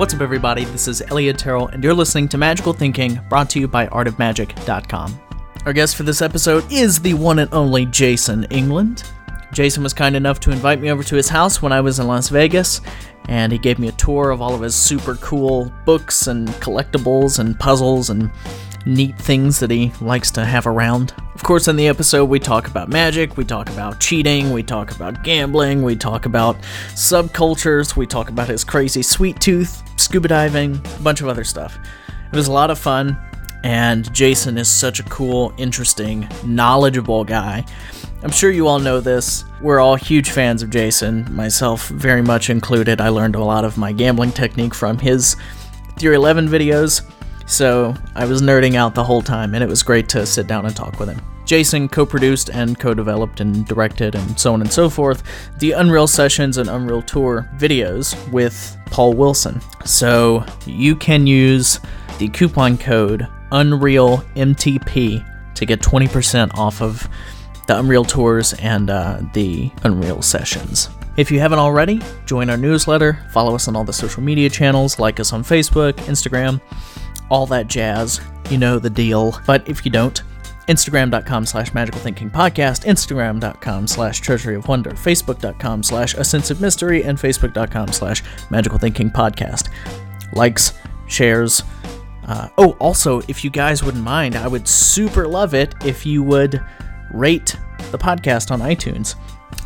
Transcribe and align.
What's 0.00 0.14
up, 0.14 0.22
everybody? 0.22 0.64
This 0.64 0.88
is 0.88 1.02
Elliot 1.02 1.36
Terral, 1.36 1.70
and 1.74 1.84
you're 1.84 1.92
listening 1.92 2.26
to 2.28 2.38
Magical 2.38 2.72
Thinking, 2.72 3.20
brought 3.28 3.50
to 3.50 3.60
you 3.60 3.68
by 3.68 3.86
artofmagic.com. 3.88 5.20
Our 5.66 5.74
guest 5.74 5.94
for 5.94 6.04
this 6.04 6.22
episode 6.22 6.64
is 6.72 7.00
the 7.00 7.12
one 7.12 7.38
and 7.38 7.52
only 7.52 7.84
Jason 7.84 8.44
England. 8.44 9.04
Jason 9.52 9.82
was 9.82 9.92
kind 9.92 10.16
enough 10.16 10.40
to 10.40 10.52
invite 10.52 10.80
me 10.80 10.90
over 10.90 11.02
to 11.02 11.16
his 11.16 11.28
house 11.28 11.60
when 11.60 11.70
I 11.70 11.82
was 11.82 11.98
in 11.98 12.06
Las 12.06 12.30
Vegas, 12.30 12.80
and 13.28 13.52
he 13.52 13.58
gave 13.58 13.78
me 13.78 13.88
a 13.88 13.92
tour 13.92 14.30
of 14.30 14.40
all 14.40 14.54
of 14.54 14.62
his 14.62 14.74
super 14.74 15.16
cool 15.16 15.70
books 15.84 16.28
and 16.28 16.48
collectibles 16.48 17.38
and 17.38 17.60
puzzles 17.60 18.08
and 18.08 18.30
neat 18.86 19.16
things 19.18 19.58
that 19.60 19.70
he 19.70 19.92
likes 20.00 20.30
to 20.32 20.44
have 20.44 20.66
around. 20.66 21.14
Of 21.34 21.42
course, 21.42 21.68
in 21.68 21.76
the 21.76 21.88
episode, 21.88 22.26
we 22.26 22.38
talk 22.38 22.68
about 22.68 22.88
magic, 22.88 23.36
we 23.36 23.44
talk 23.44 23.68
about 23.70 24.00
cheating, 24.00 24.52
we 24.52 24.62
talk 24.62 24.94
about 24.94 25.22
gambling, 25.22 25.82
we 25.82 25.96
talk 25.96 26.26
about 26.26 26.60
subcultures, 26.94 27.96
we 27.96 28.06
talk 28.06 28.28
about 28.28 28.48
his 28.48 28.64
crazy 28.64 29.02
sweet 29.02 29.40
tooth, 29.40 29.82
scuba 29.98 30.28
diving, 30.28 30.76
a 30.76 31.02
bunch 31.02 31.20
of 31.20 31.28
other 31.28 31.44
stuff. 31.44 31.78
It 32.32 32.36
was 32.36 32.48
a 32.48 32.52
lot 32.52 32.70
of 32.70 32.78
fun, 32.78 33.18
and 33.64 34.12
Jason 34.14 34.58
is 34.58 34.68
such 34.68 35.00
a 35.00 35.04
cool, 35.04 35.52
interesting, 35.58 36.28
knowledgeable 36.44 37.24
guy. 37.24 37.64
I'm 38.22 38.30
sure 38.30 38.50
you 38.50 38.68
all 38.68 38.78
know 38.78 39.00
this. 39.00 39.44
We're 39.62 39.80
all 39.80 39.96
huge 39.96 40.30
fans 40.30 40.62
of 40.62 40.70
Jason, 40.70 41.26
myself 41.34 41.88
very 41.88 42.22
much 42.22 42.50
included. 42.50 43.00
I 43.00 43.08
learned 43.08 43.34
a 43.34 43.42
lot 43.42 43.64
of 43.64 43.78
my 43.78 43.92
gambling 43.92 44.32
technique 44.32 44.74
from 44.74 44.98
his 44.98 45.36
Theory 45.96 46.16
11 46.16 46.48
videos, 46.48 47.02
so 47.50 47.94
I 48.14 48.26
was 48.26 48.42
nerding 48.42 48.76
out 48.76 48.94
the 48.94 49.02
whole 49.02 49.22
time, 49.22 49.54
and 49.54 49.64
it 49.64 49.68
was 49.68 49.82
great 49.82 50.08
to 50.10 50.24
sit 50.24 50.46
down 50.46 50.66
and 50.66 50.74
talk 50.74 51.00
with 51.00 51.08
him. 51.08 51.20
Jason 51.44 51.88
co 51.88 52.06
produced 52.06 52.48
and 52.50 52.78
co 52.78 52.94
developed 52.94 53.40
and 53.40 53.66
directed, 53.66 54.14
and 54.14 54.38
so 54.38 54.54
on 54.54 54.60
and 54.60 54.72
so 54.72 54.88
forth, 54.88 55.24
the 55.58 55.72
Unreal 55.72 56.06
Sessions 56.06 56.58
and 56.58 56.68
Unreal 56.68 57.02
Tour 57.02 57.50
videos 57.56 58.14
with 58.30 58.76
Paul 58.86 59.14
Wilson. 59.14 59.60
So 59.84 60.44
you 60.64 60.94
can 60.94 61.26
use 61.26 61.80
the 62.18 62.28
coupon 62.28 62.78
code 62.78 63.26
UnrealMTP 63.50 65.54
to 65.54 65.66
get 65.66 65.80
20% 65.80 66.56
off 66.56 66.80
of 66.80 67.08
the 67.66 67.78
Unreal 67.78 68.04
Tours 68.04 68.52
and 68.54 68.90
uh, 68.90 69.20
the 69.34 69.72
Unreal 69.82 70.22
Sessions. 70.22 70.88
If 71.16 71.30
you 71.30 71.40
haven't 71.40 71.58
already, 71.58 72.00
join 72.26 72.48
our 72.48 72.56
newsletter, 72.56 73.18
follow 73.32 73.56
us 73.56 73.66
on 73.66 73.74
all 73.74 73.84
the 73.84 73.92
social 73.92 74.22
media 74.22 74.48
channels, 74.48 75.00
like 75.00 75.18
us 75.18 75.32
on 75.32 75.42
Facebook, 75.42 75.94
Instagram, 76.04 76.60
all 77.30 77.46
that 77.46 77.68
jazz. 77.68 78.20
You 78.50 78.58
know 78.58 78.78
the 78.78 78.90
deal. 78.90 79.40
But 79.46 79.68
if 79.68 79.84
you 79.84 79.90
don't, 79.90 80.22
Instagram.com 80.68 81.46
slash 81.46 81.74
magical 81.74 82.00
thinking 82.00 82.30
podcast, 82.30 82.84
Instagram.com 82.84 83.86
slash 83.86 84.20
treasury 84.20 84.54
of 84.54 84.68
wonder, 84.68 84.90
Facebook.com 84.90 85.82
slash 85.82 86.14
a 86.14 86.24
sense 86.24 86.50
of 86.50 86.60
mystery, 86.60 87.02
and 87.02 87.18
Facebook.com 87.18 87.88
slash 87.88 88.22
magical 88.50 88.78
thinking 88.78 89.10
podcast. 89.10 89.68
Likes, 90.32 90.74
shares. 91.08 91.62
Uh, 92.26 92.48
oh, 92.58 92.72
also, 92.72 93.20
if 93.26 93.42
you 93.42 93.50
guys 93.50 93.82
wouldn't 93.82 94.04
mind, 94.04 94.36
I 94.36 94.46
would 94.46 94.68
super 94.68 95.26
love 95.26 95.54
it 95.54 95.74
if 95.84 96.06
you 96.06 96.22
would 96.22 96.62
rate 97.12 97.56
the 97.90 97.98
podcast 97.98 98.50
on 98.50 98.60
iTunes. 98.60 99.16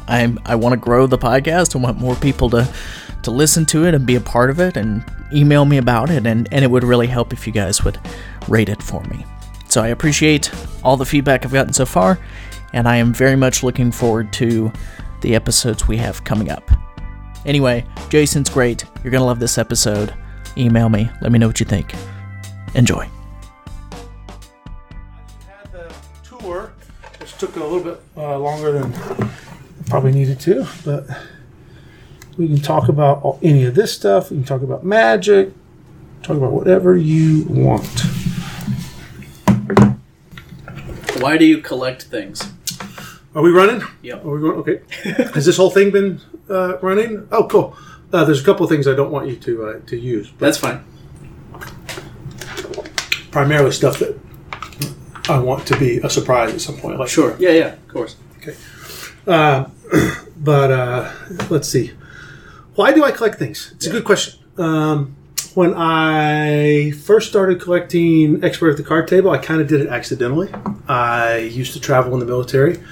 I'm, 0.08 0.38
I 0.46 0.54
want 0.54 0.72
to 0.72 0.78
grow 0.78 1.06
the 1.06 1.18
podcast. 1.18 1.76
I 1.76 1.78
want 1.80 1.98
more 1.98 2.16
people 2.16 2.48
to 2.50 2.72
to 3.24 3.30
listen 3.30 3.64
to 3.64 3.86
it 3.86 3.94
and 3.94 4.06
be 4.06 4.16
a 4.16 4.20
part 4.20 4.50
of 4.50 4.60
it 4.60 4.76
and 4.76 5.02
email 5.34 5.64
me 5.64 5.78
about 5.78 6.10
it 6.10 6.26
and, 6.26 6.48
and 6.52 6.64
it 6.64 6.70
would 6.70 6.84
really 6.84 7.06
help 7.06 7.32
if 7.32 7.46
you 7.46 7.52
guys 7.52 7.82
would 7.84 7.98
rate 8.48 8.68
it 8.68 8.82
for 8.82 9.02
me. 9.04 9.24
So 9.68 9.82
I 9.82 9.88
appreciate 9.88 10.52
all 10.82 10.96
the 10.96 11.04
feedback 11.04 11.44
I've 11.44 11.52
gotten 11.52 11.72
so 11.72 11.84
far, 11.84 12.18
and 12.72 12.86
I 12.86 12.96
am 12.96 13.12
very 13.12 13.34
much 13.34 13.62
looking 13.62 13.90
forward 13.90 14.32
to 14.34 14.72
the 15.20 15.34
episodes 15.34 15.88
we 15.88 15.96
have 15.96 16.22
coming 16.22 16.50
up. 16.50 16.70
Anyway, 17.44 17.84
Jason's 18.08 18.48
great. 18.48 18.84
You're 19.02 19.10
going 19.10 19.20
to 19.20 19.26
love 19.26 19.40
this 19.40 19.58
episode. 19.58 20.14
Email 20.56 20.88
me. 20.88 21.10
Let 21.20 21.32
me 21.32 21.38
know 21.38 21.48
what 21.48 21.58
you 21.60 21.66
think. 21.66 21.94
Enjoy. 22.74 23.08
had 25.46 25.72
the 25.72 25.92
tour, 26.22 26.72
which 27.18 27.36
took 27.38 27.56
a 27.56 27.60
little 27.60 27.80
bit 27.80 28.00
uh, 28.16 28.38
longer 28.38 28.70
than 28.72 28.92
probably 29.86 30.12
needed 30.12 30.40
to, 30.40 30.66
but 30.84 31.04
we 32.36 32.48
can 32.48 32.60
talk 32.60 32.88
about 32.88 33.22
all, 33.22 33.38
any 33.42 33.64
of 33.64 33.74
this 33.74 33.92
stuff. 33.92 34.30
We 34.30 34.38
can 34.38 34.44
talk 34.44 34.62
about 34.62 34.84
magic, 34.84 35.52
talk 36.22 36.36
about 36.36 36.52
whatever 36.52 36.96
you 36.96 37.44
want. 37.48 38.02
Why 41.20 41.36
do 41.36 41.44
you 41.44 41.58
collect 41.58 42.02
things? 42.02 42.52
Are 43.34 43.42
we 43.42 43.50
running? 43.50 43.82
Yep. 44.02 44.24
Are 44.24 44.30
we 44.30 44.40
going? 44.40 44.56
Okay. 44.58 44.80
Has 45.34 45.44
this 45.46 45.56
whole 45.56 45.70
thing 45.70 45.90
been 45.90 46.20
uh, 46.48 46.78
running? 46.78 47.26
Oh, 47.32 47.46
cool. 47.46 47.76
Uh, 48.12 48.24
there's 48.24 48.40
a 48.40 48.44
couple 48.44 48.64
of 48.64 48.70
things 48.70 48.86
I 48.86 48.94
don't 48.94 49.10
want 49.10 49.28
you 49.28 49.36
to 49.36 49.66
uh, 49.66 49.80
to 49.86 49.96
use, 49.96 50.30
but 50.30 50.46
That's 50.46 50.58
fine. 50.58 50.84
primarily 53.32 53.72
stuff 53.72 53.98
that 53.98 54.18
I 55.28 55.38
want 55.40 55.66
to 55.68 55.78
be 55.78 55.98
a 55.98 56.10
surprise 56.10 56.54
at 56.54 56.60
some 56.60 56.76
point. 56.76 56.98
Like 56.98 57.08
Sure. 57.08 57.34
Yeah, 57.38 57.50
yeah, 57.50 57.72
of 57.72 57.88
course. 57.88 58.16
Uh, 59.26 59.64
but 60.36 60.70
uh, 60.70 61.12
let's 61.50 61.68
see. 61.68 61.92
Why 62.74 62.92
do 62.92 63.04
I 63.04 63.12
collect 63.12 63.38
things? 63.38 63.72
It's 63.76 63.86
a 63.86 63.90
good 63.90 64.04
question. 64.04 64.40
Um, 64.58 65.16
when 65.54 65.74
I 65.76 66.90
first 66.90 67.28
started 67.28 67.60
collecting 67.60 68.42
Expert 68.42 68.70
at 68.70 68.76
the 68.76 68.82
Card 68.82 69.06
Table, 69.06 69.30
I 69.30 69.38
kind 69.38 69.60
of 69.60 69.68
did 69.68 69.80
it 69.80 69.88
accidentally. 69.88 70.52
I 70.88 71.36
used 71.36 71.72
to 71.74 71.80
travel 71.80 72.12
in 72.14 72.18
the 72.18 72.26
military, 72.26 72.82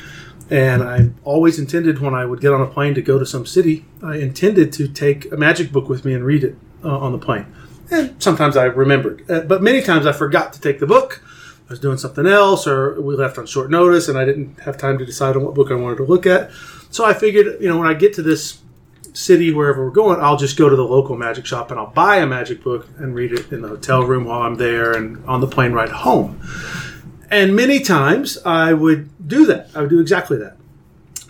and 0.50 0.84
I 0.84 1.10
always 1.24 1.58
intended 1.58 1.98
when 1.98 2.14
I 2.14 2.24
would 2.24 2.40
get 2.40 2.52
on 2.52 2.60
a 2.60 2.66
plane 2.66 2.94
to 2.94 3.02
go 3.02 3.18
to 3.18 3.26
some 3.26 3.44
city, 3.44 3.84
I 4.02 4.18
intended 4.18 4.72
to 4.74 4.86
take 4.86 5.32
a 5.32 5.36
magic 5.36 5.72
book 5.72 5.88
with 5.88 6.04
me 6.04 6.14
and 6.14 6.24
read 6.24 6.44
it 6.44 6.56
uh, 6.84 6.98
on 6.98 7.10
the 7.10 7.18
plane. 7.18 7.46
And 7.90 8.22
sometimes 8.22 8.56
I 8.56 8.66
remembered, 8.66 9.28
uh, 9.28 9.40
but 9.40 9.62
many 9.62 9.82
times 9.82 10.06
I 10.06 10.12
forgot 10.12 10.52
to 10.52 10.60
take 10.60 10.78
the 10.78 10.86
book. 10.86 11.24
I 11.68 11.72
was 11.72 11.80
doing 11.80 11.98
something 11.98 12.26
else, 12.26 12.68
or 12.68 13.00
we 13.00 13.16
left 13.16 13.36
on 13.36 13.46
short 13.46 13.68
notice, 13.68 14.08
and 14.08 14.16
I 14.16 14.24
didn't 14.24 14.60
have 14.60 14.78
time 14.78 14.98
to 14.98 15.04
decide 15.04 15.34
on 15.34 15.42
what 15.42 15.54
book 15.54 15.72
I 15.72 15.74
wanted 15.74 15.96
to 15.96 16.04
look 16.04 16.24
at. 16.24 16.52
So 16.90 17.04
I 17.04 17.14
figured, 17.14 17.60
you 17.60 17.68
know, 17.68 17.78
when 17.78 17.88
I 17.88 17.94
get 17.94 18.12
to 18.14 18.22
this 18.22 18.61
city, 19.12 19.52
wherever 19.52 19.84
we're 19.84 19.90
going, 19.90 20.20
I'll 20.20 20.36
just 20.36 20.56
go 20.56 20.68
to 20.68 20.76
the 20.76 20.84
local 20.84 21.16
magic 21.16 21.46
shop 21.46 21.70
and 21.70 21.78
I'll 21.78 21.90
buy 21.90 22.16
a 22.16 22.26
magic 22.26 22.62
book 22.62 22.88
and 22.98 23.14
read 23.14 23.32
it 23.32 23.52
in 23.52 23.62
the 23.62 23.68
hotel 23.68 24.02
room 24.02 24.24
while 24.24 24.42
I'm 24.42 24.56
there 24.56 24.92
and 24.92 25.24
on 25.26 25.40
the 25.40 25.46
plane 25.46 25.72
ride 25.72 25.90
home. 25.90 26.40
And 27.30 27.56
many 27.56 27.80
times 27.80 28.38
I 28.44 28.72
would 28.72 29.26
do 29.26 29.46
that. 29.46 29.70
I 29.74 29.80
would 29.80 29.90
do 29.90 30.00
exactly 30.00 30.36
that. 30.38 30.56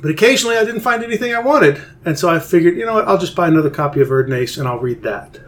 But 0.00 0.10
occasionally 0.10 0.56
I 0.56 0.65
didn't 0.65 0.81
find 0.81 1.03
anything 1.03 1.34
I 1.34 1.41
wanted. 1.41 1.81
And 2.04 2.19
so 2.19 2.28
I 2.28 2.38
figured, 2.38 2.76
you 2.76 2.84
know 2.84 2.94
what, 2.94 3.06
I'll 3.06 3.19
just 3.19 3.37
buy 3.37 3.48
another 3.48 3.71
copy 3.71 4.00
of 4.00 4.09
Erdnase 4.09 4.59
and 4.59 4.66
I'll 4.66 4.81
read 4.81 5.03
that. 5.03 5.38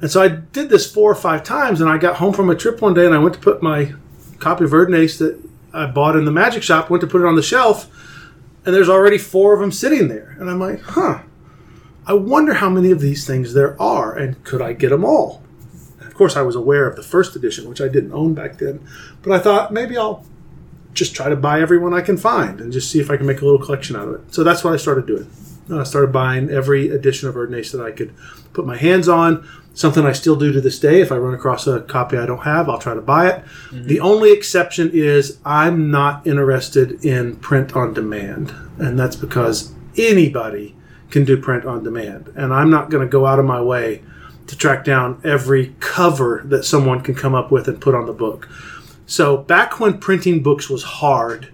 And 0.00 0.10
so 0.10 0.22
I 0.22 0.28
did 0.28 0.70
this 0.70 0.90
four 0.90 1.10
or 1.10 1.16
five 1.16 1.42
times 1.42 1.80
and 1.80 1.90
I 1.90 1.98
got 1.98 2.16
home 2.16 2.32
from 2.32 2.50
a 2.50 2.54
trip 2.54 2.80
one 2.80 2.94
day 2.94 3.04
and 3.04 3.14
I 3.14 3.18
went 3.18 3.34
to 3.34 3.40
put 3.40 3.62
my 3.62 3.94
copy 4.38 4.64
of 4.64 4.70
Erdnase 4.70 5.18
that 5.18 5.42
I 5.72 5.86
bought 5.86 6.16
in 6.16 6.24
the 6.24 6.30
magic 6.30 6.62
shop, 6.62 6.90
went 6.90 7.00
to 7.02 7.06
put 7.06 7.20
it 7.20 7.26
on 7.26 7.36
the 7.36 7.42
shelf, 7.42 7.90
and 8.64 8.74
there's 8.74 8.88
already 8.88 9.18
four 9.18 9.54
of 9.54 9.60
them 9.60 9.72
sitting 9.72 10.08
there. 10.08 10.36
And 10.38 10.48
I'm 10.48 10.60
like, 10.60 10.80
huh, 10.80 11.20
I 12.08 12.14
wonder 12.14 12.54
how 12.54 12.70
many 12.70 12.90
of 12.90 13.00
these 13.00 13.26
things 13.26 13.52
there 13.52 13.80
are, 13.80 14.16
and 14.16 14.42
could 14.42 14.62
I 14.62 14.72
get 14.72 14.88
them 14.88 15.04
all? 15.04 15.42
And 16.00 16.08
of 16.08 16.14
course, 16.14 16.36
I 16.36 16.42
was 16.42 16.56
aware 16.56 16.88
of 16.88 16.96
the 16.96 17.02
first 17.02 17.36
edition, 17.36 17.68
which 17.68 17.82
I 17.82 17.88
didn't 17.88 18.12
own 18.12 18.32
back 18.32 18.56
then, 18.56 18.80
but 19.22 19.32
I 19.32 19.38
thought 19.38 19.74
maybe 19.74 19.98
I'll 19.98 20.24
just 20.94 21.14
try 21.14 21.28
to 21.28 21.36
buy 21.36 21.60
everyone 21.60 21.92
I 21.92 22.00
can 22.00 22.16
find 22.16 22.60
and 22.60 22.72
just 22.72 22.90
see 22.90 22.98
if 22.98 23.10
I 23.10 23.18
can 23.18 23.26
make 23.26 23.42
a 23.42 23.44
little 23.44 23.64
collection 23.64 23.94
out 23.94 24.08
of 24.08 24.14
it. 24.14 24.34
So 24.34 24.42
that's 24.42 24.64
what 24.64 24.72
I 24.72 24.78
started 24.78 25.06
doing. 25.06 25.30
Uh, 25.70 25.80
I 25.80 25.84
started 25.84 26.10
buying 26.10 26.48
every 26.48 26.88
edition 26.88 27.28
of 27.28 27.34
Erdnase 27.34 27.72
that 27.72 27.82
I 27.82 27.90
could 27.92 28.14
put 28.54 28.64
my 28.64 28.78
hands 28.78 29.06
on. 29.06 29.46
Something 29.74 30.06
I 30.06 30.12
still 30.12 30.34
do 30.34 30.50
to 30.50 30.62
this 30.62 30.78
day. 30.78 31.02
If 31.02 31.12
I 31.12 31.16
run 31.16 31.34
across 31.34 31.66
a 31.66 31.82
copy 31.82 32.16
I 32.16 32.24
don't 32.24 32.42
have, 32.42 32.70
I'll 32.70 32.78
try 32.78 32.94
to 32.94 33.02
buy 33.02 33.28
it. 33.28 33.44
Mm-hmm. 33.44 33.86
The 33.86 34.00
only 34.00 34.32
exception 34.32 34.90
is 34.94 35.38
I'm 35.44 35.90
not 35.90 36.26
interested 36.26 37.04
in 37.04 37.36
print 37.36 37.76
on 37.76 37.92
demand, 37.92 38.52
and 38.78 38.98
that's 38.98 39.14
because 39.14 39.72
anybody 39.96 40.74
can 41.10 41.24
do 41.24 41.40
print 41.40 41.64
on 41.64 41.82
demand, 41.82 42.32
and 42.36 42.52
I'm 42.52 42.70
not 42.70 42.90
going 42.90 43.06
to 43.06 43.10
go 43.10 43.26
out 43.26 43.38
of 43.38 43.44
my 43.44 43.60
way 43.60 44.02
to 44.46 44.56
track 44.56 44.84
down 44.84 45.20
every 45.24 45.74
cover 45.78 46.42
that 46.46 46.64
someone 46.64 47.02
can 47.02 47.14
come 47.14 47.34
up 47.34 47.50
with 47.50 47.68
and 47.68 47.80
put 47.80 47.94
on 47.94 48.06
the 48.06 48.12
book. 48.12 48.48
So 49.06 49.36
back 49.36 49.80
when 49.80 49.98
printing 49.98 50.42
books 50.42 50.68
was 50.68 50.82
hard, 50.82 51.48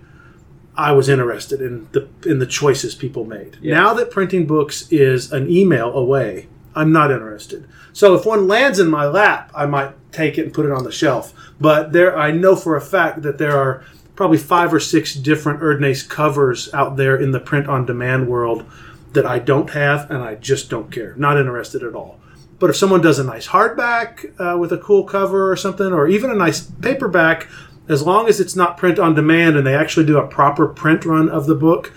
I 0.77 0.93
was 0.93 1.09
interested 1.09 1.61
in 1.61 1.89
the 1.93 2.09
in 2.27 2.41
the 2.41 2.47
choices 2.47 2.95
people 2.95 3.25
made. 3.25 3.59
Now 3.63 3.95
that 3.95 4.11
printing 4.11 4.47
books 4.47 4.91
is 4.91 5.33
an 5.33 5.49
email 5.49 5.93
away, 5.93 6.49
I'm 6.75 6.93
not 6.93 7.13
interested. 7.13 7.69
So 7.93 8.15
if 8.15 8.27
one 8.27 8.49
lands 8.49 8.81
in 8.81 8.89
my 8.91 9.07
lap, 9.07 9.53
I 9.55 9.67
might 9.67 9.95
take 10.11 10.37
it 10.37 10.47
and 10.47 10.55
put 10.55 10.67
it 10.67 10.73
on 10.73 10.83
the 10.83 10.91
shelf. 10.91 11.33
But 11.61 11.93
there, 11.93 12.19
I 12.19 12.33
know 12.33 12.57
for 12.57 12.75
a 12.75 12.81
fact 12.81 13.23
that 13.23 13.39
there 13.39 13.57
are 13.57 13.85
probably 14.17 14.39
five 14.39 14.75
or 14.75 14.81
six 14.81 15.15
different 15.15 15.61
Erdnase 15.61 16.09
covers 16.09 16.73
out 16.75 16.97
there 16.97 17.17
in 17.17 17.31
the 17.31 17.41
print 17.41 17.69
on 17.69 17.87
demand 17.87 18.29
world 18.29 18.65
that 19.15 19.27
I 19.27 19.39
don't 19.39 19.71
have, 19.71 20.11
and 20.11 20.23
I 20.23 20.35
just 20.35 20.71
don't 20.71 20.93
care. 20.93 21.15
Not 21.17 21.39
interested 21.39 21.83
at 21.83 21.95
all. 21.95 22.21
But 22.59 22.71
if 22.71 22.77
someone 22.77 23.01
does 23.01 23.19
a 23.19 23.25
nice 23.25 23.49
hardback 23.49 24.35
uh, 24.39 24.59
with 24.59 24.73
a 24.73 24.79
cool 24.79 25.05
cover 25.05 25.51
or 25.51 25.57
something, 25.57 25.93
or 25.93 26.07
even 26.07 26.31
a 26.31 26.35
nice 26.35 26.63
paperback, 26.63 27.49
as 27.89 28.03
long 28.03 28.29
as 28.29 28.41
it's 28.41 28.57
not 28.57 28.77
print 28.77 28.99
on 28.99 29.15
demand 29.15 29.57
and 29.57 29.67
they 29.67 29.75
actually 29.75 30.07
do 30.07 30.19
a 30.19 30.27
proper 30.27 30.67
print 30.67 31.05
run 31.05 31.29
of 31.29 31.47
the 31.47 31.55
book, 31.55 31.93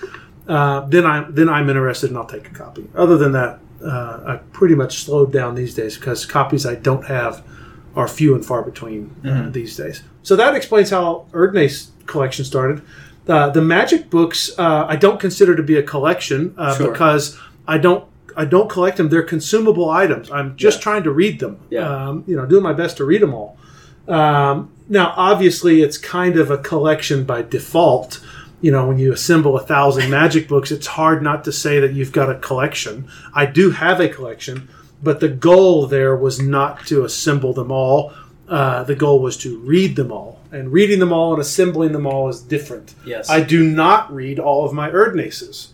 uh, 0.48 0.82
then 0.82 1.06
I'm 1.06 1.34
then 1.34 1.50
I'm 1.50 1.70
interested 1.70 2.10
and 2.10 2.18
I'll 2.18 2.26
take 2.26 2.48
a 2.48 2.54
copy. 2.54 2.90
Other 2.96 3.18
than 3.18 3.32
that, 3.34 3.60
uh, 3.84 4.24
I 4.26 4.38
pretty 4.52 4.76
much 4.76 5.04
slowed 5.04 5.32
down 5.32 5.56
these 5.56 5.74
days 5.74 5.98
because 5.98 6.26
copies 6.26 6.66
I 6.66 6.76
don't 6.76 7.06
have 7.06 7.44
are 7.96 8.08
few 8.08 8.36
and 8.36 8.46
far 8.46 8.62
between 8.62 9.16
uh, 9.26 9.50
these 9.50 9.76
days. 9.76 10.04
So 10.24 10.36
that 10.36 10.56
explains 10.56 10.90
how 10.90 11.26
Erdnase 11.32 11.90
collection 12.06 12.46
started. 12.46 12.82
Uh, 13.28 13.50
the 13.50 13.62
magic 13.62 14.10
books 14.10 14.52
uh, 14.58 14.86
I 14.88 14.96
don't 14.96 15.20
consider 15.20 15.56
to 15.56 15.64
be 15.64 15.76
a 15.78 15.84
collection 15.84 16.54
uh, 16.58 16.76
Sure. 16.76 16.92
because 16.92 17.38
I 17.68 17.78
don't 17.78 18.06
I 18.38 18.46
don't 18.46 18.70
collect 18.70 18.98
them. 18.98 19.10
They're 19.10 19.24
consumable 19.24 19.90
items. 19.90 20.30
I'm 20.32 20.56
just 20.56 20.78
Yeah. 20.78 20.84
trying 20.84 21.04
to 21.04 21.12
read 21.12 21.40
them. 21.40 21.58
Yeah. 21.72 21.90
Um, 22.10 22.24
you 22.28 22.36
know, 22.36 22.46
doing 22.46 22.62
my 22.64 22.74
best 22.74 22.98
to 22.98 23.04
read 23.06 23.22
them 23.22 23.34
all. 23.34 23.58
Um, 24.08 24.70
now, 24.90 25.14
obviously, 25.18 25.82
it's 25.82 25.98
kind 25.98 26.38
of 26.38 26.52
a 26.52 26.58
collection 26.58 27.24
by 27.24 27.42
default. 27.42 28.20
You 28.62 28.72
know, 28.72 28.88
when 28.88 29.00
you 29.00 29.12
assemble 29.12 29.58
a 29.58 29.64
thousand 29.64 30.10
magic 30.22 30.48
books, 30.48 30.72
it's 30.72 30.88
hard 30.88 31.22
not 31.24 31.44
to 31.46 31.52
say 31.52 31.80
that 31.80 31.94
you've 31.94 32.12
got 32.12 32.30
a 32.30 32.36
collection. 32.36 33.08
I 33.34 33.46
do 33.48 33.72
have 33.72 34.00
a 34.00 34.08
collection, 34.08 34.70
but 35.04 35.20
the 35.20 35.28
goal 35.30 35.88
there 35.88 36.16
was 36.16 36.40
not 36.42 36.86
to 36.88 37.04
assemble 37.04 37.54
them 37.54 37.72
all. 37.72 38.14
Uh, 38.48 38.84
the 38.84 38.96
goal 38.96 39.20
was 39.20 39.36
to 39.38 39.58
read 39.60 39.96
them 39.96 40.12
all. 40.12 40.40
And 40.52 40.72
reading 40.72 41.00
them 41.00 41.12
all 41.12 41.34
and 41.34 41.42
assembling 41.42 41.92
them 41.92 42.08
all 42.08 42.30
is 42.30 42.42
different. 42.42 42.96
Yes. 43.06 43.30
I 43.30 43.42
do 43.42 43.62
not 43.64 44.14
read 44.14 44.40
all 44.40 44.64
of 44.66 44.72
my 44.72 44.90
Erdnases, 44.90 45.68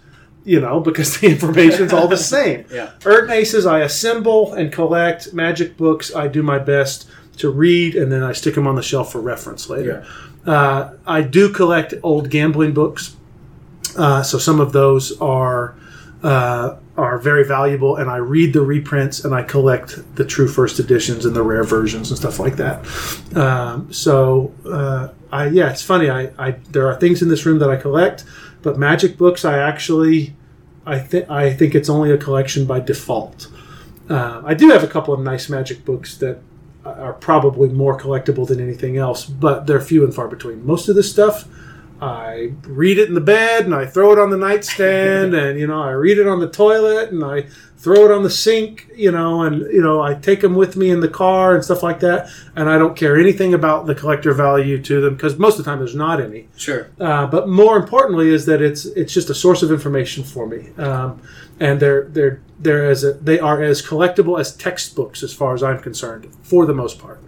you 0.44 0.60
know, 0.60 0.80
because 0.80 1.20
the 1.20 1.28
information's 1.32 1.94
all 1.94 2.08
the 2.08 2.18
same. 2.18 2.66
Yeah. 2.72 2.92
Erdnases 3.02 3.70
I 3.70 3.82
assemble 3.82 4.54
and 4.54 4.72
collect. 4.72 5.34
Magic 5.34 5.78
books 5.78 6.16
I 6.16 6.28
do 6.28 6.42
my 6.42 6.58
best 6.58 7.08
to 7.38 7.50
read, 7.50 7.96
and 7.96 8.12
then 8.12 8.24
I 8.24 8.32
stick 8.32 8.56
them 8.56 8.68
on 8.68 8.76
the 8.76 8.84
shelf 8.84 9.12
for 9.12 9.22
reference 9.22 9.70
later. 9.70 10.06
Uh, 10.46 10.94
I 11.06 11.22
do 11.22 11.50
collect 11.50 11.94
old 12.04 12.30
gambling 12.30 12.74
books, 12.74 13.16
uh, 13.98 14.24
so 14.24 14.38
some 14.38 14.60
of 14.60 14.72
those 14.72 15.20
are 15.20 15.76
uh, 16.22 16.78
are 16.96 17.18
very 17.18 17.44
valuable, 17.44 17.96
and 17.96 18.10
I 18.10 18.18
read 18.18 18.54
the 18.54 18.62
reprints 18.62 19.26
and 19.26 19.34
I 19.34 19.42
collect 19.42 20.16
the 20.16 20.24
true 20.24 20.48
first 20.48 20.80
editions 20.80 21.26
and 21.26 21.36
the 21.36 21.42
rare 21.42 21.64
versions 21.64 22.10
and 22.12 22.18
stuff 22.20 22.40
like 22.40 22.56
that. 22.58 22.86
Um, 23.36 23.92
so 23.92 24.54
uh, 24.66 25.10
I 25.32 25.48
yeah, 25.48 25.72
it's 25.72 25.82
funny. 25.82 26.10
I, 26.10 26.32
I 26.38 26.52
there 26.72 26.88
are 26.88 26.96
things 26.96 27.22
in 27.22 27.30
this 27.30 27.46
room 27.46 27.60
that 27.60 27.70
I 27.70 27.78
collect, 27.78 28.26
but 28.62 28.78
magic 28.78 29.18
books 29.18 29.44
I 29.44 29.58
actually 29.58 30.36
I 30.86 31.00
think 31.00 31.30
I 31.30 31.54
think 31.54 31.74
it's 31.74 31.90
only 31.90 32.12
a 32.12 32.18
collection 32.18 32.66
by 32.66 32.80
default. 32.80 33.48
Uh, 34.10 34.42
I 34.46 34.54
do 34.54 34.70
have 34.70 34.84
a 34.84 34.88
couple 34.88 35.14
of 35.14 35.22
nice 35.22 35.50
magic 35.50 35.86
books 35.86 36.18
that 36.18 36.42
are 36.86 37.14
probably 37.14 37.70
more 37.70 37.98
collectible 37.98 38.46
than 38.46 38.60
anything 38.60 38.98
else, 38.98 39.26
but 39.26 39.66
they're 39.66 39.80
few 39.80 40.04
and 40.04 40.14
far 40.14 40.28
between. 40.28 40.66
Most 40.66 40.90
of 40.90 40.96
this 40.96 41.10
stuff, 41.10 41.48
I 42.04 42.54
read 42.64 42.98
it 42.98 43.08
in 43.08 43.14
the 43.14 43.22
bed 43.22 43.66
and 43.66 43.74
I 43.74 43.86
throw 43.86 44.12
it 44.12 44.20
on 44.20 44.30
the 44.30 44.38
nightstand, 44.38 45.34
and 45.44 45.60
you 45.60 45.68
know 45.68 45.82
I 45.82 45.92
read 45.92 46.18
it 46.18 46.28
on 46.28 46.40
the 46.40 46.50
toilet 46.50 47.12
and 47.12 47.24
I 47.24 47.48
throw 47.78 48.06
it 48.06 48.12
on 48.12 48.24
the 48.24 48.30
sink, 48.30 48.90
you 48.96 49.12
know, 49.12 49.42
and 49.42 49.62
you 49.72 49.82
know 49.82 50.02
I 50.02 50.14
take 50.14 50.42
them 50.42 50.56
with 50.56 50.76
me 50.76 50.90
in 50.90 51.02
the 51.02 51.10
car 51.10 51.54
and 51.54 51.64
stuff 51.64 51.84
like 51.84 52.00
that, 52.00 52.30
and 52.56 52.70
I 52.70 52.78
don't 52.78 52.96
care 52.96 53.18
anything 53.18 53.54
about 53.54 53.86
the 53.86 53.96
collector 53.96 54.34
value 54.34 54.82
to 54.82 55.02
them 55.02 55.16
because 55.16 55.38
most 55.38 55.60
of 55.60 55.66
the 55.66 55.72
time 55.72 55.80
there's 55.80 55.96
not 55.96 56.22
any. 56.22 56.48
Sure. 56.56 56.90
Uh, 57.00 57.28
but 57.28 57.50
more 57.50 57.78
importantly 57.78 58.30
is 58.30 58.46
that 58.46 58.62
it's 58.62 58.86
it's 58.86 59.14
just 59.14 59.30
a 59.30 59.36
source 59.36 59.64
of 59.64 59.72
information 59.72 60.24
for 60.24 60.48
me, 60.48 60.70
um, 60.78 61.22
and 61.60 61.80
they're 61.80 62.04
they're 62.06 62.42
they're 62.58 62.90
as 62.90 63.04
a, 63.04 63.14
they 63.14 63.40
are 63.40 63.62
as 63.62 63.82
collectible 63.82 64.40
as 64.40 64.56
textbooks 64.56 65.24
as 65.24 65.34
far 65.34 65.54
as 65.54 65.62
I'm 65.62 65.80
concerned 65.80 66.30
for 66.42 66.66
the 66.66 66.74
most 66.74 67.00
part. 67.00 67.22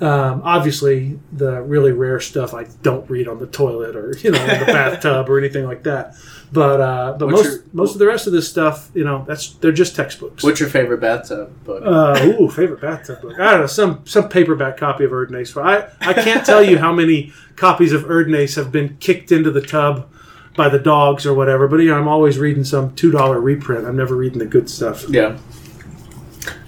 Um, 0.00 0.40
obviously, 0.44 1.18
the 1.32 1.60
really 1.62 1.92
rare 1.92 2.20
stuff 2.20 2.54
I 2.54 2.64
don't 2.82 3.08
read 3.10 3.28
on 3.28 3.38
the 3.38 3.46
toilet 3.46 3.94
or 3.96 4.14
you 4.18 4.30
know 4.30 4.42
in 4.42 4.60
the 4.60 4.64
bathtub 4.72 5.28
or 5.28 5.38
anything 5.38 5.66
like 5.66 5.82
that. 5.82 6.14
But 6.52 6.80
uh, 6.80 7.16
but 7.18 7.26
What's 7.26 7.42
most 7.44 7.50
your- 7.54 7.64
most 7.74 7.92
of 7.92 7.98
the 7.98 8.06
rest 8.06 8.26
of 8.26 8.32
this 8.32 8.48
stuff, 8.48 8.90
you 8.94 9.04
know, 9.04 9.24
that's 9.28 9.52
they're 9.54 9.72
just 9.72 9.94
textbooks. 9.94 10.42
What's 10.42 10.58
your 10.58 10.68
favorite 10.70 11.00
bathtub 11.00 11.52
book? 11.64 11.82
Uh, 11.84 12.18
ooh, 12.40 12.48
favorite 12.50 12.80
bathtub 12.80 13.20
book. 13.20 13.38
I 13.38 13.50
don't 13.52 13.60
know, 13.60 13.66
some 13.66 14.00
some 14.06 14.28
paperback 14.28 14.76
copy 14.78 15.04
of 15.04 15.10
Erdnase. 15.10 15.54
I 15.62 15.90
I 16.00 16.14
can't 16.14 16.44
tell 16.46 16.62
you 16.62 16.78
how 16.78 16.92
many 16.92 17.32
copies 17.56 17.92
of 17.92 18.04
Erdnase 18.04 18.56
have 18.56 18.72
been 18.72 18.96
kicked 19.00 19.30
into 19.32 19.50
the 19.50 19.60
tub 19.60 20.08
by 20.56 20.68
the 20.68 20.78
dogs 20.80 21.26
or 21.26 21.34
whatever. 21.34 21.68
But 21.68 21.76
you 21.80 21.90
know, 21.90 21.98
I'm 21.98 22.08
always 22.08 22.38
reading 22.38 22.64
some 22.64 22.94
two 22.96 23.10
dollar 23.10 23.38
reprint. 23.38 23.86
I'm 23.86 23.96
never 23.96 24.16
reading 24.16 24.38
the 24.38 24.46
good 24.46 24.68
stuff. 24.70 25.04
yeah. 25.10 25.36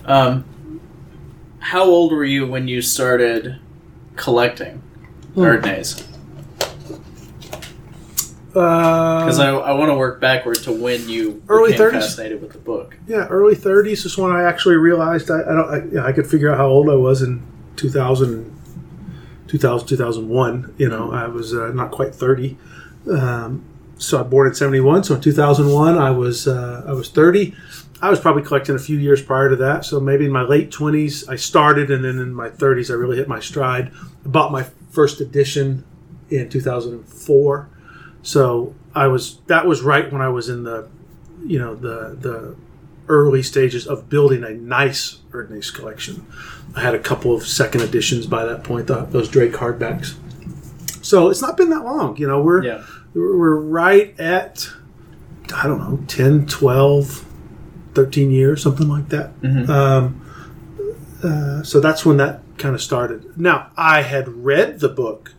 Um, 0.05 0.45
how 1.63 1.85
old 1.85 2.13
were 2.13 2.25
you 2.25 2.47
when 2.47 2.69
you 2.69 2.83
started 2.83 3.59
collecting 4.17 4.83
Hmm. 5.35 5.41
Erdnase? 5.43 6.03
Because 8.49 9.39
Uh, 9.39 9.43
I, 9.61 9.71
I 9.71 9.73
want 9.73 9.91
to 9.91 9.95
work 9.95 10.21
backward 10.21 10.57
to 10.65 10.73
when 10.73 11.09
you 11.09 11.43
Early 11.49 11.73
became 11.73 11.87
30s. 11.89 11.93
fascinated 11.93 12.43
with 12.43 12.53
the 12.53 12.59
book. 12.59 12.99
yeah, 13.07 13.27
early 13.29 13.55
30s 13.57 14.05
is 14.05 14.19
when 14.19 14.31
I 14.31 14.43
actually 14.43 14.77
realized 14.77 15.31
I, 15.31 15.41
I 15.41 15.55
don't. 15.55 15.99
I, 15.99 16.09
I 16.09 16.13
could 16.13 16.27
figure 16.27 16.51
out 16.51 16.59
how 16.59 16.67
old 16.67 16.91
I 16.91 16.95
was 16.97 17.23
in 17.23 17.43
2000, 17.77 18.55
2000 19.49 19.89
2001. 19.89 20.75
You 20.77 20.89
know, 20.91 21.11
I 21.13 21.29
was 21.29 21.55
uh, 21.55 21.71
not 21.73 21.93
quite 21.93 22.15
30. 22.15 22.59
Um, 23.11 23.65
so 23.97 24.21
I 24.21 24.23
born 24.23 24.49
in 24.49 24.55
71. 24.55 25.05
So 25.05 25.15
in 25.15 25.23
2001, 25.23 25.97
I 25.97 26.11
was 26.11 26.47
uh, 26.47 26.85
I 26.87 26.93
was 26.93 27.09
30. 27.09 27.55
I 28.03 28.11
was 28.11 28.19
probably 28.19 28.43
collecting 28.43 28.75
a 28.75 28.79
few 28.81 28.99
years 28.99 29.23
prior 29.23 29.49
to 29.49 29.57
that. 29.57 29.85
So 29.85 30.01
maybe 30.01 30.25
in 30.27 30.33
my 30.33 30.43
late 30.43 30.71
20s, 30.73 31.29
I 31.29 31.37
started, 31.37 31.91
and 31.91 32.05
then 32.05 32.19
in 32.19 32.35
my 32.35 32.51
30s, 32.51 32.91
I 32.91 32.95
really 32.95 33.17
hit 33.17 33.29
my 33.29 33.39
stride. 33.41 33.93
I 34.25 34.29
bought 34.29 34.51
my 34.51 34.65
first 34.91 35.21
edition 35.21 35.85
in 36.29 36.49
2004. 36.51 37.69
So 38.23 38.75
I 38.95 39.07
was 39.07 39.39
that 39.47 39.67
was 39.67 39.83
right 39.83 40.11
when 40.13 40.21
I 40.21 40.29
was 40.29 40.49
in 40.49 40.65
the, 40.65 40.89
you 41.47 41.59
know, 41.59 41.75
the 41.77 42.17
the 42.21 42.57
early 43.09 43.43
stages 43.43 43.87
of 43.87 44.09
building 44.09 44.43
a 44.45 44.51
nice 44.51 45.19
Erdnase 45.31 45.73
collection. 45.75 46.27
I 46.75 46.81
had 46.81 46.95
a 46.95 46.99
couple 47.01 47.35
of 47.35 47.47
second 47.47 47.83
editions 47.83 48.27
by 48.27 48.45
that 48.47 48.65
point, 48.65 48.87
the, 48.87 49.03
those 49.05 49.29
Drake 49.29 49.53
hardbacks. 49.53 50.15
So 51.05 51.29
it's 51.29 51.43
not 51.43 51.57
been 51.57 51.71
that 51.71 51.85
long. 51.85 52.17
You 52.17 52.27
know, 52.29 52.41
we're 52.43 52.65
Yeah. 52.65 52.85
we're 53.15 53.57
right 53.57 54.19
at 54.21 54.69
I 55.55 55.67
don't 55.67 55.79
know 55.79 55.99
10, 56.07 56.47
12, 56.47 57.27
13 57.95 58.31
years, 58.31 58.63
something 58.63 58.89
like 58.89 59.09
that. 59.11 59.41
Mhm. 59.43 59.69
Um, 59.69 60.21
uh, 61.23 61.63
so 61.63 61.81
that's 61.81 62.05
when 62.05 62.17
that 62.19 62.41
kind 62.59 62.75
of 62.75 62.81
started. 62.83 63.25
Now, 63.37 63.69
I 63.77 64.03
had 64.03 64.29
read 64.29 64.81
the 64.81 64.89
book 64.89 65.33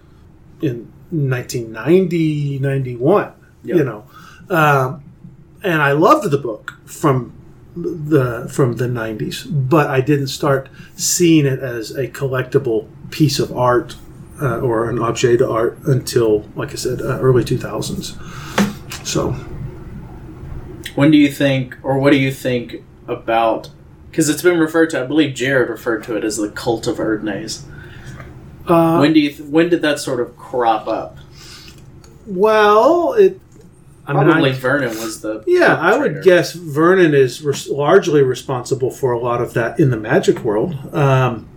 in 0.61 0.87
1990, 1.11 2.59
91, 2.59 3.29
Yep. 3.63 3.77
you 3.77 3.83
know, 3.83 4.03
um, 4.49 5.01
and 5.63 5.81
I 5.81 5.91
loved 5.93 6.29
the 6.31 6.37
book 6.37 6.73
from 6.85 7.31
the 7.75 8.47
from 8.51 8.75
the 8.75 8.87
90s, 8.87 9.45
but 9.49 9.87
I 9.87 9.99
didn't 10.01 10.27
start 10.27 10.69
seeing 10.95 11.45
it 11.45 11.59
as 11.59 11.91
a 11.91 12.07
collectible 12.07 12.85
piece 13.09 13.39
of 13.39 13.55
art 13.55 13.95
uh, 14.41 14.59
or 14.59 14.89
an 14.89 14.99
objet 14.99 15.39
d'art 15.39 15.77
until, 15.85 16.45
like 16.55 16.71
I 16.71 16.75
said, 16.75 17.01
uh, 17.01 17.19
early 17.19 17.43
2000s. 17.43 18.15
So, 19.03 19.35
When 20.95 21.11
do 21.11 21.17
you 21.17 21.29
think, 21.31 21.77
or 21.83 21.97
what 21.99 22.11
do 22.11 22.17
you 22.17 22.31
think 22.31 22.83
about? 23.07 23.69
Because 24.09 24.29
it's 24.29 24.41
been 24.43 24.59
referred 24.59 24.89
to, 24.91 25.01
I 25.01 25.05
believe 25.05 25.33
Jared 25.33 25.69
referred 25.69 26.03
to 26.05 26.15
it 26.15 26.23
as 26.23 26.37
the 26.37 26.49
cult 26.49 26.85
of 26.87 26.97
Erdnase. 26.97 27.63
uh, 28.67 28.97
when 28.99 29.11
do 29.13 29.19
you? 29.19 29.29
Th- 29.31 29.49
when 29.49 29.69
did 29.69 29.81
that 29.81 29.99
sort 29.99 30.19
of 30.19 30.37
crop 30.37 30.87
up? 30.87 31.17
well, 32.25 33.13
it. 33.13 33.39
I 34.05 34.13
mean, 34.13 34.23
Probably 34.25 34.49
I- 34.49 34.53
Vernon 34.53 34.89
was 34.99 35.21
the 35.21 35.43
Yeah, 35.47 35.75
I 35.79 35.97
would 35.97 36.23
guess 36.23 36.51
Vernon 36.53 37.13
is 37.13 37.41
res- 37.41 37.69
largely 37.69 38.21
responsible 38.21 38.91
for 38.91 39.13
a 39.13 39.19
lot 39.19 39.41
of 39.41 39.53
that 39.53 39.79
in 39.79 39.91
the 39.91 39.97
magic 39.97 40.39
world. 40.39 40.75
Um, 40.93 41.47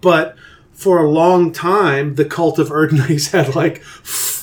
but 0.00 0.34
for 0.72 0.98
a 0.98 1.08
long 1.08 1.52
time, 1.52 2.16
the 2.16 2.24
cult 2.24 2.58
of 2.58 2.68
Erdnase 2.70 3.30
had 3.32 3.54
like 3.54 3.82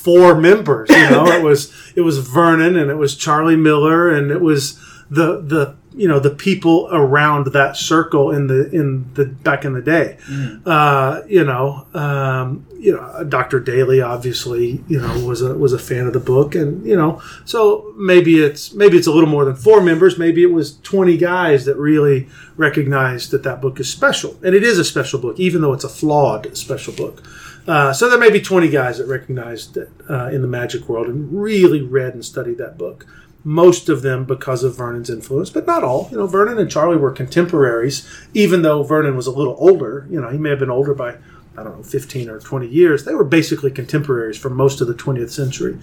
four 0.05 0.35
members. 0.35 0.89
You 0.89 1.09
know, 1.09 1.25
it 1.37 1.43
was 1.43 1.73
it 1.95 2.01
was 2.01 2.19
Vernon 2.19 2.77
and 2.77 2.89
it 2.89 2.95
was 2.95 3.15
Charlie 3.15 3.57
Miller 3.57 4.09
and 4.09 4.31
it 4.31 4.39
was 4.39 4.79
the 5.09 5.41
the 5.41 5.75
you 5.95 6.07
know 6.07 6.19
the 6.19 6.29
people 6.29 6.89
around 6.91 7.47
that 7.53 7.77
circle 7.77 8.31
in 8.31 8.47
the 8.47 8.69
in 8.71 9.11
the 9.13 9.25
back 9.25 9.65
in 9.65 9.73
the 9.73 9.81
day. 9.81 10.17
Uh, 10.65 11.21
you 11.27 11.43
know, 11.43 11.87
um, 11.93 12.65
you 12.77 12.93
know, 12.93 13.23
Dr. 13.23 13.59
Daly 13.59 14.01
obviously, 14.01 14.83
you 14.87 14.99
know, 14.99 15.25
was 15.25 15.41
a 15.41 15.55
was 15.57 15.73
a 15.73 15.79
fan 15.79 16.05
of 16.07 16.13
the 16.13 16.19
book, 16.19 16.53
and 16.55 16.85
you 16.85 16.95
know, 16.95 17.21
so 17.45 17.93
maybe 17.97 18.43
it's 18.43 18.73
maybe 18.73 18.97
it's 18.97 19.07
a 19.07 19.11
little 19.11 19.29
more 19.29 19.45
than 19.45 19.55
four 19.55 19.81
members. 19.81 20.17
Maybe 20.17 20.43
it 20.43 20.51
was 20.51 20.77
twenty 20.79 21.17
guys 21.17 21.65
that 21.65 21.77
really 21.77 22.27
recognized 22.57 23.31
that 23.31 23.43
that 23.43 23.61
book 23.61 23.79
is 23.79 23.89
special, 23.89 24.37
and 24.43 24.53
it 24.53 24.63
is 24.63 24.77
a 24.77 24.83
special 24.85 25.19
book, 25.19 25.39
even 25.39 25.61
though 25.61 25.73
it's 25.73 25.85
a 25.85 25.89
flawed 25.89 26.55
special 26.57 26.93
book. 26.93 27.23
Uh, 27.67 27.91
so 27.93 28.09
there 28.09 28.19
may 28.19 28.29
be 28.29 28.41
twenty 28.41 28.69
guys 28.69 28.97
that 28.97 29.07
recognized 29.07 29.77
it 29.77 29.89
uh, 30.09 30.27
in 30.27 30.41
the 30.41 30.47
magic 30.47 30.87
world 30.87 31.07
and 31.07 31.31
really 31.41 31.81
read 31.81 32.13
and 32.13 32.23
studied 32.23 32.57
that 32.57 32.77
book. 32.77 33.05
Most 33.43 33.89
of 33.89 34.01
them 34.01 34.25
because 34.25 34.63
of 34.63 34.75
Vernon's 34.75 35.09
influence, 35.09 35.51
but 35.51 35.67
not 35.67 35.83
all. 35.83 36.07
You 36.11 36.17
know, 36.17 36.27
Vernon 36.27 36.57
and 36.57 36.69
Charlie 36.69 36.97
were 36.97 37.11
contemporaries, 37.11 38.07
even 38.33 38.63
though 38.63 38.81
Vernon 38.81 39.15
was 39.15 39.27
a 39.27 39.31
little 39.31 39.55
older. 39.59 40.07
You 40.09 40.19
know, 40.19 40.29
he 40.29 40.37
may 40.37 40.49
have 40.49 40.59
been 40.59 40.71
older 40.71 40.93
by 40.93 41.17
I 41.57 41.63
don't 41.63 41.77
know, 41.77 41.83
15 41.83 42.29
or 42.29 42.37
20 42.41 42.67
years, 42.67 43.05
they 43.05 43.15
were 43.15 43.23
basically 43.23 43.71
contemporaries 43.71 44.37
for 44.37 44.49
most 44.49 44.81
of 44.81 44.87
the 44.87 44.93
20th 44.93 45.29
century. 45.29 45.77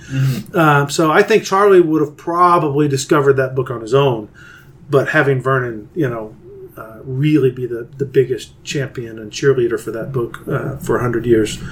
Um, 0.54 0.90
so 0.90 1.10
I 1.10 1.22
think 1.22 1.44
Charlie 1.44 1.80
would 1.80 2.02
have 2.02 2.14
probably 2.14 2.88
discovered 2.88 3.38
that 3.38 3.54
book 3.54 3.70
on 3.70 3.80
his 3.80 3.94
own 3.94 4.28
but 4.92 5.08
having 5.08 5.40
Vernon, 5.40 5.88
you 5.94 6.08
know, 6.08 6.36
uh, 6.76 7.00
really 7.04 7.50
be 7.50 7.66
the, 7.66 7.88
the 7.98 8.04
biggest 8.04 8.52
champion 8.64 9.18
and 9.18 9.30
cheerleader 9.30 9.78
for 9.78 9.90
that 9.90 10.12
book 10.12 10.46
uh, 10.48 10.76
for 10.78 10.96
100 10.96 11.26
years 11.26 11.62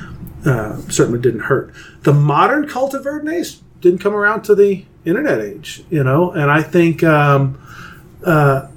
uh, 0.45 0.77
certainly 0.89 1.21
didn't 1.21 1.41
hurt. 1.41 1.73
The 2.03 2.13
modern 2.13 2.69
cult 2.69 2.95
of 2.95 3.05
Erdnase 3.05 3.61
didn't 3.81 4.01
come 4.01 4.15
around 4.15 4.43
to 4.43 4.55
the 4.55 4.85
internet 5.05 5.41
age, 5.41 5.85
you 5.91 6.05
know, 6.05 6.31
and 6.33 6.51
I 6.51 6.63
think 6.63 7.03
um, 7.03 7.59
uh, 8.25 8.69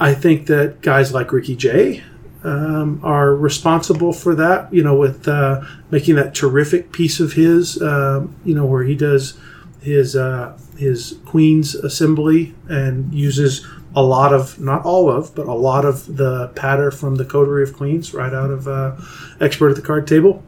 I 0.00 0.14
think 0.14 0.46
that 0.46 0.80
guys 0.80 1.12
like 1.12 1.32
Ricky 1.32 1.54
Jay 1.54 2.02
um, 2.42 3.00
are 3.02 3.34
responsible 3.34 4.12
for 4.12 4.34
that, 4.34 4.72
you 4.72 4.82
know, 4.82 4.96
with 4.96 5.28
uh, 5.28 5.62
making 5.90 6.16
that 6.16 6.34
terrific 6.34 6.92
piece 6.92 7.20
of 7.20 7.34
his, 7.34 7.76
you 7.76 8.54
know, 8.54 8.66
where 8.66 8.82
he 8.82 8.96
does 8.96 9.38
his 9.86 10.16
uh, 10.16 10.58
his 10.76 11.18
Queen's 11.24 11.76
Assembly 11.76 12.54
and 12.68 13.14
uses 13.14 13.64
a 13.96 14.02
lot 14.02 14.34
of, 14.34 14.60
not 14.60 14.84
all 14.84 15.10
of, 15.10 15.34
but 15.34 15.46
a 15.46 15.54
lot 15.54 15.86
of 15.86 16.18
the 16.18 16.48
patter 16.48 16.90
from 16.90 17.16
the 17.16 17.24
Coterie 17.24 17.62
of 17.62 17.74
Queens 17.74 18.12
right 18.12 18.32
out 18.32 18.50
of 18.50 18.68
uh, 18.68 18.94
Expert 19.40 19.70
at 19.70 19.76
the 19.76 19.82
Card 19.82 20.06
Table. 20.06 20.44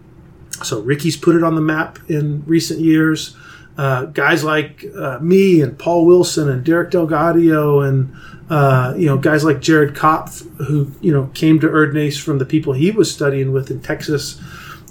So 0.63 0.81
Ricky's 0.81 1.17
put 1.17 1.35
it 1.35 1.43
on 1.43 1.55
the 1.55 1.63
map 1.63 1.99
in 2.11 2.45
recent 2.47 2.81
years. 2.81 3.35
Uh, 3.79 4.07
guys 4.07 4.45
like 4.45 4.85
uh, 4.95 5.19
me 5.21 5.63
and 5.63 5.79
Paul 5.79 6.05
Wilson 6.05 6.51
and 6.51 6.65
Derek 6.65 6.91
DelGaudio 6.91 7.89
and 7.89 8.15
uh, 8.51 8.95
you 8.97 9.07
know 9.07 9.17
guys 9.17 9.45
like 9.45 9.61
Jared 9.61 9.95
Kopf 9.95 10.45
who 10.67 10.91
you 11.01 11.13
know 11.13 11.31
came 11.33 11.61
to 11.61 11.69
Erdnase 11.69 12.21
from 12.21 12.39
the 12.39 12.45
people 12.45 12.73
he 12.73 12.91
was 12.91 13.13
studying 13.13 13.53
with 13.53 13.71
in 13.71 13.81
Texas. 13.81 14.41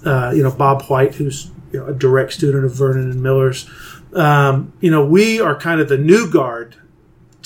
Uh, 0.05 0.31
you 0.33 0.41
know 0.41 0.51
Bob 0.51 0.83
White, 0.83 1.15
who's 1.15 1.51
you 1.73 1.79
know, 1.81 1.87
a 1.87 1.93
direct 1.93 2.31
student 2.31 2.63
of 2.63 2.73
Vernon 2.73 3.11
and 3.11 3.21
Miller's. 3.21 3.69
Um, 4.13 4.71
you 4.79 4.89
know 4.89 5.05
we 5.05 5.41
are 5.41 5.59
kind 5.59 5.81
of 5.81 5.89
the 5.89 5.97
new 5.97 6.31
guard 6.31 6.77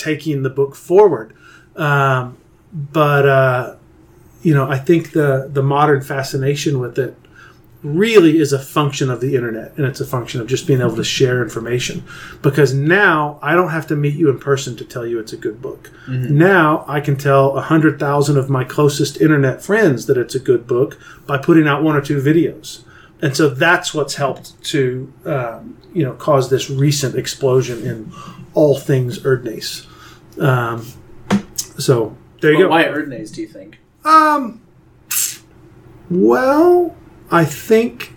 taking 0.02 0.44
the 0.44 0.50
book 0.50 0.76
forward, 0.76 1.36
um, 1.76 2.38
but 2.74 3.28
uh, 3.28 3.76
you 4.42 4.54
know 4.54 4.70
I 4.70 4.78
think 4.78 5.12
the 5.12 5.50
the 5.52 5.64
modern 5.64 6.02
fascination 6.02 6.80
with 6.80 6.98
it 6.98 7.16
really 7.84 8.38
is 8.38 8.54
a 8.54 8.60
function 8.60 9.10
of 9.10 9.22
the 9.22 9.36
internet 9.36 9.76
and 9.76 9.86
it's 9.86 10.00
a 10.00 10.06
function 10.06 10.40
of 10.40 10.48
just 10.48 10.68
being 10.68 10.82
able 10.82 10.96
to 10.96 11.04
share 11.04 11.42
information. 11.42 12.04
Because 12.42 12.74
now 12.74 13.40
i 13.42 13.54
don't 13.56 13.70
have 13.70 13.88
to 13.88 13.96
meet 13.96 14.16
you 14.16 14.30
in 14.30 14.40
person 14.40 14.76
to 14.78 14.86
tell 14.86 15.06
you 15.06 15.20
it's 15.20 15.34
a 15.34 15.38
good 15.38 15.62
book. 15.62 15.92
Now 16.38 16.86
i 16.88 17.00
can 17.00 17.16
tell 17.18 17.58
a 17.58 17.62
hundred 17.62 18.00
thousand 18.00 18.38
of 18.38 18.50
my 18.50 18.64
closest 18.64 19.20
internet 19.20 19.64
friends 19.64 20.06
that 20.06 20.18
it's 20.18 20.36
a 20.36 20.40
good 20.40 20.68
book 20.68 21.00
by 21.26 21.38
putting 21.38 21.68
out 21.68 21.84
one 21.84 21.96
or 21.96 22.02
two 22.02 22.22
videos. 22.22 22.84
And 23.24 23.36
so 23.36 23.50
that's 23.50 23.94
what's 23.94 24.16
helped 24.16 24.62
to 24.66 25.12
um, 25.26 25.78
you 25.94 26.04
know 26.04 26.14
cause 26.14 26.50
this 26.50 26.70
recent 26.70 27.16
explosion 27.16 27.84
in 27.86 28.12
all 28.54 28.78
things 28.78 29.20
erdnase 29.20 29.88
um, 30.42 30.86
so 31.78 32.16
there 32.42 32.52
you 32.52 32.58
But 32.58 32.64
go 32.64 32.70
why 32.70 32.84
Erdnase, 32.86 33.34
do 33.34 33.42
you 33.42 33.48
think? 33.48 33.80
um, 34.04 34.62
well, 36.10 36.96
I 37.30 37.46
think 37.46 38.14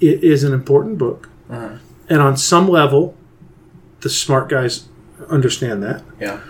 it 0.00 0.22
is 0.22 0.44
an 0.44 0.52
important 0.52 0.98
book, 0.98 1.28
Uh-huh. 1.50 1.76
and 2.08 2.20
on 2.22 2.36
some 2.36 2.68
level, 2.68 3.14
the 4.00 4.08
smart 4.10 4.48
guys 4.48 4.88
understand 5.28 5.82
that. 5.82 6.02
Yeah. 6.20 6.40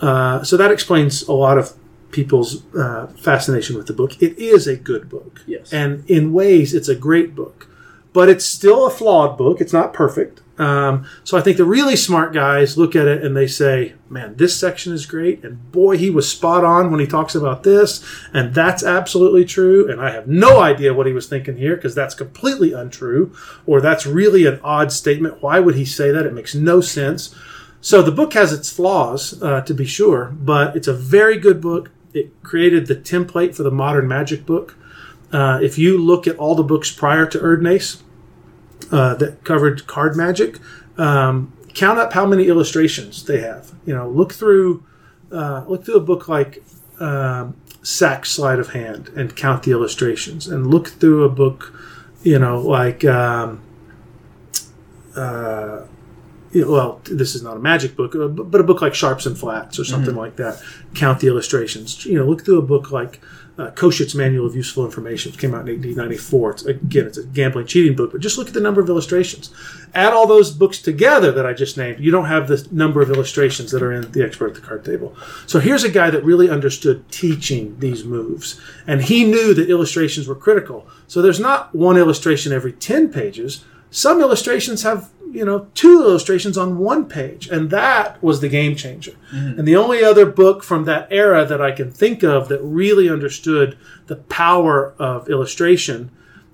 Uh, 0.00 0.42
so 0.42 0.56
that 0.56 0.70
explains 0.70 1.22
a 1.28 1.32
lot 1.32 1.58
of 1.58 1.72
people's 2.10 2.62
uh, 2.74 3.06
fascination 3.16 3.76
with 3.76 3.86
the 3.86 3.92
book. 3.92 4.20
It 4.22 4.38
is 4.38 4.66
a 4.66 4.76
good 4.76 5.08
book, 5.08 5.42
Yes. 5.46 5.72
and 5.72 6.08
in 6.08 6.32
ways, 6.32 6.74
it's 6.74 6.88
a 6.88 6.94
great 6.94 7.34
book, 7.34 7.68
but 8.12 8.28
it's 8.28 8.44
still 8.44 8.86
a 8.86 8.90
flawed 8.90 9.36
book. 9.36 9.60
It's 9.60 9.72
not 9.72 9.92
perfect. 9.92 10.40
Um, 10.56 11.06
so 11.24 11.36
I 11.36 11.40
think 11.40 11.56
the 11.56 11.64
really 11.64 11.96
smart 11.96 12.32
guys 12.32 12.78
look 12.78 12.94
at 12.94 13.08
it 13.08 13.24
and 13.24 13.36
they 13.36 13.48
say, 13.48 13.94
"Man, 14.08 14.36
this 14.36 14.56
section 14.56 14.92
is 14.92 15.04
great, 15.04 15.42
and 15.42 15.72
boy, 15.72 15.96
he 15.96 16.10
was 16.10 16.28
spot 16.28 16.64
on 16.64 16.90
when 16.90 17.00
he 17.00 17.06
talks 17.06 17.34
about 17.34 17.64
this, 17.64 18.04
and 18.32 18.54
that's 18.54 18.84
absolutely 18.84 19.44
true." 19.44 19.90
And 19.90 20.00
I 20.00 20.10
have 20.10 20.28
no 20.28 20.60
idea 20.60 20.94
what 20.94 21.06
he 21.06 21.12
was 21.12 21.26
thinking 21.26 21.56
here 21.56 21.74
because 21.74 21.94
that's 21.94 22.14
completely 22.14 22.72
untrue, 22.72 23.32
or 23.66 23.80
that's 23.80 24.06
really 24.06 24.46
an 24.46 24.60
odd 24.62 24.92
statement. 24.92 25.42
Why 25.42 25.58
would 25.58 25.74
he 25.74 25.84
say 25.84 26.12
that? 26.12 26.26
It 26.26 26.34
makes 26.34 26.54
no 26.54 26.80
sense. 26.80 27.34
So 27.80 28.00
the 28.00 28.12
book 28.12 28.32
has 28.34 28.52
its 28.52 28.72
flaws, 28.72 29.42
uh, 29.42 29.60
to 29.62 29.74
be 29.74 29.84
sure, 29.84 30.34
but 30.40 30.76
it's 30.76 30.88
a 30.88 30.94
very 30.94 31.36
good 31.36 31.60
book. 31.60 31.90
It 32.14 32.30
created 32.42 32.86
the 32.86 32.96
template 32.96 33.54
for 33.54 33.64
the 33.64 33.70
modern 33.70 34.06
magic 34.06 34.46
book. 34.46 34.76
Uh, 35.32 35.58
if 35.60 35.78
you 35.78 35.98
look 35.98 36.28
at 36.28 36.36
all 36.36 36.54
the 36.54 36.62
books 36.62 36.92
prior 36.92 37.26
to 37.26 37.38
Erdnase 37.38 38.00
uh, 38.94 39.14
that 39.16 39.42
covered 39.42 39.86
card 39.88 40.16
magic, 40.16 40.60
um, 40.98 41.52
count 41.74 41.98
up 41.98 42.12
how 42.12 42.24
many 42.24 42.46
illustrations 42.46 43.24
they 43.24 43.40
have. 43.40 43.72
You 43.84 43.94
know, 43.94 44.08
look 44.08 44.32
through 44.32 44.84
uh, 45.32 45.64
look 45.66 45.84
through 45.84 45.96
a 45.96 46.00
book 46.00 46.28
like 46.28 46.62
um, 47.00 47.56
Sachs' 47.82 48.30
Sleight 48.30 48.60
of 48.60 48.68
Hand 48.68 49.08
and 49.16 49.34
count 49.34 49.64
the 49.64 49.72
illustrations, 49.72 50.46
and 50.46 50.68
look 50.68 50.88
through 50.88 51.24
a 51.24 51.28
book, 51.28 51.72
you 52.22 52.38
know, 52.38 52.60
like. 52.60 53.04
Um, 53.04 53.62
uh, 55.16 55.86
you 56.50 56.64
know, 56.64 56.70
well, 56.70 57.00
this 57.04 57.34
is 57.34 57.42
not 57.42 57.56
a 57.56 57.60
magic 57.60 57.96
book, 57.96 58.14
uh, 58.14 58.28
but 58.28 58.48
but 58.50 58.60
a 58.60 58.64
book 58.64 58.80
like 58.80 58.94
Sharps 58.94 59.26
and 59.26 59.36
Flats 59.36 59.76
or 59.78 59.84
something 59.84 60.14
like 60.14 60.36
that. 60.36 60.62
Count 60.94 61.18
the 61.18 61.26
illustrations. 61.26 62.06
You 62.06 62.18
know, 62.18 62.24
look 62.24 62.44
through 62.44 62.58
a 62.58 62.62
book 62.62 62.92
like 62.92 63.20
uh, 63.56 63.70
Koschitz's 63.70 64.14
Manual 64.14 64.46
of 64.46 64.56
Useful 64.56 64.84
Information. 64.84 65.32
It 65.32 65.38
came 65.38 65.54
out 65.54 65.68
in 65.68 65.76
1894. 65.76 66.50
It's, 66.50 66.64
again, 66.64 67.06
it's 67.06 67.18
a 67.18 67.24
gambling 67.24 67.66
cheating 67.66 67.94
book, 67.94 68.12
but 68.12 68.20
just 68.20 68.36
look 68.36 68.48
at 68.48 68.54
the 68.54 68.60
number 68.60 68.80
of 68.80 68.88
illustrations. 68.88 69.54
Add 69.94 70.12
all 70.12 70.26
those 70.26 70.50
books 70.50 70.80
together 70.80 71.30
that 71.32 71.46
I 71.46 71.52
just 71.52 71.76
named. 71.76 72.00
You 72.00 72.10
don't 72.10 72.26
have 72.26 72.48
the 72.48 72.66
number 72.72 73.00
of 73.00 73.10
illustrations 73.10 73.70
that 73.70 73.82
are 73.82 73.92
in 73.92 74.10
the 74.12 74.24
expert 74.24 74.48
at 74.48 74.54
the 74.54 74.60
card 74.60 74.84
table. 74.84 75.16
So 75.46 75.60
here's 75.60 75.84
a 75.84 75.90
guy 75.90 76.10
that 76.10 76.24
really 76.24 76.50
understood 76.50 77.08
teaching 77.10 77.78
these 77.78 78.04
moves, 78.04 78.60
and 78.86 79.02
he 79.02 79.24
knew 79.24 79.54
that 79.54 79.70
illustrations 79.70 80.26
were 80.26 80.34
critical. 80.34 80.88
So 81.06 81.22
there's 81.22 81.40
not 81.40 81.74
one 81.74 81.96
illustration 81.96 82.52
every 82.52 82.72
10 82.72 83.12
pages. 83.12 83.64
Some 83.90 84.20
illustrations 84.20 84.82
have 84.82 85.10
you 85.34 85.44
know 85.44 85.66
two 85.74 86.02
illustrations 86.02 86.56
on 86.56 86.78
one 86.78 87.06
page 87.06 87.48
and 87.48 87.70
that 87.70 88.22
was 88.22 88.40
the 88.40 88.48
game 88.48 88.76
changer 88.76 89.14
and 89.30 89.66
the 89.66 89.76
only 89.76 90.02
other 90.02 90.24
book 90.24 90.62
from 90.62 90.84
that 90.84 91.08
era 91.10 91.44
that 91.44 91.60
i 91.60 91.72
can 91.72 91.90
think 91.90 92.22
of 92.22 92.48
that 92.48 92.60
really 92.62 93.10
understood 93.10 93.76
the 94.06 94.16
power 94.16 94.94
of 94.98 95.28
illustration 95.28 96.10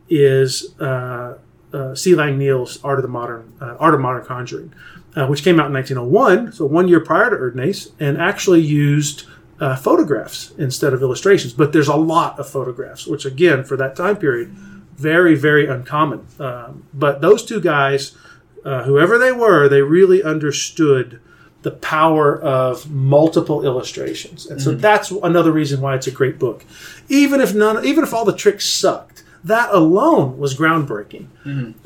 is 0.08 0.74
uh, 0.80 1.38
uh, 1.72 1.94
C. 1.94 2.14
Lang 2.14 2.36
Neil's 2.36 2.82
Art 2.84 2.98
of 2.98 3.02
the 3.02 3.08
Modern 3.08 3.52
uh, 3.60 3.76
Art 3.78 3.94
of 3.94 4.00
Modern 4.00 4.24
Conjuring, 4.24 4.74
uh, 5.14 5.26
which 5.26 5.42
came 5.42 5.60
out 5.60 5.66
in 5.66 5.72
1901, 5.72 6.52
so 6.52 6.66
one 6.66 6.88
year 6.88 7.00
prior 7.00 7.30
to 7.30 7.36
Erdnase, 7.36 7.92
and 8.00 8.20
actually 8.20 8.60
used 8.60 9.24
uh, 9.60 9.76
photographs 9.76 10.52
instead 10.58 10.92
of 10.92 11.02
illustrations. 11.02 11.52
But 11.52 11.72
there's 11.72 11.88
a 11.88 11.96
lot 11.96 12.38
of 12.38 12.48
photographs, 12.48 13.06
which 13.06 13.24
again 13.24 13.64
for 13.64 13.76
that 13.76 13.94
time 13.94 14.16
period, 14.16 14.48
very 14.96 15.34
very 15.34 15.66
uncommon. 15.66 16.26
Um, 16.38 16.84
but 16.92 17.20
those 17.20 17.44
two 17.44 17.60
guys, 17.60 18.16
uh, 18.64 18.84
whoever 18.84 19.18
they 19.18 19.32
were, 19.32 19.68
they 19.68 19.82
really 19.82 20.22
understood 20.22 21.20
the 21.62 21.70
power 21.70 22.40
of 22.40 22.90
multiple 22.90 23.64
illustrations, 23.64 24.46
and 24.46 24.62
so 24.62 24.74
that's 24.74 25.10
another 25.10 25.52
reason 25.52 25.80
why 25.80 25.94
it's 25.94 26.06
a 26.06 26.10
great 26.10 26.38
book. 26.38 26.64
Even 27.08 27.40
if 27.40 27.54
none, 27.54 27.84
even 27.84 28.02
if 28.02 28.14
all 28.14 28.24
the 28.24 28.34
tricks 28.34 28.64
sucked, 28.66 29.22
that 29.44 29.70
alone 29.72 30.38
was 30.38 30.56
groundbreaking. 30.56 31.26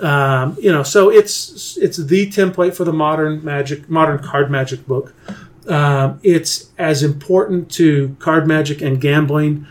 Um, 0.00 0.56
you 0.60 0.70
know, 0.70 0.82
so 0.84 1.10
it's 1.10 1.76
it's 1.76 1.96
the 1.96 2.28
template 2.30 2.74
for 2.74 2.84
the 2.84 2.92
modern 2.92 3.44
magic, 3.44 3.88
modern 3.88 4.18
card 4.20 4.50
magic 4.50 4.86
book. 4.86 5.12
Um, 5.68 6.20
it's 6.22 6.70
as 6.78 7.02
important 7.02 7.70
to 7.72 8.16
card 8.18 8.46
magic 8.46 8.80
and 8.82 9.00
gambling 9.00 9.66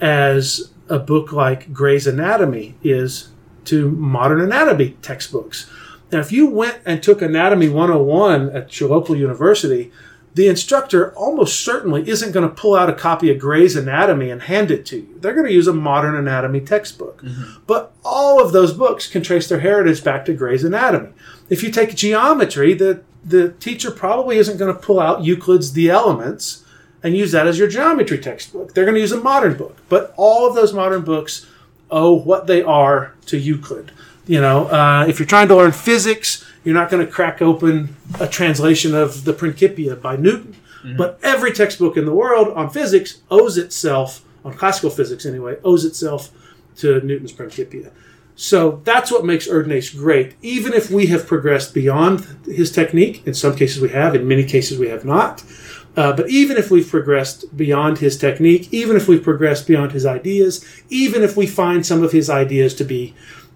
as 0.00 0.70
a 0.88 0.98
book 0.98 1.32
like 1.32 1.72
Gray's 1.72 2.06
Anatomy 2.06 2.74
is 2.82 3.28
to 3.66 3.90
modern 3.90 4.40
anatomy 4.40 4.96
textbooks. 5.02 5.70
Now, 6.12 6.20
if 6.20 6.32
you 6.32 6.46
went 6.46 6.80
and 6.84 7.02
took 7.02 7.22
Anatomy 7.22 7.68
101 7.68 8.50
at 8.50 8.78
your 8.80 8.90
local 8.90 9.16
university, 9.16 9.90
the 10.34 10.48
instructor 10.48 11.14
almost 11.14 11.60
certainly 11.60 12.08
isn't 12.08 12.32
going 12.32 12.48
to 12.48 12.54
pull 12.54 12.74
out 12.74 12.90
a 12.90 12.94
copy 12.94 13.30
of 13.30 13.38
Gray's 13.38 13.76
Anatomy 13.76 14.30
and 14.30 14.42
hand 14.42 14.70
it 14.70 14.84
to 14.86 14.96
you. 14.96 15.18
They're 15.20 15.34
going 15.34 15.46
to 15.46 15.52
use 15.52 15.68
a 15.68 15.72
modern 15.72 16.16
anatomy 16.16 16.60
textbook. 16.60 17.22
Mm-hmm. 17.22 17.60
But 17.66 17.92
all 18.04 18.42
of 18.42 18.52
those 18.52 18.72
books 18.72 19.06
can 19.06 19.22
trace 19.22 19.48
their 19.48 19.60
heritage 19.60 20.02
back 20.02 20.24
to 20.24 20.34
Gray's 20.34 20.64
Anatomy. 20.64 21.10
If 21.48 21.62
you 21.62 21.70
take 21.70 21.94
geometry, 21.94 22.74
the, 22.74 23.02
the 23.24 23.50
teacher 23.52 23.92
probably 23.92 24.36
isn't 24.38 24.58
going 24.58 24.74
to 24.74 24.80
pull 24.80 24.98
out 24.98 25.22
Euclid's 25.22 25.72
The 25.72 25.88
Elements 25.88 26.64
and 27.04 27.16
use 27.16 27.30
that 27.30 27.46
as 27.46 27.58
your 27.58 27.68
geometry 27.68 28.18
textbook. 28.18 28.74
They're 28.74 28.86
going 28.86 28.96
to 28.96 29.00
use 29.00 29.12
a 29.12 29.20
modern 29.20 29.56
book. 29.56 29.76
But 29.88 30.14
all 30.16 30.48
of 30.48 30.56
those 30.56 30.72
modern 30.72 31.02
books 31.02 31.46
owe 31.90 32.12
what 32.12 32.48
they 32.48 32.62
are 32.62 33.14
to 33.26 33.38
Euclid. 33.38 33.92
You 34.26 34.40
know, 34.40 34.66
uh, 34.66 35.06
if 35.06 35.18
you're 35.18 35.26
trying 35.26 35.48
to 35.48 35.56
learn 35.56 35.72
physics, 35.72 36.44
you're 36.64 36.74
not 36.74 36.90
going 36.90 37.04
to 37.04 37.10
crack 37.10 37.42
open 37.42 37.96
a 38.18 38.26
translation 38.26 38.94
of 38.94 39.24
the 39.24 39.32
Principia 39.32 39.96
by 39.96 40.16
Newton. 40.16 40.56
But 40.96 41.18
every 41.22 41.52
textbook 41.52 41.96
in 41.96 42.04
the 42.04 42.12
world 42.12 42.48
on 42.48 42.68
physics 42.68 43.20
owes 43.30 43.56
itself, 43.56 44.22
on 44.44 44.52
classical 44.52 44.90
physics 44.90 45.24
anyway, 45.24 45.56
owes 45.64 45.84
itself 45.84 46.30
to 46.76 47.00
Newton's 47.00 47.32
Principia. 47.32 47.90
So 48.36 48.82
that's 48.84 49.10
what 49.10 49.24
makes 49.24 49.48
Erdnase 49.48 49.96
great. 49.96 50.34
Even 50.42 50.74
if 50.74 50.90
we 50.90 51.06
have 51.06 51.26
progressed 51.26 51.72
beyond 51.72 52.26
his 52.44 52.70
technique, 52.70 53.26
in 53.26 53.32
some 53.32 53.56
cases 53.56 53.80
we 53.80 53.90
have, 53.90 54.14
in 54.14 54.28
many 54.28 54.44
cases 54.44 54.78
we 54.78 54.88
have 54.88 55.04
not. 55.04 55.42
Uh, 55.96 56.12
but 56.12 56.28
even 56.28 56.56
if 56.56 56.70
we've 56.70 56.90
progressed 56.90 57.56
beyond 57.56 57.98
his 57.98 58.18
technique, 58.18 58.68
even 58.72 58.96
if 58.96 59.06
we've 59.06 59.22
progressed 59.22 59.66
beyond 59.66 59.92
his 59.92 60.04
ideas, 60.04 60.66
even 60.90 61.22
if 61.22 61.36
we 61.36 61.46
find 61.46 61.86
some 61.86 62.02
of 62.02 62.10
his 62.12 62.28
ideas 62.28 62.74
to 62.74 62.84
be 62.84 63.14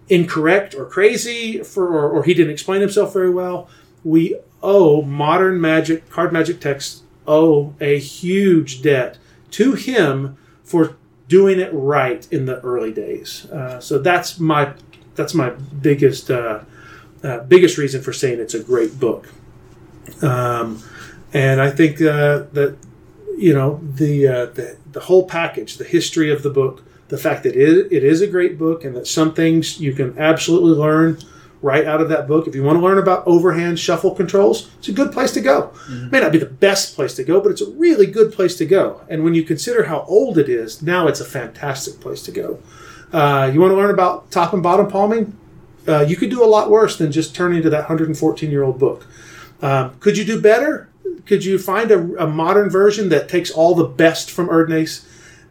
incorrect 0.08 0.74
or 0.74 0.84
crazy, 0.84 1.62
for, 1.62 1.86
or, 1.88 2.08
or 2.10 2.24
he 2.24 2.34
didn't 2.34 2.52
explain 2.52 2.80
himself 2.80 3.12
very 3.12 3.30
well, 3.30 3.68
we 4.04 4.38
owe 4.62 5.02
modern 5.02 5.60
magic, 5.60 6.08
card 6.10 6.32
magic 6.32 6.60
texts, 6.60 7.02
owe 7.26 7.74
a 7.80 7.98
huge 7.98 8.82
debt 8.82 9.18
to 9.50 9.72
him 9.72 10.36
for 10.64 10.96
doing 11.28 11.60
it 11.60 11.70
right 11.72 12.26
in 12.32 12.46
the 12.46 12.60
early 12.60 12.92
days. 12.92 13.46
Uh, 13.46 13.80
so 13.80 13.98
that's 13.98 14.38
my 14.38 14.72
that's 15.14 15.34
my 15.34 15.50
biggest 15.50 16.30
uh, 16.30 16.60
uh, 17.22 17.40
biggest 17.40 17.76
reason 17.76 18.00
for 18.00 18.12
saying 18.12 18.40
it's 18.40 18.54
a 18.54 18.62
great 18.62 18.98
book. 18.98 19.28
Um, 20.22 20.82
and 21.32 21.60
I 21.60 21.70
think 21.70 22.00
uh, 22.00 22.44
that 22.52 22.76
you 23.36 23.52
know 23.52 23.80
the, 23.82 24.26
uh, 24.26 24.46
the 24.46 24.76
the 24.92 25.00
whole 25.00 25.26
package, 25.26 25.76
the 25.76 25.84
history 25.84 26.32
of 26.32 26.42
the 26.42 26.50
book, 26.50 26.82
the 27.08 27.18
fact 27.18 27.42
that 27.42 27.56
it, 27.56 27.92
it 27.92 28.04
is 28.04 28.20
a 28.20 28.26
great 28.26 28.58
book, 28.58 28.84
and 28.84 28.94
that 28.96 29.06
some 29.06 29.34
things 29.34 29.80
you 29.80 29.92
can 29.92 30.18
absolutely 30.18 30.72
learn 30.72 31.18
right 31.60 31.86
out 31.86 32.00
of 32.00 32.08
that 32.08 32.28
book. 32.28 32.46
If 32.46 32.54
you 32.54 32.62
want 32.62 32.78
to 32.78 32.82
learn 32.82 32.98
about 32.98 33.26
overhand 33.26 33.78
shuffle 33.78 34.14
controls, 34.14 34.70
it's 34.78 34.88
a 34.88 34.92
good 34.92 35.12
place 35.12 35.32
to 35.32 35.40
go. 35.40 35.72
Mm-hmm. 35.88 36.10
May 36.10 36.20
not 36.20 36.32
be 36.32 36.38
the 36.38 36.46
best 36.46 36.94
place 36.94 37.14
to 37.14 37.24
go, 37.24 37.40
but 37.40 37.50
it's 37.50 37.60
a 37.60 37.70
really 37.70 38.06
good 38.06 38.32
place 38.32 38.56
to 38.58 38.66
go. 38.66 39.00
And 39.08 39.24
when 39.24 39.34
you 39.34 39.42
consider 39.42 39.84
how 39.84 40.02
old 40.02 40.38
it 40.38 40.48
is, 40.48 40.82
now 40.82 41.08
it's 41.08 41.20
a 41.20 41.24
fantastic 41.24 42.00
place 42.00 42.22
to 42.22 42.30
go. 42.30 42.60
Uh, 43.12 43.50
you 43.52 43.60
want 43.60 43.72
to 43.72 43.76
learn 43.76 43.90
about 43.90 44.30
top 44.30 44.52
and 44.52 44.62
bottom 44.62 44.88
palming? 44.88 45.36
Uh, 45.86 46.04
you 46.06 46.16
could 46.16 46.30
do 46.30 46.44
a 46.44 46.46
lot 46.46 46.70
worse 46.70 46.98
than 46.98 47.10
just 47.10 47.34
turning 47.34 47.62
to 47.62 47.70
that 47.70 47.88
114 47.88 48.50
year 48.50 48.62
old 48.62 48.78
book. 48.78 49.06
Um, 49.62 49.96
could 49.98 50.16
you 50.16 50.24
do 50.24 50.40
better? 50.40 50.88
Could 51.26 51.44
you 51.44 51.58
find 51.58 51.90
a, 51.90 52.22
a, 52.22 52.26
modern 52.26 52.70
version 52.70 53.08
that 53.08 53.28
takes 53.28 53.50
all 53.50 53.74
the 53.74 53.84
best 53.84 54.30
from 54.30 54.48
Erdnase 54.48 55.04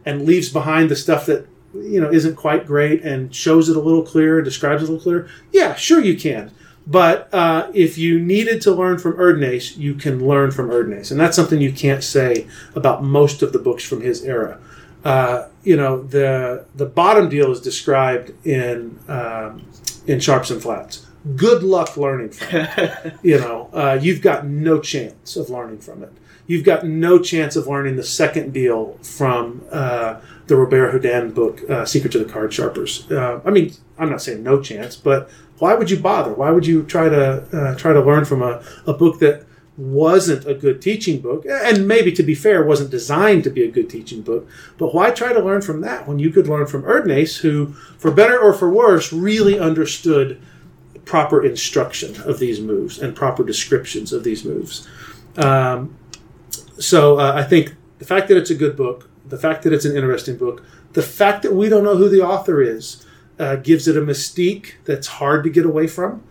and 0.04 0.24
leaves 0.24 0.48
behind 0.48 0.90
the 0.90 0.96
stuff 0.96 1.26
that 1.26 1.46
you 1.74 2.00
know 2.00 2.10
isn't 2.10 2.36
quite 2.36 2.66
great 2.66 3.02
and 3.02 3.34
shows 3.34 3.68
it 3.68 3.76
a 3.76 3.80
little 3.80 4.02
clearer, 4.02 4.42
describes 4.42 4.82
it 4.82 4.88
a 4.88 4.92
little 4.92 5.02
clearer? 5.02 5.28
Yeah, 5.52 5.74
sure 5.74 6.00
you 6.00 6.16
can. 6.16 6.50
But 6.86 7.32
uh, 7.34 7.70
if 7.74 7.98
you 7.98 8.18
needed 8.18 8.62
to 8.62 8.72
learn 8.72 8.98
from 8.98 9.12
Erdnase, 9.14 9.76
you 9.76 9.94
can 9.94 10.26
learn 10.26 10.50
from 10.50 10.70
Erdnase, 10.70 11.10
and 11.10 11.20
that's 11.20 11.36
something 11.36 11.60
you 11.60 11.72
can't 11.72 12.02
say 12.02 12.46
about 12.74 13.04
most 13.04 13.42
of 13.42 13.52
the 13.52 13.58
books 13.58 13.84
from 13.84 14.00
his 14.00 14.24
era. 14.24 14.58
Uh, 15.04 15.48
you 15.62 15.76
know, 15.76 16.02
the 16.02 16.64
the 16.74 16.86
bottom 16.86 17.28
deal 17.28 17.52
is 17.52 17.60
described 17.60 18.32
in 18.46 18.98
um, 19.06 19.66
in 20.06 20.18
sharps 20.18 20.50
and 20.50 20.62
flats. 20.62 21.06
Good 21.36 21.62
luck 21.62 21.98
learning 21.98 22.30
from 22.30 22.48
it. 22.56 23.14
you 23.22 23.38
know, 23.38 23.68
uh, 23.74 23.98
you've 24.00 24.22
got 24.22 24.46
no 24.46 24.80
chance 24.80 25.36
of 25.36 25.50
learning 25.50 25.80
from 25.80 26.02
it. 26.02 26.12
You've 26.48 26.64
got 26.64 26.86
no 26.86 27.18
chance 27.18 27.56
of 27.56 27.66
learning 27.66 27.96
the 27.96 28.02
second 28.02 28.54
deal 28.54 28.94
from 29.02 29.62
uh, 29.70 30.18
the 30.46 30.56
Robert 30.56 30.92
Houdin 30.92 31.32
book, 31.32 31.60
uh, 31.68 31.84
Secrets 31.84 32.16
of 32.16 32.26
the 32.26 32.32
Card 32.32 32.54
Sharpers. 32.54 33.06
Uh, 33.10 33.42
I 33.44 33.50
mean, 33.50 33.74
I'm 33.98 34.08
not 34.08 34.22
saying 34.22 34.42
no 34.42 34.58
chance, 34.62 34.96
but 34.96 35.28
why 35.58 35.74
would 35.74 35.90
you 35.90 35.98
bother? 35.98 36.32
Why 36.32 36.50
would 36.50 36.66
you 36.66 36.84
try 36.84 37.10
to 37.10 37.44
uh, 37.52 37.74
try 37.76 37.92
to 37.92 38.00
learn 38.00 38.24
from 38.24 38.40
a, 38.40 38.64
a 38.86 38.94
book 38.94 39.18
that 39.18 39.44
wasn't 39.76 40.46
a 40.46 40.54
good 40.54 40.80
teaching 40.80 41.20
book, 41.20 41.44
and 41.46 41.86
maybe 41.86 42.12
to 42.12 42.22
be 42.22 42.34
fair, 42.34 42.64
wasn't 42.64 42.90
designed 42.90 43.44
to 43.44 43.50
be 43.50 43.62
a 43.62 43.70
good 43.70 43.90
teaching 43.90 44.22
book. 44.22 44.48
But 44.78 44.94
why 44.94 45.10
try 45.10 45.34
to 45.34 45.40
learn 45.40 45.60
from 45.60 45.82
that 45.82 46.08
when 46.08 46.18
you 46.18 46.30
could 46.30 46.48
learn 46.48 46.66
from 46.66 46.82
Erdnase, 46.84 47.40
who, 47.40 47.74
for 47.98 48.10
better 48.10 48.38
or 48.38 48.54
for 48.54 48.70
worse, 48.70 49.12
really 49.12 49.60
understood 49.60 50.40
proper 51.04 51.44
instruction 51.44 52.22
of 52.22 52.38
these 52.38 52.58
moves 52.58 52.98
and 52.98 53.14
proper 53.14 53.44
descriptions 53.44 54.14
of 54.14 54.24
these 54.24 54.46
moves. 54.46 54.88
Um, 55.36 55.97
so 56.78 57.18
uh, 57.18 57.32
I 57.34 57.42
think 57.42 57.74
the 57.98 58.04
fact 58.04 58.28
that 58.28 58.36
it's 58.36 58.50
a 58.50 58.54
good 58.54 58.76
book, 58.76 59.08
the 59.26 59.38
fact 59.38 59.62
that 59.64 59.72
it's 59.72 59.84
an 59.84 59.96
interesting 59.96 60.36
book, 60.36 60.62
the 60.92 61.02
fact 61.02 61.42
that 61.42 61.54
we 61.54 61.68
don't 61.68 61.84
know 61.84 61.96
who 61.96 62.08
the 62.08 62.22
author 62.22 62.62
is, 62.62 63.04
uh, 63.38 63.56
gives 63.56 63.86
it 63.86 63.96
a 63.96 64.00
mystique 64.00 64.74
that's 64.84 65.06
hard 65.06 65.44
to 65.44 65.50
get 65.50 65.64
away 65.64 65.86
from. 65.86 66.22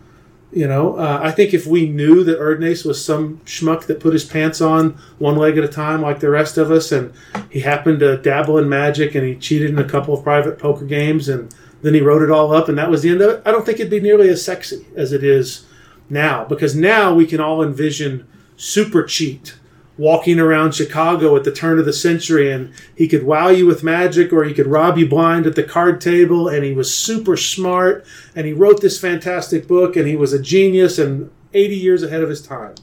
You 0.50 0.66
know, 0.66 0.96
uh, 0.96 1.20
I 1.22 1.30
think 1.30 1.52
if 1.52 1.66
we 1.66 1.88
knew 1.88 2.24
that 2.24 2.40
Erdnase 2.40 2.86
was 2.86 3.04
some 3.04 3.38
schmuck 3.44 3.84
that 3.86 4.00
put 4.00 4.14
his 4.14 4.24
pants 4.24 4.62
on 4.62 4.98
one 5.18 5.36
leg 5.36 5.58
at 5.58 5.64
a 5.64 5.68
time 5.68 6.00
like 6.00 6.20
the 6.20 6.30
rest 6.30 6.56
of 6.56 6.70
us, 6.70 6.90
and 6.90 7.12
he 7.50 7.60
happened 7.60 8.00
to 8.00 8.16
dabble 8.16 8.56
in 8.56 8.68
magic 8.68 9.14
and 9.14 9.26
he 9.26 9.36
cheated 9.36 9.70
in 9.70 9.78
a 9.78 9.88
couple 9.88 10.14
of 10.14 10.24
private 10.24 10.58
poker 10.58 10.86
games, 10.86 11.28
and 11.28 11.54
then 11.82 11.92
he 11.92 12.00
wrote 12.00 12.22
it 12.22 12.30
all 12.30 12.54
up, 12.54 12.68
and 12.68 12.78
that 12.78 12.90
was 12.90 13.02
the 13.02 13.10
end 13.10 13.20
of 13.20 13.30
it, 13.30 13.42
I 13.44 13.52
don't 13.52 13.66
think 13.66 13.78
it'd 13.78 13.90
be 13.90 14.00
nearly 14.00 14.30
as 14.30 14.42
sexy 14.42 14.86
as 14.96 15.12
it 15.12 15.22
is 15.22 15.66
now, 16.08 16.44
because 16.44 16.74
now 16.74 17.12
we 17.12 17.26
can 17.26 17.40
all 17.40 17.62
envision 17.62 18.26
super 18.56 19.04
cheat 19.04 19.54
walking 19.98 20.38
around 20.38 20.74
Chicago 20.74 21.34
at 21.36 21.42
the 21.42 21.52
turn 21.52 21.78
of 21.78 21.84
the 21.84 21.92
century, 21.92 22.50
and 22.50 22.72
he 22.96 23.08
could 23.08 23.24
wow 23.24 23.48
you 23.48 23.66
with 23.66 23.82
magic 23.82 24.32
or 24.32 24.44
he 24.44 24.54
could 24.54 24.68
rob 24.68 24.96
you 24.96 25.06
blind 25.06 25.44
at 25.44 25.56
the 25.56 25.64
card 25.64 26.00
table, 26.00 26.48
and 26.48 26.64
he 26.64 26.72
was 26.72 26.94
super 26.94 27.36
smart, 27.36 28.06
and 28.34 28.46
he 28.46 28.52
wrote 28.52 28.80
this 28.80 28.98
fantastic 28.98 29.66
book, 29.66 29.96
and 29.96 30.06
he 30.06 30.16
was 30.16 30.32
a 30.32 30.40
genius 30.40 30.98
and 30.98 31.30
80 31.52 31.76
years 31.76 32.02
ahead 32.02 32.22
of 32.22 32.30
his 32.30 32.40
time. 32.40 32.76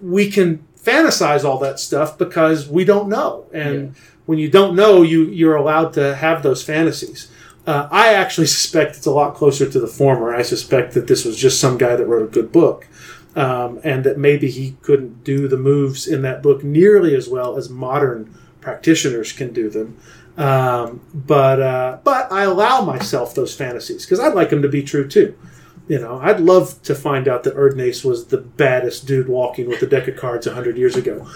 We 0.00 0.30
can 0.30 0.64
fantasize 0.80 1.44
all 1.44 1.58
that 1.58 1.80
stuff 1.80 2.16
because 2.16 2.68
we 2.68 2.84
don't 2.84 3.08
know, 3.08 3.46
and 3.52 3.94
yeah. 3.94 4.02
when 4.26 4.38
you 4.38 4.48
don't 4.48 4.76
know, 4.76 5.02
you 5.02 5.24
you're 5.24 5.56
allowed 5.56 5.92
to 5.94 6.14
have 6.14 6.44
those 6.44 6.62
fantasies. 6.62 7.28
Uh, 7.66 7.88
I 7.90 8.14
actually 8.14 8.46
suspect 8.58 8.96
it's 8.96 9.06
a 9.06 9.10
lot 9.10 9.34
closer 9.34 9.68
to 9.68 9.80
the 9.80 9.88
former. 9.88 10.32
I 10.32 10.42
suspect 10.42 10.94
that 10.94 11.08
this 11.08 11.24
was 11.24 11.36
just 11.36 11.60
some 11.60 11.78
guy 11.78 11.96
that 11.96 12.06
wrote 12.06 12.22
a 12.22 12.32
good 12.32 12.52
book 12.52 12.86
um, 13.38 13.80
and 13.84 14.02
that 14.02 14.18
maybe 14.18 14.50
he 14.50 14.76
couldn't 14.82 15.22
do 15.22 15.46
the 15.46 15.56
moves 15.56 16.08
in 16.08 16.22
that 16.22 16.42
book 16.42 16.64
nearly 16.64 17.14
as 17.14 17.28
well 17.28 17.56
as 17.56 17.70
modern 17.70 18.36
practitioners 18.60 19.32
can 19.32 19.52
do 19.52 19.70
them. 19.70 19.96
Um, 20.36 21.00
but 21.14 21.62
uh, 21.62 21.98
but 22.02 22.32
I 22.32 22.42
allow 22.42 22.84
myself 22.84 23.36
those 23.36 23.54
fantasies 23.54 24.04
because 24.04 24.18
I'd 24.18 24.34
like 24.34 24.50
them 24.50 24.62
to 24.62 24.68
be 24.68 24.82
true 24.82 25.06
too. 25.06 25.38
You 25.86 26.00
know, 26.00 26.18
I'd 26.20 26.40
love 26.40 26.82
to 26.82 26.94
find 26.96 27.28
out 27.28 27.44
that 27.44 27.54
Erdnase 27.54 28.04
was 28.04 28.26
the 28.26 28.38
baddest 28.38 29.06
dude 29.06 29.28
walking 29.28 29.68
with 29.68 29.82
a 29.82 29.86
deck 29.86 30.08
of 30.08 30.16
cards 30.16 30.46
hundred 30.46 30.76
years 30.76 30.96
ago. 30.96 31.26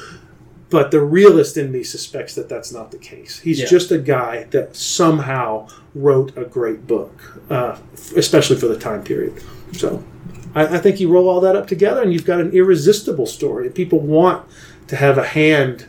But 0.71 0.91
the 0.91 1.01
realist 1.01 1.57
in 1.57 1.71
me 1.71 1.85
suspects 1.85 2.35
that 2.35 2.49
that's 2.49 2.73
not 2.73 2.91
the 2.91 2.99
case. 2.99 3.38
He's 3.38 3.61
yeah. 3.61 3.67
just 3.67 3.93
a 3.93 3.99
guy 3.99 4.45
that 4.45 4.75
somehow 4.75 5.69
wrote 5.95 6.37
a 6.37 6.45
great 6.45 6.87
book, 6.87 7.41
uh, 7.51 7.79
especially 8.17 8.57
for 8.57 8.67
the 8.67 8.79
time 8.79 9.05
period. 9.05 9.43
So 9.73 10.03
I, 10.55 10.77
I 10.77 10.79
think 10.79 11.01
you 11.01 11.11
roll 11.11 11.29
all 11.29 11.41
that 11.41 11.57
up 11.57 11.67
together 11.67 12.03
and 12.03 12.12
you've 12.12 12.25
got 12.25 12.41
an 12.41 12.53
irresistible 12.53 13.27
story. 13.27 13.71
People 13.71 14.01
want 14.01 14.47
to 14.88 14.97
have 14.97 15.19
a 15.19 15.27
hand 15.27 15.88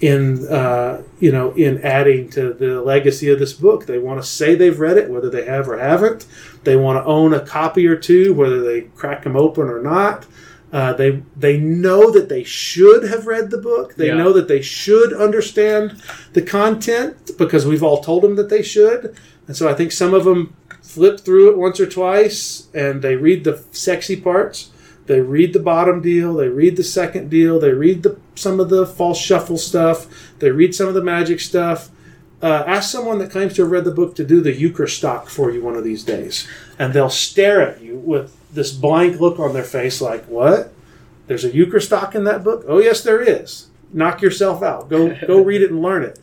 in 0.00 0.46
uh, 0.46 1.02
you 1.18 1.32
know 1.32 1.52
in 1.52 1.82
adding 1.82 2.30
to 2.30 2.52
the 2.52 2.80
legacy 2.80 3.28
of 3.30 3.38
this 3.38 3.52
book. 3.52 3.86
They 3.86 3.98
want 3.98 4.22
to 4.22 4.26
say 4.26 4.54
they've 4.54 4.78
read 4.78 4.96
it, 4.96 5.10
whether 5.10 5.30
they 5.30 5.44
have 5.44 5.68
or 5.68 5.78
haven't. 5.78 6.26
They 6.64 6.76
want 6.76 7.02
to 7.02 7.04
own 7.04 7.34
a 7.34 7.40
copy 7.40 7.86
or 7.86 7.96
two, 7.96 8.34
whether 8.34 8.62
they 8.62 8.82
crack 8.82 9.24
them 9.24 9.36
open 9.36 9.68
or 9.68 9.82
not. 9.82 10.26
Uh, 10.72 10.92
they 10.92 11.22
they 11.36 11.58
know 11.58 12.10
that 12.10 12.28
they 12.28 12.44
should 12.44 13.08
have 13.08 13.26
read 13.26 13.50
the 13.50 13.58
book. 13.58 13.94
They 13.94 14.08
yeah. 14.08 14.14
know 14.14 14.32
that 14.34 14.48
they 14.48 14.60
should 14.60 15.12
understand 15.14 16.00
the 16.34 16.42
content 16.42 17.30
because 17.38 17.66
we've 17.66 17.82
all 17.82 18.02
told 18.02 18.22
them 18.22 18.36
that 18.36 18.50
they 18.50 18.62
should. 18.62 19.16
And 19.46 19.56
so 19.56 19.66
I 19.66 19.74
think 19.74 19.92
some 19.92 20.12
of 20.12 20.24
them 20.24 20.54
flip 20.88 21.20
through 21.20 21.50
it 21.50 21.58
once 21.58 21.78
or 21.78 21.86
twice 21.86 22.66
and 22.72 23.02
they 23.02 23.14
read 23.14 23.44
the 23.44 23.62
sexy 23.72 24.18
parts. 24.18 24.70
They 25.04 25.20
read 25.20 25.52
the 25.52 25.60
bottom 25.60 26.00
deal. 26.00 26.34
They 26.34 26.48
read 26.48 26.76
the 26.76 26.82
second 26.82 27.28
deal. 27.28 27.60
They 27.60 27.72
read 27.72 28.02
the 28.02 28.18
some 28.34 28.58
of 28.58 28.70
the 28.70 28.86
false 28.86 29.20
shuffle 29.20 29.58
stuff. 29.58 30.06
They 30.38 30.50
read 30.50 30.74
some 30.74 30.88
of 30.88 30.94
the 30.94 31.02
magic 31.02 31.40
stuff. 31.40 31.90
Uh, 32.42 32.64
ask 32.66 32.90
someone 32.90 33.18
that 33.18 33.30
claims 33.30 33.54
to 33.54 33.62
have 33.62 33.70
read 33.70 33.84
the 33.84 33.90
book 33.90 34.14
to 34.14 34.24
do 34.24 34.40
the 34.40 34.54
euchre 34.54 34.86
stock 34.86 35.28
for 35.28 35.50
you 35.50 35.62
one 35.62 35.74
of 35.76 35.84
these 35.84 36.04
days, 36.04 36.46
and 36.78 36.92
they'll 36.94 37.10
stare 37.10 37.60
at 37.60 37.82
you 37.82 37.96
with 37.96 38.36
this 38.54 38.70
blank 38.72 39.20
look 39.20 39.40
on 39.40 39.52
their 39.54 39.64
face, 39.64 40.00
like, 40.00 40.24
"What? 40.26 40.72
There's 41.26 41.44
a 41.44 41.52
euchre 41.52 41.80
stock 41.80 42.14
in 42.14 42.24
that 42.24 42.44
book? 42.44 42.64
Oh 42.68 42.78
yes, 42.78 43.02
there 43.02 43.20
is. 43.20 43.66
Knock 43.92 44.22
yourself 44.22 44.62
out. 44.62 44.88
Go 44.88 45.16
go 45.26 45.42
read 45.50 45.62
it 45.62 45.70
and 45.70 45.82
learn 45.82 46.02
it." 46.04 46.18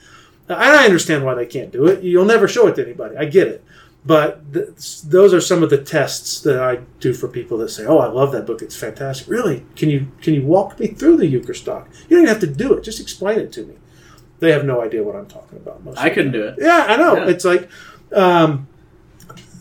And 0.48 0.58
I 0.58 0.86
understand 0.86 1.26
why 1.26 1.34
they 1.34 1.46
can't 1.46 1.72
do 1.72 1.86
it. 1.88 2.04
You'll 2.04 2.26
never 2.26 2.48
show 2.48 2.68
it 2.68 2.76
to 2.76 2.86
anybody. 2.86 3.18
I 3.18 3.26
get 3.26 3.48
it. 3.48 3.64
But 4.06 4.54
th- 4.54 5.02
those 5.02 5.34
are 5.34 5.42
some 5.42 5.64
of 5.64 5.72
the 5.72 5.80
tests 5.80 6.40
that 6.42 6.60
I 6.62 6.82
do 7.00 7.14
for 7.14 7.28
people 7.28 7.58
that 7.58 7.70
say, 7.70 7.86
"Oh, 7.86 7.98
I 7.98 8.08
love 8.08 8.32
that 8.34 8.46
book; 8.46 8.62
it's 8.62 8.76
fantastic." 8.76 9.28
Really, 9.28 9.66
can 9.76 9.90
you 9.90 10.08
can 10.22 10.36
you 10.36 10.44
walk 10.44 10.80
me 10.80 10.88
through 10.88 11.18
the 11.18 11.26
euchre 11.26 11.56
stock? 11.56 11.90
You 12.08 12.18
don't 12.18 12.26
even 12.26 12.34
have 12.34 12.42
to 12.42 12.48
do 12.48 12.74
it; 12.74 12.84
just 12.84 13.00
explain 13.00 13.40
it 13.40 13.52
to 13.54 13.66
me. 13.66 13.76
They 14.40 14.52
have 14.52 14.66
no 14.66 14.82
idea 14.82 15.02
what 15.02 15.16
I'm 15.16 15.26
talking 15.26 15.58
about. 15.58 15.84
Most 15.84 15.98
I 15.98 16.10
couldn't 16.10 16.34
do 16.34 16.44
it. 16.44 16.56
Yeah, 16.60 16.86
I 16.88 16.98
know. 16.98 17.16
Yeah. 17.18 17.30
It's 17.30 17.46
like, 17.46 17.68
um, 18.12 18.68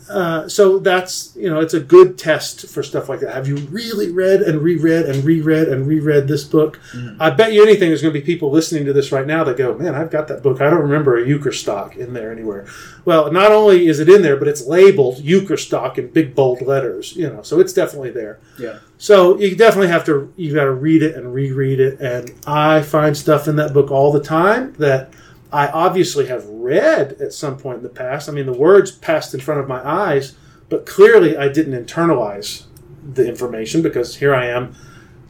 uh, 0.09 0.49
so 0.49 0.79
that's 0.79 1.35
you 1.35 1.49
know 1.49 1.61
it's 1.61 1.75
a 1.75 1.81
good 1.81 2.19
test 2.19 2.69
for 2.69 2.83
stuff 2.83 3.09
like 3.09 3.21
that. 3.21 3.35
Have 3.35 3.49
you 3.49 3.57
really 3.57 4.11
read 4.11 4.43
and 4.43 4.61
reread 4.61 5.07
and 5.07 5.25
reread 5.25 5.69
and 5.69 5.87
reread 5.87 6.29
this 6.29 6.45
book? 6.45 6.79
I 7.19 7.31
bet 7.31 7.53
you 7.53 7.63
anything 7.63 7.89
there's 7.89 8.03
going 8.03 8.13
to 8.13 8.21
be 8.21 8.25
people 8.25 8.51
listening 8.51 8.85
to 8.85 8.93
this 8.93 9.13
right 9.13 9.27
now 9.27 9.45
that 9.45 9.57
go, 9.57 9.75
"Man, 9.77 9.95
I've 9.95 10.11
got 10.11 10.29
that 10.29 10.43
book. 10.43 10.61
I 10.61 10.69
don't 10.69 10.83
remember 10.83 11.17
a 11.17 11.27
euchre 11.27 11.53
stock 11.53 11.97
in 11.97 12.13
there 12.13 12.31
anywhere." 12.31 12.67
Well, 13.05 13.33
not 13.33 13.51
only 13.51 13.87
is 13.87 13.99
it 14.01 14.09
in 14.09 14.23
there, 14.23 14.37
but 14.37 14.49
it's 14.49 14.67
labeled 14.67 15.21
euchre 15.21 15.57
stock 15.57 15.99
in 15.99 16.09
big 16.09 16.35
bold 16.35 16.61
letters. 16.61 17.17
You 17.17 17.31
know, 17.31 17.43
so 17.43 17.61
it's 17.61 17.73
definitely 17.73 18.11
there. 18.11 18.41
Yeah. 18.59 18.79
So 18.99 19.39
you 19.39 19.57
definitely 19.57 19.89
have 19.89 20.05
to 20.07 20.33
you 20.37 20.55
got 20.55 20.65
to 20.65 20.73
read 20.73 21.03
it 21.03 21.17
and 21.17 21.33
reread 21.33 21.81
it. 21.81 22.01
And 22.01 22.33
I 22.47 22.83
find 22.83 23.17
stuff 23.17 23.49
in 23.49 23.57
that 23.57 23.73
book 23.73 23.91
all 23.91 24.13
the 24.13 24.23
time 24.23 24.75
that 24.75 25.13
I 25.55 25.69
obviously 25.69 26.27
have 26.27 26.45
read 26.47 27.13
at 27.21 27.33
some 27.33 27.57
point 27.57 27.77
in 27.77 27.83
the 27.85 27.89
past. 27.89 28.29
I 28.29 28.33
mean, 28.33 28.47
the 28.47 28.53
words 28.53 28.91
passed 28.91 29.33
in 29.35 29.39
front 29.39 29.61
of 29.61 29.69
my 29.69 29.89
eyes, 29.89 30.35
but 30.69 30.85
clearly 30.85 31.37
I 31.37 31.49
didn't 31.49 31.87
internalize 31.87 32.65
the 33.09 33.29
information 33.29 33.81
because 33.81 34.17
here 34.17 34.35
I 34.35 34.47
am 34.47 34.75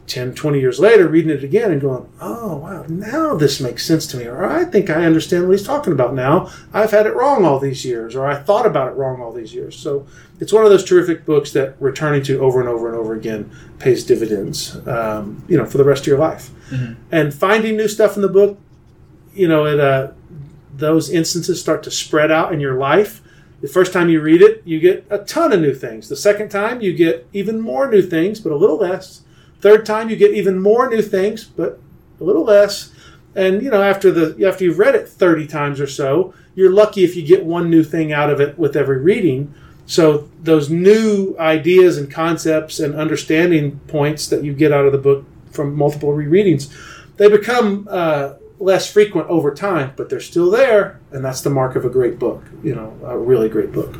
10, 0.07 0.33
20 0.33 0.59
years 0.59 0.79
later 0.79 1.07
reading 1.07 1.29
it 1.29 1.43
again 1.43 1.71
and 1.71 1.79
going, 1.79 2.11
oh, 2.19 2.57
wow, 2.57 2.85
now 2.87 3.35
this 3.35 3.59
makes 3.59 3.85
sense 3.85 4.07
to 4.07 4.17
me. 4.17 4.25
Or 4.25 4.43
I 4.43 4.65
think 4.65 4.89
I 4.89 5.05
understand 5.05 5.47
what 5.47 5.57
he's 5.57 5.65
talking 5.65 5.93
about 5.93 6.15
now. 6.15 6.51
I've 6.73 6.89
had 6.89 7.05
it 7.05 7.15
wrong 7.15 7.45
all 7.45 7.59
these 7.59 7.85
years, 7.85 8.15
or 8.15 8.25
I 8.25 8.35
thought 8.35 8.65
about 8.65 8.87
it 8.87 8.95
wrong 8.95 9.21
all 9.21 9.31
these 9.31 9.53
years. 9.53 9.75
So 9.75 10.07
it's 10.39 10.51
one 10.51 10.63
of 10.63 10.71
those 10.71 10.83
terrific 10.83 11.23
books 11.23 11.51
that 11.51 11.75
returning 11.79 12.23
to 12.23 12.39
over 12.39 12.59
and 12.59 12.67
over 12.67 12.87
and 12.87 12.97
over 12.97 13.13
again 13.13 13.51
pays 13.77 14.03
dividends, 14.03 14.75
um, 14.87 15.43
you 15.47 15.55
know, 15.55 15.65
for 15.65 15.77
the 15.77 15.83
rest 15.85 16.01
of 16.03 16.07
your 16.07 16.17
life. 16.19 16.49
And 17.11 17.31
finding 17.31 17.77
new 17.77 17.87
stuff 17.87 18.15
in 18.15 18.23
the 18.23 18.27
book, 18.29 18.59
you 19.35 19.47
know, 19.47 19.65
it, 19.65 19.79
uh, 19.79 20.11
those 20.75 21.09
instances 21.09 21.59
start 21.59 21.83
to 21.83 21.91
spread 21.91 22.31
out 22.31 22.53
in 22.53 22.59
your 22.59 22.75
life. 22.75 23.21
The 23.61 23.67
first 23.67 23.93
time 23.93 24.09
you 24.09 24.21
read 24.21 24.41
it, 24.41 24.61
you 24.65 24.79
get 24.79 25.05
a 25.09 25.19
ton 25.19 25.53
of 25.53 25.61
new 25.61 25.73
things. 25.73 26.09
The 26.09 26.15
second 26.15 26.49
time, 26.49 26.81
you 26.81 26.93
get 26.93 27.27
even 27.33 27.59
more 27.59 27.89
new 27.89 28.01
things, 28.01 28.39
but 28.39 28.51
a 28.51 28.57
little 28.57 28.77
less. 28.77 29.21
Third 29.59 29.85
time, 29.85 30.09
you 30.09 30.15
get 30.15 30.33
even 30.33 30.59
more 30.59 30.89
new 30.89 31.01
things, 31.01 31.45
but 31.45 31.79
a 32.19 32.23
little 32.23 32.43
less. 32.43 32.91
And 33.35 33.61
you 33.61 33.69
know, 33.69 33.81
after 33.81 34.11
the 34.11 34.47
after 34.47 34.63
you've 34.63 34.79
read 34.79 34.95
it 34.95 35.07
thirty 35.07 35.47
times 35.47 35.81
or 35.81 35.87
so, 35.87 36.33
you're 36.55 36.71
lucky 36.71 37.03
if 37.03 37.15
you 37.15 37.25
get 37.25 37.43
one 37.43 37.69
new 37.69 37.83
thing 37.83 38.13
out 38.13 38.29
of 38.29 38.39
it 38.39 38.57
with 38.57 38.75
every 38.75 38.99
reading. 38.99 39.53
So 39.85 40.29
those 40.41 40.69
new 40.69 41.35
ideas 41.37 41.97
and 41.97 42.09
concepts 42.09 42.79
and 42.79 42.95
understanding 42.95 43.79
points 43.87 44.27
that 44.29 44.43
you 44.43 44.53
get 44.53 44.71
out 44.71 44.85
of 44.85 44.91
the 44.91 44.97
book 44.97 45.25
from 45.51 45.75
multiple 45.75 46.09
rereadings, 46.09 46.73
they 47.17 47.29
become 47.29 47.87
uh, 47.89 48.33
less 48.65 48.91
frequent 48.91 49.29
over 49.29 49.53
time, 49.53 49.93
but 49.95 50.09
they're 50.09 50.19
still 50.19 50.49
there, 50.49 50.99
and 51.11 51.23
that's 51.23 51.41
the 51.41 51.49
mark 51.51 51.75
of 51.75 51.85
a 51.85 51.89
great 51.89 52.17
book. 52.17 52.43
You 52.63 52.73
know, 52.75 52.97
a 53.05 53.17
really 53.17 53.47
great 53.47 53.71
book. 53.71 53.95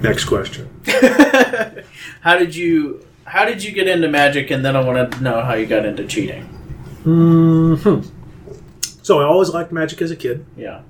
Next 0.00 0.24
question. 0.26 0.70
How 2.20 2.38
did 2.38 2.54
you 2.54 3.04
How 3.24 3.44
did 3.44 3.62
you 3.64 3.72
get 3.72 3.88
into 3.88 4.08
magic? 4.08 4.50
And 4.52 4.64
then 4.64 4.76
I 4.76 4.80
want 4.84 5.12
to 5.12 5.22
know 5.22 5.42
how 5.42 5.54
you 5.54 5.66
got 5.66 5.84
into 5.84 6.06
cheating. 6.06 6.44
hmm 7.02 8.00
So 9.02 9.20
I 9.20 9.24
always 9.24 9.50
liked 9.50 9.72
magic 9.72 10.00
as 10.00 10.10
a 10.12 10.16
kid. 10.16 10.46
Yeah. 10.56 10.82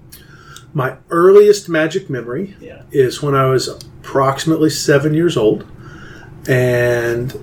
My 0.75 0.97
earliest 1.09 1.69
magic 1.71 2.11
memory 2.11 2.55
Yeah. 2.61 2.83
is 2.93 3.23
when 3.23 3.35
I 3.35 3.47
was 3.47 3.67
approximately 3.69 4.69
seven 4.69 5.15
years 5.15 5.37
old, 5.39 5.65
and 6.47 7.43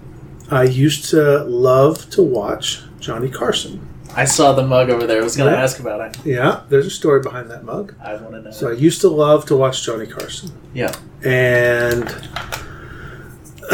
I 0.51 0.63
used 0.63 1.09
to 1.09 1.43
love 1.45 2.09
to 2.11 2.21
watch 2.21 2.83
Johnny 2.99 3.29
Carson. 3.29 3.89
I 4.15 4.25
saw 4.25 4.53
the 4.53 4.65
mug 4.65 4.89
over 4.89 5.07
there. 5.07 5.21
I 5.21 5.23
was 5.23 5.35
going 5.35 5.49
to 5.51 5.57
Yeah. 5.57 5.63
ask 5.63 5.79
about 5.79 6.01
it. 6.01 6.17
Yeah, 6.25 6.61
there's 6.69 6.85
a 6.85 6.89
story 6.91 7.21
behind 7.21 7.49
that 7.49 7.63
mug. 7.63 7.95
I 8.03 8.13
want 8.15 8.35
to 8.35 8.41
know. 8.41 8.51
So 8.51 8.69
I 8.69 8.73
used 8.73 9.01
to 9.01 9.09
love 9.09 9.45
to 9.47 9.55
watch 9.55 9.83
Johnny 9.85 10.05
Carson. 10.05 10.51
yeah. 10.73 10.93
and 11.23 12.07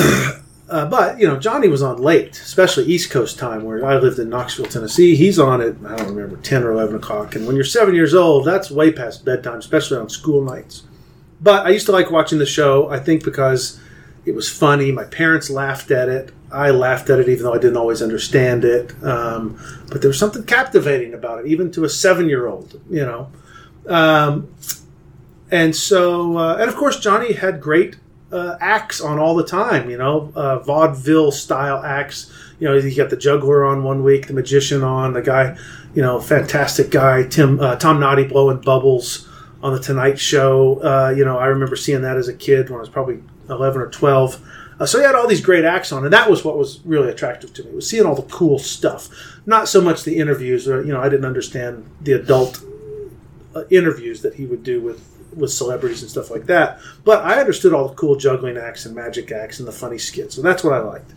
uh, 0.70 0.86
but 0.86 1.20
you 1.20 1.28
know 1.28 1.38
Johnny 1.38 1.68
was 1.68 1.82
on 1.82 2.02
late, 2.02 2.40
especially 2.40 2.86
East 2.86 3.10
Coast 3.12 3.38
time 3.40 3.64
where 3.64 3.84
I 3.86 3.98
lived 3.98 4.20
in 4.20 4.30
Knoxville, 4.30 4.68
Tennessee. 4.68 5.16
He's 5.16 5.40
on 5.40 5.62
at 5.62 5.76
I 5.86 5.96
don't 5.98 6.16
remember 6.16 6.38
ten 6.38 6.64
or 6.64 6.72
eleven 6.72 6.96
o'clock, 6.96 7.36
and 7.36 7.46
when 7.48 7.56
you're 7.56 7.66
seven 7.66 7.96
years 7.96 8.14
old, 8.14 8.46
that's 8.46 8.70
way 8.72 8.92
past 8.92 9.26
bedtime, 9.26 9.60
especially 9.60 9.98
on 9.98 10.10
school 10.10 10.42
nights. 10.44 10.84
But 11.42 11.66
I 11.66 11.70
used 11.70 11.86
to 11.88 11.92
like 11.92 12.12
watching 12.12 12.38
the 12.40 12.46
show. 12.46 12.90
I 12.90 13.00
think 13.00 13.24
because 13.24 13.80
it 14.26 14.36
was 14.36 14.50
funny. 14.50 14.92
My 14.92 15.06
parents 15.06 15.50
laughed 15.50 15.92
at 15.92 16.10
it. 16.10 16.32
I 16.52 16.72
laughed 16.72 17.10
at 17.10 17.20
it, 17.20 17.30
even 17.30 17.44
though 17.44 17.54
I 17.54 17.60
didn't 17.60 17.78
always 17.78 18.02
understand 18.02 18.66
it. 18.66 18.94
Um, 19.04 19.60
but 19.90 20.02
there 20.02 20.10
was 20.10 20.20
something 20.20 20.44
captivating 20.44 21.14
about 21.14 21.40
it, 21.40 21.48
even 21.48 21.72
to 21.74 21.84
a 21.84 21.90
seven-year-old. 21.90 22.80
You 22.90 23.06
know. 23.06 23.32
Um, 23.88 24.54
and 25.52 25.76
so, 25.76 26.38
uh, 26.38 26.58
and 26.60 26.70
of 26.70 26.76
course, 26.76 27.00
Johnny 27.00 27.34
had 27.34 27.60
great 27.60 27.98
uh, 28.32 28.56
acts 28.60 29.02
on 29.02 29.20
all 29.20 29.36
the 29.36 29.46
time. 29.46 29.90
You 29.90 29.98
know, 29.98 30.32
uh, 30.36 30.60
vaudeville 30.60 31.32
style 31.32 31.84
acts. 31.84 32.32
You 32.60 32.68
know, 32.68 32.80
he 32.80 32.94
got 32.94 33.10
the 33.10 33.18
juggler 33.18 33.66
on 33.66 33.84
one 33.84 34.04
week, 34.04 34.28
the 34.28 34.34
magician 34.34 34.84
on, 34.84 35.14
the 35.14 35.22
guy, 35.22 35.58
you 35.94 36.02
know, 36.02 36.20
fantastic 36.20 36.92
guy, 36.92 37.24
Tim 37.24 37.60
uh, 37.60 37.78
Tom 37.78 38.00
Noddy 38.00 38.26
blowing 38.26 38.60
bubbles 38.60 39.30
on 39.64 39.74
the 39.74 39.80
Tonight 39.80 40.20
Show. 40.20 40.82
Uh, 40.82 41.14
you 41.16 41.26
know, 41.26 41.38
I 41.38 41.48
remember 41.48 41.76
seeing 41.76 42.02
that 42.02 42.18
as 42.18 42.28
a 42.28 42.34
kid 42.34 42.70
when 42.70 42.78
I 42.78 42.82
was 42.82 42.90
probably 42.90 43.24
eleven 43.50 43.82
or 43.82 43.90
twelve. 43.90 44.42
Uh, 44.80 44.86
so 44.86 44.98
he 44.98 45.06
had 45.06 45.16
all 45.16 45.28
these 45.28 45.42
great 45.42 45.66
acts 45.66 45.92
on, 45.92 46.06
and 46.06 46.14
that 46.14 46.30
was 46.30 46.46
what 46.46 46.58
was 46.58 46.80
really 46.86 47.10
attractive 47.10 47.54
to 47.54 47.64
me. 47.64 47.72
Was 47.72 47.90
seeing 47.90 48.06
all 48.06 48.16
the 48.16 48.22
cool 48.24 48.60
stuff, 48.60 49.10
not 49.46 49.68
so 49.68 49.82
much 49.82 50.04
the 50.04 50.18
interviews. 50.18 50.68
Or 50.68 50.82
you 50.84 50.94
know, 50.94 51.02
I 51.02 51.10
didn't 51.10 51.26
understand 51.26 51.86
the 52.02 52.14
adult 52.14 52.64
uh, 53.56 53.64
interviews 53.70 54.22
that 54.22 54.36
he 54.36 54.46
would 54.46 54.64
do 54.64 54.82
with 54.82 55.06
with 55.36 55.52
celebrities 55.52 56.02
and 56.02 56.10
stuff 56.10 56.32
like 56.32 56.46
that. 56.46 56.80
But 57.04 57.24
I 57.26 57.40
understood 57.40 57.74
all 57.74 57.90
the 57.90 57.96
cool 57.96 58.16
juggling 58.16 58.58
acts 58.58 58.86
and 58.86 58.96
magic 58.96 59.32
acts 59.32 59.60
and 59.60 59.68
the 59.68 59.72
funny 59.74 59.98
skits, 59.98 60.36
so 60.36 60.42
that's 60.42 60.64
what 60.64 60.74
I 60.74 60.80
liked. 60.80 61.12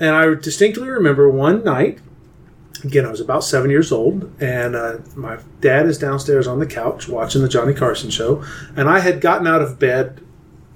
And 0.00 0.10
I 0.10 0.34
distinctly 0.34 0.88
remember 0.88 1.30
one 1.30 1.64
night. 1.64 2.00
Again, 2.84 3.06
I 3.06 3.10
was 3.10 3.20
about 3.20 3.42
seven 3.42 3.70
years 3.70 3.90
old, 3.90 4.30
and 4.40 4.76
uh, 4.76 4.98
my 5.14 5.38
dad 5.62 5.86
is 5.86 5.96
downstairs 5.96 6.46
on 6.46 6.58
the 6.58 6.66
couch 6.66 7.08
watching 7.08 7.40
the 7.40 7.48
Johnny 7.48 7.72
Carson 7.72 8.10
show, 8.10 8.44
and 8.76 8.88
I 8.88 8.98
had 8.98 9.22
gotten 9.22 9.46
out 9.46 9.62
of 9.62 9.78
bed, 9.78 10.20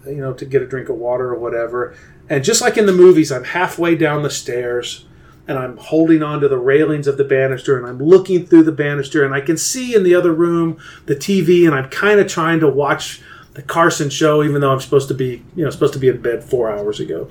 you 0.06 0.16
know, 0.16 0.32
to 0.32 0.44
get 0.44 0.62
a 0.62 0.66
drink 0.66 0.88
of 0.88 0.96
water 0.96 1.32
or 1.32 1.38
whatever. 1.38 1.94
And 2.28 2.44
just 2.44 2.62
like 2.62 2.78
in 2.78 2.86
the 2.86 2.92
movies, 2.92 3.32
I'm 3.32 3.44
halfway 3.44 3.96
down 3.96 4.22
the 4.22 4.30
stairs, 4.30 5.04
and 5.50 5.58
I'm 5.58 5.76
holding 5.78 6.22
on 6.22 6.40
to 6.40 6.48
the 6.48 6.58
railings 6.58 7.08
of 7.08 7.16
the 7.16 7.24
banister 7.24 7.76
and 7.76 7.84
I'm 7.84 7.98
looking 7.98 8.46
through 8.46 8.62
the 8.62 8.72
banister 8.72 9.24
and 9.24 9.34
I 9.34 9.40
can 9.40 9.56
see 9.56 9.96
in 9.96 10.04
the 10.04 10.14
other 10.14 10.32
room 10.32 10.78
the 11.06 11.16
TV 11.16 11.66
and 11.66 11.74
I'm 11.74 11.88
kind 11.90 12.20
of 12.20 12.28
trying 12.28 12.60
to 12.60 12.68
watch 12.68 13.20
the 13.54 13.62
Carson 13.62 14.10
show 14.10 14.44
even 14.44 14.60
though 14.60 14.70
I'm 14.70 14.78
supposed 14.78 15.08
to 15.08 15.14
be, 15.14 15.42
you 15.56 15.64
know, 15.64 15.70
supposed 15.70 15.94
to 15.94 15.98
be 15.98 16.08
in 16.08 16.22
bed 16.22 16.44
4 16.44 16.70
hours 16.70 17.00
ago. 17.00 17.28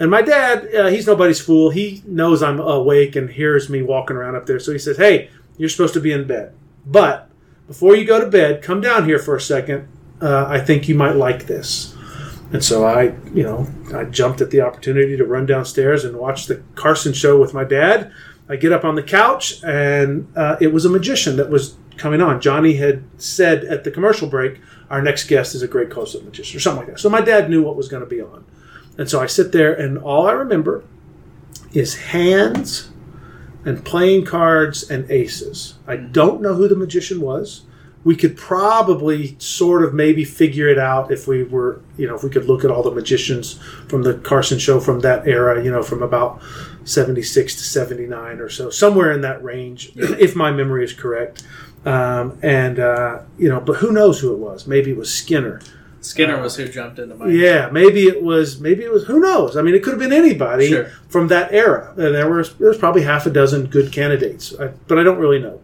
And 0.00 0.10
my 0.10 0.22
dad, 0.22 0.74
uh, 0.74 0.86
he's 0.86 1.06
nobody's 1.06 1.42
fool. 1.42 1.68
He 1.68 2.02
knows 2.06 2.42
I'm 2.42 2.58
awake 2.58 3.16
and 3.16 3.28
hears 3.28 3.68
me 3.68 3.82
walking 3.82 4.16
around 4.16 4.36
up 4.36 4.46
there. 4.46 4.60
So 4.60 4.72
he 4.72 4.78
says, 4.78 4.96
"Hey, 4.96 5.28
you're 5.58 5.68
supposed 5.68 5.94
to 5.94 6.00
be 6.00 6.12
in 6.12 6.24
bed. 6.26 6.52
But 6.86 7.28
before 7.66 7.96
you 7.96 8.06
go 8.06 8.20
to 8.20 8.30
bed, 8.30 8.62
come 8.62 8.80
down 8.80 9.06
here 9.06 9.18
for 9.18 9.34
a 9.34 9.40
second. 9.40 9.88
Uh, 10.22 10.46
I 10.48 10.60
think 10.60 10.88
you 10.88 10.94
might 10.94 11.16
like 11.16 11.46
this." 11.48 11.96
And 12.52 12.64
so 12.64 12.86
I, 12.86 13.14
you 13.34 13.42
know, 13.42 13.66
I 13.94 14.04
jumped 14.04 14.40
at 14.40 14.50
the 14.50 14.62
opportunity 14.62 15.16
to 15.16 15.24
run 15.24 15.44
downstairs 15.44 16.04
and 16.04 16.16
watch 16.16 16.46
the 16.46 16.62
Carson 16.74 17.12
show 17.12 17.38
with 17.38 17.52
my 17.52 17.64
dad. 17.64 18.10
I 18.48 18.56
get 18.56 18.72
up 18.72 18.84
on 18.84 18.94
the 18.94 19.02
couch, 19.02 19.62
and 19.62 20.32
uh, 20.34 20.56
it 20.58 20.72
was 20.72 20.86
a 20.86 20.88
magician 20.88 21.36
that 21.36 21.50
was 21.50 21.76
coming 21.98 22.22
on. 22.22 22.40
Johnny 22.40 22.74
had 22.74 23.04
said 23.18 23.64
at 23.64 23.84
the 23.84 23.90
commercial 23.90 24.28
break, 24.28 24.60
"Our 24.88 25.02
next 25.02 25.28
guest 25.28 25.54
is 25.54 25.62
a 25.62 25.68
great 25.68 25.90
close-up 25.90 26.22
magician," 26.22 26.56
or 26.56 26.60
something 26.60 26.86
like 26.86 26.94
that. 26.94 27.00
So 27.00 27.10
my 27.10 27.20
dad 27.20 27.50
knew 27.50 27.62
what 27.62 27.76
was 27.76 27.88
going 27.88 28.02
to 28.02 28.08
be 28.08 28.22
on, 28.22 28.46
and 28.96 29.10
so 29.10 29.20
I 29.20 29.26
sit 29.26 29.52
there, 29.52 29.74
and 29.74 29.98
all 29.98 30.26
I 30.26 30.32
remember 30.32 30.84
is 31.74 31.96
hands 31.96 32.90
and 33.66 33.84
playing 33.84 34.24
cards 34.24 34.88
and 34.88 35.10
aces. 35.10 35.74
I 35.86 35.96
don't 35.96 36.40
know 36.40 36.54
who 36.54 36.68
the 36.68 36.76
magician 36.76 37.20
was 37.20 37.64
we 38.04 38.16
could 38.16 38.36
probably 38.36 39.36
sort 39.38 39.82
of 39.82 39.92
maybe 39.92 40.24
figure 40.24 40.68
it 40.68 40.78
out 40.78 41.10
if 41.10 41.26
we 41.26 41.42
were, 41.42 41.80
you 41.96 42.06
know, 42.06 42.14
if 42.14 42.22
we 42.22 42.30
could 42.30 42.46
look 42.46 42.64
at 42.64 42.70
all 42.70 42.82
the 42.82 42.90
magicians 42.90 43.54
from 43.88 44.02
the 44.02 44.14
Carson 44.14 44.58
show 44.58 44.80
from 44.80 45.00
that 45.00 45.26
era, 45.26 45.62
you 45.62 45.70
know, 45.70 45.82
from 45.82 46.02
about 46.02 46.40
76 46.84 47.54
to 47.56 47.62
79 47.62 48.38
or 48.40 48.48
so, 48.48 48.70
somewhere 48.70 49.12
in 49.12 49.20
that 49.22 49.42
range, 49.42 49.92
if 49.96 50.36
my 50.36 50.50
memory 50.50 50.84
is 50.84 50.92
correct. 50.92 51.42
Um, 51.84 52.38
and, 52.42 52.78
uh, 52.78 53.22
you 53.38 53.48
know, 53.48 53.60
but 53.60 53.76
who 53.76 53.92
knows 53.92 54.20
who 54.20 54.32
it 54.32 54.38
was? 54.38 54.66
Maybe 54.66 54.90
it 54.90 54.96
was 54.96 55.12
Skinner. 55.12 55.60
Skinner 56.00 56.40
was 56.40 56.56
who 56.56 56.68
jumped 56.68 56.98
into 56.98 57.14
my. 57.16 57.28
Yeah, 57.28 57.68
maybe 57.70 58.04
it 58.04 58.22
was. 58.22 58.60
Maybe 58.60 58.84
it 58.84 58.92
was. 58.92 59.04
Who 59.04 59.18
knows? 59.18 59.56
I 59.56 59.62
mean, 59.62 59.74
it 59.74 59.82
could 59.82 59.90
have 59.90 59.98
been 59.98 60.12
anybody 60.12 60.68
Sure. 60.68 60.84
from 61.08 61.28
that 61.28 61.52
era. 61.52 61.92
And 61.96 62.14
there 62.14 62.30
was 62.30 62.54
there 62.54 62.68
was 62.68 62.78
probably 62.78 63.02
half 63.02 63.26
a 63.26 63.30
dozen 63.30 63.66
good 63.66 63.92
candidates, 63.92 64.54
I, 64.58 64.68
but 64.86 64.98
I 64.98 65.02
don't 65.02 65.18
really 65.18 65.40
know. 65.40 65.60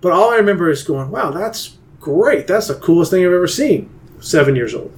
But 0.00 0.12
all 0.12 0.30
I 0.30 0.36
remember 0.36 0.70
is 0.70 0.82
going, 0.82 1.10
"Wow, 1.10 1.30
that's 1.30 1.76
great! 2.00 2.46
That's 2.46 2.68
the 2.68 2.74
coolest 2.74 3.10
thing 3.10 3.24
I've 3.24 3.32
ever 3.32 3.48
seen." 3.48 3.90
Seven 4.20 4.56
years 4.56 4.74
old. 4.74 4.92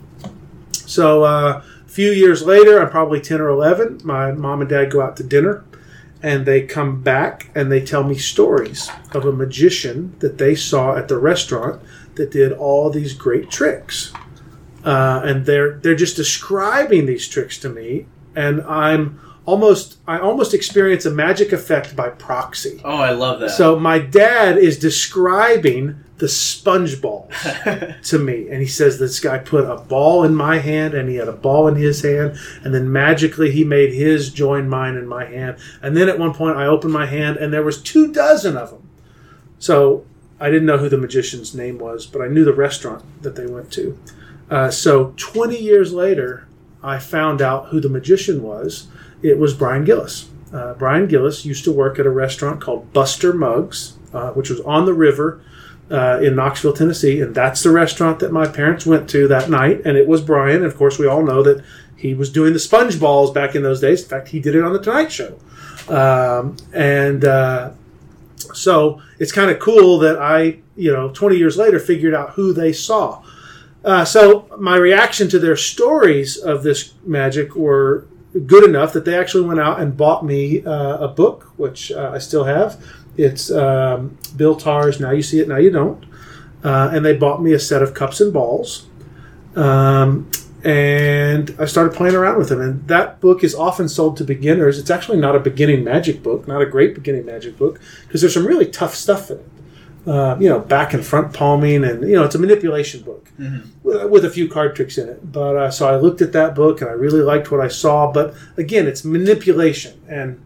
So 0.72 1.24
uh, 1.24 1.62
a 1.86 1.88
few 1.88 2.10
years 2.10 2.42
later, 2.42 2.80
I'm 2.80 2.90
probably 2.90 3.20
ten 3.20 3.40
or 3.40 3.48
eleven. 3.48 4.00
My 4.04 4.32
mom 4.32 4.60
and 4.60 4.70
dad 4.70 4.90
go 4.90 5.02
out 5.02 5.16
to 5.18 5.22
dinner, 5.22 5.64
and 6.22 6.44
they 6.46 6.62
come 6.62 7.02
back 7.02 7.50
and 7.54 7.70
they 7.70 7.80
tell 7.80 8.02
me 8.04 8.16
stories 8.16 8.90
of 9.12 9.24
a 9.24 9.32
magician 9.32 10.14
that 10.20 10.38
they 10.38 10.54
saw 10.54 10.96
at 10.96 11.08
the 11.08 11.18
restaurant 11.18 11.80
that 12.16 12.30
did 12.30 12.52
all 12.52 12.90
these 12.90 13.14
great 13.14 13.50
tricks. 13.50 14.12
uh, 14.84 15.20
and 15.24 15.46
they're 15.46 15.74
they're 15.82 15.94
just 15.94 16.16
describing 16.16 17.06
these 17.06 17.28
tricks 17.28 17.58
to 17.58 17.68
me, 17.68 18.06
and 18.34 18.62
I'm 18.62 19.20
almost 19.50 19.98
I 20.06 20.18
almost 20.18 20.54
experience 20.54 21.04
a 21.06 21.10
magic 21.10 21.52
effect 21.52 21.96
by 21.96 22.08
proxy. 22.10 22.80
Oh, 22.84 22.96
I 22.96 23.10
love 23.10 23.40
that. 23.40 23.50
So 23.50 23.78
my 23.78 23.98
dad 23.98 24.56
is 24.58 24.78
describing 24.78 26.04
the 26.18 26.28
sponge 26.28 27.00
balls 27.00 27.32
to 28.04 28.18
me, 28.18 28.48
and 28.48 28.60
he 28.60 28.66
says 28.66 28.98
this 28.98 29.18
guy 29.18 29.38
put 29.38 29.64
a 29.64 29.76
ball 29.76 30.22
in 30.22 30.34
my 30.34 30.58
hand, 30.58 30.94
and 30.94 31.08
he 31.08 31.16
had 31.16 31.28
a 31.28 31.32
ball 31.32 31.66
in 31.66 31.74
his 31.74 32.02
hand, 32.02 32.38
and 32.62 32.74
then 32.74 32.92
magically 32.92 33.50
he 33.50 33.64
made 33.64 33.92
his 33.92 34.30
join 34.30 34.68
mine 34.68 34.96
in 34.96 35.08
my 35.08 35.24
hand, 35.24 35.56
and 35.82 35.96
then 35.96 36.08
at 36.08 36.18
one 36.18 36.34
point 36.34 36.56
I 36.56 36.66
opened 36.66 36.92
my 36.92 37.06
hand, 37.06 37.38
and 37.38 37.52
there 37.52 37.64
was 37.64 37.82
two 37.82 38.12
dozen 38.12 38.56
of 38.56 38.70
them. 38.70 38.88
So 39.58 40.04
I 40.38 40.50
didn't 40.50 40.66
know 40.66 40.78
who 40.78 40.88
the 40.88 40.98
magician's 40.98 41.54
name 41.54 41.78
was, 41.78 42.06
but 42.06 42.22
I 42.22 42.28
knew 42.28 42.44
the 42.44 42.52
restaurant 42.52 43.04
that 43.22 43.34
they 43.34 43.46
went 43.46 43.72
to. 43.72 43.98
Uh, 44.50 44.70
so 44.70 45.14
20 45.16 45.56
years 45.56 45.92
later, 45.92 46.46
I 46.82 46.98
found 46.98 47.42
out 47.42 47.68
who 47.68 47.80
the 47.80 47.88
magician 47.88 48.42
was. 48.42 48.88
It 49.22 49.38
was 49.38 49.54
Brian 49.54 49.84
Gillis. 49.84 50.28
Uh, 50.52 50.74
Brian 50.74 51.06
Gillis 51.06 51.44
used 51.44 51.64
to 51.64 51.72
work 51.72 51.98
at 51.98 52.06
a 52.06 52.10
restaurant 52.10 52.60
called 52.60 52.92
Buster 52.92 53.32
Mugs, 53.32 53.98
uh, 54.12 54.30
which 54.32 54.50
was 54.50 54.60
on 54.60 54.84
the 54.84 54.94
river 54.94 55.42
uh, 55.90 56.20
in 56.22 56.36
Knoxville, 56.36 56.72
Tennessee, 56.72 57.20
and 57.20 57.34
that's 57.34 57.62
the 57.62 57.70
restaurant 57.70 58.20
that 58.20 58.32
my 58.32 58.46
parents 58.46 58.86
went 58.86 59.08
to 59.10 59.28
that 59.28 59.50
night. 59.50 59.82
And 59.84 59.96
it 59.96 60.06
was 60.06 60.20
Brian. 60.20 60.64
Of 60.64 60.76
course, 60.76 60.98
we 60.98 61.06
all 61.06 61.22
know 61.22 61.42
that 61.42 61.64
he 61.96 62.14
was 62.14 62.30
doing 62.30 62.52
the 62.52 62.58
sponge 62.58 62.98
balls 62.98 63.30
back 63.30 63.54
in 63.54 63.62
those 63.62 63.80
days. 63.80 64.02
In 64.02 64.08
fact, 64.08 64.28
he 64.28 64.40
did 64.40 64.54
it 64.54 64.64
on 64.64 64.72
the 64.72 64.80
Tonight 64.80 65.12
Show. 65.12 65.38
Um, 65.88 66.56
and 66.72 67.24
uh, 67.24 67.72
so 68.54 69.02
it's 69.18 69.32
kind 69.32 69.50
of 69.50 69.58
cool 69.58 69.98
that 69.98 70.18
I, 70.18 70.58
you 70.76 70.92
know, 70.92 71.10
20 71.10 71.36
years 71.36 71.56
later 71.56 71.78
figured 71.78 72.14
out 72.14 72.30
who 72.30 72.52
they 72.52 72.72
saw. 72.72 73.22
Uh, 73.84 74.04
so 74.04 74.48
my 74.58 74.76
reaction 74.76 75.28
to 75.28 75.38
their 75.38 75.56
stories 75.56 76.36
of 76.36 76.62
this 76.62 76.94
magic 77.04 77.54
were 77.54 78.06
good 78.46 78.64
enough 78.64 78.92
that 78.92 79.04
they 79.04 79.18
actually 79.18 79.46
went 79.46 79.60
out 79.60 79.80
and 79.80 79.96
bought 79.96 80.24
me 80.24 80.64
uh, 80.64 80.98
a 80.98 81.08
book, 81.08 81.52
which 81.56 81.90
uh, 81.92 82.12
I 82.14 82.18
still 82.18 82.44
have. 82.44 82.82
It's 83.16 83.50
um, 83.50 84.16
Bill 84.36 84.56
Tarr's 84.56 85.00
Now 85.00 85.10
You 85.10 85.22
See 85.22 85.40
It, 85.40 85.48
Now 85.48 85.56
You 85.56 85.70
Don't. 85.70 86.04
Uh, 86.62 86.90
and 86.92 87.04
they 87.04 87.16
bought 87.16 87.42
me 87.42 87.52
a 87.52 87.58
set 87.58 87.82
of 87.82 87.94
cups 87.94 88.20
and 88.20 88.32
balls. 88.32 88.86
Um, 89.56 90.30
and 90.62 91.56
I 91.58 91.64
started 91.64 91.94
playing 91.94 92.14
around 92.14 92.38
with 92.38 92.50
them. 92.50 92.60
And 92.60 92.86
that 92.88 93.20
book 93.20 93.42
is 93.42 93.54
often 93.54 93.88
sold 93.88 94.16
to 94.18 94.24
beginners. 94.24 94.78
It's 94.78 94.90
actually 94.90 95.18
not 95.18 95.34
a 95.34 95.40
beginning 95.40 95.84
magic 95.84 96.22
book, 96.22 96.46
not 96.46 96.60
a 96.60 96.66
great 96.66 96.94
beginning 96.94 97.26
magic 97.26 97.56
book, 97.56 97.80
because 98.06 98.20
there's 98.20 98.34
some 98.34 98.46
really 98.46 98.66
tough 98.66 98.94
stuff 98.94 99.30
in 99.30 99.38
it. 99.38 99.49
Uh, 100.06 100.34
you 100.40 100.48
know, 100.48 100.58
back 100.58 100.94
and 100.94 101.04
front 101.04 101.34
palming, 101.34 101.84
and 101.84 102.08
you 102.08 102.16
know, 102.16 102.24
it's 102.24 102.34
a 102.34 102.38
manipulation 102.38 103.02
book 103.02 103.30
mm-hmm. 103.38 103.68
with, 103.82 104.10
with, 104.10 104.24
a 104.24 104.30
few 104.30 104.48
card 104.48 104.74
tricks 104.74 104.96
in 104.96 105.06
it. 105.10 105.30
But 105.30 105.56
uh, 105.56 105.70
so 105.70 105.86
I 105.86 105.96
looked 105.96 106.22
at 106.22 106.32
that 106.32 106.54
book 106.54 106.80
and 106.80 106.88
I 106.88 106.94
really 106.94 107.20
liked 107.20 107.50
what 107.50 107.60
I 107.60 107.68
saw. 107.68 108.10
But 108.10 108.34
again, 108.56 108.86
it's 108.86 109.04
manipulation, 109.04 110.00
and 110.08 110.40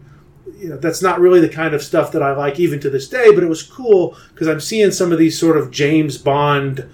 you 0.57 0.69
know, 0.69 0.77
that's 0.77 1.01
not 1.01 1.21
really 1.21 1.39
the 1.39 1.47
kind 1.47 1.73
of 1.73 1.81
stuff 1.81 2.11
that 2.11 2.21
I 2.21 2.35
like 2.35 2.59
even 2.59 2.81
to 2.81 2.89
this 2.89 3.07
day. 3.07 3.33
But 3.33 3.45
it 3.45 3.49
was 3.49 3.63
cool 3.63 4.17
because 4.33 4.49
I'm 4.49 4.59
seeing 4.59 4.91
some 4.91 5.13
of 5.13 5.19
these 5.19 5.39
sort 5.39 5.55
of 5.55 5.71
James 5.71 6.17
Bond 6.17 6.89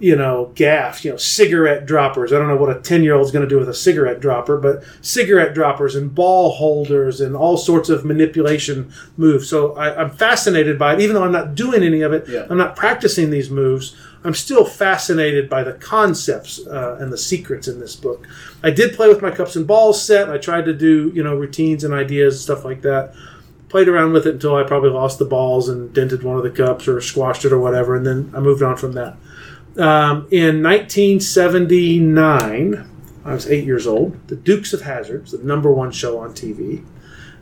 you 0.00 0.14
know, 0.14 0.52
gaff, 0.54 1.04
you 1.04 1.10
know, 1.10 1.16
cigarette 1.16 1.84
droppers. 1.84 2.32
I 2.32 2.38
don't 2.38 2.46
know 2.46 2.56
what 2.56 2.74
a 2.74 2.80
10 2.80 3.02
year 3.02 3.14
old 3.14 3.26
is 3.26 3.32
going 3.32 3.42
to 3.42 3.48
do 3.48 3.58
with 3.58 3.68
a 3.68 3.74
cigarette 3.74 4.20
dropper, 4.20 4.56
but 4.56 4.84
cigarette 5.00 5.54
droppers 5.54 5.96
and 5.96 6.14
ball 6.14 6.52
holders 6.52 7.20
and 7.20 7.34
all 7.34 7.56
sorts 7.56 7.88
of 7.88 8.04
manipulation 8.04 8.92
moves. 9.16 9.48
So 9.48 9.74
I, 9.74 10.02
am 10.02 10.10
fascinated 10.10 10.78
by 10.78 10.94
it. 10.94 11.00
Even 11.00 11.14
though 11.14 11.24
I'm 11.24 11.32
not 11.32 11.54
doing 11.54 11.82
any 11.82 12.02
of 12.02 12.12
it, 12.12 12.28
yeah. 12.28 12.46
I'm 12.48 12.58
not 12.58 12.76
practicing 12.76 13.30
these 13.30 13.50
moves. 13.50 13.96
I'm 14.22 14.34
still 14.34 14.64
fascinated 14.64 15.48
by 15.48 15.64
the 15.64 15.72
concepts 15.72 16.64
uh, 16.66 16.96
and 17.00 17.12
the 17.12 17.18
secrets 17.18 17.66
in 17.66 17.80
this 17.80 17.96
book. 17.96 18.26
I 18.62 18.70
did 18.70 18.94
play 18.94 19.08
with 19.08 19.22
my 19.22 19.30
cups 19.30 19.56
and 19.56 19.66
balls 19.66 20.02
set. 20.02 20.30
I 20.30 20.38
tried 20.38 20.64
to 20.66 20.74
do, 20.74 21.10
you 21.14 21.22
know, 21.24 21.36
routines 21.36 21.82
and 21.82 21.92
ideas 21.92 22.34
and 22.34 22.42
stuff 22.42 22.64
like 22.64 22.82
that. 22.82 23.14
Played 23.68 23.88
around 23.88 24.12
with 24.12 24.26
it 24.26 24.34
until 24.34 24.56
I 24.56 24.62
probably 24.62 24.90
lost 24.90 25.18
the 25.18 25.24
balls 25.24 25.68
and 25.68 25.92
dented 25.92 26.22
one 26.22 26.36
of 26.36 26.42
the 26.42 26.50
cups 26.50 26.88
or 26.88 27.00
squashed 27.00 27.44
it 27.44 27.52
or 27.52 27.58
whatever, 27.58 27.94
and 27.94 28.06
then 28.06 28.32
I 28.34 28.40
moved 28.40 28.62
on 28.62 28.76
from 28.76 28.92
that. 28.92 29.16
Um, 29.78 30.26
in 30.32 30.62
1979, 30.62 32.90
I 33.24 33.32
was 33.32 33.48
eight 33.48 33.64
years 33.64 33.86
old. 33.86 34.28
The 34.28 34.36
Dukes 34.36 34.72
of 34.72 34.82
Hazzard 34.82 35.22
was 35.22 35.32
the 35.32 35.38
number 35.38 35.72
one 35.72 35.90
show 35.92 36.18
on 36.18 36.30
TV, 36.30 36.84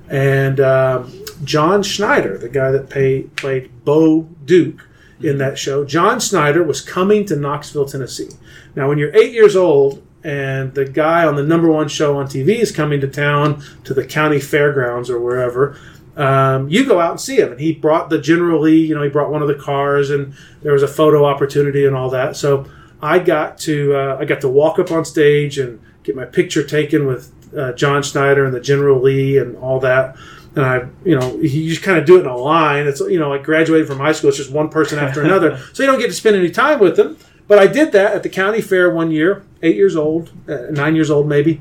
and 0.09 0.61
um, 0.61 1.11
John 1.44 1.83
Schneider, 1.83 2.37
the 2.37 2.51
guy 2.51 2.70
that 2.72 2.90
pay, 2.90 3.22
played 3.22 3.70
Bo 3.85 4.29
Duke 4.44 4.87
in 5.20 5.38
that 5.38 5.59
show, 5.59 5.85
John 5.85 6.20
Schneider 6.20 6.62
was 6.62 6.83
coming 6.83 7.25
to 7.27 7.37
Knoxville, 7.37 7.87
Tennessee. 7.87 8.31
Now, 8.75 8.88
when 8.88 8.99
you're 8.99 9.14
eight 9.16 9.33
years 9.33 9.57
old 9.57 10.05
and 10.22 10.75
the 10.75 10.85
guy 10.85 11.25
on 11.25 11.37
the 11.37 11.42
number 11.42 11.70
one 11.70 11.88
show 11.88 12.18
on 12.18 12.27
TV 12.27 12.59
is 12.59 12.70
coming 12.72 13.01
to 13.01 13.09
town 13.09 13.62
to 13.85 13.94
the 13.94 14.05
county 14.05 14.40
fairgrounds 14.40 15.09
or 15.09 15.18
wherever, 15.20 15.79
um, 16.16 16.68
you 16.68 16.87
go 16.87 16.98
out 16.98 17.12
and 17.12 17.20
see 17.20 17.37
him. 17.37 17.52
And 17.52 17.61
he 17.61 17.72
brought 17.72 18.11
the 18.11 18.18
General 18.18 18.61
Lee, 18.61 18.87
you 18.87 18.94
know, 18.94 19.02
he 19.02 19.11
brought 19.11 19.31
one 19.31 19.42
of 19.42 19.48
the 19.48 19.55
cars, 19.55 20.11
and 20.11 20.35
there 20.62 20.72
was 20.72 20.83
a 20.83 20.88
photo 20.88 21.24
opportunity 21.24 21.87
and 21.87 21.94
all 21.94 22.11
that. 22.11 22.37
So 22.37 22.66
I 23.02 23.18
got 23.18 23.59
to 23.59 23.94
uh, 23.94 24.16
I 24.18 24.24
got 24.24 24.40
to 24.40 24.48
walk 24.48 24.79
up 24.79 24.90
on 24.90 25.05
stage 25.05 25.59
and 25.59 25.81
get 26.02 26.16
my 26.16 26.24
picture 26.24 26.62
taken 26.62 27.07
with 27.07 27.33
uh, 27.57 27.72
John 27.72 28.02
Schneider 28.02 28.44
and 28.44 28.55
the 28.55 28.61
General 28.61 29.00
Lee 29.00 29.38
and 29.38 29.57
all 29.59 29.79
that. 29.81 30.16
And 30.55 30.64
I, 30.64 30.87
you 31.05 31.18
know, 31.18 31.37
you 31.37 31.68
just 31.68 31.83
kind 31.83 31.98
of 31.98 32.07
do 32.07 32.16
it 32.16 32.20
in 32.20 32.26
a 32.26 32.37
line. 32.37 32.87
It's 32.87 33.00
you 33.00 33.18
know, 33.18 33.29
like 33.29 33.42
graduating 33.42 33.87
from 33.87 33.98
high 33.98 34.12
school, 34.12 34.31
it's 34.31 34.38
just 34.38 34.50
one 34.50 34.70
person 34.70 34.98
after 34.98 35.22
another, 35.22 35.59
so 35.74 35.83
you 35.83 35.87
don't 35.90 36.00
get 36.00 36.09
to 36.09 36.14
spend 36.14 36.37
any 36.37 36.50
time 36.50 36.81
with 36.81 36.96
them. 36.96 37.18
But 37.46 37.59
I 37.59 37.66
did 37.66 37.92
that 37.92 38.14
at 38.14 38.22
the 38.22 38.29
county 38.29 38.61
fair 38.61 38.90
one 38.90 39.11
year, 39.11 39.44
eight 39.62 39.76
years 39.76 39.94
old, 39.94 40.33
uh, 40.48 40.70
nine 40.70 40.96
years 40.96 41.11
old 41.11 41.29
maybe, 41.29 41.61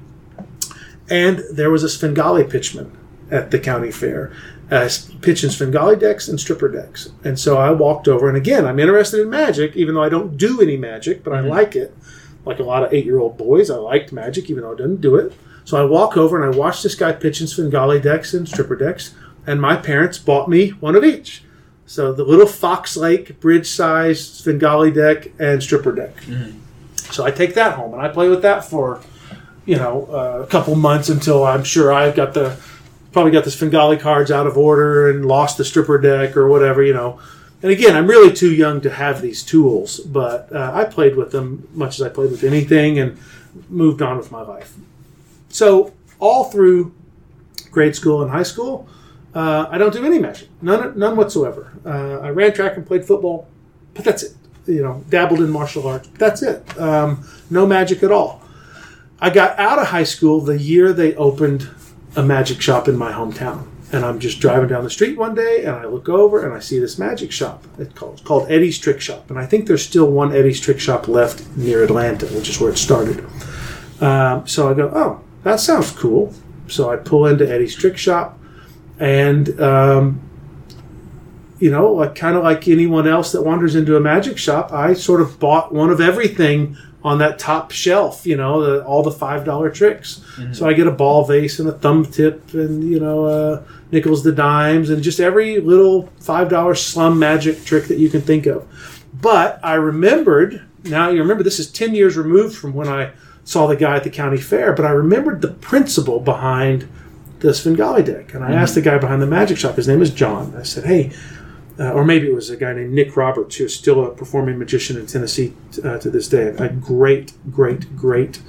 and 1.09 1.43
there 1.51 1.69
was 1.69 1.83
a 1.83 1.89
Svengali 1.89 2.45
pitchman 2.45 2.89
at 3.31 3.51
the 3.51 3.59
county 3.59 3.91
fair, 3.91 4.31
uh, 4.71 4.89
pitching 5.21 5.49
Svengali 5.49 5.95
decks 5.95 6.27
and 6.27 6.39
stripper 6.39 6.67
decks. 6.67 7.09
And 7.23 7.39
so 7.39 7.57
I 7.57 7.71
walked 7.71 8.07
over, 8.07 8.27
and 8.27 8.37
again, 8.37 8.65
I'm 8.65 8.79
interested 8.79 9.21
in 9.21 9.29
magic, 9.29 9.75
even 9.75 9.95
though 9.95 10.03
I 10.03 10.09
don't 10.09 10.37
do 10.37 10.61
any 10.61 10.77
magic, 10.77 11.23
but 11.23 11.33
mm-hmm. 11.33 11.45
I 11.45 11.49
like 11.49 11.75
it. 11.75 11.95
Like 12.45 12.59
a 12.59 12.63
lot 12.63 12.83
of 12.83 12.93
eight 12.93 13.05
year 13.05 13.19
old 13.19 13.37
boys, 13.37 13.69
I 13.69 13.75
liked 13.75 14.11
magic, 14.11 14.49
even 14.49 14.63
though 14.63 14.73
I 14.73 14.77
didn't 14.77 15.01
do 15.01 15.15
it. 15.15 15.33
So 15.63 15.81
I 15.81 15.85
walk 15.85 16.15
over 16.15 16.41
and 16.41 16.53
I 16.53 16.57
watch 16.57 16.83
this 16.83 16.93
guy 16.93 17.11
pitching 17.11 17.47
Svengali 17.47 17.99
decks 17.99 18.33
and 18.33 18.47
stripper 18.47 18.75
decks, 18.75 19.15
and 19.47 19.59
my 19.59 19.75
parents 19.75 20.17
bought 20.19 20.47
me 20.47 20.69
one 20.69 20.95
of 20.95 21.03
each. 21.03 21.43
So 21.87 22.13
the 22.13 22.23
little 22.23 22.47
Fox 22.47 22.97
Lake 22.97 23.39
bridge 23.39 23.67
size 23.67 24.23
Svengali 24.23 24.91
deck 24.91 25.31
and 25.39 25.61
stripper 25.61 25.91
deck. 25.91 26.15
Mm-hmm. 26.21 26.59
So 27.11 27.23
I 27.23 27.31
take 27.31 27.53
that 27.55 27.73
home 27.75 27.93
and 27.93 28.01
I 28.01 28.09
play 28.09 28.29
with 28.29 28.41
that 28.41 28.65
for, 28.65 29.01
you 29.65 29.75
know, 29.75 30.07
uh, 30.11 30.43
a 30.43 30.47
couple 30.47 30.75
months 30.75 31.09
until 31.09 31.43
I'm 31.45 31.63
sure 31.63 31.93
I've 31.93 32.15
got 32.15 32.33
the 32.33 32.57
probably 33.15 33.31
got 33.31 33.45
the 33.45 33.51
Svengali 33.51 33.95
cards 33.95 34.29
out 34.29 34.45
of 34.45 34.57
order 34.57 35.09
and 35.09 35.25
lost 35.25 35.57
the 35.57 35.63
stripper 35.63 35.97
deck 35.97 36.35
or 36.35 36.49
whatever, 36.49 36.83
you 36.83 36.93
know. 36.93 37.17
And 37.63 37.71
again, 37.71 37.95
I'm 37.95 38.07
really 38.07 38.33
too 38.33 38.53
young 38.53 38.81
to 38.81 38.89
have 38.89 39.21
these 39.21 39.41
tools, 39.41 40.01
but 40.01 40.53
uh, 40.53 40.71
I 40.73 40.83
played 40.83 41.15
with 41.15 41.31
them 41.31 41.65
much 41.73 41.97
as 41.97 42.05
I 42.05 42.09
played 42.09 42.29
with 42.29 42.43
anything 42.43 42.99
and 42.99 43.17
moved 43.69 44.01
on 44.01 44.17
with 44.17 44.33
my 44.33 44.41
life. 44.41 44.73
So, 45.47 45.93
all 46.19 46.51
through 46.51 46.93
grade 47.71 47.95
school 47.95 48.21
and 48.21 48.29
high 48.29 48.43
school, 48.43 48.85
uh, 49.33 49.67
I 49.69 49.77
don't 49.77 49.93
do 49.93 50.05
any 50.05 50.19
magic, 50.19 50.49
none, 50.61 50.99
none 50.99 51.15
whatsoever. 51.15 51.71
Uh, 51.85 52.19
I 52.19 52.31
ran 52.31 52.51
track 52.51 52.75
and 52.75 52.85
played 52.85 53.05
football, 53.05 53.47
but 53.93 54.03
that's 54.03 54.23
it. 54.23 54.33
You 54.67 54.81
know, 54.81 55.05
dabbled 55.07 55.39
in 55.39 55.49
martial 55.51 55.87
arts, 55.87 56.09
but 56.09 56.19
that's 56.19 56.43
it. 56.43 56.77
Um, 56.77 57.25
no 57.49 57.65
magic 57.65 58.03
at 58.03 58.11
all. 58.11 58.41
I 59.21 59.29
got 59.29 59.57
out 59.57 59.79
of 59.79 59.87
high 59.87 60.03
school 60.03 60.41
the 60.41 60.59
year 60.59 60.91
they 60.91 61.15
opened 61.15 61.69
a 62.15 62.23
magic 62.23 62.61
shop 62.61 62.87
in 62.87 62.97
my 62.97 63.11
hometown. 63.11 63.67
And 63.91 64.03
I'm 64.03 64.19
just 64.19 64.39
driving 64.39 64.67
down 64.67 64.83
the 64.83 64.89
street 64.89 65.17
one 65.17 65.35
day 65.35 65.63
and 65.63 65.75
I 65.75 65.85
look 65.85 66.09
over 66.09 66.43
and 66.43 66.53
I 66.53 66.59
see 66.59 66.79
this 66.79 66.97
magic 66.97 67.31
shop. 67.31 67.63
It's 67.77 67.93
called, 67.93 68.23
called 68.23 68.51
Eddie's 68.51 68.79
Trick 68.79 68.99
Shop. 68.99 69.29
And 69.29 69.39
I 69.39 69.45
think 69.45 69.67
there's 69.67 69.85
still 69.85 70.09
one 70.09 70.35
Eddie's 70.35 70.59
Trick 70.59 70.79
Shop 70.79 71.07
left 71.07 71.45
near 71.55 71.83
Atlanta, 71.83 72.25
which 72.27 72.49
is 72.49 72.59
where 72.59 72.71
it 72.71 72.77
started. 72.77 73.25
Um, 74.01 74.47
so 74.47 74.69
I 74.69 74.73
go, 74.73 74.91
oh, 74.93 75.21
that 75.43 75.59
sounds 75.59 75.91
cool. 75.91 76.33
So 76.67 76.89
I 76.89 76.97
pull 76.97 77.27
into 77.27 77.49
Eddie's 77.49 77.75
Trick 77.75 77.97
Shop 77.97 78.37
and, 78.99 79.59
um, 79.61 80.24
you 81.59 81.71
know, 81.71 81.91
like 81.93 82.15
kind 82.15 82.35
of 82.35 82.43
like 82.43 82.67
anyone 82.67 83.07
else 83.07 83.31
that 83.31 83.43
wanders 83.43 83.75
into 83.75 83.95
a 83.95 83.99
magic 83.99 84.37
shop, 84.37 84.71
I 84.73 84.93
sort 84.93 85.21
of 85.21 85.39
bought 85.39 85.73
one 85.73 85.89
of 85.89 86.01
everything 86.01 86.77
on 87.05 87.19
that 87.19 87.37
top 87.37 87.69
shelf, 87.69 88.25
you 88.25 88.35
know, 88.35 88.61
the, 88.61 88.83
all 88.83 89.03
the 89.03 89.11
five 89.11 89.45
dollar 89.45 89.69
tricks. 89.69 90.21
Mm-hmm. 90.37 90.53
So 90.53 90.67
I 90.67 90.73
get 90.73 90.87
a 90.87 90.91
ball 90.91 91.23
vase 91.23 91.59
and 91.59 91.69
a 91.69 91.71
thumb 91.71 92.03
tip 92.03 92.53
and 92.53 92.83
you 92.83 92.99
know 92.99 93.25
uh, 93.25 93.63
nickels 93.91 94.23
the 94.23 94.31
dimes 94.31 94.89
and 94.89 95.03
just 95.03 95.19
every 95.19 95.59
little 95.59 96.07
five 96.19 96.49
dollar 96.49 96.73
slum 96.73 97.19
magic 97.19 97.63
trick 97.63 97.85
that 97.85 97.99
you 97.99 98.09
can 98.09 98.21
think 98.21 98.47
of. 98.47 98.67
But 99.13 99.59
I 99.63 99.75
remembered 99.75 100.65
now. 100.83 101.09
You 101.09 101.21
remember 101.21 101.43
this 101.43 101.59
is 101.59 101.71
ten 101.71 101.93
years 101.93 102.17
removed 102.17 102.57
from 102.57 102.73
when 102.73 102.87
I 102.87 103.11
saw 103.43 103.67
the 103.67 103.75
guy 103.75 103.95
at 103.95 104.03
the 104.03 104.09
county 104.09 104.37
fair, 104.37 104.73
but 104.73 104.83
I 104.83 104.89
remembered 104.89 105.41
the 105.41 105.49
principle 105.49 106.19
behind 106.19 106.89
the 107.39 107.53
Svengali 107.53 108.01
deck, 108.01 108.33
and 108.33 108.43
I 108.43 108.49
mm-hmm. 108.49 108.57
asked 108.57 108.73
the 108.73 108.81
guy 108.81 108.97
behind 108.97 109.21
the 109.21 109.27
magic 109.27 109.59
shop. 109.59 109.75
His 109.75 109.87
name 109.87 110.01
is 110.01 110.09
John. 110.09 110.55
I 110.57 110.63
said, 110.63 110.85
"Hey." 110.85 111.11
Uh, 111.79 111.91
or 111.91 112.05
maybe 112.05 112.27
it 112.27 112.33
was 112.33 112.49
a 112.49 112.57
guy 112.57 112.73
named 112.73 112.93
Nick 112.93 113.17
Roberts, 113.17 113.57
who 113.57 113.65
is 113.65 113.75
still 113.75 114.05
a 114.05 114.11
performing 114.11 114.57
magician 114.57 114.97
in 114.97 115.07
Tennessee 115.07 115.53
uh, 115.83 115.97
to 115.97 116.09
this 116.09 116.29
day. 116.29 116.47
A 116.57 116.69
great, 116.69 117.33
great, 117.51 117.95
great 117.97 118.41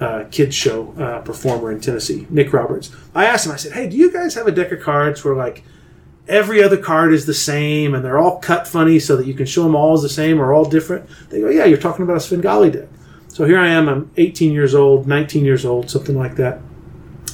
uh, 0.00 0.24
kids 0.30 0.54
show 0.54 0.92
uh, 0.98 1.20
performer 1.20 1.72
in 1.72 1.80
Tennessee, 1.80 2.26
Nick 2.28 2.52
Roberts. 2.52 2.94
I 3.14 3.24
asked 3.24 3.46
him, 3.46 3.52
I 3.52 3.56
said, 3.56 3.72
"Hey, 3.72 3.88
do 3.88 3.96
you 3.96 4.12
guys 4.12 4.34
have 4.34 4.46
a 4.46 4.52
deck 4.52 4.70
of 4.72 4.80
cards 4.80 5.24
where 5.24 5.34
like 5.34 5.62
every 6.26 6.62
other 6.62 6.76
card 6.76 7.12
is 7.12 7.26
the 7.26 7.34
same 7.34 7.94
and 7.94 8.04
they're 8.04 8.18
all 8.18 8.38
cut 8.38 8.66
funny 8.66 8.98
so 8.98 9.16
that 9.16 9.26
you 9.26 9.34
can 9.34 9.46
show 9.46 9.62
them 9.62 9.74
all 9.74 9.94
as 9.94 10.02
the 10.02 10.08
same 10.08 10.40
or 10.40 10.52
all 10.52 10.64
different?" 10.64 11.08
They 11.30 11.40
go, 11.40 11.48
"Yeah, 11.48 11.64
you're 11.64 11.78
talking 11.78 12.02
about 12.02 12.16
a 12.16 12.20
Svengali 12.20 12.70
deck." 12.70 12.88
So 13.28 13.46
here 13.46 13.58
I 13.58 13.68
am. 13.68 13.88
I'm 13.88 14.10
18 14.16 14.52
years 14.52 14.74
old, 14.74 15.08
19 15.08 15.44
years 15.44 15.64
old, 15.64 15.90
something 15.90 16.16
like 16.16 16.36
that, 16.36 16.60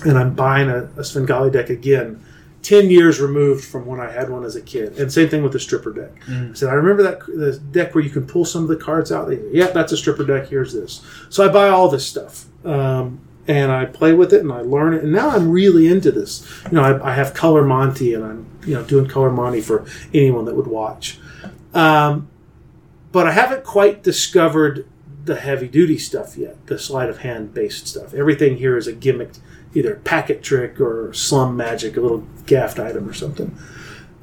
and 0.06 0.16
I'm 0.16 0.34
buying 0.34 0.70
a, 0.70 0.88
a 0.96 1.04
Svengali 1.04 1.50
deck 1.50 1.70
again. 1.70 2.24
10 2.62 2.90
years 2.90 3.20
removed 3.20 3.64
from 3.64 3.86
when 3.86 4.00
I 4.00 4.10
had 4.10 4.28
one 4.28 4.44
as 4.44 4.56
a 4.56 4.60
kid. 4.60 4.98
And 4.98 5.12
same 5.12 5.28
thing 5.28 5.42
with 5.42 5.52
the 5.52 5.60
stripper 5.60 5.92
deck. 5.92 6.10
I 6.50 6.54
said, 6.54 6.68
I 6.68 6.74
remember 6.74 7.02
that 7.04 7.20
the 7.26 7.58
deck 7.70 7.94
where 7.94 8.04
you 8.04 8.10
can 8.10 8.26
pull 8.26 8.44
some 8.44 8.62
of 8.62 8.68
the 8.68 8.76
cards 8.76 9.10
out. 9.10 9.28
They 9.28 9.40
yeah, 9.50 9.68
that's 9.68 9.92
a 9.92 9.96
stripper 9.96 10.24
deck. 10.24 10.48
Here's 10.48 10.72
this. 10.72 11.02
So 11.30 11.44
I 11.44 11.52
buy 11.52 11.68
all 11.68 11.88
this 11.88 12.06
stuff. 12.06 12.46
Um, 12.64 13.20
and 13.48 13.72
I 13.72 13.86
play 13.86 14.12
with 14.12 14.32
it 14.32 14.42
and 14.42 14.52
I 14.52 14.60
learn 14.60 14.94
it. 14.94 15.02
And 15.02 15.12
now 15.12 15.30
I'm 15.30 15.50
really 15.50 15.88
into 15.88 16.12
this. 16.12 16.46
You 16.66 16.72
know, 16.72 16.82
I, 16.82 17.10
I 17.10 17.14
have 17.14 17.34
Color 17.34 17.64
Monte 17.64 18.14
and 18.14 18.24
I'm, 18.24 18.46
you 18.64 18.74
know, 18.74 18.84
doing 18.84 19.08
Color 19.08 19.30
Monte 19.30 19.62
for 19.62 19.86
anyone 20.12 20.44
that 20.44 20.54
would 20.54 20.66
watch. 20.66 21.18
Um, 21.74 22.28
but 23.10 23.26
I 23.26 23.32
haven't 23.32 23.64
quite 23.64 24.02
discovered 24.02 24.86
the 25.24 25.36
heavy 25.36 25.68
duty 25.68 25.98
stuff 25.98 26.36
yet, 26.36 26.64
the 26.66 26.78
sleight 26.78 27.08
of 27.08 27.18
hand 27.18 27.52
based 27.52 27.88
stuff. 27.88 28.14
Everything 28.14 28.56
here 28.56 28.76
is 28.76 28.86
a 28.86 28.92
gimmicked, 28.92 29.40
either 29.74 29.96
packet 29.96 30.42
trick 30.42 30.80
or 30.80 31.12
slum 31.12 31.56
magic, 31.56 31.96
a 31.96 32.00
little 32.00 32.26
gaffed 32.46 32.78
item 32.78 33.08
or 33.08 33.12
something. 33.12 33.56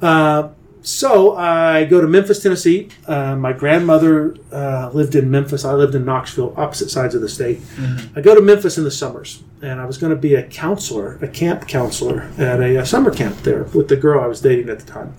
Uh, 0.00 0.50
so 0.80 1.36
I 1.36 1.84
go 1.84 2.00
to 2.00 2.06
Memphis, 2.06 2.42
Tennessee. 2.42 2.88
Uh, 3.06 3.34
my 3.36 3.52
grandmother 3.52 4.36
uh, 4.52 4.90
lived 4.94 5.14
in 5.14 5.30
Memphis. 5.30 5.64
I 5.64 5.74
lived 5.74 5.94
in 5.94 6.04
Knoxville, 6.04 6.54
opposite 6.56 6.90
sides 6.90 7.14
of 7.14 7.20
the 7.20 7.28
state. 7.28 7.60
I 8.16 8.20
go 8.20 8.34
to 8.34 8.40
Memphis 8.40 8.78
in 8.78 8.84
the 8.84 8.90
summers, 8.90 9.42
and 9.60 9.80
I 9.80 9.86
was 9.86 9.98
going 9.98 10.10
to 10.14 10.18
be 10.18 10.34
a 10.34 10.44
counselor, 10.44 11.18
a 11.20 11.28
camp 11.28 11.66
counselor 11.66 12.30
at 12.38 12.60
a, 12.60 12.76
a 12.76 12.86
summer 12.86 13.10
camp 13.10 13.36
there 13.42 13.64
with 13.64 13.88
the 13.88 13.96
girl 13.96 14.20
I 14.22 14.26
was 14.28 14.40
dating 14.40 14.68
at 14.68 14.78
the 14.78 14.86
time. 14.86 15.14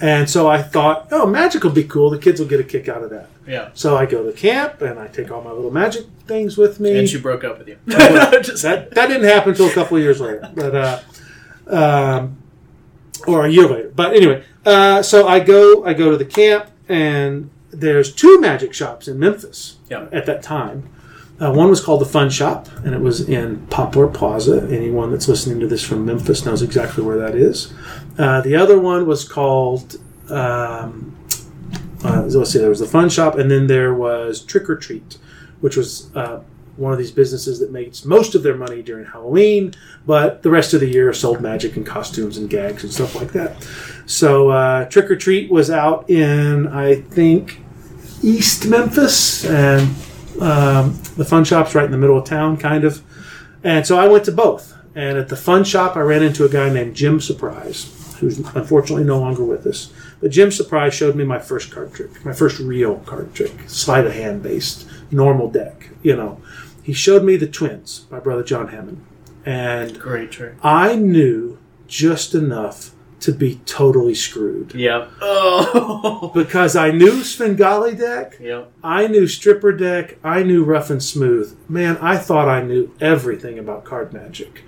And 0.00 0.28
so 0.28 0.48
I 0.48 0.60
thought, 0.62 1.08
oh, 1.12 1.24
magic 1.26 1.62
will 1.62 1.70
be 1.70 1.84
cool. 1.84 2.10
The 2.10 2.18
kids 2.18 2.40
will 2.40 2.48
get 2.48 2.60
a 2.60 2.64
kick 2.64 2.88
out 2.88 3.02
of 3.02 3.10
that. 3.10 3.28
Yeah. 3.46 3.70
So 3.74 3.96
I 3.96 4.06
go 4.06 4.24
to 4.28 4.32
camp 4.36 4.80
and 4.82 4.98
I 4.98 5.06
take 5.06 5.30
all 5.30 5.42
my 5.42 5.50
little 5.52 5.70
magic 5.70 6.06
things 6.26 6.56
with 6.56 6.80
me. 6.80 6.98
And 6.98 7.08
she 7.08 7.20
broke 7.20 7.44
up 7.44 7.58
with 7.58 7.68
you. 7.68 7.78
Just- 7.88 8.62
that 8.62 8.90
that 8.92 9.06
didn't 9.06 9.24
happen 9.24 9.50
until 9.50 9.68
a 9.68 9.72
couple 9.72 9.96
of 9.96 10.02
years 10.02 10.20
later, 10.20 10.50
but 10.54 10.74
uh, 10.74 11.00
um, 11.68 12.38
or 13.26 13.44
a 13.46 13.50
year 13.50 13.68
later. 13.68 13.92
But 13.94 14.14
anyway, 14.14 14.44
uh, 14.64 15.02
so 15.02 15.28
I 15.28 15.40
go 15.40 15.84
I 15.84 15.94
go 15.94 16.10
to 16.10 16.16
the 16.16 16.24
camp 16.24 16.70
and 16.88 17.50
there's 17.70 18.12
two 18.14 18.40
magic 18.40 18.72
shops 18.74 19.08
in 19.08 19.18
Memphis 19.18 19.76
Yeah. 19.90 20.06
at 20.12 20.26
that 20.26 20.42
time. 20.42 20.88
Uh, 21.40 21.52
one 21.52 21.68
was 21.68 21.80
called 21.80 22.00
the 22.00 22.04
Fun 22.06 22.30
Shop, 22.30 22.68
and 22.84 22.94
it 22.94 23.00
was 23.00 23.28
in 23.28 23.66
Poplar 23.66 24.06
Plaza. 24.06 24.68
Anyone 24.70 25.10
that's 25.10 25.26
listening 25.26 25.58
to 25.60 25.66
this 25.66 25.82
from 25.82 26.06
Memphis 26.06 26.44
knows 26.46 26.62
exactly 26.62 27.02
where 27.02 27.18
that 27.18 27.34
is. 27.34 27.74
Uh, 28.18 28.40
the 28.40 28.56
other 28.56 28.78
one 28.78 29.06
was 29.06 29.28
called. 29.28 29.96
Um, 30.30 31.16
uh, 32.04 32.22
let's 32.22 32.50
see, 32.50 32.58
there 32.58 32.68
was 32.68 32.80
the 32.80 32.86
Fun 32.86 33.08
Shop, 33.08 33.36
and 33.36 33.50
then 33.50 33.66
there 33.66 33.94
was 33.94 34.42
Trick 34.42 34.68
or 34.68 34.76
Treat, 34.76 35.16
which 35.60 35.76
was 35.76 36.14
uh, 36.14 36.42
one 36.76 36.92
of 36.92 36.98
these 36.98 37.12
businesses 37.12 37.60
that 37.60 37.72
makes 37.72 38.04
most 38.04 38.34
of 38.34 38.42
their 38.42 38.56
money 38.56 38.82
during 38.82 39.06
Halloween, 39.06 39.72
but 40.06 40.42
the 40.42 40.50
rest 40.50 40.74
of 40.74 40.80
the 40.80 40.88
year 40.88 41.12
sold 41.12 41.40
magic 41.40 41.76
and 41.76 41.86
costumes 41.86 42.36
and 42.36 42.50
gags 42.50 42.84
and 42.84 42.92
stuff 42.92 43.14
like 43.14 43.32
that. 43.32 43.66
So 44.06 44.50
uh, 44.50 44.84
Trick 44.86 45.10
or 45.10 45.16
Treat 45.16 45.50
was 45.50 45.70
out 45.70 46.10
in, 46.10 46.66
I 46.66 46.96
think, 46.96 47.60
East 48.22 48.66
Memphis, 48.66 49.44
and 49.44 49.82
um, 50.40 50.98
the 51.16 51.24
Fun 51.24 51.44
Shop's 51.44 51.74
right 51.74 51.84
in 51.84 51.92
the 51.92 51.98
middle 51.98 52.18
of 52.18 52.24
town, 52.24 52.56
kind 52.56 52.84
of. 52.84 53.02
And 53.62 53.86
so 53.86 53.98
I 53.98 54.08
went 54.08 54.24
to 54.24 54.32
both. 54.32 54.76
And 54.94 55.18
at 55.18 55.28
the 55.28 55.36
Fun 55.36 55.64
Shop, 55.64 55.96
I 55.96 56.00
ran 56.00 56.22
into 56.22 56.44
a 56.44 56.48
guy 56.48 56.68
named 56.70 56.94
Jim 56.94 57.20
Surprise, 57.20 57.86
who's 58.18 58.38
unfortunately 58.38 59.04
no 59.04 59.18
longer 59.18 59.44
with 59.44 59.66
us. 59.66 59.92
But 60.20 60.30
Jim 60.30 60.50
Surprise 60.50 60.94
showed 60.94 61.16
me 61.16 61.24
my 61.24 61.38
first 61.38 61.70
card 61.70 61.92
trick, 61.92 62.24
my 62.24 62.32
first 62.32 62.58
real 62.58 62.96
card 63.00 63.34
trick, 63.34 63.52
sleight 63.66 64.06
of 64.06 64.12
hand 64.14 64.42
based, 64.42 64.88
normal 65.10 65.50
deck. 65.50 65.90
You 66.02 66.16
know, 66.16 66.40
he 66.82 66.92
showed 66.92 67.24
me 67.24 67.36
the 67.36 67.46
Twins 67.46 68.00
by 68.10 68.20
Brother 68.20 68.42
John 68.42 68.68
Hammond, 68.68 69.04
and 69.44 69.98
Great 69.98 70.30
trick. 70.30 70.54
I 70.62 70.96
knew 70.96 71.58
just 71.86 72.34
enough 72.34 72.90
to 73.20 73.32
be 73.32 73.56
totally 73.64 74.14
screwed 74.14 74.74
Yep. 74.74 75.10
Oh. 75.22 76.30
because 76.34 76.76
I 76.76 76.90
knew 76.90 77.22
Svengali 77.22 77.94
deck. 77.94 78.36
Yep. 78.38 78.70
I 78.82 79.06
knew 79.06 79.26
stripper 79.26 79.72
deck. 79.72 80.18
I 80.22 80.42
knew 80.42 80.62
rough 80.62 80.90
and 80.90 81.02
smooth. 81.02 81.56
Man, 81.66 81.96
I 82.02 82.18
thought 82.18 82.50
I 82.50 82.62
knew 82.62 82.94
everything 83.00 83.58
about 83.58 83.84
card 83.84 84.12
magic. 84.12 84.62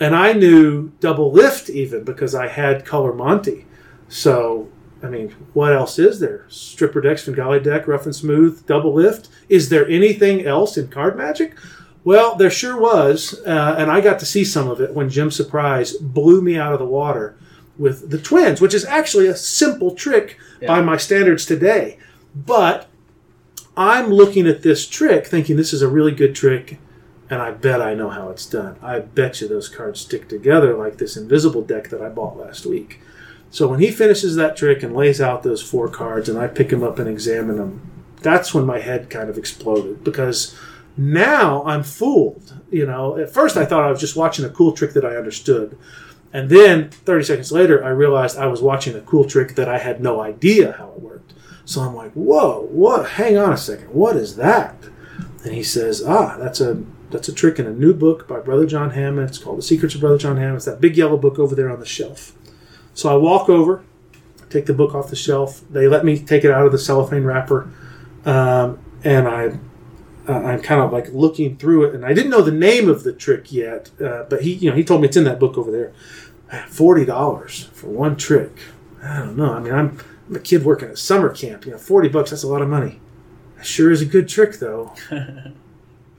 And 0.00 0.14
I 0.14 0.32
knew 0.32 0.92
double 1.00 1.32
lift 1.32 1.68
even 1.68 2.04
because 2.04 2.34
I 2.34 2.48
had 2.48 2.84
color 2.84 3.12
Monte. 3.12 3.66
So, 4.08 4.68
I 5.02 5.08
mean, 5.08 5.30
what 5.52 5.72
else 5.72 5.98
is 5.98 6.20
there? 6.20 6.46
Stripper 6.48 7.00
deck, 7.00 7.18
Svengali 7.18 7.60
deck, 7.60 7.86
rough 7.88 8.04
and 8.04 8.14
smooth, 8.14 8.64
double 8.66 8.94
lift. 8.94 9.28
Is 9.48 9.68
there 9.68 9.88
anything 9.88 10.46
else 10.46 10.76
in 10.76 10.88
card 10.88 11.16
magic? 11.16 11.56
Well, 12.04 12.36
there 12.36 12.50
sure 12.50 12.80
was. 12.80 13.40
Uh, 13.46 13.74
and 13.76 13.90
I 13.90 14.00
got 14.00 14.18
to 14.20 14.26
see 14.26 14.44
some 14.44 14.68
of 14.68 14.80
it 14.80 14.94
when 14.94 15.10
Jim 15.10 15.30
Surprise 15.30 15.92
blew 15.94 16.40
me 16.40 16.56
out 16.56 16.72
of 16.72 16.78
the 16.78 16.86
water 16.86 17.36
with 17.76 18.10
the 18.10 18.18
twins, 18.18 18.60
which 18.60 18.74
is 18.74 18.84
actually 18.84 19.26
a 19.26 19.36
simple 19.36 19.94
trick 19.94 20.38
by 20.66 20.80
my 20.80 20.96
standards 20.96 21.44
today. 21.44 21.98
But 22.34 22.88
I'm 23.76 24.10
looking 24.10 24.46
at 24.48 24.62
this 24.62 24.88
trick 24.88 25.26
thinking 25.26 25.56
this 25.56 25.72
is 25.72 25.82
a 25.82 25.88
really 25.88 26.12
good 26.12 26.34
trick, 26.34 26.78
and 27.30 27.42
I 27.42 27.50
bet 27.50 27.82
I 27.82 27.94
know 27.94 28.10
how 28.10 28.30
it's 28.30 28.46
done. 28.46 28.76
I 28.82 29.00
bet 29.00 29.40
you 29.40 29.48
those 29.48 29.68
cards 29.68 30.00
stick 30.00 30.28
together 30.28 30.74
like 30.74 30.98
this 30.98 31.16
invisible 31.16 31.62
deck 31.62 31.88
that 31.90 32.00
I 32.00 32.08
bought 32.08 32.38
last 32.38 32.64
week. 32.64 33.00
So 33.50 33.68
when 33.68 33.80
he 33.80 33.90
finishes 33.90 34.36
that 34.36 34.56
trick 34.56 34.82
and 34.82 34.94
lays 34.94 35.20
out 35.20 35.42
those 35.42 35.62
four 35.62 35.88
cards, 35.88 36.28
and 36.28 36.38
I 36.38 36.48
pick 36.48 36.68
them 36.68 36.82
up 36.82 36.98
and 36.98 37.08
examine 37.08 37.56
them, 37.56 37.90
that's 38.20 38.52
when 38.52 38.66
my 38.66 38.78
head 38.80 39.10
kind 39.10 39.30
of 39.30 39.38
exploded 39.38 40.04
because 40.04 40.58
now 40.96 41.62
I'm 41.64 41.82
fooled. 41.82 42.60
You 42.70 42.86
know, 42.86 43.16
at 43.16 43.30
first 43.30 43.56
I 43.56 43.64
thought 43.64 43.84
I 43.84 43.90
was 43.90 44.00
just 44.00 44.16
watching 44.16 44.44
a 44.44 44.50
cool 44.50 44.72
trick 44.72 44.92
that 44.94 45.04
I 45.04 45.16
understood. 45.16 45.78
And 46.32 46.50
then 46.50 46.90
30 46.90 47.24
seconds 47.24 47.52
later, 47.52 47.82
I 47.82 47.88
realized 47.88 48.36
I 48.36 48.46
was 48.46 48.60
watching 48.60 48.94
a 48.94 49.00
cool 49.00 49.24
trick 49.24 49.54
that 49.54 49.68
I 49.68 49.78
had 49.78 50.02
no 50.02 50.20
idea 50.20 50.72
how 50.72 50.90
it 50.90 51.00
worked. 51.00 51.32
So 51.64 51.80
I'm 51.80 51.94
like, 51.94 52.12
whoa, 52.12 52.66
what? 52.70 53.10
Hang 53.10 53.38
on 53.38 53.52
a 53.52 53.56
second. 53.56 53.90
What 53.94 54.16
is 54.16 54.36
that? 54.36 54.76
And 55.44 55.54
he 55.54 55.62
says, 55.62 56.02
ah, 56.04 56.36
that's 56.38 56.60
a 56.60 56.82
that's 57.10 57.28
a 57.28 57.32
trick 57.32 57.58
in 57.58 57.66
a 57.66 57.72
new 57.72 57.94
book 57.94 58.28
by 58.28 58.40
Brother 58.40 58.66
John 58.66 58.90
Hammond. 58.90 59.30
It's 59.30 59.38
called 59.38 59.58
The 59.58 59.62
Secrets 59.62 59.94
of 59.94 60.00
Brother 60.00 60.18
John 60.18 60.36
Hammond. 60.36 60.56
It's 60.56 60.64
that 60.66 60.80
big 60.80 60.96
yellow 60.96 61.16
book 61.16 61.38
over 61.38 61.54
there 61.54 61.70
on 61.70 61.80
the 61.80 61.86
shelf. 61.86 62.32
So 62.94 63.12
I 63.12 63.16
walk 63.16 63.48
over, 63.48 63.84
take 64.50 64.66
the 64.66 64.74
book 64.74 64.94
off 64.94 65.08
the 65.10 65.16
shelf. 65.16 65.62
They 65.70 65.88
let 65.88 66.04
me 66.04 66.18
take 66.18 66.44
it 66.44 66.50
out 66.50 66.66
of 66.66 66.72
the 66.72 66.78
cellophane 66.78 67.24
wrapper, 67.24 67.70
um, 68.24 68.78
and 69.04 69.28
I 69.28 69.58
uh, 70.28 70.32
I'm 70.32 70.60
kind 70.60 70.82
of 70.82 70.92
like 70.92 71.08
looking 71.12 71.56
through 71.56 71.84
it, 71.84 71.94
and 71.94 72.04
I 72.04 72.12
didn't 72.12 72.30
know 72.30 72.42
the 72.42 72.50
name 72.50 72.88
of 72.88 73.02
the 73.02 73.12
trick 73.12 73.50
yet, 73.50 73.90
uh, 74.00 74.24
but 74.28 74.42
he, 74.42 74.54
you 74.54 74.70
know, 74.70 74.76
he 74.76 74.84
told 74.84 75.00
me 75.00 75.08
it's 75.08 75.16
in 75.16 75.24
that 75.24 75.40
book 75.40 75.56
over 75.56 75.70
there. 75.70 75.92
Forty 76.68 77.04
dollars 77.04 77.64
for 77.72 77.88
one 77.88 78.16
trick. 78.16 78.52
I 79.02 79.18
don't 79.18 79.36
know. 79.36 79.52
I 79.52 79.60
mean, 79.60 79.72
I'm, 79.72 79.98
I'm 80.28 80.36
a 80.36 80.40
kid 80.40 80.64
working 80.64 80.88
at 80.88 80.98
summer 80.98 81.28
camp. 81.30 81.64
You 81.64 81.72
know, 81.72 81.78
forty 81.78 82.08
bucks—that's 82.08 82.42
a 82.42 82.48
lot 82.48 82.62
of 82.62 82.68
money. 82.68 83.00
It 83.58 83.66
sure 83.66 83.90
is 83.90 84.02
a 84.02 84.06
good 84.06 84.28
trick, 84.28 84.58
though. 84.58 84.94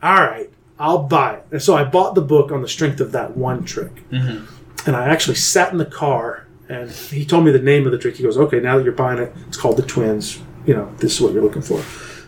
All 0.02 0.22
right, 0.22 0.50
I'll 0.80 1.04
buy 1.04 1.34
it. 1.34 1.46
And 1.52 1.62
so 1.62 1.76
I 1.76 1.84
bought 1.84 2.16
the 2.16 2.22
book 2.22 2.52
on 2.52 2.62
the 2.62 2.68
strength 2.68 3.02
of 3.02 3.12
that 3.12 3.36
one 3.36 3.64
trick. 3.66 4.10
Mhm. 4.12 4.44
And 4.88 4.96
I 4.96 5.10
actually 5.10 5.36
sat 5.36 5.72
in 5.72 5.78
the 5.78 5.86
car, 5.86 6.46
and 6.70 6.90
he 6.90 7.26
told 7.26 7.44
me 7.44 7.52
the 7.52 7.60
name 7.60 7.86
of 7.86 7.92
the 7.92 7.98
trick. 7.98 8.16
He 8.16 8.24
goes, 8.24 8.38
"Okay, 8.38 8.60
now 8.60 8.78
that 8.78 8.84
you're 8.84 8.94
buying 8.94 9.20
it, 9.20 9.34
it's 9.48 9.58
called 9.58 9.78
the 9.78 9.84
Twins. 9.84 10.40
You 10.66 10.74
know, 10.76 10.88
this 11.00 11.16
is 11.16 11.22
what 11.22 11.34
you're 11.34 11.44
looking 11.44 11.62
for." 11.62 11.82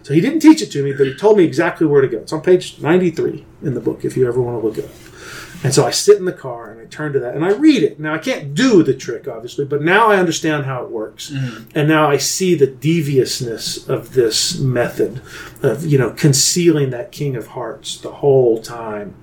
So 0.03 0.13
he 0.13 0.19
didn't 0.19 0.39
teach 0.39 0.61
it 0.61 0.71
to 0.71 0.83
me, 0.83 0.93
but 0.93 1.07
he 1.07 1.13
told 1.13 1.37
me 1.37 1.43
exactly 1.43 1.87
where 1.87 2.01
to 2.01 2.07
go. 2.07 2.17
It's 2.17 2.33
on 2.33 2.41
page 2.41 2.77
93 2.81 3.45
in 3.63 3.73
the 3.73 3.79
book 3.79 4.03
if 4.03 4.17
you 4.17 4.27
ever 4.27 4.41
want 4.41 4.59
to 4.59 4.67
look 4.67 4.77
it 4.77 4.85
up. 4.85 4.91
And 5.63 5.74
so 5.74 5.86
I 5.86 5.91
sit 5.91 6.17
in 6.17 6.26
the 6.26 6.34
car 6.34 6.71
and 6.71 6.82
I 6.82 6.86
turn 6.86 7.13
to 7.13 7.19
that 7.19 7.36
and 7.36 7.45
I 7.45 7.52
read 7.52 7.84
it. 7.84 8.00
Now 8.00 8.13
I 8.13 8.17
can't 8.17 8.56
do 8.56 8.84
the 8.84 8.93
trick, 8.95 9.28
obviously, 9.28 9.65
but 9.65 9.82
now 9.82 10.08
I 10.08 10.17
understand 10.17 10.65
how 10.65 10.84
it 10.84 10.89
works. 10.89 11.32
And 11.76 11.88
now 11.88 12.10
I 12.10 12.17
see 12.17 12.56
the 12.56 12.67
deviousness 12.67 13.88
of 13.88 14.13
this 14.13 14.58
method 14.60 15.21
of, 15.62 15.85
you 15.85 15.98
know, 15.98 16.12
concealing 16.12 16.90
that 16.92 17.12
King 17.12 17.35
of 17.35 17.48
Hearts 17.48 17.98
the 17.98 18.12
whole 18.12 18.62
time 18.62 19.15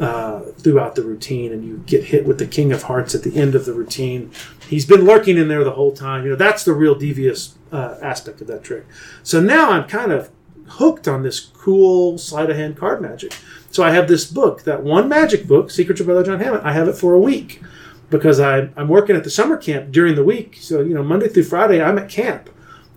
uh, 0.00 0.40
throughout 0.58 0.96
the 0.96 1.02
routine. 1.02 1.52
And 1.52 1.64
you 1.64 1.82
get 1.86 2.04
hit 2.04 2.26
with 2.26 2.38
the 2.38 2.46
King 2.46 2.72
of 2.72 2.82
Hearts 2.84 3.14
at 3.14 3.22
the 3.22 3.36
end 3.36 3.54
of 3.54 3.64
the 3.64 3.72
routine. 3.72 4.32
He's 4.68 4.86
been 4.86 5.04
lurking 5.04 5.38
in 5.38 5.48
there 5.48 5.62
the 5.62 5.72
whole 5.72 5.92
time. 5.92 6.24
You 6.24 6.30
know, 6.30 6.36
that's 6.36 6.64
the 6.64 6.72
real 6.72 6.94
devious 6.94 7.54
uh, 7.70 7.98
aspect 8.02 8.40
of 8.40 8.46
that 8.48 8.64
trick. 8.64 8.84
So 9.22 9.40
now 9.40 9.70
I'm 9.70 9.86
kind 9.86 10.10
of 10.10 10.30
hooked 10.66 11.06
on 11.08 11.22
this 11.22 11.40
cool 11.40 12.18
sleight 12.18 12.50
of 12.50 12.56
hand 12.56 12.76
card 12.76 13.00
magic. 13.02 13.34
So 13.70 13.82
I 13.82 13.90
have 13.90 14.06
this 14.08 14.24
book, 14.24 14.62
that 14.64 14.82
one 14.82 15.08
magic 15.08 15.46
book, 15.48 15.70
Secrets 15.70 16.00
of 16.00 16.06
Brother 16.06 16.22
John 16.24 16.40
Hammond. 16.40 16.62
I 16.66 16.72
have 16.72 16.88
it 16.88 16.94
for 16.96 17.14
a 17.14 17.18
week. 17.20 17.60
because 18.10 18.38
I, 18.38 18.68
I'm 18.76 18.88
working 18.88 19.16
at 19.16 19.24
the 19.24 19.30
summer 19.30 19.56
camp 19.56 19.90
during 19.90 20.14
the 20.14 20.22
week. 20.22 20.58
So, 20.60 20.80
you 20.82 20.94
know, 20.94 21.02
Monday 21.02 21.28
through 21.28 21.44
Friday, 21.44 21.82
I'm 21.82 21.98
at 21.98 22.08
camp. 22.08 22.48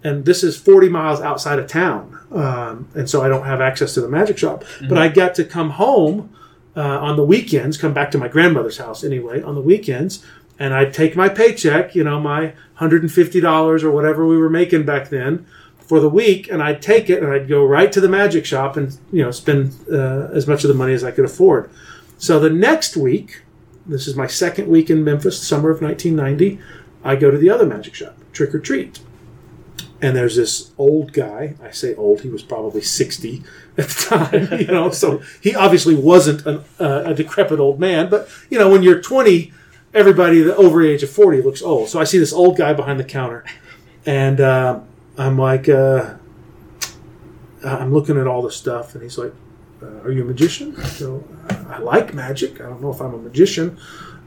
And 0.04 0.26
this 0.26 0.44
is 0.44 0.56
40 0.58 0.90
miles 0.90 1.22
outside 1.22 1.58
of 1.58 1.68
town. 1.68 2.20
Um, 2.32 2.88
and 2.94 3.10
so 3.10 3.24
I 3.24 3.28
don't 3.28 3.46
have 3.46 3.60
access 3.62 3.94
to 3.96 4.02
the 4.02 4.10
magic 4.10 4.38
shop. 4.38 4.64
But 4.88 4.98
I 5.00 5.08
got 5.08 5.34
to 5.36 5.44
come 5.44 5.72
home 5.72 6.30
uh, 6.76 6.82
on 7.00 7.16
the 7.16 7.24
weekends, 7.24 7.78
come 7.78 7.94
back 7.94 8.12
to 8.12 8.18
my 8.20 8.28
grandmother's 8.28 8.78
house 8.78 9.04
anyway, 9.04 9.42
on 9.42 9.56
the 9.56 9.62
weekends. 9.62 10.24
And 10.60 10.74
I'd 10.74 10.94
take 10.94 11.16
my 11.16 11.30
paycheck, 11.30 11.96
you 11.96 12.04
know, 12.04 12.20
my 12.20 12.54
$150 12.80 13.84
or 13.84 13.92
whatever 13.92 14.26
we 14.26 14.38
were 14.38 14.50
making 14.50 14.86
back 14.86 15.10
then 15.10 15.48
for 15.88 16.00
the 16.00 16.10
week, 16.10 16.50
and 16.52 16.62
I'd 16.62 16.82
take 16.82 17.10
it 17.10 17.24
and 17.24 17.32
I'd 17.32 17.48
go 17.48 17.66
right 17.66 17.92
to 17.94 18.02
the 18.02 18.10
magic 18.10 18.46
shop 18.46 18.76
and, 18.76 18.96
you 19.12 19.24
know, 19.24 19.32
spend 19.32 19.74
uh, 19.92 20.28
as 20.34 20.46
much 20.46 20.64
of 20.64 20.68
the 20.68 20.74
money 20.74 20.94
as 20.94 21.04
I 21.04 21.12
could 21.12 21.26
afford. 21.26 21.72
So 22.18 22.40
the 22.40 22.50
next 22.50 22.98
week, 22.98 23.44
this 23.86 24.06
is 24.06 24.16
my 24.16 24.28
second 24.28 24.68
week 24.68 24.90
in 24.90 25.04
Memphis, 25.04 25.42
summer 25.42 25.70
of 25.70 25.82
1990. 25.82 26.60
I 27.04 27.16
go 27.16 27.32
to 27.32 27.38
the 27.38 27.50
other 27.50 27.66
magic 27.66 27.96
shop, 27.96 28.18
Trick 28.34 28.54
or 28.54 28.60
Treat. 28.60 29.00
And 30.02 30.16
there's 30.16 30.36
this 30.36 30.72
old 30.78 31.14
guy. 31.14 31.56
I 31.64 31.72
say 31.72 31.96
old, 31.96 32.22
he 32.22 32.30
was 32.30 32.44
probably 32.44 32.82
60 32.82 33.44
at 33.78 33.88
the 33.88 33.94
time, 33.94 34.60
you 34.60 34.68
know, 34.68 34.92
so 34.92 35.22
he 35.42 35.56
obviously 35.56 35.96
wasn't 35.96 36.46
an, 36.46 36.64
uh, 36.80 37.04
a 37.06 37.14
decrepit 37.14 37.60
old 37.60 37.80
man. 37.80 38.10
But, 38.10 38.30
you 38.50 38.60
know, 38.60 38.70
when 38.70 38.84
you're 38.84 39.02
20, 39.02 39.54
everybody 39.94 40.44
over 40.52 40.84
the 40.84 40.90
age 40.90 41.04
of 41.04 41.10
40 41.10 41.42
looks 41.42 41.62
old. 41.62 41.88
So 41.88 42.00
I 42.00 42.04
see 42.04 42.18
this 42.18 42.34
old 42.34 42.58
guy 42.58 42.74
behind 42.74 43.00
the 43.00 43.06
counter. 43.06 43.46
And 44.06 44.42
uh, 44.42 44.82
I'm 45.18 45.38
like, 45.38 45.68
uh, 45.68 46.16
I'm 47.64 47.94
looking 47.94 48.18
at 48.18 48.28
all 48.28 48.42
the 48.42 48.52
stuff. 48.52 48.94
And 48.94 49.04
he's 49.04 49.18
like, 49.18 49.34
uh, 49.82 50.02
Are 50.04 50.12
you 50.12 50.22
a 50.24 50.26
magician? 50.26 50.76
I 50.78 51.00
go, 51.00 51.24
I 51.70 51.80
like 51.80 52.14
magic. 52.14 52.62
I 52.62 52.66
don't 52.66 52.82
know 52.82 52.92
if 52.92 53.02
I'm 53.02 53.14
a 53.14 53.18
magician, 53.18 53.78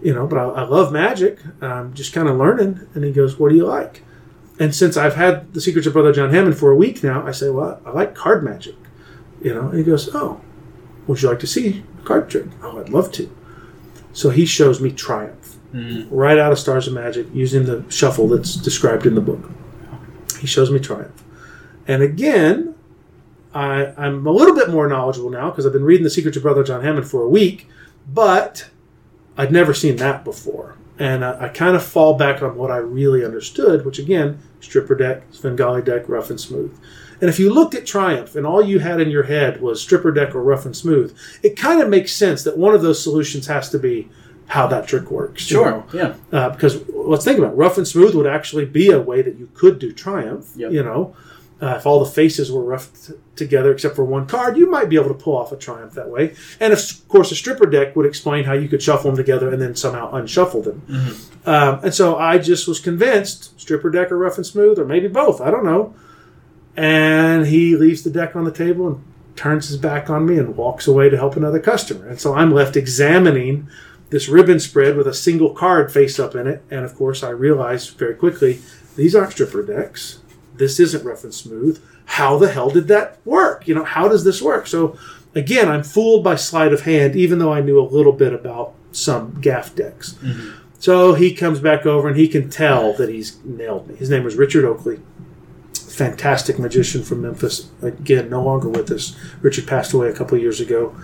you 0.02 0.14
know, 0.14 0.26
but 0.26 0.38
I, 0.38 0.42
I 0.44 0.62
love 0.64 0.92
magic. 0.92 1.38
I'm 1.60 1.94
just 1.94 2.12
kind 2.12 2.28
of 2.28 2.36
learning. 2.36 2.86
And 2.94 3.04
he 3.04 3.12
goes, 3.12 3.38
What 3.38 3.50
do 3.50 3.56
you 3.56 3.66
like? 3.66 4.02
And 4.58 4.74
since 4.74 4.96
I've 4.96 5.14
had 5.14 5.54
the 5.54 5.60
Secrets 5.60 5.86
of 5.86 5.94
Brother 5.94 6.12
John 6.12 6.30
Hammond 6.30 6.58
for 6.58 6.70
a 6.70 6.76
week 6.76 7.02
now, 7.02 7.26
I 7.26 7.30
say, 7.32 7.48
Well, 7.50 7.80
I 7.86 7.90
like 7.90 8.14
card 8.14 8.42
magic, 8.44 8.74
you 9.40 9.54
know. 9.54 9.68
And 9.68 9.78
he 9.78 9.84
goes, 9.84 10.14
Oh, 10.14 10.40
would 11.06 11.22
you 11.22 11.28
like 11.28 11.40
to 11.40 11.46
see 11.46 11.82
a 11.98 12.02
card 12.04 12.28
trick? 12.28 12.46
Oh, 12.62 12.78
I'd 12.80 12.88
love 12.90 13.10
to. 13.12 13.34
So 14.12 14.30
he 14.30 14.44
shows 14.44 14.80
me 14.80 14.90
Triumph 14.90 15.56
right 16.10 16.36
out 16.36 16.50
of 16.50 16.58
Stars 16.58 16.88
of 16.88 16.94
Magic 16.94 17.28
using 17.32 17.64
the 17.64 17.84
shuffle 17.88 18.26
that's 18.26 18.56
described 18.56 19.06
in 19.06 19.14
the 19.14 19.20
book. 19.20 19.50
He 20.36 20.46
shows 20.46 20.70
me 20.70 20.78
Triumph. 20.78 21.24
And 21.86 22.02
again, 22.02 22.74
I, 23.54 23.92
I'm 23.96 24.26
a 24.26 24.30
little 24.30 24.54
bit 24.54 24.70
more 24.70 24.88
knowledgeable 24.88 25.30
now 25.30 25.50
because 25.50 25.66
I've 25.66 25.72
been 25.72 25.84
reading 25.84 26.04
The 26.04 26.10
Secrets 26.10 26.36
of 26.36 26.42
Brother 26.42 26.62
John 26.62 26.82
Hammond 26.82 27.08
for 27.08 27.22
a 27.22 27.28
week, 27.28 27.66
but 28.12 28.68
I'd 29.36 29.52
never 29.52 29.74
seen 29.74 29.96
that 29.96 30.24
before. 30.24 30.76
And 30.98 31.24
I, 31.24 31.46
I 31.46 31.48
kind 31.48 31.74
of 31.74 31.82
fall 31.82 32.14
back 32.14 32.42
on 32.42 32.56
what 32.56 32.70
I 32.70 32.76
really 32.76 33.24
understood, 33.24 33.84
which 33.84 33.98
again, 33.98 34.38
stripper 34.60 34.94
deck, 34.94 35.22
Svengali 35.30 35.82
deck, 35.82 36.08
rough 36.08 36.30
and 36.30 36.40
smooth. 36.40 36.78
And 37.20 37.28
if 37.28 37.38
you 37.38 37.52
looked 37.52 37.74
at 37.74 37.86
Triumph 37.86 38.36
and 38.36 38.46
all 38.46 38.62
you 38.62 38.78
had 38.78 39.00
in 39.00 39.10
your 39.10 39.24
head 39.24 39.60
was 39.60 39.80
stripper 39.80 40.10
deck 40.10 40.34
or 40.34 40.42
rough 40.42 40.64
and 40.64 40.76
smooth, 40.76 41.16
it 41.42 41.56
kind 41.56 41.82
of 41.82 41.88
makes 41.88 42.12
sense 42.12 42.44
that 42.44 42.56
one 42.56 42.74
of 42.74 42.82
those 42.82 43.02
solutions 43.02 43.46
has 43.46 43.68
to 43.70 43.78
be 43.78 44.08
how 44.50 44.66
that 44.66 44.88
trick 44.88 45.10
works. 45.12 45.48
you 45.50 45.64
know? 45.64 45.84
Yeah. 45.92 46.14
Uh, 46.32 46.50
because 46.50 46.86
let's 46.88 47.24
think 47.24 47.38
about 47.38 47.52
it. 47.52 47.56
rough 47.56 47.78
and 47.78 47.86
smooth 47.86 48.16
would 48.16 48.26
actually 48.26 48.64
be 48.66 48.90
a 48.90 49.00
way 49.00 49.22
that 49.22 49.36
you 49.38 49.48
could 49.54 49.78
do 49.78 49.92
triumph. 49.92 50.50
Yep. 50.56 50.72
You 50.72 50.82
know, 50.82 51.14
uh, 51.62 51.76
if 51.76 51.86
all 51.86 52.02
the 52.04 52.10
faces 52.10 52.50
were 52.50 52.64
rough 52.64 52.90
t- 53.06 53.12
together 53.36 53.70
except 53.70 53.94
for 53.94 54.04
one 54.04 54.26
card, 54.26 54.56
you 54.56 54.68
might 54.68 54.88
be 54.88 54.96
able 54.96 55.06
to 55.06 55.14
pull 55.14 55.36
off 55.36 55.52
a 55.52 55.56
triumph 55.56 55.92
that 55.94 56.08
way. 56.08 56.34
And 56.58 56.72
of 56.72 56.80
course, 57.06 57.30
a 57.30 57.36
stripper 57.36 57.66
deck 57.66 57.94
would 57.94 58.06
explain 58.06 58.42
how 58.42 58.54
you 58.54 58.68
could 58.68 58.82
shuffle 58.82 59.10
them 59.12 59.16
together 59.16 59.52
and 59.52 59.62
then 59.62 59.76
somehow 59.76 60.10
unshuffle 60.12 60.62
them. 60.62 60.82
Um, 61.46 61.80
and 61.84 61.94
so 61.94 62.16
I 62.16 62.38
just 62.38 62.66
was 62.66 62.80
convinced 62.80 63.58
stripper 63.60 63.88
deck 63.90 64.10
or 64.10 64.18
rough 64.18 64.36
and 64.36 64.44
smooth 64.46 64.80
or 64.80 64.84
maybe 64.84 65.06
both. 65.06 65.40
I 65.40 65.52
don't 65.52 65.64
know. 65.64 65.94
And 66.76 67.46
he 67.46 67.76
leaves 67.76 68.02
the 68.02 68.10
deck 68.10 68.34
on 68.34 68.44
the 68.44 68.52
table 68.52 68.88
and 68.88 69.04
turns 69.36 69.68
his 69.68 69.76
back 69.76 70.10
on 70.10 70.26
me 70.26 70.38
and 70.38 70.56
walks 70.56 70.88
away 70.88 71.08
to 71.08 71.16
help 71.16 71.36
another 71.36 71.60
customer. 71.60 72.08
And 72.08 72.20
so 72.20 72.34
I'm 72.34 72.52
left 72.52 72.76
examining 72.76 73.68
this 74.10 74.28
ribbon 74.28 74.60
spread 74.60 74.96
with 74.96 75.06
a 75.06 75.14
single 75.14 75.50
card 75.50 75.92
face 75.92 76.18
up 76.18 76.34
in 76.34 76.46
it. 76.46 76.62
And 76.70 76.84
of 76.84 76.94
course, 76.94 77.22
I 77.22 77.30
realized 77.30 77.96
very 77.96 78.14
quickly 78.14 78.60
these 78.96 79.14
aren't 79.14 79.32
stripper 79.32 79.62
decks. 79.62 80.20
This 80.54 80.78
isn't 80.78 81.04
rough 81.04 81.24
and 81.24 81.32
smooth. 81.32 81.82
How 82.04 82.36
the 82.36 82.50
hell 82.50 82.70
did 82.70 82.88
that 82.88 83.18
work? 83.24 83.66
You 83.66 83.74
know, 83.74 83.84
how 83.84 84.08
does 84.08 84.24
this 84.24 84.42
work? 84.42 84.66
So 84.66 84.98
again, 85.34 85.68
I'm 85.68 85.84
fooled 85.84 86.24
by 86.24 86.34
sleight 86.34 86.72
of 86.72 86.82
hand, 86.82 87.16
even 87.16 87.38
though 87.38 87.52
I 87.52 87.60
knew 87.60 87.80
a 87.80 87.82
little 87.82 88.12
bit 88.12 88.34
about 88.34 88.74
some 88.92 89.40
gaff 89.40 89.74
decks. 89.74 90.14
Mm-hmm. 90.14 90.58
So 90.80 91.14
he 91.14 91.34
comes 91.34 91.60
back 91.60 91.86
over 91.86 92.08
and 92.08 92.16
he 92.16 92.26
can 92.26 92.50
tell 92.50 92.94
that 92.94 93.08
he's 93.08 93.38
nailed 93.44 93.86
me. 93.86 93.96
His 93.96 94.10
name 94.10 94.24
was 94.24 94.34
Richard 94.34 94.64
Oakley 94.64 95.00
fantastic 96.00 96.58
magician 96.58 97.02
from 97.02 97.20
Memphis. 97.20 97.68
Again, 97.82 98.30
no 98.30 98.42
longer 98.42 98.70
with 98.70 98.90
us. 98.90 99.14
Richard 99.42 99.66
passed 99.66 99.92
away 99.92 100.08
a 100.08 100.14
couple 100.14 100.34
of 100.34 100.40
years 100.42 100.58
ago. 100.58 100.96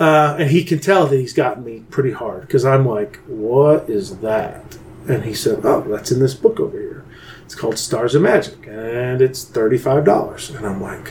Uh, 0.00 0.36
and 0.40 0.50
he 0.50 0.64
can 0.64 0.78
tell 0.78 1.06
that 1.06 1.16
he's 1.16 1.34
gotten 1.34 1.62
me 1.62 1.84
pretty 1.90 2.10
hard 2.12 2.40
because 2.42 2.64
I'm 2.64 2.86
like, 2.86 3.18
what 3.26 3.88
is 3.90 4.18
that? 4.20 4.78
And 5.06 5.24
he 5.24 5.34
said, 5.34 5.60
oh, 5.64 5.82
that's 5.82 6.10
in 6.10 6.20
this 6.20 6.32
book 6.34 6.58
over 6.58 6.78
here. 6.78 7.04
It's 7.44 7.54
called 7.54 7.76
Stars 7.78 8.14
of 8.14 8.22
Magic 8.22 8.66
and 8.66 9.20
it's 9.20 9.44
$35. 9.44 10.56
And 10.56 10.66
I'm 10.66 10.80
like, 10.80 11.04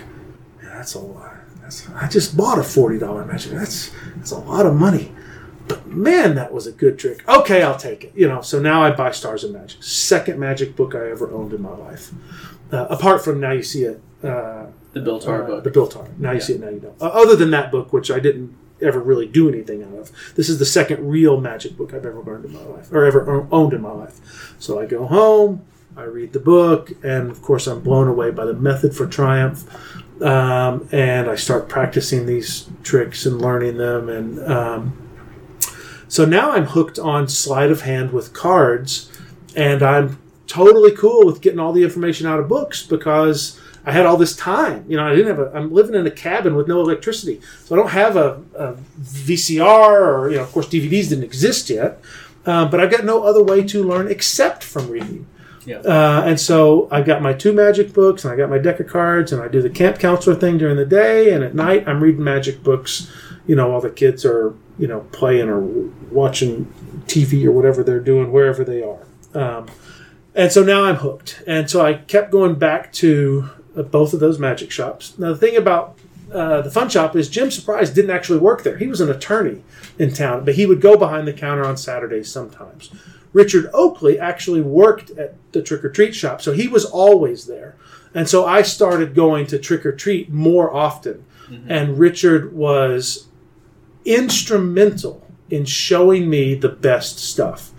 "Man, 0.62 0.72
that's 0.74 0.96
a 0.96 1.00
lot. 1.00 1.36
That's, 1.62 1.88
I 1.92 2.08
just 2.08 2.36
bought 2.36 2.58
a 2.58 2.62
$40 2.62 3.28
magic. 3.28 3.52
That's, 3.52 3.92
that's 4.16 4.32
a 4.32 4.40
lot 4.40 4.66
of 4.66 4.74
money. 4.76 5.12
But 5.68 5.86
man, 5.86 6.34
that 6.36 6.52
was 6.52 6.66
a 6.66 6.72
good 6.72 6.98
trick. 6.98 7.28
Okay, 7.30 7.62
I'll 7.62 7.78
take 7.78 8.04
it. 8.06 8.14
You 8.16 8.28
know, 8.28 8.42
so 8.42 8.60
now 8.60 8.82
I 8.82 8.90
buy 8.90 9.12
Stars 9.12 9.44
of 9.44 9.52
Magic. 9.52 9.84
Second 9.84 10.40
magic 10.40 10.76
book 10.76 10.96
I 10.96 11.12
ever 11.12 11.30
owned 11.32 11.54
in 11.54 11.62
my 11.62 11.76
life. 11.76 12.12
Uh, 12.72 12.88
apart 12.90 13.24
from 13.24 13.40
now 13.40 13.52
you 13.52 13.62
see 13.62 13.84
it, 13.84 14.02
uh, 14.24 14.66
The 14.94 15.02
Bill 15.02 15.20
Tarr 15.20 15.44
uh, 15.44 15.48
book. 15.48 15.64
the 15.64 15.70
Bill 15.70 15.88
Tarr. 15.88 16.08
Now 16.18 16.32
you 16.32 16.38
Yeah. 16.40 16.44
see 16.44 16.54
it, 16.54 16.62
now 16.62 16.70
you 16.70 16.80
don't. 16.80 17.00
Uh, 17.00 17.06
other 17.08 17.36
than 17.36 17.52
that 17.52 17.72
book, 17.72 17.94
which 17.94 18.10
I 18.10 18.20
didn't 18.20 18.56
ever 18.82 19.00
really 19.00 19.28
do 19.28 19.50
anything 19.50 19.84
out 19.84 19.94
of. 19.94 20.12
This 20.36 20.50
is 20.50 20.60
the 20.60 20.66
second 20.66 21.10
real 21.10 21.40
magic 21.40 21.78
book 21.78 21.94
I've 21.94 22.06
ever 22.06 22.22
learned 22.22 22.46
in 22.46 22.54
my 22.54 22.64
life, 22.64 22.92
or 22.92 23.06
ever 23.06 23.48
owned 23.52 23.74
in 23.74 23.82
my 23.82 23.92
life. 23.92 24.56
So 24.60 24.80
I 24.80 24.86
go 24.86 25.06
home, 25.06 25.66
I 25.96 26.04
read 26.04 26.34
the 26.34 26.40
book, 26.40 26.92
and 27.04 27.30
of 27.30 27.42
course 27.42 27.68
I'm 27.68 27.82
blown 27.82 28.08
away 28.08 28.32
by 28.32 28.46
the 28.46 28.54
method 28.54 28.96
for 28.96 29.06
triumph. 29.08 29.68
Um, 30.22 30.90
and 30.92 31.30
I 31.30 31.36
start 31.36 31.70
practicing 31.70 32.26
these 32.26 32.70
tricks 32.84 33.26
and 33.26 33.42
learning 33.42 33.78
them, 33.78 34.10
and 34.10 34.52
um, 34.52 35.10
so 36.10 36.26
now 36.26 36.52
I'm 36.52 36.66
hooked 36.66 37.00
on 37.00 37.28
sleight 37.30 37.72
of 37.72 37.82
hand 37.82 38.12
with 38.12 38.34
cards, 38.34 39.10
and 39.56 39.82
I'm 39.82 40.20
totally 40.48 40.92
cool 40.92 41.26
with 41.26 41.40
getting 41.40 41.60
all 41.60 41.72
the 41.72 41.84
information 41.84 42.28
out 42.28 42.40
of 42.40 42.50
books 42.50 42.84
because 42.86 43.62
I 43.90 43.92
had 43.92 44.06
all 44.06 44.18
this 44.18 44.36
time. 44.36 44.86
You 44.88 44.98
know, 44.98 45.08
I 45.08 45.16
didn't 45.16 45.36
have 45.36 45.40
a. 45.40 45.58
I'm 45.58 45.74
living 45.74 45.96
in 45.96 46.06
a 46.06 46.12
cabin 46.12 46.56
with 46.56 46.68
no 46.68 46.80
electricity, 46.80 47.42
so 47.66 47.74
I 47.74 47.80
don't 47.80 47.90
have 47.90 48.16
a, 48.16 48.40
a 48.54 48.74
VCR 49.02 49.90
or 49.90 50.30
you 50.30 50.38
know, 50.38 50.44
of 50.44 50.52
course, 50.52 50.68
DVDs 50.68 51.10
didn't 51.10 51.24
exist 51.24 51.72
yet. 51.72 52.00
Uh, 52.46 52.66
but 52.66 52.80
I've 52.80 52.92
got 52.92 53.04
no 53.04 53.24
other 53.24 53.44
way 53.44 53.64
to 53.64 53.84
learn 53.84 54.08
except 54.08 54.64
from 54.64 54.92
reading. 54.92 55.26
Yeah. 55.66 55.80
Uh, 55.80 56.22
and 56.24 56.40
so 56.40 56.88
I've 56.92 57.06
got 57.08 57.24
my 57.24 57.34
two 57.34 57.52
magic 57.52 57.92
books, 57.92 58.24
and 58.24 58.32
I 58.32 58.38
got 58.38 58.52
my 58.52 58.60
deck 58.60 58.80
of 58.80 58.86
cards, 58.86 59.34
and 59.34 59.42
I 59.42 59.48
do 59.48 59.60
the 59.60 59.72
camp 59.72 59.98
counselor 59.98 60.36
thing 60.36 60.60
during 60.60 60.78
the 60.78 60.86
day, 60.86 61.34
and 61.34 61.44
at 61.44 61.56
night 61.56 61.88
I'm 61.88 62.00
reading 62.00 62.24
magic 62.24 62.62
books. 62.62 63.12
You 63.48 63.56
know, 63.56 63.70
while 63.70 63.82
the 63.82 63.90
kids 63.90 64.24
are 64.24 64.54
you 64.78 64.86
know 64.86 65.00
playing 65.12 65.50
or 65.50 65.62
watching 66.12 66.72
TV 67.08 67.44
or 67.46 67.52
whatever 67.52 67.84
they're 67.84 68.00
doing 68.00 68.32
wherever 68.32 68.64
they 68.64 68.84
are. 68.84 69.08
Um, 69.34 69.66
and 70.36 70.52
so 70.52 70.64
now 70.64 70.84
I'm 70.84 70.98
hooked. 70.98 71.42
And 71.48 71.70
so 71.70 71.84
I 71.84 71.94
kept 71.96 72.32
going 72.32 72.56
back 72.56 72.94
to 72.94 73.50
uh, 73.76 73.84
both 73.84 74.14
of 74.14 74.20
those 74.20 74.40
magic 74.40 74.72
shops. 74.72 75.18
Now 75.18 75.30
the 75.30 75.38
thing 75.38 75.58
about 75.58 75.98
uh, 76.32 76.62
the 76.62 76.72
fun 76.72 76.90
shop 76.90 77.16
is 77.16 77.30
Jim 77.30 77.50
Surprise 77.50 77.90
didn't 77.90 78.12
actually 78.12 78.40
work 78.40 78.64
there. 78.64 78.78
He 78.78 78.88
was 78.88 79.02
an 79.02 79.10
attorney 79.10 79.64
in 79.98 80.14
town, 80.14 80.46
but 80.46 80.56
he 80.56 80.66
would 80.66 80.82
go 80.82 80.98
behind 80.98 81.28
the 81.28 81.34
counter 81.34 81.66
on 81.66 81.78
Saturdays 81.78 82.32
sometimes. 82.32 82.92
Richard 83.34 83.70
Oakley 83.74 84.20
actually 84.20 84.62
worked 84.62 85.12
at 85.12 85.36
the 85.52 85.62
trick 85.62 85.84
or 85.84 85.90
treat 85.90 86.16
shop, 86.16 86.42
so 86.42 86.52
he 86.52 86.68
was 86.68 86.86
always 86.86 87.46
there. 87.46 87.76
And 88.14 88.28
so 88.28 88.46
I 88.46 88.64
started 88.64 89.14
going 89.14 89.46
to 89.48 89.60
trick 89.60 89.86
or 89.86 89.92
treat 89.92 90.32
more 90.32 90.74
often. 90.74 91.26
And 91.68 91.98
Richard 91.98 92.54
was 92.54 93.28
instrumental 94.06 95.26
in 95.50 95.66
showing 95.66 96.30
me 96.30 96.54
the 96.54 96.70
best 96.70 97.20
stuff. 97.20 97.72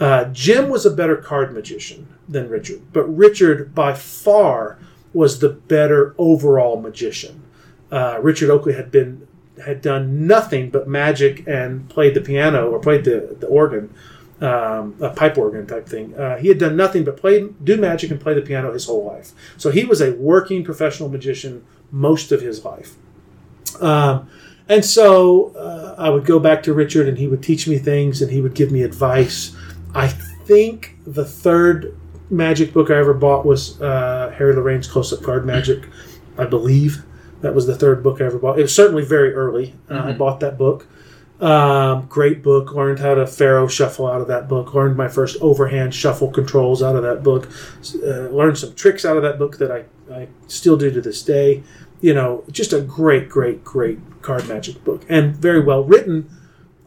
Uh, 0.00 0.24
Jim 0.26 0.68
was 0.68 0.84
a 0.84 0.90
better 0.90 1.16
card 1.16 1.52
magician 1.52 2.08
than 2.28 2.48
Richard, 2.48 2.82
but 2.92 3.04
Richard 3.04 3.74
by 3.74 3.94
far 3.94 4.78
was 5.12 5.38
the 5.38 5.48
better 5.48 6.14
overall 6.18 6.80
magician. 6.80 7.42
Uh, 7.90 8.18
Richard 8.22 8.50
Oakley 8.50 8.74
had 8.74 8.90
been 8.90 9.26
had 9.64 9.82
done 9.82 10.26
nothing 10.26 10.70
but 10.70 10.88
magic 10.88 11.46
and 11.46 11.88
played 11.88 12.14
the 12.14 12.20
piano 12.20 12.70
or 12.70 12.78
played 12.78 13.04
the, 13.04 13.36
the 13.38 13.46
organ, 13.46 13.92
um, 14.40 14.96
a 15.00 15.10
pipe 15.10 15.36
organ 15.36 15.66
type 15.66 15.86
thing. 15.86 16.14
Uh, 16.14 16.38
he 16.38 16.48
had 16.48 16.58
done 16.58 16.74
nothing 16.74 17.04
but 17.04 17.16
play 17.16 17.46
do 17.62 17.76
magic 17.76 18.10
and 18.10 18.20
play 18.20 18.34
the 18.34 18.40
piano 18.40 18.72
his 18.72 18.86
whole 18.86 19.04
life. 19.04 19.32
So 19.56 19.70
he 19.70 19.84
was 19.84 20.00
a 20.00 20.12
working 20.12 20.64
professional 20.64 21.08
magician 21.08 21.64
most 21.90 22.32
of 22.32 22.40
his 22.40 22.64
life. 22.64 22.94
Um, 23.80 24.28
and 24.68 24.84
so 24.84 25.54
uh, 25.54 25.94
I 25.98 26.08
would 26.08 26.24
go 26.24 26.38
back 26.38 26.62
to 26.64 26.72
Richard, 26.72 27.08
and 27.08 27.18
he 27.18 27.26
would 27.26 27.42
teach 27.42 27.68
me 27.68 27.78
things, 27.78 28.22
and 28.22 28.30
he 28.30 28.40
would 28.40 28.54
give 28.54 28.70
me 28.72 28.82
advice. 28.82 29.54
I 29.94 30.08
think 30.08 30.96
the 31.04 31.24
third 31.24 31.98
Magic 32.32 32.72
book 32.72 32.90
I 32.90 32.96
ever 32.96 33.12
bought 33.12 33.44
was 33.44 33.80
uh, 33.82 34.32
Harry 34.36 34.54
Lorayne's 34.54 34.88
Close 34.88 35.12
Up 35.12 35.22
Card 35.22 35.44
Magic. 35.44 35.82
I 36.38 36.46
believe 36.46 37.04
that 37.42 37.54
was 37.54 37.66
the 37.66 37.76
third 37.76 38.02
book 38.02 38.20
I 38.20 38.24
ever 38.24 38.38
bought. 38.38 38.58
It 38.58 38.62
was 38.62 38.74
certainly 38.74 39.04
very 39.04 39.34
early. 39.34 39.74
Uh, 39.90 39.94
I 40.04 40.12
Mhm. 40.12 40.18
bought 40.18 40.40
that 40.40 40.56
book. 40.56 40.86
Um, 41.42 42.06
great 42.08 42.42
book. 42.42 42.72
Learned 42.72 43.00
how 43.00 43.14
to 43.14 43.26
Faro 43.26 43.66
shuffle 43.66 44.06
out 44.06 44.22
of 44.22 44.28
that 44.28 44.48
book. 44.48 44.72
Learned 44.74 44.96
my 44.96 45.08
first 45.08 45.36
overhand 45.42 45.92
shuffle 45.94 46.28
controls 46.30 46.82
out 46.82 46.96
of 46.96 47.02
that 47.02 47.22
book. 47.22 47.48
Uh, 48.02 48.28
learned 48.30 48.56
some 48.56 48.72
tricks 48.74 49.04
out 49.04 49.16
of 49.18 49.22
that 49.24 49.38
book 49.38 49.58
that 49.58 49.70
I, 49.70 49.84
I 50.10 50.28
still 50.46 50.76
do 50.78 50.90
to 50.90 51.00
this 51.02 51.20
day. 51.22 51.62
You 52.00 52.14
know, 52.14 52.44
just 52.50 52.72
a 52.72 52.80
great, 52.80 53.28
great, 53.28 53.62
great 53.62 53.98
card 54.22 54.48
magic 54.48 54.82
book 54.84 55.02
and 55.08 55.36
very 55.36 55.60
well 55.60 55.84
written. 55.84 56.30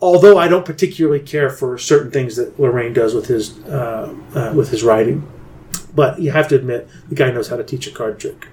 Although 0.02 0.38
I 0.38 0.48
don't 0.48 0.66
particularly 0.66 1.20
care 1.22 1.50
for 1.50 1.78
certain 1.78 2.12
things 2.12 2.36
that 2.36 2.58
Lorayne 2.58 2.94
does 2.94 3.14
with 3.14 3.28
his 3.28 3.58
uh, 3.66 4.14
uh, 4.34 4.54
with 4.56 4.70
his 4.70 4.84
writing, 4.84 5.24
but 5.96 6.20
you 6.20 6.32
have 6.32 6.48
to 6.50 6.56
admit 6.56 6.88
the 7.10 7.16
guy 7.16 7.32
knows 7.32 7.48
how 7.48 7.58
to 7.58 7.64
teach 7.64 7.88
a 7.88 7.92
card 7.92 8.20
trick. 8.20 8.48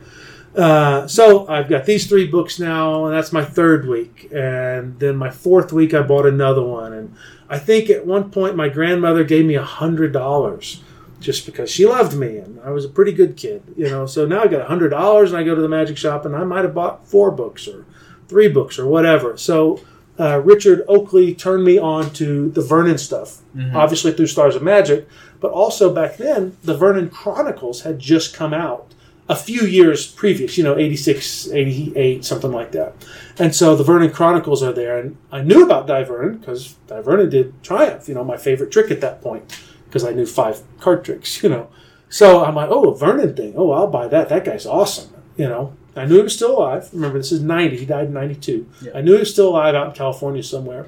Uh, 0.54 1.06
so 1.06 1.48
I've 1.48 1.68
got 1.68 1.86
these 1.86 2.06
three 2.06 2.26
books 2.26 2.58
now, 2.58 3.06
and 3.06 3.14
that's 3.14 3.32
my 3.32 3.44
third 3.44 3.88
week. 3.88 4.28
And 4.32 4.98
then 4.98 5.16
my 5.16 5.30
fourth 5.30 5.72
week, 5.72 5.94
I 5.94 6.02
bought 6.02 6.26
another 6.26 6.62
one. 6.62 6.92
And 6.92 7.16
I 7.48 7.58
think 7.58 7.88
at 7.90 8.06
one 8.06 8.30
point, 8.30 8.56
my 8.56 8.68
grandmother 8.68 9.24
gave 9.24 9.46
me 9.46 9.54
a 9.54 9.64
hundred 9.64 10.12
dollars 10.12 10.82
just 11.20 11.46
because 11.46 11.70
she 11.70 11.86
loved 11.86 12.16
me, 12.16 12.36
and 12.38 12.60
I 12.60 12.70
was 12.70 12.84
a 12.84 12.88
pretty 12.88 13.12
good 13.12 13.36
kid, 13.36 13.62
you 13.76 13.88
know. 13.88 14.06
So 14.06 14.26
now 14.26 14.42
I 14.42 14.48
got 14.48 14.60
a 14.60 14.66
hundred 14.66 14.90
dollars, 14.90 15.30
and 15.30 15.40
I 15.40 15.44
go 15.44 15.54
to 15.54 15.62
the 15.62 15.68
magic 15.68 15.96
shop, 15.96 16.26
and 16.26 16.36
I 16.36 16.44
might 16.44 16.64
have 16.64 16.74
bought 16.74 17.06
four 17.06 17.30
books 17.30 17.66
or 17.68 17.86
three 18.28 18.48
books 18.48 18.78
or 18.78 18.86
whatever. 18.86 19.36
So 19.36 19.80
uh, 20.18 20.40
Richard 20.44 20.84
Oakley 20.88 21.34
turned 21.34 21.64
me 21.64 21.78
on 21.78 22.12
to 22.14 22.50
the 22.50 22.60
Vernon 22.62 22.98
stuff, 22.98 23.40
obviously 23.74 24.12
through 24.12 24.26
Stars 24.26 24.54
of 24.56 24.62
Magic, 24.62 25.08
but 25.40 25.50
also 25.52 25.92
back 25.92 26.16
then 26.16 26.56
the 26.62 26.76
Vernon 26.76 27.08
Chronicles 27.10 27.82
had 27.82 27.98
just 27.98 28.34
come 28.34 28.52
out 28.54 28.92
a 29.28 29.36
few 29.36 29.62
years 29.62 30.06
previous, 30.06 30.58
you 30.58 30.64
know, 30.64 30.76
86, 30.76 31.50
88, 31.50 32.24
something 32.24 32.52
like 32.52 32.72
that. 32.72 32.94
And 33.38 33.54
so 33.54 33.74
the 33.74 33.84
Vernon 33.84 34.10
Chronicles 34.10 34.62
are 34.62 34.72
there, 34.72 34.98
and 34.98 35.16
I 35.30 35.40
knew 35.42 35.64
about 35.64 35.86
Dai 35.86 36.02
Vernon 36.04 36.38
because 36.38 36.74
Dai 36.88 37.00
Vernon 37.00 37.30
did 37.30 37.62
Triumph, 37.62 38.08
you 38.08 38.14
know, 38.14 38.24
my 38.24 38.36
favorite 38.36 38.70
trick 38.70 38.90
at 38.90 39.00
that 39.00 39.22
point, 39.22 39.58
because 39.86 40.04
I 40.04 40.12
knew 40.12 40.26
five 40.26 40.60
card 40.80 41.04
tricks, 41.04 41.42
you 41.42 41.48
know. 41.48 41.68
So 42.08 42.44
I'm 42.44 42.56
like, 42.56 42.68
oh, 42.70 42.90
a 42.90 42.96
Vernon 42.96 43.34
thing. 43.34 43.54
Oh, 43.56 43.70
I'll 43.70 43.86
buy 43.86 44.06
that. 44.08 44.28
That 44.28 44.44
guy's 44.44 44.66
awesome, 44.66 45.10
you 45.36 45.48
know. 45.48 45.74
I 45.94 46.06
knew 46.06 46.16
he 46.16 46.22
was 46.22 46.34
still 46.34 46.58
alive. 46.58 46.88
Remember, 46.92 47.18
this 47.18 47.32
is 47.32 47.42
90. 47.42 47.76
He 47.76 47.84
died 47.84 48.06
in 48.06 48.14
92. 48.14 48.66
Yeah. 48.82 48.92
I 48.94 49.02
knew 49.02 49.12
he 49.12 49.18
was 49.20 49.32
still 49.32 49.50
alive 49.50 49.74
out 49.74 49.88
in 49.88 49.92
California 49.92 50.42
somewhere. 50.42 50.86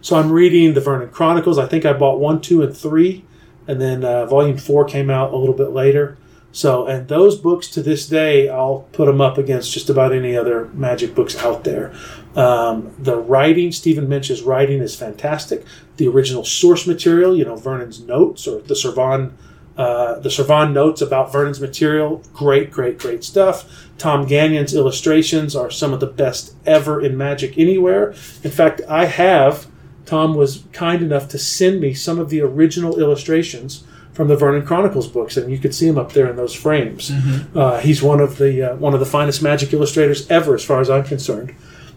So 0.00 0.16
I'm 0.16 0.32
reading 0.32 0.72
the 0.72 0.80
Vernon 0.80 1.10
Chronicles. 1.10 1.58
I 1.58 1.66
think 1.66 1.84
I 1.84 1.92
bought 1.92 2.18
one, 2.18 2.40
two, 2.40 2.62
and 2.62 2.74
three, 2.74 3.24
and 3.66 3.80
then 3.80 4.02
uh, 4.02 4.24
volume 4.26 4.56
four 4.56 4.84
came 4.86 5.10
out 5.10 5.32
a 5.32 5.36
little 5.36 5.54
bit 5.54 5.70
later. 5.70 6.16
So, 6.52 6.86
and 6.86 7.06
those 7.06 7.36
books 7.36 7.68
to 7.68 7.82
this 7.82 8.08
day, 8.08 8.48
I'll 8.48 8.86
put 8.92 9.06
them 9.06 9.20
up 9.20 9.38
against 9.38 9.72
just 9.72 9.88
about 9.88 10.12
any 10.12 10.36
other 10.36 10.66
magic 10.68 11.14
books 11.14 11.36
out 11.36 11.64
there. 11.64 11.92
Um, 12.34 12.92
the 12.98 13.16
writing, 13.16 13.72
Stephen 13.72 14.08
Minch's 14.08 14.42
writing 14.42 14.80
is 14.80 14.96
fantastic. 14.96 15.64
The 15.96 16.08
original 16.08 16.44
source 16.44 16.86
material, 16.86 17.36
you 17.36 17.44
know, 17.44 17.56
Vernon's 17.56 18.00
notes 18.00 18.48
or 18.48 18.62
the 18.62 18.74
Servan, 18.74 19.36
uh, 19.76 20.18
the 20.18 20.30
Servan 20.30 20.72
notes 20.72 21.00
about 21.00 21.32
Vernon's 21.32 21.60
material, 21.60 22.22
great, 22.34 22.70
great, 22.70 22.98
great 22.98 23.24
stuff. 23.24 23.88
Tom 23.98 24.26
Gagnon's 24.26 24.74
illustrations 24.74 25.54
are 25.56 25.70
some 25.70 25.92
of 25.92 26.00
the 26.00 26.06
best 26.06 26.54
ever 26.66 27.00
in 27.00 27.16
Magic 27.16 27.56
anywhere. 27.56 28.10
In 28.42 28.50
fact, 28.50 28.80
I 28.88 29.06
have. 29.06 29.66
Tom 30.06 30.34
was 30.34 30.64
kind 30.72 31.02
enough 31.02 31.28
to 31.28 31.38
send 31.38 31.80
me 31.80 31.94
some 31.94 32.18
of 32.18 32.30
the 32.30 32.40
original 32.40 32.98
illustrations 32.98 33.84
from 34.12 34.28
the 34.28 34.36
Vernon 34.36 34.66
Chronicles 34.66 35.06
books, 35.06 35.36
and 35.36 35.50
you 35.50 35.58
could 35.58 35.74
see 35.74 35.86
him 35.86 35.96
up 35.96 36.12
there 36.12 36.28
in 36.28 36.36
those 36.36 36.52
frames. 36.52 37.10
Uh, 37.54 37.78
he's 37.80 38.02
one 38.02 38.20
of 38.20 38.38
the 38.38 38.72
uh, 38.72 38.76
one 38.76 38.92
of 38.92 39.00
the 39.00 39.06
finest 39.06 39.40
magic 39.42 39.72
illustrators 39.72 40.28
ever, 40.30 40.54
as 40.54 40.64
far 40.64 40.80
as 40.80 40.90
I'm 40.90 41.04
concerned, 41.04 41.54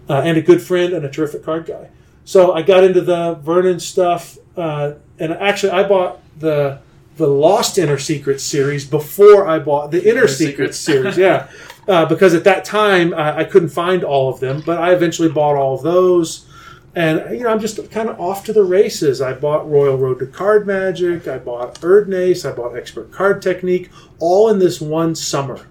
uh, 0.07 0.21
and 0.24 0.38
a 0.38 0.41
good 0.41 0.61
friend 0.61 0.93
and 0.93 1.03
a 1.05 1.09
terrific 1.09 1.43
card 1.43 1.65
guy. 1.65 1.89
So 2.24 2.53
I 2.53 2.61
got 2.61 2.84
into 2.84 3.01
the 3.01 3.34
Vernon 3.36 3.80
stuff, 3.80 4.38
uh, 4.55 4.93
and 5.19 5.34
actually 5.34 5.71
I 5.71 5.88
bought 5.88 6.21
the 6.39 6.80
the 7.18 7.28
Lost 7.28 7.78
Inner 7.78 7.97
Secrets 7.97 8.43
series 8.43 8.86
before 8.86 9.47
I 9.47 9.59
bought 9.59 9.91
the 9.91 10.01
Inner 10.01 10.22
Inner 10.22 10.28
Secrets 10.28 10.78
series. 10.78 11.18
Yeah, 11.18 11.47
uh, 11.88 12.05
because 12.05 12.34
at 12.34 12.43
that 12.45 12.66
time 12.66 13.14
I, 13.14 13.39
I 13.39 13.43
couldn't 13.43 13.70
find 13.70 14.03
all 14.03 14.34
of 14.34 14.39
them, 14.39 14.64
but 14.66 14.80
I 14.80 14.93
eventually 14.93 15.30
bought 15.30 15.55
all 15.55 15.76
of 15.76 15.84
those. 15.84 16.47
And 16.95 17.38
you 17.38 17.43
know, 17.43 17.49
I'm 17.49 17.59
just 17.59 17.91
kind 17.91 18.09
of 18.09 18.20
off 18.20 18.45
to 18.45 18.53
the 18.53 18.64
races. 18.64 19.22
I 19.22 19.34
bought 19.34 19.70
Royal 19.70 19.97
Road 19.97 20.20
to 20.20 20.28
Card 20.28 20.68
Magic. 20.68 21.28
I 21.28 21.39
bought 21.39 21.76
Erdnase. 21.82 22.49
I 22.49 22.55
bought 22.55 22.76
Expert 22.76 23.11
Card 23.11 23.41
Technique, 23.41 23.89
all 24.20 24.49
in 24.49 24.59
this 24.59 24.80
one 24.80 25.16
summer, 25.16 25.66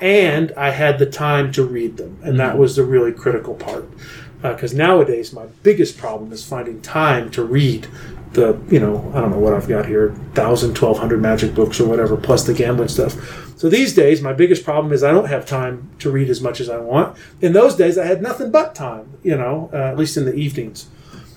and 0.00 0.52
I 0.56 0.70
had 0.70 0.98
the 0.98 1.06
time 1.06 1.50
to 1.52 1.64
read 1.64 1.96
them, 1.96 2.18
and 2.22 2.38
that 2.40 2.58
was 2.58 2.76
the 2.76 2.84
really 2.84 3.12
critical 3.12 3.54
part. 3.54 3.88
Because 4.42 4.74
nowadays, 4.74 5.32
my 5.32 5.46
biggest 5.62 5.96
problem 5.96 6.30
is 6.30 6.44
finding 6.44 6.80
time 6.82 7.30
to 7.30 7.42
read 7.42 7.88
the 8.36 8.58
you 8.68 8.78
know 8.78 9.10
I 9.14 9.20
don't 9.20 9.30
know 9.30 9.38
what 9.38 9.52
I've 9.52 9.68
got 9.68 9.86
here, 9.86 10.14
thousand, 10.34 10.74
twelve 10.74 10.98
hundred 10.98 11.20
magic 11.20 11.54
books 11.54 11.80
or 11.80 11.88
whatever, 11.88 12.16
plus 12.16 12.44
the 12.44 12.54
gambling 12.54 12.88
stuff. 12.88 13.14
So 13.58 13.68
these 13.68 13.94
days, 13.94 14.22
my 14.22 14.32
biggest 14.32 14.64
problem 14.64 14.92
is 14.92 15.02
I 15.02 15.10
don't 15.10 15.28
have 15.28 15.46
time 15.46 15.90
to 16.00 16.10
read 16.10 16.28
as 16.28 16.40
much 16.40 16.60
as 16.60 16.68
I 16.68 16.78
want. 16.78 17.16
In 17.40 17.52
those 17.54 17.74
days, 17.74 17.98
I 17.98 18.04
had 18.04 18.22
nothing 18.22 18.50
but 18.50 18.74
time, 18.74 19.18
you 19.22 19.36
know, 19.36 19.70
uh, 19.72 19.76
at 19.76 19.96
least 19.96 20.16
in 20.16 20.26
the 20.26 20.34
evenings. 20.34 20.88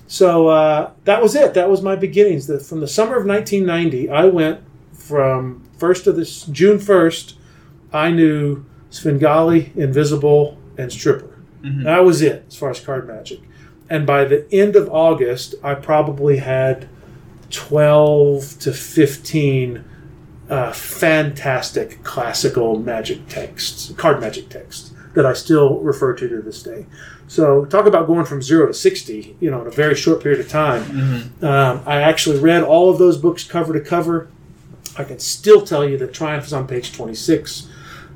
So 0.08 0.50
uh, 0.50 0.92
that 1.06 1.22
was 1.22 1.34
it. 1.36 1.54
That 1.54 1.70
was 1.70 1.82
my 1.82 1.96
beginnings. 1.96 2.48
The, 2.48 2.60
from 2.60 2.82
the 2.82 2.88
summer 2.88 3.16
of 3.18 3.26
1990, 3.26 4.10
I 4.10 4.26
went 4.26 4.62
from 4.92 5.64
first 5.78 6.08
of 6.08 6.16
this 6.16 6.44
June 6.46 6.78
1st. 6.78 7.36
I 7.94 8.12
knew 8.12 8.66
Svengali, 8.90 9.72
Invisible, 9.76 10.58
and 10.78 10.92
Stripper. 10.92 11.38
That 11.84 12.04
was 12.04 12.22
it 12.22 12.46
as 12.48 12.56
far 12.56 12.70
as 12.70 12.80
card 12.80 13.08
magic. 13.08 13.40
And 13.90 14.06
by 14.06 14.26
the 14.26 14.48
end 14.54 14.76
of 14.76 14.90
August, 14.90 15.56
I 15.64 15.74
probably 15.76 16.38
had 16.38 16.88
12 17.50 18.60
to 18.60 18.72
15 18.74 19.84
uh, 20.50 20.72
fantastic 20.74 22.04
classical 22.04 22.80
magic 22.80 23.28
texts, 23.28 23.92
card 23.98 24.20
magic 24.20 24.50
texts 24.50 24.94
that 25.14 25.26
I 25.26 25.34
still 25.34 25.80
refer 25.80 26.14
to 26.14 26.28
to 26.28 26.42
this 26.42 26.64
day. 26.64 26.86
So 27.28 27.66
talk 27.66 27.86
about 27.86 28.08
going 28.08 28.26
from 28.26 28.42
zero 28.42 28.66
to 28.68 28.74
60, 28.74 29.38
you 29.40 29.52
know, 29.52 29.62
in 29.62 29.68
a 29.68 29.72
very 29.72 29.96
short 29.96 30.22
period 30.22 30.40
of 30.40 30.50
time. 30.50 30.84
Um, 31.44 31.84
I 31.86 32.02
actually 32.02 32.40
read 32.40 32.64
all 32.64 32.90
of 32.90 32.98
those 32.98 33.18
books 33.18 33.44
cover 33.44 33.74
to 33.74 33.82
cover. 33.82 34.28
I 34.98 35.04
can 35.04 35.20
still 35.20 35.62
tell 35.62 35.88
you 35.88 35.98
that 36.00 36.14
Triumph 36.14 36.46
is 36.46 36.54
on 36.54 36.68
page 36.68 36.92
26. 36.94 37.69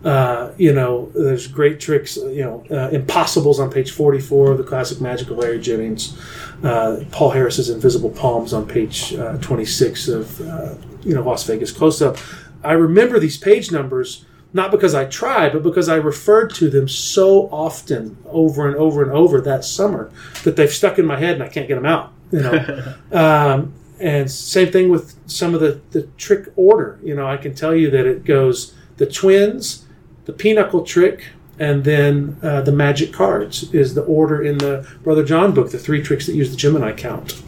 Uh, 0.03 0.51
you 0.57 0.73
know, 0.73 1.09
there's 1.15 1.47
great 1.47 1.79
tricks. 1.79 2.17
You 2.17 2.43
know, 2.43 2.65
uh, 2.69 2.89
Impossibles 2.89 3.59
on 3.59 3.71
page 3.71 3.91
44, 3.91 4.57
the 4.57 4.63
classic 4.63 4.99
magical 4.99 5.37
Larry 5.37 5.59
Jennings. 5.59 6.17
Uh, 6.63 7.03
Paul 7.11 7.31
Harris's 7.31 7.69
Invisible 7.69 8.09
Palms 8.09 8.53
on 8.53 8.67
page 8.67 9.13
uh, 9.13 9.37
26 9.37 10.07
of, 10.09 10.41
uh, 10.41 10.75
you 11.03 11.13
know, 11.13 11.21
Las 11.21 11.45
Vegas 11.45 11.71
Close 11.71 12.01
Up. 12.01 12.17
I 12.63 12.73
remember 12.73 13.19
these 13.19 13.37
page 13.37 13.71
numbers 13.71 14.25
not 14.53 14.69
because 14.69 14.93
I 14.93 15.05
tried, 15.05 15.51
but 15.51 15.63
because 15.63 15.89
I 15.89 15.95
referred 15.95 16.53
to 16.55 16.69
them 16.69 16.87
so 16.87 17.49
often 17.49 18.17
over 18.25 18.67
and 18.67 18.75
over 18.75 19.01
and 19.01 19.11
over 19.11 19.41
that 19.41 19.65
summer 19.65 20.11
that 20.43 20.55
they've 20.55 20.71
stuck 20.71 20.99
in 20.99 21.05
my 21.05 21.17
head 21.17 21.33
and 21.33 21.43
I 21.43 21.49
can't 21.49 21.67
get 21.67 21.75
them 21.75 21.87
out. 21.87 22.13
You 22.31 22.41
know, 22.41 22.95
um, 23.11 23.73
and 23.99 24.29
same 24.29 24.71
thing 24.71 24.89
with 24.89 25.15
some 25.25 25.55
of 25.55 25.59
the, 25.59 25.81
the 25.91 26.03
trick 26.17 26.49
order. 26.55 26.99
You 27.03 27.15
know, 27.15 27.27
I 27.27 27.37
can 27.37 27.55
tell 27.55 27.75
you 27.75 27.89
that 27.91 28.05
it 28.05 28.25
goes 28.25 28.75
the 28.97 29.07
twins, 29.07 29.82
the 30.25 30.33
pinochle 30.33 30.83
trick, 30.83 31.29
and 31.59 31.83
then 31.83 32.37
uh, 32.41 32.61
the 32.61 32.71
magic 32.71 33.13
cards 33.13 33.71
is 33.73 33.93
the 33.93 34.03
order 34.03 34.41
in 34.43 34.57
the 34.57 34.87
Brother 35.03 35.23
John 35.23 35.53
book, 35.53 35.71
the 35.71 35.77
three 35.77 36.01
tricks 36.01 36.25
that 36.25 36.35
use 36.35 36.49
the 36.49 36.57
Gemini 36.57 36.93
count, 36.93 37.41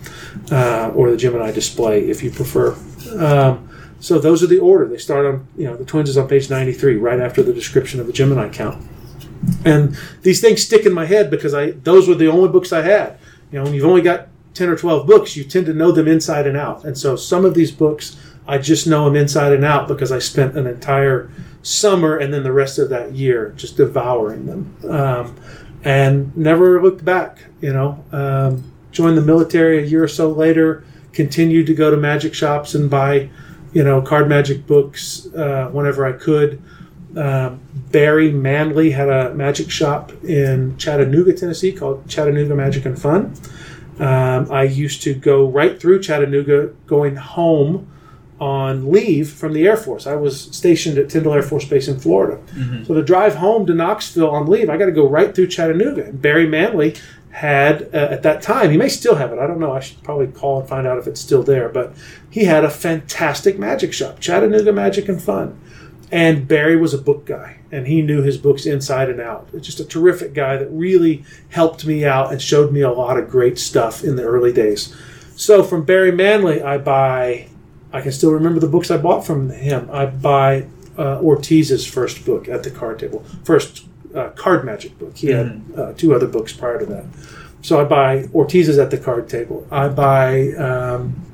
uh, 0.52 0.92
or 0.96 1.10
the 1.10 1.18
Gemini 1.18 1.52
display, 1.52 2.10
if 2.10 2.22
you 2.24 2.32
prefer. 2.32 2.78
Um, 3.18 3.70
so 4.00 4.20
those 4.20 4.44
are 4.44 4.48
the 4.48 4.60
order. 4.60 4.88
They 4.88 4.98
start 4.98 5.26
on, 5.26 5.48
you 5.58 5.66
know, 5.66 5.76
the 5.76 5.86
twins 5.86 6.10
is 6.10 6.18
on 6.18 6.28
page 6.28 6.50
93, 6.50 6.98
right 6.98 7.20
after 7.20 7.42
the 7.42 7.54
description 7.54 8.00
of 8.00 8.08
the 8.08 8.14
Gemini 8.14 8.50
count. 8.50 8.86
And 9.64 9.98
these 10.22 10.42
things 10.42 10.64
stick 10.64 10.86
in 10.86 10.94
my 10.94 11.06
head 11.06 11.30
because 11.32 11.54
I 11.54 11.72
those 11.72 12.08
were 12.08 12.16
the 12.16 12.28
only 12.28 12.50
books 12.50 12.72
I 12.72 12.82
had. 12.82 13.18
You 13.52 13.60
know, 13.60 13.66
when 13.66 13.74
you've 13.74 13.86
only 13.86 14.02
got 14.02 14.28
10 14.54 14.70
or 14.70 14.76
12 14.76 15.08
books, 15.08 15.36
you 15.36 15.44
tend 15.44 15.66
to 15.68 15.74
know 15.74 15.92
them 15.92 16.08
inside 16.08 16.48
and 16.48 16.58
out. 16.58 16.86
And 16.86 16.98
so 16.98 17.16
some 17.16 17.46
of 17.46 17.54
these 17.54 17.72
books, 17.72 18.18
I 18.48 18.58
just 18.58 18.88
know 18.88 19.06
them 19.06 19.16
inside 19.16 19.54
and 19.54 19.66
out 19.66 19.88
because 19.88 20.12
I 20.12 20.20
spent 20.20 20.58
an 20.58 20.66
entire 20.66 21.30
summer 21.66 22.16
and 22.16 22.32
then 22.32 22.44
the 22.44 22.52
rest 22.52 22.78
of 22.78 22.90
that 22.90 23.14
year 23.14 23.52
just 23.58 23.76
devouring 23.76 24.46
them. 24.46 24.78
Um, 24.88 25.36
and 25.84 26.36
never 26.38 26.82
looked 26.82 27.04
back, 27.04 27.46
you 27.60 27.74
know. 27.74 28.04
Um, 28.12 28.72
joined 28.92 29.18
the 29.18 29.22
military 29.22 29.84
a 29.84 29.86
year 29.86 30.04
or 30.04 30.08
so 30.08 30.30
later, 30.30 30.84
continued 31.12 31.68
to 31.68 31.74
go 31.74 31.90
to 31.90 31.98
magic 31.98 32.34
shops 32.34 32.76
and 32.76 32.90
buy, 32.90 33.30
you 33.74 33.84
know, 33.84 34.02
card 34.02 34.30
magic 34.30 34.68
books 34.68 35.28
uh, 35.36 35.70
whenever 35.72 36.06
I 36.06 36.14
could. 36.14 36.62
Um, 37.16 37.62
Barry 37.92 38.32
Manley 38.32 38.92
had 38.92 39.10
a 39.10 39.34
magic 39.34 39.72
shop 39.72 40.12
in 40.24 40.78
Chattanooga, 40.78 41.34
Tennessee 41.34 41.72
called 41.72 42.08
Chattanooga 42.08 42.56
Magic 42.56 42.86
and 42.86 43.00
Fun. 43.00 43.34
Um, 44.00 44.52
I 44.52 44.64
used 44.64 45.02
to 45.04 45.14
go 45.14 45.48
right 45.48 45.80
through 45.80 46.02
Chattanooga, 46.02 46.68
going 46.86 47.16
home 47.16 47.90
on 48.40 48.92
leave 48.92 49.30
from 49.32 49.54
the 49.54 49.66
Air 49.66 49.78
Force. 49.78 50.06
I 50.06 50.16
was 50.16 50.42
stationed 50.42 50.98
at 50.98 51.10
Tyndall 51.10 51.34
Air 51.34 51.42
Force 51.42 51.66
Base 51.66 51.88
in 51.88 52.00
Florida. 52.00 52.42
So 52.86 52.94
to 52.94 53.02
drive 53.02 53.36
home 53.36 53.66
to 53.68 53.74
Knoxville 53.74 54.30
on 54.30 54.48
leave, 54.48 54.70
I 54.70 54.78
got 54.78 54.88
to 54.88 54.92
go 54.92 55.08
right 55.08 55.34
through 55.34 55.48
Chattanooga. 55.48 56.06
And 56.06 56.22
Barry 56.22 56.46
Manley 56.48 56.96
had 57.32 57.94
uh, 57.94 57.98
at 58.12 58.24
that 58.24 58.42
time, 58.42 58.72
he 58.72 58.78
may 58.78 58.90
still 58.90 59.16
have 59.16 59.32
it. 59.32 59.40
I 59.40 59.48
don't 59.48 59.60
know. 59.60 59.72
I 59.72 59.80
should 59.80 60.04
probably 60.04 60.28
call 60.28 60.60
and 60.60 60.68
find 60.68 60.86
out 60.86 60.98
if 60.98 61.08
it's 61.08 61.22
still 61.22 61.44
there. 61.44 61.70
But 61.70 61.94
he 62.30 62.44
had 62.46 62.64
a 62.66 62.70
fantastic 62.70 63.58
magic 63.58 63.94
shop, 63.94 64.20
Chattanooga 64.20 64.74
Magic 64.74 65.08
and 65.08 65.22
Fun. 65.22 65.60
And 66.12 66.48
Barry 66.48 66.78
was 66.78 66.94
a 66.94 66.98
book 67.00 67.26
guy, 67.26 67.58
and 67.72 67.88
he 67.88 68.02
knew 68.02 68.22
his 68.22 68.38
books 68.38 68.66
inside 68.66 69.10
and 69.10 69.20
out. 69.20 69.50
Just 69.60 69.80
a 69.80 69.86
terrific 69.86 70.34
guy 70.34 70.56
that 70.56 70.70
really 70.70 71.26
helped 71.50 71.86
me 71.86 72.06
out 72.06 72.32
and 72.32 72.42
showed 72.42 72.72
me 72.72 72.82
a 72.82 72.92
lot 72.92 73.18
of 73.18 73.30
great 73.30 73.58
stuff 73.58 74.04
in 74.04 74.16
the 74.16 74.24
early 74.24 74.54
days. 74.54 74.96
So 75.36 75.64
from 75.64 75.84
Barry 75.84 76.12
Manley, 76.12 76.62
I 76.62 76.78
buy. 76.78 77.48
I 77.96 78.02
can 78.02 78.12
still 78.12 78.34
remember 78.34 78.60
the 78.60 78.68
books 78.68 78.92
I 78.92 78.98
bought 78.98 79.26
from 79.26 79.50
him. 79.50 79.90
I 79.90 80.06
buy 80.06 80.68
uh, 80.98 81.20
Ortiz's 81.22 81.86
first 81.88 82.26
book 82.26 82.50
at 82.50 82.64
the 82.64 82.70
card 82.70 83.00
table, 83.00 83.24
first 83.46 83.86
uh, 84.14 84.30
card 84.32 84.66
magic 84.66 85.00
book. 85.00 85.16
He 85.16 85.28
had 85.28 85.62
uh, 85.78 85.94
two 85.94 86.14
other 86.14 86.28
books 86.28 86.52
prior 86.52 86.78
to 86.80 86.86
that. 86.88 87.06
So 87.62 87.80
I 87.80 87.86
buy 87.86 88.24
Ortiz's 88.34 88.78
at 88.80 88.92
the 88.92 88.98
card 88.98 89.30
table. 89.30 89.66
I 89.72 89.88
buy 89.88 90.52
um, 90.54 91.26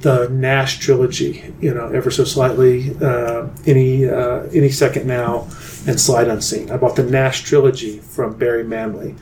the 0.00 0.28
Nash 0.30 0.78
trilogy, 0.78 1.52
you 1.60 1.74
know, 1.74 1.88
ever 1.88 2.10
so 2.10 2.24
slightly, 2.24 2.96
uh, 3.02 3.46
any 3.66 4.08
uh, 4.08 4.44
any 4.54 4.70
second 4.70 5.06
now, 5.06 5.42
and 5.86 6.00
Sleight 6.00 6.28
Unseen. 6.28 6.70
I 6.70 6.78
bought 6.78 6.96
the 6.96 7.04
Nash 7.04 7.42
trilogy 7.42 7.98
from 7.98 8.38
Barry 8.38 8.64
Manley. 8.64 9.14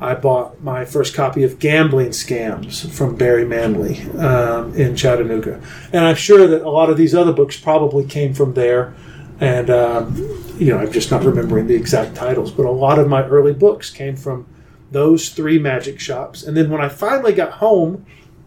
I 0.00 0.14
bought 0.14 0.62
my 0.62 0.84
first 0.84 1.14
copy 1.14 1.42
of 1.42 1.58
Gambling 1.58 2.10
Scams 2.10 2.90
from 2.90 3.16
Barry 3.16 3.44
Manley 3.44 4.00
um, 4.18 4.74
in 4.74 4.96
Chattanooga, 4.96 5.60
and 5.92 6.04
I'm 6.04 6.16
sure 6.16 6.46
that 6.46 6.62
a 6.62 6.70
lot 6.70 6.88
of 6.88 6.96
these 6.96 7.14
other 7.14 7.32
books 7.32 7.58
probably 7.58 8.04
came 8.04 8.32
from 8.32 8.54
there. 8.54 8.94
And 9.40 9.70
um, 9.70 10.16
you 10.58 10.66
know, 10.66 10.78
I'm 10.78 10.92
just 10.92 11.10
not 11.10 11.24
remembering 11.24 11.66
the 11.66 11.74
exact 11.74 12.14
titles, 12.14 12.50
but 12.50 12.66
a 12.66 12.70
lot 12.70 12.98
of 12.98 13.08
my 13.08 13.24
early 13.24 13.54
books 13.54 13.90
came 13.90 14.16
from 14.16 14.46
those 14.90 15.30
three 15.30 15.58
magic 15.58 16.00
shops. 16.00 16.42
And 16.42 16.56
then 16.56 16.70
when 16.70 16.80
I 16.80 16.88
finally 16.88 17.32
got 17.32 17.52
home, 17.52 18.04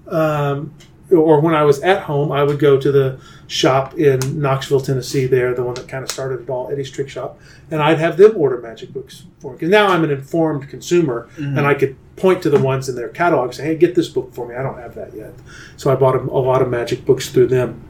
um, 0.07 0.73
or 1.13 1.39
when 1.39 1.53
I 1.53 1.63
was 1.63 1.81
at 1.81 2.03
home, 2.03 2.31
I 2.31 2.43
would 2.43 2.59
go 2.59 2.79
to 2.79 2.91
the 2.91 3.19
shop 3.47 3.95
in 3.97 4.41
Knoxville, 4.41 4.81
Tennessee. 4.81 5.25
There, 5.25 5.53
the 5.53 5.63
one 5.63 5.75
that 5.75 5.87
kind 5.87 6.03
of 6.03 6.11
started 6.11 6.41
it 6.41 6.49
all, 6.49 6.69
Eddie's 6.71 6.91
Trick 6.91 7.09
Shop, 7.09 7.39
and 7.71 7.81
I'd 7.81 7.99
have 7.99 8.17
them 8.17 8.33
order 8.35 8.57
magic 8.57 8.93
books 8.93 9.25
for 9.39 9.51
me. 9.51 9.57
Because 9.57 9.69
now 9.69 9.87
I'm 9.87 10.03
an 10.03 10.11
informed 10.11 10.69
consumer, 10.69 11.29
and 11.37 11.61
I 11.61 11.73
could 11.73 11.95
point 12.15 12.43
to 12.43 12.49
the 12.49 12.59
ones 12.59 12.89
in 12.89 12.95
their 12.95 13.09
catalog 13.09 13.45
and 13.45 13.55
say, 13.55 13.65
"Hey, 13.65 13.75
get 13.75 13.95
this 13.95 14.09
book 14.09 14.33
for 14.33 14.47
me. 14.47 14.55
I 14.55 14.63
don't 14.63 14.77
have 14.77 14.95
that 14.95 15.13
yet." 15.13 15.33
So 15.77 15.91
I 15.91 15.95
bought 15.95 16.15
a, 16.15 16.19
a 16.19 16.41
lot 16.41 16.61
of 16.61 16.69
magic 16.69 17.05
books 17.05 17.29
through 17.29 17.47
them, 17.47 17.81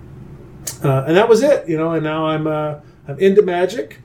uh, 0.84 1.06
and 1.08 1.16
that 1.16 1.30
was 1.30 1.42
it. 1.44 1.68
You 1.68 1.78
know, 1.78 1.92
and 1.92 2.04
now 2.04 2.28
I'm 2.28 2.48
uh, 2.48 2.80
I'm 3.08 3.20
into 3.20 3.42
magic. 3.42 4.00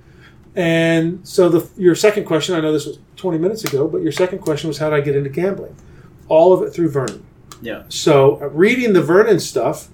And 0.54 1.26
so 1.26 1.48
the 1.48 1.68
your 1.80 1.94
second 1.94 2.24
question, 2.24 2.54
I 2.56 2.60
know 2.60 2.72
this 2.72 2.86
was 2.86 2.98
20 3.16 3.38
minutes 3.38 3.64
ago, 3.64 3.86
but 3.86 4.02
your 4.02 4.12
second 4.12 4.38
question 4.38 4.68
was 4.68 4.78
how 4.78 4.90
did 4.90 4.96
I 4.96 5.00
get 5.00 5.14
into 5.14 5.30
gambling? 5.30 5.76
All 6.28 6.52
of 6.52 6.62
it 6.62 6.70
through 6.70 6.90
Vernon. 6.90 7.24
Yeah. 7.60 7.84
So 7.88 8.40
uh, 8.40 8.48
reading 8.48 8.92
the 8.92 9.02
Vernon 9.02 9.40
stuff, 9.40 9.88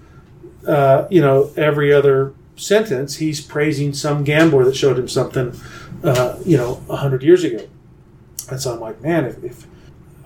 uh, 0.66 1.06
you 1.10 1.20
know, 1.20 1.52
every 1.56 1.92
other 1.92 2.34
sentence 2.56 3.16
he's 3.16 3.40
praising 3.40 3.92
some 3.92 4.24
gambler 4.24 4.64
that 4.64 4.76
showed 4.76 4.98
him 4.98 5.08
something, 5.08 5.58
uh, 6.02 6.38
you 6.44 6.56
know, 6.56 6.82
hundred 6.90 7.22
years 7.22 7.44
ago. 7.44 7.66
And 8.50 8.60
so 8.60 8.74
I'm 8.74 8.80
like, 8.80 9.00
man, 9.00 9.24
if, 9.24 9.42
if 9.42 9.66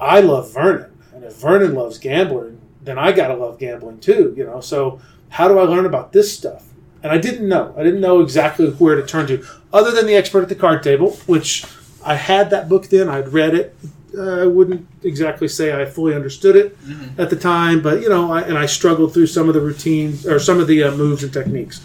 I 0.00 0.20
love 0.20 0.52
Vernon 0.52 0.90
and 1.14 1.24
if 1.24 1.36
Vernon 1.36 1.74
loves 1.74 1.98
gambling, 1.98 2.60
then 2.82 2.98
I 2.98 3.12
gotta 3.12 3.34
love 3.34 3.58
gambling 3.58 4.00
too, 4.00 4.34
you 4.36 4.44
know. 4.44 4.60
So 4.60 5.00
how 5.30 5.48
do 5.48 5.58
I 5.58 5.62
learn 5.62 5.86
about 5.86 6.12
this 6.12 6.36
stuff? 6.36 6.64
And 7.02 7.12
I 7.12 7.18
didn't 7.18 7.48
know. 7.48 7.74
I 7.76 7.84
didn't 7.84 8.00
know 8.00 8.20
exactly 8.20 8.70
where 8.70 8.96
to 8.96 9.06
turn 9.06 9.26
to, 9.28 9.44
other 9.72 9.92
than 9.92 10.06
the 10.06 10.14
expert 10.14 10.42
at 10.42 10.48
the 10.48 10.54
card 10.56 10.82
table, 10.82 11.12
which 11.26 11.64
I 12.04 12.14
had 12.14 12.50
that 12.50 12.68
book 12.68 12.88
then. 12.88 13.08
I'd 13.08 13.28
read 13.28 13.54
it. 13.54 13.76
Uh, 14.16 14.42
I 14.42 14.46
wouldn't 14.46 14.86
exactly 15.02 15.48
say 15.48 15.80
I 15.80 15.84
fully 15.84 16.14
understood 16.14 16.56
it 16.56 16.76
at 17.18 17.30
the 17.30 17.36
time, 17.36 17.82
but 17.82 18.00
you 18.00 18.08
know, 18.08 18.32
I, 18.32 18.40
and 18.42 18.56
I 18.56 18.66
struggled 18.66 19.12
through 19.12 19.26
some 19.26 19.48
of 19.48 19.54
the 19.54 19.60
routines 19.60 20.26
or 20.26 20.38
some 20.38 20.60
of 20.60 20.66
the 20.66 20.82
uh, 20.82 20.92
moves 20.92 21.22
and 21.22 21.32
techniques. 21.32 21.84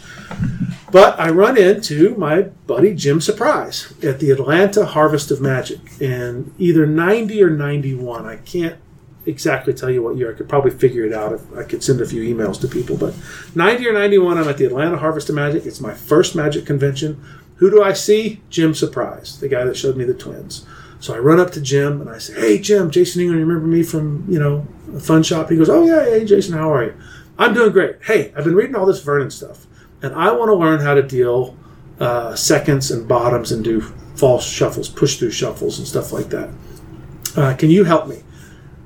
But 0.92 1.20
I 1.20 1.30
run 1.32 1.58
into 1.58 2.16
my 2.16 2.44
buddy 2.44 2.94
Jim 2.94 3.20
Surprise 3.20 3.94
at 4.04 4.20
the 4.20 4.30
Atlanta 4.30 4.86
Harvest 4.86 5.32
of 5.32 5.42
Magic 5.42 5.80
in 6.00 6.54
either 6.60 6.86
90 6.86 7.44
or 7.44 7.50
91. 7.50 8.26
I 8.28 8.38
can't 8.38 8.78
exactly 9.26 9.74
tell 9.74 9.90
you 9.90 10.04
what 10.04 10.18
year. 10.18 10.32
I 10.32 10.38
could 10.38 10.48
probably 10.48 10.72
figure 10.72 11.06
it 11.06 11.14
out 11.14 11.34
if 11.34 11.42
I 11.58 11.64
could 11.64 11.84
send 11.84 12.00
a 12.00 12.06
few 12.06 12.22
emails 12.22 12.60
to 12.62 12.68
people. 12.68 12.96
But 12.96 13.16
90 13.56 13.88
or 13.88 13.94
91, 13.94 14.38
I'm 14.38 14.48
at 14.48 14.58
the 14.58 14.66
Atlanta 14.66 14.98
Harvest 14.98 15.30
of 15.30 15.36
Magic. 15.36 15.66
It's 15.66 15.82
my 15.82 15.94
first 15.94 16.36
magic 16.36 16.66
convention. 16.66 17.24
Who 17.56 17.70
do 17.70 17.82
I 17.82 17.94
see? 17.94 18.42
Jim 18.50 18.74
Surprise, 18.74 19.40
the 19.40 19.48
guy 19.48 19.64
that 19.64 19.78
showed 19.78 19.98
me 19.98 20.06
the 20.06 20.14
twins. 20.14 20.66
So 21.04 21.14
I 21.14 21.20
run 21.20 21.38
up 21.38 21.52
to 21.52 21.60
Jim 21.60 22.00
and 22.00 22.10
I 22.10 22.18
say, 22.18 22.34
"Hey, 22.34 22.60
Jim, 22.60 22.90
Jason 22.90 23.20
England, 23.20 23.42
you 23.42 23.46
remember 23.46 23.68
me 23.68 23.84
from 23.84 24.26
you 24.30 24.40
know 24.40 24.66
a 24.96 25.02
fun 25.02 25.22
shop?" 25.22 25.50
He 25.50 25.58
goes, 25.58 25.68
"Oh 25.68 25.86
yeah, 25.86 26.06
hey 26.06 26.24
Jason, 26.24 26.54
how 26.54 26.74
are 26.74 26.86
you? 26.86 26.94
I'm 27.38 27.54
doing 27.54 27.74
great. 27.74 27.98
Hey, 28.04 28.32
I've 28.38 28.46
been 28.46 28.56
reading 28.56 28.74
all 28.74 28.86
this 28.86 29.02
Vernon 29.04 29.30
stuff, 29.30 29.68
and 30.02 30.16
I 30.16 30.32
want 30.32 30.48
to 30.48 30.56
learn 30.56 30.80
how 30.80 30.94
to 30.94 31.02
deal 31.02 31.58
uh, 32.00 32.36
seconds 32.36 32.90
and 32.90 33.06
bottoms 33.06 33.52
and 33.52 33.66
do 33.66 33.82
false 34.16 34.48
shuffles, 34.48 34.88
push 34.88 35.18
through 35.18 35.32
shuffles, 35.32 35.78
and 35.78 35.86
stuff 35.86 36.14
like 36.14 36.30
that. 36.30 36.50
Uh, 37.36 37.54
can 37.54 37.70
you 37.70 37.84
help 37.84 38.08
me?" 38.08 38.24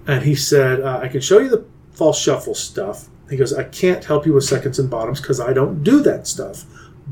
And 0.07 0.23
he 0.23 0.33
said, 0.33 0.81
uh, 0.81 0.99
"I 1.03 1.09
can 1.09 1.21
show 1.21 1.37
you 1.37 1.49
the 1.49 1.65
false 1.91 2.19
shuffle 2.19 2.55
stuff." 2.55 3.09
He 3.29 3.37
goes, 3.37 3.53
"I 3.53 3.63
can't 3.63 4.03
help 4.03 4.25
you 4.25 4.33
with 4.33 4.43
seconds 4.43 4.79
and 4.79 4.89
bottoms 4.89 5.21
because 5.21 5.39
I 5.39 5.53
don't 5.53 5.83
do 5.83 6.01
that 6.01 6.25
stuff, 6.25 6.65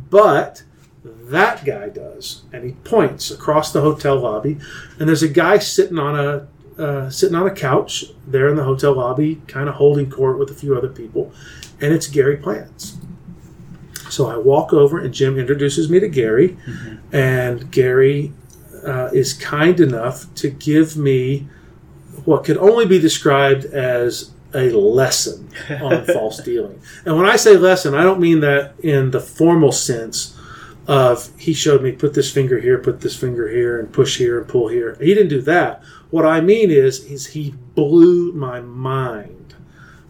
but." 0.09 0.63
That 1.05 1.63
guy 1.63 1.89
does 1.89 2.43
and 2.51 2.63
he 2.63 2.71
points 2.83 3.29
across 3.29 3.71
the 3.71 3.81
hotel 3.81 4.19
lobby 4.19 4.57
and 4.99 5.07
there's 5.07 5.23
a 5.23 5.29
guy 5.29 5.57
sitting 5.57 5.99
on 5.99 6.17
a 6.17 6.47
uh, 6.81 7.09
sitting 7.09 7.35
on 7.35 7.47
a 7.47 7.53
couch 7.53 8.05
there 8.27 8.49
in 8.49 8.55
the 8.55 8.63
hotel 8.63 8.93
lobby 8.93 9.41
kind 9.47 9.69
of 9.69 9.75
holding 9.75 10.09
court 10.09 10.37
with 10.37 10.49
a 10.49 10.53
few 10.53 10.75
other 10.75 10.89
people 10.89 11.31
and 11.79 11.93
it's 11.93 12.07
gary 12.07 12.37
plants. 12.37 12.97
So 14.09 14.27
i 14.27 14.37
walk 14.37 14.73
over 14.73 14.99
and 14.99 15.13
jim 15.13 15.37
introduces 15.37 15.89
me 15.89 15.99
to 15.99 16.07
gary 16.07 16.57
and 17.11 17.71
gary 17.71 18.33
uh, 18.85 19.09
is 19.13 19.33
kind 19.33 19.79
enough 19.79 20.33
to 20.35 20.49
give 20.49 20.97
me 20.97 21.47
what 22.25 22.43
could 22.43 22.57
only 22.57 22.85
be 22.85 22.99
described 22.99 23.65
as 23.65 24.31
a 24.53 24.69
lesson 24.71 25.49
on 25.81 26.05
false 26.13 26.39
dealing. 26.39 26.81
And 27.05 27.15
when 27.15 27.27
i 27.27 27.35
say 27.35 27.57
lesson 27.57 27.93
i 27.93 28.03
don't 28.03 28.19
mean 28.19 28.39
that 28.39 28.73
in 28.79 29.11
the 29.11 29.19
formal 29.19 29.71
sense 29.71 30.34
of 30.87 31.29
he 31.37 31.53
showed 31.53 31.81
me 31.81 31.91
put 31.91 32.13
this 32.13 32.31
finger 32.31 32.59
here, 32.59 32.77
put 32.77 33.01
this 33.01 33.15
finger 33.15 33.49
here, 33.49 33.79
and 33.79 33.91
push 33.91 34.17
here 34.17 34.39
and 34.39 34.47
pull 34.47 34.67
here. 34.67 34.97
He 34.99 35.13
didn't 35.13 35.29
do 35.29 35.41
that. 35.41 35.83
What 36.11 36.25
I 36.25 36.41
mean 36.41 36.69
is, 36.69 37.03
is 37.05 37.27
he 37.27 37.55
blew 37.73 38.31
my 38.33 38.61
mind 38.61 39.55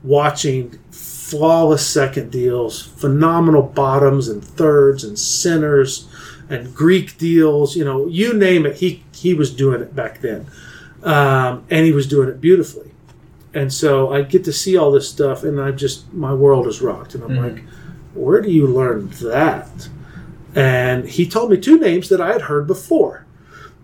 watching 0.04 0.78
flawless 0.92 1.86
second 1.86 2.32
deals, 2.32 2.82
phenomenal 2.82 3.64
bottoms 3.64 4.28
and 4.28 4.44
thirds 4.44 5.04
and 5.04 5.18
centers 5.18 6.08
and 6.50 6.76
Greek 6.76 7.18
deals. 7.18 7.76
You 7.76 7.86
know, 7.86 8.08
you 8.08 8.34
name 8.34 8.66
it. 8.66 8.78
He 8.78 9.04
he 9.14 9.34
was 9.34 9.54
doing 9.54 9.82
it 9.82 9.96
back 9.96 10.22
then, 10.22 10.48
um, 11.04 11.66
and 11.70 11.86
he 11.86 11.92
was 11.92 12.08
doing 12.08 12.30
it 12.30 12.42
beautifully. 12.42 12.92
And 13.54 13.72
so 13.72 14.14
I 14.14 14.22
get 14.22 14.44
to 14.44 14.54
see 14.54 14.76
all 14.76 14.92
this 14.92 15.10
stuff, 15.10 15.44
and 15.44 15.60
I 15.62 15.72
just 15.72 16.14
my 16.14 16.34
world 16.34 16.68
is 16.68 16.82
rocked, 16.82 17.16
and 17.16 17.24
I'm 17.24 17.38
like, 17.38 17.64
where 18.14 18.42
do 18.42 18.52
you 18.52 18.68
learn 18.68 19.10
that? 19.22 19.90
And 20.56 21.08
he 21.08 21.28
told 21.28 21.52
me 21.52 21.58
two 21.58 21.78
names 21.78 22.10
that 22.10 22.22
I 22.22 22.32
had 22.32 22.44
heard 22.44 22.66
before, 22.66 23.26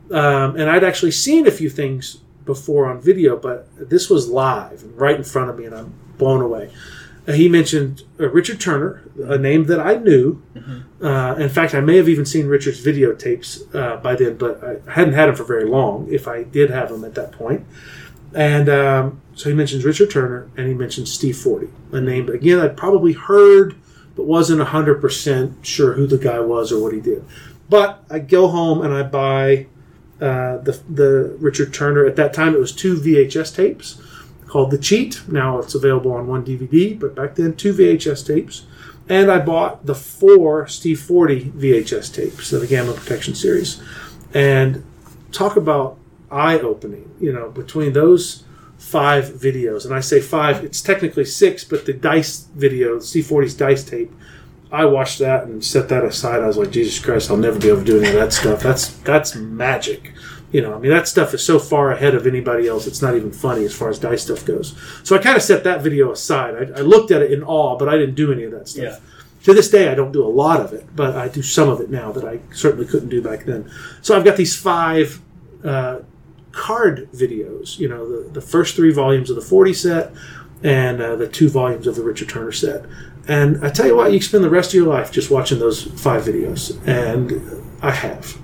um, 0.09 0.55
and 0.55 0.69
I'd 0.69 0.83
actually 0.83 1.11
seen 1.11 1.45
a 1.45 1.51
few 1.51 1.69
things 1.69 2.21
before 2.45 2.89
on 2.89 3.01
video, 3.01 3.37
but 3.37 3.67
this 3.89 4.09
was 4.09 4.29
live 4.29 4.81
and 4.83 4.97
right 4.97 5.15
in 5.15 5.23
front 5.23 5.49
of 5.49 5.59
me, 5.59 5.65
and 5.65 5.75
I'm 5.75 5.93
blown 6.17 6.41
away. 6.41 6.71
Uh, 7.27 7.33
he 7.33 7.47
mentioned 7.47 8.03
uh, 8.19 8.29
Richard 8.29 8.59
Turner, 8.59 9.03
a 9.23 9.37
name 9.37 9.65
that 9.65 9.79
I 9.79 9.95
knew. 9.95 10.41
Uh, 11.01 11.35
in 11.37 11.49
fact, 11.49 11.75
I 11.75 11.81
may 11.81 11.97
have 11.97 12.09
even 12.09 12.25
seen 12.25 12.47
Richard's 12.47 12.83
videotapes 12.83 13.73
uh, 13.75 13.97
by 13.97 14.15
then, 14.15 14.37
but 14.37 14.63
I 14.63 14.91
hadn't 14.91 15.13
had 15.13 15.29
him 15.29 15.35
for 15.35 15.43
very 15.43 15.65
long. 15.65 16.07
If 16.09 16.27
I 16.27 16.43
did 16.43 16.69
have 16.69 16.89
him 16.89 17.03
at 17.03 17.15
that 17.15 17.31
point, 17.31 17.65
and 18.33 18.69
um, 18.69 19.21
so 19.35 19.49
he 19.49 19.55
mentions 19.55 19.83
Richard 19.83 20.09
Turner, 20.09 20.49
and 20.57 20.67
he 20.67 20.73
mentions 20.73 21.11
Steve 21.11 21.37
Forte, 21.37 21.67
a 21.91 22.01
name 22.01 22.29
again 22.29 22.59
I'd 22.59 22.77
probably 22.77 23.13
heard 23.13 23.75
but 24.21 24.27
wasn't 24.27 24.61
100% 24.61 25.65
sure 25.65 25.93
who 25.93 26.05
the 26.05 26.17
guy 26.17 26.39
was 26.39 26.71
or 26.71 26.79
what 26.79 26.93
he 26.93 26.99
did. 26.99 27.25
But 27.69 28.03
I 28.07 28.19
go 28.19 28.49
home 28.49 28.83
and 28.83 28.93
I 28.93 29.01
buy 29.01 29.65
uh, 30.19 30.57
the, 30.57 30.79
the 30.87 31.35
Richard 31.39 31.73
Turner. 31.73 32.05
At 32.05 32.17
that 32.17 32.31
time, 32.31 32.53
it 32.53 32.59
was 32.59 32.71
two 32.71 32.99
VHS 32.99 33.55
tapes 33.55 33.99
called 34.45 34.69
The 34.69 34.77
Cheat. 34.77 35.23
Now 35.27 35.57
it's 35.57 35.73
available 35.73 36.11
on 36.11 36.27
one 36.27 36.45
DVD, 36.45 36.99
but 36.99 37.15
back 37.15 37.33
then, 37.33 37.55
two 37.55 37.73
VHS 37.73 38.27
tapes. 38.27 38.67
And 39.09 39.31
I 39.31 39.39
bought 39.39 39.87
the 39.87 39.95
four 39.95 40.67
Steve 40.67 40.99
Forte 40.99 41.45
VHS 41.45 42.13
tapes 42.13 42.53
of 42.53 42.61
the 42.61 42.67
Gamma 42.67 42.93
Protection 42.93 43.33
series. 43.33 43.81
And 44.35 44.85
talk 45.31 45.55
about 45.55 45.97
eye 46.29 46.59
opening, 46.59 47.09
you 47.19 47.33
know, 47.33 47.49
between 47.49 47.93
those 47.93 48.43
five 48.81 49.25
videos, 49.25 49.85
and 49.85 49.93
I 49.93 49.99
say 49.99 50.19
five. 50.19 50.63
It's 50.63 50.81
technically 50.81 51.25
six, 51.25 51.63
but 51.63 51.85
the 51.85 51.93
dice 51.93 52.47
video, 52.55 52.95
the 52.95 53.05
C40's 53.05 53.53
dice 53.53 53.83
tape, 53.83 54.11
I 54.71 54.85
watched 54.85 55.19
that 55.19 55.43
and 55.43 55.63
set 55.63 55.87
that 55.89 56.03
aside. 56.03 56.41
I 56.41 56.47
was 56.47 56.57
like, 56.57 56.71
Jesus 56.71 57.03
Christ, 57.03 57.29
I'll 57.29 57.37
never 57.37 57.59
be 57.59 57.67
able 57.67 57.79
to 57.79 57.85
do 57.85 57.99
any 57.99 58.07
of 58.07 58.15
that 58.15 58.33
stuff. 58.33 58.61
That's 58.61 58.87
that's 59.01 59.35
magic. 59.35 60.13
You 60.51 60.61
know, 60.61 60.73
I 60.73 60.79
mean, 60.79 60.91
that 60.91 61.07
stuff 61.07 61.33
is 61.33 61.45
so 61.45 61.59
far 61.59 61.91
ahead 61.91 62.15
of 62.15 62.27
anybody 62.27 62.67
else. 62.67 62.87
It's 62.87 63.01
not 63.01 63.15
even 63.15 63.31
funny 63.31 63.63
as 63.63 63.73
far 63.73 63.89
as 63.89 63.99
dice 63.99 64.23
stuff 64.23 64.45
goes. 64.45 64.75
So 65.03 65.15
I 65.15 65.19
kind 65.19 65.37
of 65.37 65.43
set 65.43 65.63
that 65.63 65.81
video 65.81 66.11
aside. 66.11 66.55
I, 66.55 66.79
I 66.79 66.81
looked 66.81 67.11
at 67.11 67.21
it 67.21 67.31
in 67.31 67.43
awe, 67.43 67.77
but 67.77 67.87
I 67.87 67.97
didn't 67.97 68.15
do 68.15 68.33
any 68.33 68.43
of 68.43 68.51
that 68.51 68.67
stuff. 68.67 68.83
Yeah. 68.83 69.43
To 69.43 69.53
this 69.53 69.69
day, 69.69 69.89
I 69.89 69.95
don't 69.95 70.11
do 70.11 70.25
a 70.25 70.27
lot 70.27 70.59
of 70.59 70.73
it, 70.73 70.93
but 70.95 71.15
I 71.15 71.27
do 71.27 71.41
some 71.41 71.69
of 71.69 71.79
it 71.79 71.89
now 71.89 72.11
that 72.11 72.25
I 72.25 72.39
certainly 72.53 72.85
couldn't 72.85 73.09
do 73.09 73.21
back 73.21 73.45
then. 73.45 73.71
So 74.01 74.15
I've 74.15 74.25
got 74.25 74.37
these 74.37 74.55
five 74.55 75.21
uh, 75.63 75.99
card 76.51 77.09
videos. 77.11 77.79
You 77.79 77.89
know, 77.89 78.07
the, 78.07 78.29
the 78.29 78.41
first 78.41 78.75
three 78.75 78.91
volumes 78.91 79.29
of 79.29 79.35
the 79.35 79.41
Forte 79.41 79.73
set 79.73 80.13
and 80.63 81.01
uh, 81.01 81.15
the 81.15 81.27
two 81.27 81.49
volumes 81.49 81.87
of 81.87 81.95
the 81.95 82.03
Richard 82.03 82.29
Turner 82.29 82.51
set. 82.51 82.85
And 83.27 83.63
I 83.65 83.69
tell 83.69 83.87
you 83.87 83.95
what, 83.95 84.11
you 84.11 84.21
spend 84.21 84.43
the 84.43 84.49
rest 84.49 84.71
of 84.71 84.75
your 84.75 84.87
life 84.87 85.11
just 85.11 85.29
watching 85.31 85.59
those 85.59 85.83
five 86.01 86.23
videos. 86.23 86.75
And 86.87 87.63
I 87.81 87.91
have. 87.91 88.37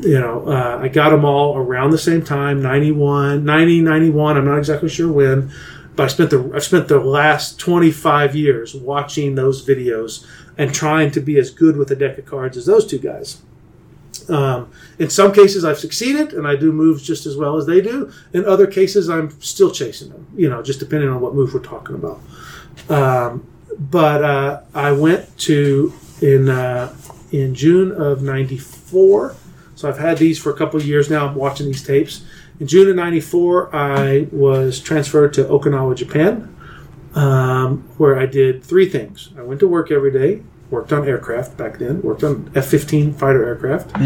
You 0.00 0.20
know, 0.20 0.46
uh, 0.46 0.78
I 0.80 0.88
got 0.88 1.10
them 1.10 1.24
all 1.24 1.56
around 1.56 1.90
the 1.90 1.98
same 1.98 2.24
time 2.24 2.62
91, 2.62 3.44
90, 3.44 3.80
91. 3.80 4.36
I'm 4.36 4.44
not 4.44 4.58
exactly 4.58 4.88
sure 4.88 5.10
when. 5.10 5.50
But 5.96 6.04
I 6.04 6.06
spent 6.08 6.30
the 6.30 6.52
I've 6.54 6.62
spent 6.62 6.86
the 6.86 7.00
last 7.00 7.58
25 7.58 8.36
years 8.36 8.72
watching 8.72 9.34
those 9.34 9.66
videos 9.66 10.24
and 10.56 10.72
trying 10.72 11.10
to 11.10 11.20
be 11.20 11.38
as 11.38 11.50
good 11.50 11.76
with 11.76 11.90
a 11.90 11.96
deck 11.96 12.18
of 12.18 12.24
cards 12.24 12.56
as 12.56 12.66
those 12.66 12.86
two 12.86 12.98
guys. 12.98 13.42
Um, 14.28 14.70
in 14.98 15.08
some 15.08 15.32
cases, 15.32 15.64
I've 15.64 15.78
succeeded 15.78 16.34
and 16.34 16.46
I 16.46 16.56
do 16.56 16.72
moves 16.72 17.02
just 17.02 17.24
as 17.24 17.36
well 17.36 17.56
as 17.56 17.66
they 17.66 17.80
do. 17.80 18.12
In 18.32 18.44
other 18.44 18.66
cases, 18.66 19.08
I'm 19.08 19.30
still 19.40 19.70
chasing 19.70 20.10
them, 20.10 20.26
you 20.36 20.48
know, 20.50 20.62
just 20.62 20.80
depending 20.80 21.08
on 21.08 21.20
what 21.20 21.34
move 21.34 21.54
we're 21.54 21.60
talking 21.60 21.94
about. 21.94 22.20
Um, 22.90 23.46
but 23.78 24.24
uh, 24.24 24.60
I 24.74 24.92
went 24.92 25.36
to 25.38 25.92
in 26.20 26.48
uh, 26.48 26.94
in 27.30 27.54
June 27.54 27.92
of 27.92 28.22
'94. 28.22 29.36
So 29.76 29.88
I've 29.88 29.98
had 29.98 30.18
these 30.18 30.38
for 30.38 30.50
a 30.50 30.56
couple 30.56 30.80
of 30.80 30.86
years 30.86 31.08
now. 31.08 31.28
I'm 31.28 31.34
watching 31.34 31.66
these 31.66 31.84
tapes. 31.84 32.24
In 32.58 32.66
June 32.66 32.88
of 32.88 32.96
'94, 32.96 33.74
I 33.74 34.26
was 34.32 34.80
transferred 34.80 35.32
to 35.34 35.44
Okinawa, 35.44 35.94
Japan, 35.94 36.54
um, 37.14 37.88
where 37.98 38.18
I 38.18 38.26
did 38.26 38.64
three 38.64 38.88
things. 38.88 39.30
I 39.38 39.42
went 39.42 39.60
to 39.60 39.68
work 39.68 39.92
every 39.92 40.10
day, 40.10 40.42
worked 40.70 40.92
on 40.92 41.06
aircraft 41.08 41.56
back 41.56 41.78
then, 41.78 42.02
worked 42.02 42.22
on 42.24 42.50
F-15 42.54 43.14
fighter 43.16 43.44
aircraft. 43.44 43.96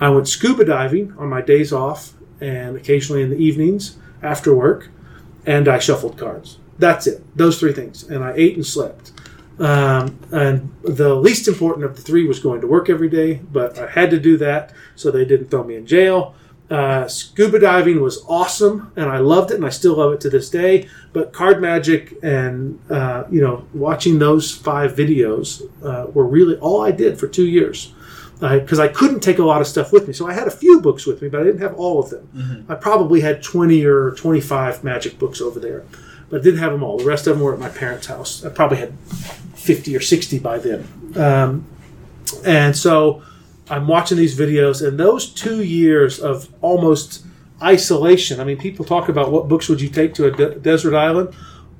I 0.00 0.08
went 0.08 0.28
scuba 0.28 0.64
diving 0.64 1.14
on 1.18 1.28
my 1.28 1.40
days 1.42 1.72
off 1.72 2.12
and 2.40 2.76
occasionally 2.76 3.22
in 3.22 3.30
the 3.30 3.36
evenings 3.36 3.96
after 4.22 4.54
work, 4.54 4.88
and 5.46 5.68
I 5.68 5.78
shuffled 5.78 6.16
cards. 6.18 6.58
That's 6.78 7.06
it. 7.06 7.22
Those 7.36 7.60
three 7.60 7.72
things. 7.72 8.02
And 8.02 8.24
I 8.24 8.32
ate 8.34 8.56
and 8.56 8.64
slept. 8.64 9.12
Um, 9.58 10.18
and 10.32 10.72
the 10.82 11.14
least 11.14 11.46
important 11.46 11.84
of 11.84 11.94
the 11.96 12.02
three 12.02 12.26
was 12.26 12.38
going 12.40 12.62
to 12.62 12.66
work 12.66 12.88
every 12.88 13.10
day, 13.10 13.34
but 13.52 13.78
I 13.78 13.90
had 13.90 14.10
to 14.10 14.18
do 14.18 14.38
that 14.38 14.72
so 14.96 15.10
they 15.10 15.26
didn't 15.26 15.50
throw 15.50 15.64
me 15.64 15.76
in 15.76 15.86
jail. 15.86 16.34
Uh, 16.70 17.08
scuba 17.08 17.58
diving 17.58 18.00
was 18.00 18.24
awesome, 18.28 18.92
and 18.94 19.06
I 19.06 19.18
loved 19.18 19.50
it, 19.50 19.56
and 19.56 19.66
I 19.66 19.70
still 19.70 19.96
love 19.96 20.12
it 20.12 20.20
to 20.20 20.30
this 20.30 20.48
day. 20.48 20.88
But 21.12 21.32
card 21.32 21.60
magic 21.60 22.14
and 22.22 22.78
uh, 22.88 23.24
you 23.28 23.40
know 23.40 23.66
watching 23.74 24.20
those 24.20 24.54
five 24.54 24.94
videos 24.94 25.62
uh, 25.84 26.08
were 26.10 26.26
really 26.26 26.56
all 26.58 26.80
I 26.80 26.92
did 26.92 27.18
for 27.18 27.26
two 27.26 27.46
years 27.46 27.92
because 28.38 28.78
I 28.78 28.88
couldn't 28.88 29.20
take 29.20 29.38
a 29.38 29.44
lot 29.44 29.60
of 29.60 29.66
stuff 29.66 29.92
with 29.92 30.06
me. 30.06 30.14
So 30.14 30.26
I 30.26 30.32
had 30.32 30.46
a 30.46 30.50
few 30.50 30.80
books 30.80 31.04
with 31.06 31.20
me, 31.20 31.28
but 31.28 31.42
I 31.42 31.44
didn't 31.44 31.60
have 31.60 31.74
all 31.74 32.00
of 32.02 32.08
them. 32.08 32.64
I 32.70 32.74
probably 32.74 33.20
had 33.20 33.42
20 33.42 33.84
or 33.84 34.12
25 34.12 34.82
magic 34.82 35.18
books 35.18 35.42
over 35.42 35.60
there, 35.60 35.84
but 36.30 36.40
I 36.40 36.44
didn't 36.44 36.60
have 36.60 36.72
them 36.72 36.82
all. 36.82 36.96
The 36.96 37.04
rest 37.04 37.26
of 37.26 37.36
them 37.36 37.44
were 37.44 37.52
at 37.52 37.60
my 37.60 37.68
parents' 37.68 38.06
house. 38.06 38.42
I 38.42 38.48
probably 38.48 38.78
had 38.78 38.98
50 39.56 39.94
or 39.94 40.00
60 40.00 40.38
by 40.38 40.58
then. 40.58 40.88
Um, 41.16 41.66
and 42.46 42.74
so 42.74 43.22
I'm 43.70 43.86
watching 43.86 44.18
these 44.18 44.38
videos, 44.38 44.86
and 44.86 44.98
those 44.98 45.28
two 45.28 45.62
years 45.62 46.18
of 46.18 46.48
almost 46.60 47.24
isolation. 47.62 48.40
I 48.40 48.44
mean, 48.44 48.58
people 48.58 48.84
talk 48.84 49.08
about 49.08 49.30
what 49.30 49.48
books 49.48 49.68
would 49.68 49.80
you 49.80 49.88
take 49.88 50.14
to 50.14 50.26
a 50.26 50.30
de- 50.30 50.56
desert 50.56 50.94
island. 50.94 51.34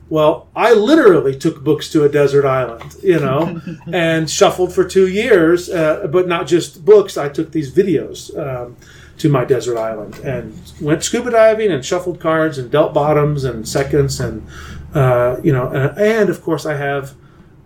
Well, 0.08 0.48
I 0.56 0.74
literally 0.74 1.36
took 1.36 1.62
books 1.62 1.90
to 1.92 2.04
a 2.04 2.08
desert 2.08 2.44
island, 2.44 2.96
you 3.02 3.20
know, 3.20 3.60
and 3.92 4.28
shuffled 4.28 4.74
for 4.74 4.84
two 4.84 5.06
years, 5.08 5.70
uh, 5.70 6.08
but 6.10 6.26
not 6.26 6.46
just 6.46 6.84
books. 6.84 7.16
I 7.16 7.28
took 7.28 7.52
these 7.52 7.72
videos 7.72 8.36
um, 8.36 8.76
to 9.18 9.28
my 9.28 9.44
desert 9.44 9.78
island 9.78 10.18
and 10.18 10.58
went 10.80 11.04
scuba 11.04 11.30
diving 11.30 11.70
and 11.70 11.84
shuffled 11.84 12.20
cards 12.20 12.58
and 12.58 12.70
dealt 12.70 12.92
bottoms 12.92 13.44
and 13.44 13.68
seconds 13.68 14.18
and, 14.18 14.46
uh, 14.94 15.36
you 15.44 15.52
know, 15.52 15.68
and, 15.68 15.98
and 15.98 16.30
of 16.30 16.42
course 16.42 16.66
I 16.66 16.74
have 16.74 17.14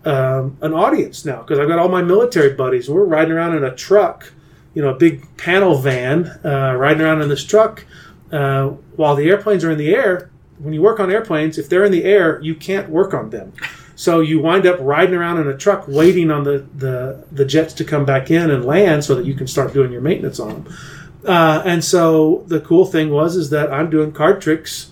um, 0.05 0.57
an 0.61 0.73
audience 0.73 1.25
now 1.25 1.41
because 1.41 1.59
I've 1.59 1.67
got 1.67 1.79
all 1.79 1.89
my 1.89 2.01
military 2.01 2.53
buddies. 2.53 2.89
We're 2.89 3.05
riding 3.05 3.33
around 3.33 3.57
in 3.57 3.63
a 3.63 3.75
truck, 3.75 4.31
you 4.73 4.81
know, 4.81 4.89
a 4.89 4.95
big 4.95 5.35
panel 5.37 5.77
van, 5.77 6.27
uh, 6.45 6.75
riding 6.77 7.01
around 7.01 7.21
in 7.21 7.29
this 7.29 7.43
truck 7.43 7.85
uh, 8.31 8.67
while 8.95 9.15
the 9.15 9.29
airplanes 9.29 9.63
are 9.63 9.71
in 9.71 9.77
the 9.77 9.93
air. 9.93 10.29
When 10.59 10.73
you 10.73 10.81
work 10.81 10.99
on 10.99 11.11
airplanes, 11.11 11.57
if 11.57 11.67
they're 11.67 11.83
in 11.83 11.91
the 11.91 12.05
air, 12.05 12.39
you 12.41 12.55
can't 12.55 12.89
work 12.89 13.13
on 13.13 13.29
them. 13.29 13.53
So 13.95 14.19
you 14.19 14.39
wind 14.39 14.65
up 14.65 14.77
riding 14.79 15.15
around 15.15 15.39
in 15.39 15.47
a 15.47 15.57
truck, 15.57 15.87
waiting 15.87 16.29
on 16.29 16.43
the, 16.43 16.65
the, 16.75 17.25
the 17.31 17.45
jets 17.45 17.73
to 17.75 17.85
come 17.85 18.05
back 18.05 18.29
in 18.29 18.51
and 18.51 18.65
land, 18.65 19.03
so 19.03 19.15
that 19.15 19.25
you 19.25 19.33
can 19.33 19.47
start 19.47 19.73
doing 19.73 19.91
your 19.91 20.01
maintenance 20.01 20.39
on 20.39 20.49
them. 20.49 20.77
Uh, 21.25 21.63
and 21.65 21.83
so 21.83 22.43
the 22.47 22.59
cool 22.61 22.85
thing 22.85 23.09
was 23.09 23.35
is 23.35 23.49
that 23.49 23.73
I'm 23.73 23.89
doing 23.89 24.11
card 24.11 24.41
tricks 24.41 24.91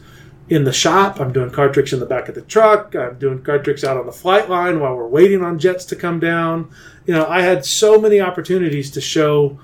in 0.50 0.64
the 0.64 0.74
shop. 0.74 1.20
I'm 1.20 1.32
doing 1.32 1.50
card 1.50 1.74
tricks 1.74 1.94
in 1.94 2.00
the 2.00 2.06
back 2.06 2.30
of 2.30 2.36
the 2.36 2.42
truck. 2.42 2.96
I'm 2.96 3.18
doing 3.18 3.42
card 3.42 3.64
tricks 3.64 3.84
out 3.84 3.98
on 3.98 4.06
the 4.06 4.12
flight 4.12 4.50
line 4.50 4.80
while 4.80 4.96
we're 4.96 5.08
waiting 5.08 5.44
on 5.44 5.60
jets 5.60 5.86
to 5.86 5.96
come 5.96 6.20
down. 6.20 6.70
You 7.06 7.14
know, 7.14 7.26
I 7.26 7.42
had 7.42 7.66
so 7.66 8.00
many 8.00 8.20
opportunities 8.20 8.92
to 8.92 9.02
show 9.02 9.60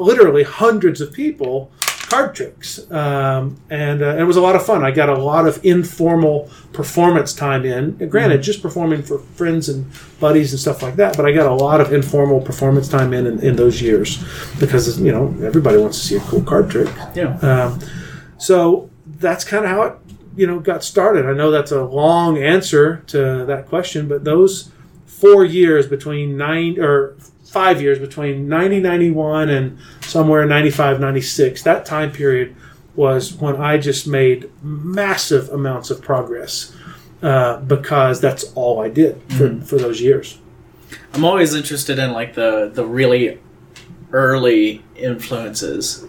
literally 0.00 0.42
hundreds 0.42 1.00
of 1.00 1.12
people 1.12 1.70
card 2.08 2.34
tricks, 2.34 2.90
um, 2.90 3.60
and, 3.68 4.00
uh, 4.00 4.16
it 4.16 4.22
was 4.22 4.38
a 4.38 4.40
lot 4.40 4.56
of 4.56 4.64
fun. 4.64 4.82
I 4.82 4.90
got 4.90 5.10
a 5.10 5.18
lot 5.18 5.46
of 5.46 5.62
informal 5.62 6.50
performance 6.72 7.34
time 7.34 7.66
in. 7.66 7.96
Granted, 8.08 8.40
just 8.42 8.62
performing 8.62 9.02
for 9.02 9.18
friends 9.18 9.68
and 9.68 9.84
buddies 10.18 10.52
and 10.54 10.58
stuff 10.58 10.82
like 10.82 10.96
that, 10.96 11.18
but 11.18 11.26
I 11.26 11.32
got 11.32 11.46
a 11.46 11.54
lot 11.54 11.82
of 11.82 11.92
informal 11.92 12.40
performance 12.40 12.88
time 12.88 13.12
in 13.12 13.26
in, 13.26 13.40
in 13.40 13.56
those 13.56 13.82
years 13.82 14.24
because 14.58 14.98
you 14.98 15.12
know 15.12 15.34
everybody 15.42 15.76
wants 15.76 16.00
to 16.00 16.06
see 16.06 16.16
a 16.16 16.20
cool 16.20 16.42
card 16.42 16.70
trick. 16.70 16.88
Yeah. 17.14 17.36
Um, 17.40 17.78
so 18.38 18.88
that's 19.18 19.44
kind 19.44 19.64
of 19.64 19.70
how 19.70 19.82
it, 19.82 19.98
you 20.36 20.46
know, 20.46 20.60
got 20.60 20.84
started. 20.84 21.26
I 21.26 21.32
know 21.32 21.50
that's 21.50 21.72
a 21.72 21.84
long 21.84 22.38
answer 22.38 23.02
to 23.08 23.44
that 23.46 23.68
question, 23.68 24.08
but 24.08 24.24
those 24.24 24.70
four 25.06 25.44
years 25.44 25.86
between 25.86 26.36
nine 26.36 26.78
or 26.78 27.16
five 27.44 27.80
years 27.80 27.98
between 27.98 28.48
1991 28.48 29.48
and 29.48 29.78
somewhere 30.02 30.42
in 30.42 30.48
95, 30.48 31.00
96, 31.00 31.62
that 31.62 31.84
time 31.84 32.12
period 32.12 32.54
was 32.94 33.32
when 33.34 33.56
I 33.56 33.78
just 33.78 34.06
made 34.06 34.50
massive 34.62 35.48
amounts 35.50 35.90
of 35.90 36.02
progress 36.02 36.74
uh, 37.22 37.58
because 37.60 38.20
that's 38.20 38.52
all 38.54 38.80
I 38.80 38.88
did 38.88 39.20
for, 39.32 39.60
for 39.60 39.76
those 39.76 40.00
years. 40.00 40.38
I'm 41.14 41.24
always 41.24 41.54
interested 41.54 41.98
in 41.98 42.12
like 42.12 42.34
the 42.34 42.70
the 42.72 42.84
really 42.84 43.40
early 44.12 44.82
influences 44.96 46.06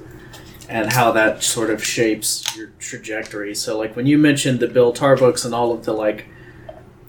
and 0.69 0.93
how 0.93 1.11
that 1.11 1.41
sort 1.43 1.69
of 1.71 1.83
shapes 1.83 2.55
your 2.55 2.67
trajectory. 2.79 3.55
So 3.55 3.77
like 3.77 3.95
when 3.95 4.05
you 4.05 4.17
mentioned 4.17 4.59
the 4.59 4.67
Bill 4.67 4.93
Tarr 4.93 5.17
books 5.17 5.43
and 5.43 5.53
all 5.53 5.71
of 5.73 5.83
the 5.83 5.93
like 5.93 6.27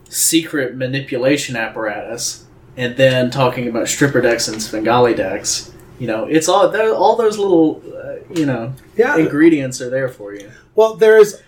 secret 0.08 0.76
manipulation 0.76 1.56
apparatus 1.56 2.46
and 2.76 2.96
then 2.96 3.30
talking 3.30 3.68
about 3.68 3.88
stripper 3.88 4.20
decks 4.20 4.48
and 4.48 4.62
Svengali 4.62 5.14
decks, 5.14 5.72
you 5.98 6.06
know, 6.06 6.24
it's 6.24 6.48
all 6.48 6.74
all 6.94 7.16
those 7.16 7.38
little 7.38 7.82
uh, 7.94 8.14
you 8.34 8.46
know 8.46 8.72
Yeah. 8.96 9.16
ingredients 9.18 9.80
are 9.80 9.90
there 9.90 10.08
for 10.08 10.34
you. 10.34 10.50
Well, 10.74 10.94
there 10.96 11.18
is, 11.18 11.40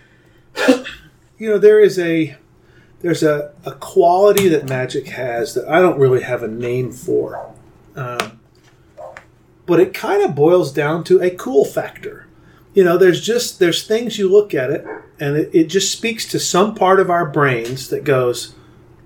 you 1.39 1.49
know, 1.49 1.57
there 1.57 1.79
is 1.79 1.97
a 1.97 2.37
there's 3.01 3.23
a, 3.23 3.51
a 3.65 3.71
quality 3.73 4.47
that 4.49 4.69
magic 4.69 5.07
has 5.07 5.55
that 5.55 5.67
I 5.67 5.79
don't 5.81 5.99
really 5.99 6.21
have 6.21 6.41
a 6.43 6.47
name 6.47 6.91
for, 6.93 7.51
um, 7.97 8.39
but 9.65 9.79
it 9.79 9.93
kind 9.93 10.23
of 10.23 10.35
boils 10.35 10.73
down 10.73 11.03
to 11.05 11.21
a 11.21 11.29
cool 11.29 11.65
factor. 11.65 12.27
You 12.73 12.83
know, 12.83 12.97
there's 12.97 13.21
just 13.21 13.59
there's 13.59 13.85
things 13.85 14.17
you 14.17 14.31
look 14.31 14.53
at 14.53 14.71
it 14.71 14.85
and 15.19 15.37
it, 15.37 15.49
it 15.53 15.63
just 15.65 15.91
speaks 15.91 16.27
to 16.29 16.39
some 16.39 16.75
part 16.75 16.99
of 16.99 17.09
our 17.09 17.25
brains 17.29 17.89
that 17.89 18.03
goes, 18.03 18.55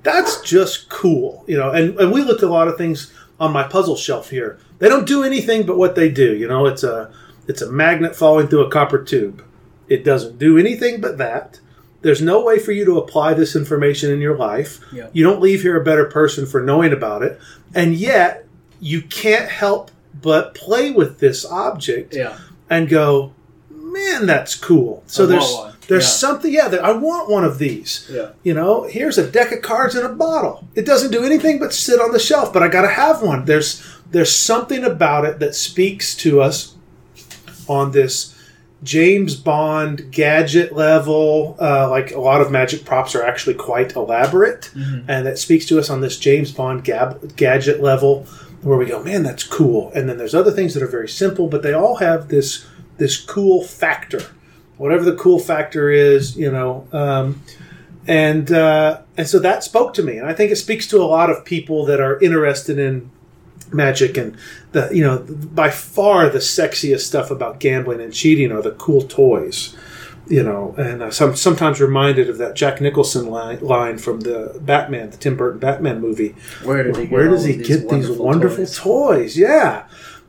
that's 0.04 0.42
just 0.42 0.90
cool. 0.90 1.44
You 1.48 1.58
know, 1.58 1.72
and, 1.72 1.98
and 2.00 2.12
we 2.12 2.24
looked 2.24 2.44
at 2.44 2.50
a 2.50 2.54
lot 2.54 2.68
of 2.68 2.78
things 2.78 3.12
on 3.40 3.52
my 3.52 3.64
puzzle 3.64 3.96
shelf 3.96 4.30
here. 4.30 4.58
They 4.80 4.90
don't 4.90 5.08
do 5.08 5.24
anything 5.24 5.66
but 5.66 5.78
what 5.78 5.96
they 5.96 6.10
do. 6.10 6.36
You 6.36 6.48
know, 6.48 6.66
it's 6.66 6.84
a 6.84 7.12
it's 7.48 7.62
a 7.62 7.72
magnet 7.72 8.16
falling 8.16 8.48
through 8.48 8.66
a 8.66 8.72
copper 8.72 9.04
tube. 9.04 9.44
It 9.88 10.04
doesn't 10.04 10.38
do 10.38 10.58
anything 10.58 11.02
but 11.02 11.18
that. 11.18 11.60
There's 12.02 12.22
no 12.22 12.44
way 12.44 12.60
for 12.60 12.72
you 12.72 12.86
to 12.86 13.00
apply 13.00 13.34
this 13.34 13.56
information 13.56 14.12
in 14.12 14.22
your 14.22 14.38
life. 14.38 14.80
Yeah. 14.94 15.10
You 15.14 15.24
don't 15.24 15.42
leave 15.42 15.62
here 15.62 15.80
a 15.80 15.84
better 15.84 16.06
person 16.06 16.46
for 16.46 16.62
knowing 16.62 16.94
about 16.94 17.24
it. 17.24 17.40
And 17.74 17.96
yet, 17.96 18.46
you 18.80 19.02
can't 19.02 19.50
help 19.50 19.92
but 20.22 20.54
play 20.54 20.92
with 20.92 21.20
this 21.20 21.46
object 21.46 22.16
Yeah. 22.16 22.38
and 22.70 22.88
go, 22.90 23.34
man, 23.70 24.26
that's 24.26 24.56
cool. 24.56 25.04
So 25.08 25.26
there's 25.26 25.52
one. 25.54 25.74
There's 25.88 26.04
Yeah. 26.04 26.10
something, 26.10 26.54
yeah, 26.54 26.68
that 26.68 26.84
I 26.84 26.92
want 26.92 27.30
one 27.30 27.46
of 27.46 27.60
these. 27.60 28.06
Yeah. 28.12 28.30
You 28.44 28.54
know, 28.54 28.84
here's 28.90 29.18
a 29.18 29.26
deck 29.26 29.52
of 29.54 29.62
cards 29.62 29.96
in 29.96 30.06
a 30.06 30.10
bottle. 30.10 30.68
It 30.76 30.86
doesn't 30.86 31.12
do 31.12 31.24
anything 31.24 31.60
but 31.60 31.74
sit 31.74 32.00
on 32.02 32.12
the 32.12 32.20
shelf, 32.20 32.52
but 32.52 32.62
I 32.62 32.68
got 32.68 32.82
to 32.82 32.90
have 32.90 33.22
one. 33.22 33.46
There's 33.46 33.82
there's 34.12 34.32
something 34.34 34.84
about 34.86 35.26
it 35.26 35.40
that 35.40 35.54
speaks 35.56 36.16
to 36.16 36.42
us 36.42 36.74
on 37.68 37.92
this 37.92 38.34
James 38.84 39.36
Bond 39.36 40.12
gadget 40.12 40.74
level. 40.76 41.58
Uh, 41.60 41.90
like 41.90 42.12
a 42.12 42.20
lot 42.20 42.40
of 42.42 42.52
magic 42.52 42.86
props 42.86 43.16
are 43.16 43.24
actually 43.24 43.56
quite 43.56 43.96
elaborate, 43.96 44.70
and 45.08 45.26
that 45.26 45.38
speaks 45.40 45.66
to 45.66 45.80
us 45.80 45.90
on 45.90 46.02
this 46.02 46.18
James 46.18 46.52
Bond 46.52 46.84
gab- 46.84 47.36
gadget 47.36 47.82
level 47.82 48.26
where 48.68 48.78
we 48.78 48.86
go, 48.86 49.02
man, 49.02 49.24
that's 49.24 49.44
cool. 49.44 49.92
And 49.96 50.10
then 50.10 50.18
there's 50.18 50.36
other 50.36 50.52
things 50.52 50.74
that 50.74 50.84
are 50.84 50.88
very 50.88 51.10
simple, 51.10 51.48
but 51.48 51.64
they 51.64 51.74
all 51.74 51.96
have 51.98 52.28
this 52.28 52.66
this 52.98 53.18
cool 53.18 53.64
factor, 53.64 54.22
whatever 54.78 55.04
the 55.04 55.16
cool 55.16 55.40
factor 55.40 55.90
is, 55.92 56.36
you 56.36 56.52
know. 56.52 56.88
Um, 56.92 57.44
and 58.08 58.52
uh, 58.52 59.02
and 59.18 59.28
so 59.28 59.40
that 59.40 59.64
spoke 59.64 59.94
to 59.96 60.04
me, 60.04 60.18
and 60.18 60.28
I 60.28 60.34
think 60.34 60.52
it 60.52 60.56
speaks 60.56 60.88
to 60.88 60.98
a 60.98 61.04
lot 61.06 61.30
of 61.30 61.46
people 61.46 61.86
that 61.86 62.00
are 62.00 62.20
interested 62.20 62.80
in 62.80 63.12
magic 63.72 64.18
and 64.18 64.38
the 64.72 64.90
you 64.94 65.04
know 65.04 65.26
by 65.28 65.70
far 65.70 66.30
the 66.30 66.40
sexiest 66.40 67.02
stuff 67.02 67.30
about 67.30 67.60
gambling 67.60 68.00
and 68.00 68.14
cheating 68.14 68.50
are 68.50 68.62
the 68.62 68.72
cool 68.72 69.02
toys 69.02 69.76
you 70.30 70.44
know 70.44 70.74
and 70.78 71.02
uh, 71.02 71.12
some, 71.12 71.36
sometimes 71.36 71.80
reminded 71.80 72.30
of 72.30 72.38
that 72.38 72.56
jack 72.56 72.82
nicholson 72.82 73.28
line, 73.28 73.60
line 73.60 73.98
from 73.98 74.22
the 74.22 74.58
batman 74.62 75.10
the 75.10 75.18
tim 75.18 75.36
burton 75.36 75.60
batman 75.60 76.02
movie. 76.02 76.36
Where 76.64 76.84
did 76.84 76.96
he 76.98 77.06
where 77.08 77.28
does 77.28 77.46
he 77.46 77.60
of 77.60 77.68
get 77.68 77.90
these 77.90 78.10
wonderful 78.10 78.66
toys? 78.66 78.76
toys, 78.76 79.38
yeah. 79.38 79.88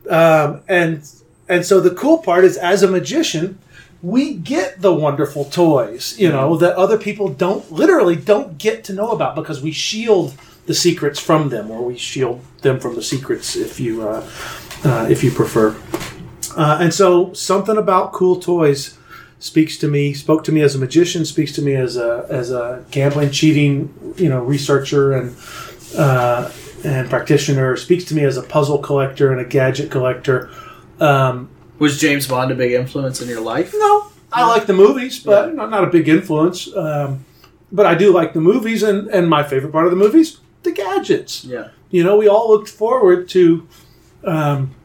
Um, 0.09 0.61
and 0.67 1.09
and 1.47 1.65
so 1.65 1.79
the 1.79 1.93
cool 1.93 2.19
part 2.19 2.43
is 2.43 2.57
as 2.57 2.83
a 2.83 2.87
magician 2.87 3.59
we 4.01 4.33
get 4.33 4.81
the 4.81 4.93
wonderful 4.93 5.43
toys 5.45 6.17
you 6.17 6.29
know 6.29 6.55
that 6.55 6.75
other 6.75 6.97
people 6.97 7.27
don't 7.27 7.69
literally 7.71 8.15
don't 8.15 8.57
get 8.57 8.83
to 8.85 8.93
know 8.93 9.11
about 9.11 9.35
because 9.35 9.61
we 9.61 9.71
shield 9.71 10.33
the 10.69 10.73
secrets 10.75 11.19
from 11.19 11.49
them 11.49 11.71
or 11.71 11.83
we 11.83 11.97
shield 11.97 12.39
them 12.61 12.79
from 12.79 12.93
the 12.93 13.01
secrets 13.01 13.55
if 13.55 13.79
you 13.79 14.07
uh, 14.07 14.29
uh, 14.83 15.07
if 15.09 15.23
you 15.23 15.31
prefer. 15.31 15.75
Uh, 16.55 16.77
and 16.79 16.93
so 16.93 17.33
something 17.33 17.75
about 17.75 18.13
cool 18.13 18.39
toys 18.39 18.98
speaks 19.39 19.77
to 19.77 19.87
me 19.87 20.13
spoke 20.13 20.43
to 20.43 20.51
me 20.51 20.61
as 20.61 20.75
a 20.75 20.77
magician 20.77 21.23
speaks 21.23 21.53
to 21.53 21.61
me 21.61 21.73
as 21.75 21.95
a 21.95 22.25
as 22.29 22.51
a 22.51 22.83
gambling 22.91 23.31
cheating 23.31 23.89
you 24.17 24.27
know 24.29 24.43
researcher 24.43 25.13
and 25.13 25.35
uh, 25.97 26.51
and 26.83 27.09
practitioner 27.09 27.75
speaks 27.77 28.03
to 28.05 28.13
me 28.15 28.23
as 28.23 28.35
a 28.37 28.43
puzzle 28.43 28.77
collector 28.79 29.31
and 29.31 29.39
a 29.41 29.45
gadget 29.45 29.89
collector 29.89 30.49
um, 30.99 31.49
Was 31.79 31.99
James 31.99 32.27
Bond 32.27 32.51
a 32.51 32.55
big 32.55 32.73
influence 32.73 33.21
in 33.21 33.29
your 33.29 33.39
life? 33.41 33.73
no 33.73 34.07
I 34.31 34.45
like 34.47 34.65
the 34.67 34.73
movies 34.73 35.19
but 35.19 35.49
Yeah. 35.49 35.53
not, 35.55 35.69
not 35.69 35.83
a 35.85 35.87
big 35.87 36.07
influence 36.09 36.67
um, 36.75 37.23
but 37.71 37.85
I 37.85 37.95
do 37.95 38.11
like 38.13 38.33
the 38.33 38.41
movies 38.41 38.83
and 38.83 39.07
and 39.07 39.29
my 39.29 39.43
favorite 39.43 39.71
part 39.71 39.85
of 39.85 39.91
the 39.91 39.97
movies 39.97 40.39
the 40.63 40.71
gadgets 40.73 41.45
Yeah. 41.45 41.69
you 41.89 42.03
know, 42.03 42.17
we 42.17 42.27
all 42.27 42.49
looked 42.49 42.67
forward 42.69 43.29
to 43.29 43.65
um, 44.25 44.75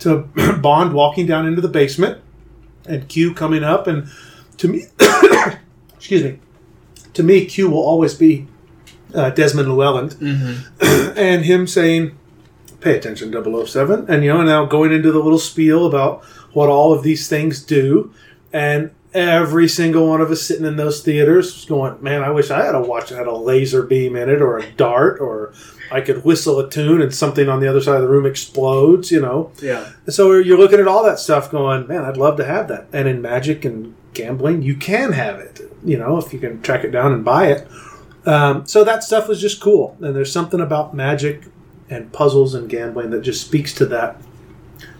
to 0.00 0.28
Bond 0.60 0.92
walking 0.92 1.24
down 1.26 1.46
into 1.46 1.62
the 1.62 1.68
basement 1.68 2.20
and 2.86 3.08
Q 3.08 3.34
coming 3.34 3.64
up, 3.64 3.86
and 3.86 4.08
to 4.58 4.68
me, 4.68 4.84
excuse 5.96 6.22
me, 6.22 6.38
to 7.14 7.22
me, 7.22 7.44
Q 7.46 7.70
will 7.70 7.82
always 7.82 8.14
be 8.14 8.46
uh, 9.14 9.30
Desmond 9.30 9.68
Llewellyn, 9.68 10.10
and 11.16 11.44
him 11.44 11.66
saying, 11.66 12.16
"Pay 12.80 12.96
attention, 12.96 13.32
007," 13.32 14.06
and 14.08 14.24
you 14.24 14.32
know, 14.32 14.42
now 14.42 14.64
going 14.64 14.92
into 14.92 15.12
the 15.12 15.18
little 15.18 15.38
spiel 15.38 15.86
about 15.86 16.24
what 16.52 16.68
all 16.68 16.92
of 16.92 17.02
these 17.02 17.28
things 17.28 17.62
do, 17.62 18.12
and 18.52 18.90
every 19.12 19.68
single 19.68 20.08
one 20.08 20.20
of 20.20 20.30
us 20.30 20.42
sitting 20.42 20.66
in 20.66 20.76
those 20.76 21.02
theaters 21.02 21.54
was 21.54 21.64
going, 21.64 22.02
"Man, 22.02 22.22
I 22.22 22.30
wish 22.30 22.50
I 22.50 22.64
had 22.64 22.74
a 22.74 22.80
watch 22.80 23.10
that 23.10 23.18
had 23.18 23.26
a 23.26 23.34
laser 23.36 23.82
beam 23.82 24.16
in 24.16 24.28
it, 24.28 24.40
or 24.40 24.58
a 24.58 24.70
dart, 24.72 25.20
or 25.20 25.52
I 25.92 26.00
could 26.00 26.24
whistle 26.24 26.58
a 26.60 26.68
tune 26.70 27.00
and 27.02 27.14
something 27.14 27.48
on 27.48 27.60
the 27.60 27.68
other 27.68 27.80
side 27.80 27.96
of 27.96 28.02
the 28.02 28.08
room 28.08 28.26
explodes." 28.26 29.10
You 29.10 29.20
know, 29.20 29.50
Yeah. 29.62 29.84
and 30.06 30.14
so 30.14 30.32
you're 30.34 30.58
looking 30.58 30.80
at 30.80 30.86
all 30.88 31.02
that 31.04 31.18
stuff 31.18 31.50
going, 31.50 31.86
man, 31.88 32.04
I'd 32.04 32.16
love 32.16 32.36
to 32.38 32.44
have 32.44 32.68
that. 32.68 32.86
And 32.92 33.08
in 33.08 33.20
magic 33.22 33.64
and 33.64 33.94
gambling, 34.14 34.62
you 34.62 34.74
can 34.74 35.12
have 35.12 35.38
it, 35.38 35.60
you 35.84 35.96
know, 35.98 36.18
if 36.18 36.32
you 36.32 36.38
can 36.38 36.60
track 36.62 36.84
it 36.84 36.90
down 36.90 37.12
and 37.12 37.24
buy 37.24 37.46
it. 37.48 37.66
Um, 38.26 38.66
so 38.66 38.84
that 38.84 39.02
stuff 39.04 39.28
was 39.28 39.40
just 39.40 39.60
cool. 39.60 39.96
And 40.00 40.14
there's 40.14 40.32
something 40.32 40.60
about 40.60 40.94
magic 40.94 41.44
and 41.88 42.12
puzzles 42.12 42.54
and 42.54 42.68
gambling 42.68 43.10
that 43.10 43.22
just 43.22 43.40
speaks 43.46 43.72
to 43.74 43.86
that. 43.86 44.20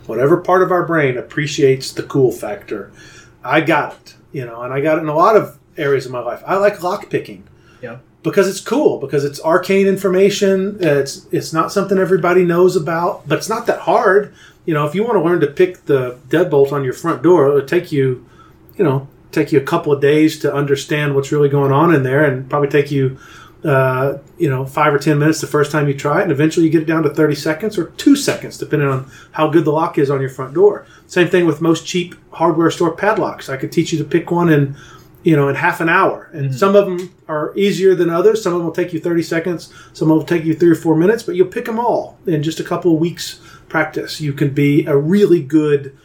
Whatever 0.07 0.39
part 0.39 0.63
of 0.63 0.73
our 0.73 0.85
brain 0.87 1.17
appreciates 1.17 1.93
the 1.93 2.03
cool 2.03 2.33
factor, 2.33 2.91
I 3.45 3.61
got 3.61 3.93
it, 3.95 4.15
you 4.33 4.45
know, 4.45 4.63
and 4.63 4.73
I 4.73 4.81
got 4.81 4.99
it 4.99 5.03
in 5.03 5.09
a 5.09 5.15
lot 5.15 5.37
of 5.37 5.59
areas 5.77 6.07
of 6.07 6.13
my 6.13 6.21
life. 6.21 6.43
I 6.47 6.57
like 6.57 6.83
lock 6.83 7.09
picking 7.11 7.45
Yeah. 7.83 7.99
Because 8.23 8.49
it's 8.49 8.61
cool 8.61 8.99
because 8.99 9.25
it's 9.25 9.41
arcane 9.41 9.87
information 9.87 10.77
it's 10.81 11.27
it's 11.33 11.53
not 11.53 11.73
something 11.73 11.99
everybody 11.99 12.45
knows 12.45 12.77
about 12.77 13.27
but 13.29 13.39
it's 13.39 13.49
not 13.49 13.67
that 13.67 13.81
hard. 13.81 14.35
You 14.67 14.75
know 14.75 14.87
if 14.87 14.95
you 14.95 15.03
want 15.03 15.17
to 15.17 15.23
learn 15.23 15.41
to 15.41 15.47
pick 15.47 15.87
the 15.87 16.19
deadbolt 16.29 16.73
on 16.73 16.85
your 16.85 16.93
front 16.93 17.23
door 17.23 17.49
it'll 17.49 17.67
take 17.67 17.91
you 17.91 18.27
you 18.77 18.85
know 18.85 19.09
take 19.33 19.53
you 19.53 19.59
a 19.59 19.63
couple 19.63 19.93
of 19.93 20.01
days 20.01 20.39
to 20.41 20.53
understand 20.53 21.15
what's 21.15 21.33
really 21.33 21.49
going 21.49 21.73
on 21.73 21.95
in 21.95 22.03
there 22.03 22.25
and 22.25 22.49
probably 22.51 22.69
take 22.69 22.91
you 22.91 23.19
uh, 23.65 24.17
you 24.39 24.49
know 24.49 24.65
five 24.65 24.93
or 24.93 24.99
ten 24.99 25.19
minutes 25.19 25.41
the 25.41 25.47
first 25.47 25.71
time 25.71 25.87
you 25.87 25.95
try 25.95 26.21
it 26.21 26.23
and 26.23 26.33
eventually 26.33 26.65
you 26.65 26.73
get 26.73 26.83
it 26.83 26.87
down 26.87 27.03
to 27.03 27.11
30 27.11 27.35
seconds 27.35 27.79
or 27.79 27.87
two 27.91 28.17
seconds 28.17 28.57
depending 28.57 28.89
on 28.89 29.11
how 29.33 29.49
good 29.49 29.65
the 29.65 29.71
lock 29.71 29.99
is 29.99 30.11
on 30.11 30.21
your 30.21 30.31
front 30.31 30.55
door. 30.55 30.87
Same 31.07 31.29
thing 31.29 31.47
with 31.47 31.61
most 31.61 31.87
cheap 31.87 32.15
hardware 32.33 32.71
store 32.71 32.97
padlocks. 32.97 33.49
I 33.49 33.57
could 33.57 33.73
teach 33.73 33.93
you 33.93 33.99
to 33.99 34.05
pick 34.05 34.31
one 34.31 34.51
in 34.51 34.77
you 35.23 35.37
know, 35.37 35.49
in 35.49 35.55
half 35.55 35.81
an 35.81 35.89
hour. 35.89 36.31
And 36.33 36.47
mm-hmm. 36.47 36.57
some 36.57 36.75
of 36.75 36.87
them 36.87 37.15
are 37.29 37.53
easier 37.57 37.95
than 37.95 38.11
others. 38.11 38.43
Some 38.43 38.53
of 38.53 38.59
them 38.59 38.67
will 38.67 38.75
take 38.75 38.93
you 38.93 39.01
30 39.01 39.23
seconds. 39.23 39.73
Some 39.93 40.09
will 40.09 40.25
take 40.25 40.45
you 40.45 40.55
three 40.55 40.71
or 40.71 40.77
four 40.77 40.97
minutes, 40.97 41.23
but 41.23 41.35
you'll 41.35 41.49
pick 41.49 41.67
them 41.67 41.79
all 41.79 42.19
in 42.27 42.43
just 42.43 42.61
a 42.61 42.65
couple 42.65 42.95
of 42.95 43.01
weeks 43.01 43.41
practice. 43.69 44.21
You 44.21 44.33
can 44.33 44.51
be 44.51 44.87
a 44.87 44.97
really 44.97 45.43
good, 45.43 45.97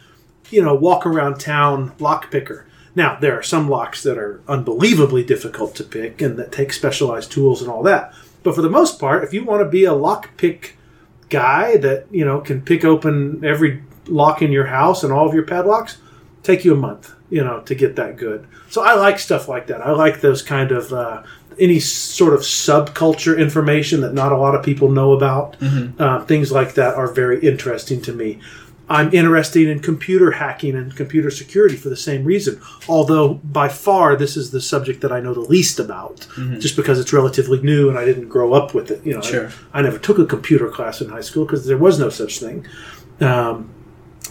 you 0.50 0.62
know, 0.62 0.74
walk 0.74 1.06
around 1.06 1.40
town 1.40 1.92
lock 1.98 2.30
picker. 2.30 2.66
Now, 2.94 3.18
there 3.20 3.38
are 3.38 3.42
some 3.42 3.68
locks 3.68 4.02
that 4.04 4.16
are 4.16 4.40
unbelievably 4.48 5.24
difficult 5.24 5.74
to 5.76 5.84
pick 5.84 6.22
and 6.22 6.38
that 6.38 6.52
take 6.52 6.72
specialized 6.72 7.30
tools 7.30 7.60
and 7.60 7.70
all 7.70 7.82
that. 7.82 8.14
But 8.42 8.54
for 8.54 8.62
the 8.62 8.70
most 8.70 8.98
part, 8.98 9.24
if 9.24 9.34
you 9.34 9.44
want 9.44 9.60
to 9.60 9.68
be 9.68 9.84
a 9.84 9.92
lock 9.92 10.36
pick 10.36 10.76
guy 11.28 11.76
that, 11.78 12.06
you 12.10 12.24
know, 12.24 12.40
can 12.40 12.62
pick 12.62 12.84
open 12.84 13.44
every 13.44 13.82
lock 14.06 14.40
in 14.40 14.52
your 14.52 14.66
house 14.66 15.02
and 15.02 15.12
all 15.12 15.28
of 15.28 15.34
your 15.34 15.42
padlocks, 15.42 15.98
take 16.46 16.64
you 16.64 16.72
a 16.72 16.76
month, 16.76 17.12
you 17.30 17.42
know, 17.44 17.60
to 17.62 17.74
get 17.74 17.96
that 17.96 18.16
good. 18.16 18.46
So 18.70 18.82
I 18.82 18.94
like 18.94 19.18
stuff 19.18 19.48
like 19.48 19.66
that. 19.66 19.80
I 19.82 19.90
like 19.90 20.20
those 20.20 20.42
kind 20.42 20.70
of 20.72 20.92
uh, 20.92 21.22
any 21.58 21.80
sort 21.80 22.32
of 22.34 22.40
subculture 22.40 23.38
information 23.38 24.00
that 24.02 24.14
not 24.14 24.32
a 24.32 24.36
lot 24.36 24.54
of 24.54 24.62
people 24.64 24.90
know 24.90 25.12
about. 25.12 25.56
Uh, 25.98 26.24
things 26.24 26.52
like 26.52 26.74
that 26.74 26.94
are 26.94 27.08
very 27.12 27.40
interesting 27.40 28.00
to 28.02 28.12
me. 28.12 28.38
I'm 28.88 29.12
interested 29.12 29.66
in 29.68 29.80
computer 29.80 30.30
hacking 30.30 30.76
and 30.76 30.94
computer 30.94 31.28
security 31.28 31.74
for 31.74 31.88
the 31.88 31.96
same 31.96 32.22
reason. 32.24 32.60
Although 32.88 33.34
by 33.60 33.68
far 33.68 34.14
this 34.14 34.36
is 34.36 34.52
the 34.52 34.60
subject 34.60 35.00
that 35.00 35.10
I 35.10 35.18
know 35.18 35.34
the 35.34 35.40
least 35.40 35.80
about, 35.80 36.28
just 36.60 36.76
because 36.76 37.00
it's 37.00 37.12
relatively 37.12 37.60
new 37.62 37.88
and 37.88 37.98
I 37.98 38.04
didn't 38.04 38.28
grow 38.28 38.52
up 38.52 38.74
with 38.74 38.92
it. 38.92 39.04
You 39.04 39.14
know, 39.14 39.18
I- 39.18 39.22
I, 39.74 39.82
never 39.82 39.98
took 39.98 40.18
a 40.20 40.24
computer 40.26 40.68
class 40.68 41.00
in 41.00 41.08
high 41.08 41.22
school 41.22 41.44
because 41.44 41.66
there 41.66 41.76
was 41.78 41.98
no 41.98 42.10
such 42.10 42.38
thing. 42.38 42.64
Um, 43.20 43.70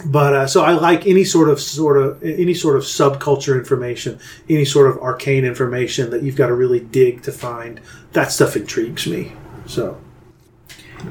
but 0.04 0.34
uh, 0.34 0.46
so 0.46 0.62
I 0.62 0.72
like 0.72 1.06
any 1.06 1.24
sort 1.24 1.48
of 1.48 1.60
sort 1.60 1.96
of 1.96 2.22
any 2.22 2.54
sort 2.54 2.76
of 2.76 2.82
subculture 2.82 3.56
information, 3.56 4.18
any 4.48 4.64
sort 4.64 4.90
of 4.90 4.98
arcane 4.98 5.44
information 5.44 6.10
that 6.10 6.22
you've 6.22 6.36
got 6.36 6.48
to 6.48 6.54
really 6.54 6.80
dig 6.80 7.22
to 7.22 7.32
find. 7.32 7.80
That 8.12 8.30
stuff 8.30 8.56
intrigues 8.56 9.06
me. 9.06 9.32
So 9.66 9.98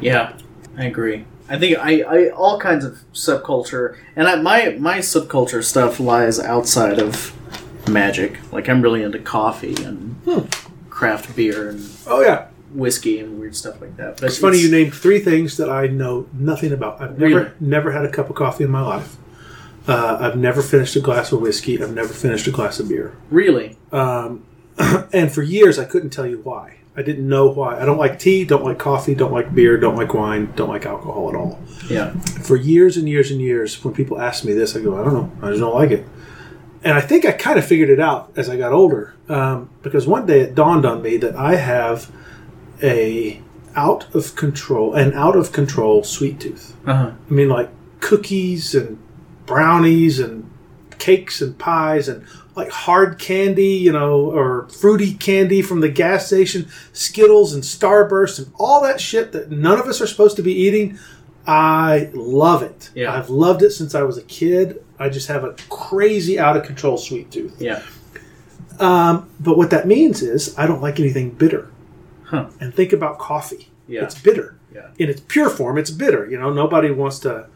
Yeah, 0.01 0.37
I 0.77 0.85
agree. 0.85 1.25
I 1.47 1.59
think 1.59 1.77
I, 1.77 2.01
I 2.01 2.29
all 2.29 2.59
kinds 2.59 2.85
of 2.85 2.99
subculture, 3.13 3.97
and 4.15 4.27
I, 4.27 4.35
my 4.35 4.75
my 4.79 4.99
subculture 4.99 5.63
stuff 5.63 5.99
lies 5.99 6.39
outside 6.39 6.99
of 6.99 7.33
magic. 7.87 8.39
Like 8.51 8.67
I'm 8.67 8.81
really 8.81 9.03
into 9.03 9.19
coffee 9.19 9.75
and 9.83 10.15
craft 10.89 11.35
beer 11.35 11.69
and 11.69 11.89
oh 12.07 12.21
yeah, 12.21 12.47
whiskey 12.75 13.19
and 13.19 13.39
weird 13.39 13.55
stuff 13.55 13.79
like 13.81 13.95
that. 13.97 14.15
But 14.17 14.25
it's 14.25 14.37
funny 14.37 14.59
you 14.59 14.69
named 14.69 14.93
three 14.93 15.19
things 15.19 15.57
that 15.57 15.69
I 15.69 15.87
know 15.87 16.27
nothing 16.33 16.71
about. 16.71 17.01
I've 17.01 17.17
never 17.17 17.35
Really? 17.35 17.51
never 17.59 17.91
had 17.91 18.05
a 18.05 18.09
cup 18.11 18.29
of 18.29 18.35
coffee 18.35 18.63
in 18.63 18.71
my 18.71 18.81
life. 18.81 19.17
Uh, 19.87 20.17
I've 20.19 20.35
never 20.37 20.61
finished 20.63 20.95
a 20.95 20.99
glass 20.99 21.31
of 21.31 21.41
whiskey. 21.41 21.81
I've 21.81 21.93
never 21.93 22.09
finished 22.13 22.47
a 22.47 22.51
glass 22.51 22.79
of 22.79 22.89
beer. 22.89 23.13
really. 23.29 23.77
and 23.91 25.31
for 25.31 25.41
years 25.41 25.79
I 25.79 25.85
couldn't 25.85 26.09
tell 26.09 26.27
you 26.27 26.39
why. 26.43 26.77
I 26.97 27.01
didn't 27.01 27.27
know 27.27 27.47
why. 27.49 27.79
I 27.79 27.85
don't 27.85 27.97
like 27.97 28.19
tea, 28.19 28.45
don't 28.45 28.63
like 28.63 28.79
coffee, 28.79 29.15
don't 29.15 29.33
like 29.33 29.53
beer, 29.53 29.77
don't 29.77 29.97
like 29.97 30.13
wine, 30.13 30.53
don't 30.55 30.69
like 30.69 30.85
alcohol 30.85 31.29
at 31.29 31.35
all. 31.35 31.59
Yeah. 31.89 32.11
For 32.43 32.55
years 32.55 32.95
and 32.95 33.07
years 33.09 33.31
and 33.31 33.41
years, 33.41 33.83
when 33.83 33.93
people 33.93 34.19
ask 34.19 34.45
me 34.45 34.53
this, 34.53 34.75
I 34.77 34.81
go, 34.81 34.97
I 34.99 35.03
don't 35.03 35.13
know, 35.13 35.31
I 35.41 35.49
just 35.49 35.59
don't 35.59 35.75
like 35.75 35.91
it. 35.91 36.05
And 36.85 36.93
I 36.93 37.01
think 37.01 37.25
I 37.25 37.31
kind 37.33 37.59
of 37.59 37.65
figured 37.65 37.89
it 37.89 37.99
out 37.99 38.31
as 38.37 38.47
I 38.49 38.55
got 38.57 38.71
older, 38.71 39.13
um, 39.27 39.69
because 39.81 40.07
one 40.07 40.25
day 40.25 40.39
it 40.41 40.55
dawned 40.55 40.85
on 40.85 41.01
me 41.01 41.17
that 41.17 41.35
I 41.35 41.55
have 41.55 42.09
a 42.81 43.41
out 43.75 44.13
of 44.15 44.35
control, 44.35 44.93
an 44.93 45.13
out 45.13 45.35
of 45.35 45.51
control 45.51 46.03
sweet 46.03 46.39
tooth. 46.39 46.75
Uh 46.85 46.93
huh. 46.95 47.11
I 47.29 47.33
mean, 47.33 47.49
like 47.49 47.69
cookies 47.99 48.73
and 48.75 48.99
brownies 49.45 50.19
and 50.19 50.49
cakes 50.97 51.41
and 51.41 51.57
pies 51.57 52.07
and 52.07 52.25
like 52.55 52.69
hard 52.69 53.19
candy, 53.19 53.75
you 53.75 53.91
know, 53.91 54.31
or 54.31 54.67
fruity 54.69 55.13
candy 55.13 55.61
from 55.61 55.81
the 55.81 55.89
gas 55.89 56.27
station, 56.27 56.67
Skittles 56.93 57.53
and 57.53 57.63
Starburst 57.63 58.39
and 58.39 58.51
all 58.55 58.81
that 58.81 59.01
shit 59.01 59.31
that 59.33 59.51
none 59.51 59.79
of 59.79 59.87
us 59.87 60.01
are 60.01 60.07
supposed 60.07 60.37
to 60.37 60.41
be 60.41 60.53
eating. 60.53 60.97
I 61.45 62.09
love 62.13 62.63
it. 62.63 62.89
Yeah. 62.95 63.13
I've 63.13 63.29
loved 63.29 63.61
it 63.61 63.71
since 63.71 63.93
I 63.93 64.03
was 64.03 64.17
a 64.17 64.23
kid. 64.23 64.83
I 64.97 65.09
just 65.09 65.27
have 65.27 65.43
a 65.43 65.53
crazy 65.69 66.39
out 66.39 66.55
of 66.55 66.63
control 66.63 66.97
sweet 66.97 67.29
tooth. 67.29 67.61
Yeah. 67.61 67.83
Um, 68.79 69.29
but 69.39 69.57
what 69.57 69.69
that 69.69 69.87
means 69.87 70.21
is 70.21 70.57
I 70.57 70.65
don't 70.65 70.81
like 70.81 70.99
anything 70.99 71.31
bitter. 71.31 71.71
Huh. 72.35 72.49
And 72.59 72.73
think 72.73 72.93
about 72.93 73.17
coffee. 73.19 73.69
Yeah. 73.87 74.03
It's 74.03 74.19
bitter. 74.19 74.57
Yeah. 74.73 74.87
In 74.97 75.09
its 75.09 75.21
pure 75.21 75.49
form, 75.49 75.77
it's 75.77 75.91
bitter. 75.91 76.29
You 76.29 76.39
know, 76.39 76.51
nobody 76.51 76.91
wants 76.91 77.19
to. 77.19 77.47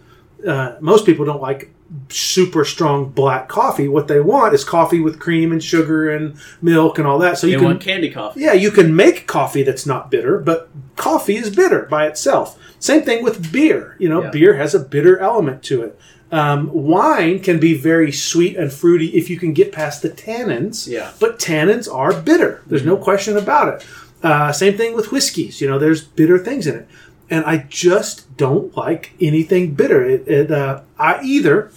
Uh, 0.45 0.75
most 0.79 1.05
people 1.05 1.25
don't 1.25 1.41
like 1.41 1.69
super 2.09 2.63
strong 2.63 3.09
black 3.09 3.49
coffee. 3.49 3.87
What 3.87 4.07
they 4.07 4.19
want 4.21 4.53
is 4.53 4.63
coffee 4.63 4.99
with 5.01 5.19
cream 5.19 5.51
and 5.51 5.61
sugar 5.63 6.09
and 6.09 6.37
milk 6.61 6.97
and 6.97 7.07
all 7.07 7.19
that. 7.19 7.37
So 7.37 7.47
you 7.47 7.53
You 7.53 7.59
can, 7.59 7.65
want 7.67 7.81
candy 7.81 8.09
coffee? 8.11 8.41
yeah, 8.41 8.53
you 8.53 8.71
can 8.71 8.95
make 8.95 9.27
coffee 9.27 9.63
that's 9.63 9.85
not 9.85 10.09
bitter, 10.11 10.37
but 10.37 10.69
coffee 10.95 11.35
is 11.35 11.53
bitter 11.53 11.87
by 11.89 12.05
itself. 12.07 12.57
Same 12.79 13.01
thing 13.01 13.23
with 13.23 13.51
beer. 13.51 13.95
You 13.99 14.07
know, 14.07 14.23
Yeah. 14.23 14.29
beer 14.29 14.53
has 14.55 14.73
a 14.75 14.79
bitter 14.79 15.17
element 15.17 15.63
to 15.63 15.81
it. 15.83 15.99
Um, 16.31 16.69
wine 16.71 17.39
can 17.39 17.59
be 17.59 17.73
very 17.73 18.11
sweet 18.11 18.55
and 18.55 18.71
fruity 18.71 19.07
if 19.07 19.29
you 19.31 19.37
can 19.39 19.51
get 19.53 19.71
past 19.71 20.03
the 20.03 20.09
tannins. 20.09 20.87
Yeah. 20.87 21.09
But 21.19 21.39
tannins 21.39 21.91
are 21.93 22.13
bitter. 22.13 22.61
There's 22.67 22.85
no 22.85 22.97
question 22.97 23.35
about 23.35 23.67
it. 23.73 23.85
Uh, 24.21 24.51
same 24.51 24.77
thing 24.77 24.95
with 24.95 25.11
whiskeys. 25.11 25.61
You 25.61 25.69
know, 25.69 25.79
there's 25.79 26.03
bitter 26.03 26.37
things 26.37 26.67
in 26.67 26.75
it, 26.75 26.87
and 27.29 27.45
I 27.45 27.65
just 27.69 28.35
don't 28.37 28.75
like 28.75 29.13
anything 29.21 29.73
bitter. 29.73 30.03
It, 30.03 30.27
it 30.27 30.51
uh, 30.51 30.81
I 30.97 31.21
either 31.23 31.71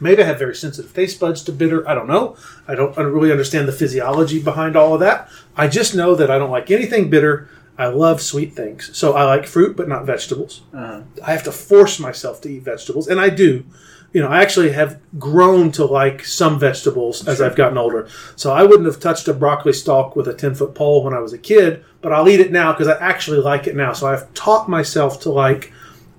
maybe 0.00 0.22
I 0.22 0.26
have 0.26 0.38
very 0.38 0.54
sensitive 0.54 0.94
taste 0.94 1.20
buds 1.20 1.42
to 1.44 1.52
bitter. 1.52 1.88
I 1.88 1.94
don't 1.94 2.06
know. 2.06 2.36
I 2.66 2.74
don't, 2.74 2.96
I 2.98 3.02
don't 3.02 3.12
really 3.12 3.32
understand 3.32 3.68
the 3.68 3.72
physiology 3.72 4.42
behind 4.42 4.76
all 4.76 4.94
of 4.94 5.00
that. 5.00 5.28
I 5.56 5.68
just 5.68 5.94
know 5.94 6.14
that 6.14 6.30
I 6.30 6.38
don't 6.38 6.50
like 6.50 6.70
anything 6.70 7.10
bitter. 7.10 7.48
I 7.76 7.86
love 7.86 8.20
sweet 8.20 8.54
things, 8.54 8.90
so 8.96 9.12
I 9.12 9.22
like 9.24 9.46
fruit, 9.46 9.76
but 9.76 9.88
not 9.88 10.04
vegetables. 10.04 10.62
Uh-huh. 10.74 11.02
I 11.24 11.32
have 11.32 11.44
to 11.44 11.52
force 11.52 12.00
myself 12.00 12.40
to 12.40 12.48
eat 12.48 12.64
vegetables, 12.64 13.06
and 13.06 13.20
I 13.20 13.30
do. 13.30 13.64
You 14.12 14.22
know, 14.22 14.28
I 14.28 14.40
actually 14.40 14.72
have 14.72 14.98
grown 15.18 15.70
to 15.72 15.84
like 15.84 16.24
some 16.24 16.58
vegetables 16.58 17.28
as 17.28 17.42
I've 17.42 17.56
gotten 17.56 17.76
older. 17.76 18.08
So 18.36 18.52
I 18.52 18.62
wouldn't 18.62 18.86
have 18.86 19.00
touched 19.00 19.28
a 19.28 19.34
broccoli 19.34 19.74
stalk 19.74 20.16
with 20.16 20.26
a 20.28 20.34
10 20.34 20.54
foot 20.54 20.74
pole 20.74 21.04
when 21.04 21.12
I 21.12 21.18
was 21.18 21.34
a 21.34 21.38
kid, 21.38 21.84
but 22.00 22.12
I'll 22.12 22.28
eat 22.28 22.40
it 22.40 22.50
now 22.50 22.72
because 22.72 22.88
I 22.88 22.98
actually 23.00 23.38
like 23.40 23.66
it 23.66 23.76
now. 23.76 23.92
So 23.92 24.06
I've 24.06 24.32
taught 24.32 24.68
myself 24.68 25.20
to 25.22 25.30
like 25.30 25.72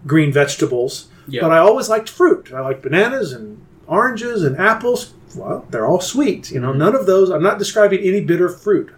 green 0.05 0.31
vegetables, 0.31 1.07
Yeah. 1.27 1.41
but 1.41 1.51
I 1.51 1.57
always 1.57 1.89
liked 1.89 2.09
fruit. 2.09 2.53
I 2.53 2.61
like 2.61 2.81
bananas 2.83 3.33
and 3.33 3.59
oranges 3.87 4.43
and 4.43 4.55
apples. 4.57 5.13
Well, 5.35 5.65
they're 5.71 5.87
all 5.87 5.99
sweet. 6.01 6.51
You 6.51 6.59
know, 6.59 6.69
mm-hmm. 6.69 6.79
none 6.79 6.95
of 6.95 7.07
those, 7.07 7.31
I'm 7.31 7.43
not 7.43 7.57
describing 7.57 8.01
any 8.01 8.21
bitter 8.21 8.49
fruit. 8.49 8.91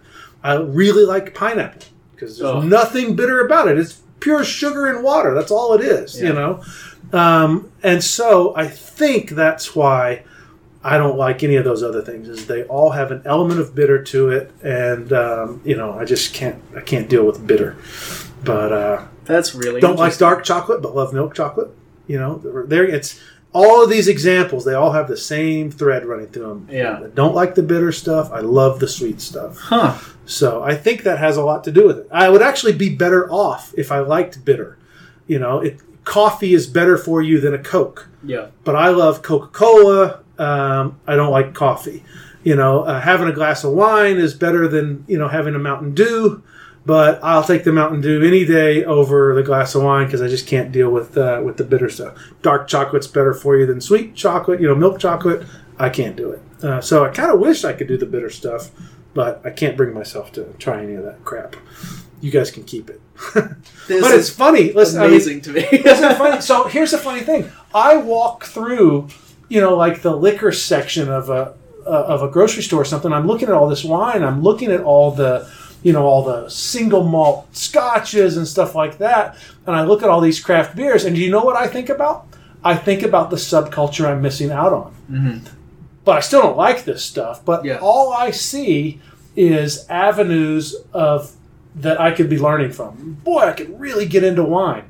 I 0.44 0.56
really 0.56 1.04
like 1.06 1.34
pineapple 1.34 1.82
because 2.14 2.38
there's 2.38 2.50
Oh. 2.50 2.60
nothing 2.60 3.16
bitter 3.16 3.40
about 3.44 3.68
it. 3.68 3.78
It's 3.78 4.00
pure 4.20 4.44
sugar 4.44 4.86
and 4.86 5.02
water. 5.02 5.34
That's 5.34 5.50
all 5.50 5.72
it 5.72 5.80
is, 5.80 6.20
Yeah. 6.20 6.28
you 6.28 6.32
know? 6.34 6.62
Um, 7.12 7.70
and 7.82 8.02
so 8.02 8.54
I 8.56 8.68
think 8.68 9.30
that's 9.30 9.76
why 9.76 10.24
I 10.84 10.96
don't 10.96 11.16
like 11.16 11.42
any 11.42 11.56
of 11.56 11.64
those 11.64 11.82
other 11.82 12.02
things. 12.02 12.28
Is 12.28 12.46
they 12.46 12.64
all 12.64 12.90
have 12.90 13.10
an 13.10 13.22
element 13.24 13.60
of 13.60 13.74
bitter 13.74 14.02
to 14.02 14.30
it, 14.30 14.50
and 14.62 15.12
um, 15.12 15.60
you 15.64 15.76
know 15.76 15.92
I 15.98 16.04
just 16.04 16.34
can't 16.34 16.62
I 16.76 16.80
can't 16.80 17.08
deal 17.08 17.24
with 17.24 17.46
bitter. 17.46 17.76
But 18.44 18.72
uh, 18.72 19.06
That's 19.24 19.54
really 19.54 19.80
don't 19.80 19.98
like 19.98 20.18
dark 20.18 20.44
chocolate, 20.44 20.82
but 20.82 20.94
love 20.94 21.12
milk 21.12 21.34
chocolate. 21.34 21.70
You 22.06 22.18
know, 22.18 22.38
there 22.66 22.84
it's 22.84 23.20
all 23.52 23.84
of 23.84 23.90
these 23.90 24.08
examples. 24.08 24.64
They 24.64 24.74
all 24.74 24.92
have 24.92 25.08
the 25.08 25.16
same 25.16 25.70
thread 25.70 26.04
running 26.04 26.28
through 26.28 26.48
them. 26.48 26.68
Yeah. 26.70 27.00
I 27.04 27.08
don't 27.08 27.34
like 27.34 27.54
the 27.54 27.62
bitter 27.62 27.92
stuff. 27.92 28.32
I 28.32 28.40
love 28.40 28.80
the 28.80 28.88
sweet 28.88 29.20
stuff. 29.20 29.58
Huh. 29.58 29.98
So 30.24 30.62
I 30.62 30.74
think 30.74 31.02
that 31.02 31.18
has 31.18 31.36
a 31.36 31.44
lot 31.44 31.64
to 31.64 31.72
do 31.72 31.86
with 31.86 31.98
it. 31.98 32.08
I 32.10 32.28
would 32.28 32.42
actually 32.42 32.72
be 32.72 32.94
better 32.94 33.30
off 33.30 33.74
if 33.76 33.92
I 33.92 34.00
liked 34.00 34.44
bitter. 34.44 34.78
You 35.26 35.38
know, 35.38 35.60
it, 35.60 35.80
coffee 36.04 36.54
is 36.54 36.66
better 36.66 36.96
for 36.96 37.22
you 37.22 37.40
than 37.40 37.54
a 37.54 37.58
Coke, 37.58 38.08
Yeah. 38.24 38.46
but 38.64 38.74
I 38.76 38.88
love 38.88 39.22
Coca 39.22 39.48
Cola. 39.48 40.20
Um, 40.38 40.98
I 41.06 41.14
don't 41.16 41.30
like 41.30 41.54
coffee. 41.54 42.02
You 42.44 42.56
know, 42.56 42.80
uh, 42.82 43.00
having 43.00 43.28
a 43.28 43.32
glass 43.32 43.62
of 43.62 43.72
wine 43.72 44.16
is 44.16 44.34
better 44.34 44.66
than 44.66 45.04
you 45.06 45.16
know 45.18 45.28
having 45.28 45.54
a 45.54 45.58
Mountain 45.60 45.94
Dew. 45.94 46.42
But 46.84 47.20
I'll 47.22 47.44
take 47.44 47.62
the 47.62 47.70
Mountain 47.72 48.00
Dew 48.00 48.24
any 48.26 48.44
day 48.44 48.84
over 48.84 49.36
the 49.36 49.44
glass 49.44 49.76
of 49.76 49.84
wine 49.84 50.06
because 50.06 50.20
I 50.20 50.26
just 50.26 50.48
can't 50.48 50.72
deal 50.72 50.90
with 50.90 51.16
uh, 51.16 51.40
with 51.44 51.56
the 51.56 51.62
bitter 51.64 51.88
stuff. 51.88 52.14
Dark 52.42 52.66
chocolate's 52.66 53.06
better 53.06 53.32
for 53.32 53.56
you 53.56 53.66
than 53.66 53.80
sweet 53.80 54.16
chocolate. 54.16 54.60
You 54.60 54.66
know, 54.66 54.74
milk 54.74 54.98
chocolate. 54.98 55.46
I 55.78 55.90
can't 55.90 56.16
do 56.16 56.32
it. 56.32 56.42
Uh, 56.64 56.80
so 56.80 57.04
I 57.04 57.10
kind 57.10 57.30
of 57.30 57.38
wish 57.38 57.64
I 57.64 57.72
could 57.72 57.86
do 57.86 57.96
the 57.96 58.06
bitter 58.06 58.30
stuff, 58.30 58.70
but 59.14 59.40
I 59.44 59.50
can't 59.50 59.76
bring 59.76 59.94
myself 59.94 60.32
to 60.32 60.54
try 60.58 60.82
any 60.82 60.94
of 60.94 61.04
that 61.04 61.24
crap. 61.24 61.54
You 62.20 62.32
guys 62.32 62.50
can 62.50 62.64
keep 62.64 62.90
it. 62.90 63.00
But 63.88 64.14
it's 64.14 64.30
funny. 64.30 64.72
Listen, 64.72 65.00
I 65.00 65.02
mean, 65.04 65.10
amazing 65.12 65.40
to 65.42 65.52
me. 65.52 65.66
isn't 65.72 66.16
funny? 66.16 66.40
So 66.50 66.64
here's 66.64 66.92
the 66.92 66.98
funny 66.98 67.20
thing. 67.20 67.50
I 67.74 67.96
walk 67.96 68.44
through, 68.44 69.08
you 69.48 69.60
know, 69.60 69.76
like 69.76 70.02
the 70.02 70.14
liquor 70.16 70.52
section 70.52 71.10
of 71.10 71.28
a 71.30 71.54
uh, 71.84 71.88
of 72.14 72.22
a 72.22 72.28
grocery 72.28 72.62
store 72.62 72.82
or 72.82 72.84
something. 72.84 73.12
I'm 73.12 73.26
looking 73.26 73.48
at 73.48 73.54
all 73.54 73.68
this 73.68 73.82
wine. 73.84 74.22
I'm 74.22 74.40
looking 74.42 74.70
at 74.70 74.82
all 74.82 75.10
the, 75.10 75.50
you 75.82 75.92
know, 75.92 76.06
all 76.06 76.22
the 76.24 76.48
single 76.48 77.02
malt 77.02 77.48
scotches 77.56 78.36
and 78.36 78.46
stuff 78.46 78.76
like 78.76 78.98
that. 78.98 79.36
And 79.66 79.74
I 79.74 79.82
look 79.82 80.02
at 80.04 80.08
all 80.08 80.20
these 80.20 80.38
craft 80.38 80.76
beers. 80.76 81.04
And 81.04 81.16
do 81.16 81.20
you 81.20 81.30
know 81.30 81.42
what 81.42 81.56
I 81.56 81.66
think 81.66 81.88
about? 81.88 82.26
I 82.64 82.76
think 82.76 83.02
about 83.02 83.30
the 83.30 83.36
subculture 83.36 84.06
I'm 84.06 84.22
missing 84.22 84.52
out 84.52 84.72
on. 84.72 85.42
But 86.04 86.16
I 86.18 86.20
still 86.20 86.42
don't 86.42 86.56
like 86.56 86.84
this 86.84 87.02
stuff. 87.04 87.44
But 87.44 87.64
Yeah. 87.64 87.78
all 87.82 88.12
I 88.12 88.30
see 88.30 89.00
is 89.34 89.84
avenues 89.88 90.76
of 90.92 91.32
that 91.76 92.00
I 92.00 92.10
could 92.10 92.28
be 92.28 92.38
learning 92.38 92.72
from. 92.72 93.18
Boy, 93.24 93.40
I 93.40 93.52
could 93.52 93.78
really 93.80 94.06
get 94.06 94.24
into 94.24 94.44
wine 94.44 94.84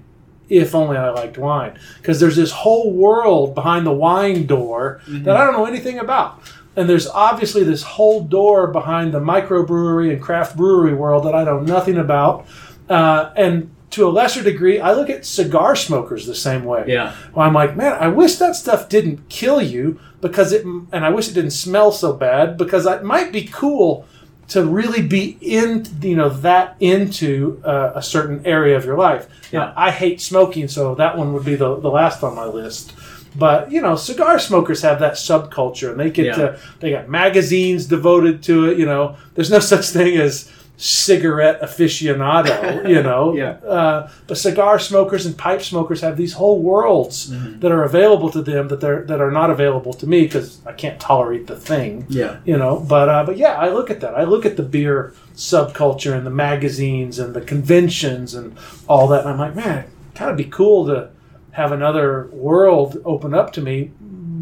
if 0.49 0.75
only 0.75 0.97
I 0.97 1.11
liked 1.11 1.39
wine. 1.39 1.79
Because 1.99 2.21
there's 2.21 2.37
this 2.37 2.53
whole 2.53 2.93
world 2.93 3.55
behind 3.55 3.87
the 3.87 3.93
wine 3.93 4.47
door 4.47 5.01
that 5.09 5.37
I 5.37 5.45
don't 5.45 5.55
know 5.55 5.65
anything 5.65 5.99
about. 5.99 6.43
And 6.77 6.89
there's 6.89 7.07
obviously 7.07 7.65
this 7.65 7.83
whole 7.83 8.23
door 8.23 8.67
behind 8.67 9.13
the 9.13 9.21
microbrewery 9.21 10.13
and 10.13 10.21
craft 10.21 10.57
brewery 10.57 10.95
world 10.95 11.25
that 11.25 11.35
I 11.35 11.45
know 11.45 11.61
nothing 11.61 11.97
about. 11.99 12.47
Uh, 12.89 13.33
and 13.37 13.71
to 13.91 14.09
a 14.09 14.11
lesser 14.11 14.43
degree, 14.43 14.81
I 14.81 14.93
look 14.93 15.11
at 15.11 15.25
cigar 15.25 15.77
smokers 15.77 16.27
the 16.27 16.35
same 16.35 16.65
way. 16.65 16.85
Yeah. 16.87 17.15
Well, 17.35 17.47
I'm 17.47 17.55
like, 17.55 17.77
man, 17.77 17.93
I 17.93 18.09
wish 18.09 18.37
that 18.37 18.57
stuff 18.57 18.89
didn't 18.89 19.29
kill 19.29 19.61
you 19.61 20.01
because 20.21 20.53
it, 20.53 20.65
and 20.65 21.05
I 21.05 21.11
wish 21.11 21.29
it 21.29 21.35
didn't 21.35 21.51
smell 21.51 21.93
so 21.93 22.15
bad 22.15 22.57
because 22.57 22.87
it 22.87 23.03
might 23.03 23.33
be 23.33 23.45
cool 23.45 24.07
to 24.49 24.65
really 24.65 25.03
be 25.03 25.39
in, 25.41 25.87
you 26.03 26.17
know, 26.17 26.29
that 26.29 26.77
into 26.81 27.61
uh, 27.65 27.93
a 27.95 28.03
certain 28.03 28.45
area 28.45 28.77
of 28.77 28.85
your 28.85 28.99
life. 28.99 29.27
Yeah. 29.51 29.61
Now, 29.61 29.73
I 29.77 29.91
hate 29.91 30.21
smoking, 30.21 30.69
so 30.69 30.95
that 30.97 31.17
one 31.17 31.33
would 31.33 31.45
be 31.45 31.55
the, 31.55 31.77
the 31.81 31.89
last 31.91 32.23
on 32.23 32.35
my 32.35 32.45
list. 32.45 32.93
But 33.35 33.73
you 33.73 33.81
know, 33.81 33.97
cigar 33.97 34.39
smokers 34.39 34.83
have 34.83 35.01
that 35.01 35.15
subculture, 35.15 35.91
and 35.91 35.99
they 35.99 36.11
get 36.11 36.27
Yeah. 36.27 36.35
to 36.37 36.59
they 36.81 36.91
got 36.91 37.09
magazines 37.09 37.87
devoted 37.87 38.43
to 38.45 38.67
it. 38.71 38.79
You 38.79 38.85
know, 38.85 39.17
there's 39.35 39.51
no 39.51 39.59
such 39.59 39.87
thing 39.87 40.19
as 40.19 40.51
cigarette 40.83 41.61
aficionado. 41.63 42.53
You 42.89 43.03
know, 43.03 43.35
Yeah. 43.35 43.53
uh, 43.67 44.11
but 44.27 44.37
cigar 44.37 44.79
smokers 44.81 45.27
and 45.27 45.37
pipe 45.39 45.63
smokers 45.63 46.01
have 46.01 46.17
these 46.17 46.33
whole 46.35 46.61
worlds 46.61 47.31
Mm-hmm. 47.31 47.61
that 47.61 47.71
are 47.71 47.85
available 47.85 48.31
to 48.31 48.43
them 48.43 48.69
that 48.69 48.81
they're 48.81 49.03
that 49.05 49.21
are 49.21 49.31
not 49.31 49.51
available 49.51 49.93
to 49.95 50.07
me 50.09 50.23
because 50.23 50.61
I 50.67 50.73
can't 50.73 50.99
tolerate 50.99 51.47
the 51.47 51.55
thing. 51.57 52.07
Yeah. 52.09 52.39
You 52.45 52.57
know, 52.59 52.85
but 52.95 53.09
uh, 53.09 53.23
but 53.25 53.37
yeah, 53.37 53.55
I 53.55 53.69
look 53.69 53.91
at 53.91 54.01
that. 54.01 54.15
I 54.15 54.25
look 54.25 54.45
at 54.45 54.57
the 54.57 54.63
beer 54.65 55.15
subculture 55.37 56.15
and 56.17 56.27
the 56.27 56.31
magazines 56.49 57.19
and 57.19 57.33
the 57.35 57.41
conventions 57.41 58.35
and 58.35 58.57
all 58.89 59.07
that, 59.09 59.21
and 59.21 59.29
I'm 59.31 59.39
like, 59.39 59.55
man, 59.55 59.85
kind 60.15 60.31
of 60.31 60.37
be 60.37 60.45
cool 60.45 60.87
to 60.87 61.11
have 61.53 61.71
another 61.71 62.29
world 62.33 63.01
open 63.05 63.35
up 63.35 63.53
to 63.53 63.61
me. 63.61 63.93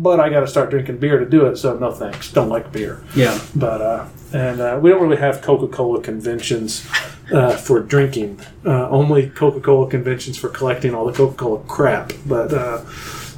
But 0.02 0.18
I 0.18 0.30
got 0.30 0.40
to 0.40 0.46
start 0.46 0.70
drinking 0.70 0.96
beer 0.98 1.18
to 1.18 1.26
do 1.26 1.46
it. 1.46 1.56
So 1.56 1.76
no 1.78 1.90
thanks. 1.92 2.32
Don't 2.32 2.48
like 2.48 2.72
beer. 2.72 3.02
Yeah. 3.14 3.38
But 3.54 3.82
uh, 3.82 4.08
and 4.32 4.60
uh, 4.60 4.78
we 4.82 4.88
don't 4.90 5.02
really 5.02 5.20
have 5.20 5.42
Coca 5.42 5.68
Cola 5.68 6.00
conventions 6.00 6.88
uh, 7.32 7.56
for 7.56 7.80
drinking. 7.80 8.40
Uh, 8.64 8.88
only 8.88 9.28
Coca 9.28 9.60
Cola 9.60 9.90
conventions 9.90 10.38
for 10.38 10.48
collecting 10.48 10.94
all 10.94 11.04
the 11.04 11.12
Coca 11.12 11.34
Cola 11.36 11.60
crap. 11.64 12.12
But 12.26 12.52
uh, 12.54 12.82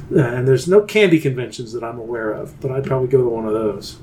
and 0.09 0.47
there's 0.47 0.67
no 0.67 0.81
candy 0.81 1.19
conventions 1.19 1.73
that 1.73 1.83
I'm 1.83 1.97
aware 1.99 2.31
of. 2.31 2.59
But 2.61 2.71
I'd 2.71 2.85
probably 2.85 3.07
go 3.09 3.17
to 3.23 3.27
one 3.29 3.45
of 3.45 3.53
those. 3.53 3.97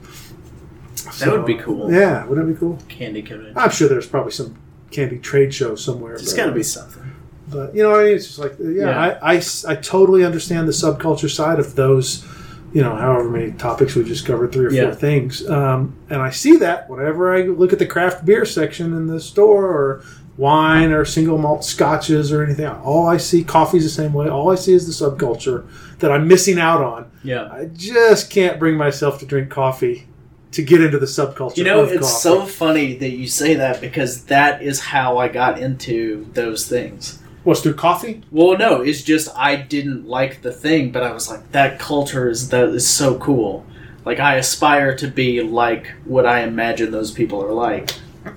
That 1.20 1.30
would 1.32 1.46
be 1.46 1.54
cool. 1.54 1.90
Yeah, 1.92 2.26
wouldn't 2.26 2.46
that 2.46 2.52
be 2.54 2.58
cool? 2.58 2.78
Candy 2.88 3.22
convention. 3.22 3.56
I'm 3.56 3.70
sure 3.70 3.88
there's 3.88 4.06
probably 4.06 4.32
some 4.32 4.56
candy 4.90 5.18
trade 5.18 5.54
show 5.54 5.74
somewhere. 5.76 6.14
It's 6.14 6.32
but- 6.32 6.36
got 6.36 6.46
to 6.46 6.52
be 6.52 6.62
something. 6.62 7.12
but 7.48 7.74
you 7.74 7.82
know 7.82 7.90
what 7.92 8.00
I 8.00 8.04
mean? 8.04 8.14
It's 8.16 8.26
just 8.26 8.38
like, 8.38 8.56
yeah, 8.58 8.68
Yeah. 8.90 9.00
I, 9.22 9.34
I 9.34 9.36
s- 9.36 9.64
I 9.64 9.76
totally 9.76 10.24
understand 10.24 10.68
the 10.68 10.72
subculture 10.72 11.30
side 11.30 11.58
of 11.58 11.74
those, 11.74 12.24
you 12.72 12.82
know, 12.82 12.94
however 12.94 13.28
many 13.28 13.52
topics 13.52 13.94
we 13.94 14.04
just 14.04 14.24
covered, 14.26 14.52
three 14.52 14.66
or 14.66 14.70
Yeah. 14.72 14.84
four 14.86 14.94
things. 14.94 15.48
Um, 15.48 15.94
and 16.08 16.22
I 16.22 16.30
see 16.30 16.56
that 16.58 16.88
whenever 16.88 17.34
I 17.34 17.42
look 17.42 17.72
at 17.72 17.78
the 17.78 17.86
craft 17.86 18.24
beer 18.24 18.44
section 18.44 18.92
in 18.94 19.06
the 19.06 19.20
store 19.20 19.66
or 19.66 20.02
wine 20.36 20.90
or 20.92 21.04
single 21.04 21.36
malt 21.36 21.64
scotches 21.64 22.32
or 22.32 22.42
anything. 22.42 22.66
All 22.66 23.06
I 23.06 23.18
see, 23.18 23.44
coffee's 23.44 23.84
the 23.84 23.90
same 23.90 24.12
way. 24.14 24.28
All 24.28 24.50
I 24.50 24.54
see 24.54 24.72
is 24.72 24.86
the 24.86 25.10
subculture 25.10 25.64
that 25.98 26.10
I'm 26.10 26.26
missing 26.28 26.58
out 26.58 26.80
on. 26.80 27.06
Yeah. 27.22 27.48
I 27.52 27.66
just 27.76 28.30
can't 28.30 28.58
bring 28.58 28.76
myself 28.76 29.18
to 29.18 29.26
drink 29.26 29.50
coffee 29.50 30.06
to 30.52 30.62
get 30.62 30.80
into 30.80 30.98
the 30.98 31.06
subculture. 31.06 31.58
You 31.58 31.64
know, 31.64 31.84
it's 31.84 32.00
golf. 32.00 32.20
so 32.22 32.46
funny 32.46 32.96
that 32.96 33.10
you 33.10 33.26
say 33.28 33.54
that 33.54 33.80
because 33.80 34.24
that 34.24 34.62
is 34.62 34.80
how 34.80 35.18
I 35.18 35.28
got 35.28 35.58
into 35.60 36.26
those 36.32 36.66
things. 36.66 37.18
What's 37.42 37.62
through 37.62 37.74
coffee? 37.74 38.22
Well, 38.30 38.58
no, 38.58 38.82
it's 38.82 39.02
just 39.02 39.28
I 39.36 39.56
didn't 39.56 40.06
like 40.06 40.42
the 40.42 40.52
thing, 40.52 40.90
but 40.92 41.02
I 41.02 41.12
was 41.12 41.28
like, 41.30 41.52
that 41.52 41.78
culture 41.78 42.28
is 42.28 42.50
that 42.50 42.68
is 42.68 42.86
so 42.88 43.18
cool. 43.18 43.64
Like 44.04 44.18
I 44.20 44.36
aspire 44.36 44.94
to 44.96 45.08
be 45.08 45.40
like 45.42 45.88
what 46.04 46.26
I 46.26 46.40
imagine 46.42 46.90
those 46.90 47.10
people 47.10 47.42
are 47.42 47.52
like. 47.52 47.90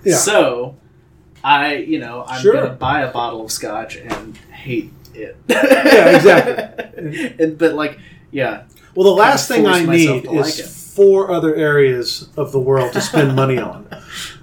Yeah. 0.05 0.15
So, 0.15 0.77
I 1.43 1.75
you 1.75 1.99
know 1.99 2.23
I'm 2.27 2.41
Sure. 2.41 2.53
gonna 2.53 2.73
buy 2.73 3.01
a 3.01 3.11
bottle 3.11 3.43
of 3.45 3.51
scotch 3.51 3.97
and 3.97 4.37
hate 4.51 4.91
it. 5.13 5.37
Yeah, 5.47 6.15
exactly. 6.15 7.35
and 7.39 7.57
but 7.57 7.73
like, 7.73 7.99
yeah, 8.31 8.63
Well, 8.95 9.03
the 9.13 9.19
last 9.21 9.47
thing 9.49 9.67
I 9.67 9.83
need 9.85 10.25
like 10.27 10.47
is 10.47 10.59
it. 10.59 10.82
Four 10.95 11.31
other 11.31 11.55
areas 11.55 12.29
of 12.37 12.51
the 12.51 12.59
world 12.59 12.93
to 12.93 13.01
spend 13.01 13.35
money 13.43 13.57
on. 13.57 13.87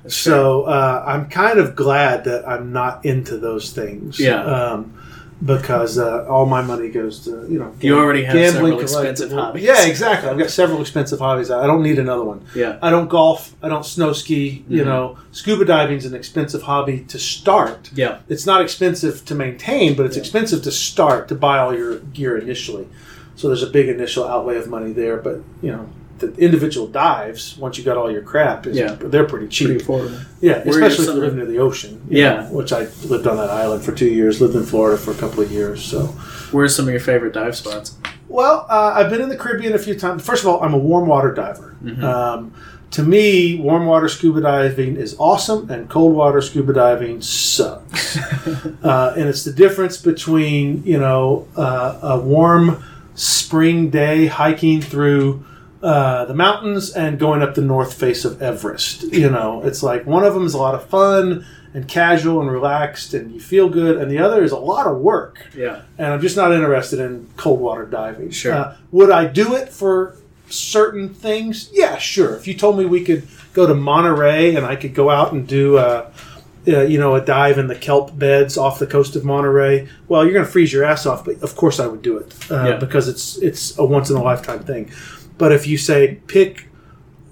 So 0.08 0.62
uh, 0.64 1.04
I'm 1.06 1.28
kind 1.28 1.58
of 1.58 1.76
glad 1.76 2.24
that 2.24 2.48
I'm 2.48 2.72
not 2.72 3.04
into 3.04 3.36
those 3.36 3.72
things. 3.72 4.18
Yeah. 4.18 4.42
Um, 4.44 4.96
because 5.42 5.96
uh, 5.96 6.26
all 6.28 6.44
my 6.44 6.60
money 6.60 6.90
goes 6.90 7.24
to 7.24 7.30
you 7.48 7.58
know 7.58 7.72
You 7.80 7.98
already 7.98 8.24
have 8.24 8.34
several 8.52 8.72
collectible- 8.72 8.82
expensive 8.82 9.32
hobbies. 9.32 9.62
Yeah, 9.62 9.86
exactly. 9.86 10.28
I've 10.28 10.36
got 10.38 10.50
several 10.50 10.82
expensive 10.82 11.18
hobbies. 11.18 11.50
I 11.50 11.66
don't 11.66 11.82
need 11.82 11.98
another 11.98 12.24
one. 12.24 12.44
yeah, 12.54 12.78
I 12.82 12.90
don't 12.90 13.08
golf. 13.08 13.54
I 13.62 13.68
don't 13.70 13.86
snow 13.86 14.12
ski. 14.12 14.66
You 14.68 14.82
Mhm. 14.82 14.84
know, 14.84 15.18
scuba 15.32 15.64
diving's 15.64 16.04
an 16.04 16.14
expensive 16.14 16.62
hobby 16.62 17.06
to 17.08 17.18
start. 17.18 17.90
yeah, 17.94 18.18
It's 18.28 18.44
not 18.44 18.60
expensive 18.60 19.24
to 19.24 19.34
maintain, 19.34 19.94
but 19.96 20.04
it's 20.04 20.16
Yeah. 20.16 20.20
expensive 20.24 20.60
to 20.64 20.70
start 20.70 21.26
to 21.28 21.34
buy 21.34 21.56
all 21.58 21.74
your 21.74 22.00
gear 22.00 22.36
initially. 22.36 22.86
So 23.34 23.48
there's 23.48 23.62
a 23.62 23.70
big 23.70 23.88
initial 23.88 24.24
outlay 24.28 24.56
of 24.56 24.68
money 24.68 24.92
there. 24.92 25.16
But 25.16 25.36
you 25.62 25.70
know, 25.72 25.86
the 26.20 26.32
individual 26.36 26.86
dives 26.86 27.56
once 27.58 27.76
you 27.78 27.84
got 27.84 27.96
all 27.96 28.10
your 28.10 28.22
crap, 28.22 28.66
is, 28.66 28.76
Yeah. 28.76 28.94
they're 28.98 29.24
pretty 29.24 29.48
cheap. 29.48 29.68
pretty 29.68 29.84
affordable. 29.84 30.24
yeah, 30.40 30.62
Where 30.64 30.68
especially 30.68 30.82
are 30.82 30.86
if 30.86 30.98
you 30.98 31.04
some 31.04 31.18
live 31.20 31.34
near 31.36 31.46
the 31.46 31.58
ocean. 31.58 32.00
Yeah. 32.08 32.42
know, 32.42 32.52
which 32.52 32.72
I 32.72 32.86
lived 33.06 33.26
on 33.26 33.36
that 33.38 33.50
island 33.50 33.82
for 33.82 33.92
two 33.92 34.08
years. 34.08 34.40
Lived 34.40 34.54
in 34.54 34.64
Florida 34.64 34.96
for 34.98 35.10
a 35.10 35.14
couple 35.14 35.42
of 35.42 35.50
years. 35.50 35.82
So. 35.84 36.14
Where's 36.52 36.74
some 36.74 36.86
of 36.86 36.90
your 36.90 37.00
favorite 37.00 37.32
dive 37.32 37.56
spots? 37.56 37.96
Well, 38.28 38.66
uh, 38.68 38.92
I've 38.96 39.10
been 39.10 39.20
in 39.20 39.28
the 39.28 39.36
Caribbean 39.36 39.72
a 39.74 39.78
few 39.78 39.94
times. 39.98 40.24
First 40.24 40.42
of 40.44 40.48
all, 40.48 40.62
I'm 40.62 40.74
a 40.74 40.78
warm 40.78 41.06
water 41.08 41.32
diver. 41.32 41.74
Mhm. 41.84 42.02
Um, 42.02 42.52
to 42.92 43.02
me, 43.04 43.56
warm 43.60 43.86
water 43.86 44.08
scuba 44.08 44.40
diving 44.40 44.96
is 44.96 45.14
awesome, 45.18 45.70
and 45.70 45.88
cold 45.88 46.12
water 46.16 46.40
scuba 46.40 46.72
diving 46.72 47.22
sucks. 47.22 48.18
uh, 48.84 49.14
and 49.16 49.28
it's 49.28 49.44
the 49.44 49.52
difference 49.52 49.96
between 49.96 50.82
you 50.84 50.98
know 50.98 51.46
uh, 51.56 51.98
a 52.02 52.18
warm 52.20 52.82
spring 53.14 53.90
day 53.90 54.26
hiking 54.26 54.80
through 54.80 55.44
uh, 55.82 56.24
the 56.26 56.34
mountains 56.34 56.90
and 56.92 57.18
going 57.18 57.42
up 57.42 57.54
the 57.54 57.62
north 57.62 57.94
face 57.94 58.24
of 58.24 58.40
Everest. 58.42 59.02
You 59.12 59.30
know, 59.30 59.62
it's 59.62 59.82
like 59.82 60.06
one 60.06 60.24
of 60.24 60.34
them 60.34 60.44
is 60.46 60.54
a 60.54 60.58
lot 60.58 60.74
of 60.74 60.84
fun 60.88 61.46
and 61.72 61.86
casual 61.86 62.40
and 62.40 62.50
relaxed, 62.50 63.14
and 63.14 63.32
you 63.32 63.40
feel 63.40 63.68
good, 63.68 63.96
and 63.96 64.10
the 64.10 64.18
other 64.18 64.42
is 64.42 64.50
a 64.52 64.58
lot 64.58 64.86
of 64.88 64.98
work 64.98 65.38
Yeah, 65.56 65.82
and 65.98 66.08
I'm 66.08 66.20
just 66.20 66.36
not 66.36 66.52
interested 66.52 66.98
in 66.98 67.28
cold 67.36 67.60
water 67.60 67.86
diving. 67.86 68.30
Sure. 68.30 68.52
Uh, 68.52 68.76
would 68.90 69.10
I 69.10 69.26
do 69.26 69.54
it 69.54 69.68
for 69.68 70.16
certain 70.48 71.14
things? 71.14 71.70
Yeah, 71.72 71.96
sure. 71.96 72.34
If 72.34 72.48
you 72.48 72.54
told 72.54 72.76
me 72.76 72.84
we 72.86 73.04
could 73.04 73.26
go 73.52 73.66
to 73.68 73.74
Monterey 73.74 74.56
and 74.56 74.66
I 74.66 74.74
could 74.74 74.94
go 74.94 75.10
out 75.10 75.32
and 75.32 75.46
do, 75.46 75.78
uh, 75.78 76.10
uh, 76.66 76.80
you 76.82 76.98
know, 76.98 77.14
a 77.14 77.20
dive 77.24 77.56
in 77.56 77.68
the 77.68 77.76
kelp 77.76 78.18
beds 78.18 78.58
off 78.58 78.80
the 78.80 78.86
coast 78.86 79.14
of 79.14 79.24
Monterey, 79.24 79.88
well, 80.08 80.24
you're 80.24 80.34
going 80.34 80.44
to 80.44 80.50
freeze 80.50 80.72
your 80.72 80.82
ass 80.84 81.06
off. 81.06 81.24
But 81.24 81.40
of 81.42 81.54
course, 81.54 81.78
I 81.78 81.86
would 81.86 82.02
do 82.02 82.18
it 82.18 82.34
uh, 82.50 82.70
Yeah. 82.70 82.76
because 82.78 83.06
it's 83.08 83.38
it's 83.38 83.78
a 83.78 83.84
once 83.84 84.10
in 84.10 84.16
a 84.16 84.22
lifetime 84.22 84.60
thing. 84.64 84.90
But 85.40 85.50
if 85.52 85.66
you 85.66 85.76
say 85.78 86.18
pick 86.26 86.68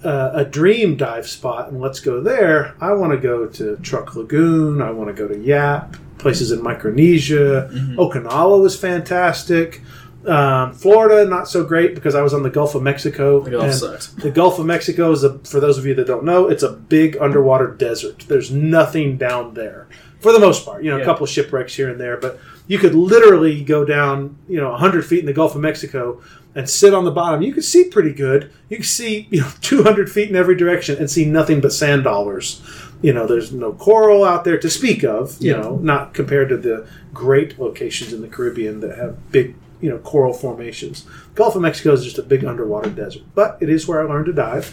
uh, 0.04 0.30
a 0.32 0.44
dream 0.44 0.96
dive 0.96 1.28
spot 1.28 1.68
and 1.70 1.80
let's 1.80 2.00
go 2.00 2.20
there. 2.20 2.74
I 2.80 2.92
want 2.92 3.12
to 3.12 3.18
go 3.18 3.46
to 3.46 3.76
Truk 3.78 4.14
Lagoon. 4.14 4.80
I 4.80 4.90
want 4.92 5.08
to 5.08 5.12
go 5.14 5.26
to 5.28 5.36
Yap, 5.38 5.96
places 6.18 6.52
in 6.52 6.62
Micronesia. 6.62 7.68
Okinawa 7.96 8.62
was 8.62 8.78
fantastic. 8.78 9.82
Um, 10.24 10.72
Florida, 10.72 11.28
not 11.28 11.48
so 11.48 11.64
great 11.64 11.94
because 11.94 12.14
I 12.14 12.22
was 12.22 12.34
on 12.34 12.42
the 12.42 12.50
Gulf 12.50 12.74
of 12.74 12.82
Mexico. 12.82 13.40
the 13.40 13.60
and 13.60 13.74
sucks. 13.74 14.08
The 14.14 14.30
Gulf 14.30 14.58
of 14.58 14.66
Mexico 14.66 15.10
is, 15.12 15.24
a, 15.24 15.38
for 15.40 15.58
those 15.60 15.78
of 15.78 15.86
you 15.86 15.94
that 15.94 16.06
don't 16.06 16.24
know, 16.24 16.48
it's 16.48 16.62
a 16.62 16.72
big 16.72 17.16
underwater 17.20 17.68
desert. 17.68 18.24
There's 18.28 18.50
nothing 18.50 19.16
down 19.16 19.54
there 19.54 19.88
for 20.20 20.32
the 20.32 20.40
most 20.40 20.64
part. 20.64 20.82
You 20.82 20.90
know, 20.90 20.96
Yeah. 20.98 21.02
a 21.02 21.06
couple 21.06 21.24
of 21.24 21.30
shipwrecks 21.30 21.74
here 21.74 21.88
and 21.88 22.00
there, 22.00 22.16
but 22.16 22.38
you 22.66 22.78
could 22.78 22.94
literally 22.94 23.62
go 23.64 23.84
down, 23.84 24.36
you 24.48 24.60
know, 24.60 24.70
100 24.70 25.04
feet 25.06 25.20
in 25.20 25.26
the 25.26 25.32
Gulf 25.32 25.54
of 25.54 25.60
Mexico 25.60 26.20
and 26.58 26.68
sit 26.68 26.92
on 26.92 27.04
the 27.04 27.10
bottom. 27.10 27.40
You 27.40 27.52
can 27.54 27.62
see 27.62 27.84
pretty 27.84 28.12
good. 28.12 28.50
You 28.68 28.76
can 28.78 28.84
see, 28.84 29.28
you 29.30 29.40
know, 29.42 29.50
200 29.62 30.10
feet 30.10 30.28
in 30.28 30.36
every 30.36 30.56
direction 30.56 30.98
and 30.98 31.08
see 31.10 31.24
nothing 31.24 31.60
but 31.60 31.72
sand 31.72 32.04
dollars. 32.04 32.60
You 33.00 33.12
know, 33.12 33.26
there's 33.28 33.52
no 33.52 33.72
coral 33.72 34.24
out 34.24 34.42
there 34.44 34.58
to 34.58 34.68
speak 34.68 35.04
of. 35.04 35.36
You 35.40 35.52
Yeah. 35.52 35.60
know, 35.62 35.76
not 35.76 36.12
compared 36.14 36.48
to 36.50 36.56
the 36.56 36.84
great 37.14 37.58
locations 37.58 38.12
in 38.12 38.20
the 38.22 38.28
Caribbean 38.28 38.80
that 38.80 38.98
have 38.98 39.30
big, 39.30 39.54
you 39.80 39.88
know, 39.88 39.98
coral 39.98 40.32
formations. 40.32 41.06
Gulf 41.36 41.54
of 41.54 41.62
Mexico 41.62 41.92
is 41.92 42.02
just 42.04 42.18
a 42.18 42.22
big 42.24 42.44
underwater 42.44 42.90
desert, 42.90 43.22
but 43.36 43.56
it 43.60 43.68
is 43.70 43.86
where 43.86 44.00
I 44.02 44.04
learned 44.12 44.26
to 44.26 44.32
dive 44.32 44.66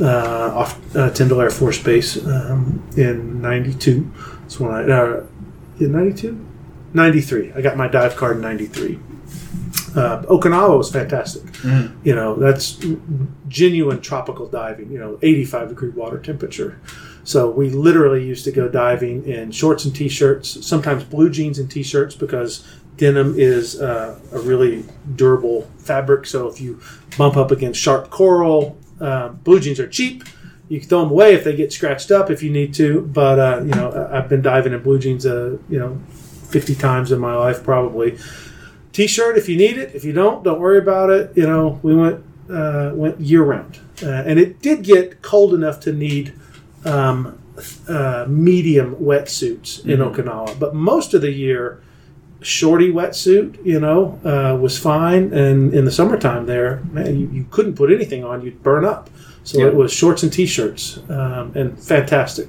uh, 0.00 0.50
off 0.52 0.96
uh, 0.96 1.10
Tyndall 1.10 1.40
Air 1.40 1.50
Force 1.50 1.80
Base 1.80 2.16
um, 2.26 2.82
in 2.96 3.40
'92. 3.40 4.10
That's 4.40 4.58
when 4.58 4.72
I 4.72 4.82
uh, 4.90 5.24
in 5.78 5.92
'92, 5.92 6.36
'93. 6.92 7.52
I 7.54 7.60
got 7.60 7.76
my 7.76 7.86
dive 7.86 8.16
card 8.16 8.36
in 8.36 8.42
'93. 8.42 8.98
Uh, 9.96 10.22
Okinawa 10.22 10.76
was 10.78 10.90
fantastic. 10.90 11.42
Mhm. 11.62 11.90
You 12.04 12.14
know, 12.14 12.36
that's 12.36 12.78
genuine 13.48 14.00
tropical 14.00 14.46
diving. 14.46 14.90
You 14.90 14.98
know, 14.98 15.18
85 15.22 15.68
degree 15.70 15.88
water 15.90 16.18
temperature. 16.18 16.78
So 17.24 17.50
we 17.50 17.70
literally 17.70 18.24
used 18.24 18.44
to 18.44 18.52
go 18.52 18.68
diving 18.68 19.24
in 19.26 19.50
shorts 19.50 19.84
and 19.84 19.94
t-shirts, 19.94 20.64
sometimes 20.66 21.04
blue 21.04 21.28
jeans 21.30 21.58
and 21.58 21.70
t-shirts 21.70 22.14
because 22.14 22.64
denim 22.96 23.34
is 23.36 23.80
uh, 23.80 24.18
a 24.32 24.38
really 24.38 24.84
durable 25.16 25.68
fabric. 25.78 26.26
So 26.26 26.48
if 26.48 26.60
you 26.60 26.80
bump 27.18 27.36
up 27.36 27.50
against 27.50 27.80
sharp 27.80 28.10
coral, 28.10 28.78
uh, 29.00 29.28
blue 29.30 29.60
jeans 29.60 29.80
are 29.80 29.86
cheap. 29.88 30.24
You 30.68 30.78
can 30.80 30.88
throw 30.88 31.00
them 31.02 31.10
away 31.10 31.34
if 31.34 31.42
they 31.44 31.56
get 31.56 31.72
scratched 31.72 32.10
up 32.10 32.30
if 32.30 32.42
you 32.42 32.50
need 32.50 32.72
to. 32.74 33.00
But 33.02 33.38
uh, 33.38 33.60
you 33.64 33.72
know, 33.72 34.08
I've 34.12 34.28
been 34.28 34.42
diving 34.42 34.72
in 34.72 34.82
blue 34.82 34.98
jeans, 34.98 35.26
uh, 35.26 35.56
you 35.68 35.78
know, 35.78 35.98
50 36.48 36.74
times 36.76 37.10
in 37.12 37.18
my 37.18 37.34
life 37.36 37.62
probably. 37.64 38.16
T-shirt 38.92 39.36
if 39.38 39.48
you 39.48 39.56
need 39.56 39.78
it. 39.78 39.94
If 39.94 40.04
you 40.04 40.12
don't, 40.12 40.42
don't 40.42 40.60
worry 40.60 40.78
about 40.78 41.10
it. 41.10 41.32
You 41.36 41.46
know, 41.46 41.78
we 41.82 41.94
went 41.94 42.24
uh, 42.50 42.90
went 42.94 43.20
year 43.20 43.44
round, 43.44 43.78
uh, 44.02 44.08
and 44.08 44.38
it 44.38 44.60
did 44.60 44.82
get 44.82 45.22
cold 45.22 45.54
enough 45.54 45.78
to 45.80 45.92
need 45.92 46.32
um, 46.84 47.38
uh, 47.88 48.24
medium 48.28 48.96
wetsuits 48.96 49.84
in 49.86 50.00
Mhm. 50.00 50.14
Okinawa. 50.14 50.58
But 50.58 50.74
most 50.74 51.14
of 51.14 51.20
the 51.22 51.30
year, 51.30 51.78
shorty 52.40 52.90
wetsuit, 52.90 53.64
you 53.64 53.78
know, 53.78 54.18
uh, 54.24 54.56
was 54.60 54.76
fine. 54.78 55.32
And 55.32 55.72
in 55.72 55.84
the 55.84 55.92
summertime, 55.92 56.46
there, 56.46 56.82
man, 56.90 57.20
you, 57.20 57.30
you 57.32 57.46
couldn't 57.50 57.74
put 57.74 57.92
anything 57.92 58.24
on; 58.24 58.42
you'd 58.42 58.62
burn 58.64 58.84
up. 58.84 59.08
So 59.44 59.58
Yeah. 59.60 59.66
it 59.66 59.74
was 59.76 59.92
shorts 59.92 60.22
and 60.24 60.32
t-shirts, 60.32 60.98
um, 61.08 61.52
and 61.54 61.78
fantastic. 61.78 62.48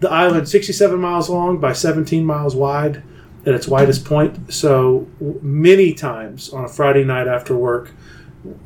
The 0.00 0.10
island, 0.10 0.48
67 0.48 1.00
miles 1.00 1.28
long 1.30 1.56
by 1.58 1.72
17 1.72 2.24
miles 2.24 2.54
wide 2.54 3.02
at 3.48 3.54
its 3.54 3.66
widest 3.66 4.04
point. 4.04 4.52
So 4.52 5.06
many 5.40 5.94
times 5.94 6.50
on 6.50 6.64
a 6.64 6.68
Friday 6.68 7.02
night 7.02 7.26
after 7.26 7.56
work, 7.56 7.90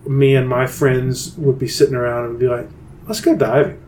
me 0.07 0.35
and 0.35 0.49
my 0.49 0.67
friends 0.67 1.37
would 1.39 1.59
be 1.59 1.69
sitting 1.69 1.95
around 1.95 2.25
and 2.25 2.39
be 2.39 2.49
like, 2.49 2.69
"Let's 3.07 3.21
go 3.21 3.37
diving." 3.37 3.79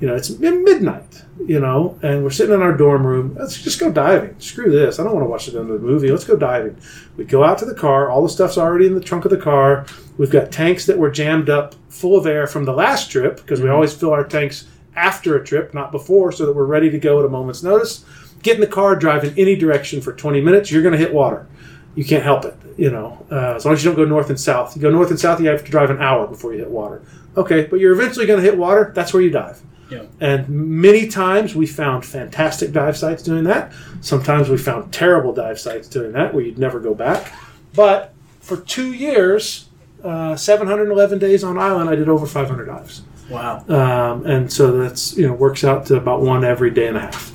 You 0.00 0.06
know, 0.06 0.14
it's 0.14 0.30
midnight. 0.38 1.22
You 1.46 1.60
know, 1.60 1.98
and 2.02 2.22
we're 2.22 2.30
sitting 2.30 2.54
in 2.54 2.60
our 2.60 2.76
dorm 2.76 3.06
room. 3.06 3.34
Let's 3.38 3.60
just 3.60 3.80
go 3.80 3.90
diving. 3.90 4.34
Screw 4.38 4.70
this. 4.70 4.98
I 4.98 5.04
don't 5.04 5.14
want 5.14 5.24
to 5.24 5.30
watch 5.30 5.48
it 5.48 5.54
another 5.54 5.78
movie. 5.78 6.10
Let's 6.10 6.24
go 6.24 6.36
diving. 6.36 6.76
We 7.16 7.24
go 7.24 7.42
out 7.42 7.58
to 7.58 7.64
the 7.64 7.74
car. 7.74 8.10
All 8.10 8.22
the 8.22 8.28
stuff's 8.28 8.58
already 8.58 8.86
in 8.86 8.94
the 8.94 9.00
trunk 9.00 9.24
of 9.24 9.30
the 9.30 9.36
car. 9.38 9.86
We've 10.18 10.30
got 10.30 10.52
tanks 10.52 10.84
that 10.86 10.98
were 10.98 11.10
jammed 11.10 11.48
up 11.48 11.74
full 11.88 12.18
of 12.18 12.26
air 12.26 12.46
from 12.46 12.64
the 12.64 12.72
last 12.72 13.10
trip 13.10 13.36
because 13.38 13.60
we 13.60 13.68
Mhm. 13.68 13.74
always 13.74 13.94
fill 13.94 14.10
our 14.10 14.24
tanks 14.24 14.66
after 14.94 15.36
a 15.36 15.44
trip, 15.44 15.72
not 15.72 15.90
before, 15.90 16.32
so 16.32 16.44
that 16.44 16.54
we're 16.54 16.64
ready 16.64 16.90
to 16.90 16.98
go 16.98 17.18
at 17.20 17.24
a 17.24 17.28
moment's 17.28 17.62
notice. 17.62 18.04
Get 18.42 18.54
in 18.54 18.60
the 18.60 18.66
car, 18.66 18.96
drive 18.96 19.24
in 19.24 19.38
any 19.38 19.56
direction 19.56 20.00
for 20.00 20.12
20 20.12 20.40
minutes. 20.40 20.70
You're 20.70 20.82
going 20.82 20.92
to 20.92 20.98
hit 20.98 21.12
water. 21.12 21.46
You 21.94 22.04
can't 22.04 22.22
help 22.22 22.44
it, 22.44 22.54
you 22.76 22.90
know. 22.90 23.26
Uh, 23.30 23.54
as 23.54 23.64
long 23.64 23.74
as 23.74 23.84
you 23.84 23.90
don't 23.90 23.96
go 23.96 24.04
north 24.04 24.30
and 24.30 24.38
south. 24.38 24.76
You 24.76 24.82
go 24.82 24.90
north 24.90 25.10
and 25.10 25.18
south, 25.18 25.40
you 25.40 25.48
have 25.48 25.64
to 25.64 25.70
drive 25.70 25.90
an 25.90 26.00
hour 26.00 26.26
before 26.26 26.52
you 26.52 26.60
hit 26.60 26.70
water. 26.70 27.02
Okay, 27.36 27.66
but 27.66 27.80
you're 27.80 27.92
eventually 27.92 28.26
going 28.26 28.40
to 28.40 28.44
hit 28.44 28.56
water. 28.56 28.92
That's 28.94 29.12
where 29.12 29.22
you 29.22 29.30
dive. 29.30 29.60
Yeah. 29.90 30.04
And 30.20 30.48
many 30.48 31.08
times 31.08 31.54
we 31.54 31.66
found 31.66 32.04
fantastic 32.04 32.72
dive 32.72 32.96
sites 32.96 33.22
doing 33.22 33.44
that. 33.44 33.72
Sometimes 34.00 34.48
we 34.48 34.58
found 34.58 34.92
terrible 34.92 35.32
dive 35.32 35.58
sites 35.58 35.88
doing 35.88 36.12
that 36.12 36.34
where 36.34 36.44
you'd 36.44 36.58
never 36.58 36.78
go 36.78 36.94
back. 36.94 37.32
But 37.74 38.12
for 38.40 38.58
two 38.58 38.92
years, 38.92 39.68
uh, 40.04 40.36
711 40.36 41.18
days 41.18 41.42
on 41.42 41.58
island, 41.58 41.88
I 41.88 41.94
did 41.94 42.08
over 42.08 42.26
500 42.26 42.66
dives. 42.66 43.02
Wow. 43.30 43.64
Um, 43.68 44.26
and 44.26 44.52
so 44.52 44.78
that's, 44.78 45.16
you 45.16 45.26
know, 45.26 45.32
works 45.32 45.64
out 45.64 45.86
to 45.86 45.96
about 45.96 46.22
one 46.22 46.44
every 46.44 46.70
day 46.70 46.86
and 46.88 46.96
a 46.96 47.00
half. 47.00 47.32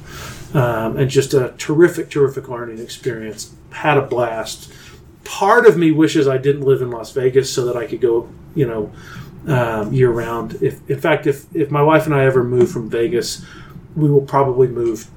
Um, 0.54 0.98
and 0.98 1.10
just 1.10 1.34
a 1.34 1.54
terrific, 1.58 2.12
terrific 2.12 2.48
learning 2.48 2.80
experience. 2.80 3.54
Had 3.72 3.98
a 3.98 4.04
blast. 4.04 4.72
Part 5.24 5.66
of 5.66 5.78
me 5.78 5.92
wishes 5.92 6.28
I 6.28 6.38
didn't 6.38 6.62
live 6.62 6.82
in 6.82 6.92
Las 6.92 7.12
Vegas 7.12 7.52
so 7.52 7.66
that 7.66 7.76
I 7.76 7.88
could 7.88 8.02
go, 8.02 8.30
you 8.54 8.68
know, 8.68 8.92
um, 9.48 9.92
year 9.94 10.12
round. 10.12 10.62
If 10.62 10.88
in 10.90 11.00
fact, 11.00 11.28
if 11.28 11.54
if 11.56 11.72
my 11.72 11.82
wife 11.82 12.06
and 12.06 12.14
I 12.14 12.26
ever 12.26 12.44
move 12.44 12.72
from 12.72 12.90
Vegas, 12.90 13.46
we 13.96 14.10
will 14.10 14.22
probably 14.22 14.68
move 14.68 15.10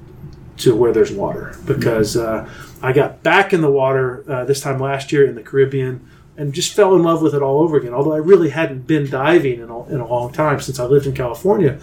to 0.57 0.75
where 0.75 0.91
there's 0.91 1.11
water 1.11 1.55
because 1.65 2.17
uh, 2.17 2.49
I 2.81 2.91
got 2.93 3.23
back 3.23 3.53
in 3.53 3.61
the 3.61 3.69
water 3.69 4.23
uh, 4.27 4.45
this 4.45 4.61
time 4.61 4.79
last 4.79 5.11
year 5.11 5.25
in 5.27 5.35
the 5.35 5.43
Caribbean 5.43 6.07
and 6.35 6.53
just 6.53 6.73
fell 6.73 6.95
in 6.95 7.03
love 7.03 7.21
with 7.21 7.33
it 7.33 7.41
all 7.41 7.61
over 7.61 7.77
again. 7.77 7.93
Although 7.93 8.13
I 8.13 8.17
really 8.17 8.49
hadn't 8.49 8.87
been 8.87 9.09
diving 9.09 9.59
in 9.59 9.69
a, 9.69 9.85
in 9.87 9.99
a 9.99 10.07
long 10.07 10.31
time 10.31 10.59
since 10.59 10.79
I 10.79 10.85
lived 10.85 11.07
in 11.07 11.13
California, 11.13 11.79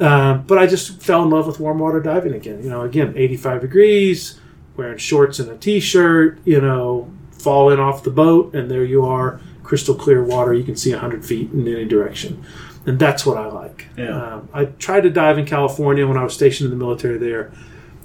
um, 0.00 0.42
but 0.46 0.58
I 0.58 0.66
just 0.66 1.02
fell 1.02 1.22
in 1.22 1.30
love 1.30 1.46
with 1.46 1.60
warm 1.60 1.78
water 1.78 2.00
diving 2.00 2.34
again. 2.34 2.62
You 2.62 2.70
know, 2.70 2.82
again, 2.82 3.14
85 3.16 3.60
degrees, 3.62 4.38
wearing 4.76 4.98
shorts 4.98 5.38
and 5.38 5.50
a 5.50 5.56
t-shirt. 5.56 6.38
You 6.44 6.60
know, 6.60 7.10
falling 7.32 7.78
off 7.78 8.02
the 8.02 8.10
boat, 8.10 8.54
and 8.54 8.70
there 8.70 8.84
you 8.84 9.04
are, 9.04 9.40
crystal 9.62 9.94
clear 9.94 10.22
water. 10.22 10.52
You 10.52 10.64
can 10.64 10.76
see 10.76 10.92
100 10.92 11.24
feet 11.24 11.50
in 11.52 11.66
any 11.66 11.84
direction, 11.84 12.44
and 12.86 12.98
that's 12.98 13.24
what 13.24 13.36
I 13.36 13.46
like. 13.46 13.86
Yeah. 13.96 14.34
Um, 14.34 14.48
I 14.52 14.64
tried 14.66 15.02
to 15.02 15.10
dive 15.10 15.38
in 15.38 15.46
California 15.46 16.06
when 16.06 16.16
I 16.16 16.24
was 16.24 16.34
stationed 16.34 16.70
in 16.72 16.78
the 16.78 16.84
military 16.84 17.18
there. 17.18 17.52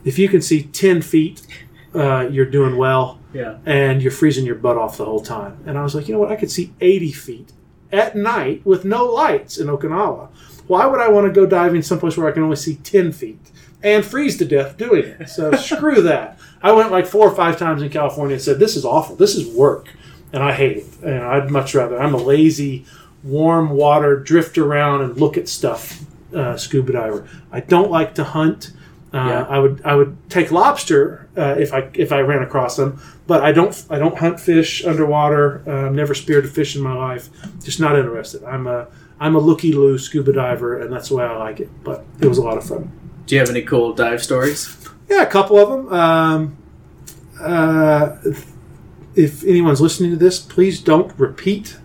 If 0.04 0.18
you 0.18 0.30
can 0.30 0.42
see 0.42 0.64
10 0.64 1.02
feet, 1.02 1.46
uh, 1.94 2.28
you're 2.32 2.46
doing 2.46 2.78
well 2.78 3.20
Yeah. 3.34 3.58
and 3.66 4.02
you're 4.02 4.12
freezing 4.12 4.46
your 4.46 4.56
butt 4.56 4.78
off 4.78 4.98
the 4.98 5.06
whole 5.06 5.20
time. 5.22 5.58
And 5.66 5.78
I 5.78 5.84
was 5.84 5.94
like, 5.94 6.08
you 6.08 6.14
know 6.14 6.20
what? 6.20 6.32
I 6.32 6.36
could 6.36 6.50
see 6.50 6.74
80 6.82 7.12
feet 7.12 7.52
at 7.92 8.16
night 8.16 8.62
with 8.66 8.84
no 8.86 9.06
lights 9.06 9.58
in 9.60 9.68
Okinawa. 9.68 10.30
Why 10.72 10.86
would 10.86 11.02
I 11.02 11.10
want 11.10 11.28
to 11.28 11.34
go 11.34 11.46
diving 11.46 11.82
someplace 11.82 12.16
where 12.16 12.30
I 12.30 12.32
can 12.32 12.44
only 12.44 12.56
see 12.56 12.76
10 12.76 13.12
feet 13.12 13.52
and 13.84 14.06
freeze 14.06 14.38
to 14.38 14.46
death 14.46 14.78
doing 14.78 15.04
it? 15.04 15.28
So 15.28 15.52
screw 15.58 16.02
that. 16.04 16.40
I 16.62 16.72
went 16.72 16.92
like 16.92 17.06
four 17.06 17.28
or 17.28 17.36
five 17.36 17.60
times 17.60 17.82
in 17.82 17.90
California 17.90 18.36
and 18.36 18.42
said, 18.42 18.58
this 18.58 18.78
is 18.78 18.86
awful. 18.86 19.18
This 19.18 19.36
is 19.36 19.54
work. 19.54 19.90
And 20.32 20.42
I 20.42 20.54
hate 20.54 20.78
it. 20.78 20.86
And 21.04 21.24
I'd 21.24 21.52
much 21.52 21.76
rather, 21.76 22.00
I'm 22.02 22.14
a 22.14 22.24
lazy, 22.24 22.86
warm 23.22 23.72
water, 23.72 24.16
drift 24.18 24.58
around 24.58 25.02
and 25.02 25.18
look 25.18 25.36
at 25.38 25.50
stuff 25.50 26.06
uh, 26.34 26.56
scuba 26.56 26.94
diver. 26.94 27.28
I 27.52 27.60
don't 27.60 27.92
like 27.92 28.16
to 28.16 28.24
hunt. 28.24 28.72
Uh, 29.14 29.18
Yeah. 29.18 29.46
I 29.50 29.60
would 29.60 29.82
I 29.84 29.94
would 29.96 30.16
take 30.30 30.52
lobster 30.54 31.28
uh, 31.36 31.56
if 31.60 31.74
I 31.74 31.90
if 31.96 32.14
I 32.14 32.22
ran 32.22 32.44
across 32.44 32.78
them, 32.78 33.02
but 33.28 33.44
I 33.44 33.52
don't 33.52 33.76
I 33.90 34.00
don't 34.00 34.18
hunt 34.18 34.40
fish 34.40 34.86
underwater. 34.86 35.64
Uh, 35.68 35.88
I've 35.88 35.94
never 35.94 36.14
speared 36.16 36.46
a 36.46 36.48
fish 36.48 36.78
in 36.78 36.82
my 36.82 36.94
life. 36.94 37.28
Just 37.62 37.82
not 37.82 37.98
interested. 38.00 38.42
I'm 38.46 38.68
a 38.68 38.88
I'm 39.22 39.36
a 39.36 39.40
looky 39.40 39.72
loo 39.72 40.00
scuba 40.00 40.34
diver, 40.34 40.80
and 40.80 40.92
that's 40.92 41.10
the 41.10 41.16
way 41.16 41.24
I 41.24 41.38
like 41.38 41.60
it. 41.60 41.70
But 41.84 42.04
it 42.20 42.28
was 42.28 42.40
a 42.40 42.42
lot 42.42 42.58
of 42.58 42.66
fun. 42.66 42.92
Do 43.28 43.36
you 43.36 43.40
have 43.40 43.52
any 43.52 43.62
cool 43.62 43.94
dive 43.94 44.24
stories? 44.24 44.76
Yeah, 45.08 45.22
a 45.22 45.28
couple 45.28 45.60
of 45.60 45.70
them. 45.70 45.94
Um, 45.94 46.58
uh, 47.40 48.18
if 49.16 49.44
anyone's 49.44 49.80
listening 49.80 50.10
to 50.10 50.18
this, 50.18 50.40
please 50.40 50.82
don't 50.82 51.14
repeat 51.20 51.78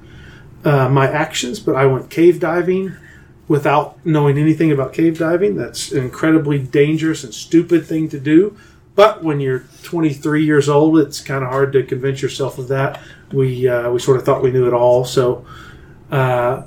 uh, 0.64 0.88
my 0.88 1.10
actions. 1.10 1.60
But 1.60 1.76
I 1.76 1.84
went 1.84 2.08
cave 2.08 2.40
diving 2.40 2.96
without 3.48 4.04
knowing 4.04 4.38
anything 4.38 4.72
about 4.72 4.94
cave 4.94 5.18
diving. 5.18 5.56
That's 5.56 5.92
an 5.92 6.04
incredibly 6.04 6.58
dangerous 6.58 7.22
and 7.22 7.34
stupid 7.34 7.84
thing 7.84 8.08
to 8.08 8.18
do. 8.18 8.56
But 8.94 9.22
when 9.22 9.40
you're 9.40 9.64
23 9.82 10.42
years 10.42 10.70
old, 10.70 10.98
it's 10.98 11.20
kind 11.20 11.44
of 11.44 11.50
hard 11.50 11.74
to 11.74 11.82
convince 11.82 12.22
yourself 12.22 12.56
of 12.56 12.68
that. 12.68 12.98
We 13.30 13.68
uh, 13.68 13.90
we 13.90 13.98
sort 13.98 14.16
of 14.16 14.24
thought 14.24 14.42
we 14.42 14.52
knew 14.52 14.66
it 14.66 14.72
all, 14.72 15.04
so. 15.04 15.44
Uh, 16.10 16.62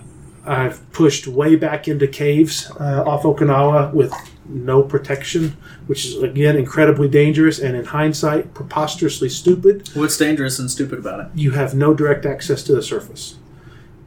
I've 0.50 0.92
pushed 0.92 1.28
way 1.28 1.56
back 1.56 1.88
into 1.88 2.08
caves 2.08 2.72
uh, 2.72 3.04
off 3.06 3.22
Okinawa 3.22 3.94
with 3.94 4.12
no 4.46 4.82
protection, 4.82 5.56
which 5.86 6.06
is 6.06 6.24
again 6.24 6.58
incredibly 6.58 7.08
dangerous 7.08 7.60
and 7.60 7.76
in 7.78 7.86
hindsight 7.86 8.56
preposterously 8.56 9.30
stupid. 9.30 9.88
What's 9.94 10.18
dangerous 10.18 10.58
and 10.58 10.70
stupid 10.72 10.98
about 10.98 11.20
it? 11.20 11.28
You 11.36 11.52
have 11.52 11.76
no 11.76 11.94
direct 11.94 12.26
access 12.26 12.64
to 12.64 12.74
the 12.74 12.82
surface. 12.82 13.38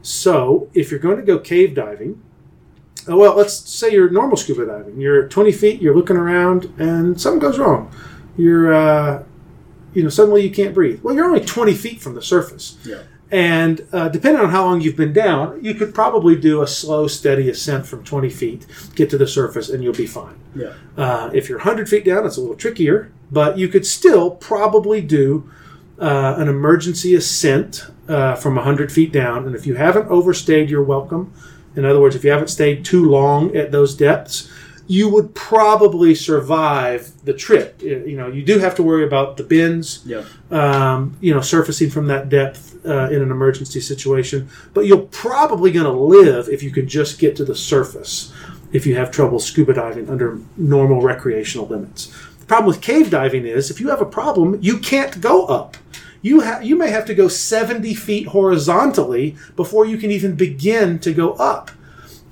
So 0.01 0.69
if 0.73 0.91
you're 0.91 0.99
going 0.99 1.15
to 1.15 1.23
go 1.23 1.39
cave 1.39 1.73
diving, 1.75 2.21
uh, 3.09 3.15
well, 3.15 3.37
let's 3.37 3.53
say 3.53 3.93
you're 3.93 4.09
normal 4.09 4.35
scuba 4.35 4.65
diving. 4.65 4.99
You're 4.99 5.29
20 5.29 5.51
feet, 5.53 5.81
you're 5.81 5.95
looking 5.95 6.17
around, 6.17 6.73
and 6.77 7.19
something 7.21 7.39
goes 7.39 7.57
wrong. 7.57 7.89
You're, 8.35 8.73
uh, 8.73 9.23
you 9.93 10.03
know, 10.03 10.09
suddenly 10.09 10.43
you 10.43 10.51
can't 10.51 10.73
breathe. 10.73 11.01
Well, 11.03 11.15
you're 11.15 11.25
only 11.25 11.45
20 11.45 11.73
feet 11.73 12.01
from 12.01 12.15
the 12.15 12.21
surface. 12.21 12.77
Yeah. 12.83 13.03
And 13.33 13.87
uh, 13.91 14.09
depending 14.09 14.43
on 14.43 14.51
how 14.51 14.63
long 14.63 14.81
you've 14.81 14.95
been 14.95 15.11
down, 15.11 15.57
you 15.63 15.73
could 15.73 15.95
probably 15.95 16.35
do 16.35 16.61
a 16.61 16.67
slow, 16.67 17.07
steady 17.07 17.49
ascent 17.49 17.87
from 17.87 18.03
20 18.03 18.29
feet, 18.29 18.67
get 18.93 19.09
to 19.09 19.17
the 19.17 19.25
surface, 19.25 19.69
and 19.69 19.83
you'll 19.83 19.91
be 19.91 20.05
fine. 20.05 20.35
Yeah. 20.53 20.73
Uh, 20.95 21.31
if 21.33 21.49
you're 21.49 21.57
100 21.57 21.89
feet 21.89 22.05
down, 22.05 22.27
it's 22.27 22.37
a 22.37 22.41
little 22.41 22.55
trickier, 22.55 23.11
but 23.31 23.57
you 23.57 23.69
could 23.69 23.87
still 23.87 24.29
probably 24.29 25.01
do 25.01 25.49
uh, 25.97 26.35
an 26.37 26.47
emergency 26.47 27.15
ascent 27.15 27.87
uh, 28.07 28.35
from 28.35 28.53
100 28.53 28.91
feet 28.91 29.11
down. 29.11 29.47
And 29.47 29.55
if 29.55 29.65
you 29.65 29.73
haven't 29.73 30.09
overstayed 30.09 30.69
your 30.69 30.83
welcome, 30.83 31.33
in 31.75 31.85
other 31.85 31.99
words, 31.99 32.15
if 32.15 32.23
you 32.23 32.29
haven't 32.29 32.49
stayed 32.49 32.85
too 32.85 33.03
long 33.03 33.55
at 33.55 33.71
those 33.71 33.95
depths, 33.95 34.47
you 34.87 35.07
would 35.09 35.33
probably 35.33 36.13
survive 36.13 37.11
the 37.23 37.33
trip. 37.33 37.81
You 37.81 38.17
know, 38.17 38.27
you 38.27 38.43
do 38.43 38.59
have 38.59 38.75
to 38.75 38.83
worry 38.83 39.05
about 39.05 39.37
the 39.37 39.43
bends, 39.43 40.03
Yeah. 40.05 40.23
um, 40.51 41.15
you 41.21 41.33
know, 41.33 41.41
surfacing 41.41 41.89
from 41.89 42.07
that 42.07 42.27
depth 42.29 42.85
uh, 42.85 43.07
in 43.09 43.21
an 43.21 43.31
emergency 43.31 43.79
situation. 43.79 44.49
But 44.73 44.85
you're 44.85 45.07
probably 45.11 45.71
going 45.71 45.85
to 45.85 45.91
live 45.91 46.49
if 46.49 46.61
you 46.63 46.71
can 46.71 46.87
just 46.87 47.17
get 47.17 47.35
to 47.37 47.45
the 47.45 47.55
surface. 47.55 48.33
If 48.73 48.85
you 48.85 48.95
have 48.95 49.09
trouble 49.11 49.39
scuba 49.39 49.73
diving 49.73 50.09
under 50.09 50.39
normal 50.57 51.01
recreational 51.01 51.67
limits, 51.67 52.07
the 52.39 52.45
problem 52.45 52.67
with 52.67 52.81
cave 52.81 53.09
diving 53.09 53.45
is 53.45 53.69
if 53.71 53.79
you 53.79 53.89
have 53.89 54.01
a 54.01 54.05
problem, 54.05 54.57
you 54.61 54.79
can't 54.79 55.21
go 55.21 55.45
up. 55.45 55.77
You 56.21 56.41
ha- 56.41 56.59
you 56.61 56.75
may 56.75 56.89
have 56.89 57.05
to 57.05 57.13
go 57.15 57.27
70 57.27 57.93
feet 57.93 58.27
horizontally 58.27 59.35
before 59.55 59.85
you 59.85 59.97
can 59.97 60.09
even 60.11 60.35
begin 60.35 60.99
to 60.99 61.13
go 61.13 61.33
up. 61.33 61.69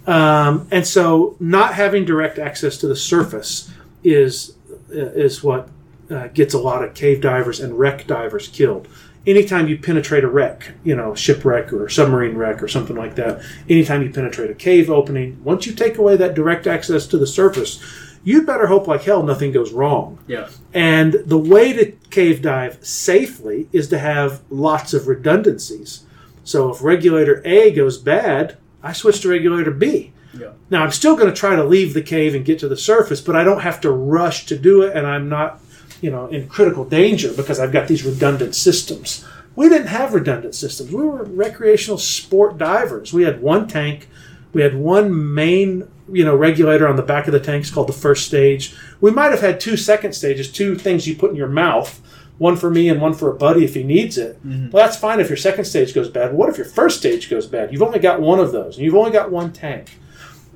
Um, 0.07 0.68
and 0.72 0.86
so, 0.86 1.36
not 1.40 1.76
having 1.76 2.06
direct 2.06 2.40
access 2.40 2.78
to 2.78 2.88
the 2.88 2.95
surface 2.95 3.72
is 4.03 4.56
is 4.90 5.44
what 5.44 5.69
uh, 6.10 6.28
gets 6.28 6.53
a 6.53 6.60
lot 6.60 6.84
of 6.84 6.94
cave 6.94 7.22
divers 7.22 7.60
and 7.60 7.78
wreck 7.78 8.07
divers 8.07 8.48
killed. 8.48 8.88
Anytime 9.26 9.68
you 9.68 9.78
penetrate 9.78 10.23
a 10.23 10.28
wreck, 10.28 10.72
you 10.84 10.95
know, 10.95 11.14
shipwreck 11.14 11.72
or 11.72 11.88
submarine 11.88 12.36
wreck 12.36 12.61
or 12.64 12.68
something 12.68 12.95
like 12.95 13.15
that, 13.15 13.44
anytime 13.69 14.02
you 14.02 14.10
penetrate 14.10 14.49
a 14.49 14.56
cave 14.56 14.90
opening, 14.90 15.41
once 15.44 15.68
you 15.68 15.73
take 15.73 15.98
away 15.98 16.18
that 16.18 16.34
direct 16.34 16.65
access 16.65 17.06
to 17.07 17.19
the 17.19 17.28
surface, 17.28 17.80
you'd 18.23 18.48
better 18.48 18.68
hope 18.68 18.88
like 18.88 19.03
hell 19.03 19.22
nothing 19.22 19.52
goes 19.52 19.72
wrong. 19.72 20.18
Yeah. 20.26 20.49
And 20.73 21.14
the 21.26 21.38
way 21.38 21.72
to 21.73 21.91
cave 22.10 22.41
dive 22.41 22.84
safely 22.84 23.69
is 23.72 23.88
to 23.90 23.99
have 23.99 24.41
lots 24.49 24.94
of 24.94 25.07
redundancies. 25.07 26.03
So 26.44 26.72
if 26.72 26.84
regulator 26.84 27.44
A 27.45 27.72
goes 27.72 27.99
bad, 27.99 28.57
I 28.83 28.93
switch 28.93 29.21
to 29.21 29.29
regulator 29.29 29.71
B. 29.71 30.13
Yeah. 30.37 30.51
Now 30.69 30.83
I'm 30.83 30.91
still 30.91 31.15
going 31.15 31.29
to 31.29 31.35
try 31.35 31.55
to 31.55 31.63
leave 31.63 31.93
the 31.93 32.01
cave 32.01 32.35
and 32.35 32.45
get 32.45 32.59
to 32.59 32.69
the 32.69 32.77
surface, 32.77 33.21
but 33.21 33.35
I 33.35 33.43
don't 33.43 33.61
have 33.61 33.81
to 33.81 33.91
rush 33.91 34.45
to 34.47 34.57
do 34.57 34.81
it, 34.83 34.95
and 34.95 35.05
I'm 35.05 35.29
not, 35.29 35.59
you 36.01 36.09
know, 36.09 36.27
in 36.27 36.47
critical 36.47 36.85
danger 36.85 37.33
because 37.33 37.59
I've 37.59 37.71
got 37.71 37.87
these 37.87 38.03
redundant 38.05 38.55
systems. 38.55 39.25
We 39.55 39.67
didn't 39.67 39.87
have 39.87 40.13
redundant 40.13 40.55
systems. 40.55 40.91
We 40.91 41.03
were 41.03 41.23
recreational 41.23 41.97
sport 41.97 42.57
divers. 42.57 43.13
We 43.13 43.23
had 43.23 43.41
one 43.41 43.67
tank, 43.67 44.07
we 44.53 44.61
had 44.61 44.75
one 44.75 45.33
main, 45.33 45.89
you 46.11 46.25
know, 46.25 46.35
regulator 46.35 46.87
on 46.87 46.95
the 46.95 47.03
back 47.03 47.27
of 47.27 47.33
the 47.33 47.39
tanks 47.39 47.69
called 47.71 47.87
the 47.87 47.93
first 47.93 48.25
stage. 48.25 48.75
We 48.99 49.11
might 49.11 49.31
have 49.31 49.41
had 49.41 49.59
two 49.59 49.77
second 49.77 50.13
stages, 50.13 50.51
two 50.51 50.75
things 50.75 51.07
you 51.07 51.15
put 51.15 51.31
in 51.31 51.37
your 51.37 51.47
mouth. 51.47 52.01
One 52.41 52.57
for 52.57 52.72
me 52.72 52.89
and 52.89 52.99
one 52.99 53.13
for 53.13 53.30
a 53.30 53.35
buddy 53.35 53.63
if 53.63 53.76
he 53.76 53.84
needs 53.84 54.18
it. 54.18 54.39
Well, 54.43 54.84
that's 54.84 54.97
fine 54.97 55.19
if 55.19 55.30
your 55.30 55.38
second 55.38 55.65
stage 55.65 55.93
goes 55.93 56.09
bad. 56.09 56.30
But 56.30 56.38
what 56.38 56.49
if 56.49 56.57
your 56.57 56.65
first 56.65 56.97
stage 56.97 57.30
goes 57.30 57.45
bad? 57.45 57.72
You've 57.72 57.84
only 57.84 57.99
got 57.99 58.19
one 58.19 58.39
of 58.39 58.51
those, 58.51 58.77
and 58.77 58.84
you've 58.84 58.95
only 58.95 59.11
got 59.11 59.31
one 59.31 59.53
tank. 59.53 59.99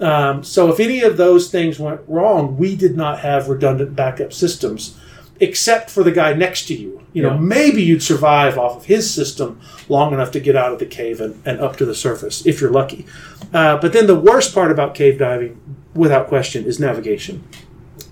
Um, 0.01 0.43
so 0.43 0.71
if 0.71 0.79
any 0.79 1.01
of 1.03 1.15
those 1.17 1.51
things 1.51 1.77
went 1.77 2.01
wrong, 2.07 2.57
we 2.57 2.75
did 2.75 2.97
not 2.97 3.19
have 3.19 3.49
redundant 3.49 3.95
backup 3.95 4.33
systems, 4.33 4.97
except 5.39 5.91
for 5.91 6.01
the 6.01 6.11
guy 6.11 6.33
next 6.33 6.65
to 6.69 6.73
you. 6.73 7.03
You 7.13 7.21
know, 7.21 7.33
Yeah. 7.33 7.39
maybe 7.39 7.83
you'd 7.83 8.01
survive 8.01 8.57
off 8.57 8.77
of 8.77 8.85
his 8.85 9.07
system 9.13 9.59
long 9.87 10.11
enough 10.11 10.31
to 10.31 10.39
get 10.39 10.55
out 10.55 10.73
of 10.73 10.79
the 10.79 10.87
cave 10.87 11.21
and, 11.21 11.39
and 11.45 11.59
up 11.61 11.75
to 11.77 11.85
the 11.85 11.93
surface 11.93 12.43
if 12.47 12.61
you're 12.61 12.71
lucky. 12.71 13.05
Uh, 13.53 13.77
but 13.77 13.93
then 13.93 14.07
the 14.07 14.19
worst 14.19 14.55
part 14.55 14.71
about 14.71 14.95
cave 14.95 15.19
diving, 15.19 15.61
without 15.93 16.27
question, 16.29 16.65
is 16.65 16.79
navigation. 16.79 17.43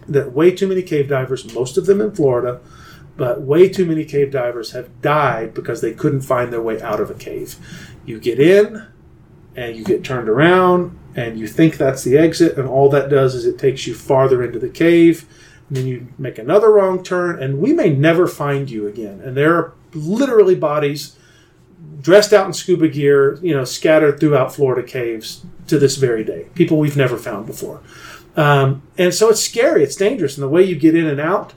That 0.08 0.32
way 0.32 0.52
too 0.52 0.68
many 0.68 0.84
cave 0.84 1.10
divers, 1.10 1.52
most 1.56 1.76
of 1.76 1.88
them 1.88 2.02
in 2.02 2.12
Florida, 2.12 2.60
but 3.16 3.42
way 3.42 3.70
too 3.70 3.86
many 3.86 4.06
cave 4.06 4.32
divers 4.32 4.72
have 4.72 5.02
died 5.02 5.54
because 5.54 5.82
they 5.82 5.94
couldn't 5.94 6.22
find 6.22 6.52
their 6.52 6.62
way 6.62 6.82
out 6.82 7.00
of 7.00 7.10
a 7.10 7.16
cave. 7.16 7.58
You 8.06 8.20
get 8.20 8.40
in 8.40 8.88
and 9.56 9.76
you 9.76 9.84
get 9.84 10.04
turned 10.04 10.30
around 10.30 10.98
and 11.16 11.40
you 11.40 11.48
think 11.48 11.78
that's 11.78 12.04
the 12.04 12.18
exit, 12.18 12.58
and 12.58 12.68
all 12.68 12.90
that 12.90 13.10
does 13.10 13.36
is 13.36 13.46
it 13.46 13.60
takes 13.60 13.86
you 13.86 13.94
farther 13.94 14.44
into 14.44 14.58
the 14.58 14.70
cave. 14.70 15.28
And 15.68 15.78
then 15.78 15.88
you 15.88 16.08
make 16.18 16.38
another 16.40 16.72
wrong 16.72 17.04
turn, 17.04 17.42
and 17.42 17.60
we 17.60 17.72
may 17.72 17.90
never 17.92 18.28
find 18.28 18.70
you 18.70 18.88
again. 18.88 19.22
And 19.22 19.38
there 19.38 19.56
are 19.56 19.74
literally 19.94 20.56
bodies 20.56 21.18
dressed 22.02 22.34
out 22.34 22.48
in 22.48 22.54
scuba 22.54 22.88
gear, 22.88 23.40
you 23.42 23.56
know, 23.56 23.64
scattered 23.64 24.20
throughout 24.20 24.54
Florida 24.54 24.86
caves 24.86 25.46
to 25.68 25.78
this 25.78 25.98
very 25.98 26.24
day. 26.24 26.48
People 26.56 26.78
we've 26.78 26.98
never 26.98 27.18
found 27.18 27.46
before. 27.46 27.82
Um, 28.36 28.82
and 28.98 29.14
so 29.14 29.30
it's 29.30 29.44
scary, 29.44 29.84
it's 29.84 29.96
dangerous, 29.96 30.36
and 30.36 30.44
the 30.44 30.50
way 30.50 30.64
you 30.64 30.76
get 30.76 30.96
in 30.96 31.06
and 31.06 31.20
out 31.20 31.54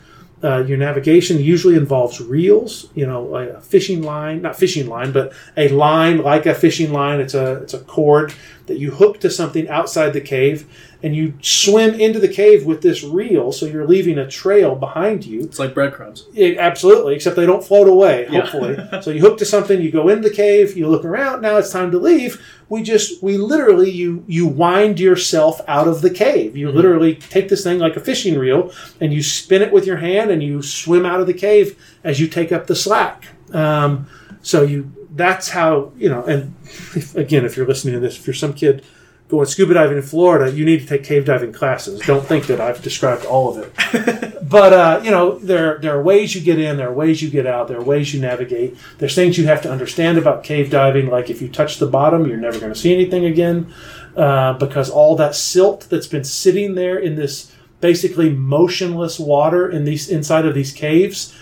Uh, 0.46 0.58
your 0.58 0.78
navigation 0.78 1.40
usually 1.40 1.74
involves 1.74 2.20
reels, 2.20 2.88
you 2.94 3.04
know, 3.04 3.24
like 3.24 3.48
a 3.48 3.60
fishing 3.60 4.00
line, 4.02 4.42
not 4.42 4.54
fishing 4.54 4.86
line, 4.88 5.10
but 5.10 5.32
a 5.56 5.66
line 5.70 6.18
like 6.18 6.46
a 6.46 6.54
fishing 6.54 6.92
line. 6.92 7.18
It's 7.18 7.34
a 7.34 7.54
it's 7.64 7.74
a 7.74 7.80
cord 7.80 8.32
that 8.66 8.78
you 8.78 8.92
hook 8.92 9.18
to 9.20 9.30
something 9.30 9.68
outside 9.68 10.12
the 10.12 10.20
cave, 10.20 10.66
and 11.06 11.14
you 11.14 11.34
swim 11.40 11.94
into 12.00 12.18
the 12.18 12.26
cave 12.26 12.66
with 12.66 12.82
this 12.82 13.04
reel, 13.04 13.52
so 13.52 13.64
you're 13.64 13.86
leaving 13.86 14.18
a 14.18 14.28
trail 14.28 14.74
behind 14.74 15.24
you. 15.24 15.42
It's 15.42 15.60
like 15.60 15.72
breadcrumbs. 15.72 16.26
Yeah, 16.32 16.56
absolutely, 16.58 17.14
except 17.14 17.36
they 17.36 17.46
don't 17.46 17.62
float 17.62 17.86
away. 17.86 18.26
Yeah. 18.28 18.40
Hopefully, 18.40 18.76
so 19.02 19.12
you 19.12 19.20
hook 19.20 19.38
to 19.38 19.44
something, 19.44 19.80
you 19.80 19.92
go 19.92 20.08
in 20.08 20.22
the 20.22 20.30
cave, 20.30 20.76
you 20.76 20.88
look 20.88 21.04
around. 21.04 21.42
Now 21.42 21.58
it's 21.58 21.70
time 21.70 21.92
to 21.92 21.98
leave. 22.00 22.44
We 22.68 22.82
just 22.82 23.22
we 23.22 23.36
literally 23.36 23.88
you 23.88 24.24
you 24.26 24.48
wind 24.48 24.98
yourself 24.98 25.60
out 25.68 25.86
of 25.86 26.02
the 26.02 26.10
cave. 26.10 26.56
You 26.56 26.72
literally 26.72 27.14
take 27.14 27.50
this 27.50 27.62
thing 27.62 27.78
like 27.78 27.94
a 27.94 28.00
fishing 28.00 28.36
reel 28.36 28.72
and 29.00 29.14
you 29.14 29.22
spin 29.22 29.62
it 29.62 29.70
with 29.70 29.86
your 29.86 29.98
hand 29.98 30.32
and 30.32 30.42
you 30.42 30.60
swim 30.60 31.06
out 31.06 31.20
of 31.20 31.28
the 31.28 31.34
cave 31.34 31.80
as 32.02 32.18
you 32.18 32.26
take 32.26 32.50
up 32.50 32.66
the 32.66 32.74
slack. 32.74 33.26
Um, 33.52 34.08
so 34.42 34.62
you 34.62 34.90
that's 35.14 35.50
how 35.50 35.92
you 35.96 36.08
know. 36.08 36.24
And 36.24 36.56
if, 36.96 37.14
again, 37.14 37.44
if 37.44 37.56
you're 37.56 37.68
listening 37.68 37.94
to 37.94 38.00
this, 38.00 38.18
if 38.18 38.26
you're 38.26 38.34
some 38.34 38.54
kid 38.54 38.84
going 39.28 39.46
scuba 39.46 39.74
diving 39.74 39.96
in 39.96 40.02
Florida, 40.02 40.50
you 40.52 40.64
need 40.64 40.80
to 40.80 40.86
take 40.86 41.02
cave 41.02 41.24
diving 41.24 41.52
classes. 41.52 42.00
Don't 42.00 42.24
think 42.24 42.46
that 42.46 42.60
I've 42.60 42.82
described 42.82 43.24
all 43.24 43.56
of 43.56 43.58
it. 43.58 44.38
but 44.48 44.72
uh, 44.72 45.00
you 45.02 45.10
know, 45.10 45.38
there 45.38 45.78
there 45.78 45.98
are 45.98 46.02
ways 46.02 46.34
you 46.34 46.40
get 46.40 46.58
in, 46.58 46.76
there 46.76 46.88
are 46.88 46.94
ways 46.94 47.22
you 47.22 47.30
get 47.30 47.46
out, 47.46 47.68
there 47.68 47.78
are 47.78 47.84
ways 47.84 48.14
you 48.14 48.20
navigate. 48.20 48.76
There's 48.98 49.14
things 49.14 49.36
you 49.36 49.46
have 49.46 49.62
to 49.62 49.70
understand 49.70 50.18
about 50.18 50.44
cave 50.44 50.70
diving, 50.70 51.08
like 51.08 51.30
if 51.30 51.42
you 51.42 51.48
touch 51.48 51.78
the 51.78 51.86
bottom, 51.86 52.26
you're 52.26 52.36
never 52.36 52.58
going 52.58 52.72
to 52.72 52.78
see 52.78 52.94
anything 52.94 53.24
again, 53.24 53.72
uh, 54.16 54.52
because 54.54 54.88
all 54.88 55.16
that 55.16 55.34
silt 55.34 55.88
that's 55.90 56.06
been 56.06 56.24
sitting 56.24 56.74
there 56.74 56.98
in 56.98 57.16
this 57.16 57.52
basically 57.80 58.30
motionless 58.30 59.18
water 59.18 59.68
in 59.68 59.84
these 59.84 60.08
inside 60.08 60.46
of 60.46 60.54
these 60.54 60.72
caves, 60.72 61.34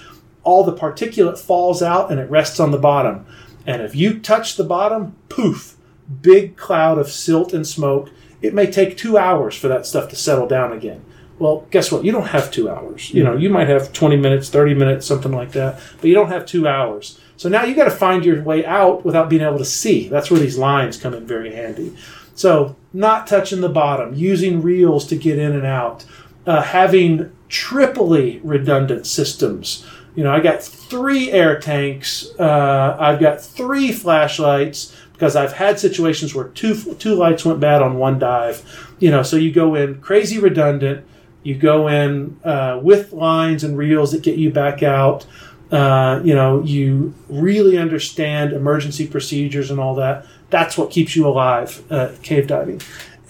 all 0.42 0.64
the 0.64 0.74
particulate 0.74 1.38
falls 1.38 1.82
out 1.82 2.10
and 2.10 2.18
it 2.18 2.30
rests 2.30 2.58
on 2.58 2.70
the 2.70 2.78
bottom. 2.78 3.26
And 3.66 3.82
if 3.82 3.94
you 3.94 4.18
touch 4.18 4.56
the 4.56 4.64
bottom, 4.64 5.16
poof, 5.28 5.73
big 6.22 6.56
cloud 6.56 6.98
of 6.98 7.10
silt 7.10 7.52
and 7.52 7.66
smoke. 7.66 8.10
It 8.42 8.54
may 8.54 8.70
take 8.70 8.96
two 8.96 9.16
hours 9.16 9.56
for 9.56 9.68
that 9.68 9.86
stuff 9.86 10.08
to 10.10 10.16
settle 10.16 10.46
down 10.46 10.72
again. 10.72 11.04
Well, 11.38 11.66
guess 11.70 11.90
what? 11.90 12.04
You 12.04 12.12
don't 12.12 12.28
have 12.28 12.50
two 12.50 12.70
hours. 12.70 13.10
You 13.12 13.24
know, 13.24 13.36
you 13.36 13.50
might 13.50 13.68
have 13.68 13.92
20 13.92 14.16
minutes, 14.16 14.48
30 14.48 14.74
minutes, 14.74 15.06
something 15.06 15.32
like 15.32 15.52
that, 15.52 15.80
but 16.00 16.04
you 16.04 16.14
don't 16.14 16.28
have 16.28 16.46
two 16.46 16.68
hours. 16.68 17.18
So 17.36 17.48
now 17.48 17.64
you 17.64 17.74
got 17.74 17.84
to 17.84 17.90
find 17.90 18.24
your 18.24 18.42
way 18.42 18.64
out 18.64 19.04
without 19.04 19.28
being 19.28 19.42
able 19.42 19.58
to 19.58 19.64
see. 19.64 20.08
That's 20.08 20.30
where 20.30 20.38
these 20.38 20.58
lines 20.58 20.96
come 20.96 21.14
in 21.14 21.26
very 21.26 21.52
handy. 21.52 21.96
So, 22.36 22.76
not 22.92 23.26
touching 23.26 23.60
the 23.60 23.68
bottom, 23.68 24.14
using 24.14 24.62
reels 24.62 25.06
to 25.08 25.16
get 25.16 25.38
in 25.38 25.52
and 25.52 25.66
out, 25.66 26.04
uh, 26.46 26.62
having 26.62 27.32
triply 27.48 28.40
redundant 28.42 29.06
systems. 29.06 29.86
You 30.16 30.24
know, 30.24 30.32
I 30.32 30.40
got 30.40 30.62
three 30.62 31.30
air 31.30 31.58
tanks, 31.58 32.28
uh, 32.38 32.96
I've 32.98 33.20
got 33.20 33.40
three 33.40 33.92
flashlights 33.92 34.96
because 35.14 35.36
I've 35.36 35.54
had 35.54 35.78
situations 35.78 36.34
where 36.34 36.48
two 36.48 36.94
two 36.96 37.14
lights 37.14 37.44
went 37.44 37.60
bad 37.60 37.80
on 37.80 37.96
one 37.96 38.18
dive. 38.18 38.94
You 38.98 39.10
know, 39.10 39.22
so 39.22 39.36
you 39.36 39.52
go 39.52 39.74
in 39.74 40.00
crazy 40.00 40.38
redundant. 40.38 41.06
You 41.42 41.54
go 41.54 41.88
in 41.88 42.38
uh, 42.44 42.80
with 42.82 43.12
lines 43.12 43.64
and 43.64 43.78
reels 43.78 44.12
that 44.12 44.22
get 44.22 44.38
you 44.38 44.50
back 44.50 44.82
out. 44.82 45.26
Uh, 45.70 46.20
you 46.24 46.34
know, 46.34 46.62
you 46.62 47.14
really 47.28 47.78
understand 47.78 48.52
emergency 48.52 49.06
procedures 49.06 49.70
and 49.70 49.80
all 49.80 49.94
that. 49.94 50.26
That's 50.50 50.76
what 50.76 50.90
keeps 50.90 51.16
you 51.16 51.26
alive, 51.26 51.82
uh, 51.90 52.12
cave 52.22 52.46
diving. 52.46 52.80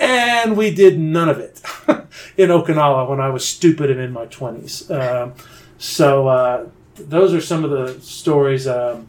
And 0.01 0.57
we 0.57 0.75
did 0.75 0.99
none 0.99 1.29
of 1.29 1.39
it 1.39 1.63
in 2.37 2.51
Okinawa 2.51 3.09
when 3.09 3.21
I 3.21 3.31
was 3.31 3.47
stupid 3.47 3.91
and 3.91 4.01
in 4.01 4.13
my 4.13 4.27
20s. 4.27 4.91
Um, 4.91 5.35
so 5.79 6.29
uh, 6.29 6.67
those 6.97 7.33
are 7.33 7.41
some 7.41 7.65
of 7.65 7.71
the 7.71 8.01
stories. 8.01 8.67
Um, 8.67 9.09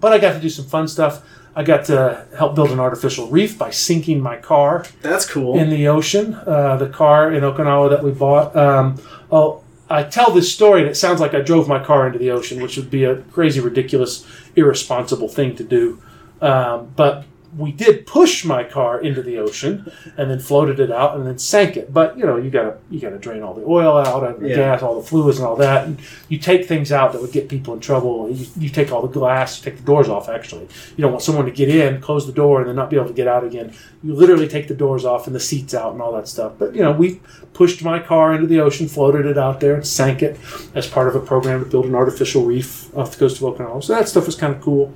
but 0.00 0.12
I 0.12 0.18
got 0.18 0.34
to 0.34 0.40
do 0.40 0.48
some 0.48 0.66
fun 0.66 0.88
stuff. 0.88 1.22
I 1.56 1.64
got 1.64 1.86
to 1.86 2.26
help 2.36 2.54
build 2.54 2.70
an 2.70 2.78
artificial 2.78 3.28
reef 3.28 3.58
by 3.58 3.70
sinking 3.70 4.20
my 4.20 4.36
car 4.36 4.84
That's 5.00 5.28
cool. 5.28 5.58
in 5.58 5.70
the 5.70 5.88
ocean. 5.88 6.34
Uh, 6.34 6.76
the 6.76 6.90
car 6.90 7.32
in 7.32 7.42
Okinawa 7.42 7.88
that 7.88 8.04
we 8.04 8.10
bought. 8.10 8.54
Um, 8.54 9.00
oh, 9.32 9.64
I 9.88 10.02
tell 10.02 10.32
this 10.32 10.52
story 10.52 10.82
and 10.82 10.90
it 10.90 10.96
sounds 10.96 11.18
like 11.18 11.32
I 11.32 11.40
drove 11.40 11.66
my 11.66 11.82
car 11.82 12.06
into 12.06 12.18
the 12.18 12.30
ocean, 12.30 12.62
which 12.62 12.76
would 12.76 12.90
be 12.90 13.04
a 13.04 13.16
crazy, 13.16 13.60
ridiculous, 13.60 14.26
irresponsible 14.54 15.28
thing 15.28 15.56
to 15.56 15.64
do. 15.64 16.02
Um, 16.42 16.92
but 16.94 17.24
we 17.56 17.72
did 17.72 18.06
push 18.06 18.44
my 18.44 18.62
car 18.64 19.00
into 19.00 19.22
the 19.22 19.38
ocean 19.38 19.90
and 20.18 20.30
then 20.30 20.38
floated 20.38 20.78
it 20.78 20.90
out 20.90 21.16
and 21.16 21.26
then 21.26 21.38
sank 21.38 21.76
it. 21.76 21.92
But 21.92 22.18
you 22.18 22.26
know, 22.26 22.36
you 22.36 22.50
gotta 22.50 22.76
you 22.90 23.00
gotta 23.00 23.18
drain 23.18 23.42
all 23.42 23.54
the 23.54 23.64
oil 23.64 23.96
out 23.96 24.24
and 24.24 24.38
the 24.44 24.50
Yeah. 24.50 24.56
gas, 24.56 24.82
all 24.82 25.00
the 25.00 25.06
fluids 25.06 25.38
and 25.38 25.46
all 25.46 25.56
that. 25.56 25.86
And 25.86 25.98
you 26.28 26.38
take 26.38 26.66
things 26.66 26.92
out 26.92 27.12
that 27.12 27.22
would 27.22 27.32
get 27.32 27.48
people 27.48 27.72
in 27.74 27.80
trouble. 27.80 28.28
You, 28.30 28.46
you 28.58 28.68
take 28.68 28.92
all 28.92 29.00
the 29.02 29.08
glass, 29.08 29.58
you 29.58 29.70
take 29.70 29.78
the 29.80 29.86
doors 29.86 30.08
off. 30.08 30.28
Actually, 30.28 30.68
you 30.96 31.02
don't 31.02 31.12
want 31.12 31.22
someone 31.22 31.46
to 31.46 31.50
get 31.50 31.68
in, 31.68 32.00
close 32.00 32.26
the 32.26 32.32
door, 32.32 32.60
and 32.60 32.68
then 32.68 32.76
not 32.76 32.90
be 32.90 32.96
able 32.96 33.08
to 33.08 33.14
get 33.14 33.26
out 33.28 33.42
again. 33.44 33.72
You 34.02 34.14
literally 34.14 34.48
take 34.48 34.68
the 34.68 34.74
doors 34.74 35.04
off 35.04 35.26
and 35.26 35.34
the 35.34 35.40
seats 35.40 35.72
out 35.74 35.92
and 35.92 36.02
all 36.02 36.12
that 36.12 36.28
stuff. 36.28 36.52
But 36.58 36.74
you 36.74 36.82
know, 36.82 36.92
we 36.92 37.20
pushed 37.54 37.82
my 37.82 37.98
car 38.00 38.34
into 38.34 38.46
the 38.46 38.60
ocean, 38.60 38.86
floated 38.86 39.24
it 39.24 39.38
out 39.38 39.60
there, 39.60 39.74
and 39.74 39.86
sank 39.86 40.22
it 40.22 40.38
as 40.74 40.86
part 40.86 41.08
of 41.08 41.16
a 41.16 41.20
program 41.20 41.64
to 41.64 41.70
build 41.70 41.86
an 41.86 41.94
artificial 41.94 42.44
reef 42.44 42.94
off 42.96 43.12
the 43.12 43.18
coast 43.18 43.40
of 43.40 43.44
Okinawa. 43.44 43.82
So 43.82 43.94
that 43.94 44.08
stuff 44.08 44.26
was 44.26 44.34
kind 44.34 44.54
of 44.54 44.60
cool. 44.60 44.92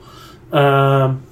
Um, 0.53 1.23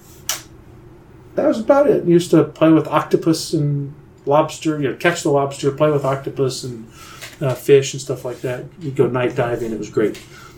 that 1.38 1.46
was 1.46 1.60
about 1.60 1.88
it. 1.88 2.04
Used 2.04 2.30
to 2.32 2.44
play 2.44 2.70
with 2.70 2.86
octopus 2.88 3.52
and 3.52 3.94
lobster. 4.26 4.80
You 4.80 4.90
know, 4.90 4.96
catch 4.96 5.22
the 5.22 5.30
lobster, 5.30 5.70
play 5.70 5.90
with 5.90 6.04
octopus 6.04 6.64
and 6.64 6.90
uh, 7.40 7.54
fish 7.54 7.94
and 7.94 8.00
stuff 8.00 8.24
like 8.24 8.40
that. 8.40 8.64
You'd 8.80 8.96
go 8.96 9.06
night 9.06 9.36
diving. 9.36 9.72
It 9.72 9.78
was 9.78 9.90
great. 9.90 10.16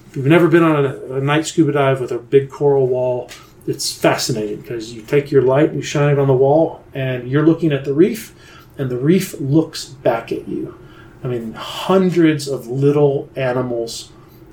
If 0.09 0.16
you've 0.16 0.27
never 0.27 0.48
been 0.48 0.65
on 0.65 0.85
a, 0.85 0.97
a 1.15 1.20
night 1.20 1.47
scuba 1.47 1.73
dive 1.73 2.01
with 2.01 2.11
a 2.11 2.19
big 2.19 2.51
coral 2.51 2.86
wall, 2.86 3.31
it's 3.66 3.93
fascinating 3.93 4.62
because 4.62 4.93
you 4.93 5.02
take 5.02 5.31
your 5.31 5.43
light 5.43 5.69
and 5.69 5.77
you 5.77 5.82
shine 5.82 6.11
it 6.11 6.19
on 6.19 6.27
the 6.27 6.35
wall, 6.35 6.82
and 6.94 7.31
you're 7.31 7.47
looking 7.47 7.73
at 7.73 7.85
the 7.85 7.93
reef, 7.93 8.35
and 8.78 8.90
the 8.90 8.97
reef 8.97 9.39
looks 9.39 9.85
back 9.85 10.32
at 10.32 10.48
you. 10.48 10.77
I 11.23 11.28
mean, 11.28 11.52
hundreds 11.52 12.48
of 12.48 12.66
little 12.66 13.28
animals, 13.36 14.11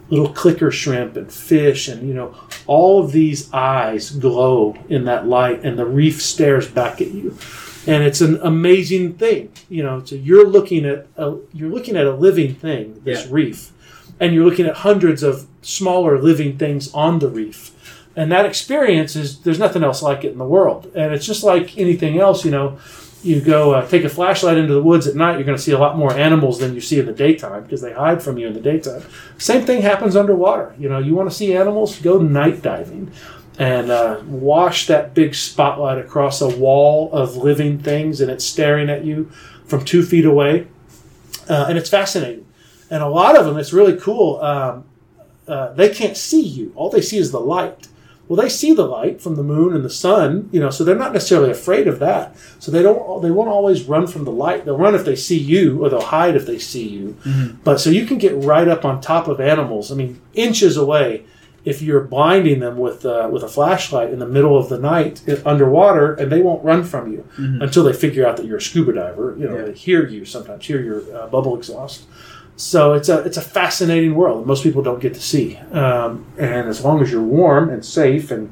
little 0.09 0.29
clicker 0.29 0.71
shrimp 0.71 1.17
and 1.17 1.31
fish, 1.31 1.87
and 1.87 2.07
you 2.07 2.13
know, 2.13 2.35
all 2.65 3.03
of 3.03 3.11
these 3.11 3.51
eyes 3.53 4.11
glow 4.11 4.75
in 4.89 5.05
that 5.05 5.27
light, 5.27 5.63
and 5.63 5.77
the 5.77 5.85
reef 5.85 6.21
stares 6.21 6.67
back 6.67 7.01
at 7.01 7.11
you, 7.11 7.37
and 7.85 8.03
it's 8.03 8.21
an 8.21 8.39
amazing 8.41 9.13
thing. 9.13 9.51
You 9.69 9.83
know, 9.83 10.03
so 10.03 10.15
you're 10.15 10.47
looking 10.47 10.85
at 10.85 11.07
a, 11.17 11.37
you're 11.53 11.69
looking 11.69 11.95
at 11.97 12.05
a 12.05 12.13
living 12.13 12.55
thing, 12.55 13.01
this 13.03 13.23
Yeah. 13.25 13.31
reef, 13.31 13.71
and 14.19 14.33
you're 14.33 14.45
looking 14.45 14.65
at 14.65 14.77
hundreds 14.77 15.23
of 15.23 15.45
smaller 15.61 16.17
living 16.19 16.57
things 16.57 16.93
on 16.93 17.19
the 17.19 17.27
reef. 17.29 17.71
And 18.15 18.31
that 18.31 18.47
experience 18.47 19.15
is 19.15 19.39
there's 19.41 19.59
nothing 19.59 19.83
else 19.83 20.01
like 20.01 20.23
it 20.23 20.31
in 20.31 20.39
the 20.39 20.45
world. 20.45 20.91
And 20.95 21.13
it's 21.13 21.25
just 21.25 21.43
like 21.43 21.77
anything 21.77 22.17
else, 22.17 22.43
you 22.43 22.49
know, 22.49 22.79
you 23.27 23.41
go 23.41 23.73
uh, 23.73 23.87
take 23.87 24.03
a 24.03 24.09
flashlight 24.09 24.57
into 24.57 24.73
the 24.73 24.81
woods 24.81 25.05
at 25.05 25.15
night, 25.15 25.33
you're 25.33 25.43
going 25.43 25.57
to 25.57 25.61
see 25.61 25.73
a 25.73 25.77
lot 25.77 25.97
more 25.97 26.13
animals 26.13 26.59
than 26.59 26.73
you 26.73 26.81
see 26.81 26.99
in 26.99 27.05
the 27.05 27.13
daytime 27.13 27.63
because 27.63 27.81
they 27.81 27.93
hide 27.93 28.23
from 28.23 28.37
you 28.37 28.47
in 28.47 28.53
the 28.53 28.61
daytime. 28.61 29.03
Same 29.37 29.65
thing 29.65 29.81
happens 29.81 30.15
underwater. 30.15 30.73
You 30.79 30.89
know, 30.89 30.99
you 30.99 31.13
want 31.13 31.29
to 31.29 31.35
see 31.35 31.55
animals, 31.55 31.99
go 31.99 32.19
night 32.19 32.61
diving 32.61 33.11
and 33.59 33.91
uh, 33.91 34.21
wash 34.25 34.87
that 34.87 35.13
big 35.13 35.35
spotlight 35.35 35.97
across 35.97 36.41
a 36.41 36.57
wall 36.57 37.11
of 37.11 37.35
living 37.35 37.79
things 37.79 38.21
and 38.21 38.31
it's 38.31 38.45
staring 38.45 38.89
at 38.89 39.03
you 39.03 39.25
from 39.65 39.83
two 39.83 40.03
feet 40.03 40.25
away. 40.25 40.67
Uh, 41.49 41.65
and 41.69 41.77
it's 41.77 41.89
fascinating. 41.89 42.45
And 42.89 43.03
a 43.03 43.07
lot 43.07 43.37
of 43.37 43.45
them, 43.45 43.57
it's 43.57 43.73
really 43.73 43.97
cool. 43.97 44.39
Um, 44.41 44.85
uh, 45.47 45.73
they 45.73 45.89
can't 45.89 46.15
see 46.15 46.41
you. 46.41 46.71
All 46.75 46.89
they 46.89 47.01
see 47.01 47.17
is 47.17 47.31
the 47.31 47.39
light. 47.39 47.87
Well, 48.27 48.35
they 48.41 48.49
see 48.49 48.73
the 48.73 48.85
light 48.85 49.21
from 49.21 49.35
the 49.35 49.43
moon 49.43 49.73
and 49.73 49.85
the 49.85 49.89
sun, 49.89 50.49
you 50.51 50.59
know, 50.59 50.69
so 50.69 50.83
they're 50.83 50.95
not 50.95 51.13
necessarily 51.13 51.49
afraid 51.51 51.87
of 51.87 51.99
that. 51.99 52.35
So 52.59 52.71
they 52.71 52.81
don't, 52.83 53.21
they 53.21 53.31
won't 53.31 53.49
always 53.49 53.83
run 53.83 54.05
from 54.07 54.25
the 54.25 54.31
light. 54.31 54.65
They'll 54.65 54.77
run 54.77 54.95
if 54.95 55.05
they 55.05 55.15
see 55.15 55.37
you, 55.37 55.83
or 55.83 55.89
they'll 55.89 56.01
hide 56.01 56.35
if 56.35 56.45
they 56.45 56.59
see 56.59 56.87
you. 56.87 57.15
But 57.63 57.79
so 57.79 57.89
you 57.89 58.05
can 58.05 58.17
get 58.17 58.35
right 58.35 58.67
up 58.67 58.83
on 58.83 58.99
top 58.99 59.27
of 59.27 59.39
animals. 59.39 59.91
I 59.91 59.95
mean, 59.95 60.19
inches 60.33 60.75
away. 60.77 61.23
If 61.65 61.81
you're 61.81 61.99
blinding 61.99 62.61
them 62.61 62.77
with 62.77 63.05
uh, 63.05 63.27
with 63.29 63.43
a 63.43 63.49
flashlight 63.49 64.09
in 64.13 64.19
the 64.19 64.25
middle 64.27 64.57
of 64.57 64.69
the 64.69 64.79
night 64.79 65.21
underwater, 65.45 66.13
and 66.13 66.31
they 66.31 66.41
won't 66.41 66.63
run 66.63 66.85
from 66.85 67.11
you 67.11 67.25
until 67.37 67.83
they 67.83 67.91
figure 67.91 68.25
out 68.25 68.37
that 68.37 68.45
you're 68.45 68.57
a 68.57 68.61
scuba 68.61 68.93
diver. 68.93 69.35
You 69.37 69.49
know, 69.49 69.57
Yeah. 69.57 69.65
they 69.65 69.73
hear 69.73 70.07
you 70.07 70.23
sometimes, 70.23 70.65
hear 70.65 70.81
your 70.81 71.01
uh, 71.13 71.27
bubble 71.27 71.57
exhaust. 71.57 72.03
So 72.57 72.93
it's 72.93 73.07
a 73.07 73.19
it's 73.19 73.37
a 73.37 73.41
fascinating 73.41 74.15
world 74.15 74.41
that 74.41 74.47
most 74.47 74.63
people 74.63 74.81
don't 74.81 74.99
get 74.99 75.13
to 75.13 75.21
see. 75.21 75.57
Um, 75.71 76.25
and 76.37 76.67
as 76.67 76.83
long 76.83 77.01
as 77.01 77.11
you're 77.11 77.21
warm 77.21 77.69
and 77.69 77.85
safe, 77.85 78.31
and 78.31 78.51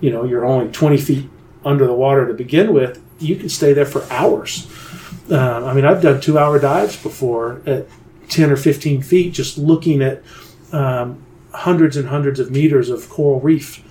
you 0.00 0.10
know 0.10 0.24
you're 0.24 0.44
only 0.44 0.70
20 0.70 0.96
feet 0.98 1.30
under 1.64 1.86
the 1.86 1.94
water 1.94 2.26
to 2.26 2.34
begin 2.34 2.74
with, 2.74 3.00
you 3.20 3.36
can 3.36 3.48
stay 3.48 3.72
there 3.72 3.86
for 3.86 4.04
hours. 4.12 4.66
Um, 5.30 5.64
I 5.64 5.72
mean, 5.74 5.84
I've 5.84 6.02
done 6.02 6.20
two 6.20 6.38
hour 6.38 6.58
dives 6.58 7.00
before 7.00 7.62
at 7.66 7.86
10 8.28 8.50
or 8.50 8.56
15 8.56 9.02
feet, 9.02 9.32
just 9.32 9.58
looking 9.58 10.02
at 10.02 10.22
um, 10.72 11.24
hundreds 11.52 11.96
and 11.96 12.08
hundreds 12.08 12.40
of 12.40 12.50
meters 12.50 12.90
of 12.90 13.08
coral 13.08 13.40
reef. 13.40 13.82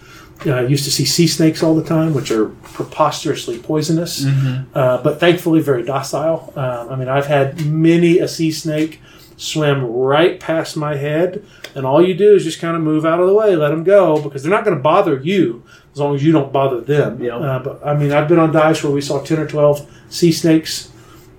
Uh, 0.46 0.52
I 0.52 0.62
used 0.64 0.84
to 0.84 0.92
see 0.92 1.06
sea 1.06 1.28
snakes 1.28 1.64
all 1.64 1.76
the 1.76 1.84
time, 1.84 2.14
which 2.14 2.30
are 2.30 2.50
preposterously 2.64 3.58
poisonous, 3.58 4.26
uh, 4.74 5.02
but 5.02 5.20
thankfully 5.20 5.62
very 5.62 5.84
docile. 5.84 6.52
Uh, 6.58 6.88
I 6.90 6.96
mean, 6.98 7.08
I've 7.08 7.26
had 7.26 7.66
many 7.66 8.20
a 8.20 8.28
sea 8.28 8.52
snake 8.52 9.00
swam 9.38 9.86
right 9.86 10.40
past 10.40 10.78
my 10.78 10.96
head, 10.96 11.44
and 11.76 11.86
all 11.86 12.06
you 12.06 12.14
do 12.14 12.36
is 12.36 12.44
just 12.44 12.60
kind 12.60 12.76
of 12.76 12.82
move 12.82 13.06
out 13.06 13.20
of 13.20 13.28
the 13.28 13.34
way, 13.34 13.56
let 13.56 13.70
them 13.70 13.84
go, 13.84 14.22
because 14.22 14.44
they're 14.44 14.52
not 14.52 14.64
going 14.64 14.78
to 14.78 14.82
bother 14.82 15.20
you 15.20 15.64
as 15.92 16.00
long 16.00 16.16
as 16.16 16.24
you 16.24 16.32
don't 16.32 16.52
bother 16.52 16.82
them. 16.82 17.22
Yeah. 17.22 17.38
Uh, 17.38 17.60
but 17.60 17.86
I 17.86 17.94
mean, 17.96 18.12
I've 18.12 18.28
been 18.28 18.40
on 18.40 18.52
dives 18.52 18.84
where 18.84 18.94
we 18.94 19.02
saw 19.02 19.22
ten 19.22 19.40
or 19.40 19.48
twelve 19.48 19.90
sea 20.10 20.32
snakes 20.32 20.92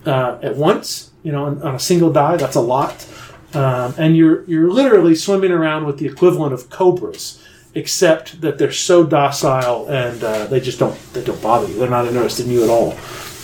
uh, 0.05 0.39
at 0.43 0.57
once. 0.57 1.11
You 1.23 1.33
know, 1.33 1.45
on, 1.45 1.63
on 1.63 1.75
a 1.75 1.81
single 1.81 2.13
dive, 2.13 2.41
that's 2.41 2.57
a 2.57 2.61
lot. 2.61 3.07
Um, 3.55 3.95
and 3.97 4.17
you're 4.17 4.45
you're 4.45 4.71
literally 4.71 5.15
swimming 5.15 5.51
around 5.51 5.87
with 5.87 5.99
the 5.99 6.07
equivalent 6.07 6.53
of 6.53 6.69
cobras, 6.69 7.43
except 7.75 8.41
that 8.43 8.59
they're 8.59 8.73
so 8.73 9.05
docile 9.05 9.87
and 9.89 10.23
uh, 10.23 10.47
they 10.47 10.61
just 10.61 10.79
don't 10.79 10.99
they 11.13 11.25
don't 11.25 11.41
bother 11.41 11.67
you. 11.67 11.79
They're 11.79 11.89
not 11.89 12.07
interested 12.07 12.47
in 12.47 12.53
you 12.53 12.65
at 12.65 12.71
all. 12.71 12.95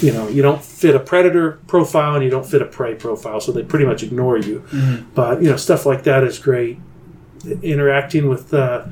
You 0.03 0.13
know, 0.13 0.29
you 0.29 0.43
don't 0.43 0.63
fit 0.63 0.95
a 0.95 1.01
predator 1.01 1.53
profile 1.69 2.15
and 2.15 2.25
you 2.25 2.31
don't 2.31 2.45
fit 2.47 2.61
a 2.61 2.67
prey 2.67 2.95
profile, 2.95 3.41
so 3.41 3.53
they 3.53 3.63
pretty 3.63 3.85
much 3.87 4.03
ignore 4.03 4.37
you. 4.39 4.65
But 5.15 5.43
you 5.43 5.49
know, 5.51 5.57
stuff 5.57 5.87
like 5.87 6.03
that 6.05 6.25
is 6.25 6.39
great. 6.39 6.79
Interacting 7.63 8.29
with 8.29 8.53
uh, 8.53 8.87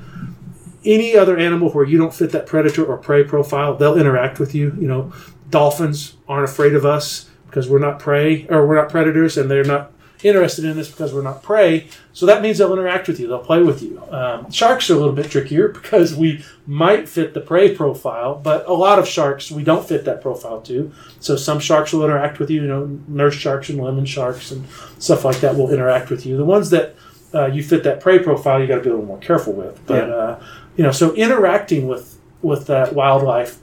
any 0.85 1.17
other 1.17 1.37
animal 1.37 1.71
where 1.71 1.85
you 1.85 1.99
don't 1.99 2.15
fit 2.15 2.31
that 2.33 2.47
predator 2.47 2.85
or 2.85 2.97
prey 2.97 3.25
profile, 3.25 3.77
they'll 3.77 3.99
interact 3.99 4.39
with 4.39 4.55
you. 4.55 4.75
You 4.81 4.89
know, 4.89 5.13
dolphins 5.51 6.17
aren't 6.29 6.49
afraid 6.49 6.75
of 6.75 6.85
us 6.87 7.29
because 7.47 7.69
we're 7.69 7.81
not 7.81 7.99
prey 7.99 8.47
or 8.49 8.67
we're 8.67 8.77
not 8.77 8.89
predators, 8.89 9.37
and 9.37 9.51
they're 9.51 9.65
not 9.65 9.93
interested 10.23 10.65
in 10.65 10.77
this 10.77 10.91
because 10.91 11.13
we're 11.15 11.23
not 11.23 11.43
prey. 11.43 11.89
So 12.13 12.27
that 12.27 12.43
means 12.43 12.59
they'll 12.59 12.73
interact 12.73 13.09
with 13.09 13.19
you. 13.21 13.27
They'll 13.29 13.39
play 13.39 13.63
with 13.63 13.83
you. 13.83 14.03
Um, 14.11 14.51
sharks 14.51 14.91
are 14.91 14.95
a 14.95 14.99
little 14.99 15.15
bit 15.15 15.31
trickier 15.31 15.69
because 15.81 16.15
we 16.15 16.45
might 16.67 17.09
fit 17.09 17.35
the 17.35 17.41
prey 17.41 17.75
profile, 17.75 18.35
but 18.35 18.67
a 18.69 18.73
lot 18.73 18.99
of 18.99 19.09
sharks 19.09 19.51
we 19.51 19.65
don't 19.65 19.87
fit 19.87 20.05
that 20.05 20.21
profile 20.23 20.61
to. 20.63 20.93
So 21.21 21.37
some 21.37 21.59
sharks 21.61 21.93
will 21.93 22.05
interact 22.05 22.39
with 22.39 22.51
you. 22.51 22.63
You 22.63 22.69
know, 22.69 23.01
nurse 23.09 23.35
sharks 23.35 23.69
and 23.71 23.81
lemon 23.81 24.05
sharks 24.07 24.51
and 24.51 24.67
stuff 24.99 25.25
like 25.25 25.41
that 25.41 25.57
will 25.57 25.73
interact 25.73 26.11
with 26.11 26.27
you. 26.27 26.37
The 26.37 26.45
ones 26.45 26.71
that 26.71 26.95
uh, 27.35 27.47
you 27.47 27.63
fit 27.63 27.85
that 27.85 28.01
prey 28.01 28.19
profile, 28.19 28.61
you 28.61 28.67
got 28.67 28.77
to 28.77 28.83
be 28.83 28.89
a 28.91 28.93
little 28.93 29.07
more 29.07 29.19
careful 29.19 29.53
with. 29.53 29.81
But 29.87 30.09
Yeah. 30.09 30.15
uh, 30.15 30.43
you 30.77 30.85
know, 30.85 30.93
so 30.93 31.15
interacting 31.15 31.89
with 31.89 32.19
with 32.43 32.67
that 32.69 32.95
wildlife 32.95 33.59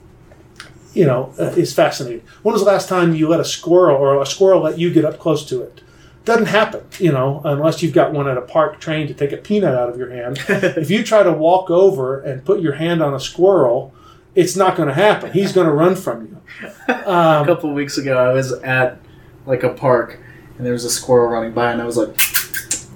you 0.94 1.04
know, 1.04 1.32
uh, 1.38 1.44
is 1.56 1.72
fascinating. 1.74 2.22
When 2.42 2.54
was 2.54 2.62
the 2.62 2.66
last 2.66 2.88
time 2.88 3.14
you 3.14 3.28
let 3.28 3.40
a 3.40 3.44
squirrel 3.44 3.96
or 3.96 4.20
a 4.20 4.26
squirrel 4.26 4.62
let 4.62 4.78
you 4.78 4.92
get 4.92 5.04
up 5.04 5.18
close 5.18 5.44
to 5.46 5.62
it? 5.62 5.80
Doesn't 6.28 6.44
happen, 6.44 6.82
you 6.98 7.10
know, 7.10 7.40
unless 7.42 7.82
you've 7.82 7.94
got 7.94 8.12
one 8.12 8.28
at 8.28 8.36
a 8.36 8.42
park 8.42 8.80
trained 8.80 9.08
to 9.08 9.14
take 9.14 9.32
a 9.32 9.38
peanut 9.38 9.74
out 9.74 9.88
of 9.88 9.96
your 9.96 10.10
hand. 10.10 10.38
if 10.48 10.90
you 10.90 11.02
try 11.02 11.22
to 11.22 11.32
walk 11.32 11.70
over 11.70 12.20
and 12.20 12.44
put 12.44 12.60
your 12.60 12.74
hand 12.74 13.02
on 13.02 13.14
a 13.14 13.18
squirrel, 13.18 13.94
it's 14.34 14.54
not 14.54 14.76
going 14.76 14.88
to 14.88 14.94
happen. 14.94 15.32
He's 15.32 15.54
going 15.54 15.66
to 15.66 15.72
run 15.72 15.96
from 15.96 16.26
you. 16.26 16.68
a 16.88 17.44
couple 17.46 17.72
weeks 17.72 17.96
ago, 17.96 18.18
I 18.18 18.34
was 18.34 18.52
at 18.52 18.98
like 19.46 19.62
a 19.62 19.70
park, 19.70 20.20
and 20.58 20.66
there 20.66 20.74
was 20.74 20.84
a 20.84 20.90
squirrel 20.90 21.28
running 21.30 21.52
by, 21.54 21.72
and 21.72 21.80
I 21.80 21.86
was 21.86 21.96
like, 21.96 22.14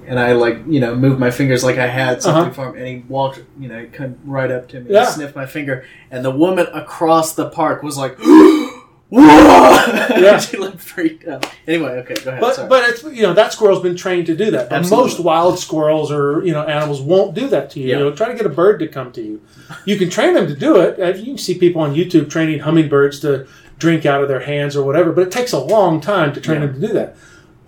and 0.07 0.21
I 0.21 0.33
like 0.33 0.59
you 0.69 0.81
know 0.81 0.95
moved 0.95 1.19
my 1.19 1.31
fingers 1.31 1.65
like 1.65 1.79
I 1.79 1.87
had 1.87 2.21
something 2.23 2.53
Uh-huh. 2.53 2.53
for 2.53 2.69
him, 2.69 2.77
and 2.77 2.87
he 2.87 2.97
walked, 3.09 3.43
you 3.59 3.69
know, 3.69 3.89
come 3.95 4.19
right 4.27 4.51
up 4.51 4.69
to 4.69 4.81
me, 4.81 4.93
Yeah. 4.93 5.05
and 5.05 5.09
sniffed 5.09 5.35
my 5.37 5.47
finger, 5.47 5.87
and 6.11 6.23
the 6.23 6.31
woman 6.31 6.67
across 6.75 7.35
the 7.35 7.49
park 7.49 7.83
was 7.83 7.97
like. 7.97 8.19
Whoa! 9.13 9.21
Yeah. 10.19 10.39
she 10.41 10.57
looked 10.57 10.81
freaked 10.81 11.29
out. 11.29 11.47
Anyway, 11.69 11.91
okay, 11.99 12.15
go 12.15 12.31
ahead. 12.31 12.41
But 12.41 12.55
sorry. 12.55 12.69
but 12.71 12.89
it's 12.89 13.03
you 13.03 13.23
know 13.23 13.35
that 13.35 13.53
squirrel's 13.53 13.83
been 13.83 13.95
trained 13.95 14.25
to 14.27 14.35
do 14.35 14.51
that. 14.53 14.71
But 14.71 14.77
Absolutely. 14.79 15.11
most 15.11 15.21
wild 15.21 15.59
squirrels 15.59 16.11
or 16.11 16.43
you 16.47 16.53
know 16.53 16.63
animals 16.63 17.03
won't 17.03 17.35
do 17.35 17.47
that 17.49 17.69
to 17.73 17.81
you. 17.81 17.89
Yeah. 17.89 17.99
You 17.99 18.05
know, 18.05 18.13
try 18.17 18.29
to 18.29 18.35
get 18.35 18.47
a 18.47 18.49
bird 18.49 18.79
to 18.81 18.89
come 18.89 19.13
to 19.13 19.21
you. 19.23 19.43
You 19.85 19.99
can 19.99 20.09
train 20.09 20.33
them 20.33 20.47
to 20.47 20.57
do 20.57 20.77
it. 20.81 20.99
Uh, 20.99 21.19
You 21.19 21.25
can 21.27 21.39
see 21.39 21.59
people 21.59 21.83
on 21.83 21.95
YouTube 21.95 22.31
training 22.31 22.61
hummingbirds 22.61 23.21
to 23.21 23.47
drink 23.79 24.07
out 24.07 24.23
of 24.23 24.29
their 24.29 24.41
hands 24.41 24.77
or 24.77 24.85
whatever. 24.85 25.13
But 25.13 25.27
it 25.27 25.31
takes 25.31 25.53
a 25.53 25.59
long 25.61 26.01
time 26.01 26.33
to 26.33 26.41
train 26.41 26.63
Yeah. 26.63 26.69
them 26.69 26.81
to 26.81 26.87
do 26.89 26.93
that. 26.95 27.17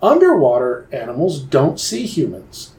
Underwater 0.01 0.87
animals 0.91 1.39
don't 1.39 1.79
see 1.79 2.05
humans. 2.05 2.71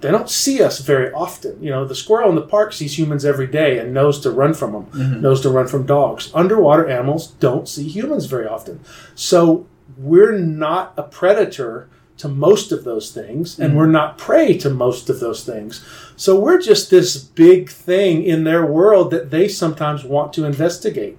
They 0.00 0.10
don't 0.10 0.30
see 0.30 0.62
us 0.62 0.78
very 0.80 1.12
often. 1.12 1.56
You 1.60 1.70
know, 1.70 1.84
the 1.84 1.94
squirrel 1.94 2.28
in 2.30 2.36
the 2.36 2.42
park 2.42 2.72
sees 2.72 2.98
humans 2.98 3.24
every 3.24 3.46
day 3.48 3.78
and 3.78 3.92
knows 3.92 4.20
to 4.20 4.30
run 4.30 4.54
from 4.54 4.72
them, 4.72 4.86
Mhm. 4.92 5.20
knows 5.20 5.40
to 5.42 5.50
run 5.50 5.66
from 5.66 5.86
dogs. 5.86 6.30
Underwater 6.34 6.86
animals 6.86 7.32
don't 7.40 7.68
see 7.68 7.88
humans 7.88 8.26
very 8.26 8.46
often. 8.46 8.80
So 9.14 9.66
we're 9.96 10.38
not 10.38 10.92
a 10.96 11.02
predator 11.02 11.88
to 12.18 12.28
most 12.28 12.72
of 12.72 12.82
those 12.82 13.10
things, 13.12 13.58
and 13.60 13.76
we're 13.76 13.86
not 13.86 14.18
prey 14.18 14.56
to 14.58 14.68
most 14.70 15.08
of 15.08 15.20
those 15.20 15.44
things. 15.44 15.80
So 16.16 16.38
we're 16.38 16.58
just 16.60 16.90
this 16.90 17.16
big 17.16 17.68
thing 17.70 18.24
in 18.24 18.42
their 18.42 18.66
world 18.66 19.12
that 19.12 19.30
they 19.30 19.46
sometimes 19.46 20.04
want 20.04 20.32
to 20.32 20.44
investigate. 20.44 21.16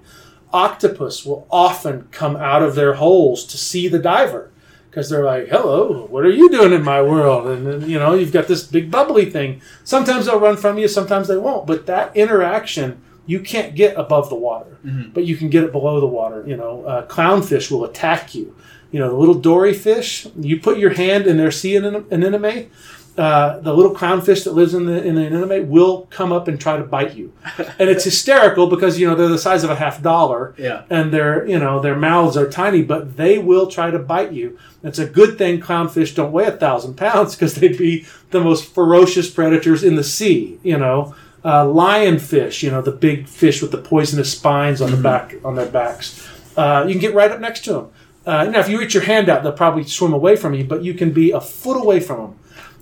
Octopus 0.52 1.26
will 1.26 1.46
often 1.50 2.08
come 2.12 2.36
out 2.36 2.64
of 2.64 2.76
their 2.76 2.96
holes 2.96 3.46
to 3.46 3.58
see 3.58 3.88
the 3.88 4.00
diver 4.00 4.50
because 4.90 5.10
they're 5.10 5.26
like, 5.26 5.48
"Hello, 5.48 6.07
what 6.10 6.26
are 6.26 6.32
you 6.32 6.49
doing 6.49 6.74
in 6.74 6.84
my 6.84 7.02
world?" 7.02 7.48
And 7.48 7.66
then 7.66 7.90
you 7.90 7.99
know 7.99 8.14
you've 8.14 8.32
got 8.34 8.48
this 8.48 8.64
big 8.64 8.90
bubbly 8.91 9.26
thing. 9.30 9.61
Sometimes 9.84 10.26
they'll 10.26 10.40
run 10.40 10.57
from 10.57 10.78
you, 10.78 10.88
sometimes 10.88 11.28
they 11.28 11.38
won't. 11.38 11.68
But 11.68 11.86
that 11.86 12.16
interaction 12.16 13.02
you 13.26 13.40
can't 13.40 13.76
get 13.76 13.95
above 13.95 14.28
the 14.30 14.36
water, 14.36 14.80
but 15.14 15.24
you 15.24 15.38
can 15.38 15.49
get 15.52 15.64
it 15.64 15.72
below 15.72 15.99
the 15.99 16.07
water. 16.07 16.44
You 16.48 16.57
know, 16.57 16.84
uh, 16.84 17.06
clownfish 17.06 17.70
will 17.70 17.86
attack 17.86 18.34
you. 18.34 18.56
You 18.91 18.99
know, 18.99 19.10
the 19.10 19.18
little 19.18 19.36
dory 19.36 19.74
fish. 19.74 20.26
You 20.36 20.60
put 20.60 20.80
your 20.80 20.95
hand 20.95 21.28
in 21.28 21.38
their 21.38 21.52
sea 21.52 21.74
anem- 21.76 22.11
anemone. 22.11 22.72
Uh, 23.18 23.60
the 23.60 23.73
little 23.73 23.94
clownfish 23.94 24.45
that 24.45 24.53
lives 24.53 24.73
in 24.73 24.86
the 24.86 25.03
in 25.03 25.15
the 25.15 25.26
anemone 25.26 25.69
will 25.69 26.07
come 26.10 26.31
up 26.31 26.48
and 26.48 26.60
try 26.60 26.77
to 26.77 26.84
bite 26.84 27.15
you, 27.15 27.34
and 27.57 27.90
it's 27.90 28.06
hysterical 28.06 28.68
because 28.68 28.98
you 28.98 29.06
know 29.06 29.14
they're 29.14 29.27
the 29.27 29.38
size 29.38 29.64
of 29.64 29.69
a 29.69 29.76
half 29.76 30.02
dollar, 30.02 30.56
yeah. 30.57 30.84
and 30.90 31.11
their 31.11 31.45
you 31.45 31.60
know 31.60 31.81
their 31.81 31.98
mouths 31.98 32.38
are 32.38 32.49
tiny, 32.49 32.81
but 32.81 33.18
they 33.18 33.38
will 33.38 33.68
try 33.68 33.91
to 33.91 33.99
bite 33.99 34.31
you. 34.31 34.57
It's 34.84 34.99
a 34.99 35.06
good 35.06 35.38
thing 35.38 35.60
clownfish 35.60 36.15
don't 36.15 36.31
weigh 36.31 36.45
a 36.45 36.52
thousand 36.52 36.95
pounds 36.95 37.36
because 37.36 37.56
they'd 37.56 37.77
be 37.77 38.06
the 38.31 38.40
most 38.40 38.73
ferocious 38.73 39.30
predators 39.30 39.84
in 39.84 39.95
the 39.95 40.03
sea. 40.03 40.57
You 40.64 40.77
know, 40.77 41.14
uh, 41.44 41.65
lionfish, 41.65 42.64
you 42.64 42.72
know 42.72 42.81
the 42.81 42.91
big 42.91 43.27
fish 43.27 43.61
with 43.61 43.72
the 43.72 43.80
poisonous 43.80 44.31
spines 44.31 44.81
on 44.81 44.91
the 44.91 44.98
back 44.98 45.36
on 45.44 45.56
their 45.56 45.69
backs. 45.69 46.26
Uh, 46.56 46.86
you 46.88 46.94
can 46.94 47.02
get 47.02 47.14
right 47.14 47.31
up 47.31 47.41
next 47.41 47.65
to 47.65 47.73
them. 47.73 47.91
Uh, 48.26 48.45
now, 48.45 48.60
if 48.60 48.69
you 48.69 48.80
reach 48.80 48.94
your 48.94 49.03
hand 49.03 49.27
out, 49.27 49.44
they'll 49.44 49.52
probably 49.52 49.84
swim 49.84 50.14
away 50.14 50.36
from 50.36 50.53
you, 50.53 50.64
but 50.64 50.84
you 50.84 50.94
can 50.94 51.11
be 51.11 51.31
a 51.31 51.41
foot 51.41 51.81
away 51.81 51.99
from 51.99 52.18
them 52.18 52.40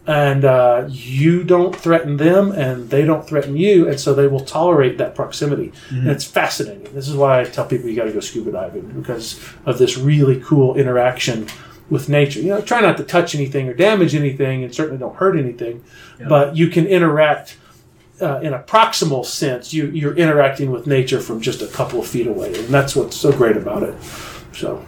and 0.07 0.45
uh, 0.45 0.87
you 0.89 1.43
don't 1.43 1.75
threaten 1.75 2.15
them 2.15 2.51
and 2.53 2.89
they 2.89 3.03
don't 3.03 3.27
threaten 3.27 3.57
you. 3.57 3.87
And 3.89 3.99
so 3.99 4.13
they 4.13 4.25
will 4.27 4.39
tolerate 4.39 4.97
that 4.99 5.13
proximity. 5.15 5.73
And 5.89 6.07
it's 6.09 6.23
fascinating. 6.23 6.93
This 6.93 7.09
is 7.09 7.15
why 7.15 7.41
i 7.41 7.43
tell 7.43 7.65
people 7.65 7.89
you 7.89 7.95
got 7.97 8.05
to 8.05 8.13
go 8.13 8.21
scuba 8.21 8.51
diving 8.51 8.87
because 9.01 9.37
of 9.65 9.77
this 9.77 9.97
really 9.97 10.39
cool 10.39 10.75
interaction 10.77 11.47
with 11.89 12.07
nature. 12.09 12.39
You 12.39 12.49
know 12.49 12.61
try 12.61 12.79
not 12.81 12.95
to 12.97 13.03
touch 13.03 13.35
anything 13.35 13.67
or 13.67 13.73
damage 13.73 14.15
anything 14.15 14.63
and 14.63 14.73
certainly 14.73 14.97
don't 14.97 15.15
hurt 15.17 15.37
anything 15.37 15.83
Yeah. 16.19 16.27
but 16.29 16.55
you 16.55 16.67
can 16.69 16.85
interact 16.87 17.57
uh, 18.21 18.39
in 18.41 18.53
a 18.53 18.59
proximal 18.59 19.23
sense 19.25 19.73
you, 19.73 19.87
you're 19.87 20.15
interacting 20.15 20.71
with 20.71 20.87
nature 20.87 21.19
from 21.19 21.39
just 21.41 21.61
a 21.61 21.67
couple 21.67 21.99
of 21.99 22.07
feet 22.07 22.27
away. 22.27 22.57
And 22.57 22.67
that's 22.69 22.95
what's 22.95 23.15
so 23.15 23.31
great 23.31 23.55
about 23.57 23.83
it. 23.83 23.95
So 24.53 24.83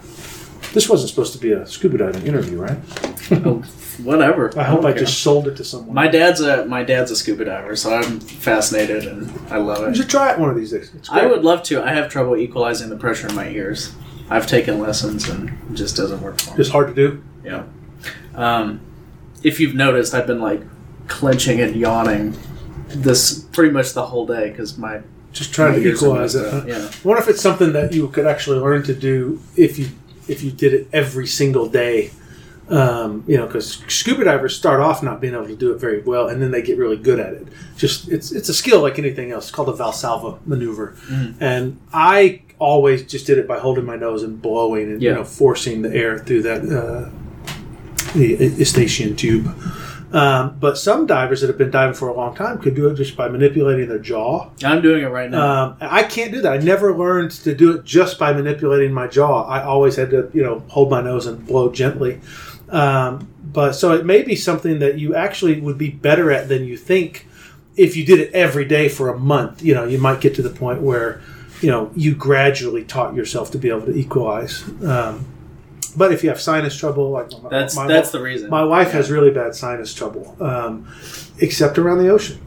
this 0.72 0.88
wasn't 0.88 1.10
supposed 1.10 1.32
to 1.32 1.38
be 1.38 1.52
a 1.52 1.66
scuba 1.66 1.98
diving 1.98 2.26
interview 2.26 2.58
right 2.58 2.78
Oh, 3.32 3.62
whatever. 4.02 4.50
I 4.58 4.64
hope 4.64 4.82
don't 4.82 4.92
I 4.92 4.96
just 4.98 5.20
sold 5.22 5.46
it 5.46 5.56
to 5.58 5.64
someone. 5.64 5.94
My 5.94 6.08
dad's 6.08 6.40
a 6.40 6.64
my 6.66 6.82
dad's 6.82 7.10
a 7.12 7.16
scuba 7.16 7.44
diver, 7.44 7.76
so 7.76 7.94
I'm 7.94 8.18
fascinated 8.20 9.06
and 9.06 9.30
I 9.52 9.58
love 9.58 9.84
it. 9.84 9.88
you 9.90 10.02
should 10.02 10.10
try 10.10 10.32
it 10.32 10.38
one 10.38 10.50
of 10.50 10.56
these 10.56 10.72
days. 10.72 10.90
It's 10.94 11.08
I 11.10 11.26
would 11.26 11.42
love 11.44 11.62
to. 11.64 11.82
I 11.82 11.92
have 11.92 12.08
trouble 12.10 12.36
equalizing 12.36 12.88
the 12.90 12.96
pressure 12.96 13.28
in 13.28 13.34
my 13.34 13.48
ears. 13.48 13.94
I've 14.28 14.46
taken 14.46 14.78
lessons 14.80 15.28
and 15.28 15.48
it 15.70 15.74
just 15.74 15.96
doesn't 15.96 16.20
work 16.22 16.40
for 16.40 16.50
me. 16.52 16.56
Just 16.56 16.72
hard 16.72 16.88
to 16.88 16.94
do. 16.94 17.22
Yeah. 17.44 17.64
Um, 18.34 18.80
if 19.42 19.60
you've 19.60 19.74
noticed, 19.74 20.14
I've 20.14 20.26
been 20.26 20.40
like 20.40 20.62
clenching 21.08 21.60
and 21.60 21.74
yawning 21.76 22.36
this 22.88 23.40
pretty 23.52 23.72
much 23.72 23.92
the 23.92 24.06
whole 24.06 24.26
day 24.26 24.50
because 24.50 24.76
my 24.78 25.00
Just 25.32 25.52
trying 25.54 25.74
to 25.80 25.88
equalize 25.88 26.34
it. 26.34 26.50
Huh? 26.50 26.64
Yeah. 26.66 26.78
I 26.92 27.06
wonder 27.08 27.22
if 27.22 27.28
it's 27.28 27.40
something 27.40 27.72
that 27.74 27.92
you 27.92 28.08
could 28.08 28.26
actually 28.26 28.58
learn 28.58 28.82
to 28.84 28.94
do 28.94 29.40
if 29.56 29.78
you 29.78 29.88
if 30.28 30.42
you 30.42 30.50
did 30.50 30.74
it 30.74 30.88
every 30.92 31.26
single 31.26 31.66
day. 31.68 32.10
Um, 32.68 33.24
you 33.26 33.36
know, 33.36 33.46
because 33.46 33.82
scuba 33.88 34.22
divers 34.22 34.54
start 34.56 34.78
off 34.80 35.02
not 35.02 35.20
being 35.20 35.34
able 35.34 35.48
to 35.48 35.56
do 35.56 35.72
it 35.72 35.80
very 35.80 36.00
well, 36.02 36.28
and 36.28 36.40
then 36.40 36.52
they 36.52 36.62
get 36.62 36.78
really 36.78 36.96
good 36.96 37.18
at 37.18 37.32
it. 37.32 37.48
Just 37.76 38.08
it's 38.08 38.30
it's 38.30 38.48
a 38.48 38.54
skill 38.54 38.80
like 38.80 38.96
anything 38.96 39.32
else. 39.32 39.46
It's 39.46 39.50
called 39.50 39.76
the 39.76 39.82
Valsalva 39.84 40.38
maneuver, 40.46 40.94
Mhm. 41.10 41.34
and 41.40 41.80
I 41.92 42.42
always 42.60 43.02
just 43.02 43.26
did 43.26 43.38
it 43.38 43.48
by 43.48 43.58
holding 43.58 43.84
my 43.84 43.96
nose 43.96 44.22
and 44.22 44.40
blowing 44.40 44.84
and 44.92 45.02
you 45.02 45.12
know 45.12 45.24
forcing 45.24 45.82
the 45.82 45.92
air 45.92 46.20
through 46.20 46.42
that 46.42 46.60
uh, 46.62 47.08
the 48.14 48.36
eustachian 48.56 49.16
tube. 49.16 49.52
Um, 50.12 50.56
but 50.58 50.76
some 50.76 51.06
divers 51.06 51.40
that 51.40 51.46
have 51.46 51.58
been 51.58 51.70
diving 51.70 51.94
for 51.94 52.08
a 52.08 52.14
long 52.14 52.34
time 52.34 52.58
could 52.58 52.74
do 52.74 52.88
it 52.88 52.96
just 52.96 53.16
by 53.16 53.28
manipulating 53.28 53.88
their 53.88 53.98
jaw. 53.98 54.50
I'm 54.64 54.82
doing 54.82 55.04
it 55.04 55.08
right 55.08 55.30
now. 55.30 55.64
Um, 55.64 55.76
I 55.80 56.02
can't 56.02 56.32
do 56.32 56.40
that. 56.42 56.52
I 56.52 56.58
never 56.58 56.96
learned 56.96 57.30
to 57.32 57.54
do 57.54 57.72
it 57.76 57.84
just 57.84 58.18
by 58.18 58.32
manipulating 58.32 58.92
my 58.92 59.06
jaw. 59.06 59.44
I 59.44 59.62
always 59.62 59.96
had 59.96 60.10
to, 60.10 60.30
you 60.34 60.42
know, 60.42 60.64
hold 60.68 60.90
my 60.90 61.00
nose 61.00 61.26
and 61.26 61.46
blow 61.46 61.70
gently. 61.70 62.20
Um, 62.68 63.28
but 63.42 63.72
so 63.72 63.92
it 63.92 64.04
may 64.04 64.22
be 64.22 64.36
something 64.36 64.78
that 64.80 64.98
you 64.98 65.14
actually 65.14 65.60
would 65.60 65.78
be 65.78 65.90
better 65.90 66.30
at 66.30 66.48
than 66.48 66.64
you 66.64 66.76
think 66.76 67.26
if 67.76 67.96
you 67.96 68.04
did 68.04 68.20
it 68.20 68.32
every 68.32 68.64
day 68.64 68.88
for 68.88 69.08
a 69.08 69.18
month. 69.18 69.62
You 69.62 69.74
know, 69.74 69.84
you 69.84 69.98
might 69.98 70.20
get 70.20 70.34
to 70.36 70.42
the 70.42 70.50
point 70.50 70.82
where, 70.82 71.20
you 71.60 71.70
know, 71.70 71.90
you 71.94 72.14
gradually 72.14 72.84
taught 72.84 73.14
yourself 73.14 73.50
to 73.52 73.58
be 73.58 73.68
able 73.68 73.86
to 73.86 73.96
equalize. 73.96 74.64
Um, 74.82 75.26
but 75.96 76.12
if 76.12 76.22
you 76.22 76.28
have 76.28 76.40
sinus 76.40 76.76
trouble, 76.76 77.10
like 77.10 77.30
my, 77.42 77.48
That's 77.48 77.76
my, 77.76 77.86
that's 77.86 78.10
the 78.10 78.20
reason. 78.20 78.50
my 78.50 78.64
wife 78.64 78.90
has 78.92 79.10
really 79.10 79.30
bad 79.30 79.54
sinus 79.54 79.92
trouble, 79.94 80.36
um, 80.40 80.86
except 81.38 81.78
around 81.78 81.98
the 81.98 82.08
ocean. 82.10 82.40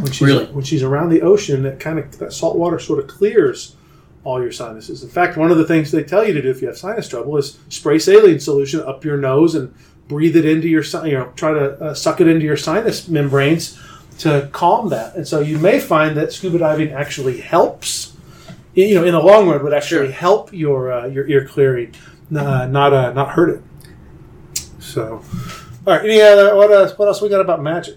When 0.00 0.12
she's, 0.12 0.28
Really? 0.28 0.44
when 0.46 0.64
she's 0.64 0.82
around 0.82 1.08
the 1.10 1.22
ocean, 1.22 1.62
that 1.64 1.80
kind 1.80 1.98
of 1.98 2.18
that 2.18 2.32
salt 2.32 2.56
water 2.56 2.78
sort 2.78 2.98
of 3.00 3.08
clears 3.08 3.74
all 4.24 4.40
your 4.40 4.52
sinuses. 4.52 5.02
In 5.02 5.08
fact, 5.08 5.36
one 5.36 5.50
of 5.50 5.58
the 5.58 5.64
things 5.64 5.90
they 5.90 6.04
tell 6.04 6.26
you 6.26 6.32
to 6.34 6.42
do 6.42 6.50
if 6.50 6.60
you 6.62 6.68
have 6.68 6.78
sinus 6.78 7.08
trouble 7.08 7.36
is 7.36 7.58
spray 7.68 7.98
saline 7.98 8.38
solution 8.40 8.80
up 8.80 9.04
your 9.04 9.16
nose 9.16 9.54
and 9.54 9.74
breathe 10.06 10.36
it 10.36 10.44
into 10.46 10.68
your 10.68 10.82
you 11.06 11.12
know 11.18 11.32
try 11.36 11.52
to 11.52 11.72
uh, 11.82 11.94
suck 11.94 12.20
it 12.20 12.26
into 12.28 12.44
your 12.44 12.56
sinus 12.56 13.08
membranes 13.08 13.78
to 14.20 14.48
calm 14.52 14.88
that. 14.90 15.14
And 15.16 15.26
so 15.26 15.40
you 15.40 15.58
may 15.58 15.78
find 15.80 16.16
that 16.16 16.32
scuba 16.32 16.58
diving 16.58 16.90
actually 16.92 17.40
helps. 17.40 18.14
You 18.74 18.94
know, 18.94 19.04
in 19.04 19.12
the 19.12 19.20
long 19.20 19.48
run, 19.48 19.62
would 19.64 19.72
actually 19.74 20.06
Sure. 20.06 20.12
help 20.12 20.52
your 20.52 20.92
uh, 20.92 21.06
your 21.06 21.26
ear 21.26 21.44
clearing, 21.44 21.94
uh, 22.34 22.66
not 22.66 22.92
uh, 22.92 23.12
not 23.12 23.30
hurt 23.30 23.50
it. 23.50 23.62
So, 24.80 25.22
all 25.86 25.94
right. 25.94 26.04
Any 26.04 26.20
other 26.20 26.54
what 26.56 26.70
else? 26.70 26.96
What 26.98 27.08
else 27.08 27.20
we 27.22 27.28
got 27.28 27.40
about 27.40 27.62
magic? 27.62 27.96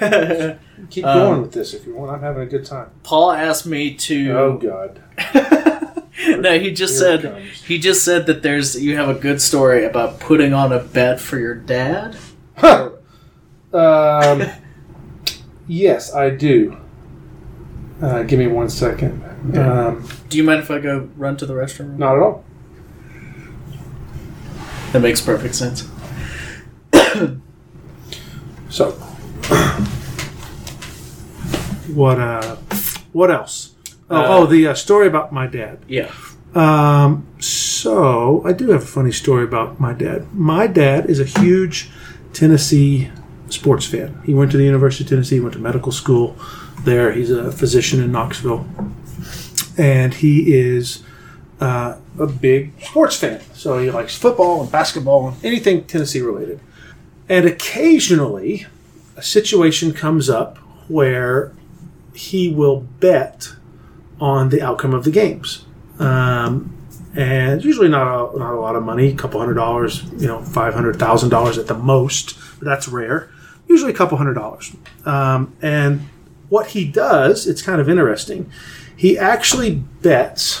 Keep 0.90 1.04
Um, 1.04 1.18
going 1.18 1.42
with 1.42 1.52
this 1.52 1.74
if 1.74 1.86
you 1.86 1.94
want. 1.94 2.10
I'm 2.10 2.20
having 2.22 2.42
a 2.42 2.46
good 2.46 2.64
time. 2.64 2.90
Paul 3.02 3.32
asked 3.32 3.66
me 3.66 3.94
to. 3.94 4.30
Oh 4.32 4.56
God! 4.58 5.02
no, 6.40 6.58
he 6.58 6.72
just 6.72 6.98
Here 7.00 7.20
said 7.20 7.42
he 7.66 7.78
just 7.78 8.04
said 8.04 8.26
that 8.26 8.42
there's 8.42 8.80
you 8.82 8.96
have 8.96 9.08
a 9.08 9.14
good 9.14 9.42
story 9.42 9.84
about 9.84 10.18
putting 10.20 10.54
on 10.54 10.72
a 10.72 10.78
bet 10.78 11.20
for 11.20 11.38
your 11.38 11.54
dad. 11.54 12.16
Huh. 12.56 12.90
Um, 13.72 14.42
yes, 15.68 16.14
I 16.14 16.30
do. 16.30 16.76
Uh, 18.02 18.22
give 18.22 18.38
me 18.38 18.46
one 18.46 18.70
second. 18.70 19.22
Um, 19.56 20.08
Do 20.30 20.36
you 20.38 20.44
mind 20.44 20.60
if 20.60 20.70
I 20.70 20.78
go 20.78 21.08
run 21.16 21.36
to 21.36 21.46
the 21.46 21.54
restroom? 21.54 21.98
not 21.98 22.16
at 22.16 22.22
all. 22.22 22.44
That 24.92 25.00
makes 25.00 25.20
perfect 25.20 25.54
sense. 25.54 25.88
So, 28.70 28.92
what? 31.92 32.20
Uh, 32.20 32.54
what 33.12 33.30
else? 33.32 33.74
Oh, 34.08 34.16
Uh, 34.16 34.26
oh 34.28 34.46
the 34.46 34.68
uh, 34.68 34.74
story 34.74 35.08
about 35.08 35.32
my 35.32 35.48
dad. 35.48 35.80
Yeah. 35.88 36.12
Um, 36.54 37.26
so 37.40 38.42
I 38.44 38.52
do 38.52 38.70
have 38.70 38.82
a 38.82 38.86
funny 38.86 39.12
story 39.12 39.44
about 39.44 39.80
my 39.80 39.92
dad. 39.92 40.32
My 40.32 40.66
dad 40.68 41.06
is 41.10 41.18
a 41.18 41.24
huge 41.24 41.90
Tennessee 42.32 43.10
sports 43.48 43.86
fan. 43.86 44.20
He 44.24 44.34
went 44.34 44.52
to 44.52 44.56
the 44.56 44.64
University 44.64 45.04
of 45.04 45.10
Tennessee, 45.10 45.40
went 45.40 45.54
to 45.54 45.60
medical 45.60 45.92
school 45.92 46.36
there. 46.84 47.12
He's 47.12 47.30
a 47.30 47.50
physician 47.50 48.00
in 48.00 48.12
Knoxville, 48.12 48.66
and 49.76 50.14
he 50.14 50.54
is 50.54 51.02
uh, 51.60 51.96
a 52.20 52.26
big 52.26 52.72
sports 52.82 53.16
fan. 53.16 53.40
So 53.54 53.78
he 53.78 53.90
likes 53.90 54.16
football 54.16 54.62
and 54.62 54.70
basketball 54.70 55.28
and 55.28 55.44
anything 55.44 55.84
Tennessee 55.84 56.20
related. 56.20 56.60
And 57.28 57.46
occasionally, 57.46 58.66
a 59.16 59.22
situation 59.22 59.92
comes 59.92 60.28
up 60.28 60.58
where 60.88 61.52
he 62.14 62.52
will 62.52 62.80
bet 62.80 63.54
on 64.20 64.50
the 64.50 64.60
outcome 64.60 64.92
of 64.92 65.04
the 65.04 65.10
games 65.10 65.64
um, 66.00 66.74
and 67.14 67.62
usually 67.62 67.88
not 67.88 68.34
a, 68.34 68.38
not 68.38 68.54
a 68.54 68.58
lot 68.60 68.74
of 68.74 68.82
money, 68.82 69.08
a 69.08 69.14
couple 69.14 69.38
hundred 69.38 69.54
dollars, 69.54 70.02
you 70.16 70.26
know, 70.26 70.42
five 70.42 70.74
hundred 70.74 70.98
thousand 70.98 71.28
dollars 71.28 71.58
at 71.58 71.66
the 71.66 71.74
most. 71.74 72.38
But 72.58 72.64
that's 72.64 72.88
rare. 72.88 73.30
Usually 73.68 73.92
a 73.92 73.94
couple 73.96 74.16
hundred 74.16 74.34
dollars. 74.34 74.74
Um, 75.04 75.54
and 75.60 76.08
what 76.48 76.68
he 76.68 76.84
does, 76.84 77.46
it's 77.46 77.62
kind 77.62 77.80
of 77.80 77.88
interesting. 77.88 78.50
He 78.96 79.18
actually 79.18 79.76
bets 79.76 80.58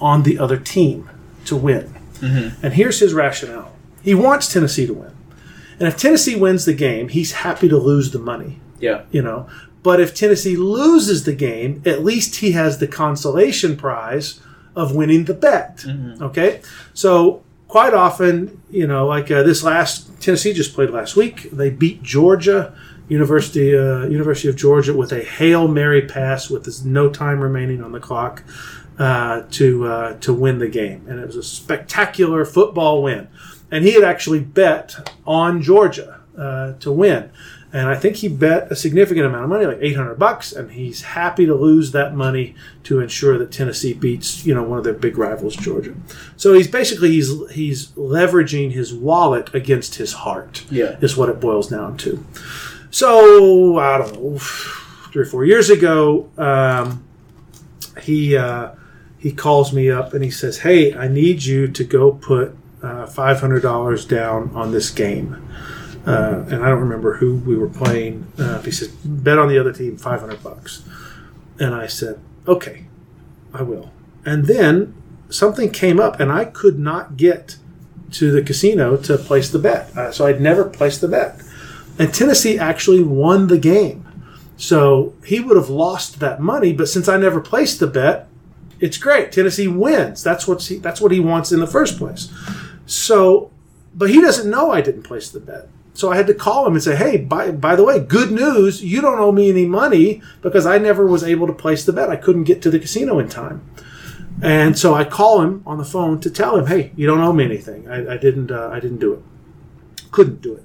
on 0.00 0.22
the 0.22 0.38
other 0.38 0.56
team 0.58 1.08
to 1.46 1.56
win. 1.56 1.94
And 2.22 2.74
here's 2.74 3.00
his 3.00 3.14
rationale: 3.14 3.72
he 4.02 4.14
wants 4.14 4.52
Tennessee 4.52 4.86
to 4.86 4.92
win, 4.94 5.12
and 5.78 5.88
if 5.88 5.96
Tennessee 5.96 6.36
wins 6.36 6.64
the 6.66 6.74
game, 6.74 7.08
he's 7.08 7.32
happy 7.32 7.68
to 7.68 7.78
lose 7.78 8.10
the 8.10 8.18
money 8.18 8.58
Yeah. 8.78 9.02
you 9.10 9.22
know. 9.22 9.46
But 9.82 10.00
if 10.00 10.14
Tennessee 10.14 10.56
loses 10.56 11.24
the 11.24 11.32
game, 11.32 11.82
at 11.86 12.04
least 12.04 12.36
he 12.36 12.52
has 12.52 12.76
the 12.78 12.86
consolation 12.86 13.76
prize 13.76 14.38
of 14.76 14.94
winning 14.94 15.24
the 15.24 15.32
bet. 15.32 15.84
Okay, 16.20 16.60
so 16.92 17.42
quite 17.68 17.94
often, 17.94 18.60
you 18.70 18.86
know, 18.86 19.06
like 19.06 19.30
uh, 19.30 19.42
this 19.42 19.62
last 19.64 20.20
Tennessee 20.20 20.52
just 20.52 20.74
played 20.74 20.90
last 20.90 21.16
week. 21.16 21.50
They 21.50 21.70
beat 21.70 22.02
Georgia 22.02 22.74
University 23.08 23.74
uh, 23.74 24.04
University 24.04 24.48
of 24.50 24.56
Georgia 24.56 24.92
with 24.94 25.12
a 25.12 25.20
hail 25.20 25.66
mary 25.68 26.02
pass 26.02 26.50
with 26.50 26.84
no 26.84 27.08
time 27.08 27.40
remaining 27.40 27.82
on 27.82 27.92
the 27.92 28.00
clock 28.00 28.42
uh, 29.00 29.42
to 29.50 29.86
uh, 29.86 30.14
to 30.20 30.32
win 30.32 30.58
the 30.58 30.68
game, 30.68 31.04
and 31.08 31.18
it 31.18 31.26
was 31.26 31.34
a 31.36 31.42
spectacular 31.42 32.44
football 32.44 33.02
win. 33.02 33.26
And 33.72 33.84
he 33.84 33.92
had 33.94 34.04
actually 34.04 34.40
bet 34.40 35.10
on 35.26 35.62
Georgia 35.62 36.20
uh, 36.36 36.74
to 36.80 36.92
win, 36.92 37.30
and 37.72 37.88
I 37.88 37.94
think 37.94 38.16
he 38.16 38.28
bet 38.28 38.70
a 38.70 38.74
significant 38.76 39.26
amount 39.26 39.44
of 39.44 39.48
money, 39.48 39.64
like 39.64 39.78
eight 39.80 39.96
hundred 39.96 40.16
bucks, 40.18 40.52
and 40.52 40.72
he's 40.72 41.02
happy 41.02 41.46
to 41.46 41.54
lose 41.54 41.92
that 41.92 42.14
money 42.14 42.54
to 42.84 42.98
ensure 43.00 43.38
that 43.38 43.50
Tennessee 43.52 43.94
beats 43.94 44.44
you 44.44 44.54
know 44.54 44.62
one 44.64 44.76
of 44.78 44.84
their 44.84 44.92
big 44.92 45.16
rivals, 45.16 45.56
Georgia. 45.56 45.94
So 46.36 46.52
he's 46.52 46.68
basically 46.68 47.10
he's 47.12 47.30
he's 47.52 47.86
leveraging 47.92 48.72
his 48.72 48.92
wallet 48.92 49.54
against 49.54 49.94
his 49.94 50.12
heart 50.12 50.64
Yeah. 50.70 50.96
is 51.00 51.16
what 51.16 51.28
it 51.28 51.40
boils 51.40 51.68
down 51.68 51.96
to. 51.98 52.22
So 52.90 53.78
I 53.78 53.98
don't 53.98 54.12
know, 54.22 54.38
three 54.38 55.22
or 55.22 55.26
four 55.26 55.44
years 55.44 55.70
ago, 55.70 56.28
um, 56.36 57.04
he 58.02 58.36
uh, 58.36 58.72
he 59.20 59.32
calls 59.32 59.72
me 59.72 59.90
up 59.90 60.14
and 60.14 60.24
he 60.24 60.30
says, 60.30 60.60
"Hey, 60.60 60.94
I 60.94 61.06
need 61.06 61.44
you 61.44 61.68
to 61.68 61.84
go 61.84 62.12
put 62.12 62.56
uh, 62.82 63.06
five 63.06 63.40
hundred 63.40 63.60
dollars 63.62 64.04
down 64.06 64.50
on 64.54 64.72
this 64.72 64.90
game." 64.90 65.46
Uh, 66.06 66.44
and 66.48 66.64
I 66.64 66.70
don't 66.70 66.80
remember 66.80 67.18
who 67.18 67.36
we 67.36 67.54
were 67.54 67.68
playing. 67.68 68.26
Uh, 68.38 68.62
he 68.62 68.70
says, 68.70 68.88
"Bet 68.88 69.38
on 69.38 69.48
the 69.48 69.58
other 69.58 69.72
team, 69.72 69.98
five 69.98 70.20
hundred 70.20 70.42
bucks." 70.42 70.82
And 71.58 71.74
I 71.74 71.86
said, 71.86 72.18
"Okay, 72.48 72.86
I 73.52 73.62
will." 73.62 73.90
And 74.24 74.46
then 74.46 74.94
something 75.28 75.70
came 75.70 76.00
up, 76.00 76.18
and 76.18 76.32
I 76.32 76.46
could 76.46 76.78
not 76.78 77.18
get 77.18 77.56
to 78.12 78.32
the 78.32 78.42
casino 78.42 78.96
to 78.96 79.18
place 79.18 79.50
the 79.50 79.58
bet. 79.58 79.94
Uh, 79.94 80.10
so 80.10 80.26
I'd 80.26 80.40
never 80.40 80.64
placed 80.64 81.02
the 81.02 81.08
bet. 81.08 81.40
And 81.98 82.12
Tennessee 82.12 82.58
actually 82.58 83.02
won 83.02 83.48
the 83.48 83.58
game. 83.58 84.06
So 84.56 85.14
he 85.24 85.40
would 85.40 85.56
have 85.56 85.68
lost 85.68 86.20
that 86.20 86.40
money, 86.40 86.72
but 86.72 86.88
since 86.88 87.08
I 87.08 87.18
never 87.18 87.40
placed 87.40 87.80
the 87.80 87.86
bet, 87.86 88.29
it's 88.80 88.96
great. 88.96 89.32
Tennessee 89.32 89.68
wins. 89.68 90.22
That's 90.22 90.48
what's 90.48 90.66
he, 90.68 90.76
that's 90.76 91.00
what 91.00 91.12
he 91.12 91.20
wants 91.20 91.52
in 91.52 91.60
the 91.60 91.66
first 91.66 91.98
place. 91.98 92.32
So, 92.86 93.50
but 93.94 94.10
he 94.10 94.20
doesn't 94.20 94.50
know 94.50 94.70
I 94.70 94.80
didn't 94.80 95.02
place 95.02 95.30
the 95.30 95.40
bet. 95.40 95.68
So 95.92 96.10
I 96.10 96.16
had 96.16 96.26
to 96.28 96.34
call 96.34 96.66
him 96.66 96.74
and 96.74 96.82
say, 96.82 96.96
"Hey, 96.96 97.18
by 97.18 97.50
by 97.50 97.76
the 97.76 97.84
way, 97.84 98.00
good 98.00 98.30
news. 98.30 98.82
You 98.82 99.00
don't 99.00 99.18
owe 99.18 99.32
me 99.32 99.50
any 99.50 99.66
money 99.66 100.22
because 100.40 100.66
I 100.66 100.78
never 100.78 101.06
was 101.06 101.22
able 101.22 101.46
to 101.46 101.52
place 101.52 101.84
the 101.84 101.92
bet. 101.92 102.10
I 102.10 102.16
couldn't 102.16 102.44
get 102.44 102.62
to 102.62 102.70
the 102.70 102.78
casino 102.78 103.18
in 103.18 103.28
time." 103.28 103.62
And 104.42 104.78
so 104.78 104.94
I 104.94 105.04
call 105.04 105.42
him 105.42 105.62
on 105.66 105.76
the 105.76 105.84
phone 105.84 106.20
to 106.20 106.30
tell 106.30 106.56
him, 106.56 106.66
"Hey, 106.66 106.92
you 106.96 107.06
don't 107.06 107.20
owe 107.20 107.32
me 107.32 107.44
anything. 107.44 107.88
I, 107.88 108.14
I 108.14 108.16
didn't. 108.16 108.50
Uh, 108.50 108.70
I 108.72 108.80
didn't 108.80 108.98
do 108.98 109.12
it. 109.14 109.22
Couldn't 110.10 110.40
do 110.40 110.54
it." 110.54 110.64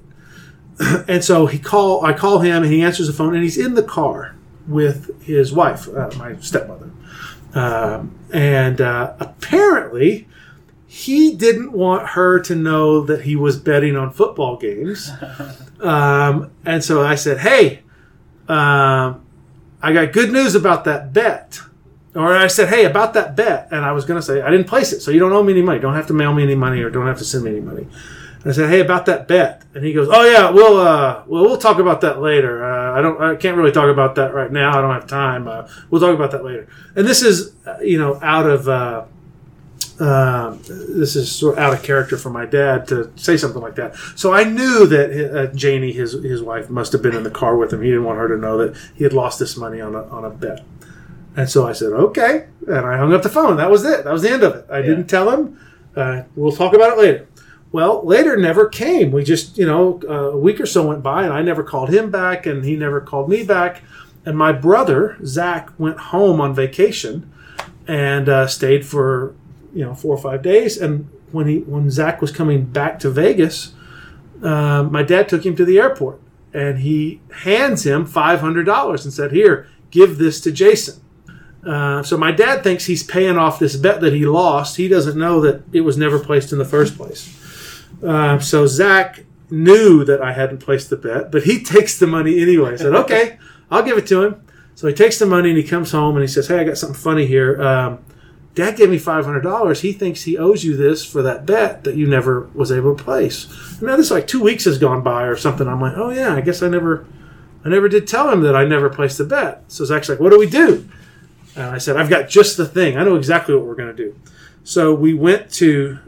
and 1.08 1.22
so 1.22 1.46
he 1.46 1.58
call. 1.58 2.04
I 2.04 2.12
call 2.12 2.38
him, 2.38 2.62
and 2.62 2.72
he 2.72 2.82
answers 2.82 3.08
the 3.08 3.12
phone, 3.12 3.34
and 3.34 3.42
he's 3.42 3.58
in 3.58 3.74
the 3.74 3.82
car 3.82 4.36
with 4.66 5.22
his 5.22 5.52
wife, 5.52 5.88
uh, 5.88 6.10
my 6.16 6.36
stepmother, 6.40 6.90
um, 7.56 8.18
and 8.32 8.80
uh, 8.82 9.14
apparently 9.18 10.28
he 10.86 11.34
didn't 11.34 11.72
want 11.72 12.08
her 12.08 12.38
to 12.40 12.54
know 12.54 13.00
that 13.00 13.22
he 13.22 13.34
was 13.34 13.58
betting 13.58 13.96
on 13.96 14.12
football 14.12 14.56
games. 14.56 15.10
um, 15.80 16.50
and 16.64 16.84
so 16.84 17.02
I 17.02 17.14
said, 17.14 17.38
"Hey, 17.38 17.80
um, 18.48 19.24
I 19.82 19.92
got 19.92 20.12
good 20.12 20.30
news 20.30 20.54
about 20.54 20.84
that 20.84 21.12
bet." 21.12 21.60
Or 22.14 22.34
I 22.34 22.46
said, 22.46 22.68
"Hey, 22.68 22.84
about 22.84 23.14
that 23.14 23.34
bet," 23.34 23.68
and 23.70 23.84
I 23.84 23.92
was 23.92 24.04
going 24.04 24.20
to 24.20 24.26
say 24.26 24.42
I 24.42 24.50
didn't 24.50 24.68
place 24.68 24.92
it, 24.92 25.00
so 25.00 25.10
you 25.10 25.18
don't 25.18 25.32
owe 25.32 25.42
me 25.42 25.54
any 25.54 25.62
money. 25.62 25.80
Don't 25.80 25.94
have 25.94 26.06
to 26.08 26.14
mail 26.14 26.34
me 26.34 26.42
any 26.42 26.54
money, 26.54 26.82
or 26.82 26.90
don't 26.90 27.06
have 27.06 27.18
to 27.18 27.24
send 27.24 27.44
me 27.44 27.52
any 27.52 27.60
money. 27.60 27.86
And 28.46 28.52
I 28.52 28.54
said, 28.54 28.70
"Hey, 28.70 28.78
about 28.78 29.06
that 29.06 29.26
bet," 29.26 29.64
and 29.74 29.84
he 29.84 29.92
goes, 29.92 30.08
"Oh 30.08 30.22
yeah, 30.22 30.50
we'll 30.50 30.76
uh, 30.76 31.24
well 31.26 31.42
we'll 31.42 31.58
talk 31.58 31.80
about 31.80 32.02
that 32.02 32.20
later. 32.22 32.64
Uh, 32.64 32.96
I 32.96 33.02
don't, 33.02 33.20
I 33.20 33.34
can't 33.34 33.56
really 33.56 33.72
talk 33.72 33.90
about 33.90 34.14
that 34.14 34.34
right 34.34 34.52
now. 34.52 34.78
I 34.78 34.80
don't 34.80 34.94
have 34.94 35.08
time. 35.08 35.48
Uh, 35.48 35.66
we'll 35.90 36.00
talk 36.00 36.14
about 36.14 36.30
that 36.30 36.44
later." 36.44 36.68
And 36.94 37.08
this 37.08 37.22
is, 37.22 37.56
uh, 37.66 37.78
you 37.80 37.98
know, 37.98 38.20
out 38.22 38.48
of 38.48 38.68
uh, 38.68 39.04
um, 39.98 40.60
this 40.68 41.16
is 41.16 41.34
sort 41.34 41.54
of 41.54 41.58
out 41.58 41.74
of 41.74 41.82
character 41.82 42.16
for 42.16 42.30
my 42.30 42.46
dad 42.46 42.86
to 42.86 43.10
say 43.16 43.36
something 43.36 43.60
like 43.60 43.74
that. 43.74 43.96
So 44.14 44.32
I 44.32 44.44
knew 44.44 44.86
that 44.86 45.36
uh, 45.36 45.52
Janie, 45.52 45.90
his 45.90 46.12
his 46.12 46.40
wife, 46.40 46.70
must 46.70 46.92
have 46.92 47.02
been 47.02 47.16
in 47.16 47.24
the 47.24 47.32
car 47.32 47.56
with 47.56 47.72
him. 47.72 47.82
He 47.82 47.88
didn't 47.88 48.04
want 48.04 48.20
her 48.20 48.28
to 48.28 48.36
know 48.36 48.58
that 48.58 48.76
he 48.94 49.02
had 49.02 49.12
lost 49.12 49.40
this 49.40 49.56
money 49.56 49.80
on 49.80 49.96
a 49.96 50.04
on 50.04 50.24
a 50.24 50.30
bet. 50.30 50.64
And 51.34 51.50
so 51.50 51.66
I 51.66 51.72
said, 51.72 51.92
"Okay," 51.92 52.46
and 52.68 52.86
I 52.86 52.96
hung 52.96 53.12
up 53.12 53.24
the 53.24 53.28
phone. 53.28 53.56
That 53.56 53.72
was 53.72 53.84
it. 53.84 54.04
That 54.04 54.12
was 54.12 54.22
the 54.22 54.30
end 54.30 54.44
of 54.44 54.54
it. 54.54 54.66
I 54.70 54.82
didn't 54.82 55.08
tell 55.08 55.30
him. 55.30 55.58
Uh, 55.96 56.22
we'll 56.36 56.52
talk 56.52 56.74
about 56.74 56.92
it 56.92 56.98
later. 56.98 57.26
Well, 57.72 58.04
later 58.04 58.36
never 58.36 58.68
came. 58.68 59.10
We 59.10 59.24
just, 59.24 59.58
you 59.58 59.66
know, 59.66 60.00
uh, 60.08 60.32
a 60.32 60.38
week 60.38 60.60
or 60.60 60.66
so 60.66 60.86
went 60.86 61.02
by, 61.02 61.24
and 61.24 61.32
I 61.32 61.42
never 61.42 61.62
called 61.62 61.90
him 61.90 62.10
back, 62.10 62.46
and 62.46 62.64
he 62.64 62.76
never 62.76 63.00
called 63.00 63.28
me 63.28 63.42
back. 63.42 63.82
And 64.24 64.36
my 64.36 64.52
brother 64.52 65.18
Zach 65.24 65.70
went 65.78 65.98
home 65.98 66.40
on 66.40 66.54
vacation 66.54 67.32
and 67.86 68.28
uh, 68.28 68.46
stayed 68.46 68.84
for 68.84 69.34
you 69.72 69.84
know 69.84 69.94
four 69.94 70.16
or 70.16 70.20
five 70.20 70.42
days 70.42 70.76
and 70.78 71.08
when 71.32 71.46
he 71.46 71.58
when 71.60 71.90
Zach 71.90 72.20
was 72.20 72.32
coming 72.32 72.64
back 72.64 72.98
to 73.00 73.10
Vegas, 73.10 73.74
um, 74.42 74.92
my 74.92 75.02
dad 75.02 75.28
took 75.28 75.44
him 75.44 75.56
to 75.56 75.64
the 75.64 75.78
airport 75.78 76.20
and 76.52 76.78
he 76.78 77.20
hands 77.42 77.86
him 77.86 78.06
five 78.06 78.40
hundred 78.40 78.64
dollars 78.64 79.04
and 79.04 79.12
said, 79.12 79.32
"Here, 79.32 79.68
give 79.90 80.18
this 80.18 80.40
to 80.42 80.52
Jason." 80.52 81.00
Uh, 81.64 82.02
so 82.02 82.16
my 82.16 82.30
dad 82.30 82.62
thinks 82.62 82.86
he's 82.86 83.02
paying 83.02 83.36
off 83.36 83.58
this 83.58 83.76
bet 83.76 84.00
that 84.00 84.12
he 84.12 84.24
lost. 84.24 84.76
He 84.76 84.88
doesn't 84.88 85.18
know 85.18 85.40
that 85.40 85.62
it 85.72 85.80
was 85.80 85.96
never 85.96 86.18
placed 86.18 86.52
in 86.52 86.58
the 86.58 86.64
first 86.64 86.96
place. 86.96 87.32
Uh, 88.02 88.38
so 88.38 88.66
Zach 88.66 89.24
knew 89.50 90.04
that 90.04 90.20
I 90.20 90.32
hadn't 90.32 90.58
placed 90.58 90.90
the 90.90 90.96
bet, 90.96 91.30
but 91.30 91.44
he 91.44 91.62
takes 91.74 91.98
the 91.98 92.06
money 92.06 92.40
anyway. 92.40 92.72
I 92.72 92.76
said, 92.76 92.94
"Okay, 93.04 93.38
I'll 93.70 93.82
give 93.82 93.98
it 93.98 94.06
to 94.08 94.22
him." 94.22 94.42
So 94.74 94.86
he 94.86 94.94
takes 94.94 95.18
the 95.18 95.26
money 95.26 95.50
and 95.50 95.58
he 95.58 95.64
comes 95.64 95.92
home 95.92 96.16
and 96.16 96.22
he 96.22 96.28
says, 96.28 96.48
"Hey, 96.48 96.60
I 96.60 96.64
got 96.64 96.78
something 96.78 96.98
funny 96.98 97.26
here. 97.26 97.60
Um, 97.60 97.98
Dad 98.54 98.76
gave 98.76 98.90
me 98.90 98.98
five 98.98 99.24
hundred 99.24 99.42
dollars. 99.42 99.80
He 99.82 99.92
thinks 99.92 100.22
he 100.22 100.36
owes 100.38 100.64
you 100.64 100.76
this 100.76 101.04
for 101.04 101.22
that 101.22 101.46
bet 101.46 101.84
that 101.84 101.94
you 101.94 102.06
never 102.06 102.48
was 102.54 102.72
able 102.72 102.96
to 102.96 103.02
place." 103.02 103.46
And 103.78 103.82
now 103.82 103.96
this 103.96 104.10
like 104.10 104.26
two 104.26 104.42
weeks 104.42 104.64
has 104.64 104.78
gone 104.78 105.02
by 105.02 105.24
or 105.24 105.36
something. 105.36 105.66
I'm 105.66 105.80
like, 105.80 105.94
"Oh 105.96 106.10
yeah, 106.10 106.34
I 106.34 106.40
guess 106.40 106.62
I 106.62 106.68
never, 106.68 107.06
I 107.64 107.68
never 107.68 107.88
did 107.88 108.06
tell 108.06 108.30
him 108.30 108.40
that 108.42 108.56
I 108.56 108.64
never 108.64 108.90
placed 108.90 109.18
the 109.18 109.24
bet." 109.24 109.64
So 109.68 109.84
Zach's 109.84 110.08
like, 110.08 110.20
"What 110.20 110.30
do 110.30 110.38
we 110.38 110.48
do?" 110.48 110.88
And 111.54 111.64
I 111.64 111.78
said, 111.78 111.96
"I've 111.96 112.10
got 112.10 112.28
just 112.28 112.56
the 112.56 112.66
thing. 112.66 112.96
I 112.96 113.04
know 113.04 113.16
exactly 113.16 113.54
what 113.54 113.64
we're 113.64 113.74
going 113.74 113.94
to 113.94 114.04
do." 114.04 114.14
So 114.64 114.92
we 114.92 115.14
went 115.14 115.50
to 115.52 115.98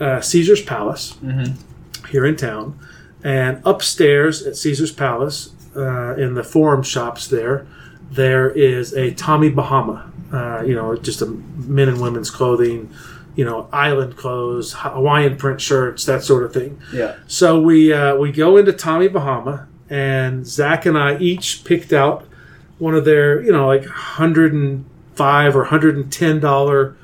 uh, 0.00 0.20
Caesar's 0.20 0.62
Palace 0.62 1.16
here 2.10 2.24
in 2.26 2.36
town, 2.36 2.78
and 3.24 3.60
upstairs 3.64 4.46
at 4.46 4.56
Caesar's 4.56 4.92
Palace, 4.92 5.52
uh, 5.76 6.14
in 6.16 6.34
the 6.34 6.42
forum 6.44 6.82
shops 6.82 7.28
there, 7.28 7.66
there 8.10 8.50
is 8.50 8.92
a 8.94 9.12
Tommy 9.12 9.50
Bahama. 9.50 10.10
Uh, 10.32 10.62
you 10.62 10.74
know, 10.74 10.96
just 10.96 11.22
a 11.22 11.26
men 11.26 11.88
and 11.88 12.00
women's 12.00 12.30
clothing, 12.30 12.92
you 13.36 13.44
know, 13.44 13.68
island 13.72 14.16
clothes, 14.16 14.72
Hawaiian 14.78 15.36
print 15.36 15.60
shirts, 15.60 16.04
that 16.06 16.24
sort 16.24 16.42
of 16.42 16.52
thing. 16.52 16.80
Yeah. 16.92 17.16
So 17.26 17.60
we 17.60 17.92
uh, 17.92 18.16
we 18.16 18.32
go 18.32 18.56
into 18.56 18.72
Tommy 18.72 19.08
Bahama, 19.08 19.68
and 19.88 20.46
Zach 20.46 20.84
and 20.86 20.98
I 20.98 21.18
each 21.18 21.64
picked 21.64 21.92
out 21.92 22.26
one 22.78 22.94
of 22.94 23.04
their, 23.04 23.40
you 23.42 23.52
know, 23.52 23.66
like 23.66 23.86
hundred 23.86 24.52
and 24.52 24.84
five 25.14 25.54
or 25.56 25.64
hundred 25.64 25.96
and 25.96 26.12
ten 26.12 26.40
dollar 26.40 26.96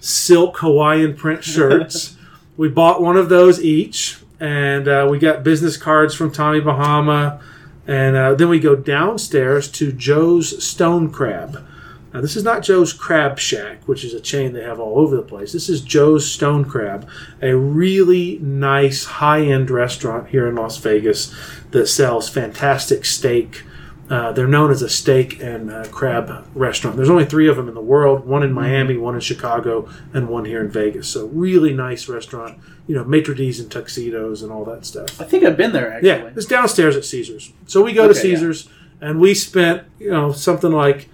silk 0.00 0.58
Hawaiian 0.58 1.16
print 1.16 1.44
shirts. 1.54 2.16
We 2.60 2.68
bought 2.68 3.00
one 3.00 3.16
of 3.16 3.30
those 3.30 3.58
each, 3.64 4.18
and 4.38 4.86
uh, 4.86 5.08
we 5.10 5.18
got 5.18 5.42
business 5.42 5.78
cards 5.78 6.14
from 6.14 6.30
Tommy 6.30 6.60
Bahama, 6.60 7.40
and 7.86 8.14
uh, 8.14 8.34
then 8.34 8.50
we 8.50 8.60
go 8.60 8.76
downstairs 8.76 9.66
to 9.70 9.90
Joe's 9.90 10.62
Stone 10.62 11.10
Crab. 11.10 11.66
Now, 12.12 12.20
this 12.20 12.36
is 12.36 12.44
not 12.44 12.62
Joe's 12.62 12.92
Crab 12.92 13.38
Shack, 13.38 13.88
which 13.88 14.04
is 14.04 14.12
a 14.12 14.20
chain 14.20 14.52
they 14.52 14.62
have 14.62 14.78
all 14.78 14.98
over 14.98 15.16
the 15.16 15.22
place. 15.22 15.54
This 15.54 15.70
is 15.70 15.80
Joe's 15.80 16.30
Stone 16.30 16.66
Crab, 16.66 17.08
a 17.40 17.56
really 17.56 18.38
nice 18.40 19.06
high 19.06 19.40
end 19.40 19.70
restaurant 19.70 20.28
here 20.28 20.46
in 20.46 20.56
Las 20.56 20.76
Vegas 20.76 21.34
that 21.70 21.86
sells 21.86 22.28
fantastic 22.28 23.06
steak. 23.06 23.62
Uh, 24.10 24.32
they're 24.32 24.48
known 24.48 24.72
as 24.72 24.82
a 24.82 24.88
steak 24.88 25.40
and 25.40 25.70
uh, 25.70 25.84
crab 25.92 26.44
restaurant. 26.52 26.96
There's 26.96 27.08
only 27.08 27.24
three 27.24 27.48
of 27.48 27.56
them 27.56 27.68
in 27.68 27.74
the 27.74 27.80
world 27.80 28.26
one 28.26 28.42
in 28.42 28.52
Miami, 28.52 28.96
one 28.96 29.14
in 29.14 29.20
Chicago, 29.20 29.88
and 30.12 30.28
one 30.28 30.44
here 30.44 30.60
in 30.60 30.68
Vegas. 30.68 31.08
So, 31.08 31.26
really 31.28 31.72
nice 31.72 32.08
restaurant. 32.08 32.58
You 32.88 32.96
know, 32.96 33.04
maitre 33.04 33.36
d's 33.36 33.60
and 33.60 33.70
tuxedos 33.70 34.42
and 34.42 34.50
all 34.50 34.64
that 34.64 34.84
stuff. 34.84 35.20
I 35.20 35.24
think 35.24 35.44
I've 35.44 35.56
been 35.56 35.72
there 35.72 35.92
actually. 35.92 36.08
Yeah, 36.08 36.30
it's 36.34 36.46
downstairs 36.46 36.96
at 36.96 37.04
Caesars. 37.04 37.52
So 37.66 37.84
we 37.84 37.92
go 37.92 38.08
to 38.08 38.18
Okay, 38.18 38.28
yeah. 38.30 38.34
Caesars 38.34 38.68
and 39.00 39.20
we 39.20 39.32
spent, 39.32 39.84
you 40.00 40.10
know, 40.10 40.32
something 40.32 40.72
like 40.72 41.08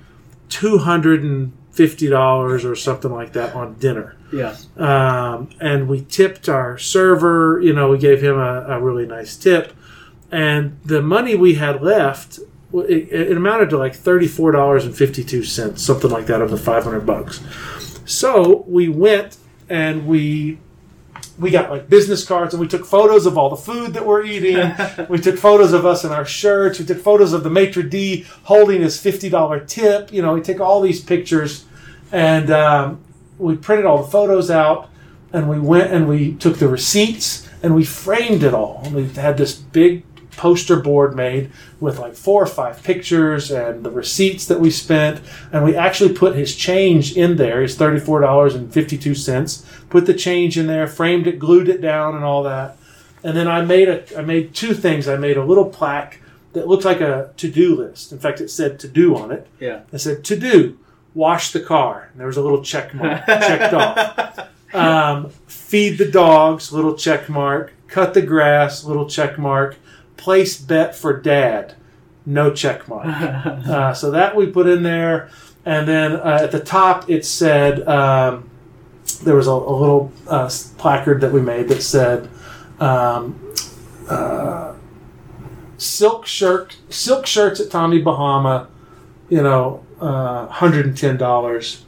two 0.49 0.79
hundred 0.79 1.23
and 1.23 1.53
fifty 1.71 2.09
dollars 2.09 2.65
or 2.65 2.75
something 2.75 3.13
like 3.13 3.35
that 3.35 3.55
on 3.55 3.75
dinner. 3.75 4.17
Yeah. 4.33 4.57
Um, 4.79 5.51
and 5.61 5.87
we 5.87 6.07
tipped 6.09 6.49
our 6.49 6.79
server. 6.79 7.61
You 7.61 7.75
know, 7.75 7.91
we 7.91 7.99
gave 7.99 8.23
him 8.23 8.39
a, 8.39 8.65
a 8.69 8.81
really 8.81 9.05
nice 9.05 9.37
tip, 9.37 9.75
and 10.33 10.79
the 10.83 11.03
money 11.03 11.35
we 11.35 11.57
had 11.57 11.83
left. 11.83 12.41
It, 12.73 13.13
it 13.13 13.37
amounted 13.37 13.71
to 13.71 13.79
like 13.79 13.95
thirty-four 13.95 14.53
dollars 14.53 14.85
and 14.85 14.97
fifty-two 14.97 15.45
cents, 15.45 15.83
something 15.83 16.11
like 16.11 16.27
that, 16.27 16.43
of 16.43 16.51
the 16.51 16.57
five 16.57 16.85
hundred 16.85 17.07
bucks. 17.07 17.41
So 18.05 18.65
we 18.67 18.89
went 18.89 19.37
and 19.69 20.07
we 20.07 20.59
we 21.39 21.51
got 21.51 21.71
like 21.71 21.89
business 21.89 22.25
cards 22.25 22.55
and 22.55 22.61
we 22.61 22.69
took 22.69 22.85
photos 22.85 23.27
of 23.27 23.37
all 23.37 23.51
the 23.51 23.57
food 23.57 23.93
that 23.95 24.07
we're 24.07 24.25
eating. 24.25 24.73
we 25.09 25.19
took 25.19 25.37
photos 25.39 25.73
of 25.73 25.85
us 25.85 26.05
in 26.05 26.11
our 26.13 26.25
shirts. 26.25 26.79
We 26.79 26.87
took 26.87 26.99
photos 26.99 27.33
of 27.33 27.45
the 27.45 27.51
maitre 27.51 27.83
d 27.83 28.27
holding 28.45 28.83
his 28.83 29.01
fifty 29.01 29.29
dollar 29.29 29.61
tip. 29.61 30.13
You 30.13 30.23
know, 30.23 30.35
we 30.35 30.41
take 30.41 30.61
all 30.61 30.81
these 30.81 31.01
pictures 31.01 31.65
and 32.13 32.51
um, 32.51 33.01
we 33.39 33.57
printed 33.57 33.87
all 33.87 34.03
the 34.03 34.11
photos 34.11 34.51
out 34.51 34.89
and 35.33 35.49
we 35.49 35.59
went 35.59 35.93
and 35.93 36.09
we 36.09 36.35
took 36.35 36.59
the 36.59 36.69
receipts 36.69 37.49
and 37.63 37.75
we 37.75 37.85
framed 37.85 38.43
it 38.43 38.55
all. 38.55 38.81
And 38.85 38.95
we 38.95 39.09
had 39.11 39.37
this 39.37 39.55
big 39.55 40.05
poster 40.37 40.77
board 40.77 41.15
made 41.17 41.51
with 41.81 41.99
like 41.99 42.15
four 42.15 42.43
or 42.43 42.47
five 42.47 42.83
pictures 42.83 43.51
and 43.51 43.85
the 43.85 43.91
receipts 43.91 44.47
that 44.47 44.61
we 44.61 44.71
spent 44.71 45.21
and 45.53 45.65
we 45.65 45.75
actually 45.77 46.13
put 46.13 46.37
his 46.37 46.55
change 46.55 47.17
in 47.17 47.37
there 47.37 47.63
his 47.63 47.77
$34.52 47.79 49.65
put 49.89 50.07
the 50.07 50.15
change 50.15 50.59
in 50.59 50.67
there 50.67 50.87
framed 50.87 51.27
it 51.27 51.39
glued 51.39 51.69
it 51.69 51.81
down 51.81 52.15
and 52.15 52.25
all 52.25 52.43
that 52.43 52.77
and 53.23 53.37
then 53.37 53.49
i 53.49 53.63
made 53.63 53.89
a 53.89 54.19
i 54.19 54.23
made 54.23 54.55
two 54.55 54.75
things 54.75 55.09
i 55.09 55.17
made 55.17 55.37
a 55.37 55.45
little 55.45 55.69
plaque 55.69 56.21
that 56.53 56.67
looked 56.69 56.85
like 56.85 57.01
a 57.01 57.31
to-do 57.37 57.75
list 57.75 58.13
in 58.13 58.19
fact 58.19 58.41
it 58.41 58.49
said 58.51 58.79
to 58.79 58.89
do 58.89 59.17
on 59.17 59.31
it 59.31 59.47
Yeah. 59.61 59.81
It 59.93 59.99
said 59.99 60.25
to 60.25 60.37
do, 60.39 60.79
wash 61.15 61.53
the 61.53 61.61
car. 61.61 62.09
And 62.11 62.21
there 62.21 62.27
was 62.27 62.37
a 62.37 62.43
little 62.43 62.63
check 62.63 62.95
mark 62.95 63.25
checked 63.27 63.75
off. 63.75 64.39
Um, 64.75 65.31
feed 65.47 65.97
the 65.97 66.11
dogs, 66.11 66.71
little 66.73 66.95
check 66.97 67.29
mark. 67.31 67.73
Cut 67.89 68.13
the 68.13 68.21
grass, 68.21 68.85
little 68.85 69.09
check 69.09 69.39
mark. 69.39 69.77
Place 70.17 70.59
bet 70.59 70.95
for 70.95 71.21
dad, 71.21 71.75
no 72.25 72.53
check 72.53 72.89
mark. 72.89 73.07
Uh, 73.67 73.93
so 73.93 74.11
that 74.11 74.37
we 74.37 74.47
put 74.47 74.67
in 74.67 74.83
there, 74.83 75.29
and 75.65 75.87
then 75.89 76.13
uh, 76.13 76.39
at 76.43 76.53
the 76.53 76.61
top 76.61 77.11
it 77.11 77.25
said 77.25 77.87
um, 77.89 78.49
there 79.25 79.35
was 79.35 79.47
a, 79.47 79.51
a 79.51 79.77
little 79.77 80.13
uh, 80.29 80.49
placard 80.79 81.21
that 81.21 81.33
we 81.33 81.41
made 81.41 81.69
that 81.69 81.83
said. 81.83 82.29
Um, 82.79 83.43
uh, 84.09 84.75
silk 85.79 86.27
shirt, 86.27 86.77
silk 86.89 87.27
shirts 87.27 87.61
at 87.61 87.71
Tommy 87.71 88.01
Bahama, 88.01 88.69
you 89.29 89.43
know, 89.43 89.85
uh, 90.01 90.47
hundred 90.47 90.87
and 90.87 90.97
ten 90.97 91.17
dollars. 91.17 91.85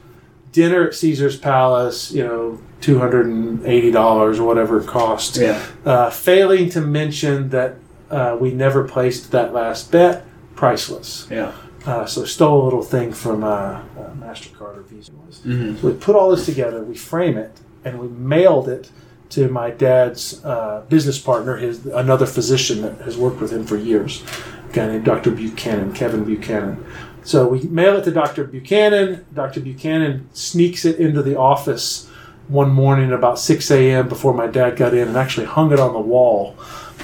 Dinner 0.51 0.87
at 0.87 0.95
Caesar's 0.95 1.37
Palace, 1.37 2.11
you 2.11 2.23
know, 2.23 2.59
two 2.81 2.99
hundred 2.99 3.27
and 3.27 3.65
eighty 3.65 3.91
dollars 3.91 4.39
or 4.39 4.47
whatever 4.47 4.81
it 4.81 4.87
cost. 4.87 5.37
Yeah. 5.37 5.63
Uh, 5.85 6.09
failing 6.09 6.69
to 6.71 6.81
mention 6.81 7.49
that 7.49 7.75
uh, 8.11 8.37
we 8.39 8.51
never 8.51 8.83
placed 8.87 9.31
that 9.31 9.53
last 9.53 9.91
bet, 9.91 10.25
priceless. 10.55 11.27
Yeah. 11.29 11.51
Uh, 11.85 12.05
so 12.05 12.25
stole 12.25 12.61
a 12.61 12.65
little 12.65 12.83
thing 12.83 13.11
from 13.13 13.43
uh, 13.43 13.47
uh, 13.47 13.81
Mastercard 14.19 14.77
or 14.77 14.81
Visa. 14.81 15.11
was. 15.25 15.39
Mhm. 15.45 15.79
So 15.79 15.87
we 15.87 15.93
put 15.93 16.15
all 16.15 16.29
this 16.29 16.45
together, 16.45 16.83
we 16.83 16.95
frame 16.95 17.37
it, 17.37 17.57
and 17.85 17.99
we 17.99 18.07
mailed 18.09 18.67
it 18.67 18.89
to 19.29 19.47
my 19.47 19.69
dad's 19.69 20.43
uh, 20.43 20.83
business 20.89 21.19
partner, 21.19 21.57
his 21.57 21.85
another 21.85 22.25
physician 22.25 22.81
that 22.81 22.99
has 23.01 23.15
worked 23.17 23.39
with 23.39 23.51
him 23.51 23.63
for 23.63 23.77
years, 23.77 24.23
a 24.69 24.73
guy 24.73 24.87
named 24.87 25.05
Dr. 25.05 25.31
Buchanan, 25.31 25.93
Kevin 25.93 26.23
Buchanan. 26.25 26.83
So 27.23 27.47
we 27.47 27.61
mail 27.61 27.95
it 27.97 28.03
to 28.05 28.11
Dr. 28.11 28.43
Buchanan. 28.45 29.25
Dr. 29.33 29.59
Buchanan 29.61 30.27
sneaks 30.33 30.83
it 30.83 30.97
into 30.97 31.21
the 31.21 31.37
office 31.37 32.09
one 32.47 32.71
morning 32.71 33.11
about 33.11 33.37
6 33.37 33.69
a.m. 33.69 34.09
before 34.09 34.33
my 34.33 34.47
dad 34.47 34.75
got 34.75 34.93
in 34.95 35.07
and 35.07 35.17
actually 35.17 35.45
hung 35.45 35.71
it 35.71 35.79
on 35.79 35.93
the 35.93 35.99
wall 35.99 36.55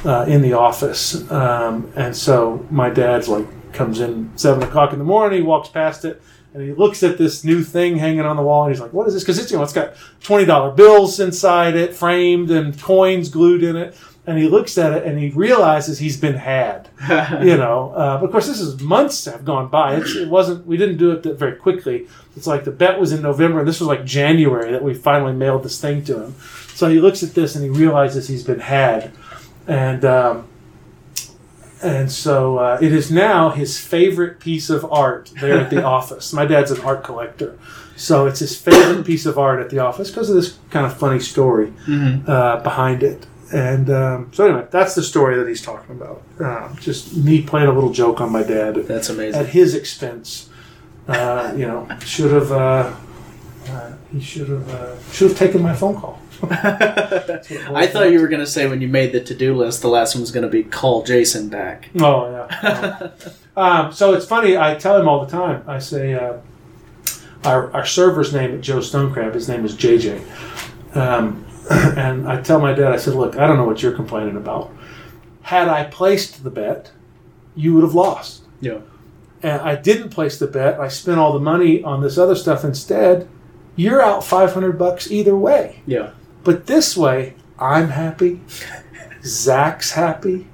uh, 0.06 0.26
in 0.28 0.42
the 0.42 0.54
office. 0.54 1.30
Um, 1.32 1.92
and 1.96 2.16
so 2.16 2.66
my 2.70 2.90
dad's 2.90 3.28
like 3.28 3.46
comes 3.74 4.00
in 4.00 4.32
seven 4.38 4.64
o'clock 4.64 4.94
in 4.94 5.00
the 5.00 5.06
morning, 5.06 5.42
he 5.42 5.46
walks 5.46 5.70
past 5.70 6.06
it, 6.06 6.22
and 6.54 6.64
he 6.64 6.72
looks 6.72 7.04
at 7.04 7.18
this 7.18 7.44
new 7.44 7.64
thing 7.64 7.98
hanging 7.98 8.22
on 8.22 8.38
the 8.38 8.42
wall, 8.42 8.64
and 8.64 8.74
he's 8.74 8.80
like, 8.80 8.94
"What 8.94 9.08
is 9.08 9.14
this?" 9.14 9.24
Because 9.24 9.40
it's 9.40 9.52
you 9.52 9.58
know 9.58 9.64
it's 9.64 9.74
got 9.74 9.94
twenty 10.22 10.46
dollar 10.46 10.72
bills 10.72 11.20
inside 11.20 11.76
it, 11.76 11.94
framed, 11.94 12.50
and 12.52 12.80
coins 12.82 13.30
glued 13.30 13.64
in 13.64 13.76
it. 13.76 13.96
And 14.28 14.40
he 14.40 14.48
looks 14.50 14.80
at 14.80 14.92
it 14.92 15.06
and 15.06 15.20
he 15.20 15.30
realizes 15.30 16.00
he's 16.00 16.18
been 16.18 16.34
had. 16.34 16.90
You 17.46 17.58
know, 17.58 17.92
uh, 17.96 18.18
but 18.18 18.26
of 18.26 18.32
course, 18.32 18.48
this 18.48 18.60
is 18.60 18.82
months 18.82 19.26
have 19.26 19.46
gone 19.46 19.68
by. 19.68 19.98
It's, 19.98 20.16
it 20.16 20.30
wasn't. 20.30 20.66
We 20.66 20.78
didn't 20.78 20.98
do 20.98 21.12
it 21.12 21.22
that 21.24 21.38
very 21.38 21.58
quickly. 21.58 22.08
It's 22.36 22.48
like 22.48 22.64
the 22.64 22.72
bet 22.72 23.00
was 23.00 23.12
in 23.12 23.22
November, 23.22 23.60
and 23.60 23.68
this 23.68 23.80
was 23.80 23.88
like 23.88 24.04
January 24.04 24.72
that 24.72 24.82
we 24.84 24.96
finally 24.96 25.34
mailed 25.34 25.62
this 25.64 25.80
thing 25.80 26.04
to 26.06 26.24
him. 26.24 26.36
So 26.74 26.90
he 26.90 27.00
looks 27.00 27.22
at 27.24 27.34
this 27.34 27.56
and 27.56 27.64
he 27.64 27.70
realizes 27.70 28.28
he's 28.28 28.44
been 28.44 28.60
had, 28.60 29.12
and 29.68 30.04
um, 30.06 30.48
and 31.84 32.12
so 32.12 32.58
uh, 32.58 32.78
it 32.82 32.92
is 32.94 33.12
now 33.12 33.50
his 33.50 33.80
favorite 33.80 34.40
piece 34.40 34.70
of 34.70 34.86
art 34.92 35.32
there 35.42 35.60
at 35.60 35.70
the 35.70 35.84
office. 35.98 36.34
My 36.34 36.46
dad's 36.46 36.72
an 36.72 36.82
art 36.82 37.04
collector, 37.04 37.60
so 37.96 38.26
it's 38.26 38.40
his 38.40 38.60
favorite 38.60 39.06
piece 39.06 39.26
of 39.26 39.38
art 39.38 39.60
at 39.60 39.70
the 39.70 39.80
office 39.80 40.10
because 40.10 40.30
of 40.30 40.36
this 40.36 40.58
kind 40.70 40.86
of 40.86 40.96
funny 40.98 41.20
story 41.20 41.74
Mhm. 41.88 42.28
uh, 42.28 42.62
behind 42.64 43.04
it. 43.04 43.28
And 43.54 43.90
um, 43.92 44.32
so 44.34 44.46
anyway, 44.48 44.66
that's 44.72 44.96
the 44.96 45.04
story 45.04 45.38
that 45.38 45.48
he's 45.48 45.62
talking 45.62 45.96
about. 45.96 46.24
Uh, 46.44 46.74
just 46.78 47.16
me 47.16 47.42
playing 47.44 47.68
a 47.68 47.72
little 47.72 47.92
joke 47.92 48.20
on 48.20 48.32
my 48.32 48.42
dad 48.42 48.76
That's 48.88 49.10
amazing. 49.10 49.40
at 49.40 49.48
his 49.48 49.76
expense. 49.76 50.50
Uh, 51.08 51.54
you 51.56 51.68
know, 51.68 51.88
should 52.04 52.32
have 52.32 52.52
uh, 52.52 52.92
Uh, 53.70 53.92
he 54.12 54.20
should 54.20 54.50
have 54.50 54.68
uh, 54.74 54.96
should 55.12 55.30
have 55.30 55.38
taken 55.38 55.62
my 55.62 55.74
phone 55.76 55.96
call. 55.96 56.20
I 56.44 57.88
thought 57.92 58.12
you 58.12 58.20
were 58.20 58.28
going 58.28 58.42
to 58.42 58.48
say 58.48 58.68
when 58.68 58.82
you 58.82 58.88
made 58.88 59.12
the 59.12 59.22
to 59.22 59.36
do 59.36 59.56
list, 59.56 59.82
the 59.82 59.88
last 59.88 60.16
one 60.16 60.22
was 60.22 60.32
going 60.32 60.44
to 60.44 60.50
be 60.50 60.64
call 60.64 61.04
Jason 61.04 61.50
back. 61.50 61.90
Oh 62.00 62.30
yeah. 62.30 63.10
No. 63.56 63.62
um, 63.62 63.92
so 63.92 64.14
it's 64.14 64.26
funny. 64.26 64.58
I 64.58 64.76
tell 64.76 65.00
him 65.00 65.08
all 65.08 65.26
the 65.26 65.32
time. 65.32 65.64
I 65.68 65.80
say 65.80 66.14
uh, 66.14 66.38
our 67.44 67.72
our 67.74 67.86
server's 67.86 68.34
name 68.34 68.54
at 68.54 68.62
Joe 68.62 68.80
Stonecrab. 68.80 69.34
His 69.34 69.48
name 69.48 69.66
is 69.66 69.76
JJ. 69.76 70.22
Um, 70.96 71.46
and 71.70 72.28
I 72.28 72.42
tell 72.42 72.60
my 72.60 72.74
dad. 72.74 72.92
I 72.92 72.98
said, 72.98 73.16
look, 73.16 73.38
I 73.38 73.48
don't 73.48 73.58
know 73.58 73.66
what 73.66 73.82
you're 73.82 73.96
complaining 73.96 74.38
about. 74.38 74.72
Had 75.42 75.68
I 75.68 75.86
placed 75.86 76.44
the 76.44 76.50
bet, 76.50 76.92
you 77.56 77.74
would 77.74 77.84
have 77.84 77.96
lost. 77.96 78.44
Yeah. 78.62 78.80
And 79.42 79.62
I 79.62 79.76
didn't 79.76 80.10
place 80.10 80.40
the 80.40 80.48
bet. 80.48 80.80
I 80.80 80.88
spent 80.88 81.20
all 81.20 81.34
the 81.34 81.40
money 81.40 81.84
on 81.84 82.02
this 82.02 82.18
other 82.18 82.36
stuff 82.36 82.64
instead. 82.64 83.28
You're 83.76 84.02
out 84.02 84.24
500 84.24 84.78
bucks 84.78 85.12
either 85.12 85.36
way. 85.36 85.82
Yeah. 85.86 86.12
But 86.46 86.68
this 86.68 86.96
way, 86.96 87.34
I'm 87.60 87.90
happy. 87.90 88.40
Zach's 89.24 89.92
happy. 89.92 90.48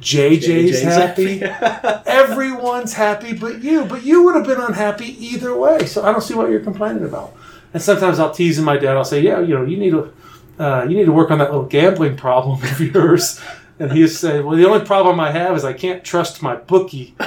JJ's, 0.00 0.82
happy. 0.82 1.42
Everyone's 2.06 2.94
happy 2.94 3.32
but 3.32 3.62
you. 3.62 3.84
But 3.84 4.02
you 4.02 4.24
would 4.24 4.34
have 4.34 4.46
been 4.46 4.60
unhappy 4.60 5.24
either 5.24 5.56
way. 5.56 5.86
So 5.86 6.02
I 6.02 6.12
don't 6.12 6.22
see 6.22 6.34
what 6.34 6.50
you're 6.50 6.60
complaining 6.60 7.04
about. 7.04 7.36
And 7.72 7.82
sometimes 7.82 8.18
I'll 8.18 8.32
tease 8.32 8.60
my 8.60 8.76
dad. 8.76 8.96
I'll 8.96 9.04
say, 9.04 9.20
"Yeah, 9.20 9.40
you 9.40 9.54
know, 9.54 9.64
you 9.64 9.76
need 9.76 9.90
to, 9.90 10.12
uh, 10.58 10.86
you 10.88 10.96
need 10.96 11.04
to 11.04 11.12
work 11.12 11.30
on 11.30 11.38
that 11.38 11.50
little 11.50 11.66
gambling 11.66 12.16
problem 12.16 12.62
of 12.62 12.80
yours." 12.80 13.40
And 13.78 13.92
he'll 13.92 14.08
say, 14.08 14.40
"Well, 14.40 14.56
the 14.56 14.66
only 14.66 14.84
problem 14.84 15.20
I 15.20 15.30
have 15.30 15.56
is 15.56 15.64
I 15.64 15.74
can't 15.74 16.02
trust 16.02 16.42
my 16.42 16.56
bookie." 16.56 17.14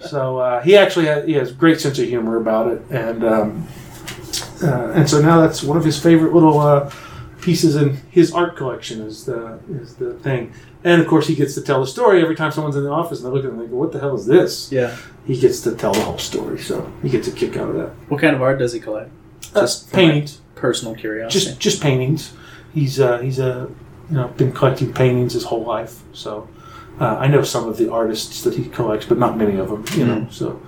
so 0.00 0.38
uh, 0.38 0.62
he 0.62 0.76
actually 0.76 1.06
has, 1.06 1.26
he 1.26 1.34
has 1.34 1.52
great 1.52 1.80
sense 1.80 1.98
of 1.98 2.08
humor 2.08 2.36
about 2.36 2.68
it, 2.68 2.82
and 2.90 3.24
um, 3.24 3.68
uh, 4.62 4.92
and 4.94 5.08
so 5.08 5.20
now 5.20 5.40
that's 5.40 5.62
one 5.62 5.76
of 5.76 5.84
his 5.84 6.00
favorite 6.00 6.32
little 6.32 6.58
uh, 6.60 6.90
pieces 7.40 7.76
in 7.76 7.96
his 8.10 8.32
art 8.32 8.56
collection 8.56 9.00
is 9.02 9.24
the 9.24 9.58
is 9.70 9.94
the 9.96 10.14
thing. 10.14 10.52
And 10.84 11.00
of 11.02 11.08
course, 11.08 11.26
he 11.26 11.34
gets 11.34 11.54
to 11.54 11.62
tell 11.62 11.80
the 11.80 11.86
story 11.86 12.22
every 12.22 12.36
time 12.36 12.52
someone's 12.52 12.76
in 12.76 12.84
the 12.84 12.90
office 12.90 13.18
and 13.20 13.26
they 13.26 13.34
look 13.34 13.44
at 13.44 13.50
him 13.50 13.58
and 13.58 13.66
they 13.68 13.70
go, 13.70 13.76
"What 13.76 13.92
the 13.92 13.98
hell 14.00 14.14
is 14.14 14.26
this?" 14.26 14.70
Yeah. 14.70 14.96
He 15.26 15.38
gets 15.38 15.60
to 15.62 15.74
tell 15.74 15.92
the 15.92 16.00
whole 16.02 16.18
story, 16.18 16.58
so 16.60 16.90
he 17.02 17.08
gets 17.08 17.26
a 17.26 17.32
kick 17.32 17.56
out 17.56 17.68
of 17.68 17.74
that. 17.76 17.90
What 18.08 18.20
kind 18.20 18.36
of 18.36 18.42
art 18.42 18.58
does 18.60 18.72
he 18.72 18.78
collect? 18.80 19.10
Just 19.54 19.88
for 19.88 19.96
paintings, 19.96 20.40
Personal 20.54 20.94
curiosity. 20.94 21.44
just 21.46 21.58
just 21.60 21.82
paintings. 21.82 22.32
He's 22.72 23.00
uh, 23.00 23.18
he's 23.18 23.38
a 23.38 23.68
you 24.10 24.16
know 24.16 24.28
been 24.28 24.52
collecting 24.52 24.92
paintings 24.92 25.32
his 25.32 25.44
whole 25.44 25.64
life, 25.64 26.02
so 26.12 26.48
uh, 27.00 27.16
I 27.18 27.26
know 27.26 27.42
some 27.42 27.68
of 27.68 27.76
the 27.76 27.90
artists 27.90 28.42
that 28.44 28.54
he 28.54 28.66
collects, 28.68 29.06
but 29.06 29.18
not 29.18 29.36
many 29.36 29.56
of 29.58 29.68
them. 29.68 29.84
You 29.98 30.06
know, 30.06 30.26
so 30.30 30.60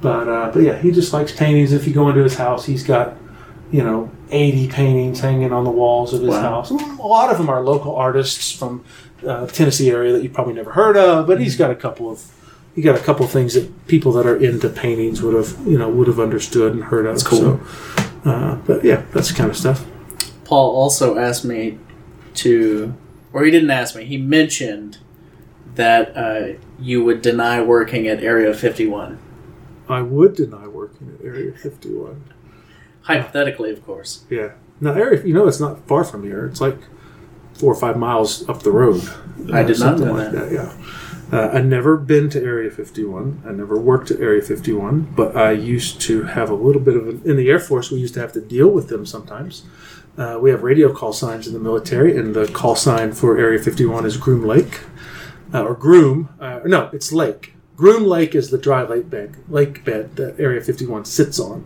but 0.00 0.28
uh, 0.28 0.50
but 0.52 0.60
yeah, 0.62 0.78
he 0.78 0.90
just 0.90 1.12
likes 1.12 1.32
paintings. 1.32 1.72
If 1.72 1.86
you 1.86 1.92
go 1.92 2.08
into 2.08 2.22
his 2.22 2.36
house, 2.36 2.64
he's 2.64 2.82
got 2.82 3.14
you 3.72 3.82
know 3.82 4.10
80 4.30 4.68
paintings 4.68 5.20
hanging 5.20 5.52
on 5.52 5.64
the 5.64 5.70
walls 5.70 6.12
of 6.14 6.20
his 6.20 6.30
Wow. 6.30 6.40
house. 6.40 6.70
A 6.70 6.74
lot 6.74 7.30
of 7.30 7.38
them 7.38 7.48
are 7.48 7.62
local 7.62 7.94
artists 7.96 8.52
from 8.52 8.84
uh, 9.26 9.46
Tennessee 9.46 9.90
area 9.90 10.12
that 10.12 10.22
you 10.22 10.30
probably 10.30 10.54
never 10.54 10.72
heard 10.72 10.96
of, 10.96 11.26
but 11.26 11.40
he's 11.40 11.56
got 11.56 11.70
a 11.70 11.74
couple 11.76 12.10
of 12.10 12.22
he 12.74 12.82
got 12.82 12.94
a 12.94 13.02
couple 13.02 13.24
of 13.24 13.30
things 13.30 13.54
that 13.54 13.86
people 13.86 14.12
that 14.12 14.26
are 14.26 14.36
into 14.36 14.68
paintings 14.68 15.22
would 15.22 15.34
have 15.34 15.56
you 15.66 15.78
know 15.78 15.88
would 15.88 16.06
have 16.06 16.20
understood 16.20 16.72
and 16.74 16.84
heard 16.84 17.06
of. 17.06 17.14
That's 17.14 17.26
cool. 17.26 17.60
So, 17.60 17.60
uh, 18.30 18.54
but 18.66 18.84
yeah, 18.84 19.02
that's 19.12 19.28
the 19.28 19.34
kind 19.34 19.50
of 19.50 19.56
stuff. 19.56 19.84
Paul 20.44 20.74
also 20.76 21.16
asked 21.18 21.44
me 21.44 21.78
to, 22.34 22.94
or 23.32 23.44
he 23.44 23.50
didn't 23.50 23.70
ask 23.70 23.96
me. 23.96 24.04
He 24.04 24.16
mentioned 24.18 24.98
that 25.74 26.16
uh, 26.16 26.58
you 26.78 27.02
would 27.04 27.20
deny 27.22 27.60
working 27.62 28.06
at 28.06 28.22
Area 28.22 28.52
51. 28.54 29.18
I 29.88 30.02
would 30.02 30.34
deny 30.36 30.66
working 30.68 31.16
at 31.18 31.24
Area 31.24 31.52
51. 31.52 32.22
Hypothetically, 33.06 33.70
of 33.70 33.84
course. 33.86 34.24
Yeah. 34.28 34.52
Now, 34.80 34.92
Area, 34.92 35.24
you 35.24 35.32
know, 35.32 35.46
it's 35.46 35.60
not 35.60 35.86
far 35.86 36.04
from 36.04 36.24
here. 36.24 36.44
It's 36.46 36.60
like 36.60 36.78
four 37.54 37.72
or 37.72 37.76
five 37.76 37.96
miles 37.96 38.46
up 38.48 38.62
the 38.62 38.72
road. 38.72 39.02
I 39.52 39.62
did 39.62 39.78
not 39.78 39.98
know 39.98 40.12
like 40.12 40.32
that. 40.32 40.50
that. 40.50 40.52
Yeah. 40.52 40.72
Uh, 41.32 41.50
I've 41.52 41.66
never 41.66 41.96
been 41.96 42.28
to 42.30 42.42
Area 42.42 42.70
51. 42.70 43.42
I 43.46 43.52
never 43.52 43.78
worked 43.78 44.10
at 44.10 44.20
Area 44.20 44.42
51, 44.42 45.12
but 45.16 45.36
I 45.36 45.52
used 45.52 46.00
to 46.02 46.24
have 46.24 46.50
a 46.50 46.54
little 46.54 46.82
bit 46.82 46.96
of 46.96 47.08
an, 47.08 47.22
in 47.24 47.36
the 47.36 47.48
Air 47.48 47.58
Force. 47.58 47.90
We 47.90 47.98
used 47.98 48.14
to 48.14 48.20
have 48.20 48.32
to 48.34 48.40
deal 48.40 48.68
with 48.68 48.88
them 48.88 49.06
sometimes. 49.06 49.64
Uh, 50.16 50.38
we 50.40 50.50
have 50.50 50.62
radio 50.62 50.92
call 50.92 51.12
signs 51.12 51.46
in 51.46 51.52
the 51.52 51.58
military, 51.58 52.16
and 52.16 52.34
the 52.34 52.46
call 52.48 52.76
sign 52.76 53.12
for 53.12 53.38
Area 53.38 53.58
51 53.60 54.06
is 54.06 54.16
Groom 54.16 54.44
Lake, 54.44 54.80
uh, 55.52 55.64
or 55.64 55.74
Groom. 55.74 56.28
Uh, 56.40 56.60
no, 56.64 56.90
it's 56.92 57.12
Lake. 57.12 57.55
Groom 57.76 58.04
Lake 58.04 58.34
is 58.34 58.48
the 58.48 58.56
dry 58.56 58.82
lake 58.84 59.10
bed, 59.10 59.36
lake 59.50 59.84
bed 59.84 60.16
that 60.16 60.40
Area 60.40 60.62
51 60.62 61.04
sits 61.04 61.38
on, 61.38 61.64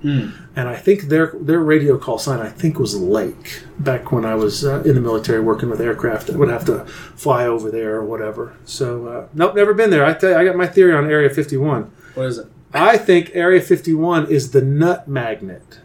and 0.57 0.69
I 0.69 0.75
think 0.75 1.03
their 1.03 1.33
their 1.41 1.61
radio 1.61 1.97
call 1.99 2.19
sign 2.19 2.41
I 2.41 2.49
think 2.49 2.81
was 2.81 2.97
Lake 2.97 3.63
back 3.79 4.11
when 4.11 4.25
I 4.25 4.35
was 4.35 4.65
uh, 4.65 4.83
in 4.83 4.97
the 4.97 5.01
military 5.01 5.41
working 5.41 5.71
with 5.71 5.81
aircraft. 5.81 6.29
I 6.31 6.37
would 6.37 6.49
have 6.51 6.65
to 6.65 6.85
fly 7.15 7.47
over 7.47 7.71
there 7.71 7.95
or 7.95 8.05
whatever. 8.05 8.57
So 8.65 9.07
uh, 9.07 9.29
nope, 9.35 9.55
never 9.55 9.73
been 9.73 9.91
there. 9.91 10.05
I 10.05 10.15
tell 10.15 10.31
you, 10.31 10.37
I 10.37 10.45
got 10.45 10.57
my 10.57 10.67
theory 10.67 10.93
on 10.95 11.09
Area 11.09 11.31
51. 11.31 11.93
What 12.15 12.27
is 12.27 12.39
it? 12.39 12.49
I 12.75 12.97
think 12.99 13.31
Area 13.33 13.61
51 13.61 14.27
is 14.31 14.51
the 14.51 14.63
nut 14.63 15.07
magnet. 15.07 15.79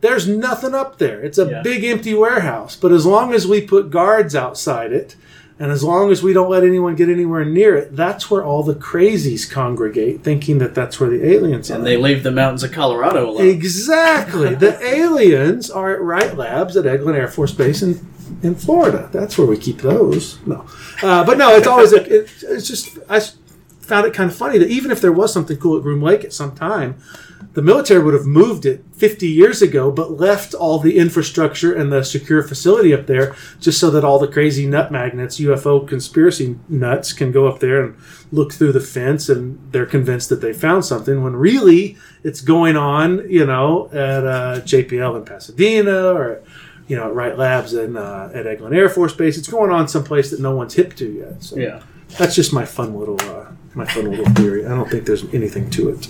There's 0.00 0.26
nothing 0.26 0.74
up 0.74 0.98
there. 0.98 1.20
It's 1.22 1.38
a 1.38 1.48
Yeah. 1.48 1.62
big 1.62 1.84
empty 1.84 2.14
warehouse. 2.14 2.74
But 2.74 2.90
as 2.90 3.06
long 3.06 3.32
as 3.32 3.46
we 3.46 3.60
put 3.60 3.90
guards 3.90 4.34
outside 4.34 4.92
it, 4.92 5.14
and 5.58 5.70
as 5.70 5.84
long 5.84 6.10
as 6.10 6.22
we 6.22 6.32
don't 6.32 6.50
let 6.50 6.64
anyone 6.64 6.94
get 6.96 7.08
anywhere 7.08 7.44
near 7.44 7.76
it, 7.76 7.94
that's 7.94 8.30
where 8.30 8.44
all 8.44 8.62
the 8.62 8.74
crazies 8.74 9.48
congregate, 9.50 10.22
thinking 10.22 10.58
that 10.58 10.74
that's 10.74 10.98
where 10.98 11.10
the 11.10 11.24
aliens 11.24 11.70
are. 11.70 11.76
And 11.76 11.86
they 11.86 11.96
leave 11.96 12.22
the 12.22 12.30
mountains 12.30 12.62
of 12.62 12.72
Colorado 12.72 13.30
alone. 13.30 13.46
Exactly. 13.46 14.54
the 14.54 14.82
aliens 14.84 15.70
are 15.70 15.92
at 15.92 16.00
Wright 16.00 16.36
Labs 16.36 16.76
at 16.76 16.84
Eglin 16.84 17.14
Air 17.14 17.28
Force 17.28 17.52
Base 17.52 17.82
in, 17.82 18.04
in 18.42 18.54
Florida. 18.54 19.08
That's 19.12 19.36
where 19.38 19.46
we 19.46 19.56
keep 19.56 19.78
those. 19.78 20.44
No, 20.46 20.66
uh, 21.02 21.24
but 21.24 21.38
no, 21.38 21.50
it's 21.56 21.66
always 21.66 21.92
a, 21.92 22.02
it, 22.02 22.30
it's 22.42 22.66
just 22.66 22.98
I 23.08 23.20
found 23.80 24.06
it 24.06 24.14
kind 24.14 24.30
of 24.30 24.36
funny 24.36 24.58
that 24.58 24.68
even 24.68 24.90
if 24.90 25.00
there 25.00 25.12
was 25.12 25.32
something 25.32 25.58
cool 25.58 25.76
at 25.76 25.82
Groom 25.82 26.02
Lake 26.02 26.24
at 26.24 26.32
some 26.32 26.54
time, 26.54 27.00
the 27.54 27.62
military 27.62 28.02
would 28.02 28.14
have 28.14 28.24
moved 28.26 28.64
it 28.64 28.82
50 28.94 29.28
years 29.28 29.60
ago, 29.60 29.90
but 29.90 30.12
left 30.18 30.54
all 30.54 30.78
the 30.78 30.96
infrastructure 30.98 31.74
and 31.74 31.92
the 31.92 32.02
secure 32.02 32.42
facility 32.42 32.94
up 32.94 33.06
there 33.06 33.34
just 33.60 33.78
so 33.78 33.90
that 33.90 34.04
all 34.04 34.18
the 34.18 34.26
crazy 34.28 34.66
nut 34.66 34.90
magnets, 34.90 35.38
UFO 35.38 35.86
conspiracy 35.86 36.58
nuts, 36.68 37.12
can 37.12 37.30
go 37.30 37.46
up 37.46 37.60
there 37.60 37.84
and 37.84 37.96
look 38.30 38.52
through 38.54 38.72
the 38.72 38.80
fence 38.80 39.28
and 39.28 39.58
they're 39.72 39.84
convinced 39.84 40.30
that 40.30 40.40
they 40.40 40.52
found 40.54 40.84
something 40.86 41.22
when 41.22 41.36
really 41.36 41.98
it's 42.24 42.40
going 42.40 42.76
on, 42.76 43.28
you 43.30 43.44
know, 43.44 43.88
at 43.92 44.26
uh, 44.26 44.60
JPL 44.62 45.18
in 45.18 45.24
Pasadena 45.26 46.12
or, 46.14 46.42
you 46.88 46.96
know, 46.96 47.08
at 47.08 47.14
Wright 47.14 47.36
Labs 47.36 47.74
and 47.74 47.98
uh, 47.98 48.30
at 48.32 48.46
Eglin 48.46 48.74
Air 48.74 48.88
Force 48.88 49.12
Base. 49.14 49.36
It's 49.36 49.48
going 49.48 49.70
on 49.70 49.88
someplace 49.88 50.30
that 50.30 50.40
no 50.40 50.56
one's 50.56 50.72
hip 50.74 50.94
to 50.96 51.06
yet. 51.10 51.42
So 51.42 51.56
Yeah. 51.58 51.82
that's 52.18 52.34
just 52.34 52.52
my 52.52 52.64
fun 52.64 52.94
little. 52.98 53.20
Uh, 53.20 53.46
my 53.74 53.84
fun 53.86 54.10
little 54.10 54.32
theory. 54.34 54.64
I 54.66 54.70
don't 54.70 54.90
think 54.90 55.06
there's 55.06 55.24
anything 55.34 55.70
to 55.70 55.90
it. 55.90 56.08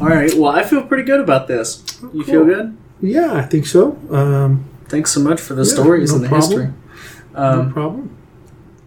All 0.00 0.08
right. 0.08 0.32
Well, 0.34 0.52
I 0.52 0.64
feel 0.64 0.82
pretty 0.82 1.04
good 1.04 1.20
about 1.20 1.48
this. 1.48 1.82
You 2.12 2.24
feel 2.24 2.44
good? 2.44 2.76
Yeah, 3.00 3.34
I 3.34 3.42
think 3.42 3.66
so. 3.66 3.98
Um, 4.10 4.66
Thanks 4.88 5.12
so 5.12 5.20
much 5.20 5.40
for 5.40 5.54
the 5.54 5.62
Yeah, 5.62 5.72
stories 5.72 6.10
no 6.10 6.16
and 6.16 6.24
the 6.24 6.28
problem. 6.28 6.50
history. 6.50 6.72
no 7.34 7.40
Um, 7.42 7.72
problem. 7.72 8.16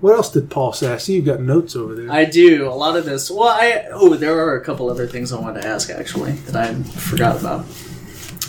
What 0.02 0.16
else 0.16 0.30
did 0.32 0.50
Paul 0.50 0.74
say? 0.74 0.92
I 0.94 0.98
see 0.98 1.16
you've 1.16 1.26
got 1.26 1.40
notes 1.40 1.76
over 1.78 1.96
there. 1.96 2.12
I 2.12 2.26
do 2.26 2.68
a 2.68 2.76
lot 2.76 2.98
of 2.98 3.06
this. 3.06 3.32
Well, 3.32 3.48
I 3.48 3.86
oh, 3.94 4.16
there 4.16 4.38
are 4.38 4.58
a 4.58 4.64
couple 4.64 4.90
other 4.90 5.08
things 5.08 5.32
I 5.32 5.40
wanted 5.40 5.62
to 5.62 5.68
ask 5.68 5.90
actually 5.90 6.34
that 6.34 6.56
I 6.58 6.74
forgot 6.84 7.40
about. 7.40 7.66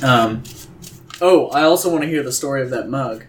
Um, 0.03 0.43
oh, 1.21 1.47
I 1.51 1.63
also 1.63 1.91
want 1.93 2.03
to 2.03 2.09
hear 2.09 2.25
the 2.25 2.33
story 2.33 2.61
of 2.61 2.71
that 2.71 2.89
mug. 2.89 3.25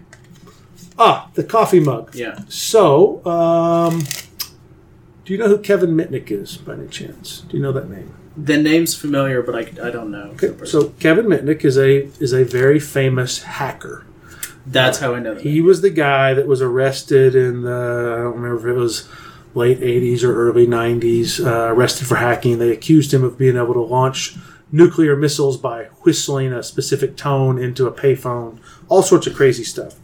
ah, 0.98 1.30
the 1.36 1.44
coffee 1.44 1.80
mug. 1.80 2.16
Yeah. 2.16 2.40
So, 2.50 3.24
um, 3.28 4.02
do 5.26 5.34
you 5.34 5.40
know 5.40 5.48
who 5.48 5.58
Kevin 5.58 5.96
Mitnick 5.96 6.32
is 6.32 6.58
by 6.58 6.74
any 6.74 6.88
chance? 6.88 7.42
Do 7.50 7.58
you 7.58 7.64
know 7.64 7.72
that 7.72 7.90
name? 7.90 8.14
The 8.38 8.58
name's 8.58 8.94
familiar, 8.96 9.42
but 9.42 9.56
I, 9.56 9.88
I 9.88 9.92
don't 9.92 10.12
know. 10.12 10.36
Okay, 10.42 10.54
so 10.66 10.90
Kevin 11.00 11.26
Mitnick 11.26 11.66
is 11.66 11.78
a 11.78 12.06
is 12.20 12.34
a 12.34 12.44
very 12.44 12.80
famous 12.80 13.44
hacker. 13.44 14.06
that's 14.66 15.00
how 15.00 15.16
I 15.16 15.20
know 15.20 15.34
that. 15.36 15.44
He 15.44 15.62
was 15.62 15.82
the 15.82 15.90
guy 15.90 16.34
that 16.34 16.48
was 16.48 16.62
arrested 16.62 17.36
in 17.36 17.64
the 17.64 17.72
I 17.72 18.24
don't 18.24 18.36
remember 18.36 18.70
if 18.70 18.76
it 18.76 18.80
was 18.80 19.08
late 19.56 19.80
'80s 19.80 20.24
or 20.24 20.36
early 20.36 20.68
'90s. 20.68 21.44
Uh, 21.44 21.74
arrested 21.74 22.08
for 22.08 22.16
hacking. 22.16 22.60
They 22.60 22.72
accused 22.72 23.14
him 23.14 23.24
of 23.24 23.38
being 23.38 23.58
able 23.58 23.74
to 23.74 23.82
launch 23.82 24.36
nuclear 24.72 25.16
missiles 25.16 25.58
by 25.58 25.86
whistling 26.02 26.52
a 26.52 26.62
specific 26.62 27.16
tone 27.16 27.58
into 27.58 27.88
a 27.88 27.92
payphone. 27.92 28.60
All 28.90 29.02
sorts 29.02 29.28
of 29.28 29.36
crazy 29.36 29.64
stuff. 29.64 29.96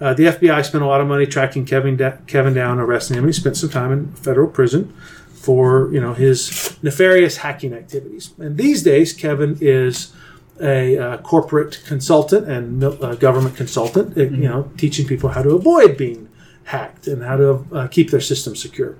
Uh, 0.00 0.14
the 0.14 0.24
FBI 0.24 0.64
spent 0.64 0.84
a 0.84 0.86
lot 0.86 1.00
of 1.00 1.08
money 1.08 1.26
tracking 1.26 1.64
Kevin 1.64 1.96
da- 1.96 2.16
Kevin 2.26 2.54
down, 2.54 2.78
arresting 2.78 3.18
him. 3.18 3.26
He 3.26 3.32
spent 3.32 3.56
some 3.56 3.70
time 3.70 3.92
in 3.92 4.12
federal 4.12 4.48
prison 4.48 4.94
for 5.34 5.92
you 5.92 6.00
know 6.00 6.14
his 6.14 6.76
nefarious 6.82 7.38
hacking 7.38 7.72
activities. 7.72 8.32
And 8.38 8.56
these 8.56 8.82
days, 8.82 9.12
Kevin 9.12 9.58
is 9.60 10.12
a 10.60 10.98
uh, 10.98 11.18
corporate 11.18 11.80
consultant 11.86 12.48
and 12.48 12.78
mil- 12.80 13.04
uh, 13.04 13.14
government 13.14 13.56
consultant, 13.56 14.16
uh, 14.16 14.22
you 14.22 14.48
know, 14.48 14.70
teaching 14.76 15.06
people 15.06 15.30
how 15.30 15.42
to 15.42 15.50
avoid 15.50 15.96
being 15.96 16.28
hacked 16.64 17.06
and 17.06 17.22
how 17.22 17.36
to 17.36 17.66
uh, 17.72 17.86
keep 17.88 18.10
their 18.10 18.20
systems 18.20 18.60
secure. 18.60 18.96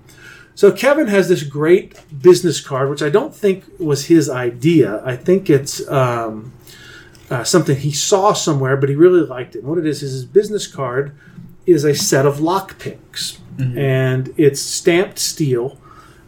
So 0.54 0.72
Kevin 0.72 1.06
has 1.06 1.28
this 1.28 1.42
great 1.44 1.94
business 2.20 2.60
card, 2.60 2.90
which 2.90 3.02
I 3.02 3.10
don't 3.10 3.34
think 3.34 3.64
was 3.78 4.06
his 4.06 4.28
idea. 4.28 5.00
I 5.04 5.14
think 5.14 5.48
it's 5.50 5.86
um, 5.88 6.52
uh, 7.30 7.44
something 7.44 7.76
he 7.76 7.92
saw 7.92 8.32
somewhere, 8.32 8.76
but 8.76 8.88
he 8.88 8.94
really 8.94 9.20
liked 9.20 9.54
it. 9.54 9.60
And 9.60 9.68
what 9.68 9.78
it 9.78 9.86
is 9.86 10.02
is 10.02 10.12
his 10.12 10.24
business 10.24 10.66
card 10.66 11.14
is 11.66 11.84
a 11.84 11.94
set 11.94 12.24
of 12.24 12.40
lock 12.40 12.78
picks, 12.78 13.38
and 13.76 14.32
it's 14.36 14.60
stamped 14.60 15.18
steel. 15.18 15.78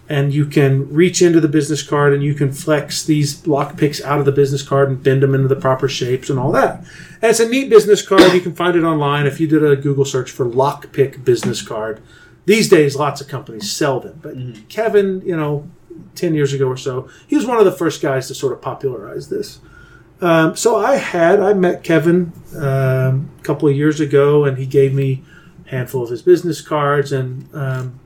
And 0.08 0.34
you 0.34 0.44
can 0.44 0.92
reach 0.92 1.22
into 1.22 1.40
the 1.40 1.46
business 1.46 1.84
card 1.84 2.12
and 2.12 2.20
you 2.20 2.34
can 2.34 2.50
flex 2.50 3.04
these 3.04 3.46
lock 3.46 3.76
picks 3.76 4.02
out 4.02 4.18
of 4.18 4.24
the 4.24 4.32
business 4.32 4.60
card 4.60 4.88
and 4.88 5.00
bend 5.00 5.22
them 5.22 5.36
into 5.36 5.46
the 5.46 5.54
proper 5.54 5.86
shapes 5.88 6.28
and 6.28 6.36
all 6.36 6.50
that. 6.50 6.80
And 7.22 7.30
it's 7.30 7.38
a 7.38 7.48
neat 7.48 7.70
business 7.70 8.02
card. 8.02 8.32
You 8.32 8.40
can 8.40 8.56
find 8.56 8.76
it 8.76 8.82
online 8.82 9.26
if 9.26 9.38
you 9.38 9.46
did 9.46 9.64
a 9.64 9.76
Google 9.76 10.04
search 10.04 10.32
for 10.32 10.44
lockpick 10.44 11.24
business 11.24 11.62
card. 11.62 12.02
These 12.44 12.68
days, 12.68 12.96
lots 12.96 13.20
of 13.20 13.28
companies 13.28 13.70
sell 13.70 14.00
them. 14.00 14.18
But 14.20 14.68
Kevin, 14.68 15.22
you 15.24 15.36
know, 15.36 15.70
10 16.16 16.34
years 16.34 16.52
ago 16.52 16.66
or 16.66 16.76
so, 16.76 17.08
he 17.28 17.36
was 17.36 17.46
one 17.46 17.58
of 17.58 17.64
the 17.64 17.70
first 17.70 18.02
guys 18.02 18.26
to 18.26 18.34
sort 18.34 18.52
of 18.52 18.60
popularize 18.60 19.28
this. 19.28 19.60
Um, 20.20 20.54
so 20.54 20.76
I 20.76 20.96
had, 20.96 21.40
I 21.40 21.54
met 21.54 21.82
Kevin 21.82 22.32
um, 22.56 23.30
a 23.38 23.42
couple 23.42 23.68
of 23.68 23.76
years 23.76 24.00
ago, 24.00 24.44
and 24.44 24.58
he 24.58 24.66
gave 24.66 24.92
me 24.92 25.24
a 25.66 25.70
handful 25.70 26.02
of 26.02 26.10
his 26.10 26.22
business 26.22 26.60
cards. 26.60 27.10
And 27.12 27.52
um, 27.54 27.98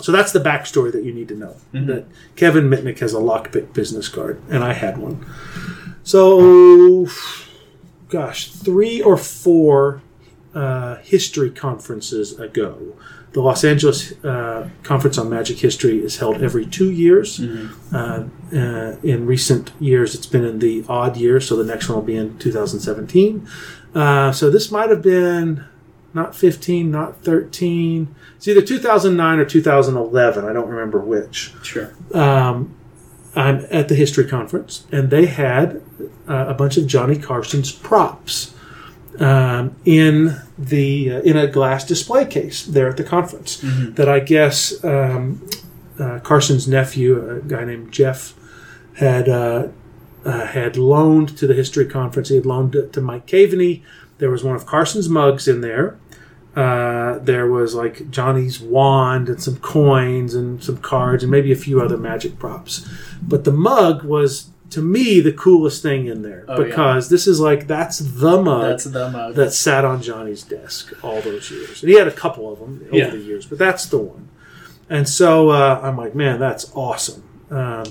so 0.00 0.12
that's 0.12 0.32
the 0.32 0.38
backstory 0.40 0.92
that 0.92 1.04
you 1.04 1.12
need 1.12 1.28
to 1.28 1.34
know 1.34 1.56
that 1.72 2.06
Kevin 2.36 2.68
Mitnick 2.68 3.00
has 3.00 3.12
a 3.12 3.18
lockpick 3.18 3.72
business 3.74 4.08
card, 4.08 4.40
and 4.48 4.64
I 4.64 4.72
had 4.72 4.98
one. 4.98 5.26
So, 6.02 7.06
gosh, 8.08 8.50
three 8.50 9.02
or 9.02 9.16
four 9.16 10.02
uh, 10.54 10.96
history 10.96 11.50
conferences 11.50 12.38
ago. 12.38 12.94
The 13.32 13.40
Los 13.40 13.62
Angeles 13.62 14.12
uh, 14.24 14.68
Conference 14.82 15.16
on 15.16 15.30
Magic 15.30 15.58
History 15.58 16.02
is 16.04 16.16
held 16.18 16.42
every 16.42 16.66
two 16.66 16.90
years. 16.90 17.40
Uh, 17.92 18.26
uh, 18.52 18.56
in 19.04 19.24
recent 19.26 19.70
years, 19.78 20.14
it's 20.16 20.26
been 20.26 20.44
in 20.44 20.58
the 20.58 20.84
odd 20.88 21.16
year, 21.16 21.40
so 21.40 21.54
the 21.56 21.64
next 21.64 21.88
one 21.88 21.96
will 21.96 22.04
be 22.04 22.16
in 22.16 22.36
2017. 22.38 23.46
Uh, 23.94 24.32
so 24.32 24.50
this 24.50 24.72
might 24.72 24.90
have 24.90 25.02
been 25.02 25.64
not 26.12 26.34
15, 26.34 26.90
not 26.90 27.22
13. 27.22 28.12
It's 28.36 28.48
either 28.48 28.62
2009 28.62 29.38
or 29.38 29.44
2011. 29.44 30.44
I 30.44 30.52
don't 30.52 30.68
remember 30.68 30.98
which 30.98 31.52
Sure. 31.62 31.92
um, 32.12 32.74
I'm 33.36 33.64
at 33.70 33.86
the 33.88 33.94
history 33.94 34.26
conference, 34.26 34.86
and 34.90 35.10
they 35.10 35.26
had 35.26 35.80
uh, 36.28 36.46
a 36.48 36.54
bunch 36.54 36.76
of 36.76 36.88
Johnny 36.88 37.16
Carson's 37.16 37.70
props 37.70 38.54
um, 39.20 39.76
in 39.84 40.40
the 40.58 41.12
uh, 41.12 41.20
in 41.20 41.36
a 41.36 41.46
glass 41.46 41.84
display 41.84 42.24
case 42.24 42.64
there 42.64 42.88
at 42.88 42.96
the 42.96 43.04
conference. 43.04 43.58
That 43.94 44.08
I 44.08 44.20
guess 44.20 44.82
um, 44.82 45.46
uh, 45.98 46.18
Carson's 46.20 46.66
nephew, 46.66 47.30
a 47.30 47.40
guy 47.40 47.64
named 47.64 47.92
Jeff, 47.92 48.34
had 48.96 49.28
uh, 49.28 49.68
uh, 50.24 50.46
had 50.46 50.76
loaned 50.76 51.36
to 51.38 51.46
the 51.46 51.54
history 51.54 51.86
conference. 51.86 52.30
He 52.30 52.36
had 52.36 52.46
loaned 52.46 52.74
it 52.74 52.92
to 52.94 53.00
Mike 53.00 53.26
Caveney. 53.26 53.82
There 54.18 54.30
was 54.30 54.42
one 54.44 54.56
of 54.56 54.66
Carson's 54.66 55.08
mugs 55.08 55.46
in 55.48 55.60
there. 55.60 55.98
Uh, 56.56 57.18
there 57.20 57.46
was 57.46 57.74
like 57.74 58.10
Johnny's 58.10 58.60
wand 58.60 59.28
and 59.28 59.40
some 59.40 59.56
coins 59.58 60.34
and 60.34 60.62
some 60.62 60.78
cards 60.78 61.22
and 61.22 61.30
maybe 61.30 61.52
a 61.52 61.56
few 61.56 61.80
other 61.80 61.96
magic 61.96 62.38
props. 62.38 62.88
But 63.22 63.44
the 63.44 63.52
mug 63.52 64.02
was, 64.02 64.50
to 64.70 64.80
me, 64.80 65.20
the 65.20 65.32
coolest 65.32 65.82
thing 65.82 66.06
in 66.06 66.22
there 66.22 66.44
Oh, 66.48 66.60
yeah. 66.60 66.66
because 66.68 67.08
this 67.08 67.26
is 67.26 67.40
like 67.40 67.66
that's 67.66 67.98
the 67.98 68.40
mug 68.40 68.62
That's 68.62 68.84
the 68.84 69.10
mug. 69.10 69.34
that 69.34 69.52
sat 69.52 69.84
on 69.84 70.00
Johnny's 70.02 70.42
desk 70.42 70.92
all 71.04 71.20
those 71.20 71.50
years. 71.50 71.82
And 71.82 71.90
he 71.90 71.96
had 71.98 72.08
a 72.08 72.12
couple 72.12 72.52
of 72.52 72.58
them 72.60 72.80
over 72.86 72.96
Yeah. 72.96 73.10
the 73.10 73.18
years, 73.18 73.46
but 73.46 73.58
that's 73.58 73.86
the 73.86 73.98
one. 73.98 74.28
And 74.88 75.08
so 75.08 75.50
uh, 75.50 75.80
I'm 75.82 75.96
like, 75.96 76.14
man, 76.14 76.38
that's 76.40 76.70
awesome. 76.74 77.22
Um, 77.50 77.84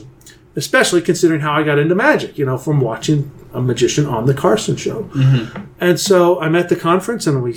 especially 0.56 1.01
considering 1.01 1.41
how 1.41 1.53
I 1.53 1.64
got 1.64 1.80
into 1.80 1.95
magic, 1.95 2.38
you 2.38 2.45
know, 2.45 2.57
from 2.57 2.81
watching 2.81 3.31
a 3.53 3.61
magician 3.61 4.06
on 4.06 4.26
the 4.26 4.34
Carson 4.34 4.76
show. 4.76 5.03
Mm-hmm. 5.03 5.64
And 5.80 5.99
so 5.99 6.39
I'm 6.41 6.56
at 6.56 6.69
the 6.69 6.76
conference 6.76 7.26
and 7.27 7.41
we 7.43 7.56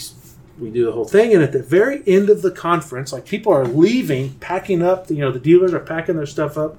we 0.58 0.70
do 0.70 0.84
the 0.84 0.92
whole 0.92 1.04
thing. 1.06 1.32
And 1.34 1.42
at 1.42 1.50
the 1.52 1.62
very 1.62 2.02
end 2.06 2.30
of 2.30 2.42
the 2.42 2.50
conference, 2.50 3.12
like 3.12 3.26
people 3.26 3.52
are 3.52 3.64
leaving, 3.66 4.34
packing 4.34 4.82
up, 4.82 5.10
you 5.10 5.16
know, 5.18 5.32
the 5.32 5.40
dealers 5.40 5.72
are 5.74 5.80
packing 5.80 6.16
their 6.16 6.26
stuff 6.26 6.56
up. 6.56 6.76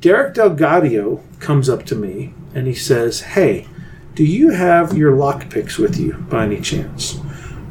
Derek 0.00 0.34
DelGaudio 0.34 1.22
comes 1.40 1.68
up 1.68 1.84
to 1.86 1.96
me 1.96 2.32
and 2.54 2.66
he 2.66 2.74
says, 2.74 3.20
Hey, 3.20 3.66
do 4.14 4.24
you 4.24 4.50
have 4.50 4.96
your 4.96 5.12
lockpicks 5.12 5.78
with 5.78 5.98
you 5.98 6.14
by 6.14 6.44
any 6.44 6.60
chance? 6.60 7.18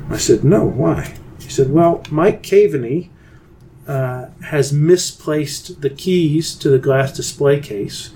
I 0.10 0.18
said, 0.18 0.44
No, 0.44 0.66
why? 0.66 1.16
He 1.40 1.50
said, 1.50 1.72
Well, 1.72 2.04
Mike 2.10 2.44
Caveney 2.44 3.12
uh, 3.88 4.28
has 4.46 4.74
misplaced 4.74 5.82
the 5.82 5.90
keys 5.90 6.54
to 6.56 6.70
the 6.70 6.80
glass 6.80 7.14
display 7.14 7.60
case. 7.60 8.12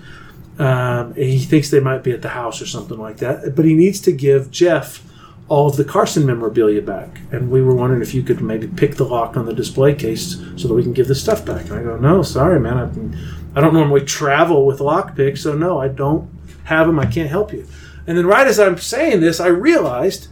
Um, 0.59 1.15
he 1.15 1.39
thinks 1.39 1.69
they 1.69 1.79
might 1.79 2.03
be 2.03 2.11
at 2.11 2.21
the 2.21 2.29
house 2.29 2.61
or 2.61 2.65
something 2.65 2.99
like 2.99 3.17
that. 3.17 3.55
But 3.55 3.65
he 3.65 3.73
needs 3.73 4.01
to 4.01 4.11
give 4.11 4.51
Jeff 4.51 5.03
all 5.47 5.69
of 5.69 5.77
the 5.77 5.85
Carson 5.85 6.25
memorabilia 6.25 6.81
back. 6.81 7.21
And 7.31 7.49
we 7.49 7.61
were 7.61 7.73
wondering 7.73 8.01
if 8.01 8.13
you 8.13 8.23
could 8.23 8.41
maybe 8.41 8.67
pick 8.67 8.95
the 8.95 9.05
lock 9.05 9.37
on 9.37 9.45
the 9.45 9.53
display 9.53 9.95
case 9.95 10.37
so 10.57 10.67
that 10.67 10.73
we 10.73 10.83
can 10.83 10.93
give 10.93 11.07
the 11.07 11.15
stuff 11.15 11.45
back. 11.45 11.65
And 11.69 11.73
I 11.73 11.83
go, 11.83 11.97
No, 11.97 12.21
sorry, 12.21 12.59
man. 12.59 12.77
I, 12.77 13.40
I 13.55 13.61
don't 13.61 13.73
normally 13.73 14.05
travel 14.05 14.65
with 14.65 14.79
lockpicks, 14.79 15.39
so 15.39 15.53
no, 15.53 15.79
I 15.79 15.87
don't 15.87 16.29
have 16.65 16.87
them. 16.87 16.99
I 16.99 17.05
can't 17.05 17.29
help 17.29 17.51
you. 17.51 17.67
And 18.07 18.17
then, 18.17 18.25
right 18.25 18.47
as 18.47 18.59
I'm 18.59 18.77
saying 18.77 19.21
this, 19.21 19.39
I 19.39 19.47
realized 19.47 20.27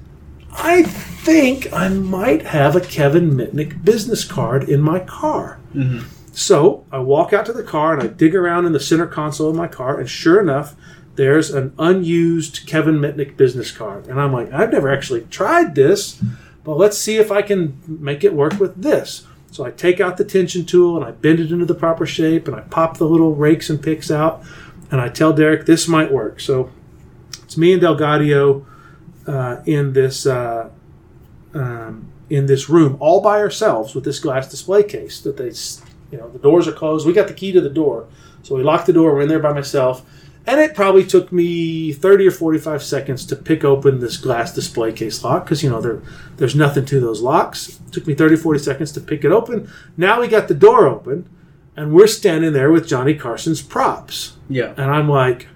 I 0.51 0.83
think 0.83 1.71
I 1.71 1.89
might 1.89 2.47
have 2.47 2.75
a 2.75 2.81
Kevin 2.81 3.31
Mitnick 3.31 3.83
business 3.83 4.23
card 4.23 4.67
in 4.67 4.81
my 4.81 4.99
car. 4.99 5.59
Mm-hmm. 5.73 6.07
So 6.31 6.85
I 6.91 6.99
walk 6.99 7.33
out 7.33 7.45
to 7.47 7.53
the 7.53 7.63
car 7.63 7.93
and 7.93 8.01
I 8.01 8.07
dig 8.07 8.33
around 8.33 8.65
in 8.65 8.71
the 8.71 8.79
center 8.79 9.07
console 9.07 9.49
of 9.49 9.55
my 9.55 9.67
car, 9.67 9.99
and 9.99 10.09
sure 10.09 10.39
enough, 10.39 10.75
there's 11.15 11.51
an 11.51 11.73
unused 11.77 12.65
Kevin 12.65 12.99
Mitnick 12.99 13.35
business 13.35 13.71
card. 13.71 14.07
And 14.07 14.21
I'm 14.21 14.31
like, 14.31 14.51
I've 14.53 14.71
never 14.71 14.89
actually 14.89 15.21
tried 15.23 15.75
this, 15.75 16.23
but 16.63 16.77
let's 16.77 16.97
see 16.97 17.17
if 17.17 17.29
I 17.31 17.41
can 17.41 17.81
make 17.85 18.23
it 18.23 18.33
work 18.33 18.57
with 18.59 18.81
this. 18.81 19.27
So 19.59 19.65
I 19.65 19.71
take 19.71 19.99
out 19.99 20.15
the 20.15 20.23
tension 20.23 20.65
tool 20.65 20.95
and 20.95 21.03
I 21.05 21.11
bend 21.11 21.41
it 21.41 21.51
into 21.51 21.65
the 21.65 21.75
proper 21.75 22.05
shape 22.05 22.47
and 22.47 22.55
I 22.55 22.61
pop 22.61 22.95
the 22.95 23.03
little 23.03 23.35
rakes 23.35 23.69
and 23.69 23.83
picks 23.83 24.09
out 24.09 24.41
and 24.89 25.01
I 25.01 25.09
tell 25.09 25.33
Derek 25.33 25.65
this 25.65 25.85
might 25.85 26.13
work. 26.13 26.39
So 26.39 26.71
it's 27.43 27.57
me 27.57 27.73
and 27.73 27.81
DelGaudio 27.81 28.65
uh, 29.27 29.57
in 29.65 29.91
this 29.91 30.25
uh, 30.25 30.69
um, 31.53 32.09
in 32.29 32.45
this 32.45 32.69
room 32.69 32.95
all 33.01 33.19
by 33.19 33.39
ourselves 33.39 33.93
with 33.93 34.05
this 34.05 34.19
glass 34.19 34.49
display 34.49 34.81
case 34.81 35.19
that 35.19 35.35
they 35.35 35.51
you 36.09 36.17
know 36.17 36.29
the 36.29 36.39
doors 36.39 36.65
are 36.65 36.71
closed. 36.71 37.05
We 37.05 37.11
got 37.11 37.27
the 37.27 37.33
key 37.33 37.51
to 37.51 37.59
the 37.59 37.69
door, 37.69 38.07
so 38.43 38.55
we 38.55 38.63
lock 38.63 38.85
the 38.85 38.93
door. 38.93 39.13
We're 39.13 39.23
in 39.23 39.27
there 39.27 39.39
by 39.39 39.51
myself, 39.51 40.05
and 40.49 40.59
it 40.59 40.73
probably 40.75 41.05
took 41.05 41.31
me 41.31 41.93
thirty 41.93 42.27
or 42.27 42.31
forty-five 42.31 42.81
seconds 42.83 43.25
to 43.27 43.35
pick 43.35 43.63
open 43.63 43.99
this 43.99 44.17
glass 44.17 44.53
display 44.53 44.91
case 44.91 45.23
lock 45.23 45.45
because 45.45 45.61
you 45.63 45.69
know 45.69 45.79
there 45.79 46.01
there's 46.37 46.55
nothing 46.55 46.85
to 46.85 46.99
those 46.99 47.21
locks. 47.21 47.69
It 47.87 47.93
took 47.93 48.07
me 48.07 48.15
30, 48.15 48.35
40 48.37 48.59
seconds 48.59 48.91
to 48.93 49.01
pick 49.01 49.23
it 49.23 49.31
open. 49.31 49.69
Now 49.97 50.19
we 50.21 50.27
got 50.27 50.47
the 50.47 50.53
door 50.55 50.87
open, 50.87 51.29
and 51.75 51.93
we're 51.93 52.07
standing 52.07 52.53
there 52.53 52.71
with 52.71 52.87
Johnny 52.87 53.13
Carson's 53.13 53.61
props, 53.61 54.37
Yeah. 54.49 54.73
and 54.77 54.89
I'm 54.91 55.07
like, 55.09 55.47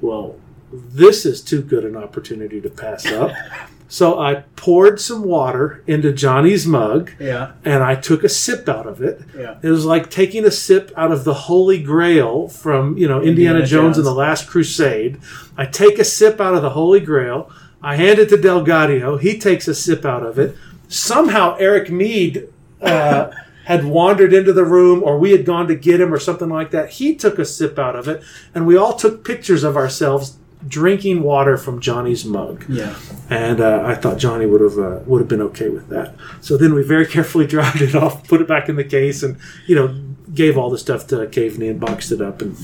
well, 0.00 0.36
this 0.72 1.24
is 1.26 1.40
too 1.42 1.62
good 1.62 1.84
an 1.84 1.96
opportunity 1.96 2.60
to 2.60 2.70
pass 2.70 3.06
up. 3.06 3.30
so 3.88 4.18
I 4.18 4.44
poured 4.56 5.00
some 5.00 5.22
water 5.22 5.82
into 5.86 6.12
Johnny's 6.12 6.66
mug 6.66 7.12
Yeah. 7.20 7.52
and 7.64 7.82
I 7.84 7.94
took 7.94 8.24
a 8.24 8.28
sip 8.28 8.68
out 8.68 8.86
of 8.86 9.00
it. 9.00 9.20
Yeah. 9.36 9.56
It 9.62 9.68
was 9.70 9.84
like 9.84 10.10
taking 10.10 10.44
a 10.44 10.50
sip 10.50 10.92
out 10.96 11.12
of 11.12 11.24
the 11.24 11.34
Holy 11.34 11.80
Grail 11.82 12.48
from, 12.48 12.98
you 12.98 13.06
know, 13.06 13.18
Indiana, 13.22 13.58
Indiana 13.58 13.60
Jones, 13.60 13.70
Jones. 13.70 13.98
and 13.98 14.06
the 14.06 14.14
Last 14.14 14.48
Crusade. 14.48 15.18
I 15.56 15.66
take 15.66 15.98
a 15.98 16.04
sip 16.04 16.40
out 16.40 16.54
of 16.54 16.62
the 16.62 16.70
Holy 16.70 17.00
Grail. 17.00 17.50
I 17.82 17.94
hand 17.96 18.18
it 18.18 18.28
to 18.30 18.36
DelGaudio. 18.36 19.20
He 19.20 19.38
takes 19.38 19.68
a 19.68 19.74
sip 19.74 20.04
out 20.04 20.24
of 20.24 20.38
it. 20.38 20.56
Somehow 20.88 21.56
Eric 21.60 21.90
Mead 21.90 22.48
uh, 22.82 23.30
had 23.66 23.84
wandered 23.84 24.32
into 24.32 24.52
the 24.52 24.64
room 24.64 25.02
or 25.02 25.18
we 25.18 25.32
had 25.32 25.44
gone 25.44 25.68
to 25.68 25.74
get 25.74 26.00
him 26.00 26.12
or 26.12 26.18
something 26.18 26.48
like 26.48 26.70
that. 26.72 26.90
He 26.90 27.14
took 27.14 27.38
a 27.38 27.44
sip 27.44 27.78
out 27.78 27.94
of 27.96 28.08
it 28.08 28.22
and 28.54 28.66
we 28.66 28.76
all 28.76 28.94
took 28.94 29.24
pictures 29.24 29.62
of 29.64 29.76
ourselves 29.76 30.38
drinking 30.68 31.22
water 31.22 31.56
from 31.56 31.80
Johnny's 31.80 32.24
mug 32.24 32.64
Yeah. 32.68 32.94
and 33.30 33.60
uh, 33.60 33.82
I 33.84 33.94
thought 33.94 34.18
Johnny 34.18 34.46
would 34.46 34.60
have 34.60 34.78
uh, 34.78 35.00
would 35.06 35.20
have 35.20 35.28
been 35.28 35.42
okay 35.42 35.68
with 35.68 35.88
that. 35.88 36.14
So 36.40 36.56
then 36.56 36.74
we 36.74 36.82
very 36.82 37.06
carefully 37.16 37.46
dried 37.46 37.80
it 37.82 37.94
off, 37.94 38.26
put 38.28 38.40
it 38.40 38.48
back 38.48 38.68
in 38.68 38.76
the 38.76 38.84
case, 38.84 39.22
and 39.22 39.36
you 39.66 39.74
know 39.76 39.94
gave 40.34 40.58
all 40.58 40.70
the 40.70 40.78
stuff 40.78 41.06
to 41.08 41.26
Caveney 41.28 41.68
and 41.68 41.78
boxed 41.80 42.10
it 42.12 42.20
up. 42.20 42.42
And 42.42 42.56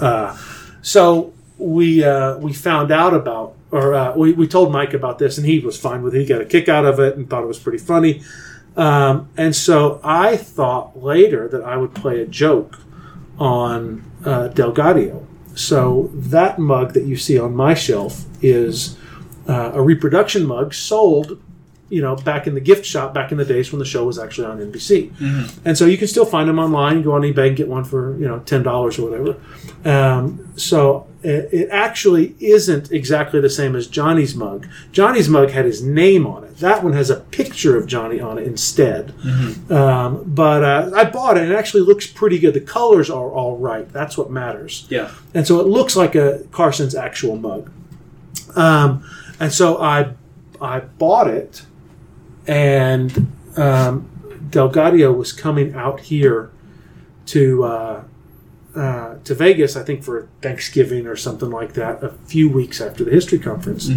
uh, 0.00 0.36
so 0.82 1.32
we 1.58 2.02
uh, 2.04 2.38
we 2.38 2.52
found 2.52 2.90
out 2.90 3.12
about, 3.14 3.54
or 3.70 3.94
uh, 3.94 4.14
we 4.16 4.32
we 4.32 4.46
told 4.48 4.72
Mike 4.72 4.94
about 4.94 5.18
this, 5.18 5.36
and 5.38 5.46
he 5.46 5.58
was 5.60 5.78
fine 5.78 6.02
with 6.02 6.14
it. 6.14 6.20
He 6.20 6.26
got 6.26 6.40
a 6.40 6.46
kick 6.46 6.68
out 6.68 6.84
of 6.84 6.98
it 7.00 7.16
and 7.16 7.28
thought 7.28 7.42
it 7.42 7.46
was 7.48 7.58
pretty 7.58 7.78
funny. 7.78 8.22
Um, 8.76 9.28
and 9.36 9.54
so 9.54 10.00
I 10.04 10.36
thought 10.36 11.02
later 11.02 11.48
that 11.48 11.62
I 11.62 11.76
would 11.76 11.94
play 11.94 12.20
a 12.22 12.26
joke 12.26 12.78
on 13.38 14.10
uh, 14.24 14.48
DelGaudio. 14.48 15.26
So 15.54 16.10
that 16.14 16.58
mug 16.58 16.94
that 16.94 17.04
you 17.04 17.16
see 17.16 17.38
on 17.38 17.54
my 17.54 17.74
shelf 17.74 18.24
is 18.42 18.96
uh, 19.48 19.72
a 19.74 19.82
reproduction 19.82 20.46
mug 20.46 20.74
sold 20.74 21.40
you 21.90 22.00
know, 22.00 22.16
back 22.16 22.46
in 22.46 22.54
the 22.54 22.60
gift 22.60 22.86
shop 22.86 23.12
back 23.12 23.32
in 23.32 23.38
the 23.38 23.44
days 23.44 23.72
when 23.72 23.78
the 23.80 23.84
show 23.84 24.04
was 24.04 24.18
actually 24.18 24.46
on 24.46 24.58
NBC. 24.58 25.10
And 25.66 25.76
so 25.76 25.84
you 25.86 25.98
can 25.98 26.08
still 26.08 26.24
find 26.24 26.48
them 26.48 26.58
online. 26.58 27.02
Go 27.02 27.12
on 27.12 27.22
eBay 27.22 27.48
and 27.48 27.56
get 27.56 27.68
one 27.68 27.84
for 27.84 28.16
you 28.16 28.26
know 28.26 28.38
ten 28.40 28.62
dollars 28.62 28.98
or 28.98 29.10
whatever. 29.10 29.36
Um, 29.84 30.48
so 30.56 31.06
it, 31.22 31.48
it 31.52 31.68
actually 31.70 32.34
isn't 32.40 32.92
exactly 32.92 33.40
the 33.40 33.50
same 33.50 33.74
as 33.76 33.86
Johnny's 33.86 34.34
mug. 34.34 34.66
Johnny's 34.92 35.28
mug 35.28 35.50
had 35.50 35.64
his 35.64 35.82
name 35.82 36.26
on 36.26 36.44
it. 36.44 36.56
That 36.58 36.82
one 36.84 36.92
has 36.92 37.10
a 37.10 37.16
picture 37.16 37.76
of 37.76 37.86
Johnny 37.86 38.20
on 38.20 38.38
it 38.38 38.46
instead. 38.46 39.12
Um, 39.70 40.22
but 40.26 40.62
uh, 40.62 40.90
I 40.94 41.04
bought 41.04 41.36
it, 41.36 41.42
and 41.44 41.52
it 41.52 41.56
actually 41.56 41.82
looks 41.82 42.06
pretty 42.06 42.38
good. 42.38 42.54
The 42.54 42.60
colors 42.60 43.10
are 43.10 43.30
all 43.30 43.56
right. 43.56 43.90
That's 43.92 44.16
what 44.16 44.30
matters. 44.30 44.86
Yeah. 44.90 45.10
And 45.34 45.46
so 45.46 45.60
it 45.60 45.66
looks 45.66 45.96
like 45.96 46.14
a 46.14 46.44
Carson's 46.52 46.94
actual 46.94 47.36
mug. 47.36 47.70
Um, 48.56 49.04
and 49.38 49.52
so 49.52 49.80
I 49.80 50.14
I 50.60 50.80
bought 50.80 51.28
it, 51.28 51.62
and 52.50 53.32
um, 53.56 54.10
DelGaudio 54.50 55.16
was 55.16 55.32
coming 55.32 55.72
out 55.74 56.00
here 56.00 56.50
to 57.26 57.62
uh, 57.62 58.04
uh, 58.74 59.14
to 59.22 59.34
Vegas, 59.36 59.76
I 59.76 59.84
think 59.84 60.02
for 60.02 60.28
Thanksgiving 60.42 61.06
or 61.06 61.14
something 61.14 61.48
like 61.50 61.74
that, 61.74 62.02
a 62.02 62.10
few 62.26 62.48
weeks 62.48 62.80
after 62.80 63.04
the 63.04 63.10
history 63.12 63.38
conference. 63.38 63.88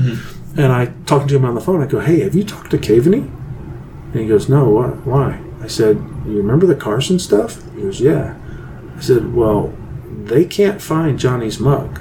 And 0.55 0.71
I 0.71 0.93
talked 1.05 1.29
to 1.29 1.35
him 1.35 1.45
on 1.45 1.55
the 1.55 1.61
phone. 1.61 1.81
I 1.81 1.87
go, 1.87 1.99
"Hey, 1.99 2.19
have 2.21 2.35
you 2.35 2.43
talked 2.43 2.69
to 2.71 2.77
Caveney?" 2.77 3.25
And 4.13 4.21
he 4.21 4.27
goes, 4.27 4.47
"No. 4.47 4.69
What? 4.69 5.05
Why?" 5.05 5.39
I 5.61 5.67
said, 5.67 5.97
"You 6.27 6.37
remember 6.37 6.67
the 6.67 6.75
Carson 6.75 7.17
stuff?" 7.17 7.59
He 7.75 7.81
goes, 7.81 7.99
"Yeah." 7.99 8.35
I 8.95 9.01
said, 9.01 9.33
"Well, 9.33 9.73
they 10.25 10.45
can't 10.45 10.79
find 10.79 11.17
Johnny's 11.17 11.59
mug." 11.59 11.99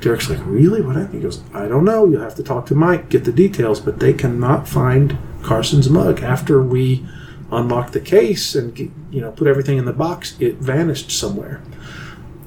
Derek's 0.00 0.30
like, 0.30 0.40
"Really? 0.46 0.80
What 0.80 0.96
happened?" 0.96 1.16
He 1.16 1.20
goes, 1.20 1.42
"I 1.52 1.68
don't 1.68 1.84
know. 1.84 2.06
You'll 2.06 2.22
have 2.22 2.36
to 2.36 2.42
talk 2.42 2.64
to 2.66 2.74
Mike, 2.74 3.10
get 3.10 3.24
the 3.24 3.32
details, 3.32 3.78
but 3.80 4.00
they 4.00 4.14
cannot 4.14 4.66
find 4.66 5.18
Carson's 5.42 5.88
mug 5.88 6.22
after 6.22 6.62
we 6.62 7.06
unlocked 7.52 7.92
the 7.92 8.00
case 8.00 8.54
and 8.54 8.78
you 8.78 9.20
know 9.20 9.32
put 9.32 9.46
everything 9.46 9.78
in 9.78 9.84
the 9.84 9.92
box. 9.92 10.36
It 10.40 10.56
vanished 10.56 11.10
somewhere." 11.10 11.62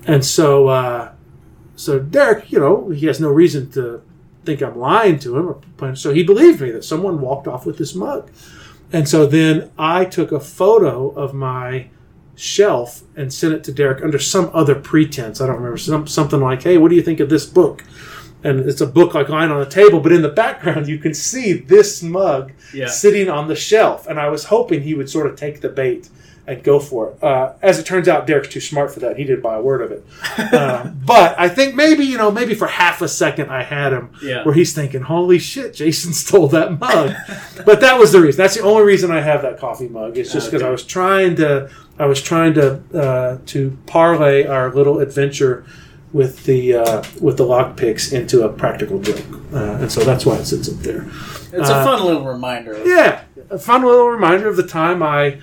And 0.06 0.26
so, 0.26 0.68
uh, 0.68 1.12
so 1.76 2.00
Derek, 2.00 2.52
you 2.52 2.60
know, 2.60 2.90
he 2.90 3.06
has 3.06 3.20
no 3.20 3.30
reason 3.30 3.72
to 3.72 4.02
think 4.44 4.62
I'm 4.62 4.78
lying 4.78 5.20
to 5.20 5.38
him, 5.38 5.96
so 5.96 6.14
he 6.14 6.24
believed 6.24 6.60
me 6.60 6.72
that 6.72 6.84
someone 6.84 7.22
walked 7.22 7.48
off 7.48 7.66
with 7.66 7.78
this 7.78 7.96
mug. 7.96 8.30
And 8.92 9.08
so 9.08 9.26
then 9.26 9.72
I 9.78 10.06
took 10.06 10.32
a 10.32 10.40
photo 10.40 11.10
of 11.10 11.34
my 11.34 11.88
shelf 12.36 13.04
and 13.16 13.34
sent 13.34 13.54
it 13.54 13.64
to 13.64 13.72
Derek 13.72 14.04
under 14.04 14.20
some 14.20 14.50
other 14.54 14.76
pretense. 14.76 15.40
I 15.40 15.48
don't 15.48 15.58
remember 15.58 15.78
some, 15.78 16.08
something 16.08 16.42
like, 16.42 16.64
"Hey, 16.64 16.78
what 16.78 16.90
do 16.90 16.96
you 16.96 17.02
think 17.02 17.20
of 17.20 17.30
this 17.30 17.46
book?" 17.46 17.84
And 18.44 18.60
it's 18.62 18.82
a 18.82 18.88
book 18.88 19.14
like 19.14 19.30
lying 19.30 19.52
on 19.52 19.60
the 19.60 19.66
table, 19.70 20.00
but 20.00 20.12
in 20.12 20.22
the 20.22 20.30
background 20.30 20.88
you 20.88 20.98
can 20.98 21.14
see 21.14 21.54
this 21.54 22.04
mug 22.04 22.52
Yeah. 22.74 22.88
sitting 22.88 23.30
on 23.30 23.48
the 23.48 23.56
shelf. 23.56 24.08
And 24.08 24.20
I 24.20 24.30
was 24.30 24.46
hoping 24.46 24.82
he 24.82 24.94
would 24.94 25.10
sort 25.10 25.28
of 25.28 25.36
take 25.36 25.62
the 25.62 25.70
bait 25.70 26.10
and 26.46 26.62
go 26.62 26.78
for 26.78 27.08
it. 27.12 27.24
Uh, 27.24 27.54
as 27.62 27.80
it 27.80 27.86
turns 27.86 28.10
out, 28.10 28.28
Derek's 28.28 28.50
too 28.50 28.60
smart 28.60 28.94
for 28.94 29.00
that. 29.00 29.16
He 29.16 29.24
didn't 29.24 29.42
buy 29.42 29.56
a 29.56 29.62
word 29.62 29.82
of 29.82 29.92
it. 29.94 30.06
Uh, 30.54 30.88
but 31.06 31.36
I 31.40 31.48
think 31.50 31.74
maybe 31.74 32.04
you 32.06 32.18
know 32.18 32.30
maybe 32.30 32.54
for 32.54 32.68
half 32.68 33.02
a 33.02 33.08
second 33.08 33.50
I 33.50 33.64
had 33.64 33.94
him 33.94 34.10
Yeah. 34.22 34.44
where 34.44 34.54
he's 34.54 34.74
thinking, 34.74 35.02
"Holy 35.02 35.40
shit, 35.40 35.74
Jason 35.74 36.12
stole 36.24 36.48
that 36.50 36.80
mug." 36.80 37.14
but 37.66 37.80
that 37.82 37.98
was 37.98 38.12
the 38.12 38.20
reason. 38.20 38.38
That's 38.42 38.56
the 38.56 38.62
only 38.64 38.84
reason 38.84 39.10
I 39.10 39.22
have 39.22 39.42
that 39.44 39.58
coffee 39.58 39.88
mug. 39.88 40.18
It's 40.18 40.34
just 40.34 40.48
because 40.48 40.62
Okay. 40.62 40.68
I 40.68 40.72
was 40.72 40.84
trying 40.84 41.36
to 41.38 41.70
I 41.98 42.06
was 42.08 42.22
trying 42.22 42.54
to 42.56 42.82
uh, 42.94 43.38
to 43.48 43.78
parlay 43.86 44.46
our 44.46 44.74
little 44.74 45.00
adventure 45.00 45.64
with 46.14 46.44
the 46.46 46.76
uh, 46.76 47.04
with 47.20 47.38
the 47.38 47.44
lock 47.46 47.76
picks 47.76 48.12
into 48.14 48.44
a 48.44 48.50
practical 48.50 49.00
joke, 49.00 49.26
uh, 49.54 49.78
and 49.82 49.92
so 49.92 50.02
that's 50.04 50.26
why 50.26 50.38
it 50.38 50.46
sits 50.46 50.70
up 50.72 50.80
there. 50.80 51.06
It's 51.52 51.70
Uh, 51.70 51.82
a 51.82 51.84
fun 51.84 52.06
little 52.06 52.26
reminder. 52.26 52.74
Of, 52.74 52.86
Yeah, 52.88 53.22
a 53.50 53.58
fun 53.60 53.84
little 53.84 54.10
reminder 54.10 54.48
of 54.48 54.56
the 54.56 54.64
time 54.68 55.02
I 55.04 55.40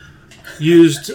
used 0.58 1.10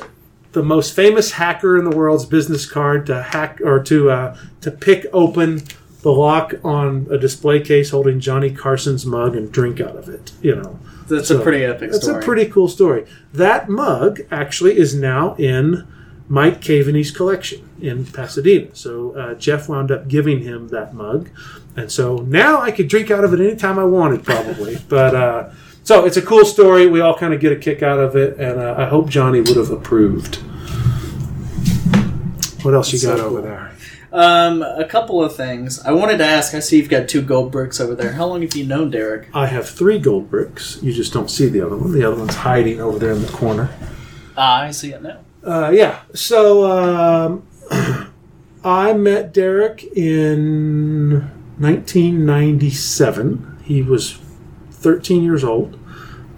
the 0.54 0.64
most 0.64 0.96
famous 0.96 1.32
hacker 1.32 1.78
in 1.78 1.90
the 1.90 1.96
world's 1.96 2.26
business 2.26 2.66
card 2.66 3.06
to 3.08 3.22
hack 3.22 3.60
or 3.64 3.82
to 3.84 4.10
uh, 4.10 4.38
to 4.62 4.72
pick 4.72 5.06
open 5.14 5.62
the 6.02 6.12
lock 6.12 6.54
on 6.64 7.08
a 7.10 7.18
display 7.18 7.60
case 7.60 7.90
holding 7.90 8.20
Johnny 8.20 8.52
Carson's 8.52 9.06
mug 9.08 9.36
and 9.36 9.52
drink 9.52 9.82
out 9.82 9.96
of 9.96 10.08
it. 10.08 10.32
You 10.42 10.56
know, 10.56 10.80
That's 11.10 11.28
So, 11.30 11.40
a 11.40 11.44
pretty 11.44 11.66
epic 11.66 11.92
that's 11.92 12.04
story. 12.04 12.22
a 12.22 12.24
pretty 12.24 12.46
cool 12.46 12.68
story. 12.68 13.06
That 13.34 13.70
mug 13.70 14.22
actually 14.32 14.78
is 14.78 14.94
now 14.94 15.36
in 15.40 15.86
Mike 16.28 16.60
Caveney's 16.62 17.12
collection 17.12 17.70
in 17.82 18.06
Pasadena. 18.06 18.74
So 18.74 19.12
uh, 19.16 19.34
Jeff 19.36 19.70
wound 19.70 19.92
up 19.92 20.08
giving 20.08 20.42
him 20.42 20.70
that 20.70 20.94
mug, 20.94 21.30
and 21.76 21.92
so 21.92 22.18
now 22.18 22.62
I 22.62 22.72
could 22.72 22.88
drink 22.88 23.12
out 23.12 23.24
of 23.24 23.34
it 23.34 23.40
anytime 23.40 23.78
I 23.78 23.84
wanted, 23.84 24.24
probably. 24.24 24.78
but 24.90 25.16
uh, 25.16 25.50
so 25.84 26.06
it's 26.06 26.18
a 26.18 26.22
cool 26.22 26.44
story. 26.46 26.88
We 26.88 27.00
all 27.02 27.16
kind 27.16 27.34
of 27.34 27.40
get 27.40 27.52
a 27.52 27.56
kick 27.58 27.84
out 27.84 28.00
of 28.00 28.16
it, 28.16 28.40
and 28.40 28.60
uh, 28.60 28.76
I 28.78 28.86
hope 28.86 29.08
Johnny 29.10 29.40
would 29.42 29.56
have 29.56 29.70
approved. 29.72 30.38
What 32.64 32.74
else 32.74 32.92
you 32.92 32.98
So 32.98 33.10
got 33.16 33.20
cool. 33.20 33.38
over 33.38 33.42
there? 33.42 33.72
Um, 34.12 34.62
a 34.64 34.86
couple 34.86 35.24
of 35.24 35.36
things. 35.36 35.80
I 35.86 35.92
wanted 35.92 36.18
to 36.20 36.26
ask. 36.26 36.54
I 36.56 36.60
see 36.60 36.78
you've 36.78 36.90
got 36.90 37.08
two 37.10 37.22
gold 37.22 37.52
bricks 37.52 37.80
over 37.80 37.94
there. 37.96 38.14
How 38.14 38.26
long 38.26 38.42
have 38.42 38.56
you 38.56 38.66
known 38.66 38.90
Derek? 38.90 39.28
I 39.36 39.46
have 39.48 39.70
three 39.70 40.00
gold 40.00 40.32
bricks. 40.32 40.80
You 40.82 40.94
just 40.94 41.12
don't 41.14 41.30
see 41.30 41.48
the 41.50 41.62
other 41.62 41.76
one. 41.78 41.92
The 41.92 42.04
other 42.04 42.16
one's 42.18 42.34
hiding 42.36 42.80
over 42.80 42.98
there 42.98 43.12
in 43.12 43.22
the 43.22 43.32
corner. 43.32 43.70
Ah, 44.38 44.62
I 44.62 44.72
see 44.72 44.94
it 44.94 45.02
now. 45.04 45.20
Uh, 45.46 45.72
yeah. 45.74 46.02
So 46.14 46.66
um, 46.66 47.46
I 48.64 48.94
met 48.94 49.34
Derek 49.34 49.84
in 49.96 51.30
1997. 51.60 53.60
He 53.64 53.84
was 53.84 54.14
13 54.72 55.24
years 55.24 55.44
old. 55.44 55.78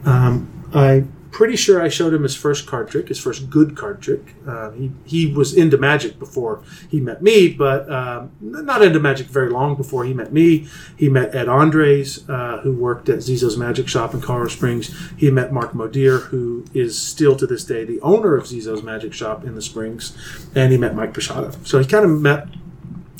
Um, 0.05 0.47
I'm 0.73 1.11
pretty 1.38 1.55
sure 1.55 1.80
I 1.80 1.88
showed 1.88 2.15
him 2.15 2.23
his 2.23 2.35
first 2.35 2.65
card 2.65 2.89
trick, 2.89 3.09
his 3.09 3.19
first 3.19 3.47
good 3.51 3.77
card 3.77 4.01
trick. 4.01 4.34
Uh, 4.47 4.72
he, 4.72 4.91
he 5.05 5.27
was 5.31 5.53
into 5.53 5.77
magic 5.77 6.18
before 6.18 6.64
he 6.89 6.99
met 6.99 7.22
me, 7.22 7.47
but 7.47 7.88
um, 7.91 8.31
not 8.41 8.81
into 8.81 8.99
magic 8.99 9.27
very 9.27 9.51
long 9.51 9.76
before 9.76 10.03
he 10.03 10.15
met 10.15 10.34
me. 10.34 10.68
He 10.97 11.09
met 11.09 11.35
Ed 11.35 11.47
Andres, 11.47 12.27
uh, 12.27 12.61
who 12.64 12.73
worked 12.73 13.07
at 13.07 13.19
Zizo's 13.19 13.55
Magic 13.55 13.88
Shop 13.88 14.15
in 14.15 14.22
Colorado 14.22 14.49
Springs. 14.49 14.91
He 15.15 15.30
met 15.30 15.53
Mark 15.53 15.76
Modier, 15.76 16.18
who 16.18 16.65
is 16.73 16.99
still 16.99 17.35
to 17.35 17.45
this 17.45 17.64
day 17.64 17.85
the 17.85 18.01
owner 18.01 18.35
of 18.35 18.45
Zizo's 18.45 18.81
Magic 18.81 19.14
Shop 19.14 19.43
in 19.43 19.53
the 19.53 19.61
Springs, 19.61 20.18
and 20.55 20.72
he 20.72 20.77
met 20.80 20.95
Mike 20.95 21.14
Pachado. 21.14 21.55
So 21.68 21.77
he 21.77 21.85
kind 21.85 22.03
of 22.03 22.19
met 22.19 22.47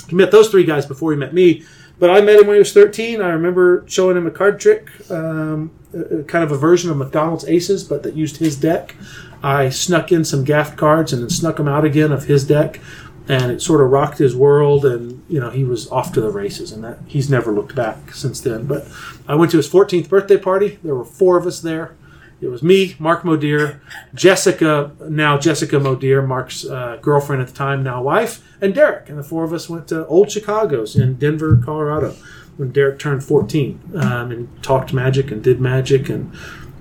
he 0.10 0.16
met 0.16 0.32
those 0.32 0.50
three 0.50 0.64
guys 0.64 0.88
before 0.88 1.12
he 1.12 1.20
met 1.20 1.36
me. 1.36 1.66
But 2.00 2.12
I 2.12 2.22
met 2.22 2.40
him 2.40 2.48
when 2.48 2.56
he 2.56 2.60
was 2.60 2.74
13. 2.74 3.22
I 3.22 3.30
remember 3.30 3.84
showing 3.88 4.18
him 4.18 4.28
a 4.28 4.32
card 4.32 4.60
trick, 4.60 4.90
um, 5.10 5.72
a 5.94 6.24
kind 6.24 6.44
of 6.44 6.52
a 6.52 6.58
version 6.58 6.92
of 6.92 6.98
McDonald's 6.98 7.46
Aces, 7.46 7.84
but 7.84 8.04
that 8.04 8.16
used 8.16 8.38
his 8.38 8.56
deck. 8.56 8.96
I 9.44 9.70
snuck 9.70 10.12
in 10.12 10.26
some 10.26 10.44
gaffed 10.44 10.78
cards 10.78 11.14
and 11.14 11.22
then 11.22 11.30
snuck 11.30 11.58
them 11.58 11.68
out 11.68 11.86
again 11.86 12.12
of 12.12 12.26
his 12.26 12.46
deck, 12.46 12.80
and 13.28 13.52
it 13.52 13.62
sort 13.62 13.82
of 13.82 13.92
rocked 13.92 14.18
his 14.18 14.36
world. 14.36 14.86
And 14.86 15.24
you 15.30 15.40
know 15.40 15.50
he 15.50 15.64
was 15.64 15.90
off 15.92 16.12
to 16.14 16.22
the 16.22 16.30
races, 16.30 16.72
and 16.72 16.84
that 16.84 17.00
he's 17.08 17.30
never 17.30 17.52
looked 17.52 17.76
back 17.76 18.14
since 18.14 18.42
then. 18.42 18.66
But 18.66 18.88
I 19.28 19.36
went 19.36 19.52
to 19.52 19.58
his 19.58 19.70
14th 19.70 20.10
birthday 20.10 20.38
party. 20.38 20.80
There 20.84 20.96
were 20.96 21.06
four 21.06 21.38
of 21.38 21.46
us 21.46 21.62
there. 21.62 21.96
It 22.40 22.50
was 22.50 22.62
me, 22.62 22.96
Mark 23.00 23.26
Modier, 23.26 23.82
Jessica, 24.14 24.92
now 25.10 25.40
Jessica 25.40 25.80
Modier, 25.80 26.22
Mark's 26.22 26.66
uh, 26.66 27.00
girlfriend 27.02 27.42
at 27.42 27.48
the 27.48 27.54
time, 27.54 27.82
now 27.82 28.04
wife, 28.04 28.44
and 28.62 28.76
Derek. 28.76 29.10
And 29.10 29.18
the 29.18 29.24
four 29.24 29.44
of 29.44 29.54
us 29.54 29.68
went 29.68 29.88
to 29.88 30.06
Old 30.06 30.30
Chicago's 30.30 30.96
in 30.96 31.16
Denver, 31.16 31.60
Colorado, 31.64 32.16
when 32.58 32.72
Derek 32.72 33.00
turned 33.00 33.24
14 33.24 33.80
um, 33.96 34.32
and 34.32 34.64
talked 34.64 34.94
magic 34.94 35.32
and 35.32 35.44
did 35.44 35.62
magic. 35.62 36.10
And 36.10 36.34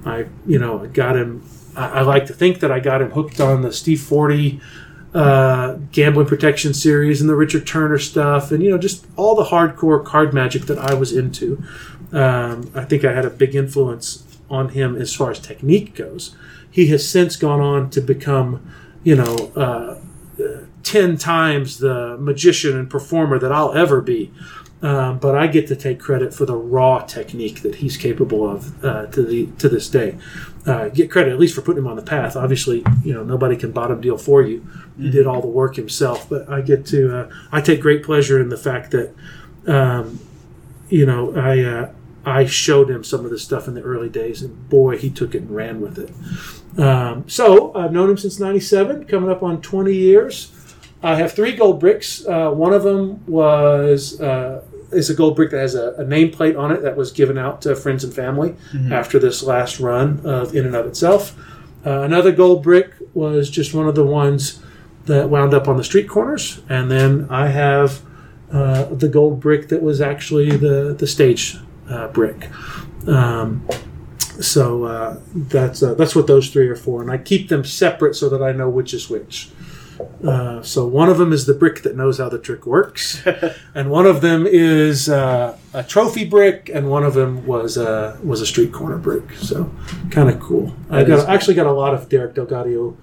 I, 0.05 0.27
you 0.47 0.59
know, 0.59 0.87
got 0.89 1.17
him, 1.17 1.49
I, 1.77 2.01
I 2.01 2.01
like 2.03 2.27
to 2.27 2.33
think 2.33 2.61
that 2.61 2.73
I 2.73 2.81
got 2.81 3.01
him 3.01 3.11
hooked 3.13 3.41
on 3.41 3.63
the 3.63 3.73
Steve 3.73 4.01
Forte 4.01 4.59
uh, 5.17 5.79
gambling 5.93 6.27
protection 6.27 6.75
series 6.75 7.23
and 7.23 7.31
the 7.31 7.35
Richard 7.35 7.67
Turner 7.67 7.99
stuff, 7.99 8.53
and 8.53 8.63
you 8.63 8.71
know, 8.71 8.77
just 8.77 9.07
all 9.17 9.35
the 9.35 9.45
hardcore 9.45 10.05
card 10.05 10.35
magic 10.35 10.67
that 10.67 10.77
I 10.79 10.93
was 10.93 11.11
into. 11.11 11.63
Um, 12.13 12.71
I 12.75 12.85
think 12.85 13.03
I 13.03 13.15
had 13.15 13.25
a 13.25 13.31
big 13.31 13.55
influence 13.55 14.25
on 14.51 14.71
him 14.71 14.95
as 14.95 15.15
far 15.15 15.31
as 15.31 15.41
technique 15.41 15.95
goes. 15.95 16.37
He 16.71 16.89
has 16.89 17.09
since 17.09 17.37
gone 17.37 17.63
on 17.63 17.89
to 17.91 18.03
become, 18.03 18.71
you 19.05 19.17
know, 19.17 19.53
uh, 19.57 19.99
uh, 20.39 20.67
ten 20.83 21.17
times 21.17 21.79
the 21.79 22.19
magician 22.19 22.79
and 22.79 22.91
performer 22.91 23.39
that 23.39 23.51
I'll 23.51 23.73
ever 23.73 24.03
be. 24.03 24.31
Um, 24.87 25.19
but 25.19 25.35
I 25.35 25.49
get 25.49 25.67
to 25.67 25.75
take 25.75 25.99
credit 25.99 26.33
for 26.33 26.47
the 26.47 26.55
raw 26.55 27.01
technique 27.01 27.63
that 27.63 27.77
he's 27.77 27.97
capable 27.97 28.49
of 28.49 28.85
uh, 28.85 29.07
to 29.07 29.25
the 29.25 29.47
to 29.59 29.69
this 29.69 29.89
day. 29.89 30.17
Uh, 30.65 30.91
get 30.91 31.11
credit 31.11 31.33
at 31.33 31.41
least 31.41 31.57
for 31.57 31.61
putting 31.61 31.83
him 31.83 31.89
on 31.89 31.97
the 31.97 32.03
path. 32.03 32.37
Obviously, 32.37 32.85
you 33.03 33.13
know 33.13 33.25
nobody 33.25 33.57
can 33.57 33.73
bottom 33.73 34.01
deal 34.01 34.17
for 34.17 34.43
you. 34.43 34.65
He 34.97 35.11
did 35.11 35.27
all 35.27 35.41
the 35.41 35.49
work 35.49 35.75
himself. 35.75 36.29
But 36.29 36.49
I 36.49 36.61
get 36.61 36.87
to 36.87 37.19
uh, 37.19 37.31
I 37.51 37.61
take 37.63 37.81
great 37.81 38.05
pleasure 38.05 38.41
in 38.41 38.49
the 38.49 38.57
fact 38.57 38.93
that 38.93 39.13
um, 39.67 40.21
you 40.89 41.05
know 41.05 41.35
I 41.35 41.65
uh, 41.65 41.93
I 42.25 42.47
showed 42.47 42.89
him 42.89 43.03
some 43.03 43.25
of 43.25 43.33
this 43.33 43.43
stuff 43.43 43.67
in 43.67 43.75
the 43.75 43.83
early 43.83 44.09
days, 44.09 44.41
and 44.41 44.69
boy, 44.69 44.99
he 44.99 45.11
took 45.11 45.35
it 45.35 45.43
and 45.43 45.51
ran 45.51 45.81
with 45.81 45.99
it. 45.99 46.81
Um, 46.81 47.29
so 47.29 47.75
I've 47.75 47.91
known 47.91 48.09
him 48.09 48.19
since 48.19 48.39
'97, 48.39 49.07
coming 49.07 49.31
up 49.31 49.43
on 49.43 49.61
20 49.61 49.93
years. 49.93 50.53
I 51.03 51.17
have 51.17 51.33
three 51.33 51.55
gold 51.55 51.81
bricks. 51.81 52.25
Uh, 52.25 52.51
one 52.51 52.73
of 52.73 52.83
them 52.83 53.25
was 53.27 54.21
uh, 54.21 54.63
is 54.93 55.11
a 55.11 55.15
gold 55.15 55.37
brick 55.37 55.51
that 55.51 55.59
has 55.59 55.75
a, 55.75 55.91
a 55.93 56.05
nameplate 56.05 56.59
on 56.59 56.71
it 56.73 56.83
that 56.83 56.97
was 56.97 57.13
given 57.13 57.39
out 57.39 57.63
to 57.63 57.75
friends 57.75 58.05
and 58.05 58.15
family 58.15 58.55
after 58.93 59.19
this 59.19 59.43
last 59.43 59.81
run 59.81 60.21
of 60.25 60.55
In 60.55 60.67
and 60.67 60.77
of 60.77 60.87
itself. 60.87 61.37
Uh, 61.85 62.03
another 62.03 62.33
gold 62.33 62.63
brick 62.63 62.93
was 63.15 63.49
just 63.49 63.73
one 63.75 63.87
of 63.89 63.95
the 63.95 64.05
ones 64.05 64.61
that 65.07 65.31
wound 65.31 65.55
up 65.55 65.69
on 65.69 65.77
the 65.77 65.85
street 65.85 66.09
corners, 66.09 66.61
and 66.69 66.91
then 66.91 67.27
I 67.31 67.47
have 67.49 68.03
uh, 68.53 68.87
the 68.87 69.09
gold 69.09 69.41
brick 69.41 69.69
that 69.69 69.83
was 69.83 70.01
actually 70.01 70.51
the 70.57 70.95
the 70.99 71.07
stage 71.07 71.57
uh, 71.89 72.09
brick. 72.09 72.49
Um, 73.07 73.67
so 74.41 74.85
uh, 74.85 75.21
that's 75.35 75.83
uh, 75.83 75.95
that's 75.95 76.15
what 76.15 76.27
those 76.27 76.51
three 76.51 76.69
are 76.69 76.77
for, 76.77 77.03
and 77.03 77.11
I 77.11 77.19
keep 77.19 77.49
them 77.49 77.65
separate 77.65 78.15
so 78.15 78.29
that 78.29 78.43
I 78.43 78.53
know 78.53 78.69
which 78.69 78.93
is 78.93 79.09
which. 79.09 79.51
Uh, 80.27 80.63
so 80.63 80.87
one 80.87 81.09
of 81.09 81.19
them 81.19 81.33
is 81.33 81.47
the 81.47 81.55
brick 81.55 81.83
that 81.83 81.97
knows 81.97 82.19
how 82.19 82.29
the 82.29 82.39
trick 82.39 82.67
works, 82.67 83.25
and 83.75 83.91
one 83.91 84.07
of 84.07 84.21
them 84.21 84.47
is 84.47 85.09
uh, 85.09 85.57
a 85.73 85.83
trophy 85.83 86.25
brick, 86.25 86.71
and 86.73 86.91
one 86.91 87.05
of 87.05 87.15
them 87.15 87.47
was 87.47 87.77
a 87.77 88.19
was 88.23 88.41
a 88.41 88.47
street 88.47 88.73
corner 88.73 88.99
brick. 88.99 89.33
So 89.37 89.71
kind 90.11 90.29
of 90.29 90.41
cool. 90.41 90.75
I 90.91 90.99
That 90.99 91.09
got 91.09 91.19
is 91.21 91.25
I 91.25 91.35
actually 91.35 91.55
got 91.55 91.67
a 91.67 91.73
lot 91.73 91.95
of 91.95 92.09
Derek 92.09 92.35
DelGaudio 92.35 92.97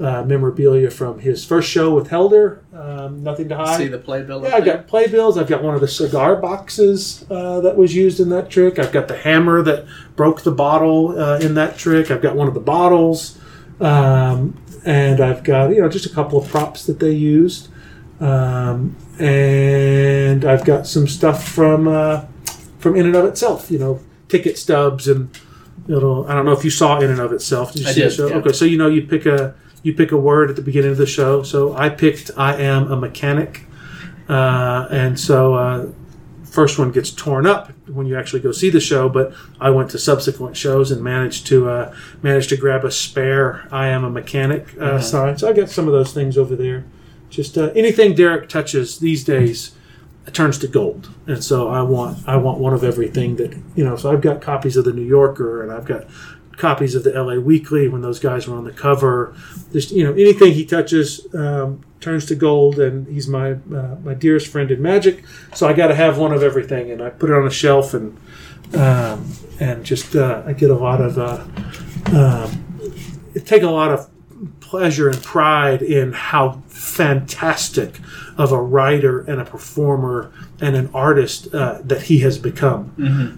uh, 0.00 0.22
memorabilia 0.22 0.90
from 0.90 1.18
his 1.18 1.44
first 1.44 1.68
show 1.68 1.92
with 1.94 2.08
Helder. 2.08 2.62
Um, 2.72 3.22
Nothing 3.24 3.48
to 3.48 3.56
hide. 3.56 3.76
See 3.78 3.88
the 3.88 3.98
playbill. 3.98 4.42
Yeah, 4.42 4.54
I've 4.56 4.64
there? 4.64 4.76
got 4.76 4.86
playbills. 4.86 5.36
I've 5.36 5.48
got 5.48 5.62
one 5.62 5.74
of 5.74 5.80
the 5.80 5.88
cigar 5.88 6.36
boxes 6.36 7.26
uh, 7.30 7.60
that 7.60 7.76
was 7.76 7.96
used 7.96 8.20
in 8.20 8.28
that 8.28 8.48
trick. 8.48 8.78
I've 8.78 8.92
got 8.92 9.08
the 9.08 9.16
hammer 9.18 9.60
that 9.62 9.86
broke 10.14 10.42
the 10.42 10.52
bottle 10.52 11.18
uh, 11.20 11.38
in 11.40 11.54
that 11.54 11.76
trick. 11.78 12.10
I've 12.12 12.22
got 12.22 12.36
one 12.36 12.46
of 12.46 12.54
the 12.54 12.60
bottles, 12.60 13.38
um, 13.80 14.56
and 14.84 15.20
I've 15.20 15.44
got 15.44 15.70
you 15.70 15.80
know 15.80 15.88
just 15.88 16.06
a 16.06 16.10
couple 16.10 16.38
of 16.38 16.48
props 16.48 16.86
that 16.86 16.98
they 17.00 17.12
used, 17.12 17.68
um, 18.20 18.96
and 19.18 20.44
I've 20.44 20.64
got 20.64 20.86
some 20.86 21.06
stuff 21.08 21.46
from 21.46 21.88
uh, 21.88 22.24
from 22.78 22.96
In 22.96 23.06
and 23.06 23.16
of 23.16 23.24
Itself. 23.24 23.70
You 23.70 23.78
know, 23.78 24.00
ticket 24.28 24.58
stubs 24.58 25.08
and 25.08 25.30
little. 25.86 26.26
I 26.28 26.34
don't 26.34 26.44
know 26.44 26.52
if 26.52 26.64
you 26.64 26.70
saw 26.70 26.98
In 27.00 27.10
and 27.10 27.20
of 27.20 27.32
Itself. 27.32 27.72
Did 27.72 27.82
you 27.82 27.88
I 27.88 27.92
see 27.92 28.00
the 28.02 28.08
did, 28.08 28.16
show? 28.16 28.28
yeah. 28.28 28.36
Okay, 28.36 28.52
so 28.52 28.64
you 28.64 28.78
know 28.78 28.88
you 28.88 29.02
pick 29.02 29.26
a 29.26 29.54
you 29.82 29.94
pick 29.94 30.12
a 30.12 30.16
word 30.16 30.50
at 30.50 30.56
the 30.56 30.62
beginning 30.62 30.90
of 30.90 30.96
the 30.98 31.06
show. 31.06 31.42
So 31.42 31.76
I 31.76 31.88
picked 31.88 32.30
I 32.36 32.54
am 32.56 32.90
a 32.90 32.96
mechanic. 32.96 33.64
Uh, 34.28 34.86
and 34.90 35.18
so 35.18 35.54
uh, 35.54 35.86
first 36.50 36.78
one 36.78 36.90
gets 36.90 37.10
torn 37.10 37.46
up 37.46 37.70
when 37.88 38.06
you 38.06 38.18
actually 38.18 38.40
go 38.40 38.52
see 38.52 38.70
the 38.70 38.80
show 38.80 39.08
but 39.08 39.32
i 39.60 39.68
went 39.70 39.90
to 39.90 39.98
subsequent 39.98 40.56
shows 40.56 40.90
and 40.90 41.02
managed 41.02 41.46
to 41.46 41.68
uh, 41.68 41.94
managed 42.22 42.48
to 42.48 42.56
grab 42.56 42.84
a 42.84 42.90
spare 42.90 43.66
i 43.70 43.86
am 43.88 44.04
a 44.04 44.10
mechanic 44.10 44.66
uh, 44.80 45.00
sign. 45.00 45.36
So 45.36 45.48
i 45.48 45.52
got 45.52 45.68
some 45.68 45.86
of 45.86 45.92
those 45.92 46.12
things 46.12 46.36
over 46.38 46.56
there. 46.56 46.84
Just 47.30 47.58
uh, 47.58 47.70
anything 47.74 48.14
derek 48.14 48.48
touches 48.48 48.98
these 48.98 49.24
days 49.24 49.74
turns 50.32 50.58
to 50.58 50.68
gold. 50.68 51.10
And 51.26 51.42
so 51.42 51.68
i 51.68 51.82
want 51.82 52.26
i 52.26 52.36
want 52.36 52.58
one 52.58 52.74
of 52.74 52.84
everything 52.84 53.36
that 53.36 53.56
you 53.76 53.84
know 53.84 53.96
so 53.96 54.12
i've 54.12 54.20
got 54.20 54.40
copies 54.40 54.76
of 54.76 54.84
the 54.84 54.92
new 54.92 55.04
yorker 55.04 55.62
and 55.62 55.72
i've 55.72 55.84
got 55.84 56.06
copies 56.58 56.94
of 56.94 57.04
the 57.04 57.22
la 57.22 57.34
weekly 57.34 57.88
when 57.88 58.02
those 58.02 58.18
guys 58.18 58.46
were 58.48 58.56
on 58.56 58.64
the 58.64 58.72
cover. 58.72 59.34
Just 59.72 59.90
you 59.92 60.04
know 60.04 60.12
anything 60.12 60.52
he 60.52 60.66
touches 60.66 61.26
um, 61.34 61.80
turns 62.00 62.26
to 62.26 62.34
gold 62.34 62.78
and 62.78 63.06
he's 63.06 63.28
my 63.28 63.52
uh, 63.52 63.96
my 64.02 64.14
dearest 64.14 64.48
friend 64.48 64.70
in 64.70 64.82
magic. 64.82 65.24
So 65.54 65.66
i 65.68 65.72
got 65.72 65.88
to 65.88 65.94
have 65.94 66.18
one 66.18 66.32
of 66.32 66.42
everything 66.42 66.90
and 66.90 67.02
i 67.02 67.10
put 67.10 67.30
it 67.30 67.36
on 67.36 67.46
a 67.46 67.50
shelf 67.50 67.94
and 67.94 68.16
um, 68.74 69.32
and 69.60 69.84
just 69.84 70.14
uh, 70.14 70.42
i 70.46 70.52
get 70.52 70.70
a 70.70 70.74
lot 70.74 71.00
of 71.00 71.18
uh, 71.18 71.44
um, 72.16 72.64
I 73.34 73.40
take 73.40 73.62
a 73.62 73.70
lot 73.70 73.90
of 73.92 74.08
pleasure 74.60 75.08
and 75.08 75.22
pride 75.22 75.80
in 75.82 76.12
how 76.12 76.62
fantastic 76.68 78.00
of 78.36 78.52
a 78.52 78.60
writer 78.60 79.20
and 79.20 79.40
a 79.40 79.44
performer 79.44 80.30
and 80.60 80.76
an 80.76 80.90
artist 80.92 81.52
uh, 81.54 81.80
that 81.82 82.02
he 82.02 82.18
has 82.20 82.38
become. 82.38 82.92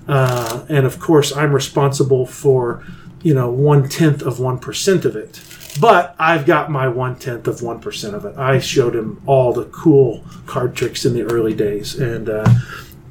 Uh, 0.09 0.67
and 0.69 0.85
of 0.87 0.99
course, 0.99 1.35
I'm 1.37 1.53
responsible 1.53 2.27
for, 2.27 2.85
you 3.23 3.35
know, 3.35 3.51
one 3.51 3.89
tenth 3.89 4.23
of 4.23 4.39
1% 4.39 5.05
of 5.05 5.17
it. 5.17 5.41
But 5.81 6.17
I've 6.19 6.47
got 6.47 6.71
my 6.71 6.89
one 6.89 7.17
tenth 7.17 7.47
of 7.47 7.57
1% 7.57 8.15
of 8.15 8.25
it. 8.25 8.37
I 8.37 8.59
showed 8.59 8.97
him 8.97 9.23
all 9.27 9.53
the 9.53 9.67
cool 9.67 10.25
card 10.47 10.75
tricks 10.75 11.05
in 11.05 11.15
the 11.15 11.23
early 11.23 11.55
days. 11.55 11.95
And, 11.95 12.29
uh, 12.29 12.53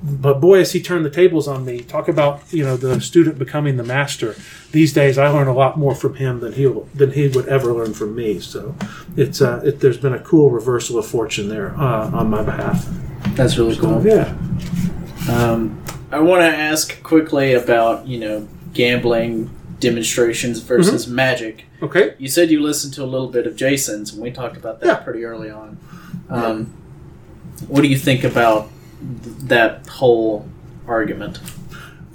but 0.02 0.40
boy, 0.40 0.60
as 0.60 0.72
he 0.72 0.82
turned 0.82 1.06
the 1.06 1.10
tables 1.10 1.48
on 1.48 1.66
me, 1.66 1.82
talk 1.82 2.08
about 2.08 2.42
you 2.54 2.64
know 2.64 2.78
the 2.78 3.02
student 3.02 3.38
becoming 3.38 3.76
the 3.76 3.84
master. 3.84 4.36
These 4.72 4.94
days, 4.94 5.18
I 5.18 5.28
learn 5.28 5.48
a 5.48 5.54
lot 5.54 5.78
more 5.78 5.94
from 5.94 6.16
him 6.16 6.40
than 6.40 6.54
he 6.54 6.74
than 6.96 7.12
he 7.12 7.28
would 7.28 7.48
ever 7.48 7.74
learn 7.74 7.94
from 7.94 8.16
me. 8.16 8.40
So, 8.40 8.76
it's 9.18 9.42
uh, 9.42 9.62
it, 9.66 9.82
there's 9.82 9.98
been 9.98 10.14
a 10.14 10.20
cool 10.20 10.52
reversal 10.52 10.98
of 10.98 11.06
fortune 11.06 11.50
there 11.50 11.76
uh, 11.78 12.12
on 12.12 12.30
my 12.30 12.44
behalf. 12.44 12.88
That's 13.36 13.58
really 13.58 13.76
cool. 13.76 14.06
Yeah, 14.06 14.34
Um, 15.30 15.84
I 16.12 16.20
want 16.22 16.42
to 16.42 16.48
ask 16.48 17.04
quickly 17.04 17.54
about 17.54 18.08
you 18.08 18.20
know 18.20 18.48
gambling 18.74 19.50
demonstrations 19.80 20.60
versus 20.60 21.06
Mm-hmm. 21.06 21.16
magic. 21.16 21.66
okay. 21.82 22.14
You 22.18 22.28
said 22.28 22.50
you 22.52 22.62
listened 22.62 22.94
to 22.96 23.04
a 23.04 23.06
little 23.06 23.28
bit 23.30 23.48
of 23.48 23.56
Jason's, 23.56 24.14
and 24.14 24.22
we 24.22 24.32
talked 24.32 24.58
about 24.58 24.80
that 24.82 24.86
Yeah. 24.88 24.96
pretty 24.96 25.24
early 25.24 25.50
on. 25.50 25.78
Um, 26.30 26.74
what 27.68 27.82
do 27.82 27.88
you 27.88 27.98
think 27.98 28.24
about 28.24 28.70
th- 29.24 29.36
that 29.48 29.88
whole 29.88 30.48
argument? 30.88 31.40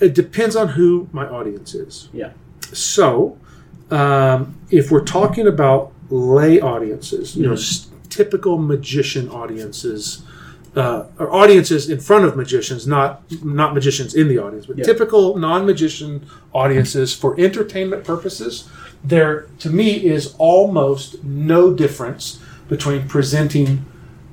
It 0.01 0.15
depends 0.15 0.57
on 0.57 0.69
who 0.69 1.09
my 1.13 1.27
audience 1.27 1.75
is. 1.75 2.09
Yeah. 2.13 2.31
So, 2.73 3.39
um, 3.91 4.57
if 4.71 4.91
we're 4.91 5.05
talking 5.05 5.47
about 5.47 5.93
lay 6.11 6.61
audiences, 6.61 7.37
you 7.37 7.47
know, 7.47 7.53
s- 7.55 7.89
typical 8.11 8.59
magician 8.59 9.29
audiences, 9.29 10.23
uh, 10.77 11.05
or 11.19 11.33
audiences 11.33 11.89
in 11.89 12.01
front 12.01 12.25
of 12.25 12.37
magicians, 12.37 12.87
not 12.87 13.23
not 13.45 13.75
magicians 13.75 14.15
in 14.15 14.29
the 14.29 14.39
audience, 14.39 14.67
but 14.67 14.79
Yeah. 14.79 14.85
typical 14.85 15.37
non-magician 15.37 16.27
audiences 16.53 17.15
for 17.15 17.39
entertainment 17.39 18.05
purposes, 18.05 18.69
there 19.05 19.47
to 19.61 19.71
me 19.71 20.05
is 20.05 20.35
almost 20.39 21.23
no 21.25 21.73
difference 21.73 22.39
between 22.69 23.07
presenting 23.09 23.85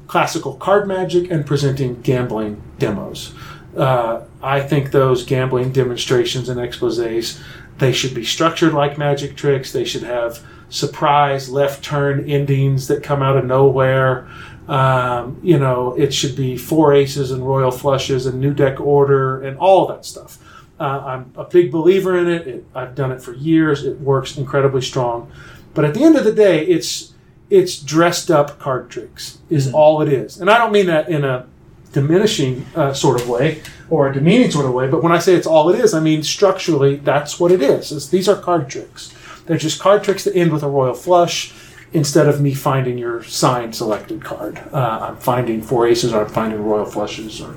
classical 0.07 0.53
card 0.53 0.87
magic 0.87 1.29
and 1.31 1.45
presenting 1.45 2.01
gambling 2.01 2.61
demos. 2.79 3.33
Uh, 3.77 4.21
I 4.41 4.59
think 4.61 4.91
those 4.91 5.23
gambling 5.23 5.71
demonstrations 5.71 6.49
and 6.49 6.59
exposés 6.59 7.39
they 7.77 7.91
should 7.91 8.13
be 8.13 8.23
structured 8.23 8.73
like 8.73 8.97
magic 8.97 9.35
tricks. 9.35 9.71
They 9.71 9.85
should 9.85 10.03
have 10.03 10.39
surprise 10.69 11.49
left 11.49 11.83
turn 11.83 12.29
endings 12.29 12.87
that 12.87 13.01
come 13.03 13.21
out 13.23 13.37
of 13.37 13.45
nowhere. 13.45 14.27
Um, 14.67 15.39
you 15.43 15.57
know, 15.57 15.95
it 15.97 16.13
should 16.13 16.35
be 16.35 16.55
four 16.55 16.93
aces 16.93 17.31
and 17.31 17.45
royal 17.45 17.71
flushes 17.71 18.25
and 18.25 18.39
new 18.39 18.53
deck 18.53 18.79
order 18.79 19.41
and 19.41 19.57
all 19.57 19.87
that 19.87 20.05
stuff. 20.05 20.37
Uh, 20.79 21.03
I'm 21.05 21.33
a 21.35 21.43
big 21.43 21.71
believer 21.71 22.17
in 22.17 22.27
it. 22.27 22.47
it. 22.47 22.65
I've 22.73 22.95
done 22.95 23.11
it 23.11 23.21
for 23.21 23.33
years. 23.33 23.83
It 23.83 23.99
works 23.99 24.37
incredibly 24.37 24.81
strong. 24.81 25.31
But 25.73 25.85
at 25.85 25.93
the 25.93 26.03
end 26.03 26.15
of 26.15 26.23
the 26.23 26.33
day, 26.33 26.65
it's 26.65 27.13
it's 27.49 27.77
dressed 27.79 28.31
up 28.31 28.59
card 28.59 28.89
tricks 28.89 29.39
is 29.49 29.73
all 29.73 30.01
it 30.01 30.11
is, 30.11 30.39
and 30.39 30.49
I 30.49 30.57
don't 30.57 30.71
mean 30.71 30.85
that 30.85 31.09
in 31.09 31.25
a 31.25 31.47
diminishing 31.91 32.65
uh, 32.75 32.93
sort 32.93 33.21
of 33.21 33.27
way 33.27 33.61
or 33.89 34.09
a 34.09 34.13
demeaning 34.13 34.49
sort 34.49 34.65
of 34.65 34.73
way. 34.73 34.87
But 34.87 35.03
when 35.03 35.11
I 35.11 35.19
say 35.19 35.35
it's 35.35 35.45
all 35.45 35.69
it 35.69 35.79
is, 35.79 35.93
I 35.93 35.99
mean 35.99 36.23
structurally 36.23 36.95
that's 36.95 37.39
what 37.39 37.51
it 37.51 37.61
is. 37.61 37.91
It's, 37.91 38.07
these 38.07 38.29
are 38.29 38.35
card 38.35 38.69
tricks. 38.69 39.13
They're 39.45 39.57
just 39.57 39.79
card 39.79 40.03
tricks 40.03 40.23
that 40.23 40.35
end 40.35 40.51
with 40.53 40.63
a 40.63 40.69
royal 40.69 40.93
flush. 40.93 41.53
Instead 41.93 42.27
of 42.27 42.39
me 42.39 42.53
finding 42.53 42.97
your 42.97 43.21
signed 43.23 43.75
selected 43.75 44.23
card, 44.23 44.57
uh, 44.71 45.09
I'm 45.09 45.17
finding 45.17 45.61
four 45.61 45.87
aces 45.87 46.13
or 46.13 46.23
I'm 46.23 46.31
finding 46.31 46.63
royal 46.63 46.85
flushes 46.85 47.41
or 47.41 47.53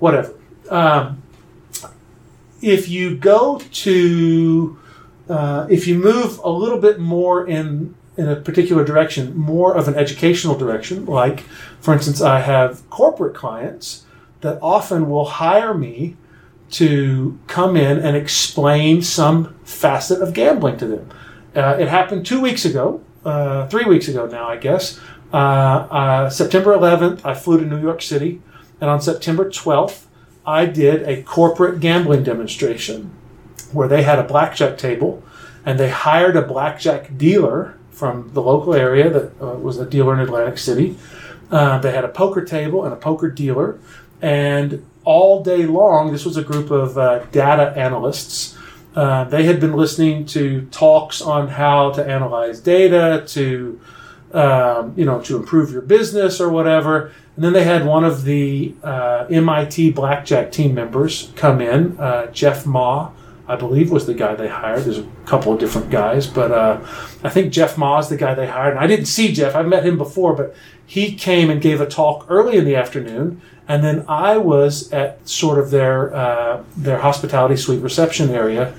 whatever. 0.00 0.34
Um, 0.68 1.22
if 2.60 2.88
you 2.88 3.16
go 3.16 3.60
to 3.70 4.78
uh, 5.28 5.66
if 5.70 5.86
you 5.86 5.96
move 5.96 6.38
a 6.38 6.50
little 6.50 6.78
bit 6.78 6.98
more 6.98 7.46
in 7.46 7.94
in 8.16 8.28
a 8.28 8.36
particular 8.36 8.84
direction, 8.84 9.34
more 9.36 9.74
of 9.74 9.88
an 9.88 9.94
educational 9.94 10.56
direction, 10.56 11.06
like 11.06 11.40
for 11.80 11.94
instance, 11.94 12.20
I 12.20 12.40
have 12.40 12.88
corporate 12.90 13.34
clients 13.34 14.04
that 14.40 14.58
often 14.60 15.08
will 15.08 15.24
hire 15.24 15.72
me 15.72 16.16
to 16.72 17.38
come 17.46 17.76
in 17.76 17.98
and 17.98 18.16
explain 18.16 19.02
some 19.02 19.54
facet 19.64 20.20
of 20.20 20.32
gambling 20.32 20.78
to 20.78 20.86
them. 20.86 21.10
Uh, 21.54 21.76
it 21.78 21.88
happened 21.88 22.24
two 22.26 22.40
weeks 22.40 22.64
ago, 22.64 23.02
uh, 23.24 23.68
three 23.68 23.84
weeks 23.84 24.08
ago 24.08 24.26
now, 24.26 24.48
I 24.48 24.56
guess. 24.56 25.00
Uh, 25.32 25.36
uh, 25.36 26.30
September 26.30 26.76
11th, 26.76 27.24
I 27.24 27.34
flew 27.34 27.58
to 27.58 27.64
New 27.64 27.80
York 27.80 28.02
City, 28.02 28.42
and 28.80 28.90
on 28.90 29.00
September 29.00 29.48
12th, 29.48 30.04
I 30.44 30.66
did 30.66 31.02
a 31.08 31.22
corporate 31.22 31.80
gambling 31.80 32.24
demonstration 32.24 33.14
where 33.72 33.88
they 33.88 34.02
had 34.02 34.18
a 34.18 34.24
blackjack 34.24 34.76
table 34.76 35.22
and 35.64 35.78
they 35.78 35.90
hired 35.90 36.36
a 36.36 36.42
blackjack 36.42 37.16
dealer 37.16 37.78
from 37.90 38.30
the 38.34 38.42
local 38.42 38.74
area 38.74 39.08
that 39.10 39.40
uh, 39.40 39.54
was 39.54 39.78
a 39.78 39.86
dealer 39.86 40.14
in 40.14 40.20
Atlantic 40.20 40.58
City. 40.58 40.96
Uh, 41.50 41.78
they 41.78 41.92
had 41.92 42.04
a 42.04 42.08
poker 42.08 42.44
table 42.44 42.84
and 42.84 42.92
a 42.92 42.96
poker 42.96 43.30
dealer, 43.30 43.78
and 44.20 44.84
all 45.04 45.42
day 45.42 45.66
long, 45.66 46.12
this 46.12 46.24
was 46.24 46.36
a 46.36 46.42
group 46.42 46.70
of 46.70 46.96
uh, 46.96 47.24
data 47.26 47.72
analysts. 47.76 48.56
Uh, 48.94 49.24
they 49.24 49.44
had 49.44 49.58
been 49.58 49.72
listening 49.72 50.26
to 50.26 50.66
talks 50.70 51.20
on 51.22 51.48
how 51.48 51.90
to 51.92 52.04
analyze 52.06 52.60
data, 52.60 53.24
to 53.26 53.80
um, 54.32 54.94
you 54.96 55.04
know, 55.04 55.20
to 55.20 55.36
improve 55.36 55.70
your 55.70 55.82
business 55.82 56.40
or 56.40 56.48
whatever. 56.48 57.12
And 57.36 57.44
then 57.44 57.52
they 57.52 57.64
had 57.64 57.84
one 57.84 58.04
of 58.04 58.24
the 58.24 58.74
uh, 58.82 59.26
MIT 59.30 59.92
blackjack 59.92 60.52
team 60.52 60.74
members 60.74 61.32
come 61.36 61.60
in, 61.60 61.98
uh, 61.98 62.26
Jeff 62.26 62.66
Ma, 62.66 63.10
I 63.48 63.56
believe 63.56 63.90
was 63.90 64.06
the 64.06 64.14
guy 64.14 64.34
they 64.34 64.48
hired. 64.48 64.84
There's 64.84 64.98
a 64.98 65.08
couple 65.26 65.52
of 65.52 65.58
different 65.58 65.90
guys, 65.90 66.26
but 66.26 66.52
uh, 66.52 66.80
I 67.22 67.28
think 67.28 67.52
Jeff 67.52 67.76
Ma 67.76 67.98
is 67.98 68.08
the 68.08 68.16
guy 68.16 68.34
they 68.34 68.46
hired. 68.46 68.76
And 68.76 68.80
I 68.80 68.86
didn't 68.86 69.06
see 69.06 69.32
Jeff; 69.32 69.54
I've 69.54 69.66
met 69.66 69.84
him 69.84 69.98
before, 69.98 70.34
but 70.34 70.54
he 70.86 71.14
came 71.14 71.50
and 71.50 71.60
gave 71.60 71.80
a 71.80 71.86
talk 71.86 72.24
early 72.28 72.56
in 72.56 72.64
the 72.64 72.76
afternoon, 72.76 73.42
and 73.68 73.82
then 73.82 74.04
I 74.08 74.36
was 74.36 74.92
at 74.92 75.26
sort 75.28 75.58
of 75.58 75.70
their 75.70 76.14
uh, 76.14 76.62
their 76.76 76.98
hospitality 76.98 77.56
suite 77.56 77.82
reception 77.82 78.30
area 78.30 78.74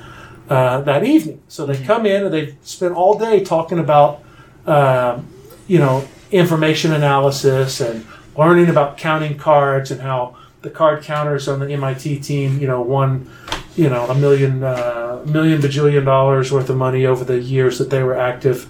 uh, 0.50 0.82
that 0.82 1.04
evening. 1.04 1.42
So 1.48 1.66
they 1.66 1.82
come 1.84 2.06
in 2.06 2.26
and 2.26 2.34
they 2.34 2.56
spent 2.64 2.94
all 2.94 3.18
day 3.18 3.44
talking 3.44 3.80
about 3.80 4.24
um, 4.66 5.28
you 5.68 5.80
know 5.80 6.08
information 6.32 6.92
analysis 6.92 7.80
and 7.80 8.06
learning 8.36 8.70
about 8.70 8.98
counting 8.98 9.38
cards 9.38 9.92
and 9.92 10.02
how 10.02 10.36
the 10.64 10.70
card 10.70 11.04
counters 11.04 11.48
on 11.48 11.60
the 11.60 11.72
MIT 11.72 12.22
team, 12.22 12.60
you 12.60 12.68
know, 12.68 12.82
won, 12.82 13.30
you 13.76 13.90
know, 13.90 14.06
a 14.08 14.16
million, 14.16 14.64
uh, 14.64 15.22
million 15.26 15.62
bajillion 15.62 16.06
dollars 16.06 16.52
worth 16.52 16.70
of 16.70 16.78
money 16.78 17.06
over 17.06 17.24
the 17.24 17.40
years 17.40 17.78
that 17.78 17.90
they 17.90 18.02
were 18.02 18.18
active. 18.18 18.70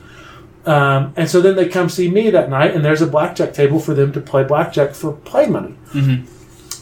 Um, 0.65 1.13
and 1.17 1.29
so 1.29 1.41
then 1.41 1.55
they 1.55 1.67
come 1.67 1.89
see 1.89 2.09
me 2.09 2.29
that 2.29 2.49
night, 2.49 2.73
and 2.73 2.85
there's 2.85 3.01
a 3.01 3.07
blackjack 3.07 3.53
table 3.53 3.79
for 3.79 3.93
them 3.93 4.13
to 4.13 4.21
play 4.21 4.43
blackjack 4.43 4.93
for 4.93 5.11
play 5.11 5.45
money. 5.47 5.75
Mhm. 5.93 6.25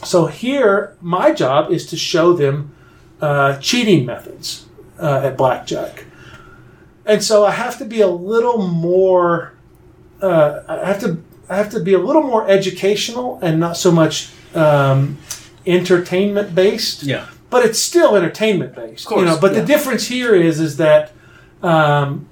So 0.04 0.26
here, 0.26 0.96
my 1.00 1.32
job 1.32 1.70
is 1.70 1.86
to 1.86 1.96
show 1.96 2.32
them 2.32 2.72
uh, 3.20 3.56
cheating 3.58 4.04
methods 4.04 4.66
uh, 5.00 5.22
at 5.24 5.36
blackjack. 5.36 6.04
And 7.06 7.22
so 7.22 7.44
I 7.44 7.52
have 7.52 7.78
to 7.78 7.84
be 7.84 8.00
a 8.00 8.08
little 8.08 8.66
more. 8.68 9.54
Uh, 10.20 10.60
I 10.68 10.86
have 10.86 11.00
to. 11.00 11.22
I 11.48 11.56
have 11.56 11.70
to 11.70 11.80
be 11.80 11.92
a 11.92 11.98
little 11.98 12.22
more 12.22 12.48
educational 12.48 13.38
and 13.42 13.60
not 13.60 13.76
so 13.76 13.90
much 13.90 14.30
um, 14.54 15.18
entertainment 15.66 16.54
based. 16.54 17.02
Yeah. 17.02 17.26
But 17.50 17.64
it's 17.64 17.78
still 17.78 18.16
entertainment 18.16 18.74
based. 18.74 19.04
Of 19.04 19.08
course, 19.08 19.20
you 19.20 19.26
know. 19.26 19.38
But 19.38 19.52
yeah. 19.52 19.60
the 19.60 19.66
difference 19.66 20.06
here 20.06 20.34
is 20.34 20.60
is 20.60 20.76
that 20.78 21.12
um, 21.62 22.28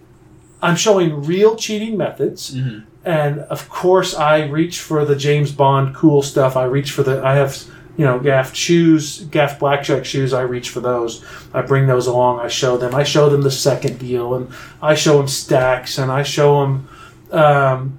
I'm 0.62 0.76
showing 0.76 1.24
real 1.24 1.56
cheating 1.56 1.96
methods. 1.96 2.54
Mhm. 2.54 2.82
And 3.04 3.40
of 3.50 3.68
course, 3.70 4.14
I 4.14 4.44
reach 4.44 4.78
for 4.80 5.04
the 5.04 5.16
James 5.16 5.52
Bond 5.52 5.94
cool 5.94 6.22
stuff. 6.22 6.56
I 6.56 6.64
reach 6.64 6.90
for 6.92 7.02
the. 7.02 7.24
I 7.24 7.34
have, 7.34 7.56
you 7.96 8.04
know, 8.04 8.18
gaff 8.18 8.54
shoes, 8.54 9.20
gaffed 9.30 9.58
blackjack 9.58 10.04
shoes. 10.04 10.34
I 10.34 10.42
reach 10.42 10.68
for 10.68 10.80
those. 10.80 11.24
I 11.54 11.62
bring 11.62 11.86
those 11.86 12.06
along. 12.06 12.40
I 12.40 12.48
show 12.48 12.76
them. 12.76 12.94
I 12.94 13.04
show 13.04 13.30
them 13.30 13.40
the 13.42 13.50
second 13.50 13.98
deal, 13.98 14.34
and 14.34 14.48
I 14.82 14.94
show 14.94 15.16
them 15.16 15.28
stacks, 15.28 15.96
and 15.98 16.12
I 16.12 16.22
show 16.22 16.60
them, 16.60 16.88
um, 17.32 17.98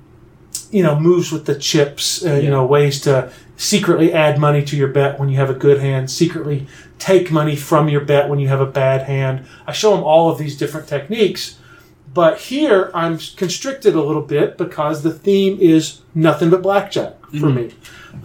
you 0.72 0.84
know, 0.84 1.00
moves 1.00 1.32
with 1.32 1.46
the 1.46 1.56
chips. 1.56 2.24
Uh, 2.26 2.34
You 2.36 2.50
know, 2.52 2.64
ways 2.66 3.02
to 3.02 3.30
secretly 3.58 4.14
add 4.14 4.38
money 4.40 4.64
to 4.64 4.76
your 4.76 4.88
bet 4.88 5.20
when 5.20 5.30
you 5.30 5.38
have 5.38 5.50
a 5.50 5.54
good 5.56 5.80
hand. 5.80 6.10
Secretly 6.12 6.68
take 7.00 7.32
money 7.32 7.56
from 7.56 7.90
your 7.90 8.02
bet 8.02 8.30
when 8.30 8.40
you 8.40 8.48
have 8.50 8.62
a 8.62 8.66
bad 8.66 9.02
hand. 9.04 9.42
I 9.68 9.72
show 9.72 9.96
them 9.96 10.04
all 10.04 10.30
of 10.30 10.38
these 10.38 10.56
different 10.58 10.88
techniques. 10.88 11.56
But 12.14 12.40
here 12.40 12.92
I'm 12.94 13.18
constricted 13.38 13.96
a 13.96 14.02
little 14.02 14.22
bit 14.22 14.58
because 14.58 15.02
the 15.04 15.12
theme 15.14 15.58
is 15.62 16.02
nothing 16.14 16.50
but 16.50 16.62
blackjack 16.62 17.14
for 17.32 17.48
Mhm. 17.48 17.56
me. 17.56 17.72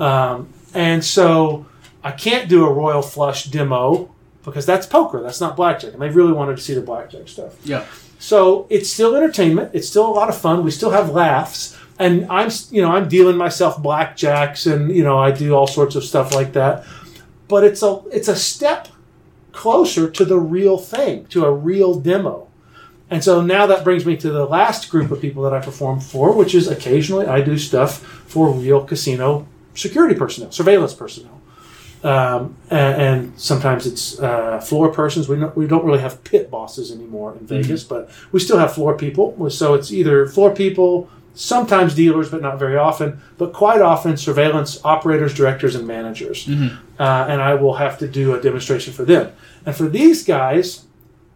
Um, 0.04 0.48
and 0.74 1.04
so 1.04 1.66
I 2.02 2.10
can't 2.10 2.48
do 2.48 2.66
a 2.66 2.72
royal 2.72 3.02
flush 3.02 3.44
demo 3.44 4.08
because 4.44 4.66
that's 4.66 4.86
poker, 4.86 5.22
that's 5.22 5.40
not 5.40 5.56
blackjack. 5.56 5.92
And 5.92 6.02
they 6.02 6.08
really 6.08 6.32
wanted 6.32 6.56
to 6.56 6.62
see 6.62 6.74
the 6.74 6.80
blackjack 6.80 7.28
stuff. 7.28 7.52
Yeah. 7.64 7.84
So 8.18 8.66
it's 8.70 8.90
still 8.90 9.14
entertainment. 9.14 9.70
It's 9.72 9.88
still 9.88 10.06
a 10.06 10.10
lot 10.14 10.28
of 10.28 10.36
fun. 10.36 10.64
We 10.64 10.70
still 10.70 10.90
have 10.90 11.10
laughs, 11.10 11.76
and 11.98 12.26
I'm 12.30 12.50
you 12.70 12.80
know 12.82 12.90
I'm 12.90 13.08
dealing 13.08 13.36
myself 13.36 13.80
blackjacks, 13.82 14.70
and 14.70 14.90
you 14.90 15.04
know 15.04 15.18
I 15.18 15.30
do 15.32 15.54
all 15.54 15.66
sorts 15.66 15.94
of 15.96 16.02
stuff 16.02 16.34
like 16.34 16.54
that. 16.54 16.84
But 17.46 17.62
it's 17.62 17.82
a 17.82 18.00
it's 18.10 18.28
a 18.28 18.34
step 18.36 18.88
closer 19.52 20.08
to 20.10 20.24
the 20.24 20.38
real 20.38 20.78
thing, 20.78 21.26
to 21.26 21.44
a 21.44 21.52
real 21.52 21.94
demo. 21.94 22.45
And 23.08 23.22
so 23.22 23.40
now 23.40 23.66
that 23.66 23.84
brings 23.84 24.04
me 24.04 24.16
to 24.16 24.30
the 24.30 24.44
last 24.46 24.90
group 24.90 25.10
of 25.10 25.20
people 25.20 25.42
that 25.44 25.52
I 25.52 25.60
perform 25.60 26.00
for, 26.00 26.32
which 26.32 26.54
is 26.54 26.66
occasionally 26.68 27.26
I 27.26 27.40
do 27.40 27.56
stuff 27.56 27.98
for 27.98 28.50
real 28.50 28.84
casino 28.84 29.46
security 29.74 30.14
personnel, 30.14 30.50
surveillance 30.50 30.94
personnel. 30.94 31.40
Um, 32.02 32.56
and, 32.70 33.02
and 33.02 33.40
sometimes 33.40 33.86
it's 33.86 34.18
uh, 34.20 34.60
floor 34.60 34.92
persons. 34.92 35.28
We, 35.28 35.36
don't 35.36 35.56
we 35.56 35.66
don't 35.66 35.84
really 35.84 36.00
have 36.00 36.22
pit 36.24 36.50
bosses 36.50 36.92
anymore 36.92 37.36
in 37.38 37.46
Vegas, 37.46 37.84
but 37.84 38.10
we 38.32 38.40
still 38.40 38.58
have 38.58 38.74
floor 38.74 38.96
people. 38.96 39.50
So 39.50 39.74
it's 39.74 39.90
either 39.92 40.26
floor 40.26 40.54
people, 40.54 41.08
sometimes 41.34 41.94
dealers, 41.94 42.30
but 42.30 42.42
not 42.42 42.58
very 42.58 42.76
often, 42.76 43.20
but 43.38 43.52
quite 43.52 43.80
often 43.80 44.16
surveillance 44.16 44.80
operators, 44.84 45.34
directors, 45.34 45.74
and 45.74 45.86
managers. 45.86 46.46
Mhm. 46.46 46.76
Uh, 46.98 47.26
and 47.28 47.40
I 47.42 47.54
will 47.54 47.74
have 47.74 47.98
to 47.98 48.08
do 48.08 48.34
a 48.34 48.40
demonstration 48.40 48.92
for 48.92 49.04
them. 49.04 49.32
And 49.64 49.74
for 49.74 49.88
these 49.88 50.24
guys, 50.24 50.84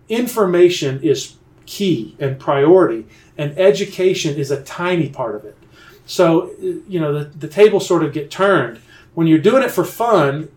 information 0.08 1.00
is 1.02 1.34
key 1.70 2.16
and 2.18 2.36
priority, 2.38 3.06
and 3.38 3.56
education 3.56 4.36
is 4.36 4.50
a 4.50 4.60
tiny 4.64 5.08
part 5.08 5.36
of 5.36 5.44
it. 5.44 5.56
So, 6.04 6.50
you 6.60 6.98
know, 6.98 7.12
the, 7.16 7.24
the 7.38 7.46
tables 7.46 7.86
sort 7.86 8.02
of 8.02 8.12
get 8.12 8.28
turned. 8.28 8.80
When 9.14 9.28
you're 9.28 9.38
doing 9.38 9.62
it 9.62 9.70
for 9.70 9.84
fun, 9.84 10.48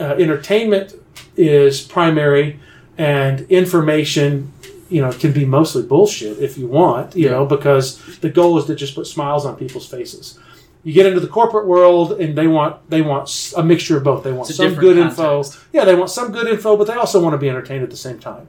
uh, 0.00 0.04
entertainment 0.24 0.94
is 1.36 1.82
primary, 1.82 2.58
and 2.96 3.40
information, 3.50 4.52
you 4.88 5.02
know, 5.02 5.12
can 5.12 5.32
be 5.32 5.44
mostly 5.44 5.82
bullshit 5.82 6.38
if 6.38 6.56
you 6.56 6.66
want, 6.66 7.14
you 7.14 7.24
Yeah. 7.26 7.32
know, 7.32 7.44
because 7.44 8.00
the 8.20 8.30
goal 8.30 8.56
is 8.58 8.64
to 8.66 8.74
just 8.74 8.94
put 8.94 9.06
smiles 9.06 9.44
on 9.44 9.56
people's 9.56 9.86
faces. 9.86 10.38
You 10.84 10.92
get 10.94 11.06
into 11.06 11.20
the 11.20 11.26
corporate 11.38 11.66
world, 11.66 12.12
and 12.20 12.36
they 12.36 12.46
want 12.46 12.76
they 12.88 13.02
want 13.02 13.52
a 13.56 13.62
mixture 13.62 13.96
of 13.98 14.04
both. 14.04 14.22
They 14.22 14.32
want 14.32 14.48
some 14.48 14.74
good 14.86 14.96
info, 14.96 15.44
yeah, 15.72 15.84
they 15.84 15.94
want 15.94 16.10
some 16.10 16.30
good 16.32 16.46
info, 16.46 16.76
but 16.78 16.86
they 16.86 16.94
also 16.94 17.20
want 17.22 17.34
to 17.34 17.38
be 17.38 17.48
entertained 17.50 17.82
at 17.82 17.90
the 17.90 17.96
same 18.08 18.18
time. 18.18 18.46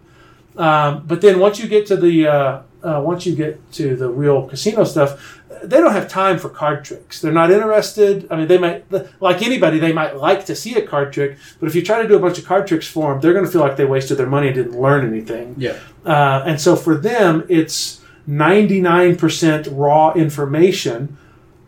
Um, 0.58 1.06
but 1.06 1.22
then 1.22 1.40
once 1.40 1.60
you 1.60 1.68
get 1.68 1.86
to 1.88 1.98
the 1.98 2.28
uh, 2.28 2.62
uh, 2.84 3.02
once 3.02 3.26
you 3.26 3.36
get 3.36 3.72
to 3.74 3.96
the 3.96 4.10
real 4.10 4.48
casino 4.48 4.84
stuff, 4.84 5.42
they 5.64 5.78
don't 5.78 5.92
have 5.92 6.08
time 6.08 6.38
for 6.38 6.50
card 6.50 6.86
tricks. 6.86 7.20
They're 7.20 7.32
not 7.32 7.52
interested. 7.52 8.28
I 8.30 8.36
mean, 8.36 8.48
they 8.48 8.58
might 8.58 8.86
like 9.22 9.42
anybody. 9.42 9.80
They 9.80 9.92
might 9.92 10.16
like 10.16 10.46
to 10.46 10.56
see 10.56 10.76
a 10.76 10.86
card 10.86 11.12
trick, 11.12 11.38
but 11.60 11.68
if 11.68 11.76
you 11.76 11.82
try 11.82 12.02
to 12.02 12.08
do 12.08 12.16
a 12.16 12.20
bunch 12.20 12.38
of 12.38 12.46
card 12.46 12.68
tricks 12.68 12.88
for 12.88 13.12
them, 13.12 13.22
they're 13.22 13.34
going 13.34 13.46
to 13.46 13.52
feel 13.52 13.62
like 13.62 13.76
they 13.76 13.86
wasted 13.86 14.18
their 14.18 14.28
money 14.28 14.48
and 14.48 14.56
didn't 14.56 14.80
learn 14.80 15.06
anything. 15.08 15.56
Yeah. 15.58 15.78
Uh, 16.06 16.44
and 16.46 16.62
so 16.62 16.76
for 16.76 16.96
them, 16.96 17.46
it's 17.50 18.02
99% 18.28 19.68
raw 19.72 20.14
information. 20.14 21.18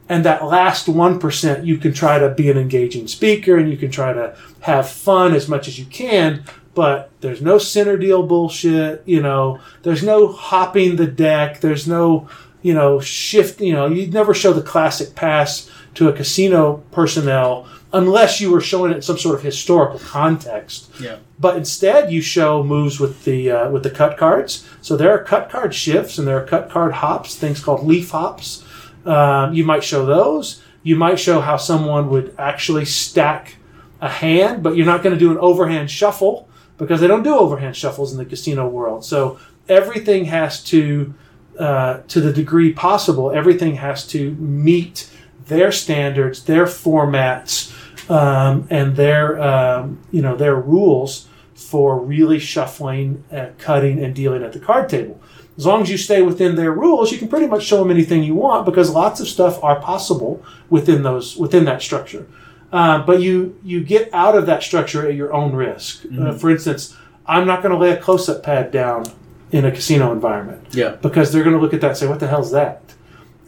And 0.10 0.24
that 0.24 0.46
last 0.46 0.88
1%, 0.88 1.66
you 1.66 1.78
can 1.78 1.92
try 1.92 2.18
to 2.18 2.30
be 2.30 2.50
an 2.50 2.58
engaging 2.58 3.08
speaker 3.08 3.58
and 3.58 3.70
you 3.70 3.76
can 3.76 3.92
try 3.92 4.14
to 4.14 4.38
have 4.62 4.88
fun 4.88 5.34
as 5.34 5.50
much 5.50 5.68
as 5.68 5.78
you 5.78 5.86
can. 5.86 6.46
But 6.78 7.10
there's 7.22 7.42
no 7.42 7.58
center 7.58 7.98
deal 7.98 8.22
bullshit. 8.22 9.02
You 9.08 9.24
know, 9.24 9.60
there's 9.82 10.04
no 10.04 10.28
hopping 10.32 10.96
the 10.96 11.08
deck. 11.08 11.60
There's 11.60 11.88
no, 11.88 12.30
you 12.62 12.76
know, 12.76 13.00
shift. 13.00 13.60
You 13.62 13.74
know, 13.74 13.88
you'd 13.88 14.14
never 14.14 14.36
show 14.36 14.54
the 14.54 14.62
classic 14.62 15.16
pass 15.16 15.72
to 15.96 16.08
a 16.08 16.14
casino 16.14 16.84
personnel 16.92 17.68
unless 17.94 18.40
you 18.40 18.52
were 18.52 18.62
showing 18.62 18.92
it 18.92 18.96
in 18.98 19.02
some 19.02 19.18
sort 19.18 19.34
of 19.34 19.42
historical 19.42 19.98
context 19.98 20.90
Yeah. 21.00 21.16
but 21.40 21.56
instead 21.56 22.12
you 22.12 22.22
show 22.22 22.62
moves 22.62 23.00
with 23.00 23.24
the 23.24 23.50
uh, 23.50 23.70
with 23.72 23.82
the 23.82 23.90
cut 23.90 24.18
cards. 24.18 24.64
So 24.82 24.96
there 24.98 25.10
are 25.12 25.24
cut 25.24 25.50
card 25.50 25.74
shifts 25.74 26.20
and 26.20 26.28
there 26.28 26.38
are 26.38 26.46
cut 26.46 26.70
card 26.70 26.94
hops, 27.02 27.36
things 27.36 27.60
called 27.64 27.88
leaf 27.88 28.12
hops. 28.12 28.64
Um, 29.06 29.54
you 29.54 29.64
might 29.66 29.84
show 29.84 30.06
those. 30.06 30.62
You 30.84 30.96
might 30.96 31.20
show 31.20 31.40
how 31.42 31.58
someone 31.58 32.10
would 32.12 32.36
actually 32.38 32.86
stack 32.86 33.56
a 34.00 34.10
hand, 34.10 34.62
but 34.62 34.76
you're 34.76 34.86
not 34.86 35.02
going 35.02 35.16
to 35.16 35.20
do 35.20 35.32
an 35.32 35.40
overhand 35.40 35.90
shuffle 35.90 36.47
because 36.78 37.02
they 37.02 37.08
don't 37.08 37.24
do 37.24 37.36
overhand 37.36 37.76
shuffles 37.76 38.12
in 38.12 38.18
the 38.18 38.26
casino 38.26 38.68
world. 38.68 39.04
So 39.04 39.40
everything 39.68 40.26
has 40.26 40.64
to, 40.66 41.14
uh, 41.60 42.00
to 42.08 42.22
the 42.22 42.32
degree 42.32 42.74
possible, 42.74 43.32
everything 43.32 43.76
has 43.76 44.06
to 44.08 44.32
meet 44.36 45.10
their 45.48 45.72
standards, 45.72 46.44
their 46.44 46.66
formats, 46.66 47.74
um, 48.10 48.68
and 48.70 48.96
their 48.96 49.42
um, 49.42 50.00
you 50.12 50.22
know 50.22 50.36
their 50.36 50.56
rules 50.56 51.28
for 51.56 52.00
really 52.00 52.40
shuffling, 52.40 53.24
uh, 53.32 53.48
cutting, 53.58 54.04
and 54.04 54.14
dealing 54.14 54.44
at 54.44 54.54
the 54.54 54.60
card 54.60 54.90
table. 54.90 55.20
As 55.58 55.66
long 55.66 55.82
as 55.82 55.90
you 55.90 55.98
stay 55.98 56.22
within 56.22 56.56
their 56.56 56.72
rules, 56.72 57.12
you 57.12 57.18
can 57.18 57.28
pretty 57.28 57.48
much 57.48 57.64
show 57.64 57.80
them 57.80 57.90
anything 57.90 58.24
you 58.24 58.36
want 58.36 58.66
because 58.66 58.92
lots 58.92 59.20
of 59.20 59.28
stuff 59.28 59.62
are 59.64 59.80
possible 59.80 60.44
within 60.70 61.04
those 61.04 61.36
within 61.36 61.66
that 61.66 61.82
structure. 61.82 62.28
Uh, 62.72 63.00
but 63.06 63.22
you 63.22 63.58
you 63.64 63.82
get 63.84 64.10
out 64.14 64.36
of 64.38 64.46
that 64.46 64.62
structure 64.62 65.08
at 65.08 65.16
your 65.16 65.34
own 65.34 65.54
risk. 65.54 66.04
Uh, 66.20 66.34
for 66.34 66.50
instance, 66.50 66.96
I'm 67.26 67.48
not 67.48 67.62
going 67.62 67.72
to 67.74 67.78
lay 67.78 67.92
a 67.92 67.98
close-up 67.98 68.44
pad 68.44 68.72
down 68.72 69.06
in 69.52 69.64
a 69.66 69.72
casino 69.72 70.12
environment 70.12 70.62
Yeah. 70.72 70.96
because 71.02 71.32
they're 71.32 71.44
going 71.44 71.56
to 71.56 71.62
look 71.62 71.74
at 71.74 71.80
that 71.82 71.88
and 71.90 71.98
say, 71.98 72.08
"What 72.08 72.20
the 72.20 72.28
hell's 72.28 72.52
that?" 72.52 72.82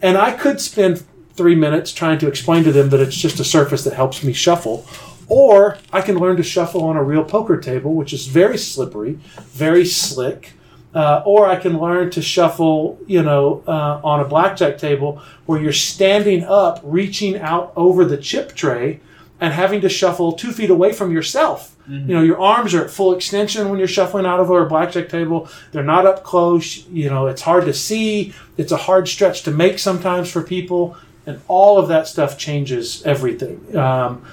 And 0.00 0.16
I 0.16 0.32
could 0.32 0.58
spend 0.60 1.02
three 1.34 1.54
minutes 1.54 1.92
trying 1.92 2.18
to 2.18 2.28
explain 2.28 2.64
to 2.64 2.72
them 2.72 2.88
that 2.90 3.00
it's 3.00 3.16
just 3.16 3.38
a 3.40 3.44
surface 3.44 3.84
that 3.84 3.92
helps 3.92 4.24
me 4.24 4.32
shuffle, 4.32 4.86
or 5.28 5.76
I 5.92 6.00
can 6.00 6.18
learn 6.18 6.36
to 6.38 6.42
shuffle 6.42 6.82
on 6.84 6.96
a 6.96 7.02
real 7.02 7.22
poker 7.24 7.58
table, 7.58 7.92
which 7.94 8.12
is 8.14 8.26
very 8.26 8.56
slippery, 8.58 9.18
very 9.52 9.84
slick, 9.84 10.52
Uh, 10.92 11.22
or 11.24 11.46
I 11.46 11.54
can 11.54 11.78
learn 11.78 12.10
to 12.10 12.20
shuffle, 12.20 12.98
you 13.06 13.22
know, 13.22 13.62
uh, 13.68 14.00
on 14.02 14.18
a 14.18 14.24
blackjack 14.24 14.76
table 14.76 15.20
where 15.46 15.60
you're 15.62 15.72
standing 15.72 16.42
up, 16.42 16.80
reaching 16.82 17.38
out 17.38 17.72
over 17.76 18.04
the 18.04 18.16
chip 18.16 18.56
tray, 18.56 18.98
and 19.40 19.54
having 19.54 19.80
to 19.80 19.88
shuffle 19.88 20.32
two 20.32 20.52
feet 20.52 20.70
away 20.70 20.92
from 20.92 21.10
yourself. 21.12 21.76
You 22.06 22.14
know, 22.14 22.22
your 22.22 22.40
arms 22.40 22.72
are 22.74 22.84
at 22.84 22.90
full 22.90 23.14
extension 23.14 23.68
when 23.68 23.78
you're 23.78 23.88
shuffling 23.88 24.24
out 24.24 24.38
of 24.38 24.48
a 24.48 24.64
blackjack 24.66 25.08
table. 25.08 25.48
They're 25.72 25.82
not 25.82 26.06
up 26.06 26.22
close. 26.22 26.86
You 26.88 27.10
know, 27.10 27.26
it's 27.26 27.42
hard 27.42 27.64
to 27.64 27.74
see. 27.74 28.32
It's 28.56 28.70
a 28.70 28.76
hard 28.76 29.08
stretch 29.08 29.42
to 29.44 29.50
make 29.50 29.78
sometimes 29.80 30.30
for 30.30 30.42
people, 30.42 30.96
and 31.26 31.40
all 31.48 31.78
of 31.78 31.88
that 31.88 32.06
stuff 32.06 32.38
changes 32.38 33.02
everything. 33.04 33.76
Um, 33.76 34.24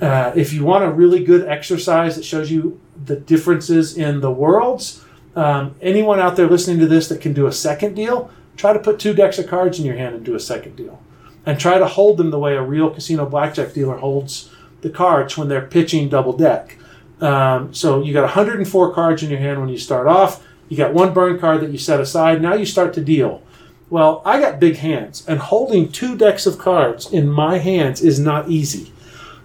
uh, 0.00 0.32
if 0.34 0.52
you 0.52 0.64
want 0.64 0.84
a 0.84 0.90
really 0.90 1.24
good 1.24 1.48
exercise 1.48 2.16
that 2.16 2.24
shows 2.24 2.50
you 2.50 2.78
the 3.06 3.16
differences 3.16 3.96
in 3.96 4.20
the 4.20 4.30
worlds, 4.30 5.02
um, 5.34 5.76
anyone 5.80 6.20
out 6.20 6.36
there 6.36 6.48
listening 6.48 6.78
to 6.80 6.86
this 6.86 7.08
that 7.08 7.20
can 7.20 7.32
do 7.32 7.46
a 7.46 7.52
second 7.52 7.94
deal, 7.94 8.30
try 8.56 8.72
to 8.72 8.78
put 8.78 8.98
two 8.98 9.14
decks 9.14 9.38
of 9.38 9.46
cards 9.46 9.78
in 9.78 9.86
your 9.86 9.96
hand 9.96 10.14
and 10.14 10.24
do 10.24 10.34
a 10.34 10.40
second 10.40 10.76
deal. 10.76 11.00
And 11.48 11.58
try 11.58 11.78
to 11.78 11.86
hold 11.86 12.18
them 12.18 12.30
the 12.30 12.38
way 12.38 12.56
a 12.56 12.62
real 12.62 12.90
casino 12.90 13.24
blackjack 13.24 13.72
dealer 13.72 13.96
holds 13.96 14.50
the 14.82 14.90
cards 14.90 15.38
when 15.38 15.48
they're 15.48 15.64
pitching 15.66 16.10
double 16.10 16.36
deck. 16.36 16.76
Um, 17.22 17.72
so 17.72 18.02
you 18.02 18.12
got 18.12 18.24
104 18.24 18.92
cards 18.92 19.22
in 19.22 19.30
your 19.30 19.38
hand 19.38 19.58
when 19.58 19.70
you 19.70 19.78
start 19.78 20.06
off. 20.06 20.44
You 20.68 20.76
got 20.76 20.92
one 20.92 21.14
burn 21.14 21.38
card 21.38 21.62
that 21.62 21.70
you 21.70 21.78
set 21.78 22.00
aside. 22.00 22.42
Now 22.42 22.52
you 22.52 22.66
start 22.66 22.92
to 22.94 23.00
deal. 23.02 23.42
Well, 23.88 24.20
I 24.26 24.38
got 24.38 24.60
big 24.60 24.76
hands, 24.76 25.26
and 25.26 25.38
holding 25.38 25.90
two 25.90 26.18
decks 26.18 26.44
of 26.44 26.58
cards 26.58 27.10
in 27.10 27.30
my 27.30 27.56
hands 27.56 28.02
is 28.02 28.20
not 28.20 28.50
easy. 28.50 28.92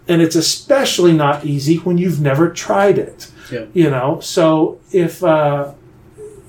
And 0.06 0.22
it's 0.22 0.36
especially 0.36 1.14
not 1.14 1.46
easy 1.46 1.78
when 1.78 1.98
you've 1.98 2.20
never 2.20 2.50
tried 2.50 2.98
it. 2.98 3.32
Yeah. 3.50 3.68
You 3.74 3.90
know, 3.90 4.20
so 4.20 4.82
if 4.92 5.24
uh, 5.24 5.72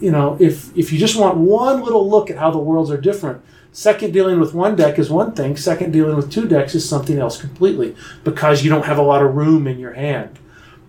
you 0.01 0.11
know 0.11 0.37
if 0.41 0.77
if 0.77 0.93
you 0.93 0.99
just 0.99 1.15
want 1.15 1.37
one 1.37 1.85
little 1.85 2.11
look 2.11 2.29
at 2.29 2.39
how 2.39 2.51
the 2.51 2.59
worlds 2.59 2.91
are 2.91 3.01
different, 3.01 3.41
second 3.75 4.13
dealing 4.13 4.41
with 4.41 4.55
one 4.55 4.77
deck 4.77 4.99
is 4.99 5.11
one 5.11 5.33
thing. 5.33 5.57
Second 5.57 5.93
dealing 5.93 6.17
with 6.17 6.33
two 6.33 6.47
decks 6.49 6.75
is 6.75 6.89
something 6.89 7.19
else 7.19 7.39
completely 7.39 7.95
because 8.23 8.65
you 8.65 8.71
don't 8.71 8.87
have 8.87 8.99
a 8.99 9.03
lot 9.03 9.21
of 9.23 9.35
room 9.35 9.67
in 9.67 9.79
your 9.79 9.93
hand. 9.93 10.39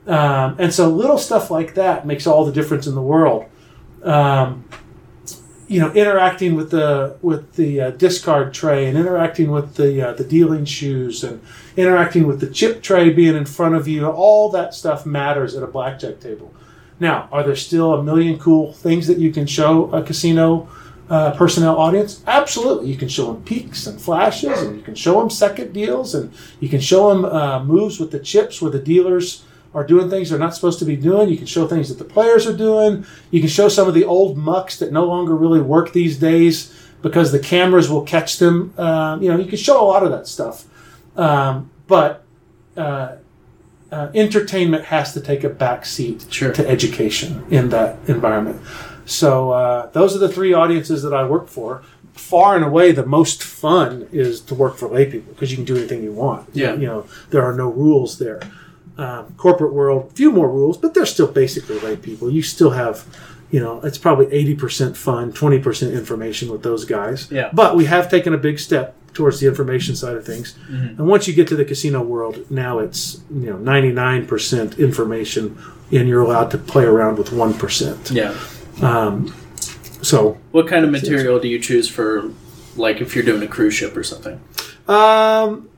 Um, 0.07 0.55
and 0.59 0.71
so 0.71 0.87
little 0.87 1.17
stuff 1.17 1.49
like 1.49 1.73
that 1.73 2.05
makes 2.05 2.27
all 2.27 2.45
the 2.45 2.51
difference 2.51 2.85
in 2.85 2.93
the 2.93 3.01
world. 3.01 3.45
Um, 4.03 4.65
you 5.67 5.79
know, 5.79 5.91
interacting 5.93 6.53
with 6.53 6.69
the 6.69 7.17
with 7.23 7.55
the 7.55 7.81
uh, 7.81 7.89
discard 7.89 8.53
tray 8.53 8.85
and 8.85 8.95
interacting 8.95 9.49
with 9.49 9.75
the 9.75 10.09
uh, 10.09 10.13
the 10.13 10.23
dealing 10.23 10.63
shoes 10.63 11.23
and 11.23 11.41
interacting 11.75 12.27
with 12.27 12.39
the 12.39 12.47
chip 12.47 12.83
tray 12.83 13.09
being 13.09 13.35
in 13.35 13.45
front 13.45 13.73
of 13.73 13.87
you, 13.87 14.05
all 14.05 14.49
that 14.51 14.75
stuff 14.75 15.07
matters 15.07 15.55
at 15.55 15.63
a 15.63 15.67
blackjack 15.67 16.19
table. 16.19 16.53
Now, 16.99 17.27
are 17.31 17.41
there 17.41 17.55
still 17.55 17.95
a 17.95 18.03
million 18.03 18.37
cool 18.37 18.73
things 18.73 19.07
that 19.07 19.17
you 19.17 19.31
can 19.31 19.47
show 19.47 19.91
a 19.91 20.03
casino 20.03 20.69
uh, 21.09 21.31
personnel 21.31 21.77
audience? 21.77 22.23
Absolutely. 22.27 22.89
You 22.89 22.97
can 22.97 23.07
show 23.09 23.31
them 23.33 23.43
peaks 23.43 23.85
and 23.87 23.99
flashes, 24.01 24.61
and 24.61 24.77
you 24.77 24.81
can 24.83 24.95
show 24.95 25.19
them 25.19 25.29
second 25.29 25.73
deals, 25.73 26.15
and 26.15 26.33
you 26.59 26.69
can 26.69 26.79
show 26.79 27.09
them 27.09 27.25
uh, 27.25 27.63
moves 27.63 27.99
with 27.99 28.11
the 28.11 28.19
chips 28.19 28.61
where 28.61 28.71
the 28.71 28.79
dealers 28.79 29.43
are 29.73 29.83
doing 29.85 30.09
things 30.09 30.29
they're 30.29 30.39
not 30.39 30.55
supposed 30.55 30.79
to 30.79 30.85
be 30.85 30.95
doing. 30.95 31.27
You 31.29 31.37
can 31.37 31.45
show 31.47 31.67
things 31.67 31.89
that 31.89 31.97
the 31.97 32.05
players 32.05 32.47
are 32.47 32.55
doing. 32.55 33.05
You 33.29 33.41
can 33.41 33.49
show 33.49 33.67
some 33.67 33.87
of 33.89 33.93
the 33.93 34.05
old 34.05 34.37
mucks 34.37 34.79
that 34.79 34.91
no 34.93 35.03
longer 35.05 35.35
really 35.35 35.59
work 35.61 35.91
these 35.91 36.17
days 36.17 36.73
because 37.01 37.31
the 37.33 37.39
cameras 37.39 37.89
will 37.89 38.03
catch 38.03 38.39
them. 38.39 38.73
Uh, 38.77 39.17
you 39.21 39.29
know, 39.29 39.37
you 39.37 39.45
can 39.47 39.57
show 39.57 39.79
a 39.79 39.85
lot 39.85 40.01
of 40.03 40.11
that 40.11 40.27
stuff. 40.27 40.65
Um, 41.17 41.69
but 41.87 42.23
uh, 42.77 43.17
uh, 43.91 44.09
entertainment 44.15 44.85
has 44.85 45.13
to 45.13 45.21
take 45.21 45.43
a 45.43 45.49
back 45.49 45.85
seat 45.85 46.25
Sure. 46.29 46.51
to 46.53 46.67
education 46.67 47.43
in 47.49 47.69
that 47.69 47.97
environment. 48.07 48.61
So 49.05 49.51
uh, 49.51 49.87
those 49.91 50.15
are 50.15 50.19
the 50.19 50.29
three 50.29 50.53
audiences 50.53 51.03
that 51.03 51.13
I 51.13 51.23
work 51.25 51.47
for. 51.47 51.83
Far 52.13 52.55
and 52.55 52.63
away, 52.63 52.91
the 52.91 53.05
most 53.05 53.43
fun 53.43 54.07
is 54.11 54.39
to 54.41 54.55
work 54.55 54.77
for 54.77 54.87
lay 54.87 55.05
people 55.05 55.33
because 55.33 55.51
you 55.51 55.57
can 55.57 55.65
do 55.65 55.75
anything 55.75 56.01
you 56.01 56.13
want. 56.13 56.49
Yeah. 56.53 56.73
you 56.75 56.87
know 56.87 57.05
there 57.29 57.43
are 57.43 57.53
no 57.53 57.69
rules 57.69 58.19
there. 58.19 58.41
Um, 58.97 59.33
corporate 59.35 59.73
world, 59.73 60.13
few 60.15 60.31
more 60.31 60.49
rules, 60.49 60.77
but 60.77 60.93
they're 60.93 61.05
still 61.05 61.27
basically 61.27 61.77
lay 61.79 61.97
people. 61.97 62.31
You 62.31 62.41
still 62.41 62.69
have, 62.69 63.03
you 63.51 63.59
know, 63.59 63.81
it's 63.81 63.97
probably 63.97 64.27
eighty 64.31 64.55
percent 64.55 64.95
fun, 64.95 65.33
twenty 65.33 65.59
percent 65.59 65.93
information 65.93 66.49
with 66.49 66.63
those 66.63 66.85
guys. 66.85 67.29
Yeah. 67.29 67.49
But 67.51 67.75
we 67.75 67.85
have 67.85 68.09
taken 68.09 68.33
a 68.33 68.37
big 68.37 68.57
step 68.57 68.95
towards 69.13 69.39
the 69.41 69.47
information 69.47 69.95
side 69.97 70.15
of 70.15 70.25
things. 70.25 70.55
And 70.69 71.07
once 71.07 71.27
you 71.27 71.33
get 71.33 71.47
to 71.49 71.55
the 71.57 71.65
casino 71.65 72.01
world, 72.01 72.49
now 72.49 72.79
it's 72.79 73.19
you 73.29 73.49
know 73.49 73.57
ninety 73.57 73.91
nine 73.91 74.25
percent 74.25 74.79
information, 74.79 75.57
and 75.91 76.07
you're 76.07 76.21
allowed 76.21 76.49
to 76.51 76.57
play 76.57 76.85
around 76.85 77.17
with 77.17 77.33
one 77.33 77.53
percent. 77.53 78.11
Yeah. 78.11 78.33
So 78.79 80.37
What 80.51 80.67
kind 80.67 80.85
of 80.85 80.91
material 80.91 81.39
do 81.39 81.47
you 81.47 81.59
choose 81.59 81.89
for, 81.89 82.31
like, 82.75 83.01
if 83.01 83.15
you're 83.15 83.23
doing 83.25 83.41
a 83.43 83.47
cruise 83.47 83.73
ship 83.73 83.95
or 83.97 84.03
something? 84.03 84.39
Um, 84.87 85.69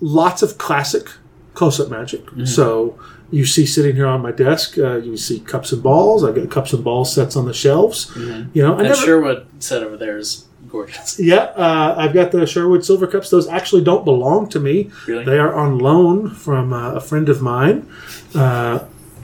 lots 0.00 0.42
of 0.42 0.56
classic 0.58 1.08
close-up 1.54 1.88
magic. 1.90 2.22
So 2.44 2.98
you 3.30 3.44
see 3.44 3.66
sitting 3.66 3.96
here 3.96 4.06
on 4.06 4.22
my 4.22 4.30
desk, 4.32 4.78
uh, 4.78 4.96
you 4.96 5.16
see 5.16 5.40
cups 5.40 5.72
and 5.72 5.82
balls. 5.82 6.22
I 6.24 6.32
got 6.32 6.50
cups 6.50 6.72
and 6.72 6.84
balls 6.84 7.12
sets 7.14 7.34
on 7.36 7.44
the 7.46 7.54
shelves. 7.54 8.12
You 8.16 8.62
know, 8.62 8.74
I 8.74 8.78
That 8.78 8.82
never. 8.84 8.94
Sherwood 8.96 9.46
set 9.62 9.82
over 9.82 9.96
there 9.96 10.16
is 10.18 10.46
gorgeous. 10.68 11.18
Yeah, 11.32 11.44
uh, 11.56 11.94
I've 11.98 12.12
got 12.14 12.30
the 12.30 12.46
Sherwood 12.46 12.84
silver 12.84 13.06
cups. 13.06 13.30
Those 13.30 13.48
actually 13.48 13.82
don't 13.84 14.04
belong 14.04 14.48
to 14.50 14.60
me. 14.60 14.90
Really? 15.06 15.24
They 15.24 15.38
are 15.38 15.54
on 15.54 15.78
loan 15.78 16.30
from 16.30 16.72
uh, 16.72 16.92
a 16.92 17.00
friend 17.00 17.28
of 17.28 17.40
mine. 17.42 17.88
Uh, 18.34 18.80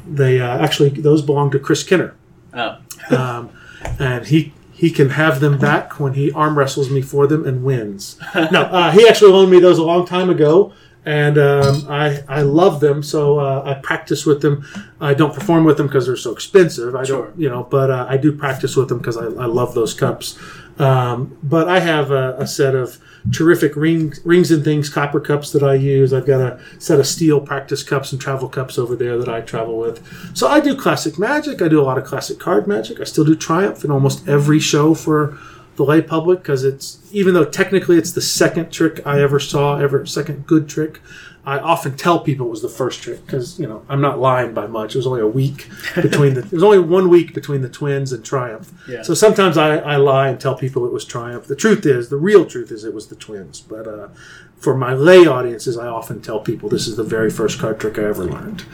they 0.07 0.41
uh, 0.41 0.59
actually 0.59 0.89
those 0.91 1.23
belong 1.23 1.51
to 1.53 1.59
Chris 1.59 1.83
Kenner. 1.85 2.15
Oh. 2.55 2.77
Um, 3.11 3.51
and 3.99 4.27
he 4.27 4.53
he 4.73 4.91
can 4.91 5.11
have 5.11 5.41
them 5.41 5.59
back 5.59 6.01
when 6.01 6.15
he 6.15 6.33
arm 6.33 6.59
wrestles 6.59 6.91
me 6.91 7.03
for 7.03 7.27
them 7.27 7.47
and 7.47 7.63
wins. 7.65 8.19
no, 8.35 8.63
uh, 8.63 8.91
he 8.91 9.07
actually 9.09 9.31
loaned 9.33 9.51
me 9.51 9.61
those 9.61 9.79
a 9.79 9.83
long 9.85 10.05
time 10.07 10.29
ago, 10.29 10.73
and 11.05 11.39
um, 11.39 11.87
I 11.89 12.23
I 12.29 12.43
love 12.43 12.81
them. 12.81 13.03
So 13.03 13.39
uh, 13.39 13.63
I 13.65 13.75
practice 13.75 14.27
with 14.27 14.41
them. 14.43 14.65
I 15.01 15.15
don't 15.15 15.35
perform 15.35 15.65
with 15.65 15.77
them 15.77 15.87
because 15.87 16.07
they're 16.07 16.17
so 16.17 16.33
expensive. 16.33 16.95
I 16.97 17.05
Sure. 17.05 17.27
don't, 17.27 17.39
you 17.39 17.49
know, 17.49 17.65
but 17.71 17.91
uh, 17.91 18.07
I 18.09 18.17
do 18.17 18.33
practice 18.33 18.75
with 18.77 18.89
them 18.89 18.99
because 18.99 19.17
I, 19.17 19.25
I 19.27 19.47
love 19.47 19.75
those 19.75 19.95
cups. 19.95 20.39
Um, 20.83 21.39
but 21.45 21.69
I 21.69 21.79
have 21.79 22.11
a, 22.11 22.35
a 22.39 22.47
set 22.47 22.75
of 22.75 22.99
terrific 23.31 23.77
ring, 23.77 24.15
rings 24.25 24.51
and 24.51 24.65
things, 24.65 24.89
copper 24.89 25.21
cups 25.21 25.53
that 25.53 25.63
I 25.63 25.75
use. 25.75 26.13
I've 26.13 26.27
got 26.27 26.41
a 26.41 26.61
set 26.81 26.99
of 26.99 27.07
steel 27.07 27.41
practice 27.41 27.85
cups 27.85 28.11
and 28.11 28.21
travel 28.21 28.49
cups 28.49 28.79
over 28.79 28.97
there 28.97 29.17
that 29.17 29.29
I 29.29 29.43
travel 29.43 29.79
with. 29.79 30.05
So 30.37 30.49
I 30.49 30.59
do 30.59 30.75
classic 30.75 31.21
magic. 31.21 31.63
I 31.63 31.69
do 31.69 31.81
a 31.81 31.85
lot 31.85 31.99
of 31.99 32.05
classic 32.05 32.41
card 32.41 32.67
magic. 32.67 33.01
I 33.01 33.05
still 33.05 33.25
do 33.25 33.37
Triumph 33.37 33.85
in 33.85 33.93
almost 33.93 34.27
every 34.29 34.59
show 34.59 34.93
for 34.95 35.39
the 35.77 35.85
lay 35.85 36.03
public 36.03 36.41
because 36.41 36.65
it's 36.65 36.99
even 37.13 37.33
though 37.33 37.45
technically 37.45 37.97
it's 37.97 38.13
the 38.13 38.21
second 38.21 38.71
trick 38.73 39.01
I 39.07 39.23
ever 39.23 39.39
saw, 39.39 39.79
ever 39.79 40.05
second 40.05 40.47
good 40.47 40.69
trick. 40.69 41.01
I 41.45 41.59
often 41.59 41.97
tell 41.97 42.21
people 42.21 42.47
it 42.47 42.51
was 42.51 42.63
the 42.63 42.69
first 42.69 43.03
trick 43.03 43.25
because 43.27 43.59
you 43.59 43.67
know 43.67 43.85
I'm 43.89 44.01
not 44.01 44.21
lying 44.21 44.55
by 44.55 44.69
much. 44.69 44.95
It 44.95 44.99
was 44.99 45.07
only 45.07 45.21
a 45.21 45.27
week 45.27 45.69
between 45.97 46.35
the. 46.35 46.41
It 46.41 46.53
was 46.53 46.63
only 46.63 46.79
one 46.79 47.09
week 47.09 47.35
between 47.35 47.63
the 47.63 47.69
twins 47.69 48.13
and 48.13 48.25
Triumph. 48.25 48.73
Yeah. 48.89 49.03
So 49.03 49.15
sometimes 49.15 49.57
I, 49.57 49.79
I 49.79 49.97
lie 49.97 50.29
and 50.29 50.41
tell 50.41 50.55
people 50.55 50.87
it 50.87 50.93
was 50.93 51.05
Triumph. 51.05 51.47
The 51.47 51.57
truth 51.57 51.85
is, 51.85 52.11
the 52.11 52.17
real 52.17 52.47
truth 52.47 52.71
is, 52.71 52.85
it 52.85 52.95
was 52.95 53.09
the 53.09 53.17
twins. 53.17 53.61
But 53.61 53.89
uh, 53.89 54.09
for 54.57 54.77
my 54.77 54.95
lay 54.95 55.27
audiences, 55.27 55.77
I 55.77 55.89
often 55.89 56.23
tell 56.23 56.39
people 56.39 56.69
this 56.69 56.87
is 56.87 56.97
the 56.97 57.05
very 57.05 57.31
first 57.31 57.59
card 57.59 57.81
trick 57.81 57.99
I 57.99 58.05
ever 58.05 58.25
learned. 58.25 58.65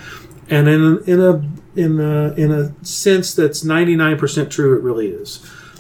And 0.51 0.69
in 0.69 1.03
in 1.07 1.21
a 1.21 1.43
in 1.75 2.01
a 2.01 2.35
in 2.35 2.53
a 2.53 2.85
sense 2.85 3.35
that's 3.35 3.65
ninety 3.65 3.97
nine 3.97 4.19
percent 4.19 4.53
true, 4.53 4.77
it 4.77 4.83
really 4.83 5.09
is 5.09 5.39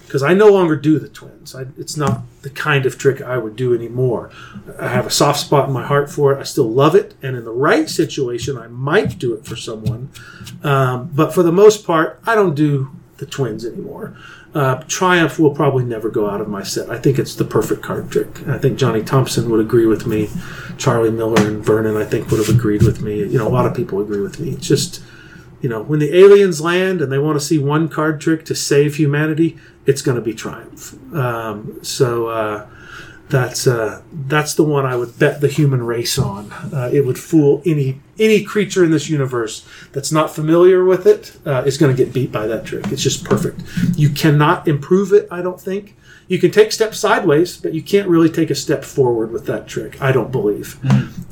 because 0.08 0.22
I 0.22 0.32
no 0.32 0.48
longer 0.48 0.74
do 0.74 0.98
the 0.98 1.08
twins. 1.08 1.54
I, 1.54 1.66
it's 1.76 1.98
not 1.98 2.22
the 2.40 2.48
kind 2.48 2.86
of 2.86 2.96
trick 2.96 3.20
I 3.20 3.36
would 3.36 3.56
do 3.56 3.74
anymore. 3.74 4.30
I 4.80 4.88
have 4.88 5.06
a 5.06 5.10
soft 5.10 5.38
spot 5.38 5.68
in 5.68 5.74
my 5.74 5.86
heart 5.86 6.10
for 6.10 6.32
it. 6.32 6.40
I 6.40 6.44
still 6.44 6.68
love 6.68 6.94
it, 6.94 7.14
and 7.22 7.36
in 7.36 7.44
the 7.44 7.52
right 7.52 7.90
situation, 7.90 8.56
I 8.56 8.68
might 8.68 9.18
do 9.18 9.34
it 9.34 9.44
for 9.44 9.54
someone. 9.54 10.08
Um, 10.62 11.10
but 11.12 11.34
for 11.34 11.42
the 11.42 11.52
most 11.52 11.86
part, 11.86 12.20
I 12.26 12.34
don't 12.34 12.54
do 12.54 12.90
the 13.18 13.26
twins 13.26 13.66
anymore. 13.66 14.16
Uh, 14.54 14.82
Triumph 14.88 15.38
will 15.38 15.54
probably 15.54 15.84
never 15.84 16.08
go 16.08 16.30
out 16.30 16.40
of 16.40 16.48
my 16.48 16.62
set. 16.62 16.88
I 16.88 16.96
think 16.96 17.18
it's 17.18 17.34
the 17.34 17.44
perfect 17.44 17.82
card 17.82 18.10
trick. 18.10 18.48
I 18.48 18.56
think 18.56 18.78
Johnny 18.78 19.02
Thompson 19.02 19.50
would 19.50 19.60
agree 19.60 19.84
with 19.84 20.06
me. 20.06 20.30
Charlie 20.78 21.10
Miller 21.10 21.46
and 21.46 21.62
Vernon, 21.62 21.98
I 21.98 22.06
think, 22.06 22.30
would 22.30 22.40
have 22.40 22.56
agreed 22.56 22.82
with 22.82 23.02
me. 23.02 23.18
You 23.18 23.36
know, 23.36 23.46
a 23.46 23.50
lot 23.50 23.66
of 23.66 23.74
people 23.74 24.00
agree 24.00 24.22
with 24.22 24.40
me. 24.40 24.52
It's 24.52 24.66
just 24.66 25.02
you 25.60 25.68
know, 25.68 25.82
when 25.82 25.98
the 25.98 26.16
aliens 26.16 26.60
land 26.60 27.02
and 27.02 27.10
they 27.10 27.18
want 27.18 27.38
to 27.38 27.44
see 27.44 27.58
one 27.58 27.88
card 27.88 28.20
trick 28.20 28.44
to 28.46 28.54
save 28.54 28.96
humanity, 28.96 29.58
it's 29.86 30.02
going 30.02 30.16
to 30.16 30.22
be 30.22 30.34
Triumph. 30.34 30.94
Um, 31.14 31.78
so 31.82 32.28
uh, 32.28 32.68
that's 33.28 33.66
uh, 33.66 34.02
that's 34.12 34.54
the 34.54 34.64
one 34.64 34.86
I 34.86 34.96
would 34.96 35.18
bet 35.18 35.40
the 35.40 35.48
human 35.48 35.82
race 35.84 36.18
on. 36.18 36.50
Uh, 36.52 36.90
it 36.92 37.04
would 37.04 37.18
fool 37.18 37.62
any 37.66 38.00
any 38.18 38.42
creature 38.42 38.84
in 38.84 38.90
this 38.90 39.08
universe 39.08 39.66
that's 39.92 40.10
not 40.10 40.34
familiar 40.34 40.84
with 40.84 41.06
it 41.06 41.36
uh, 41.46 41.62
is 41.66 41.76
going 41.76 41.94
to 41.94 42.04
get 42.04 42.12
beat 42.12 42.32
by 42.32 42.46
that 42.46 42.64
trick. 42.64 42.86
It's 42.92 43.02
just 43.02 43.24
perfect. 43.24 43.62
You 43.96 44.10
cannot 44.10 44.66
improve 44.66 45.12
it. 45.12 45.28
I 45.30 45.42
don't 45.42 45.60
think. 45.60 45.96
You 46.28 46.38
can 46.38 46.50
take 46.50 46.72
steps 46.72 46.98
sideways, 46.98 47.56
but 47.56 47.72
you 47.72 47.82
can't 47.82 48.08
really 48.08 48.28
take 48.28 48.50
a 48.50 48.54
step 48.54 48.84
forward 48.84 49.32
with 49.32 49.46
that 49.46 49.66
trick. 49.66 50.00
I 50.00 50.12
don't 50.12 50.30
believe. 50.30 50.78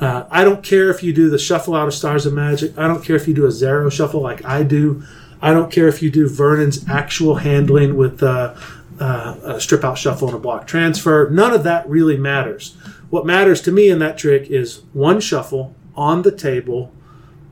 Uh, 0.01 0.27
I 0.31 0.43
don't 0.43 0.63
care 0.63 0.91
if 0.91 1.03
you 1.03 1.13
do 1.13 1.29
the 1.29 1.39
shuffle 1.39 1.75
out 1.75 1.87
of 1.87 1.95
Stars 1.95 2.27
of 2.27 2.33
Magic. 2.33 2.77
I 2.79 2.89
don't 2.89 3.05
care 3.05 3.17
if 3.17 3.29
you 3.29 3.35
do 3.35 3.45
a 3.45 3.51
Zarrow 3.51 3.93
shuffle 3.93 4.21
like 4.21 4.45
I 4.45 4.63
do. 4.63 5.03
I 5.43 5.53
don't 5.53 5.71
care 5.71 5.87
if 5.87 6.03
you 6.03 6.11
do 6.11 6.29
Vernon's 6.29 6.89
actual 6.89 7.37
handling 7.37 7.97
with 7.97 8.23
uh, 8.23 8.55
uh, 8.99 9.37
a 9.45 9.61
strip 9.61 9.85
out 9.85 9.99
shuffle 9.99 10.29
and 10.29 10.37
a 10.37 10.41
block 10.41 10.67
transfer. 10.67 11.29
None 11.31 11.53
of 11.53 11.63
that 11.65 11.89
really 11.89 12.17
matters. 12.17 12.75
What 13.11 13.27
matters 13.27 13.61
to 13.63 13.73
me 13.73 13.89
in 13.89 13.99
that 13.99 14.19
trick 14.19 14.51
is 14.51 14.83
one 14.93 15.21
shuffle 15.21 15.75
on 15.95 16.23
the 16.23 16.33
table 16.33 16.93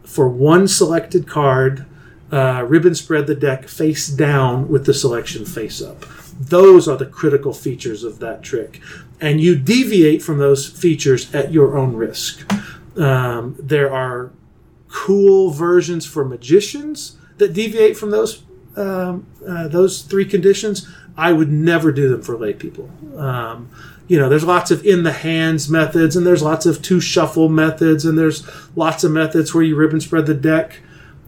for 0.03 0.29
one 0.29 0.69
selected 0.69 1.27
card, 1.27 1.87
uh, 2.31 2.65
ribbon 2.67 2.95
spread 2.95 3.27
the 3.27 3.35
deck 3.35 3.69
face 3.69 4.09
down 4.09 4.69
with 4.69 4.87
the 4.87 4.95
selection 4.95 5.45
face 5.45 5.81
up. 5.83 6.05
Those 6.39 6.89
are 6.89 6.97
the 6.97 7.07
critical 7.07 7.53
features 7.53 8.05
of 8.05 8.19
that 8.19 8.43
trick. 8.43 8.81
And 9.21 9.41
you 9.41 9.57
deviate 9.57 10.23
from 10.23 10.39
those 10.39 10.69
features 10.69 11.33
at 11.35 11.53
your 11.53 11.77
own 11.77 11.95
risk. 11.95 12.51
Um, 12.97 13.57
there 13.59 13.93
are 13.93 14.33
cool 14.89 15.51
versions 15.51 16.07
for 16.07 16.25
magicians 16.25 17.17
that 17.39 17.53
deviate 17.53 17.97
from 17.97 18.11
those 18.11 18.43
um, 18.77 19.27
uh, 19.47 19.69
those 19.69 20.03
three 20.03 20.25
conditions. 20.25 20.89
I 21.17 21.33
would 21.33 21.51
never 21.51 21.93
do 21.93 22.09
them 22.09 22.23
for 22.23 22.37
lay 22.37 22.55
people. 22.55 22.91
Um, 23.17 23.71
you 24.09 24.19
know, 24.19 24.29
there's 24.29 24.45
lots 24.45 24.71
of 24.71 24.85
in 24.85 25.05
the 25.05 25.13
hands 25.13 25.69
methods, 25.69 26.17
and 26.17 26.27
there's 26.27 26.43
lots 26.43 26.67
of 26.67 26.83
two 26.83 27.01
shuffle 27.01 27.49
methods, 27.49 28.05
and 28.05 28.19
there's 28.19 28.45
lots 28.77 29.05
of 29.05 29.13
methods 29.13 29.55
where 29.55 29.63
you 29.63 29.77
ribbon 29.77 30.01
spread 30.01 30.27
the 30.27 30.35
deck 30.35 30.81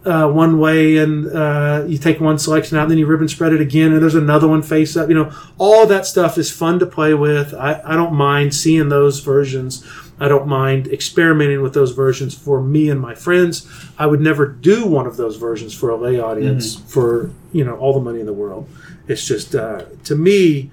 uh, 0.07 0.29
one 0.29 0.59
way 0.59 0.99
and 0.99 1.27
uh, 1.27 1.85
you 1.87 1.99
take 1.99 2.21
one 2.21 2.39
selection 2.39 2.79
out, 2.79 2.83
and 2.83 2.93
then 2.93 2.99
you 2.99 3.07
ribbon 3.07 3.29
spread 3.29 3.53
it 3.53 3.61
again, 3.61 3.93
and 3.93 4.01
there's 4.01 4.15
another 4.15 4.47
one 4.47 4.63
face 4.63 4.97
up. 4.97 5.09
You 5.09 5.17
know, 5.17 5.33
all 5.59 5.87
that 5.87 6.07
stuff 6.07 6.39
is 6.39 6.51
fun 6.51 6.79
to 6.79 6.87
play 6.87 7.13
with. 7.13 7.53
I, 7.53 7.81
I 7.85 7.97
don't 7.97 8.15
mind 8.15 8.55
seeing 8.55 8.89
those 8.89 9.21
versions. 9.21 9.85
I 10.19 10.29
don't 10.29 10.47
mind 10.47 10.87
experimenting 10.87 11.61
with 11.61 11.75
those 11.75 11.93
versions 11.93 12.35
for 12.35 12.63
me 12.63 12.89
and 12.89 13.01
my 13.01 13.15
friends. 13.15 13.69
I 13.99 14.07
would 14.07 14.21
never 14.21 14.47
do 14.47 14.87
one 14.87 15.07
of 15.07 15.17
those 15.17 15.37
versions 15.37 15.75
for 15.75 15.91
a 15.91 15.97
lay 15.97 16.19
audience 16.19 16.77
mm-hmm. 16.77 16.89
for 16.89 17.31
you 17.53 17.65
know 17.65 17.77
all 17.77 17.93
the 17.93 18.01
money 18.01 18.21
in 18.21 18.27
the 18.27 18.33
world. 18.33 18.69
It's 19.09 19.27
just 19.27 19.55
uh, 19.55 19.87
to 20.05 20.15
me, 20.15 20.71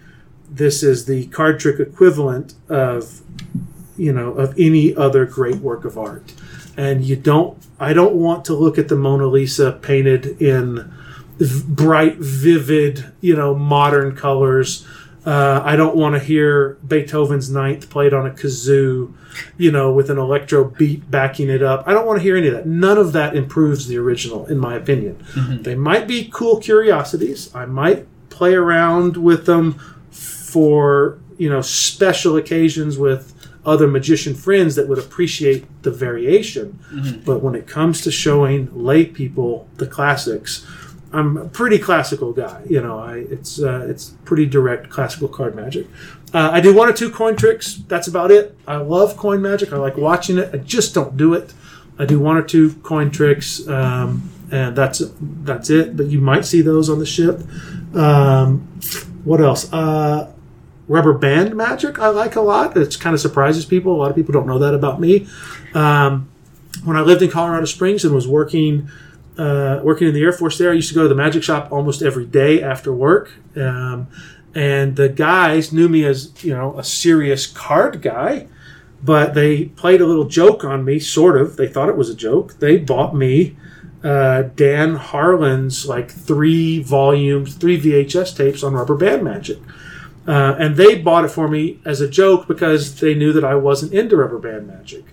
this 0.50 0.84
is 0.84 1.06
the 1.06 1.26
card 1.28 1.60
trick 1.60 1.80
equivalent 1.80 2.54
of 2.70 3.22
you 3.98 4.14
know 4.14 4.34
of 4.34 4.54
any 4.60 4.96
other 4.96 5.26
great 5.26 5.58
work 5.58 5.86
of 5.86 5.98
art 5.98 6.34
and 6.78 7.04
you 7.04 7.16
don't 7.16 7.58
i 7.80 7.94
don't 7.94 8.16
want 8.16 8.46
to 8.46 8.54
look 8.54 8.78
at 8.78 8.88
the 8.88 8.96
mona 8.96 9.28
lisa 9.28 9.72
painted 9.72 10.42
in 10.42 10.92
bright 11.68 12.18
vivid 12.18 13.12
you 13.22 13.36
know 13.36 13.56
modern 13.56 14.16
colors. 14.16 14.86
Uh, 15.26 15.62
i 15.64 15.76
don't 15.76 15.96
want 15.96 16.14
to 16.14 16.20
hear 16.20 16.78
beethoven's 16.86 17.50
ninth 17.50 17.90
played 17.90 18.14
on 18.14 18.28
a 18.28 18.30
kazoo 18.30 19.14
you 19.58 19.72
know 19.72 19.92
with 19.92 20.10
an 20.10 20.18
electro 20.18 20.64
beat 20.66 21.10
backing 21.10 21.50
it 21.50 21.64
up. 21.64 21.84
I 21.88 21.94
don't 21.94 22.06
want 22.06 22.20
to 22.20 22.24
hear 22.24 22.36
any 22.38 22.48
of 22.48 22.54
that. 22.54 22.68
None 22.68 22.98
of 22.98 23.14
that 23.14 23.36
improves 23.36 23.88
the 23.88 23.98
original 23.98 24.46
in 24.46 24.58
my 24.58 24.76
opinion. 24.76 25.24
Mm-hmm. 25.34 25.64
they 25.64 25.76
might 25.76 26.08
be 26.08 26.30
cool 26.32 26.58
curiosities. 26.60 27.54
I 27.56 27.66
might 27.66 28.06
play 28.30 28.54
around 28.54 29.18
with 29.18 29.46
them 29.46 29.80
for 30.12 31.20
you 31.38 31.50
know 31.50 31.62
special 31.62 32.38
occasions 32.38 32.98
with 32.98 33.34
other 33.66 33.88
magician 33.88 34.34
friends 34.36 34.76
that 34.76 34.88
would 34.88 35.00
appreciate 35.00 35.66
the 35.84 35.92
variation. 35.92 36.80
Mm-hmm. 36.92 37.22
But 37.22 37.42
when 37.42 37.56
it 37.56 37.68
comes 37.68 38.02
to 38.02 38.12
showing 38.12 38.70
lay 38.74 39.06
people 39.06 39.68
the 39.76 39.88
classics, 39.88 40.66
I'm 41.14 41.38
a 41.38 41.46
pretty 41.46 41.78
classical 41.78 42.34
guy. 42.34 42.64
You 42.68 42.82
know, 42.82 43.00
I 43.00 43.18
it's 43.30 43.62
uh, 43.62 43.86
it's 43.88 44.12
pretty 44.26 44.46
direct 44.46 44.90
classical 44.90 45.28
card 45.28 45.56
magic. 45.56 45.88
Uh, 46.34 46.50
I 46.52 46.62
do 46.62 46.74
one 46.74 46.90
or 46.90 46.94
two 46.94 47.12
coin 47.12 47.36
tricks. 47.36 47.82
That's 47.88 48.08
about 48.08 48.32
it. 48.32 48.58
I 48.68 48.78
love 48.78 49.16
coin 49.16 49.42
magic. 49.42 49.72
I 49.72 49.78
like 49.78 49.96
watching 49.96 50.40
it. 50.40 50.50
I 50.52 50.58
just 50.58 50.96
don't 50.96 51.16
do 51.16 51.36
it. 51.36 51.54
I 52.00 52.06
do 52.06 52.20
one 52.20 52.36
or 52.36 52.42
two 52.42 52.74
coin 52.82 53.12
tricks, 53.12 53.68
um, 53.68 54.32
and 54.52 54.76
that's 54.76 55.04
that's 55.22 55.70
it. 55.70 55.96
But 55.96 56.08
you 56.08 56.20
might 56.20 56.46
see 56.46 56.62
those 56.62 56.90
on 56.90 56.98
the 56.98 57.06
ship. 57.06 57.42
Um, 57.96 58.62
what 59.24 59.40
else? 59.40 59.72
Uh, 59.72 60.33
rubber 60.88 61.14
band 61.14 61.56
magic 61.56 62.00
I 62.00 62.10
like 62.10 62.36
a 62.36 62.42
lot. 62.42 62.76
It 62.76 63.00
kind 63.00 63.14
of 63.14 63.22
surprises 63.22 63.66
people. 63.66 63.96
A 63.96 63.98
lot 63.98 64.10
of 64.10 64.16
people 64.16 64.34
don't 64.34 64.48
know 64.48 64.60
that 64.60 64.74
about 64.74 65.00
me. 65.00 65.28
Um, 65.74 66.30
when 66.84 66.98
I 66.98 67.02
lived 67.02 67.22
in 67.22 67.30
Colorado 67.30 67.66
Springs 67.66 68.04
and 68.04 68.14
was 68.14 68.28
working 68.28 68.90
uh, 69.38 69.80
working 69.84 70.08
in 70.08 70.14
the 70.14 70.22
Air 70.22 70.32
Force 70.32 70.58
there, 70.58 70.72
I 70.72 70.74
used 70.74 70.90
to 70.90 70.96
go 70.96 71.04
to 71.04 71.10
the 71.10 71.16
magic 71.16 71.44
shop 71.44 71.72
almost 71.72 72.02
every 72.02 72.26
day 72.26 72.62
after 72.62 72.94
work. 72.94 73.32
Um, 73.56 74.08
and 74.54 74.96
the 74.96 75.10
guys 75.10 75.74
knew 75.74 75.90
me 75.90 76.06
as 76.06 76.32
you 76.44 76.54
know 76.54 76.78
a 76.78 76.84
serious 76.84 77.48
card 77.48 78.02
guy, 78.02 78.48
but 79.02 79.34
they 79.34 79.66
played 79.66 80.02
a 80.02 80.06
little 80.06 80.26
joke 80.26 80.64
on 80.64 80.86
me. 80.86 81.00
Sort 81.00 81.40
of. 81.40 81.58
They 81.58 81.68
thought 81.68 81.90
it 81.90 81.98
was 81.98 82.10
a 82.10 82.16
joke. 82.16 82.60
They 82.60 82.78
bought 82.78 83.16
me. 83.16 83.58
Uh, 84.04 84.44
Dan 84.56 84.96
Harlan's 84.96 85.88
like 85.88 86.12
three 86.12 86.84
volumes, 86.84 87.56
three 87.56 87.80
VHS 87.80 88.36
tapes 88.36 88.62
on 88.62 88.74
rubber 88.74 88.98
band 88.98 89.24
magic. 89.24 89.60
Uh, 90.26 90.56
and 90.58 90.78
they 90.78 90.96
bought 90.96 91.26
it 91.26 91.30
for 91.30 91.48
me 91.48 91.80
as 91.84 92.00
a 92.00 92.08
joke 92.10 92.48
because 92.48 93.00
they 93.00 93.14
knew 93.14 93.34
that 93.34 93.44
I 93.44 93.56
wasn't 93.56 93.94
into 93.94 94.16
rubber 94.16 94.40
band 94.40 94.68
magic. 94.68 95.04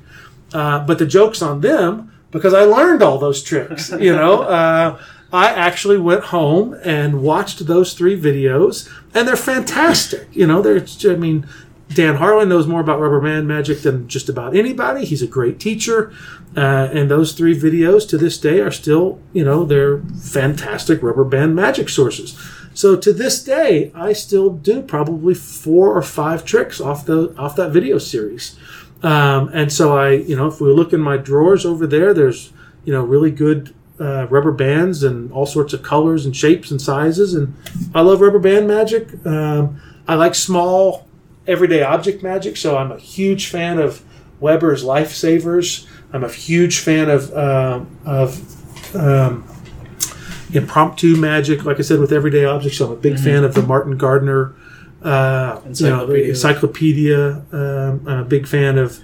Uh, 0.52 0.84
but 0.84 0.98
the 0.98 1.06
joke's 1.06 1.42
on 1.42 1.60
them 1.60 2.12
because 2.30 2.54
I 2.54 2.62
learned 2.62 3.02
all 3.02 3.18
those 3.18 3.42
tricks. 3.42 3.90
You 4.00 4.14
know, 4.14 4.42
uh, 4.42 5.00
I 5.32 5.48
actually 5.50 5.98
went 5.98 6.24
home 6.24 6.76
and 6.84 7.22
watched 7.22 7.66
those 7.66 7.94
three 7.94 8.20
videos, 8.20 8.90
and 9.14 9.28
they're 9.28 9.36
fantastic. 9.36 10.28
You 10.32 10.46
know, 10.46 10.60
they're 10.62 10.84
I 11.12 11.16
mean, 11.16 11.46
Dan 11.92 12.16
Harlan 12.16 12.48
knows 12.48 12.68
more 12.68 12.80
about 12.80 13.00
rubber 13.00 13.20
band 13.20 13.48
magic 13.48 13.82
than 13.82 14.06
just 14.06 14.28
about 14.28 14.54
anybody. 14.54 15.04
He's 15.04 15.22
a 15.22 15.26
great 15.26 15.58
teacher, 15.58 16.12
uh, 16.56 16.88
and 16.92 17.10
those 17.10 17.32
three 17.32 17.58
videos 17.58 18.08
to 18.10 18.18
this 18.18 18.38
day 18.38 18.60
are 18.60 18.70
still, 18.70 19.18
you 19.32 19.44
know, 19.44 19.64
they're 19.64 19.98
fantastic 19.98 21.02
rubber 21.02 21.24
band 21.24 21.56
magic 21.56 21.88
sources. 21.88 22.38
So 22.74 22.96
to 22.96 23.12
this 23.12 23.42
day, 23.42 23.90
I 23.94 24.12
still 24.12 24.50
do 24.50 24.82
probably 24.82 25.34
four 25.34 25.96
or 25.96 26.02
five 26.02 26.44
tricks 26.44 26.80
off 26.80 27.06
the 27.06 27.34
off 27.36 27.56
that 27.56 27.72
video 27.72 27.98
series. 27.98 28.56
Um, 29.02 29.50
and 29.52 29.72
so 29.72 29.96
I, 29.96 30.10
you 30.12 30.36
know, 30.36 30.46
if 30.46 30.60
we 30.60 30.72
look 30.72 30.92
in 30.92 31.00
my 31.00 31.16
drawers 31.16 31.66
over 31.66 31.86
there, 31.86 32.14
there's 32.14 32.52
you 32.84 32.92
know 32.92 33.02
really 33.02 33.32
good 33.32 33.74
uh, 33.98 34.28
rubber 34.28 34.52
bands 34.52 35.02
and 35.02 35.32
all 35.32 35.46
sorts 35.46 35.72
of 35.72 35.82
colors 35.82 36.24
and 36.24 36.36
shapes 36.36 36.70
and 36.70 36.80
sizes. 36.80 37.34
And 37.34 37.54
I 37.94 38.02
love 38.02 38.20
rubber 38.20 38.38
band 38.38 38.68
magic. 38.68 39.26
Um, 39.26 39.80
I 40.06 40.14
like 40.14 40.34
small 40.34 41.06
everyday 41.46 41.82
object 41.82 42.22
magic, 42.22 42.56
so 42.56 42.76
I'm 42.76 42.92
a 42.92 42.98
huge 42.98 43.48
fan 43.48 43.78
of 43.78 44.02
Weber's 44.40 44.84
Lifesavers. 44.84 45.86
I'm 46.12 46.24
a 46.24 46.28
huge 46.28 46.78
fan 46.78 47.10
of 47.10 47.32
uh, 47.32 47.84
of 48.04 48.96
um, 48.96 49.46
impromptu 50.52 51.16
magic, 51.16 51.64
like 51.64 51.78
I 51.78 51.82
said, 51.82 52.00
with 52.00 52.12
everyday 52.12 52.44
objects. 52.44 52.78
So 52.78 52.86
I'm 52.86 52.92
a 52.92 52.96
big 52.96 53.14
mm-hmm. 53.14 53.24
fan 53.24 53.44
of 53.44 53.54
the 53.54 53.62
Martin 53.62 53.96
Gardner 53.96 54.54
uh, 55.02 55.60
encyclopedia. 55.64 56.16
You 56.16 56.22
know, 56.22 56.30
encyclopedia. 56.30 57.44
Um, 57.52 58.08
I'm 58.08 58.18
a 58.18 58.24
big 58.24 58.46
fan 58.46 58.78
of, 58.78 58.98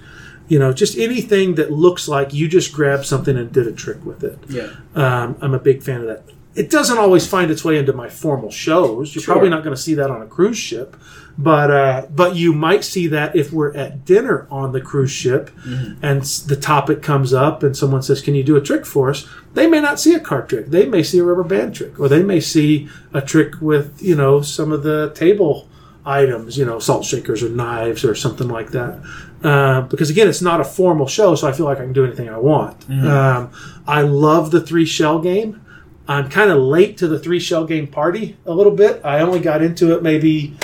you 0.47 0.59
know, 0.59 0.73
just 0.73 0.97
anything 0.97 1.55
that 1.55 1.71
looks 1.71 2.07
like 2.07 2.33
you 2.33 2.47
just 2.47 2.73
grabbed 2.73 3.05
something 3.05 3.37
and 3.37 3.51
did 3.51 3.67
a 3.67 3.71
trick 3.71 4.03
with 4.05 4.23
it. 4.23 4.39
Yeah. 4.49 4.73
Um, 4.95 5.37
I'm 5.41 5.53
a 5.53 5.59
big 5.59 5.83
fan 5.83 6.01
of 6.01 6.07
that. 6.07 6.23
It 6.57 6.69
doesn't 6.69 6.97
always 6.97 7.27
find 7.27 7.51
its 7.51 7.63
way 7.63 7.77
into 7.77 7.93
my 7.93 8.09
formal 8.09 8.49
shows. 8.49 9.13
You're 9.13 9.23
sure. 9.23 9.35
probably 9.35 9.49
not 9.49 9.63
going 9.63 9.75
to 9.75 9.81
see 9.81 9.93
that 9.95 10.09
on 10.09 10.21
a 10.21 10.25
cruise 10.25 10.57
ship, 10.57 10.97
but 11.37 11.69
uh, 11.69 12.07
but 12.09 12.35
you 12.35 12.51
might 12.51 12.83
see 12.83 13.07
that 13.07 13.35
if 13.35 13.53
we're 13.53 13.75
at 13.77 14.05
dinner 14.05 14.47
on 14.49 14.71
the 14.71 14.81
cruise 14.81 15.11
ship, 15.11 15.51
mm-hmm. 15.65 16.03
and 16.03 16.23
the 16.23 16.55
topic 16.55 17.03
comes 17.03 17.31
up, 17.31 17.61
and 17.61 17.77
someone 17.77 18.01
says, 18.01 18.21
"Can 18.21 18.33
you 18.33 18.43
do 18.43 18.55
a 18.55 18.61
trick 18.61 18.85
for 18.85 19.11
us?" 19.11 19.27
They 19.53 19.67
may 19.67 19.79
not 19.79 19.99
see 19.99 20.15
a 20.15 20.19
card 20.19 20.49
trick. 20.49 20.67
They 20.67 20.87
may 20.87 21.03
see 21.03 21.19
a 21.19 21.23
rubber 21.23 21.43
band 21.43 21.75
trick, 21.75 21.99
or 21.99 22.09
they 22.09 22.23
may 22.23 22.39
see 22.39 22.89
a 23.13 23.21
trick 23.21 23.61
with 23.61 24.01
you 24.01 24.15
know 24.15 24.41
some 24.41 24.71
of 24.71 24.81
the 24.81 25.11
table 25.13 25.69
items, 26.07 26.57
you 26.57 26.65
know, 26.65 26.79
salt 26.79 27.05
shakers 27.05 27.43
or 27.43 27.49
knives 27.49 28.05
or 28.05 28.15
something 28.15 28.47
like 28.47 28.71
that. 28.71 29.03
Uh, 29.43 29.81
because 29.81 30.09
again, 30.09 30.27
it's 30.27 30.41
not 30.41 30.59
a 30.59 30.63
formal 30.63 31.05
show, 31.05 31.35
so 31.35 31.47
I 31.47 31.51
feel 31.51 31.65
like 31.65 31.77
I 31.77 31.83
can 31.83 31.93
do 31.93 32.05
anything 32.05 32.29
I 32.29 32.37
want. 32.37 32.79
Mm-hmm. 32.87 33.07
Um, 33.07 33.51
I 33.85 34.01
love 34.01 34.51
the 34.51 34.61
three 34.61 34.85
shell 34.85 35.19
game. 35.19 35.61
I'm 36.07 36.29
kind 36.29 36.49
of 36.51 36.59
late 36.59 36.97
to 36.97 37.07
the 37.07 37.19
three 37.19 37.39
shell 37.39 37.65
game 37.65 37.87
party 37.87 38.37
a 38.45 38.53
little 38.53 38.71
bit. 38.71 39.01
I 39.03 39.19
only 39.19 39.39
got 39.39 39.61
into 39.61 39.93
it 39.95 40.01
maybe 40.01 40.57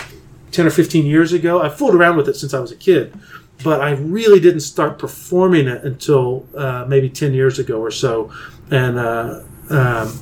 10 0.51 0.65
or 0.65 0.69
15 0.69 1.05
years 1.05 1.33
ago. 1.33 1.61
I 1.61 1.69
fooled 1.69 1.95
around 1.95 2.15
with 2.17 2.29
it 2.29 2.35
since 2.35 2.53
I 2.53 2.59
was 2.59 2.71
a 2.71 2.75
kid, 2.75 3.13
but 3.63 3.81
I 3.81 3.91
really 3.91 4.39
didn't 4.39 4.61
start 4.61 4.99
performing 4.99 5.67
it 5.67 5.83
until 5.83 6.47
uh, 6.55 6.85
maybe 6.87 7.09
10 7.09 7.33
years 7.33 7.59
ago 7.59 7.79
or 7.81 7.91
so. 7.91 8.31
And 8.71 8.97
uh, 8.97 9.41
um, 9.69 10.19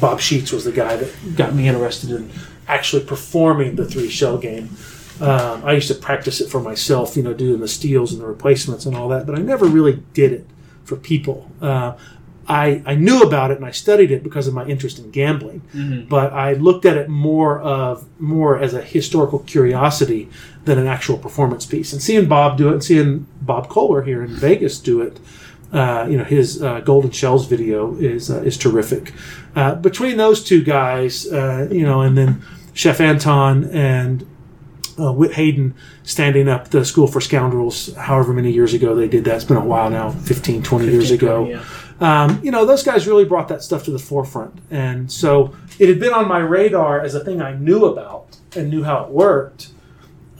Bob 0.00 0.20
Sheets 0.20 0.52
was 0.52 0.64
the 0.64 0.72
guy 0.72 0.96
that 0.96 1.36
got 1.36 1.54
me 1.54 1.68
interested 1.68 2.10
in 2.10 2.30
actually 2.68 3.04
performing 3.04 3.76
the 3.76 3.84
three 3.84 4.08
shell 4.08 4.38
game. 4.38 4.70
Um, 5.20 5.64
I 5.64 5.72
used 5.72 5.88
to 5.88 5.94
practice 5.94 6.40
it 6.40 6.50
for 6.50 6.60
myself, 6.60 7.16
you 7.16 7.22
know, 7.22 7.32
doing 7.32 7.60
the 7.60 7.68
steals 7.68 8.12
and 8.12 8.20
the 8.20 8.26
replacements 8.26 8.84
and 8.84 8.94
all 8.96 9.08
that, 9.08 9.26
but 9.26 9.34
I 9.34 9.40
never 9.40 9.66
really 9.66 10.02
did 10.12 10.32
it 10.32 10.46
for 10.84 10.96
people. 10.96 11.50
Uh, 11.60 11.96
I, 12.48 12.82
I 12.86 12.94
knew 12.94 13.22
about 13.22 13.50
it 13.50 13.56
and 13.56 13.66
I 13.66 13.72
studied 13.72 14.10
it 14.10 14.22
because 14.22 14.46
of 14.46 14.54
my 14.54 14.66
interest 14.66 14.98
in 14.98 15.10
gambling, 15.10 15.62
mm-hmm. 15.74 16.08
but 16.08 16.32
I 16.32 16.52
looked 16.52 16.84
at 16.84 16.96
it 16.96 17.08
more 17.08 17.60
of 17.60 18.04
more 18.20 18.58
as 18.58 18.72
a 18.74 18.82
historical 18.82 19.40
curiosity 19.40 20.28
than 20.64 20.78
an 20.78 20.86
actual 20.86 21.18
performance 21.18 21.66
piece. 21.66 21.92
And 21.92 22.00
seeing 22.00 22.28
Bob 22.28 22.56
do 22.56 22.68
it, 22.68 22.72
and 22.72 22.84
seeing 22.84 23.26
Bob 23.40 23.68
Kohler 23.68 24.02
here 24.02 24.22
in 24.22 24.34
Vegas 24.34 24.78
do 24.78 25.00
it, 25.00 25.18
Uh, 25.72 26.06
you 26.08 26.16
know, 26.16 26.24
his 26.24 26.62
uh, 26.62 26.80
Golden 26.84 27.10
Shells 27.10 27.48
video 27.48 27.96
is 27.98 28.30
uh, 28.30 28.40
is 28.46 28.56
terrific. 28.56 29.12
Uh, 29.56 29.74
between 29.74 30.16
those 30.16 30.44
two 30.44 30.62
guys, 30.62 31.26
uh, 31.26 31.66
you 31.70 31.82
know, 31.82 32.02
and 32.02 32.16
then 32.16 32.40
Chef 32.72 33.00
Anton 33.00 33.64
and 33.72 34.24
uh, 34.98 35.12
Whit 35.12 35.32
Haydn 35.34 35.74
standing 36.04 36.48
up 36.48 36.68
the 36.70 36.84
School 36.84 37.08
for 37.08 37.20
Scoundrels, 37.20 37.94
however 37.96 38.32
many 38.32 38.52
years 38.52 38.74
ago 38.74 38.94
they 38.94 39.08
did 39.08 39.24
that. 39.24 39.34
It's 39.34 39.44
been 39.44 39.56
a 39.56 39.64
while 39.64 39.90
now, 39.90 40.10
15, 40.10 40.62
20 40.62 40.84
years 40.86 41.10
15, 41.10 41.18
ago. 41.18 41.36
20, 41.44 41.50
yeah. 41.50 41.64
Um, 42.00 42.40
you 42.42 42.50
know, 42.50 42.66
those 42.66 42.82
guys 42.82 43.06
really 43.06 43.24
brought 43.24 43.48
that 43.48 43.62
stuff 43.62 43.84
to 43.84 43.90
the 43.90 43.98
forefront. 43.98 44.58
And 44.70 45.10
so 45.10 45.54
it 45.78 45.88
had 45.88 45.98
been 45.98 46.12
on 46.12 46.28
my 46.28 46.38
radar 46.38 47.00
as 47.00 47.14
a 47.14 47.24
thing 47.24 47.40
I 47.40 47.54
knew 47.54 47.86
about 47.86 48.36
and 48.54 48.70
knew 48.70 48.84
how 48.84 49.04
it 49.04 49.10
worked, 49.10 49.70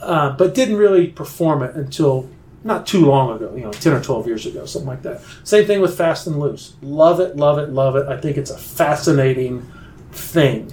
uh, 0.01 0.31
but 0.31 0.53
didn't 0.53 0.77
really 0.77 1.07
perform 1.07 1.63
it 1.63 1.75
until 1.75 2.29
not 2.63 2.85
too 2.85 3.05
long 3.05 3.35
ago, 3.35 3.55
you 3.55 3.63
know, 3.63 3.71
10 3.71 3.93
or 3.93 4.01
12 4.01 4.27
years 4.27 4.45
ago, 4.45 4.65
something 4.65 4.87
like 4.87 5.01
that. 5.03 5.21
Same 5.43 5.65
thing 5.65 5.79
with 5.79 5.97
Fast 5.97 6.27
and 6.27 6.39
Loose. 6.39 6.73
Love 6.81 7.19
it, 7.19 7.35
love 7.37 7.57
it, 7.59 7.69
love 7.69 7.95
it. 7.95 8.07
I 8.07 8.17
think 8.19 8.37
it's 8.37 8.51
a 8.51 8.57
fascinating 8.57 9.65
thing. 10.11 10.71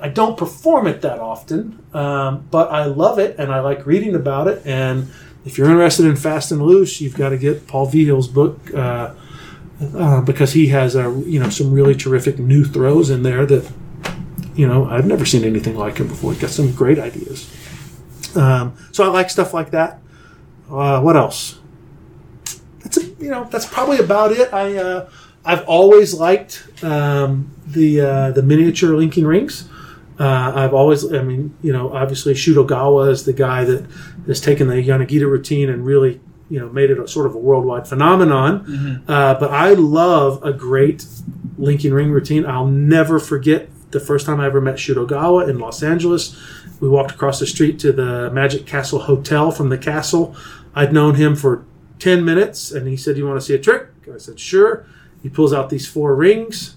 I 0.00 0.08
don't 0.08 0.36
perform 0.36 0.86
it 0.86 1.02
that 1.02 1.18
often, 1.18 1.84
um, 1.92 2.46
but 2.50 2.70
I 2.70 2.86
love 2.86 3.18
it 3.18 3.36
and 3.38 3.52
I 3.52 3.60
like 3.60 3.86
reading 3.86 4.14
about 4.14 4.48
it. 4.48 4.62
And 4.64 5.08
if 5.44 5.58
you're 5.58 5.70
interested 5.70 6.06
in 6.06 6.16
Fast 6.16 6.50
and 6.50 6.62
Loose, 6.62 7.00
you've 7.00 7.16
got 7.16 7.30
to 7.30 7.38
get 7.38 7.66
Paul 7.66 7.86
Vigil's 7.86 8.28
book. 8.28 8.72
Uh, 8.74 9.14
uh, 9.80 10.20
because 10.20 10.52
he 10.52 10.68
has 10.68 10.94
a 10.94 11.10
you 11.26 11.40
know 11.40 11.50
some 11.50 11.72
really 11.72 11.94
terrific 11.94 12.38
new 12.38 12.64
throws 12.64 13.10
in 13.10 13.22
there 13.22 13.44
that 13.46 13.70
you 14.54 14.66
know 14.66 14.86
I've 14.86 15.06
never 15.06 15.24
seen 15.24 15.44
anything 15.44 15.76
like 15.76 15.98
him 15.98 16.08
before. 16.08 16.32
He's 16.32 16.40
got 16.40 16.50
some 16.50 16.72
great 16.72 16.98
ideas. 16.98 17.50
Um, 18.36 18.76
so 18.92 19.04
I 19.04 19.08
like 19.08 19.30
stuff 19.30 19.54
like 19.54 19.70
that. 19.70 20.00
Uh, 20.70 21.00
what 21.00 21.16
else? 21.16 21.58
That's 22.80 22.96
a, 22.98 23.04
you 23.04 23.30
know 23.30 23.44
that's 23.50 23.66
probably 23.66 23.98
about 23.98 24.32
it. 24.32 24.52
I 24.52 24.76
uh, 24.76 25.10
I've 25.44 25.64
always 25.66 26.14
liked 26.14 26.66
um, 26.82 27.50
the 27.66 28.00
uh, 28.00 28.30
the 28.30 28.42
miniature 28.42 28.96
linking 28.96 29.26
rings. 29.26 29.68
Uh, 30.18 30.52
I've 30.54 30.74
always, 30.74 31.12
I 31.12 31.22
mean, 31.22 31.56
you 31.60 31.72
know, 31.72 31.92
obviously 31.92 32.36
Shoot 32.36 32.56
Ogawa 32.56 33.10
is 33.10 33.24
the 33.24 33.32
guy 33.32 33.64
that 33.64 33.84
has 34.28 34.40
taken 34.40 34.68
the 34.68 34.74
Yanagita 34.74 35.28
routine 35.28 35.68
and 35.68 35.84
really, 35.84 36.20
you 36.50 36.60
know, 36.60 36.68
made 36.68 36.90
it 36.90 36.98
a 36.98 37.08
sort 37.08 37.26
of 37.26 37.34
a 37.34 37.38
worldwide 37.38 37.88
phenomenon. 37.88 39.02
Uh, 39.08 39.34
but 39.34 39.50
I 39.50 39.72
love 39.72 40.42
a 40.44 40.52
great 40.52 41.06
linking 41.58 41.92
ring 41.92 42.10
routine. 42.10 42.44
I'll 42.46 42.66
never 42.66 43.18
forget 43.18 43.68
the 43.90 44.00
first 44.00 44.26
time 44.26 44.40
I 44.40 44.46
ever 44.46 44.60
met 44.60 44.78
Shoot 44.78 44.96
Ogawa 44.96 45.48
in 45.48 45.58
Los 45.58 45.82
Angeles. 45.82 46.36
We 46.80 46.88
walked 46.88 47.12
across 47.12 47.38
the 47.38 47.46
street 47.46 47.78
to 47.80 47.92
the 47.92 48.30
Magic 48.30 48.66
Castle 48.66 49.00
Hotel 49.00 49.50
from 49.50 49.68
the 49.68 49.78
castle. 49.78 50.36
I'd 50.74 50.92
known 50.92 51.14
him 51.14 51.36
for 51.36 51.64
10 52.00 52.24
minutes 52.24 52.72
and 52.72 52.86
he 52.88 52.96
said, 52.96 53.16
You 53.16 53.26
want 53.26 53.40
to 53.40 53.46
see 53.46 53.54
a 53.54 53.58
trick? 53.58 53.88
I 54.12 54.18
said, 54.18 54.38
Sure. 54.38 54.84
He 55.22 55.30
pulls 55.30 55.54
out 55.54 55.70
these 55.70 55.88
four 55.88 56.14
rings 56.14 56.76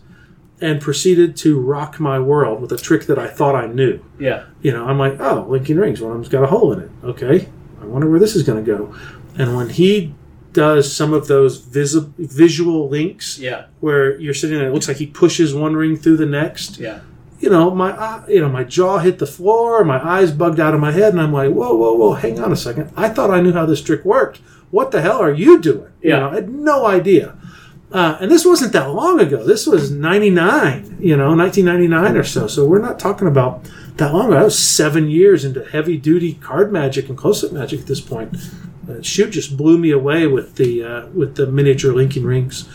and 0.61 0.81
proceeded 0.81 1.35
to 1.37 1.59
rock 1.59 1.99
my 1.99 2.19
world 2.19 2.61
with 2.61 2.71
a 2.71 2.77
trick 2.77 3.05
that 3.07 3.19
I 3.19 3.27
thought 3.27 3.55
I 3.55 3.67
knew. 3.67 4.03
Yeah. 4.19 4.45
You 4.61 4.71
know, 4.71 4.85
I'm 4.87 4.97
like, 4.97 5.19
oh, 5.19 5.45
linking 5.47 5.77
rings. 5.77 6.01
One 6.01 6.11
of 6.11 6.17
them's 6.17 6.29
got 6.29 6.43
a 6.43 6.47
hole 6.47 6.71
in 6.73 6.79
it. 6.79 6.89
Okay, 7.03 7.49
I 7.81 7.85
wonder 7.85 8.09
where 8.09 8.19
this 8.19 8.35
is 8.35 8.43
going 8.43 8.63
to 8.63 8.71
go. 8.71 8.95
And 9.37 9.55
when 9.55 9.69
he 9.69 10.13
does 10.53 10.91
some 10.91 11.13
of 11.13 11.27
those 11.27 11.57
visi- 11.57 12.07
visual 12.17 12.89
links 12.89 13.37
Yeah. 13.39 13.63
where 13.79 14.19
you're 14.19 14.33
sitting 14.33 14.57
there, 14.57 14.69
it 14.69 14.73
looks 14.73 14.87
like 14.87 14.97
he 14.97 15.05
pushes 15.05 15.53
one 15.53 15.75
ring 15.75 15.95
through 15.95 16.17
the 16.17 16.25
next. 16.25 16.79
Yeah. 16.79 16.99
You 17.39 17.51
know, 17.51 17.69
my 17.69 17.91
eye- 17.91 18.23
you 18.27 18.41
know 18.41 18.49
my 18.49 18.63
jaw 18.63 18.97
hit 18.97 19.19
the 19.19 19.27
floor, 19.27 19.83
my 19.83 20.03
eyes 20.03 20.31
bugged 20.31 20.59
out 20.59 20.73
of 20.73 20.79
my 20.79 20.91
head, 20.91 21.13
and 21.13 21.21
I'm 21.21 21.31
like, 21.31 21.51
whoa, 21.51 21.75
whoa, 21.75 21.93
whoa, 21.93 22.13
hang 22.13 22.39
on 22.39 22.51
a 22.51 22.55
second. 22.55 22.89
I 22.97 23.09
thought 23.09 23.29
I 23.29 23.41
knew 23.41 23.53
how 23.53 23.67
this 23.67 23.81
trick 23.81 24.03
worked. 24.03 24.39
What 24.71 24.89
the 24.91 25.01
hell 25.01 25.19
are 25.21 25.31
you 25.31 25.59
doing? 25.59 25.91
You 26.01 26.09
Yeah. 26.09 26.19
know, 26.21 26.29
I 26.29 26.35
had 26.35 26.49
no 26.49 26.87
idea. 26.87 27.33
Uh, 27.91 28.17
and 28.19 28.31
this 28.31 28.43
wasn't 28.45 28.73
that 28.73 28.89
long 28.91 29.19
ago. 29.21 29.43
This 29.45 29.65
was 29.67 29.91
99, 29.91 30.97
you 30.99 31.15
know, 31.15 31.33
1999 31.35 32.17
or 32.17 32.23
so. 32.23 32.47
So 32.47 32.65
we're 32.65 32.79
not 32.81 32.99
talking 32.99 33.27
about 33.27 33.65
that 33.97 34.13
long 34.13 34.27
ago. 34.27 34.37
I 34.37 34.43
was 34.43 34.57
seven 34.59 35.09
years 35.09 35.45
into 35.45 35.63
heavy 35.63 35.95
duty 35.95 36.33
card 36.41 36.71
magic 36.73 37.07
and 37.07 37.17
close 37.17 37.43
up 37.43 37.51
magic 37.53 37.81
at 37.81 37.87
this 37.87 38.01
point. 38.01 38.35
Uh, 38.89 39.01
Shoot 39.01 39.31
just 39.31 39.57
blew 39.57 39.77
me 39.77 39.91
away 39.91 40.27
with 40.27 40.55
the 40.55 40.83
uh, 40.83 41.07
with 41.07 41.35
the 41.35 41.47
miniature 41.47 41.93
linking 41.93 42.23
rings, 42.23 42.67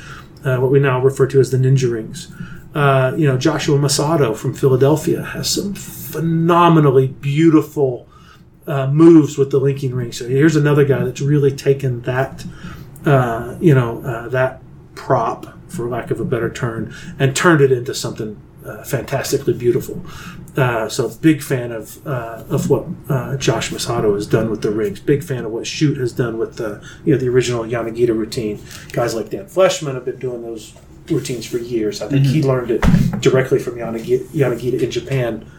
uh, 0.45 0.59
what 0.59 0.71
we 0.71 0.79
now 0.79 1.01
refer 1.01 1.27
to 1.29 1.41
as 1.41 1.51
the 1.51 1.57
ninja 1.57 1.91
rings. 1.91 2.33
Uh, 2.75 3.13
you 3.17 3.27
know, 3.27 3.37
Joshua 3.37 3.79
Masato 3.79 4.35
from 4.37 4.55
Philadelphia 4.55 5.23
has 5.23 5.51
some 5.51 5.75
phenomenally 5.75 7.09
beautiful 7.09 8.09
uh, 8.67 8.87
moves 8.87 9.37
with 9.37 9.51
the 9.51 9.59
linking 9.59 9.95
ring. 9.95 10.13
So 10.13 10.27
here's 10.29 10.57
another 10.57 10.85
guy 10.85 11.05
that's 11.05 11.21
really 11.21 11.51
taken 11.51 12.03
that, 12.03 12.45
uh, 13.05 13.57
you 13.61 13.75
know, 13.75 14.29
that 14.29 14.63
prop, 14.95 15.47
for 15.69 15.89
lack 15.89 16.11
of 16.11 16.21
a 16.21 16.25
better 16.25 16.51
term, 16.51 16.95
and 17.19 17.37
turned 17.37 17.61
it 17.61 17.73
into 17.73 17.95
something 17.95 18.41
uh, 18.65 18.85
fantastically 18.85 19.55
beautiful. 19.55 20.01
Uh, 20.57 20.89
so 20.89 21.09
big 21.09 21.43
fan 21.43 21.73
of 21.73 22.07
uh, 22.07 22.45
of 22.51 22.69
what 22.69 22.85
uh, 23.09 23.37
Josh 23.37 23.71
Masato 23.71 24.15
has 24.15 24.27
done 24.27 24.51
with 24.51 24.63
the 24.63 24.71
rings. 24.71 25.01
Big 25.01 25.25
fan 25.25 25.45
of 25.45 25.51
what 25.51 25.67
Shoot 25.67 25.97
has 25.97 26.13
done 26.13 26.39
with 26.39 26.57
the 26.57 26.83
you 27.05 27.15
know 27.15 27.19
the 27.19 27.29
original 27.29 27.65
Yanagita 27.65 28.17
routine. 28.17 28.61
Guys 28.93 29.15
like 29.15 29.31
Dan 29.31 29.47
Fleshman 29.47 29.95
have 29.95 30.05
been 30.05 30.19
doing 30.19 30.43
those 30.43 30.75
routines 31.09 31.47
for 31.47 31.59
years. 31.59 32.01
I 32.03 32.09
think 32.09 32.27
he 32.27 32.43
learned 32.43 32.71
it 32.71 32.81
directly 33.21 33.59
from 33.59 33.77
Yanagita, 33.77 34.27
Yanagita 34.29 34.81
in 34.83 34.91
Japan 34.91 35.51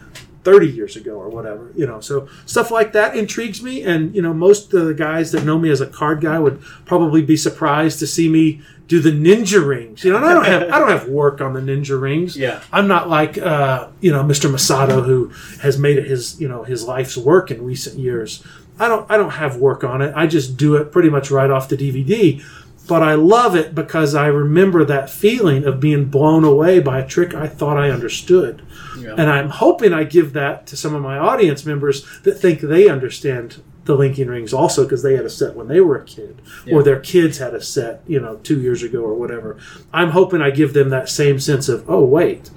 30 0.44 0.68
years 0.68 0.94
ago 0.94 1.12
or 1.12 1.28
whatever 1.30 1.72
you 1.74 1.86
know 1.86 2.00
so 2.00 2.28
stuff 2.46 2.70
like 2.70 2.92
that 2.92 3.16
intrigues 3.16 3.62
me. 3.62 3.82
And 3.82 4.14
you 4.14 4.22
know 4.22 4.32
most 4.34 4.72
of 4.74 4.86
the 4.86 4.94
guys 4.94 5.32
that 5.32 5.44
know 5.44 5.58
me 5.58 5.70
as 5.70 5.80
a 5.80 5.86
card 5.86 6.20
guy 6.20 6.38
would 6.38 6.60
probably 6.84 7.22
be 7.22 7.36
surprised 7.36 7.98
to 8.00 8.06
see 8.06 8.28
me 8.28 8.60
do 8.86 9.00
the 9.00 9.10
ninja 9.10 9.66
rings. 9.66 10.04
You 10.04 10.12
know 10.12 10.18
and 10.18 10.26
i 10.26 10.34
don't 10.34 10.44
have 10.44 10.62
i 10.70 10.78
don't 10.78 10.90
have 10.90 11.08
work 11.08 11.40
on 11.40 11.54
the 11.54 11.60
ninja 11.60 12.00
rings. 12.00 12.36
Yeah. 12.36 12.62
i'm 12.72 12.86
not 12.86 13.08
like 13.08 13.38
uh, 13.38 13.88
you 14.00 14.12
know 14.12 14.22
mr 14.22 14.50
masato 14.50 15.04
who 15.04 15.28
has 15.60 15.78
made 15.78 15.98
it 15.98 16.06
his 16.06 16.40
you 16.40 16.48
know 16.48 16.62
his 16.64 16.84
life's 16.84 17.16
work 17.16 17.50
in 17.50 17.64
recent 17.64 17.98
years. 17.98 18.44
I 18.78 18.88
don't 18.88 19.10
i 19.10 19.16
don't 19.16 19.30
have 19.30 19.56
work 19.56 19.84
on 19.84 20.02
it. 20.02 20.12
I 20.16 20.26
just 20.26 20.56
do 20.56 20.76
it 20.76 20.92
pretty 20.92 21.08
much 21.08 21.30
right 21.30 21.50
off 21.50 21.68
the 21.68 21.76
dvd 21.76 22.42
but 22.86 23.02
I 23.02 23.14
love 23.14 23.54
it 23.56 23.74
because 23.74 24.14
I 24.14 24.26
remember 24.26 24.84
that 24.84 25.08
feeling 25.10 25.64
of 25.64 25.80
being 25.80 26.06
blown 26.06 26.44
away 26.44 26.80
by 26.80 27.00
a 27.00 27.06
trick 27.06 27.34
I 27.34 27.46
thought 27.46 27.76
I 27.78 27.90
understood. 27.90 28.62
Yeah. 28.98 29.12
And 29.16 29.30
I'm 29.30 29.48
hoping 29.50 29.92
I 29.92 30.04
give 30.04 30.32
that 30.34 30.66
to 30.68 30.76
some 30.76 30.94
of 30.94 31.02
my 31.02 31.18
audience 31.18 31.64
members 31.64 32.06
that 32.22 32.34
think 32.38 32.60
they 32.60 32.88
understand 32.88 33.62
the 33.86 33.94
linking 33.94 34.28
rings 34.28 34.54
also 34.54 34.84
because 34.84 35.02
they 35.02 35.14
had 35.16 35.26
a 35.26 35.30
set 35.30 35.54
when 35.54 35.68
they 35.68 35.80
were 35.80 35.96
a 35.96 36.04
kid 36.04 36.40
Yeah. 36.64 36.74
or 36.76 36.82
their 36.82 37.00
kids 37.00 37.38
had 37.38 37.54
a 37.54 37.60
set, 37.60 38.02
you 38.06 38.18
know, 38.20 38.36
two 38.42 38.60
years 38.60 38.82
ago 38.82 39.00
or 39.00 39.14
whatever. 39.14 39.58
I'm 39.92 40.10
hoping 40.10 40.40
I 40.40 40.50
give 40.50 40.72
them 40.72 40.88
that 40.90 41.08
same 41.10 41.38
sense 41.38 41.68
of, 41.68 41.84
oh, 41.88 42.02
wait, 42.04 42.50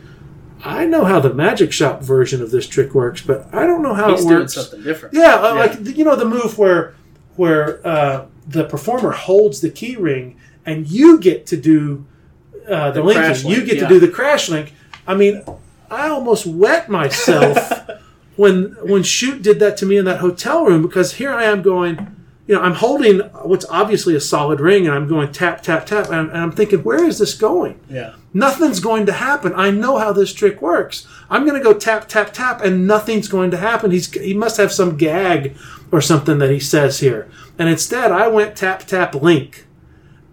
I 0.64 0.86
know 0.86 1.04
how 1.06 1.20
the 1.20 1.34
magic 1.34 1.72
shop 1.74 2.02
version 2.02 2.42
of 2.42 2.52
this 2.52 2.66
trick 2.68 2.94
works, 2.96 3.22
but 3.22 3.48
I 3.54 3.66
don't 3.68 3.82
know 3.84 3.94
how 3.94 4.12
He's 4.12 4.24
it 4.26 4.28
doing 4.28 4.40
works. 4.42 4.54
something 4.56 4.84
different. 4.84 5.14
Yeah, 5.16 5.36
uh, 5.36 5.56
like 5.56 5.98
you 5.98 6.04
know 6.04 6.16
the 6.16 6.26
move 6.26 6.58
where 6.58 6.96
where 7.36 7.86
uh, 7.86 8.26
the 8.48 8.64
performer 8.64 9.12
holds 9.12 9.62
the 9.62 9.70
key 9.70 9.96
ring 9.96 10.38
and 10.66 10.88
you 10.88 11.20
get 11.20 11.46
to 11.48 11.58
do 11.58 12.06
uh, 12.68 12.92
the, 12.92 13.02
The 13.02 13.06
linking. 13.06 13.24
crash 13.24 13.44
You 13.44 13.50
link, 13.58 13.66
get 13.66 13.76
yeah. 13.78 13.84
to 13.84 13.90
do 13.90 14.00
the 14.00 14.08
crash 14.10 14.50
link. 14.50 14.74
I 15.06 15.16
mean, 15.16 15.44
I 15.90 16.10
almost 16.10 16.46
wet 16.46 16.90
myself 16.90 17.72
when 18.36 18.76
when 18.82 19.04
shoot 19.04 19.42
did 19.42 19.60
that 19.60 19.78
to 19.78 19.86
me 19.86 19.98
in 19.98 20.06
that 20.06 20.20
hotel 20.20 20.66
room 20.66 20.82
because 20.82 21.14
here 21.16 21.32
I 21.32 21.46
am 21.46 21.62
going. 21.62 22.14
You 22.48 22.56
know, 22.56 22.62
I'm 22.62 22.76
holding 22.76 23.20
what's 23.20 23.66
obviously 23.70 24.16
a 24.16 24.22
solid 24.22 24.62
ring, 24.62 24.88
and 24.88 24.96
I'm 24.96 25.08
going 25.08 25.32
tap, 25.34 25.62
tap, 25.62 25.86
tap, 25.86 26.10
and, 26.10 26.30
and 26.30 26.38
I'm 26.38 26.52
thinking, 26.54 26.82
where 26.82 27.04
is 27.04 27.20
this 27.20 27.34
going? 27.34 27.80
Yeah. 27.90 28.14
nothing's 28.34 28.80
going 28.80 29.06
to 29.08 29.14
happen. 29.14 29.54
I 29.54 29.70
know 29.72 29.98
how 29.98 30.14
this 30.14 30.34
trick 30.34 30.62
works. 30.62 31.06
I'm 31.30 31.46
going 31.46 31.58
to 31.58 31.64
go 31.64 31.74
tap, 31.74 32.08
tap, 32.08 32.32
tap, 32.32 32.64
and 32.64 32.88
nothing's 32.88 33.28
going 33.28 33.52
to 33.52 33.58
happen. 33.58 33.92
He's 33.92 34.10
he 34.12 34.34
must 34.34 34.58
have 34.58 34.72
some 34.72 34.96
gag 34.96 35.58
or 35.92 36.00
something 36.02 36.38
that 36.40 36.50
he 36.52 36.60
says 36.60 37.00
here. 37.02 37.30
And 37.60 37.68
instead, 37.68 38.12
I 38.12 38.28
went 38.28 38.56
tap, 38.56 38.86
tap, 38.88 39.14
link, 39.16 39.66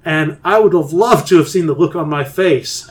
and 0.04 0.38
I 0.44 0.60
would 0.60 0.74
have 0.74 0.92
loved 0.92 1.26
to 1.28 1.38
have 1.38 1.48
seen 1.48 1.66
the 1.66 1.74
look 1.74 1.96
on 1.96 2.08
my 2.08 2.22
face 2.24 2.88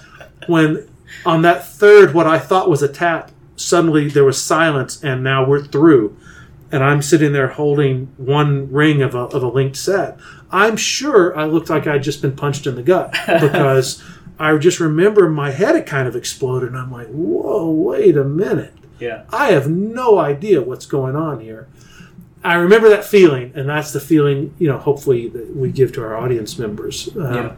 when 0.48 0.90
on 1.26 1.44
that 1.44 1.66
third, 1.66 2.14
what 2.14 2.28
I 2.28 2.40
thought 2.40 2.70
was 2.70 2.82
a 2.82 2.88
tap, 2.88 3.32
suddenly 3.56 4.10
there 4.10 4.26
was 4.26 4.42
silence, 4.42 5.02
and 5.04 5.24
now 5.24 5.46
we're 5.46 5.64
through. 5.64 6.18
And 6.74 6.84
I'm 6.84 7.02
sitting 7.04 7.34
there 7.34 7.50
holding 7.50 8.08
one 8.18 8.72
ring 8.72 9.04
of 9.04 9.14
a, 9.14 9.20
of 9.20 9.44
a 9.44 9.48
linked 9.48 9.78
set. 9.78 10.18
I'm 10.52 10.76
sure 10.76 11.38
I 11.38 11.46
looked 11.46 11.70
like 11.70 11.86
I'd 11.86 12.02
just 12.02 12.22
been 12.22 12.36
punched 12.36 12.66
in 12.66 12.76
the 12.76 12.84
gut 12.84 13.12
because 13.28 14.04
I 14.40 14.58
just 14.58 14.80
remember 14.80 15.30
my 15.30 15.52
head 15.52 15.76
had 15.76 15.86
kind 15.86 16.08
of 16.08 16.16
exploded, 16.16 16.70
and 16.70 16.78
I'm 16.78 16.92
like, 16.92 17.08
whoa, 17.08 17.70
wait 17.70 18.18
a 18.18 18.24
minute. 18.24 18.74
Yeah. 19.00 19.24
I 19.30 19.52
have 19.52 19.70
no 19.70 20.18
idea 20.18 20.62
what's 20.62 20.88
going 20.88 21.16
on 21.16 21.40
here. 21.40 21.68
I 22.44 22.56
remember 22.56 22.90
that 22.90 23.06
feeling, 23.06 23.54
and 23.56 23.70
that's 23.70 23.94
the 23.94 24.00
feeling, 24.00 24.54
you 24.58 24.68
know, 24.68 24.78
hopefully 24.78 25.30
that 25.30 25.56
we 25.56 25.72
give 25.72 25.94
to 25.94 26.02
our 26.04 26.18
audience 26.18 26.58
members. 26.58 27.08
Um, 27.16 27.34
Yeah. 27.34 27.56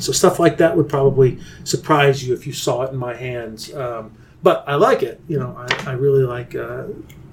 So 0.00 0.12
stuff 0.12 0.38
like 0.38 0.58
that 0.58 0.76
would 0.76 0.88
probably 0.88 1.38
surprise 1.64 2.26
you 2.26 2.34
if 2.34 2.46
you 2.46 2.52
saw 2.52 2.82
it 2.82 2.90
in 2.90 2.96
my 2.96 3.14
hands. 3.14 3.72
Um, 3.74 4.12
but 4.42 4.64
I 4.66 4.74
like 4.74 5.02
it. 5.02 5.20
You 5.28 5.38
know, 5.38 5.54
I, 5.56 5.90
I 5.90 5.92
really 5.92 6.24
like 6.24 6.54
uh, 6.54 6.84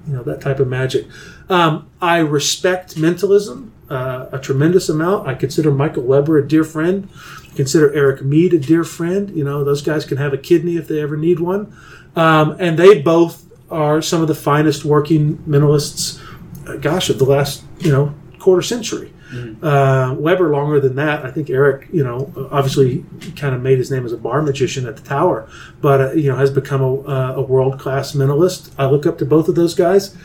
you 0.07 0.13
know 0.13 0.23
that 0.23 0.41
type 0.41 0.59
of 0.59 0.67
magic. 0.67 1.05
Um, 1.49 1.89
I 2.01 2.19
respect 2.19 2.97
mentalism. 2.97 3.71
uh, 3.89 4.27
a 4.31 4.39
tremendous 4.39 4.89
amount. 4.89 5.27
I 5.27 5.33
consider 5.33 5.71
Michael 5.71 6.03
Weber 6.03 6.37
a 6.37 6.47
dear 6.47 6.63
friend. 6.63 7.07
I 7.51 7.55
consider 7.55 7.93
Eric 7.93 8.21
Mead 8.21 8.53
a 8.53 8.59
dear 8.59 8.83
friend. 8.83 9.29
You 9.29 9.43
know, 9.43 9.63
those 9.63 9.81
guys 9.81 10.05
can 10.05 10.17
have 10.17 10.33
a 10.33 10.37
kidney 10.37 10.75
if 10.75 10.87
they 10.87 11.01
ever 11.01 11.15
need 11.15 11.39
one. 11.39 11.73
Um, 12.15 12.55
and 12.59 12.77
they 12.77 13.01
both 13.01 13.45
are 13.71 14.01
some 14.01 14.21
of 14.21 14.27
the 14.27 14.35
finest 14.35 14.83
working 14.83 15.37
mentalists, 15.47 16.21
uh, 16.67 16.75
gosh, 16.77 17.09
of 17.09 17.17
the 17.19 17.25
last, 17.25 17.63
you 17.79 17.91
know, 17.91 18.13
quarter 18.39 18.61
century. 18.61 19.13
Uh, 19.61 20.15
Weber 20.17 20.51
longer 20.51 20.79
than 20.79 20.95
that. 20.95 21.25
I 21.25 21.31
think 21.31 21.49
Eric, 21.49 21.87
you 21.91 22.03
know, 22.03 22.31
obviously 22.51 23.03
kind 23.35 23.53
of 23.53 23.61
made 23.61 23.77
his 23.77 23.91
name 23.91 24.05
as 24.05 24.13
a 24.13 24.17
bar 24.17 24.41
magician 24.41 24.85
at 24.87 24.95
the 24.95 25.03
Tower, 25.03 25.49
but 25.81 26.01
uh, 26.01 26.11
you 26.13 26.29
know 26.31 26.37
has 26.37 26.51
become 26.51 26.81
a, 26.81 27.35
a 27.35 27.41
world 27.41 27.79
class 27.79 28.13
mentalist. 28.13 28.71
I 28.77 28.85
look 28.85 29.05
up 29.05 29.17
to 29.17 29.25
both 29.25 29.49
of 29.49 29.55
those 29.55 29.73
guys. 29.73 30.15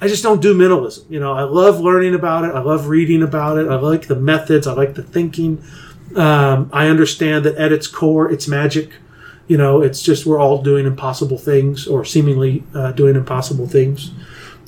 I 0.00 0.06
just 0.06 0.22
don't 0.22 0.40
do 0.40 0.54
mentalism. 0.54 1.06
You 1.08 1.20
know, 1.20 1.32
I 1.32 1.42
love 1.42 1.80
learning 1.80 2.14
about 2.14 2.44
it. 2.44 2.54
I 2.54 2.60
love 2.60 2.88
reading 2.88 3.22
about 3.22 3.58
it. 3.58 3.68
I 3.68 3.74
like 3.76 4.06
the 4.06 4.16
methods. 4.16 4.66
I 4.66 4.72
like 4.72 4.94
the 4.94 5.02
thinking. 5.02 5.62
Um, 6.16 6.70
I 6.72 6.86
understand 6.86 7.44
that 7.44 7.56
at 7.56 7.72
its 7.72 7.86
core, 7.86 8.30
it's 8.30 8.46
magic. 8.48 8.92
You 9.48 9.56
know, 9.56 9.82
it's 9.82 10.02
just 10.02 10.24
we're 10.24 10.38
all 10.38 10.62
doing 10.62 10.86
impossible 10.86 11.38
things 11.38 11.86
or 11.86 12.04
seemingly 12.04 12.64
uh, 12.74 12.92
doing 12.92 13.16
impossible 13.16 13.66
things. 13.66 14.12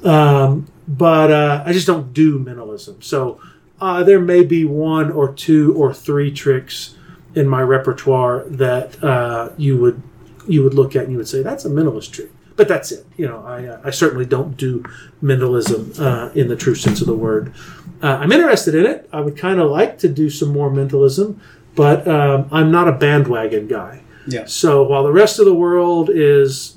Um, 0.04 0.66
but 0.88 1.30
uh, 1.30 1.62
I 1.64 1.72
just 1.72 1.86
don't 1.86 2.12
do 2.12 2.38
mentalism. 2.38 3.00
So 3.00 3.40
uh, 3.80 4.02
there 4.02 4.20
may 4.20 4.44
be 4.44 4.64
one 4.64 5.10
or 5.10 5.32
two 5.32 5.74
or 5.74 5.92
three 5.94 6.30
tricks 6.30 6.94
in 7.34 7.48
my 7.48 7.62
repertoire 7.62 8.44
that 8.48 9.02
uh, 9.02 9.50
you 9.56 9.76
would 9.78 10.02
you 10.46 10.62
would 10.62 10.74
look 10.74 10.96
at 10.96 11.04
and 11.04 11.12
you 11.12 11.18
would 11.18 11.28
say 11.28 11.42
that's 11.42 11.64
a 11.64 11.70
mentalist 11.70 12.12
trick. 12.12 12.30
But 12.56 12.68
that's 12.68 12.92
it. 12.92 13.06
You 13.16 13.26
know, 13.26 13.44
I, 13.46 13.66
uh, 13.66 13.80
I 13.84 13.90
certainly 13.90 14.26
don't 14.26 14.56
do 14.56 14.84
mentalism 15.22 15.92
uh, 15.98 16.30
in 16.34 16.48
the 16.48 16.56
true 16.56 16.74
sense 16.74 17.00
of 17.00 17.06
the 17.06 17.14
word. 17.14 17.54
Uh, 18.02 18.18
I'm 18.20 18.32
interested 18.32 18.74
in 18.74 18.84
it. 18.84 19.08
I 19.12 19.20
would 19.20 19.36
kind 19.36 19.60
of 19.60 19.70
like 19.70 19.98
to 19.98 20.08
do 20.08 20.28
some 20.28 20.50
more 20.52 20.70
mentalism, 20.70 21.40
but 21.74 22.06
um, 22.08 22.48
I'm 22.50 22.70
not 22.70 22.88
a 22.88 22.92
bandwagon 22.92 23.68
guy. 23.68 24.02
Yeah. 24.26 24.44
So 24.46 24.82
while 24.82 25.04
the 25.04 25.12
rest 25.12 25.38
of 25.38 25.46
the 25.46 25.54
world 25.54 26.10
is 26.12 26.76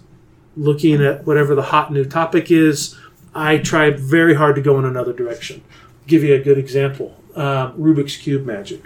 looking 0.56 1.04
at 1.04 1.26
whatever 1.26 1.56
the 1.56 1.64
hot 1.64 1.92
new 1.92 2.06
topic 2.06 2.52
is, 2.52 2.96
I 3.36 3.58
try 3.58 3.90
very 3.90 4.36
hard 4.36 4.56
to 4.56 4.62
go 4.62 4.78
in 4.80 4.86
another 4.86 5.14
direction. 5.14 5.64
Give 6.08 6.24
you 6.24 6.36
a 6.36 6.40
good 6.40 6.58
example: 6.58 7.16
um, 7.36 7.78
Rubik's 7.78 8.18
cube 8.18 8.46
magic. 8.46 8.82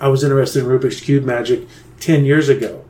I 0.00 0.08
was 0.08 0.24
interested 0.24 0.64
in 0.64 0.66
Rubik's 0.70 1.00
cube 1.00 1.24
magic 1.24 1.66
ten 1.98 2.24
years 2.24 2.48
ago. 2.48 2.84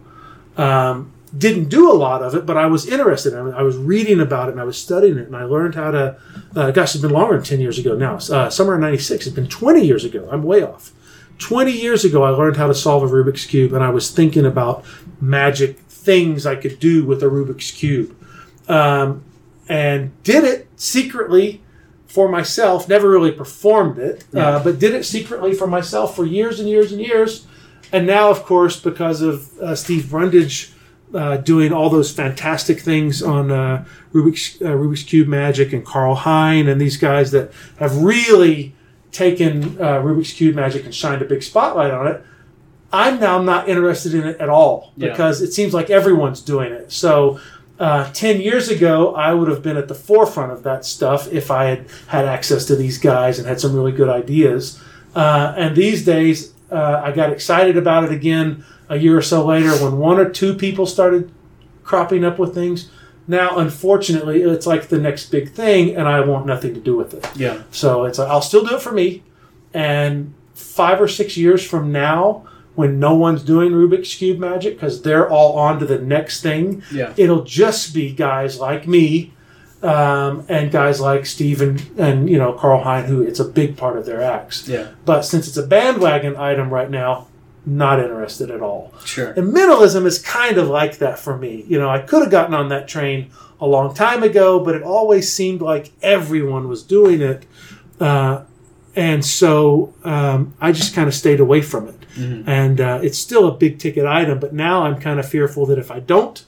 Um, 0.56 1.12
didn't 1.36 1.68
do 1.68 1.90
a 1.90 1.94
lot 1.94 2.22
of 2.22 2.34
it, 2.34 2.44
but 2.44 2.56
I 2.56 2.66
was 2.66 2.86
interested. 2.86 3.34
I, 3.34 3.60
I 3.60 3.62
was 3.62 3.76
reading 3.76 4.20
about 4.20 4.48
it 4.48 4.52
and 4.52 4.60
I 4.60 4.64
was 4.64 4.76
studying 4.76 5.16
it, 5.18 5.26
and 5.26 5.36
I 5.36 5.44
learned 5.44 5.74
how 5.74 5.90
to. 5.90 6.16
Uh, 6.54 6.70
gosh, 6.70 6.94
it's 6.94 7.02
been 7.02 7.12
longer 7.12 7.34
than 7.36 7.44
ten 7.44 7.60
years 7.60 7.78
ago 7.78 7.94
now. 7.94 8.16
Uh, 8.16 8.50
summer 8.50 8.74
of 8.74 8.80
'96. 8.80 9.26
It's 9.26 9.34
been 9.34 9.48
20 9.48 9.84
years 9.84 10.04
ago. 10.04 10.28
I'm 10.30 10.42
way 10.42 10.62
off. 10.62 10.92
20 11.38 11.72
years 11.72 12.04
ago, 12.04 12.22
I 12.22 12.30
learned 12.30 12.58
how 12.58 12.66
to 12.66 12.74
solve 12.74 13.02
a 13.02 13.06
Rubik's 13.06 13.46
cube, 13.46 13.72
and 13.72 13.82
I 13.82 13.88
was 13.88 14.10
thinking 14.10 14.44
about 14.44 14.84
magic 15.20 15.78
things 15.78 16.46
I 16.46 16.54
could 16.54 16.78
do 16.78 17.04
with 17.04 17.22
a 17.22 17.26
Rubik's 17.26 17.70
cube, 17.70 18.14
um, 18.68 19.24
and 19.68 20.10
did 20.22 20.44
it 20.44 20.68
secretly 20.76 21.62
for 22.10 22.28
myself. 22.28 22.88
Never 22.88 23.08
really 23.08 23.30
performed 23.30 23.98
it, 23.98 24.24
uh, 24.34 24.62
but 24.64 24.80
did 24.80 24.94
it 24.94 25.04
secretly 25.04 25.54
for 25.54 25.68
myself 25.68 26.16
for 26.16 26.24
years 26.26 26.58
and 26.58 26.68
years 26.68 26.90
and 26.90 27.00
years. 27.00 27.46
And 27.92 28.04
now, 28.06 28.30
of 28.30 28.44
course, 28.44 28.78
because 28.80 29.20
of 29.22 29.56
uh, 29.60 29.74
Steve 29.76 30.10
Brundage 30.10 30.72
uh, 31.14 31.36
doing 31.38 31.72
all 31.72 31.88
those 31.88 32.12
fantastic 32.12 32.80
things 32.80 33.22
on 33.22 33.50
uh, 33.52 33.84
Rubik's 34.12 34.60
uh, 34.60 34.66
Rubik's 34.74 35.04
Cube 35.04 35.28
Magic 35.28 35.72
and 35.72 35.84
Carl 35.84 36.16
Hein 36.16 36.66
and 36.68 36.80
these 36.80 36.96
guys 36.96 37.30
that 37.30 37.52
have 37.78 37.96
really 38.02 38.74
taken 39.12 39.80
uh, 39.80 40.00
Rubik's 40.02 40.32
Cube 40.32 40.56
Magic 40.56 40.84
and 40.84 40.94
shined 40.94 41.22
a 41.22 41.24
big 41.24 41.42
spotlight 41.44 41.92
on 41.92 42.06
it. 42.08 42.24
I'm 42.92 43.20
now 43.20 43.40
not 43.40 43.68
interested 43.68 44.14
in 44.14 44.26
it 44.26 44.40
at 44.40 44.48
all 44.48 44.92
Yeah. 44.96 45.10
because 45.10 45.42
it 45.42 45.52
seems 45.52 45.72
like 45.72 45.90
everyone's 45.90 46.40
doing 46.40 46.72
it. 46.72 46.90
So. 46.90 47.38
Uh, 47.80 48.12
10 48.12 48.42
years 48.42 48.68
ago, 48.68 49.14
I 49.14 49.32
would 49.32 49.48
have 49.48 49.62
been 49.62 49.78
at 49.78 49.88
the 49.88 49.94
forefront 49.94 50.52
of 50.52 50.62
that 50.64 50.84
stuff 50.84 51.32
if 51.32 51.50
I 51.50 51.64
had 51.64 51.86
had 52.08 52.26
access 52.26 52.66
to 52.66 52.76
these 52.76 52.98
guys 52.98 53.38
and 53.38 53.48
had 53.48 53.58
some 53.58 53.74
really 53.74 53.90
good 53.90 54.10
ideas. 54.10 54.78
Uh, 55.14 55.54
and 55.56 55.74
these 55.74 56.04
days, 56.04 56.52
uh, 56.70 57.00
I 57.02 57.12
got 57.12 57.32
excited 57.32 57.78
about 57.78 58.04
it 58.04 58.12
again 58.12 58.64
a 58.90 58.96
year 58.96 59.16
or 59.16 59.22
so 59.22 59.46
later 59.46 59.70
when 59.82 59.96
one 59.96 60.18
or 60.18 60.28
two 60.28 60.54
people 60.54 60.84
started 60.84 61.32
cropping 61.82 62.22
up 62.22 62.38
with 62.38 62.54
things. 62.54 62.90
Now, 63.26 63.56
unfortunately, 63.58 64.42
it's 64.42 64.66
like 64.66 64.88
the 64.88 64.98
next 64.98 65.30
big 65.30 65.50
thing, 65.50 65.96
and 65.96 66.06
I 66.06 66.20
want 66.20 66.44
nothing 66.44 66.74
to 66.74 66.80
do 66.80 66.96
with 66.96 67.14
it. 67.14 67.26
Yeah. 67.34 67.62
So 67.70 68.04
it's 68.04 68.18
like, 68.18 68.28
I'll 68.28 68.42
still 68.42 68.64
do 68.64 68.76
it 68.76 68.82
for 68.82 68.92
me. 68.92 69.22
And 69.72 70.34
five 70.52 71.00
or 71.00 71.08
six 71.08 71.36
years 71.36 71.66
from 71.66 71.92
now, 71.92 72.46
when 72.74 72.98
no 72.98 73.14
one's 73.14 73.42
doing 73.42 73.72
Rubik's 73.72 74.14
Cube 74.14 74.38
magic 74.38 74.74
because 74.76 75.02
they're 75.02 75.28
all 75.28 75.58
on 75.58 75.78
to 75.80 75.86
the 75.86 75.98
next 75.98 76.40
thing, 76.42 76.82
Yeah. 76.92 77.12
it'll 77.16 77.44
just 77.44 77.92
be 77.94 78.12
guys 78.12 78.58
like 78.60 78.86
me 78.86 79.32
um, 79.82 80.44
and 80.48 80.70
guys 80.70 81.00
like 81.00 81.26
Steve 81.26 81.60
and, 81.62 81.82
and, 81.98 82.28
you 82.30 82.38
know, 82.38 82.52
Carl 82.52 82.82
Hein, 82.82 83.04
who 83.06 83.22
it's 83.22 83.40
a 83.40 83.44
big 83.44 83.76
part 83.76 83.96
of 83.96 84.06
their 84.06 84.20
acts. 84.22 84.68
Yeah. 84.68 84.88
But 85.04 85.22
since 85.22 85.48
it's 85.48 85.56
a 85.56 85.66
bandwagon 85.66 86.36
item 86.36 86.70
right 86.70 86.90
now, 86.90 87.28
not 87.66 87.98
interested 88.00 88.50
at 88.50 88.60
all. 88.62 88.92
Sure. 89.04 89.30
And 89.32 89.52
mentalism 89.52 90.06
is 90.06 90.18
kind 90.18 90.56
of 90.58 90.68
like 90.68 90.98
that 90.98 91.18
for 91.18 91.36
me. 91.36 91.64
You 91.68 91.78
know, 91.78 91.90
I 91.90 91.98
could 92.00 92.22
have 92.22 92.30
gotten 92.30 92.54
on 92.54 92.68
that 92.70 92.88
train 92.88 93.30
a 93.60 93.66
long 93.66 93.94
time 93.94 94.22
ago, 94.22 94.60
but 94.64 94.74
it 94.74 94.82
always 94.82 95.30
seemed 95.30 95.60
like 95.60 95.92
everyone 96.02 96.68
was 96.68 96.82
doing 96.82 97.20
it. 97.20 97.44
Uh, 97.98 98.44
and 98.96 99.24
so 99.24 99.94
um, 100.04 100.54
I 100.60 100.72
just 100.72 100.94
kind 100.94 101.06
of 101.08 101.14
stayed 101.14 101.40
away 101.40 101.60
from 101.62 101.88
it. 101.88 101.99
And 102.16 102.80
uh, 102.80 103.00
it's 103.02 103.18
still 103.18 103.48
a 103.48 103.52
big 103.52 103.78
ticket 103.78 104.04
item, 104.06 104.38
but 104.38 104.52
now 104.52 104.82
I'm 104.84 105.00
kind 105.00 105.18
of 105.20 105.28
fearful 105.28 105.66
that 105.66 105.78
if 105.78 105.90
I 105.90 106.00
don't 106.00 106.44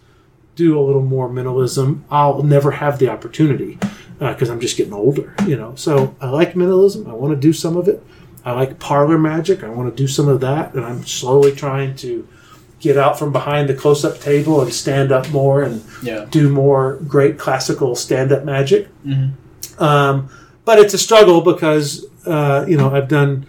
do 0.57 0.79
a 0.79 0.83
little 0.83 1.03
more 1.03 1.29
mentalism, 1.29 2.05
I'll 2.11 2.43
never 2.43 2.73
have 2.73 2.99
the 2.99 3.09
opportunity 3.09 3.79
because 4.19 4.51
I'm 4.51 4.61
just 4.61 4.77
getting 4.77 4.93
older, 4.93 5.35
you 5.47 5.57
know. 5.57 5.75
So 5.77 6.15
I 6.21 6.29
like 6.29 6.55
mentalism. 6.55 7.07
I 7.09 7.15
want 7.15 7.33
to 7.35 7.41
do 7.41 7.53
some 7.53 7.77
of 7.77 7.89
it. 7.89 8.05
I 8.45 8.53
like 8.53 8.79
parlor 8.79 9.19
magic. 9.19 9.63
I 9.65 9.69
want 9.69 9.95
to 9.95 10.03
do 10.03 10.07
some 10.09 10.29
of 10.29 10.41
that, 10.41 10.75
and 10.75 10.85
I'm 10.85 11.05
slowly 11.07 11.53
trying 11.53 11.95
to 11.97 12.27
get 12.81 12.97
out 12.99 13.17
from 13.19 13.31
behind 13.33 13.69
the 13.69 13.75
close-up 13.75 14.19
table 14.19 14.61
and 14.61 14.73
stand 14.75 15.13
up 15.13 15.31
more 15.31 15.63
and 15.63 15.83
Yeah. 16.03 16.27
do 16.31 16.49
more 16.49 16.99
great 17.07 17.39
classical 17.39 17.95
stand-up 17.95 18.45
magic. 18.45 18.89
Mhm. 19.07 19.31
Um, 19.81 20.29
but 20.65 20.79
it's 20.81 20.93
a 20.93 20.99
struggle 20.99 21.41
because 21.41 22.05
uh, 22.27 22.65
you 22.69 22.77
know 22.77 22.91
I've 22.95 23.09
done 23.09 23.47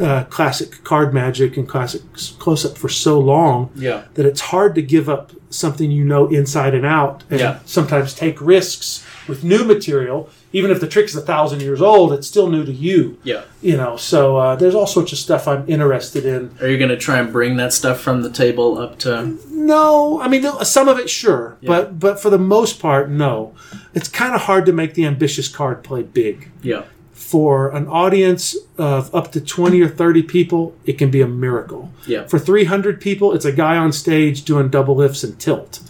uh, 0.00 0.24
classic 0.24 0.82
card 0.84 1.14
magic 1.14 1.56
and 1.56 1.68
classic 1.68 2.02
close-up 2.38 2.76
for 2.76 2.88
so 2.88 3.18
long 3.18 3.70
Yeah. 3.74 4.02
that 4.14 4.26
it's 4.26 4.40
hard 4.40 4.74
to 4.74 4.82
give 4.82 5.08
up 5.08 5.32
something 5.48 5.90
you 5.90 6.04
know 6.04 6.26
inside 6.26 6.74
and 6.74 6.84
out 6.84 7.24
and 7.30 7.40
Yeah. 7.40 7.58
sometimes 7.64 8.12
take 8.12 8.40
risks 8.40 9.04
with 9.28 9.42
new 9.42 9.64
material 9.64 10.28
even 10.52 10.70
if 10.70 10.80
the 10.80 10.86
trick's 10.86 11.14
a 11.14 11.20
thousand 11.20 11.60
years 11.62 11.80
old 11.80 12.12
it's 12.12 12.26
still 12.26 12.48
new 12.48 12.64
to 12.64 12.72
you 12.72 13.16
Yeah. 13.24 13.42
you 13.62 13.76
know 13.76 13.96
so 13.96 14.36
uh, 14.36 14.56
there's 14.56 14.74
all 14.74 14.86
sorts 14.86 15.12
of 15.12 15.18
stuff 15.18 15.48
i'm 15.48 15.64
interested 15.68 16.26
in 16.26 16.50
Are 16.60 16.68
you 16.68 16.76
going 16.78 16.90
to 16.90 16.96
try 16.96 17.18
and 17.18 17.32
bring 17.32 17.56
that 17.56 17.72
stuff 17.72 18.00
from 18.00 18.22
the 18.22 18.30
table 18.30 18.78
up 18.78 18.98
to? 19.00 19.38
no 19.50 20.20
i 20.20 20.28
mean 20.28 20.44
some 20.64 20.88
of 20.88 20.98
it 20.98 21.08
sure 21.08 21.56
Yeah. 21.60 21.68
but 21.68 21.98
but 21.98 22.20
for 22.20 22.28
the 22.30 22.38
most 22.38 22.78
part 22.80 23.08
no 23.08 23.54
it's 23.94 24.08
kind 24.08 24.34
of 24.34 24.42
hard 24.42 24.66
to 24.66 24.72
make 24.72 24.94
the 24.94 25.06
ambitious 25.06 25.48
card 25.48 25.82
play 25.82 26.02
big 26.02 26.50
Yeah. 26.62 26.82
For 27.30 27.70
an 27.74 27.88
audience 27.88 28.54
of 28.78 29.12
up 29.12 29.32
to 29.32 29.40
20 29.40 29.80
or 29.82 29.88
30 29.88 30.22
people 30.22 30.74
it 30.84 30.96
can 30.96 31.10
be 31.10 31.20
a 31.20 31.26
miracle 31.26 31.90
Yeah. 32.06 32.24
for 32.26 32.38
300 32.38 33.00
people 33.00 33.32
it's 33.32 33.44
a 33.44 33.50
guy 33.52 33.76
on 33.76 33.90
stage 33.92 34.44
doing 34.44 34.68
double 34.68 34.94
lifts 34.94 35.24
and 35.24 35.36
tilt 35.38 35.80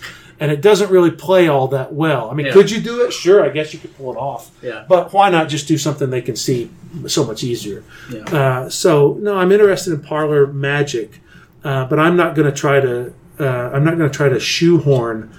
and 0.40 0.50
it 0.50 0.62
doesn't 0.62 0.90
really 0.90 1.10
play 1.10 1.47
all 1.47 1.68
that 1.68 1.92
well 1.92 2.31
i 2.31 2.34
mean 2.34 2.47
Yeah. 2.47 2.52
could 2.52 2.70
you 2.70 2.81
do 2.81 3.05
it 3.05 3.12
sure 3.12 3.44
i 3.44 3.50
guess 3.50 3.74
you 3.74 3.78
could 3.81 3.94
pull 3.98 4.12
it 4.15 4.16
off 4.16 4.50
Yeah. 4.62 4.84
but 4.89 5.12
why 5.12 5.28
not 5.28 5.48
just 5.50 5.68
do 5.68 5.76
something 5.76 6.08
they 6.08 6.23
can 6.23 6.36
see 6.36 6.70
so 7.06 7.23
much 7.24 7.44
easier 7.44 7.84
Yeah. 8.10 8.23
uh, 8.40 8.68
so 8.70 9.18
no 9.20 9.36
i'm 9.36 9.52
interested 9.52 9.92
in 9.92 10.00
parlor 10.00 10.47
magic 10.47 11.20
uh, 11.65 11.84
but 11.90 11.98
i'm 11.98 12.16
not 12.16 12.34
going 12.34 12.50
to 12.50 12.56
try 12.65 12.81
to 12.81 13.12
uh, 13.40 13.44
i'm 13.74 13.84
not 13.84 13.98
going 13.98 14.10
to 14.10 14.16
try 14.16 14.31
to 14.31 14.40
shoehorn 14.40 15.31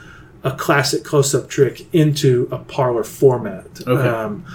a 0.43 0.51
classic 0.51 1.03
close-up 1.03 1.49
trick 1.49 1.75
into 1.93 2.47
a 2.51 2.59
parlor 2.59 3.03
format 3.03 3.65
Okay. 3.87 4.07
um, 4.07 4.45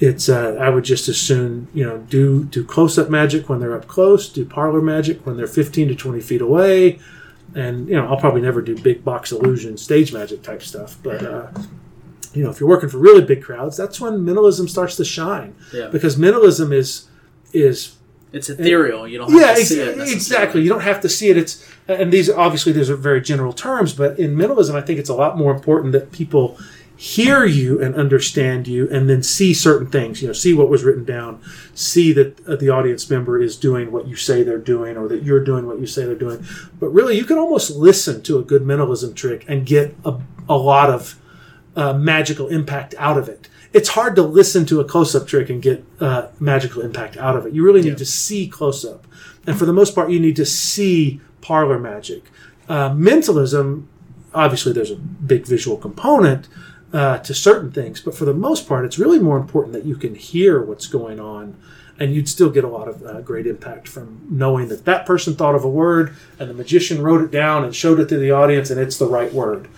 it's 0.00 0.28
uh, 0.28 0.56
I 0.60 0.68
would 0.68 0.84
just 0.84 1.08
as 1.08 1.18
soon 1.20 1.68
you 1.74 1.84
know 1.84 1.98
do 1.98 2.44
do 2.44 2.64
close 2.64 2.98
up 2.98 3.10
magic 3.10 3.48
when 3.48 3.60
they're 3.60 3.74
up 3.76 3.86
close, 3.88 4.28
do 4.28 4.44
parlor 4.44 4.80
magic 4.80 5.24
when 5.26 5.36
they're 5.36 5.46
fifteen 5.46 5.88
to 5.88 5.94
twenty 5.94 6.20
feet 6.20 6.40
away, 6.40 6.98
and 7.54 7.88
you 7.88 7.94
know 7.96 8.06
I'll 8.06 8.16
probably 8.16 8.40
never 8.42 8.62
do 8.62 8.76
big 8.80 9.04
box 9.04 9.32
illusion 9.32 9.76
stage 9.76 10.12
magic 10.12 10.42
type 10.42 10.62
stuff. 10.62 10.96
But 11.02 11.22
uh, 11.24 11.46
you 12.32 12.44
know 12.44 12.50
if 12.50 12.60
you're 12.60 12.68
working 12.68 12.88
for 12.88 12.98
really 12.98 13.22
big 13.22 13.42
crowds, 13.42 13.76
that's 13.76 14.00
when 14.00 14.24
mentalism 14.24 14.68
starts 14.68 14.96
to 14.96 15.04
shine 15.04 15.54
Yeah. 15.72 15.88
because 15.88 16.16
mentalism 16.16 16.72
is 16.72 17.08
is 17.52 17.96
It's 18.32 18.50
ethereal. 18.50 19.08
You 19.08 19.18
don't 19.18 19.32
have 19.32 19.40
yeah 19.40 19.54
to 19.54 19.60
ex- 19.60 19.68
see 19.70 19.80
it. 19.80 19.98
exactly 19.98 20.62
you 20.62 20.68
don't 20.68 20.82
have 20.82 21.00
to 21.00 21.08
see 21.08 21.30
it 21.30 21.36
it's 21.38 21.66
and 21.88 22.12
these 22.12 22.28
obviously 22.28 22.72
these 22.72 22.90
are 22.90 22.96
very 22.96 23.22
general 23.22 23.54
terms 23.54 23.94
but 23.94 24.18
in 24.18 24.36
mentalism 24.36 24.76
i 24.76 24.82
think 24.82 24.98
it's 25.00 25.08
a 25.08 25.14
lot 25.14 25.38
more 25.38 25.50
important 25.54 25.92
that 25.92 26.12
people 26.12 26.58
hear 27.00 27.44
you 27.44 27.80
and 27.80 27.94
understand 27.94 28.66
you 28.66 28.88
and 28.90 29.08
then 29.08 29.22
see 29.22 29.54
certain 29.54 29.86
things 29.86 30.20
you 30.20 30.26
know 30.26 30.32
see 30.32 30.52
what 30.52 30.68
was 30.68 30.82
written 30.82 31.04
down 31.04 31.40
see 31.72 32.12
that 32.12 32.44
uh, 32.48 32.56
the 32.56 32.68
audience 32.68 33.08
member 33.08 33.40
is 33.40 33.56
doing 33.56 33.92
what 33.92 34.08
you 34.08 34.16
say 34.16 34.42
they're 34.42 34.58
doing 34.58 34.96
or 34.96 35.06
that 35.06 35.22
you're 35.22 35.44
doing 35.44 35.64
what 35.64 35.78
you 35.78 35.86
say 35.86 36.04
they're 36.04 36.16
doing. 36.16 36.44
But 36.80 36.88
really 36.88 37.16
you 37.16 37.24
can 37.24 37.38
almost 37.38 37.70
listen 37.70 38.20
to 38.24 38.40
a 38.40 38.42
good 38.42 38.62
mentalism 38.66 39.14
trick 39.14 39.44
and 39.46 39.64
get 39.64 39.94
a, 40.04 40.18
a 40.48 40.56
lot 40.56 40.90
of 40.90 41.14
uh, 41.76 41.92
magical 41.92 42.48
impact 42.48 42.96
out 42.98 43.16
of 43.16 43.28
it. 43.28 43.48
It's 43.72 43.90
hard 43.90 44.16
to 44.16 44.22
listen 44.22 44.66
to 44.66 44.80
a 44.80 44.84
close-up 44.84 45.28
trick 45.28 45.50
and 45.50 45.62
get 45.62 45.84
uh, 46.00 46.28
magical 46.40 46.82
impact 46.82 47.16
out 47.16 47.36
of 47.36 47.46
it. 47.46 47.52
You 47.52 47.62
really 47.64 47.82
need 47.82 47.90
Yeah. 47.90 47.94
to 47.96 48.06
see 48.06 48.48
close-up. 48.48 49.06
And 49.46 49.56
for 49.56 49.66
the 49.66 49.72
most 49.72 49.94
part 49.94 50.10
you 50.10 50.18
need 50.18 50.34
to 50.34 50.44
see 50.46 51.20
parlor 51.42 51.78
magic. 51.78 52.24
Uh, 52.68 52.92
mentalism 52.92 53.88
obviously 54.34 54.72
there's 54.72 54.90
a 54.90 54.96
big 54.96 55.46
visual 55.46 55.76
component 55.76 56.48
uh, 56.92 57.18
to 57.18 57.34
certain 57.34 57.70
things, 57.70 58.00
but 58.00 58.14
for 58.14 58.24
the 58.24 58.34
most 58.34 58.66
part, 58.66 58.84
it's 58.84 58.98
really 58.98 59.18
more 59.18 59.36
important 59.36 59.72
that 59.74 59.84
you 59.84 59.94
can 59.96 60.14
hear 60.14 60.62
what's 60.62 60.86
going 60.86 61.20
on, 61.20 61.54
and 62.00 62.14
you'd 62.14 62.28
still 62.28 62.48
get 62.48 62.62
a 62.64 62.68
lot 62.68 62.86
of 62.88 63.02
uh, 63.04 63.20
great 63.20 63.46
impact 63.46 63.88
from 63.88 64.20
knowing 64.30 64.68
that 64.68 64.84
that 64.84 65.04
person 65.04 65.34
thought 65.34 65.54
of 65.56 65.64
a 65.64 65.68
word 65.68 66.14
and 66.38 66.48
the 66.48 66.54
magician 66.54 67.02
wrote 67.02 67.20
it 67.20 67.30
down 67.30 67.64
and 67.64 67.74
showed 67.74 67.98
it 68.00 68.08
to 68.08 68.16
the 68.16 68.30
audience, 68.30 68.70
and 68.70 68.80
it's 68.80 68.96
the 68.98 69.06
right 69.06 69.32
word. 69.34 69.68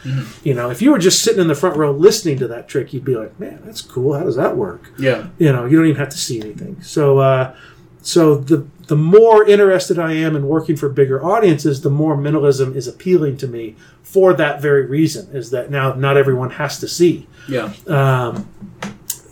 You 0.44 0.54
know, 0.54 0.70
if 0.70 0.80
you 0.82 0.90
were 0.92 0.98
just 0.98 1.22
sitting 1.22 1.40
in 1.40 1.48
the 1.48 1.54
front 1.54 1.76
row 1.76 1.90
listening 1.90 2.38
to 2.38 2.48
that 2.48 2.68
trick, 2.68 2.92
you'd 2.92 3.04
be 3.04 3.16
like, 3.16 3.40
"Man, 3.40 3.60
that's 3.64 3.80
cool. 3.82 4.12
How 4.14 4.24
does 4.24 4.36
that 4.36 4.56
work?" 4.56 4.92
Yeah. 4.98 5.28
you 5.38 5.50
know 5.52 5.64
you 5.64 5.76
don't 5.76 5.86
even 5.86 5.98
have 5.98 6.10
to 6.10 6.18
see 6.18 6.40
anything 6.40 6.80
so 6.82 7.18
uh, 7.18 7.54
so 8.02 8.36
the 8.36 8.66
the 8.90 8.96
more 8.96 9.38
interested 9.54 9.96
i 9.98 10.12
am 10.26 10.32
in 10.38 10.44
working 10.56 10.76
for 10.76 10.88
bigger 11.00 11.18
audiences 11.24 11.80
the 11.88 11.94
more 12.02 12.16
mentalism 12.16 12.68
is 12.80 12.86
appealing 12.88 13.36
to 13.36 13.46
me 13.46 13.64
for 14.02 14.32
that 14.34 14.60
very 14.60 14.84
reason 14.98 15.22
is 15.40 15.50
that 15.50 15.70
now 15.70 15.92
not 15.94 16.16
everyone 16.22 16.50
has 16.62 16.72
to 16.80 16.88
see 16.88 17.14
Yeah. 17.48 17.72
um, 17.86 18.32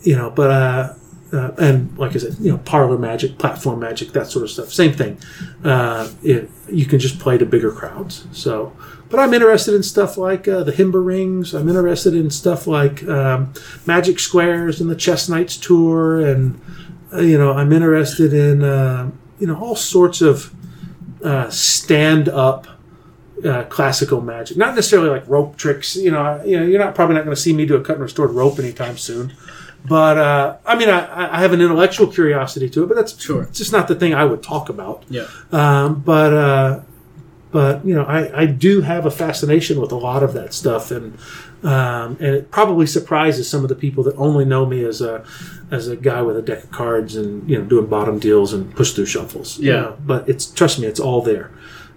you 0.09 0.15
know 0.19 0.29
but 0.39 0.49
uh, 0.51 0.93
uh, 1.31 1.51
and 1.59 1.95
like 1.95 2.15
I 2.15 2.19
said, 2.23 2.37
you 2.39 2.49
know, 2.51 2.57
parlor 2.57 2.97
magic, 2.97 3.37
platform 3.37 3.79
magic, 3.81 4.13
that 4.13 4.25
sort 4.33 4.41
of 4.45 4.49
stuff. 4.49 4.73
Same 4.73 4.93
thing. 4.93 5.13
Uh, 5.63 6.09
it, 6.23 6.49
you 6.67 6.85
can 6.87 6.97
just 6.97 7.19
play 7.19 7.37
to 7.37 7.45
bigger 7.45 7.71
crowds. 7.71 8.25
So, 8.31 8.73
but 9.11 9.19
I'm 9.19 9.31
interested 9.35 9.75
in 9.75 9.83
stuff 9.83 10.17
like 10.17 10.47
uh, 10.47 10.63
the 10.63 10.71
Himber 10.71 11.05
rings. 11.05 11.53
I'm 11.53 11.69
interested 11.69 12.15
in 12.15 12.31
stuff 12.31 12.65
like 12.65 13.03
um, 13.07 13.53
Magic 13.85 14.17
Squares 14.17 14.81
and 14.81 14.89
the 14.89 14.95
Chess 14.95 15.29
Knights 15.29 15.55
tour, 15.57 16.19
and 16.25 16.59
uh, 17.13 17.19
you 17.21 17.37
know, 17.37 17.51
I'm 17.53 17.71
interested 17.73 18.33
in 18.33 18.63
uh, 18.63 19.11
you 19.39 19.47
know 19.47 19.57
all 19.59 19.75
sorts 19.75 20.21
of 20.21 20.53
uh, 21.23 21.49
stand 21.49 22.29
up. 22.29 22.67
Uh, 23.41 23.63
classical 23.69 24.19
magic, 24.19 24.57
not 24.57 24.75
necessarily 24.75 25.09
like 25.09 25.23
rope 25.29 25.55
tricks. 25.55 25.95
You 25.95 26.11
know, 26.11 26.19
I- 26.21 26.43
you 26.43 26.59
know, 26.59 26.65
you're 26.65 26.77
not 26.83 26.93
probably 26.93 27.15
not 27.15 27.23
going 27.23 27.33
to 27.33 27.41
see 27.41 27.53
me 27.53 27.65
do 27.65 27.77
a 27.77 27.81
cut 27.81 27.93
and 27.93 28.01
restored 28.03 28.31
rope 28.31 28.59
anytime 28.59 28.97
soon. 28.97 29.31
But 29.87 30.17
uh, 30.17 30.57
I 30.65 30.75
mean, 30.77 30.89
I, 30.89 31.37
I 31.37 31.39
have 31.39 31.53
an 31.53 31.61
intellectual 31.61 32.07
curiosity 32.07 32.69
to 32.71 32.83
it, 32.83 32.87
but 32.87 32.95
that's 32.95 33.17
Sure. 33.17 33.43
it's 33.43 33.57
just 33.57 33.71
not 33.71 33.87
the 33.87 33.95
thing 33.95 34.13
I 34.13 34.25
would 34.25 34.43
talk 34.43 34.67
about. 34.67 35.03
Yeah. 35.09 35.25
Um, 35.53 36.01
but 36.01 36.33
uh, 36.33 36.79
but 37.53 37.85
you 37.85 37.95
know, 37.95 38.03
I, 38.03 38.41
I 38.41 38.45
do 38.45 38.81
have 38.81 39.05
a 39.05 39.11
fascination 39.11 39.79
with 39.79 39.93
a 39.93 39.97
lot 39.97 40.21
of 40.21 40.33
that 40.33 40.53
stuff, 40.53 40.91
and 40.91 41.17
um, 41.63 42.15
and 42.19 42.35
it 42.35 42.51
probably 42.51 42.85
surprises 42.87 43.49
some 43.49 43.63
of 43.63 43.69
the 43.69 43.75
people 43.75 44.03
that 44.05 44.15
only 44.15 44.45
know 44.45 44.65
me 44.65 44.83
as 44.85 45.01
a 45.01 45.25
as 45.71 45.87
a 45.87 45.95
guy 45.95 46.21
with 46.21 46.37
a 46.37 46.41
deck 46.41 46.63
of 46.63 46.71
cards 46.71 47.15
and 47.15 47.49
you 47.49 47.57
know 47.57 47.65
doing 47.65 47.85
bottom 47.87 48.17
deals 48.19 48.53
and 48.53 48.73
push 48.75 48.93
through 48.93 49.05
shuffles. 49.05 49.59
you 49.59 49.71
Yeah. 49.71 49.81
know. 49.81 49.97
but 50.05 50.27
it's 50.29 50.45
trust 50.45 50.79
me, 50.79 50.87
it's 50.87 50.99
all 50.99 51.21
there, 51.21 51.51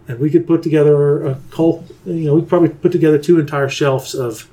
and 0.09 0.19
we 0.19 0.31
could 0.31 0.47
put 0.47 0.63
together 0.63 1.25
a 1.27 1.35
whole 1.53 1.85
you 2.05 2.25
know 2.27 2.35
we 2.35 2.43
probably 2.43 2.71
put 2.71 2.93
together 2.93 3.19
two 3.19 3.39
entire 3.39 3.69
shelves 3.69 4.15
of 4.15 4.49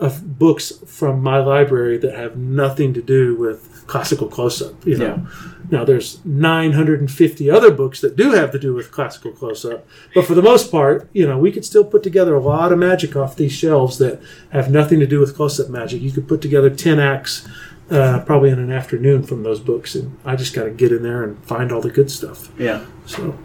of 0.00 0.38
books 0.38 0.72
from 0.86 1.22
my 1.22 1.38
library 1.38 1.96
that 1.98 2.14
have 2.14 2.36
nothing 2.36 2.92
to 2.94 3.00
do 3.02 3.34
with 3.36 3.73
classical 3.86 4.26
close-up 4.28 4.86
you 4.86 4.96
know 4.96 5.26
now 5.70 5.84
there's 5.84 6.24
950 6.24 7.50
other 7.50 7.70
books 7.70 8.00
that 8.00 8.16
do 8.16 8.32
have 8.32 8.50
to 8.50 8.58
do 8.58 8.72
with 8.74 8.90
classical 8.90 9.30
close-up 9.32 9.86
but 10.14 10.24
for 10.24 10.34
the 10.34 10.42
most 10.42 10.70
part 10.70 11.08
you 11.12 11.26
know 11.26 11.36
we 11.38 11.52
could 11.52 11.64
still 11.64 11.84
put 11.84 12.02
together 12.02 12.34
a 12.34 12.40
lot 12.40 12.72
of 12.72 12.78
magic 12.78 13.14
off 13.14 13.36
these 13.36 13.52
shelves 13.52 13.98
that 13.98 14.20
have 14.50 14.70
nothing 14.70 14.98
to 15.00 15.06
do 15.06 15.20
with 15.20 15.36
close-up 15.36 15.68
magic 15.68 16.00
you 16.00 16.10
could 16.10 16.26
put 16.26 16.40
together 16.40 16.70
10 16.70 16.98
acts 16.98 17.46
uh, 17.90 18.20
probably 18.24 18.48
in 18.48 18.58
an 18.58 18.72
afternoon 18.72 19.22
from 19.22 19.42
those 19.42 19.60
books 19.60 19.94
and 19.94 20.18
i 20.24 20.34
just 20.34 20.54
got 20.54 20.64
to 20.64 20.70
get 20.70 20.90
in 20.90 21.02
there 21.02 21.22
and 21.22 21.42
find 21.44 21.70
all 21.70 21.80
the 21.82 21.90
good 21.90 22.10
stuff 22.10 22.50
Yeah. 22.58 22.84
so 23.04 23.38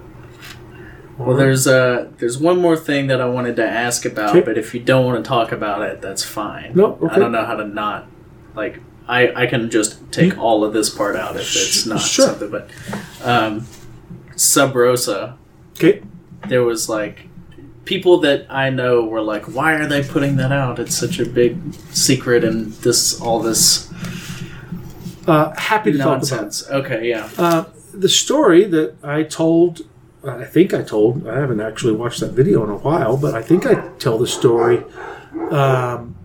Well, 1.17 1.35
there's 1.35 1.67
uh, 1.67 2.07
there's 2.19 2.37
one 2.37 2.61
more 2.61 2.77
thing 2.77 3.07
that 3.07 3.19
I 3.19 3.25
wanted 3.27 3.57
to 3.57 3.67
ask 3.69 4.05
about, 4.05 4.29
Okay. 4.29 4.39
but 4.39 4.57
if 4.57 4.73
you 4.73 4.79
don't 4.79 5.05
want 5.05 5.21
to 5.21 5.27
talk 5.27 5.51
about 5.51 5.81
it, 5.81 5.99
that's 6.01 6.23
fine. 6.23 6.71
No, 6.75 6.97
okay. 7.01 7.15
I 7.15 7.19
don't 7.19 7.33
know 7.33 7.43
how 7.43 7.57
to 7.57 7.65
not 7.67 8.07
like. 8.55 8.79
I 9.09 9.43
I 9.43 9.45
can 9.47 9.69
just 9.69 9.97
take 10.11 10.33
You- 10.33 10.39
all 10.39 10.63
of 10.63 10.71
this 10.73 10.89
part 10.89 11.15
out 11.15 11.35
if 11.35 11.41
it's 11.55 11.85
not 11.85 12.01
Sure. 12.01 12.27
something. 12.27 12.49
But 12.51 12.69
um, 13.23 13.65
Sub 14.35 14.75
Rosa, 14.75 15.35
okay 15.75 16.01
there 16.47 16.63
was 16.63 16.87
like 16.87 17.27
people 17.85 18.19
that 18.21 18.45
I 18.49 18.69
know 18.69 19.03
were 19.03 19.21
like, 19.33 19.45
"Why 19.57 19.73
are 19.73 19.87
they 19.87 20.01
putting 20.03 20.37
that 20.37 20.51
out? 20.51 20.79
It's 20.79 20.95
such 20.95 21.19
a 21.19 21.25
big 21.25 21.57
secret 21.91 22.43
and 22.43 22.71
this 22.85 23.19
all 23.19 23.39
this 23.41 23.89
uh, 25.27 25.53
happy 25.57 25.91
to 25.91 25.97
talk 25.97 26.05
about 26.07 26.13
it. 26.13 26.31
nonsense." 26.31 26.69
Okay, 26.69 27.09
yeah, 27.09 27.27
Uh, 27.37 27.63
the 27.93 28.09
story 28.09 28.63
that 28.65 28.93
I 29.03 29.23
told, 29.23 29.81
I 30.23 30.45
think 30.45 30.73
I 30.73 30.81
told, 30.81 31.27
I 31.27 31.39
haven't 31.39 31.59
actually 31.61 31.93
watched 31.93 32.19
that 32.21 32.31
video 32.31 32.63
in 32.63 32.69
a 32.69 32.77
while, 32.77 33.17
but 33.17 33.33
I 33.35 33.41
think 33.41 33.65
I 33.65 33.73
tell 33.99 34.17
the 34.17 34.27
story 34.27 34.83
um, 35.51 36.15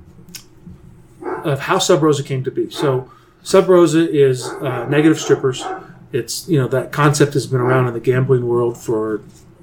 of 1.24 1.60
how 1.60 1.78
Sub 1.78 2.02
Rosa 2.02 2.22
came 2.22 2.44
to 2.44 2.50
be. 2.50 2.70
So, 2.70 3.10
Sub 3.42 3.68
Rosa 3.68 4.10
is 4.10 4.46
uh, 4.46 4.86
negative 4.88 5.20
strippers. 5.20 5.64
It's, 6.12 6.48
you 6.48 6.58
know, 6.58 6.68
that 6.68 6.92
concept 6.92 7.34
has 7.34 7.46
been 7.46 7.60
around 7.60 7.88
in 7.88 7.94
the 7.94 8.00
gambling 8.00 8.46
world 8.46 8.78
for 8.78 9.22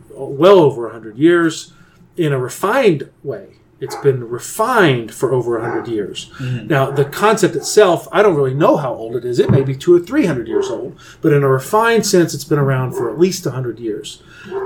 well 0.10 0.60
over 0.60 0.84
100 0.84 1.18
years 1.18 1.74
in 2.18 2.34
a 2.34 2.38
refined 2.38 3.10
way. 3.24 3.48
It's 3.80 3.96
been 3.96 4.30
refined 4.30 5.12
for 5.12 5.34
over 5.34 5.60
100 5.60 5.88
years. 5.88 6.32
Now, 6.40 6.92
the 6.92 7.04
concept 7.04 7.56
itself, 7.56 8.08
I 8.12 8.22
don't 8.22 8.36
really 8.36 8.54
know 8.54 8.78
how 8.78 8.94
old 8.94 9.16
it 9.16 9.26
is. 9.26 9.40
It 9.40 9.50
may 9.50 9.64
be 9.64 9.76
two 9.76 9.96
or 9.96 10.00
300 10.00 10.48
years 10.48 10.70
old, 10.70 11.00
but 11.22 11.34
in 11.34 11.42
a 11.42 11.48
refined 11.48 12.06
sense, 12.06 12.36
it's 12.36 12.44
been 12.44 12.60
around 12.60 12.92
for 12.92 13.10
at 13.10 13.18
least 13.18 13.44
100 13.44 13.80
years. 13.80 14.22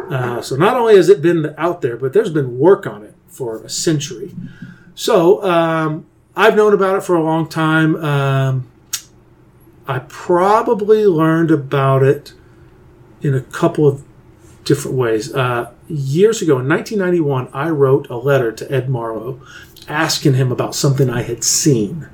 Uh, 0.10 0.42
so 0.42 0.58
not 0.58 0.76
only 0.76 0.98
has 0.98 1.08
it 1.08 1.22
been 1.22 1.56
out 1.58 1.82
there, 1.82 1.96
but 1.96 2.12
there's 2.12 2.30
been 2.30 2.60
work 2.60 2.86
on 2.86 3.04
it 3.04 3.16
for 3.30 3.64
a 3.64 3.70
century. 3.70 4.36
So 4.96 5.42
um, 5.46 6.06
I've 6.36 6.56
known 6.56 6.74
about 6.74 6.98
it 6.98 7.04
for 7.04 7.16
a 7.16 7.24
long 7.24 7.48
time. 7.48 7.96
Um, 7.98 8.68
I 9.88 10.00
probably 10.00 11.06
learned 11.06 11.52
about 11.52 12.04
it 12.04 12.34
in 13.22 13.34
a 13.36 13.42
couple 13.42 13.88
of 13.88 14.04
different 14.64 14.98
ways. 14.98 15.34
Uh, 15.34 15.72
years 15.88 16.42
ago, 16.42 16.60
in 16.60 16.68
1991, 16.68 17.50
I 17.54 17.70
wrote 17.70 18.10
a 18.10 18.18
letter 18.18 18.52
to 18.52 18.72
Ed 18.72 18.88
Marlo 18.88 19.40
asking 19.88 20.34
him 20.34 20.52
about 20.52 20.74
something 20.74 21.12
I 21.12 21.22
had 21.22 21.44
seen. 21.44 22.08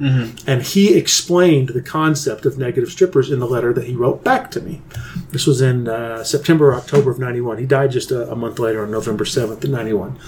And 0.46 0.62
he 0.62 0.94
explained 0.98 1.70
the 1.70 1.82
concept 1.82 2.46
of 2.46 2.58
negative 2.58 2.90
strippers 2.92 3.32
in 3.32 3.40
the 3.40 3.48
letter 3.48 3.72
that 3.72 3.86
he 3.86 3.96
wrote 3.96 4.26
back 4.26 4.52
to 4.52 4.62
me. 4.62 4.82
This 5.30 5.48
was 5.48 5.62
in 5.62 5.88
uh, 5.88 6.26
September 6.26 6.72
or 6.72 6.76
October 6.76 7.12
of 7.12 7.20
91. 7.20 7.60
He 7.60 7.66
died 7.66 7.92
just 7.92 8.12
a, 8.12 8.30
a 8.30 8.36
month 8.36 8.60
later 8.60 8.84
on 8.84 8.92
November 8.92 9.24
7th 9.24 9.64
of 9.64 9.70
91. 9.70 10.20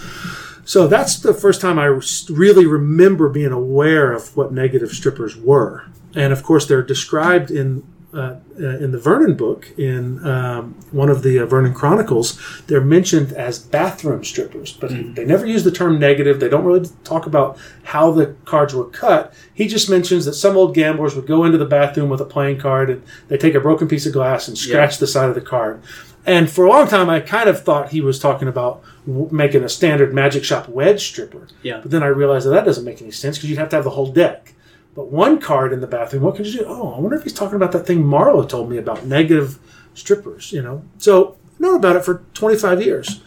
So 0.66 0.88
that's 0.88 1.20
the 1.20 1.34
first 1.34 1.62
time 1.62 1.78
I 1.78 1.86
really 2.30 2.66
remember 2.66 3.30
being 3.30 3.52
aware 3.52 4.12
of 4.12 4.36
what 4.38 4.54
negative 4.54 4.92
strippers 4.92 5.36
were. 5.36 5.86
And 6.16 6.32
of 6.32 6.44
course, 6.44 6.66
they're 6.66 6.84
described 6.84 7.52
in 7.52 7.84
uh, 8.14 8.36
uh, 8.60 8.78
in 8.78 8.92
the 8.92 9.00
Vernon 9.00 9.36
book, 9.36 9.72
in 9.78 10.26
um, 10.26 10.76
one 10.92 11.10
of 11.10 11.24
the 11.24 11.40
uh, 11.40 11.46
Vernon 11.46 11.74
Chronicles, 11.74 12.40
they're 12.68 12.82
mentioned 12.82 13.32
as 13.34 13.60
bathroom 13.60 14.24
strippers, 14.24 14.72
but 14.74 14.92
they 15.16 15.26
never 15.26 15.46
use 15.46 15.64
the 15.64 15.72
term 15.72 16.00
negative. 16.00 16.40
They 16.40 16.50
don't 16.50 16.64
really 16.64 16.88
talk 17.04 17.26
about 17.26 17.58
how 17.84 18.12
the 18.12 18.36
cards 18.46 18.74
were 18.74 18.86
cut. 18.86 19.34
He 19.54 19.68
just 19.68 19.90
mentions 19.90 20.26
that 20.26 20.34
some 20.34 20.56
old 20.56 20.76
gamblers 20.76 21.16
would 21.16 21.28
go 21.28 21.44
into 21.44 21.58
the 21.58 21.66
bathroom 21.66 22.10
with 22.10 22.22
a 22.22 22.26
playing 22.26 22.60
card 22.60 22.90
and 22.90 23.04
they 23.28 23.38
take 23.38 23.56
a 23.56 23.60
broken 23.60 23.88
piece 23.88 24.06
of 24.06 24.14
glass 24.14 24.48
and 24.48 24.58
scratch 24.58 24.98
the 24.98 25.08
side 25.08 25.30
of 25.30 25.36
the 25.36 25.42
card. 25.42 25.82
And 26.26 26.50
for 26.50 26.66
a 26.66 26.70
long 26.70 26.88
time, 26.88 27.10
I 27.10 27.20
kind 27.20 27.50
of 27.50 27.62
thought 27.64 27.90
he 27.90 28.00
was 28.00 28.18
talking 28.20 28.48
about 28.48 28.82
w- 29.06 29.28
making 29.32 29.64
a 29.64 29.70
standard 29.70 30.14
magic 30.14 30.44
shop 30.46 30.70
wedge 30.70 31.04
stripper. 31.06 31.48
Yeah. 31.64 31.80
But 31.82 31.92
then 31.92 32.02
I 32.04 32.08
realized 32.08 32.46
that 32.46 32.52
that 32.52 32.66
doesn't 32.66 32.86
make 32.86 33.02
any 33.02 33.12
sense 33.12 33.38
because 33.38 33.50
you'd 33.50 33.60
have 33.60 33.70
to 33.70 33.76
have 33.76 33.84
the 33.84 33.92
whole 33.92 34.12
deck. 34.12 34.54
But 34.96 35.10
one 35.10 35.40
card 35.40 35.74
in 35.74 35.82
the 35.82 35.88
bathroom, 35.88 36.24
what 36.24 36.36
could 36.36 36.46
you 36.46 36.60
do? 36.60 36.66
Oh, 36.68 36.94
I 36.94 37.00
wonder 37.00 37.18
if 37.18 37.24
he's 37.24 37.34
talking 37.34 37.56
about 37.56 37.72
that 37.72 37.88
thing 37.88 38.04
Marlo 38.04 38.48
told 38.48 38.70
me 38.70 38.78
about 38.78 39.06
negative 39.06 39.58
strippers, 39.96 40.52
you 40.52 40.62
know? 40.62 40.84
So, 40.98 41.38
I've 41.54 41.60
known 41.60 41.76
about 41.76 41.96
it 41.96 42.06
for 42.06 42.24
25 42.34 42.82
years. 42.82 43.22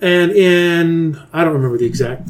And 0.00 0.30
in, 0.30 1.20
I 1.32 1.44
don't 1.44 1.54
remember 1.54 1.78
the 1.78 1.86
exact 1.86 2.28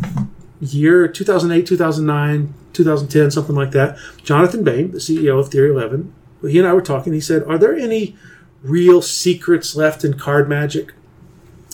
year, 0.60 1.07
2008, 1.07 1.67
2009, 1.67 2.55
2010, 2.73 3.31
something 3.31 3.55
like 3.55 3.73
that, 3.73 3.99
Jonathan 4.23 4.65
Bayme, 4.65 4.92
the 4.92 4.99
CEO 4.99 5.39
of 5.39 5.49
Theory 5.49 5.70
11, 5.70 6.15
he 6.42 6.58
and 6.58 6.68
I 6.68 6.73
were 6.73 6.83
talking. 6.83 7.12
He 7.12 7.20
said, 7.20 7.42
Are 7.44 7.58
there 7.58 7.75
any 7.75 8.17
real 8.62 9.02
secrets 9.02 9.75
left 9.75 10.05
in 10.05 10.18
card 10.18 10.49
magic? 10.49 10.92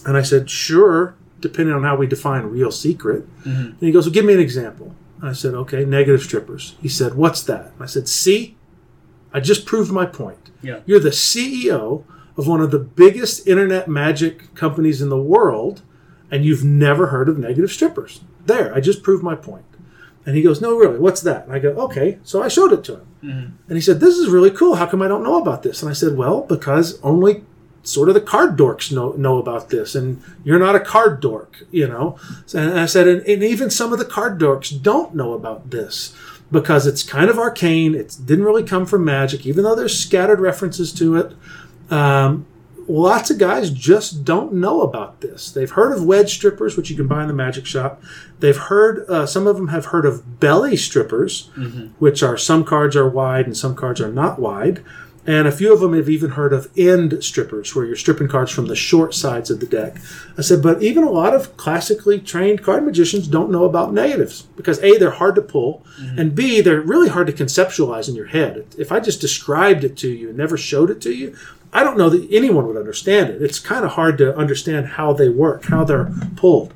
And 0.07 0.17
I 0.17 0.23
said, 0.23 0.49
Sure, 0.49 1.15
depending 1.41 1.75
on 1.75 1.83
how 1.83 1.97
we 1.97 2.07
define 2.07 2.45
real 2.45 2.71
secret. 2.71 3.29
Mm-hmm. 3.41 3.67
And 3.67 3.81
he 3.81 3.93
goes, 3.93 4.07
Well, 4.07 4.15
give 4.15 4.25
me 4.25 4.33
an 4.35 4.41
example. 4.41 4.95
I 5.29 5.33
said, 5.33 5.55
okay, 5.55 5.85
negative 5.85 6.23
strippers. 6.23 6.77
He 6.81 6.89
said, 6.89 7.15
what's 7.15 7.43
that? 7.45 7.73
I 7.81 7.87
said, 7.87 8.09
see, 8.09 8.57
I 9.33 9.41
just 9.41 9.67
proved 9.67 9.91
my 9.91 10.07
point. 10.07 10.51
Yeah. 10.63 10.81
You're 10.87 11.01
the 11.01 11.11
CEO 11.11 12.05
of 12.37 12.47
one 12.47 12.61
of 12.61 12.71
the 12.71 12.79
biggest 12.79 13.47
internet 13.47 13.89
magic 13.89 14.55
companies 14.55 15.01
in 15.01 15.09
the 15.09 15.21
world, 15.21 15.83
and 16.31 16.45
you've 16.45 16.65
never 16.65 17.09
heard 17.09 17.29
of 17.29 17.39
negative 17.39 17.71
strippers. 17.71 18.21
There, 18.47 18.75
I 18.75 18.81
just 18.81 19.03
proved 19.03 19.23
my 19.23 19.35
point. 19.35 19.65
And 20.27 20.37
he 20.37 20.43
goes, 20.43 20.61
no, 20.61 20.77
really, 20.77 20.99
what's 20.99 21.21
that? 21.21 21.45
And 21.45 21.53
I 21.53 21.59
go, 21.59 21.71
okay. 21.71 22.19
So 22.23 22.43
I 22.43 22.49
showed 22.49 22.73
it 22.73 22.83
to 22.85 22.95
him. 22.95 23.07
Mm-hmm. 23.23 23.57
And 23.69 23.77
he 23.77 23.81
said, 23.81 24.01
this 24.01 24.17
is 24.17 24.31
really 24.31 24.51
cool. 24.51 24.77
How 24.77 24.87
come 24.87 25.03
I 25.03 25.09
don't 25.09 25.23
know 25.23 25.41
about 25.41 25.63
this? 25.63 25.83
And 25.83 25.91
I 25.91 25.95
said, 25.95 26.17
well, 26.17 26.43
because 26.43 27.01
only 27.03 27.45
sort 27.85 28.09
of 28.09 28.15
the 28.15 28.21
card 28.21 28.57
dorks 28.57 28.91
know, 28.91 29.13
know 29.13 29.39
about 29.39 29.69
this 29.71 29.95
and 29.95 30.23
you're 30.43 30.59
not 30.59 30.75
a 30.75 30.81
card 30.81 31.21
dork 31.21 31.65
you 31.71 31.87
know? 31.87 32.19
And 32.55 32.79
i 32.79 32.87
said 32.87 33.07
and, 33.07 33.23
and 33.23 33.43
even 33.43 33.71
some 33.71 33.93
of 33.93 33.99
the 33.99 34.05
card 34.05 34.39
dorks 34.41 34.83
don't 34.83 35.15
know 35.15 35.33
about 35.33 35.71
this 35.71 36.15
because 36.51 36.87
it's 36.87 37.03
kind 37.03 37.31
of 37.31 37.39
arcane 37.39 37.95
it 37.95 38.17
didn't 38.25 38.45
really 38.45 38.63
come 38.65 38.87
from 38.87 39.05
magic 39.05 39.47
even 39.47 39.65
though 39.65 39.75
there's 39.75 39.99
scattered 39.99 40.41
references 40.41 40.93
to 40.95 41.17
it. 41.17 41.33
Um, 41.91 42.47
lots 42.87 43.31
of 43.31 43.39
guys 43.39 43.71
just 43.71 44.25
don't 44.25 44.53
know 44.53 44.83
about 44.83 45.21
this. 45.21 45.51
They've 45.51 45.71
heard 45.71 45.97
of 45.97 46.05
wedge 46.05 46.35
strippers 46.35 46.77
which 46.77 46.91
you 46.91 46.97
can 46.97 47.07
buy 47.07 47.23
in 47.23 47.29
the 47.29 47.35
magic 47.35 47.67
shop. 47.67 48.03
They've 48.41 48.57
heard 48.57 49.09
uh, 49.09 49.27
some 49.27 49.47
of 49.47 49.57
them 49.57 49.69
have 49.69 49.87
heard 49.87 50.05
of 50.07 50.39
belly 50.41 50.77
strippers 50.77 51.51
which 51.99 52.23
are 52.23 52.37
some 52.37 52.65
cards 52.65 52.95
are 52.97 53.09
wide 53.09 53.47
and 53.47 53.57
some 53.57 53.75
cards 53.75 54.01
are 54.01 54.13
not 54.13 54.39
wide 54.39 54.85
and 55.27 55.49
a 55.49 55.53
few 55.53 55.73
of 55.73 55.81
them 55.81 55.95
have 55.95 56.09
even 56.09 56.31
heard 56.31 56.53
of 56.53 56.71
end 56.77 57.25
strippers, 57.25 57.75
where 57.75 57.85
you're 57.85 57.97
stripping 57.97 58.29
cards 58.29 58.51
from 58.51 58.67
the 58.67 58.77
short 58.77 59.15
sides 59.15 59.51
of 59.51 59.61
the 59.61 59.67
deck. 59.67 59.97
I 60.37 60.43
said, 60.43 60.63
but 60.63 60.83
even 60.83 61.05
a 61.05 61.11
lot 61.11 61.35
of 61.35 61.57
classically 61.57 62.21
trained 62.21 62.63
card 62.63 62.85
magicians 62.85 63.27
don't 63.27 63.51
know 63.51 63.65
about 63.65 63.93
negatives 63.93 64.43
because 64.57 64.83
A, 64.83 64.99
they're 64.99 65.11
hard 65.11 65.35
to 65.37 65.43
pull, 65.43 65.85
and 66.17 66.35
B, 66.35 66.61
they're 66.61 66.81
really 66.81 67.09
hard 67.09 67.27
to 67.29 67.33
conceptualize 67.33 68.09
in 68.09 68.15
your 68.15 68.27
head. 68.27 68.67
If 68.77 68.93
I 68.93 69.01
just 69.01 69.21
described 69.21 69.85
it 69.85 69.97
to 69.99 70.09
you 70.09 70.29
and 70.29 70.37
never 70.37 70.57
showed 70.57 70.91
it 70.91 71.01
to 71.03 71.13
you, 71.13 71.37
I 71.73 71.83
don't 71.83 71.99
know 71.99 72.09
that 72.11 72.29
anyone 72.31 72.67
would 72.67 72.77
understand 72.77 73.31
it. 73.31 73.43
It's 73.43 73.59
kind 73.59 73.85
of 73.85 73.93
hard 73.93 74.19
to 74.19 74.37
understand 74.37 74.87
how 74.87 75.13
they 75.13 75.29
work, 75.29 75.65
how 75.65 75.85
they're 75.85 76.13
pulled. 76.37 76.73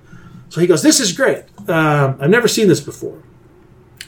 So 0.48 0.60
he 0.60 0.66
goes, 0.66 0.82
This 0.82 0.98
is 0.98 1.12
great. 1.12 1.44
Um, 1.68 2.16
I've 2.20 2.30
never 2.30 2.48
seen 2.48 2.68
this 2.68 2.80
before. 2.80 3.22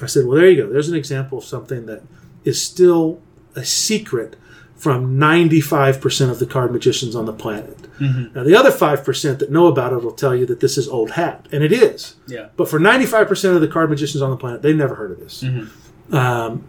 I 0.02 0.06
said, 0.06 0.26
Well, 0.26 0.36
there 0.36 0.48
you 0.48 0.62
go. 0.62 0.72
There's 0.72 0.88
an 0.88 0.96
example 0.96 1.38
of 1.38 1.44
something 1.44 1.86
that 1.86 2.02
is 2.44 2.60
still 2.60 3.20
a 3.60 3.64
secret 3.64 4.36
from 4.74 5.18
95% 5.18 6.30
of 6.30 6.38
the 6.38 6.46
card 6.46 6.72
magicians 6.72 7.14
on 7.14 7.26
the 7.26 7.32
planet. 7.34 7.76
Now, 8.34 8.42
the 8.44 8.56
other 8.56 8.70
5% 8.70 9.38
that 9.40 9.50
know 9.50 9.66
about 9.66 9.92
it 9.92 10.02
will 10.02 10.12
tell 10.12 10.34
you 10.34 10.46
that 10.46 10.60
this 10.60 10.78
is 10.78 10.88
old 10.88 11.10
hat, 11.12 11.46
and 11.52 11.62
it 11.62 11.70
is. 11.70 12.16
Yeah. 12.26 12.48
But 12.56 12.66
for 12.66 12.80
95% 12.80 13.54
of 13.54 13.60
the 13.60 13.68
card 13.68 13.90
magicians 13.90 14.22
on 14.22 14.30
the 14.30 14.38
planet, 14.38 14.62
they've 14.62 14.74
never 14.74 14.94
heard 14.94 15.10
of 15.10 15.18
this. 15.18 15.42
Um, 16.10 16.64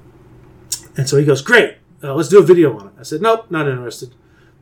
and 0.98 1.08
so 1.08 1.18
he 1.18 1.24
goes, 1.24 1.42
Great, 1.42 1.78
uh, 2.04 2.14
let's 2.14 2.28
do 2.28 2.40
a 2.40 2.44
video 2.44 2.78
on 2.78 2.88
it. 2.88 2.94
I 3.00 3.04
said, 3.04 3.22
Nope, 3.22 3.50
not 3.50 3.66
interested. 3.70 4.10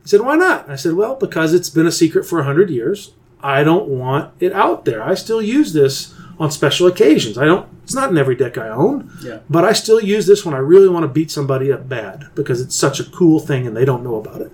He 0.02 0.08
said, 0.08 0.20
Why 0.20 0.36
not? 0.36 0.70
I 0.70 0.76
said, 0.76 0.94
Well, 0.94 1.16
because 1.16 1.52
it's 1.52 1.70
been 1.70 1.88
a 1.88 1.92
secret 1.92 2.24
for 2.24 2.36
100 2.36 2.70
years. 2.70 3.14
I 3.42 3.64
don't 3.64 3.88
want 3.88 4.32
it 4.38 4.52
out 4.52 4.84
there. 4.84 5.02
I 5.02 5.14
still 5.14 5.42
use 5.42 5.72
this 5.72 6.14
on 6.40 6.50
special 6.50 6.86
occasions. 6.88 7.36
I 7.38 7.44
don't, 7.44 7.68
it's 7.84 7.94
not 7.94 8.10
in 8.10 8.18
every 8.18 8.34
deck 8.34 8.58
I 8.58 8.68
own. 8.70 9.12
Yeah. 9.22 9.40
But 9.48 9.64
I 9.64 9.72
still 9.74 10.00
use 10.00 10.26
this 10.26 10.44
when 10.44 10.54
I 10.54 10.58
really 10.58 10.88
want 10.88 11.04
to 11.04 11.08
beat 11.08 11.30
somebody 11.30 11.70
up 11.70 11.88
bad 11.88 12.28
because 12.34 12.60
it's 12.60 12.74
such 12.74 12.98
a 12.98 13.04
cool 13.04 13.38
thing 13.38 13.66
and 13.66 13.76
they 13.76 13.84
don't 13.84 14.02
know 14.02 14.16
about 14.16 14.40
it. 14.40 14.50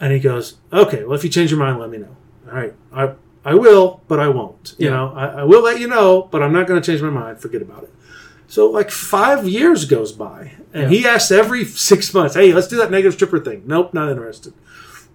And 0.00 0.12
he 0.12 0.18
goes, 0.18 0.56
okay, 0.72 1.04
well, 1.04 1.14
if 1.14 1.22
you 1.24 1.30
change 1.30 1.50
your 1.52 1.60
mind, 1.60 1.78
let 1.78 1.88
me 1.90 1.98
know. 1.98 2.16
All 2.48 2.54
right. 2.54 2.74
I, 2.92 3.12
I 3.44 3.54
will, 3.54 4.02
but 4.08 4.18
I 4.18 4.28
won't. 4.28 4.74
You 4.78 4.86
Yeah. 4.88 4.94
know, 4.96 5.12
I, 5.14 5.26
I 5.26 5.44
will 5.44 5.62
let 5.62 5.78
you 5.80 5.86
know, 5.86 6.22
but 6.30 6.42
I'm 6.42 6.52
not 6.52 6.66
going 6.66 6.82
to 6.82 6.84
change 6.84 7.00
my 7.02 7.10
mind. 7.10 7.38
Forget 7.38 7.62
about 7.62 7.84
it. 7.84 7.90
So 8.48 8.68
like 8.70 8.90
five 8.90 9.48
years 9.48 9.84
goes 9.86 10.12
by, 10.12 10.52
and 10.74 10.90
he 10.92 11.06
asks 11.06 11.30
every 11.30 11.64
six 11.64 12.12
months, 12.12 12.34
"Hey, 12.34 12.52
let's 12.52 12.68
do 12.68 12.76
that 12.76 12.90
negative 12.90 13.14
stripper 13.14 13.40
thing." 13.40 13.62
Nope, 13.64 13.94
not 13.94 14.10
interested. 14.10 14.52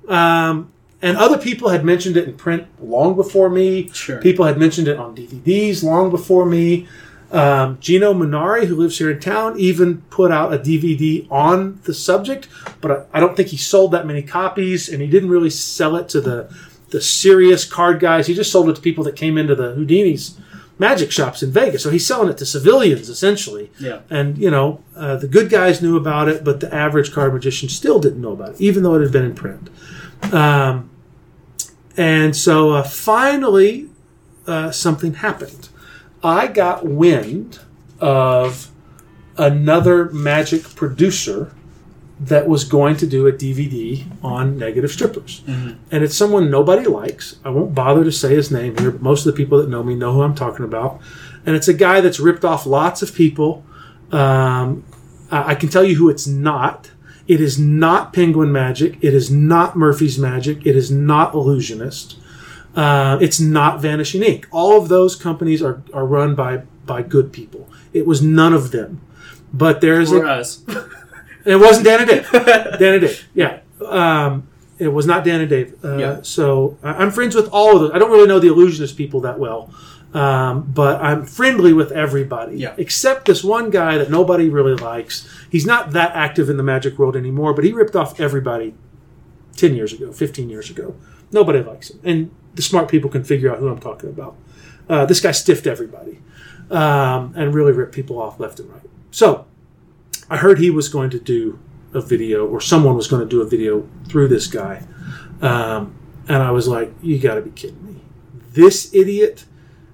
Um, 0.08 0.72
and 1.01 1.17
other 1.17 1.38
people 1.38 1.69
had 1.69 1.85
mentioned 1.85 2.17
it 2.17 2.27
in 2.27 2.35
print 2.35 2.67
long 2.82 3.16
before 3.16 3.50
me. 3.50 3.90
Sure. 3.93 4.19
People 4.19 4.45
had 4.45 4.58
mentioned 4.58 4.88
it 4.88 4.98
on 4.98 5.16
DVDs 5.16 5.84
long 5.84 6.09
before 6.09 6.45
me. 6.45 6.88
Um, 7.32 7.77
Geno 7.82 8.14
Munari, 8.14 8.66
who 8.66 8.76
lives 8.76 8.98
here 8.98 9.11
in 9.11 9.19
town, 9.19 9.59
even 9.59 10.01
put 10.03 10.32
out 10.32 10.53
a 10.53 10.58
DVD 10.58 11.30
on 11.30 11.82
the 11.84 11.93
subject, 11.93 12.48
but 12.80 12.92
I, 13.14 13.17
I 13.17 13.19
don't 13.19 13.35
think 13.35 13.50
he 13.50 13.58
sold 13.58 13.92
that 13.92 14.08
many 14.08 14.22
copies, 14.22 14.88
and 14.88 15.01
he 15.01 15.08
didn't 15.09 15.30
really 15.30 15.50
sell 15.50 15.95
it 15.95 16.09
to 16.09 16.22
the 16.22 16.50
the 16.90 17.01
serious 17.01 17.66
card 17.66 18.00
guys. 18.00 18.27
He 18.27 18.34
just 18.34 18.50
sold 18.50 18.69
it 18.69 18.77
to 18.77 18.82
people 18.82 19.03
that 19.03 19.17
came 19.17 19.38
into 19.38 19.56
the 19.56 19.74
Houdini's 19.76 20.40
magic 20.80 21.11
shops 21.11 21.43
in 21.43 21.51
Vegas. 21.51 21.84
So 21.84 21.90
he's 21.90 22.06
selling 22.06 22.30
it 22.30 22.38
to 22.38 22.45
civilians 22.45 23.09
essentially. 23.09 23.72
Yeah. 23.80 24.01
And 24.09 24.38
you 24.38 24.50
know, 24.50 24.84
uh, 24.95 25.17
the 25.17 25.27
good 25.27 25.50
guys 25.50 25.82
knew 25.82 25.98
about 25.98 26.30
it, 26.30 26.43
but 26.43 26.59
the 26.59 26.74
average 26.74 27.11
card 27.11 27.34
magician 27.34 27.67
still 27.67 28.00
didn't 28.00 28.22
know 28.22 28.32
about 28.32 28.51
it, 28.51 28.61
even 28.61 28.84
though 28.84 28.95
it 28.95 29.01
had 29.01 29.11
been 29.11 29.26
in 29.26 29.35
print. 29.35 29.69
Um, 30.32 30.90
and 31.96 32.36
so 32.36 32.72
uh, 32.74 32.84
finally, 32.84 33.90
uh, 34.46 34.72
something 34.72 35.16
happened. 35.16 35.70
I 36.24 36.48
got 36.48 36.86
wind 36.86 37.60
of 38.00 38.72
another 39.38 40.06
magic 40.12 40.64
producer 40.76 41.54
that 42.20 42.48
was 42.48 42.64
going 42.64 42.98
to 42.98 43.06
do 43.06 43.28
a 43.28 43.32
DVD 43.32 44.04
on 44.24 44.58
negative 44.58 44.92
strippers. 44.92 45.44
And 45.92 46.04
it's 46.04 46.16
someone 46.16 46.50
nobody 46.50 46.86
likes. 46.88 47.36
I 47.46 47.50
won't 47.50 47.76
bother 47.76 48.04
to 48.04 48.12
say 48.12 48.34
his 48.34 48.50
name 48.52 48.76
here, 48.78 48.90
but 48.92 49.02
most 49.02 49.26
of 49.26 49.34
the 49.34 49.38
people 49.38 49.60
that 49.60 49.70
know 49.70 49.84
me 49.84 49.94
know 49.96 50.14
who 50.14 50.24
I'm 50.24 50.34
talking 50.34 50.66
about. 50.66 51.00
And 51.46 51.56
it's 51.56 51.68
a 51.68 51.74
guy 51.74 52.02
that's 52.02 52.20
ripped 52.20 52.44
off 52.44 52.66
lots 52.66 53.04
of 53.04 53.14
people. 53.14 53.64
Um, 54.12 54.84
I 55.30 55.52
I 55.52 55.56
can 55.56 55.70
tell 55.70 55.84
you 55.84 55.96
who 55.96 56.10
it's 56.10 56.26
not. 56.26 56.90
It 57.28 57.42
is 57.42 57.60
not 57.60 58.14
Penguin 58.14 58.52
Magic. 58.52 58.98
It 59.02 59.14
is 59.14 59.30
not 59.30 59.76
Murphy's 59.76 60.18
Magic. 60.18 60.66
It 60.66 60.76
is 60.76 60.90
not 60.90 61.34
Illusionist. 61.34 62.18
Uh, 62.76 63.18
it's 63.22 63.40
not 63.40 63.82
Vanishing 63.82 64.22
Ink. 64.24 64.48
All 64.52 64.80
of 64.80 64.88
those 64.88 65.16
companies 65.16 65.62
are, 65.64 65.82
are 65.94 66.06
run 66.06 66.36
by 66.36 66.64
by 66.86 67.02
good 67.02 67.34
people. 67.34 67.68
It 67.92 68.06
was 68.06 68.22
none 68.22 68.54
of 68.54 68.72
them. 68.72 69.02
But 69.54 69.82
there's 69.82 70.10
For 70.10 70.26
a, 70.26 70.30
us. 70.30 70.64
it 71.46 71.56
wasn't 71.58 71.86
Dan 71.86 72.02
and 72.02 72.10
Dave. 72.10 72.32
Dan 72.32 72.94
and 72.94 73.02
Dave. 73.02 73.28
Yeah. 73.34 73.60
Um, 73.86 74.48
it 74.80 74.90
was 74.90 75.06
not 75.06 75.26
Dan 75.26 75.42
and 75.42 75.50
Dave. 75.50 75.74
Uh, 75.84 75.98
Yeah. 75.98 76.22
So 76.22 76.78
I'm 76.84 77.12
friends 77.12 77.36
with 77.36 77.50
all 77.52 77.76
of 77.76 77.82
them. 77.82 77.92
I 77.94 78.00
don't 78.00 78.12
really 78.12 78.28
know 78.28 78.40
the 78.40 78.48
illusionist 78.50 78.96
people 78.96 79.22
that 79.22 79.40
well, 79.40 79.74
um, 80.14 80.72
but 80.74 81.02
I'm 81.02 81.26
friendly 81.26 81.74
with 81.74 81.92
everybody 81.92 82.58
Yeah. 82.58 82.74
except 82.77 83.26
this 83.26 83.44
one 83.44 83.69
guy 83.69 83.98
that 83.98 84.10
nobody 84.10 84.50
really 84.50 84.76
likes. 84.76 85.27
He's 85.52 85.66
not 85.66 85.92
that 85.92 86.11
active 86.16 86.50
in 86.50 86.58
the 86.58 86.64
magic 86.64 86.98
world 86.98 87.16
anymore, 87.16 87.53
but 87.53 87.64
he 87.64 87.72
ripped 87.74 87.95
off 87.95 88.19
everybody 88.19 88.74
10 89.58 89.76
years 89.76 89.92
ago, 89.94 90.11
15 90.11 90.50
years 90.50 90.69
ago. 90.69 90.95
Nobody 91.32 91.61
likes 91.61 91.90
him. 91.90 92.00
And 92.03 92.32
the 92.56 92.61
smart 92.61 92.88
people 92.90 93.10
can 93.10 93.24
figure 93.24 93.52
out 93.52 93.60
who 93.60 93.68
I'm 93.68 93.80
talking 93.80 94.10
about. 94.10 94.36
Uh, 94.90 95.06
this 95.06 95.19
guy 95.19 95.32
stiffed 95.32 95.68
everybody 95.68 96.19
um, 96.72 97.34
and 97.36 97.53
really 97.53 97.74
ripped 97.74 97.94
people 97.94 98.22
off 98.22 98.40
left 98.40 98.60
and 98.60 98.69
right. 98.69 98.82
So 99.11 99.45
I 100.30 100.38
heard 100.38 100.60
he 100.60 100.69
was 100.69 100.88
going 100.90 101.10
to 101.11 101.19
do 101.19 101.60
a 101.94 102.02
video, 102.02 102.45
or 102.45 102.60
someone 102.61 102.95
was 102.95 103.08
going 103.08 103.22
to 103.22 103.27
do 103.27 103.42
a 103.42 103.45
video 103.45 103.88
through 104.08 104.27
this 104.27 104.48
guy. 104.48 104.86
Um, 105.42 105.95
and 106.27 106.38
I 106.44 106.52
was 106.52 106.68
like, 106.68 106.92
you 107.02 107.18
got 107.19 107.36
to 107.36 107.42
be 107.42 107.52
kidding 107.52 107.86
me. 107.86 108.02
This 108.52 108.94
idiot 108.94 109.45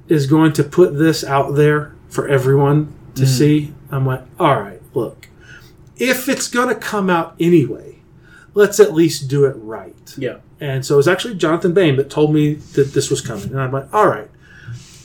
is 0.07 0.27
going 0.27 0.53
to 0.53 0.63
put 0.63 0.97
this 0.97 1.23
out 1.23 1.55
there 1.55 1.95
for 2.09 2.27
everyone 2.27 2.93
to 3.15 3.23
mm. 3.23 3.27
see. 3.27 3.73
I'm 3.91 4.05
like, 4.05 4.23
all 4.39 4.59
right, 4.59 4.81
look, 4.93 5.29
if 5.97 6.27
it's 6.27 6.47
going 6.47 6.69
to 6.69 6.75
come 6.75 7.09
out 7.09 7.35
anyway, 7.39 7.99
let's 8.53 8.79
at 8.79 8.93
least 8.93 9.27
do 9.27 9.45
it 9.45 9.53
right. 9.53 10.15
Yeah. 10.17 10.37
And 10.59 10.85
so 10.85 10.95
it 10.95 10.97
was 10.97 11.07
actually 11.07 11.35
Jonathan 11.35 11.73
Bayme 11.73 11.97
that 11.97 12.09
told 12.09 12.33
me 12.33 12.53
that 12.53 12.93
this 12.93 13.09
was 13.09 13.21
coming. 13.21 13.45
And 13.45 13.59
I'm 13.59 13.71
like, 13.71 13.93
all 13.93 14.07
right, 14.07 14.29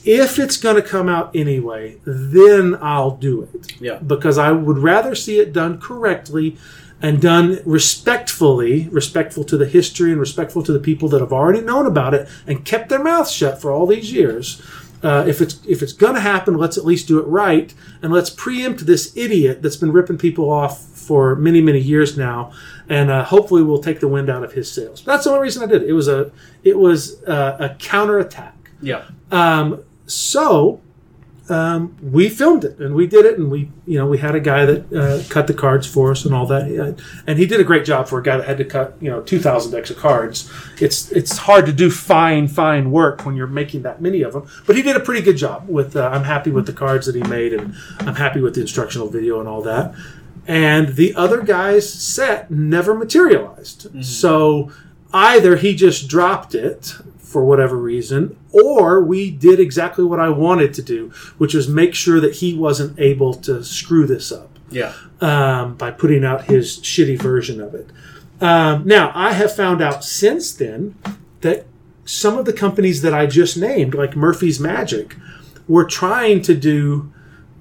if 0.04 0.38
it's 0.38 0.56
going 0.56 0.76
to 0.76 0.82
come 0.82 1.08
out 1.08 1.34
anyway, 1.34 1.98
then 2.04 2.76
I'll 2.80 3.16
do 3.16 3.42
it. 3.42 3.80
Yeah. 3.80 3.96
Because 3.96 4.38
I 4.38 4.52
would 4.52 4.78
rather 4.78 5.14
see 5.14 5.38
it 5.38 5.52
done 5.52 5.80
correctly 5.80 6.56
and 7.00 7.20
done 7.20 7.58
respectfully, 7.64 8.88
respectful 8.88 9.44
to 9.44 9.56
the 9.56 9.66
history 9.66 10.10
and 10.10 10.20
respectful 10.20 10.62
to 10.62 10.72
the 10.72 10.80
people 10.80 11.08
that 11.08 11.20
have 11.20 11.32
already 11.32 11.60
known 11.60 11.86
about 11.86 12.14
it 12.14 12.28
and 12.46 12.64
kept 12.64 12.88
their 12.88 13.02
mouths 13.02 13.30
shut 13.30 13.60
for 13.60 13.70
all 13.70 13.86
these 13.86 14.12
years. 14.12 14.62
Uh, 15.02 15.24
if 15.26 15.40
it's 15.40 15.64
if 15.66 15.82
it's 15.82 15.92
going 15.92 16.14
to 16.14 16.20
happen, 16.20 16.56
let's 16.56 16.76
at 16.76 16.84
least 16.84 17.06
do 17.08 17.18
it 17.18 17.26
right, 17.26 17.72
and 18.02 18.12
let's 18.12 18.30
preempt 18.30 18.86
this 18.86 19.16
idiot 19.16 19.62
that's 19.62 19.76
been 19.76 19.92
ripping 19.92 20.18
people 20.18 20.50
off 20.50 20.80
for 20.80 21.36
many 21.36 21.60
many 21.60 21.78
years 21.78 22.16
now, 22.16 22.52
and 22.88 23.10
uh, 23.10 23.24
hopefully 23.24 23.62
we'll 23.62 23.82
take 23.82 24.00
the 24.00 24.08
wind 24.08 24.28
out 24.28 24.42
of 24.42 24.52
his 24.52 24.70
sails. 24.70 25.02
That's 25.02 25.24
the 25.24 25.30
only 25.30 25.42
reason 25.42 25.62
I 25.62 25.66
did 25.66 25.82
it. 25.82 25.88
It 25.88 25.92
was 25.92 26.08
a 26.08 26.32
it 26.64 26.78
was 26.78 27.22
uh, 27.24 27.56
a 27.60 27.74
counterattack. 27.78 28.56
Yeah. 28.82 29.04
Um, 29.30 29.84
so 30.06 30.80
um, 31.50 31.96
we 32.02 32.28
filmed 32.28 32.64
it 32.64 32.78
and 32.78 32.94
we 32.94 33.06
did 33.06 33.24
it 33.24 33.38
and 33.38 33.50
we 33.50 33.70
you 33.86 33.98
know 33.98 34.06
we 34.06 34.18
had 34.18 34.34
a 34.34 34.40
guy 34.40 34.64
that 34.64 34.92
uh, 34.92 35.22
cut 35.28 35.46
the 35.46 35.54
cards 35.54 35.86
for 35.86 36.10
us 36.10 36.24
and 36.24 36.34
all 36.34 36.46
that 36.46 37.00
and 37.26 37.38
he 37.38 37.46
did 37.46 37.60
a 37.60 37.64
great 37.64 37.84
job 37.84 38.06
for 38.08 38.18
a 38.18 38.22
guy 38.22 38.36
that 38.36 38.46
had 38.46 38.58
to 38.58 38.64
cut 38.64 38.96
you 39.00 39.10
know 39.10 39.22
2000 39.22 39.72
decks 39.72 39.90
of 39.90 39.96
cards. 39.96 40.50
It's 40.80 41.10
it's 41.12 41.38
hard 41.38 41.66
to 41.66 41.72
do 41.72 41.90
fine 41.90 42.48
fine 42.48 42.90
work 42.90 43.24
when 43.24 43.36
you're 43.36 43.46
making 43.46 43.82
that 43.82 44.00
many 44.00 44.22
of 44.22 44.32
them 44.32 44.48
but 44.66 44.76
he 44.76 44.82
did 44.82 44.96
a 44.96 45.00
pretty 45.00 45.22
good 45.22 45.36
job 45.36 45.68
with 45.68 45.96
uh, 45.96 46.08
i'm 46.12 46.24
happy 46.24 46.50
with 46.50 46.66
the 46.66 46.72
cards 46.72 47.06
that 47.06 47.14
he 47.14 47.22
made 47.22 47.52
and 47.52 47.74
i'm 48.00 48.14
happy 48.14 48.40
with 48.40 48.54
the 48.54 48.60
instructional 48.60 49.08
video 49.08 49.40
and 49.40 49.48
all 49.48 49.62
that. 49.62 49.94
And 50.46 50.96
the 50.96 51.14
other 51.14 51.42
guy's 51.42 51.92
set 51.92 52.50
never 52.50 52.94
materialized. 52.94 54.02
So 54.02 54.72
either 55.12 55.56
he 55.56 55.74
just 55.74 56.08
dropped 56.08 56.54
it 56.54 56.94
for 57.28 57.44
whatever 57.44 57.76
reason, 57.76 58.34
or 58.52 59.02
we 59.04 59.30
did 59.30 59.60
exactly 59.60 60.02
what 60.04 60.18
I 60.18 60.30
wanted 60.30 60.72
to 60.74 60.82
do, 60.82 61.10
which 61.36 61.52
was 61.52 61.68
make 61.68 61.94
sure 61.94 62.20
that 62.20 62.36
he 62.36 62.54
wasn't 62.54 62.98
able 62.98 63.34
to 63.34 63.62
screw 63.62 64.06
this 64.06 64.32
up 64.32 64.58
Yeah. 64.70 64.94
um, 65.20 65.74
by 65.74 65.90
putting 65.90 66.24
out 66.24 66.44
his 66.46 66.78
shitty 66.78 67.20
version 67.20 67.60
of 67.60 67.74
it. 67.74 67.90
Um, 68.40 68.84
now, 68.86 69.12
I 69.14 69.32
have 69.32 69.54
found 69.54 69.82
out 69.82 70.04
since 70.04 70.52
then 70.52 70.94
that 71.42 71.66
some 72.06 72.38
of 72.38 72.46
the 72.46 72.52
companies 72.54 73.02
that 73.02 73.12
I 73.12 73.26
just 73.26 73.58
named, 73.58 73.94
like 73.94 74.16
Murphy's 74.16 74.58
Magic, 74.58 75.14
were 75.66 75.84
trying 75.84 76.40
to 76.42 76.54
do 76.54 77.12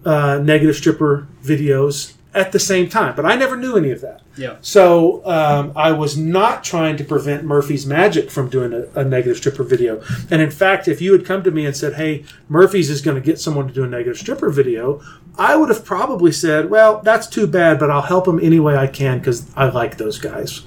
uh, 0.06 0.40
negative 0.42 0.78
stripper 0.78 1.28
videos 1.44 2.14
at 2.34 2.52
the 2.52 2.60
same 2.60 2.88
time, 2.88 3.16
but 3.16 3.26
I 3.26 3.36
never 3.36 3.56
knew 3.56 3.78
any 3.78 3.90
of 3.90 4.02
that. 4.02 4.22
Yeah. 4.36 4.58
So 4.62 5.26
um, 5.26 5.72
I 5.76 5.92
was 5.92 6.18
not 6.18 6.64
trying 6.64 6.98
to 6.98 7.04
prevent 7.04 7.44
Murphy's 7.44 7.86
Magic 7.86 8.30
from 8.30 8.50
doing 8.50 8.74
a, 8.74 9.00
a 9.00 9.04
negative 9.04 9.38
stripper 9.38 9.64
video. 9.64 10.04
And 10.30 10.42
in 10.42 10.52
fact, 10.52 10.88
if 10.88 11.02
you 11.02 11.14
had 11.14 11.26
come 11.26 11.42
to 11.44 11.52
me 11.52 11.66
and 11.66 11.76
said, 11.76 11.94
"Hey, 11.94 12.26
Murphy's 12.48 12.90
is 12.90 13.02
going 13.02 13.16
to 13.16 13.22
get 13.22 13.40
someone 13.40 13.68
to 13.68 13.74
do 13.74 13.84
a 13.84 13.88
negative 13.88 14.18
stripper 14.18 14.50
video," 14.50 15.02
I 15.38 15.56
would 15.56 15.70
have 15.70 15.84
probably 15.86 16.32
said, 16.32 16.70
"Well, 16.70 17.02
that's 17.04 17.28
too 17.28 17.48
bad, 17.48 17.80
but 17.80 17.90
I'll 17.90 18.02
help 18.02 18.26
them 18.26 18.40
any 18.42 18.60
way 18.60 18.76
I 18.78 18.88
can 18.88 19.20
because 19.20 19.50
I 19.56 19.70
like 19.70 19.98
those 19.98 20.20
guys." 20.20 20.62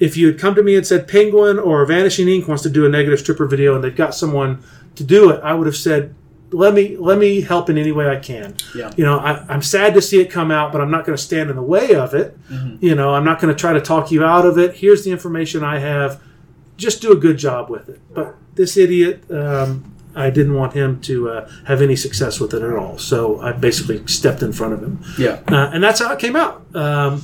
If 0.00 0.16
you 0.16 0.26
had 0.26 0.38
come 0.38 0.54
to 0.56 0.62
me 0.62 0.74
and 0.74 0.86
said 0.86 1.06
Penguin 1.06 1.58
or 1.58 1.84
Vanishing 1.86 2.28
Ink 2.28 2.48
wants 2.48 2.62
to 2.64 2.70
do 2.70 2.84
a 2.84 2.88
negative 2.88 3.20
stripper 3.20 3.46
video 3.46 3.74
and 3.74 3.84
they've 3.84 3.94
got 3.94 4.14
someone 4.14 4.62
to 4.96 5.04
do 5.04 5.30
it, 5.30 5.40
I 5.42 5.54
would 5.54 5.66
have 5.66 5.76
said, 5.76 6.14
"Let 6.52 6.74
me 6.74 6.96
let 6.96 7.18
me 7.18 7.40
help 7.40 7.70
in 7.70 7.78
any 7.78 7.92
way 7.92 8.08
I 8.08 8.16
can." 8.16 8.54
Yeah. 8.74 8.90
You 8.96 9.04
know, 9.04 9.18
I, 9.18 9.44
I'm 9.48 9.62
sad 9.62 9.94
to 9.94 10.02
see 10.02 10.20
it 10.20 10.30
come 10.30 10.50
out, 10.50 10.72
but 10.72 10.80
I'm 10.80 10.90
not 10.90 11.04
going 11.04 11.16
to 11.16 11.22
stand 11.22 11.50
in 11.50 11.56
the 11.56 11.62
way 11.62 11.94
of 11.94 12.14
it. 12.14 12.36
You 12.80 12.94
know, 12.94 13.14
I'm 13.14 13.24
not 13.24 13.40
going 13.40 13.54
to 13.54 13.58
try 13.58 13.72
to 13.72 13.80
talk 13.80 14.10
you 14.10 14.24
out 14.24 14.46
of 14.46 14.58
it. 14.58 14.76
Here's 14.76 15.04
the 15.04 15.10
information 15.10 15.64
I 15.64 15.78
have. 15.78 16.20
Just 16.76 17.02
do 17.02 17.12
a 17.12 17.16
good 17.16 17.36
job 17.38 17.70
with 17.70 17.88
it. 17.88 18.00
But 18.12 18.34
this 18.54 18.76
idiot, 18.76 19.24
um, 19.30 19.94
I 20.14 20.30
didn't 20.30 20.54
want 20.54 20.72
him 20.74 21.00
to 21.02 21.30
uh, 21.30 21.50
have 21.66 21.80
any 21.80 21.96
success 21.96 22.40
with 22.40 22.54
it 22.54 22.62
at 22.62 22.76
all. 22.76 22.98
So 22.98 23.40
I 23.40 23.52
basically 23.52 24.06
stepped 24.06 24.42
in 24.42 24.52
front 24.52 24.74
of 24.74 24.82
him. 24.82 25.02
Yeah. 25.18 25.40
Uh, 25.48 25.70
and 25.72 25.82
that's 25.82 26.00
how 26.00 26.12
it 26.12 26.18
came 26.18 26.36
out. 26.36 26.64
Um, 26.74 27.22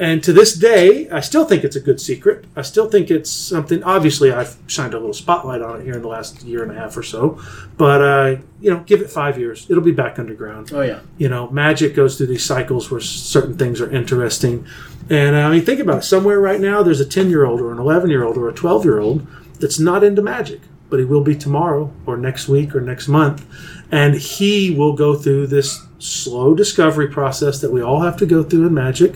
and 0.00 0.24
to 0.24 0.32
this 0.32 0.54
day, 0.54 1.08
I 1.10 1.20
still 1.20 1.44
think 1.44 1.62
it's 1.62 1.76
a 1.76 1.80
good 1.80 2.00
secret. 2.00 2.46
I 2.56 2.62
still 2.62 2.88
think 2.88 3.10
it's 3.10 3.30
something. 3.30 3.84
Obviously, 3.84 4.32
I've 4.32 4.56
shined 4.66 4.94
a 4.94 4.98
little 4.98 5.12
spotlight 5.12 5.60
on 5.60 5.80
it 5.80 5.84
here 5.84 5.94
in 5.94 6.02
the 6.02 6.08
last 6.08 6.42
year 6.42 6.62
and 6.62 6.72
a 6.72 6.74
half 6.74 6.96
or 6.96 7.02
so. 7.02 7.38
But 7.76 8.00
uh, 8.00 8.36
you 8.60 8.70
know, 8.70 8.80
give 8.80 9.02
it 9.02 9.10
five 9.10 9.38
years, 9.38 9.70
it'll 9.70 9.84
be 9.84 9.92
back 9.92 10.18
underground. 10.18 10.72
Oh 10.72 10.80
yeah. 10.80 11.00
You 11.18 11.28
know, 11.28 11.50
magic 11.50 11.94
goes 11.94 12.16
through 12.16 12.28
these 12.28 12.44
cycles 12.44 12.90
where 12.90 13.00
certain 13.00 13.58
things 13.58 13.80
are 13.80 13.90
interesting. 13.90 14.66
And 15.10 15.36
I 15.36 15.50
mean, 15.50 15.64
think 15.64 15.80
about 15.80 15.98
it. 15.98 16.04
Somewhere 16.04 16.40
right 16.40 16.60
now, 16.60 16.82
there's 16.82 17.00
a 17.00 17.06
ten-year-old 17.06 17.60
or 17.60 17.70
an 17.70 17.78
eleven-year-old 17.78 18.38
or 18.38 18.48
a 18.48 18.54
twelve-year-old 18.54 19.26
that's 19.60 19.78
not 19.78 20.02
into 20.02 20.22
magic, 20.22 20.62
but 20.90 20.98
he 20.98 21.04
will 21.04 21.22
be 21.22 21.36
tomorrow 21.36 21.92
or 22.04 22.16
next 22.16 22.48
week 22.48 22.74
or 22.74 22.80
next 22.80 23.08
month, 23.08 23.46
and 23.90 24.14
he 24.14 24.70
will 24.70 24.94
go 24.94 25.14
through 25.14 25.46
this 25.46 25.86
slow 25.98 26.54
discovery 26.54 27.08
process 27.08 27.60
that 27.60 27.70
we 27.70 27.82
all 27.82 28.00
have 28.00 28.16
to 28.16 28.26
go 28.26 28.42
through 28.42 28.66
in 28.66 28.74
magic. 28.74 29.14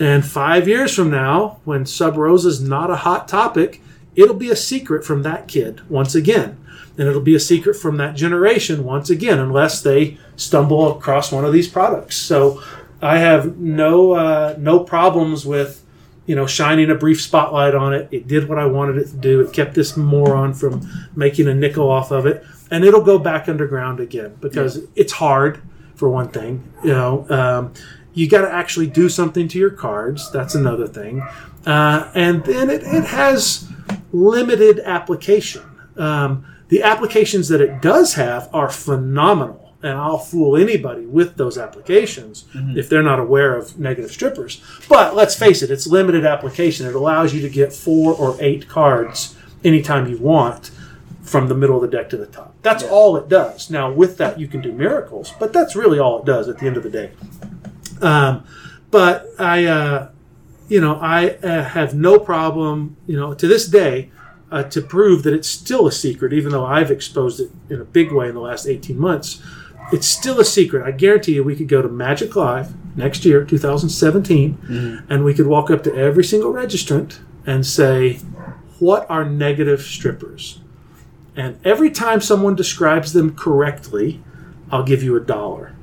And 0.00 0.24
five 0.24 0.66
years 0.66 0.94
from 0.94 1.10
now, 1.10 1.60
when 1.64 1.86
Sub 1.86 2.16
Rosa 2.16 2.48
is 2.48 2.60
not 2.60 2.90
a 2.90 2.96
hot 2.96 3.28
topic, 3.28 3.80
it'll 4.14 4.34
be 4.34 4.50
a 4.50 4.56
secret 4.56 5.04
from 5.04 5.22
that 5.22 5.46
kid 5.48 5.88
once 5.88 6.14
again. 6.14 6.58
And 6.98 7.08
it'll 7.08 7.22
be 7.22 7.34
a 7.34 7.40
secret 7.40 7.74
from 7.74 7.96
that 7.98 8.16
generation 8.16 8.84
once 8.84 9.08
again, 9.08 9.38
unless 9.38 9.80
they 9.80 10.18
stumble 10.36 10.96
across 10.96 11.32
one 11.32 11.44
of 11.44 11.52
these 11.52 11.68
products. 11.68 12.16
So 12.16 12.62
I 13.00 13.18
have 13.18 13.58
no 13.58 14.12
uh, 14.12 14.54
no 14.58 14.80
problems 14.80 15.46
with 15.46 15.81
you 16.32 16.36
know 16.36 16.46
shining 16.46 16.90
a 16.90 16.94
brief 16.94 17.20
spotlight 17.20 17.74
on 17.74 17.92
it. 17.92 18.08
It 18.10 18.26
did 18.26 18.48
what 18.48 18.58
I 18.58 18.64
wanted 18.64 18.96
it 18.96 19.08
to 19.08 19.16
do. 19.16 19.42
It 19.42 19.52
kept 19.52 19.74
this 19.74 19.98
moron 19.98 20.54
from 20.54 20.80
making 21.14 21.46
a 21.46 21.54
nickel 21.54 21.90
off 21.90 22.10
of 22.10 22.24
it, 22.24 22.42
and 22.70 22.86
it'll 22.86 23.02
go 23.02 23.18
back 23.18 23.50
underground 23.50 24.00
again 24.00 24.38
because 24.40 24.80
it's 24.96 25.12
hard 25.12 25.60
for 25.94 26.08
one 26.08 26.28
thing. 26.28 26.72
You 26.82 26.92
know, 26.92 27.26
um, 27.28 27.74
you 28.14 28.30
got 28.30 28.48
to 28.48 28.50
actually 28.50 28.86
do 28.86 29.10
something 29.10 29.46
to 29.48 29.58
your 29.58 29.72
cards. 29.72 30.32
That's 30.32 30.54
another 30.54 30.88
thing, 30.88 31.20
uh, 31.66 32.10
and 32.14 32.42
then 32.44 32.70
it, 32.70 32.82
it 32.82 33.04
has 33.04 33.68
limited 34.10 34.80
application. 34.80 35.64
Um, 35.98 36.46
the 36.68 36.82
applications 36.82 37.48
that 37.48 37.60
it 37.60 37.82
does 37.82 38.14
have 38.14 38.48
are 38.54 38.70
phenomenal, 38.70 39.61
and 39.82 39.98
I'll 39.98 40.18
fool 40.18 40.56
anybody 40.56 41.06
with 41.06 41.36
those 41.36 41.58
applications 41.58 42.44
if 42.76 42.88
they're 42.88 43.02
not 43.02 43.18
aware 43.18 43.56
of 43.56 43.78
negative 43.78 44.10
strippers. 44.12 44.62
But 44.88 45.16
let's 45.16 45.34
face 45.34 45.62
it, 45.62 45.70
it's 45.70 45.86
limited 45.86 46.24
application. 46.24 46.86
It 46.86 46.94
allows 46.94 47.34
you 47.34 47.40
to 47.42 47.48
get 47.48 47.72
four 47.72 48.14
or 48.14 48.36
eight 48.40 48.68
cards 48.68 49.36
anytime 49.64 50.08
you 50.08 50.18
want 50.18 50.70
from 51.22 51.48
the 51.48 51.54
middle 51.54 51.76
of 51.76 51.82
the 51.82 51.96
deck 51.96 52.10
to 52.10 52.16
the 52.16 52.26
top. 52.26 52.54
That's 52.62 52.82
all 52.82 53.16
it 53.16 53.28
does. 53.28 53.70
Now, 53.70 53.90
with 53.90 54.18
that, 54.18 54.38
you 54.38 54.46
can 54.46 54.60
do 54.60 54.72
miracles, 54.72 55.34
but 55.38 55.52
that's 55.52 55.74
really 55.74 55.98
all 55.98 56.20
it 56.20 56.26
does 56.26 56.48
at 56.48 56.58
the 56.58 56.66
end 56.66 56.76
of 56.76 56.82
the 56.82 56.90
day. 56.90 57.10
Um, 58.00 58.44
but 58.90 59.26
I, 59.38 59.64
uh, 59.64 60.10
you 60.68 60.80
know, 60.80 60.96
I 61.00 61.30
uh, 61.30 61.64
have 61.64 61.94
no 61.94 62.18
problem, 62.18 62.96
you 63.06 63.16
know, 63.16 63.34
to 63.34 63.46
this 63.46 63.66
day, 63.66 64.10
uh, 64.50 64.62
to 64.64 64.82
prove 64.82 65.22
that 65.22 65.32
it's 65.32 65.48
still 65.48 65.86
a 65.86 65.92
secret, 65.92 66.32
even 66.32 66.52
though 66.52 66.66
I've 66.66 66.90
exposed 66.90 67.40
it 67.40 67.50
in 67.70 67.80
a 67.80 67.84
big 67.84 68.12
way 68.12 68.28
in 68.28 68.34
the 68.34 68.40
last 68.40 68.66
18 68.66 68.98
months. 68.98 69.42
It's 69.92 70.06
still 70.06 70.40
a 70.40 70.44
secret. 70.44 70.86
I 70.86 70.90
guarantee 70.90 71.34
you, 71.34 71.44
we 71.44 71.54
could 71.54 71.68
go 71.68 71.82
to 71.82 71.88
Magic 71.88 72.34
Live 72.34 72.74
next 72.96 73.24
year, 73.24 73.44
2017, 73.44 74.54
mm-hmm. 74.54 75.12
and 75.12 75.24
we 75.24 75.34
could 75.34 75.46
walk 75.46 75.70
up 75.70 75.82
to 75.84 75.94
every 75.94 76.24
single 76.24 76.52
registrant 76.52 77.18
and 77.46 77.66
say, 77.66 78.14
What 78.78 79.08
are 79.10 79.24
negative 79.24 79.82
strippers? 79.82 80.60
And 81.36 81.58
every 81.64 81.90
time 81.90 82.20
someone 82.20 82.56
describes 82.56 83.12
them 83.12 83.34
correctly, 83.34 84.22
I'll 84.70 84.82
give 84.82 85.02
you 85.02 85.16
a 85.16 85.20
dollar. 85.20 85.74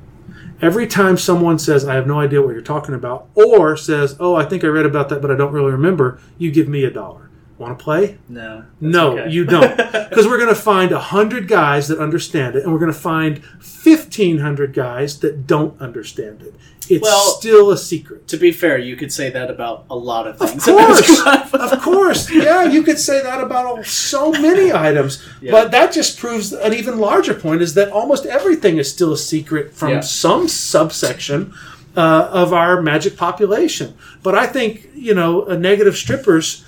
Every 0.60 0.86
time 0.86 1.16
someone 1.16 1.58
says, 1.58 1.86
I 1.86 1.94
have 1.94 2.06
no 2.06 2.20
idea 2.20 2.42
what 2.42 2.52
you're 2.52 2.60
talking 2.60 2.94
about, 2.94 3.28
or 3.34 3.76
says, 3.76 4.16
Oh, 4.18 4.34
I 4.34 4.44
think 4.44 4.64
I 4.64 4.68
read 4.68 4.86
about 4.86 5.08
that, 5.08 5.22
but 5.22 5.30
I 5.30 5.36
don't 5.36 5.52
really 5.52 5.72
remember, 5.72 6.20
you 6.36 6.50
give 6.50 6.68
me 6.68 6.84
a 6.84 6.90
dollar. 6.90 7.29
Want 7.60 7.78
to 7.78 7.84
play? 7.84 8.16
No. 8.26 8.64
No, 8.80 9.18
okay. 9.18 9.30
you 9.30 9.44
don't. 9.54 9.76
Because 9.76 10.26
we're 10.26 10.38
going 10.38 10.48
to 10.48 10.54
find 10.54 10.92
100 10.92 11.46
guys 11.46 11.88
that 11.88 11.98
understand 11.98 12.56
it, 12.56 12.64
and 12.64 12.72
we're 12.72 12.78
going 12.78 12.90
to 12.92 12.98
find 12.98 13.40
1,500 13.84 14.72
guys 14.72 15.20
that 15.20 15.46
don't 15.46 15.78
understand 15.78 16.40
it. 16.40 16.54
It's 16.88 17.02
Well- 17.02 17.20
still 17.38 17.70
a 17.70 17.76
secret. 17.76 18.26
To 18.28 18.38
be 18.38 18.50
fair, 18.50 18.78
you 18.78 18.96
could 18.96 19.12
say 19.12 19.28
that 19.28 19.50
about 19.50 19.84
a 19.90 19.94
lot 19.94 20.26
of 20.26 20.38
things. 20.38 20.66
Of 20.68 20.74
course, 20.74 21.52
of 21.72 21.82
course, 21.82 22.30
yeah. 22.30 22.64
You 22.64 22.82
could 22.82 22.98
say 22.98 23.22
that 23.22 23.42
about 23.42 23.84
so 23.84 24.32
many 24.32 24.72
items, 24.72 25.22
Yeah. 25.42 25.52
but 25.52 25.70
that 25.72 25.92
just 25.92 26.18
proves 26.18 26.52
an 26.54 26.72
even 26.72 26.98
larger 26.98 27.34
point: 27.34 27.60
is 27.60 27.74
that 27.74 27.90
almost 27.92 28.24
everything 28.24 28.78
is 28.78 28.90
still 28.90 29.12
a 29.12 29.18
secret 29.18 29.74
from 29.74 29.90
Yeah. 29.90 30.00
some 30.00 30.48
subsection 30.48 31.52
uh, 31.96 32.28
of 32.32 32.52
our 32.54 32.80
magic 32.80 33.16
population. 33.18 33.94
But 34.22 34.34
I 34.34 34.46
think 34.46 34.88
you 34.94 35.14
know, 35.14 35.44
a 35.44 35.56
negative 35.58 35.96
strippers, 35.96 36.64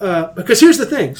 uh, 0.00 0.32
because 0.34 0.60
here's 0.60 0.78
the 0.78 0.86
thing: 0.86 1.16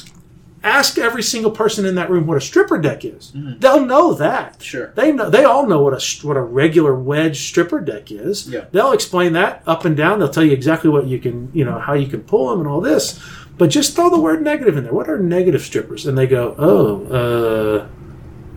ask 0.65 0.99
every 0.99 1.23
single 1.23 1.51
person 1.51 1.85
in 1.85 1.94
that 1.94 2.11
room 2.11 2.27
what 2.27 2.36
a 2.36 2.41
stripper 2.41 2.78
deck 2.78 3.05
is. 3.05 3.33
They'll 3.35 3.85
know 3.85 4.15
that. 4.15 4.62
Sure. 4.62 4.93
They 4.97 5.12
know. 5.12 5.31
They 5.31 5.44
all 5.44 5.67
know 5.67 5.83
what 5.83 5.93
a 5.93 6.27
what 6.27 6.36
a 6.36 6.43
regular 6.43 6.94
wedge 6.94 7.47
stripper 7.47 7.81
deck 7.81 8.11
is. 8.11 8.49
Yeah. 8.49 8.65
They'll 8.73 8.93
explain 8.93 9.35
that 9.35 9.62
up 9.67 9.85
and 9.85 9.97
down. 9.97 10.19
They'll 10.19 10.31
tell 10.31 10.44
you 10.44 10.53
exactly 10.53 10.91
what 10.91 11.07
you 11.07 11.19
can, 11.19 11.51
you 11.53 11.65
know, 11.65 11.78
how 11.78 11.93
you 11.93 12.07
can 12.07 12.23
pull 12.23 12.51
them 12.51 12.61
and 12.61 12.69
all 12.69 12.81
this. 12.81 13.20
But 13.57 13.70
just 13.70 13.94
throw 13.94 14.11
the 14.11 14.20
word 14.20 14.43
negative 14.43 14.77
in 14.77 14.85
there. 14.85 14.93
What 14.93 15.09
are 15.09 15.19
negative 15.19 15.62
strippers? 15.62 16.07
And 16.07 16.19
they 16.19 16.27
go, 16.27 16.57
oh, 16.59 17.07
uh, 17.07 17.89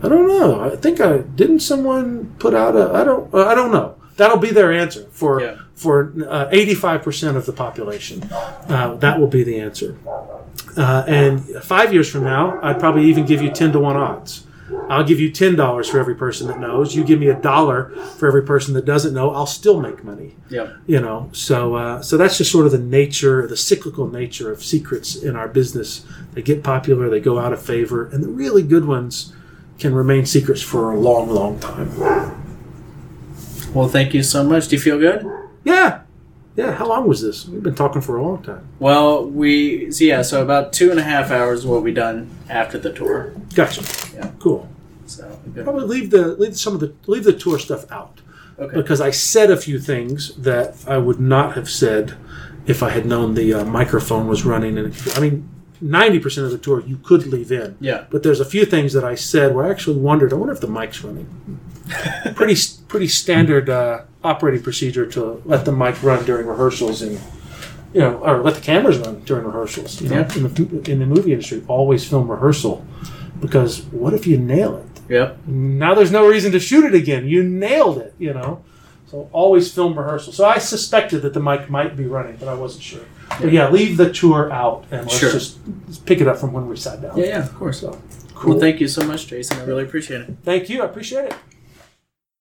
I 0.04 0.10
don't 0.10 0.28
know. 0.28 0.62
I 0.62 0.76
think 0.76 1.00
I 1.00 1.20
didn't 1.20 1.60
someone 1.60 2.36
put 2.40 2.54
out 2.54 2.76
a. 2.76 2.92
I 2.94 3.04
don't. 3.04 3.32
Uh, 3.34 3.46
I 3.46 3.54
don't 3.54 3.72
know. 3.72 3.97
That'll 4.18 4.38
be 4.38 4.50
their 4.52 4.72
answer 4.74 5.06
for 5.12 5.42
Yeah. 5.42 5.56
for 5.76 6.12
eighty 6.52 6.74
five 6.76 7.02
percent 7.04 7.38
of 7.38 7.46
the 7.46 7.54
population. 7.54 8.24
Uh, 8.68 8.96
that 9.00 9.20
will 9.20 9.28
be 9.28 9.44
the 9.44 9.60
answer. 9.60 9.96
Uh, 10.76 11.04
and 11.08 11.42
five 11.64 11.94
years 11.94 12.10
from 12.10 12.24
now, 12.24 12.60
I'd 12.62 12.80
probably 12.80 13.06
even 13.06 13.26
give 13.26 13.42
you 13.42 13.50
10 13.50 13.72
to 13.72 13.80
1 13.80 13.96
odds. 13.96 14.44
I'll 14.90 15.04
give 15.04 15.20
you 15.20 15.32
$10 15.32 15.90
for 15.90 16.00
every 16.00 16.14
person 16.14 16.48
that 16.48 16.60
knows. 16.60 16.96
You 16.96 17.04
give 17.04 17.20
me 17.20 17.30
a 17.30 17.34
dollar 17.40 17.90
for 18.18 18.28
every 18.28 18.44
person 18.44 18.74
that 18.76 18.86
doesn't 18.86 19.14
know. 19.14 19.32
I'll 19.32 19.48
still 19.48 19.80
make 19.82 20.04
money. 20.04 20.36
Yeah. 20.50 20.74
You 20.86 21.00
know, 21.00 21.30
so 21.32 21.76
uh, 21.76 22.02
so 22.04 22.16
that's 22.18 22.38
just 22.38 22.52
sort 22.52 22.66
of 22.68 22.72
the 22.74 22.78
nature, 22.80 23.48
the 23.48 23.58
cyclical 23.58 24.08
nature 24.08 24.52
of 24.52 24.64
secrets 24.64 25.16
in 25.16 25.36
our 25.36 25.48
business. 25.48 26.06
They 26.34 26.42
get 26.44 26.64
popular, 26.64 27.10
they 27.10 27.22
go 27.22 27.40
out 27.40 27.54
of 27.54 27.62
favor, 27.62 28.08
and 28.10 28.24
the 28.24 28.30
really 28.30 28.62
good 28.64 28.86
ones 28.86 29.34
can 29.80 29.96
remain 29.96 30.26
secrets 30.28 30.62
for 30.62 30.92
a 30.92 31.00
long, 31.00 31.30
long 31.30 31.60
time. 31.60 31.90
Well, 33.74 33.88
thank 33.88 34.14
you 34.14 34.24
so 34.24 34.44
much. 34.44 34.68
Do 34.68 34.76
you 34.76 34.82
feel 34.82 34.98
good? 34.98 35.26
Yeah, 35.64 36.02
yeah. 36.56 36.74
How 36.74 36.88
long 36.88 37.08
was 37.08 37.22
this? 37.22 37.48
We've 37.48 37.64
been 37.64 37.76
talking 37.76 38.02
for 38.02 38.18
a 38.18 38.24
long 38.24 38.42
time. 38.42 38.68
Well, 38.80 39.26
we 39.30 39.92
so 39.92 40.04
yeah, 40.04 40.22
so 40.22 40.42
about 40.42 40.74
two 40.74 40.92
and 40.92 41.00
a 41.00 41.04
half 41.04 41.32
hours 41.32 41.66
what 41.66 41.84
we 41.84 41.92
done 41.94 42.30
after 42.50 42.78
the 42.78 42.92
tour. 42.92 43.34
Gotcha. 43.54 43.84
Yeah. 44.16 44.32
Cool. 44.40 44.68
So 45.06 45.40
good. 45.54 45.64
Probably 45.64 45.86
leave 45.86 46.10
the 46.10 46.36
leave 46.36 46.58
some 46.58 46.74
of 46.74 46.80
the 46.80 46.94
leave 47.06 47.24
the 47.24 47.34
tour 47.34 47.60
stuff 47.60 47.90
out 47.92 48.22
okay. 48.60 48.76
because 48.76 49.02
I 49.02 49.12
said 49.12 49.52
a 49.52 49.58
few 49.58 49.80
things 49.80 50.36
that 50.36 50.76
I 50.88 50.98
would 50.98 51.20
not 51.20 51.56
have 51.56 51.70
said 51.70 52.18
if 52.66 52.84
I 52.84 52.90
had 52.90 53.06
known 53.06 53.34
the 53.34 53.54
uh, 53.54 53.66
microphone 53.66 54.28
was 54.28 54.46
running. 54.46 54.78
And 54.78 54.96
I 55.16 55.20
mean, 55.20 55.50
ninety 55.82 56.20
percent 56.20 56.46
of 56.46 56.52
the 56.52 56.58
tour 56.58 56.82
you 56.82 56.98
could 56.98 57.28
leave 57.28 57.52
in. 57.52 57.78
Yeah. 57.80 58.06
But 58.10 58.24
there's 58.24 58.40
a 58.40 58.46
few 58.46 58.66
things 58.66 58.94
that 58.94 59.04
I 59.04 59.16
said 59.16 59.54
where 59.56 59.66
I 59.66 59.70
actually 59.70 60.00
wondered. 60.00 60.32
I 60.34 60.36
wonder 60.36 60.54
if 60.54 60.62
the 60.62 60.68
mic's 60.68 61.04
running. 61.04 61.60
pretty 62.36 62.56
pretty 62.88 63.08
standard 63.08 63.70
uh, 63.70 64.02
operating 64.24 64.62
procedure 64.62 65.06
to 65.06 65.42
let 65.46 65.66
the 65.66 65.72
mic 65.72 66.02
run 66.04 66.26
during 66.26 66.46
rehearsals 66.48 67.02
and 67.02 67.20
you 67.94 68.02
know, 68.02 68.18
or 68.18 68.44
let 68.44 68.56
the 68.56 68.62
cameras 68.62 68.98
run 69.00 69.22
during 69.22 69.46
rehearsals. 69.46 70.02
You 70.02 70.10
know, 70.10 70.16
Yeah. 70.18 70.36
in 70.36 70.44
the 70.54 70.92
in 70.92 71.00
the 71.00 71.06
movie 71.06 71.32
industry, 71.32 71.64
always 71.68 72.08
film 72.08 72.30
rehearsal 72.30 72.86
because 73.40 73.84
what 73.86 74.14
if 74.14 74.28
you 74.28 74.38
nail 74.38 74.76
it? 74.78 74.86
Yep. 75.10 75.48
Now 75.48 75.94
there's 75.96 76.12
no 76.12 76.28
reason 76.28 76.52
to 76.52 76.60
shoot 76.60 76.84
it 76.84 76.94
again. 76.94 77.26
You 77.28 77.44
nailed 77.44 77.98
it. 78.00 78.14
You 78.20 78.34
know. 78.34 78.64
So 79.10 79.30
always 79.32 79.74
film 79.74 79.98
rehearsal. 79.98 80.34
So 80.34 80.44
I 80.44 80.58
suspected 80.58 81.22
that 81.22 81.34
the 81.34 81.40
mic 81.40 81.70
might 81.70 81.96
be 81.96 82.06
running, 82.06 82.36
but 82.36 82.50
I 82.50 82.54
wasn't 82.56 82.84
sure. 82.84 83.06
But 83.42 83.52
yeah, 83.52 83.70
leave 83.70 83.98
the 83.98 84.12
tour 84.12 84.52
out 84.52 84.86
and 84.92 85.02
let's 85.04 85.18
Sure. 85.18 85.32
just 85.32 85.60
pick 86.06 86.22
it 86.22 86.28
up 86.28 86.38
from 86.38 86.54
when 86.54 86.68
we 86.68 86.76
sat 86.76 87.02
down. 87.02 87.18
Yeah, 87.18 87.26
yeah, 87.26 87.40
of 87.44 87.54
course. 87.56 87.82
So 87.82 88.00
cool. 88.34 88.52
Well, 88.52 88.60
thank 88.60 88.80
you 88.80 88.88
so 88.88 89.06
much, 89.06 89.28
Jason. 89.28 89.60
I 89.60 89.64
really 89.66 89.84
appreciate 89.84 90.22
it. 90.22 90.36
Thank 90.44 90.70
you. 90.70 90.82
I 90.82 90.86
appreciate 90.86 91.26
it. 91.26 91.36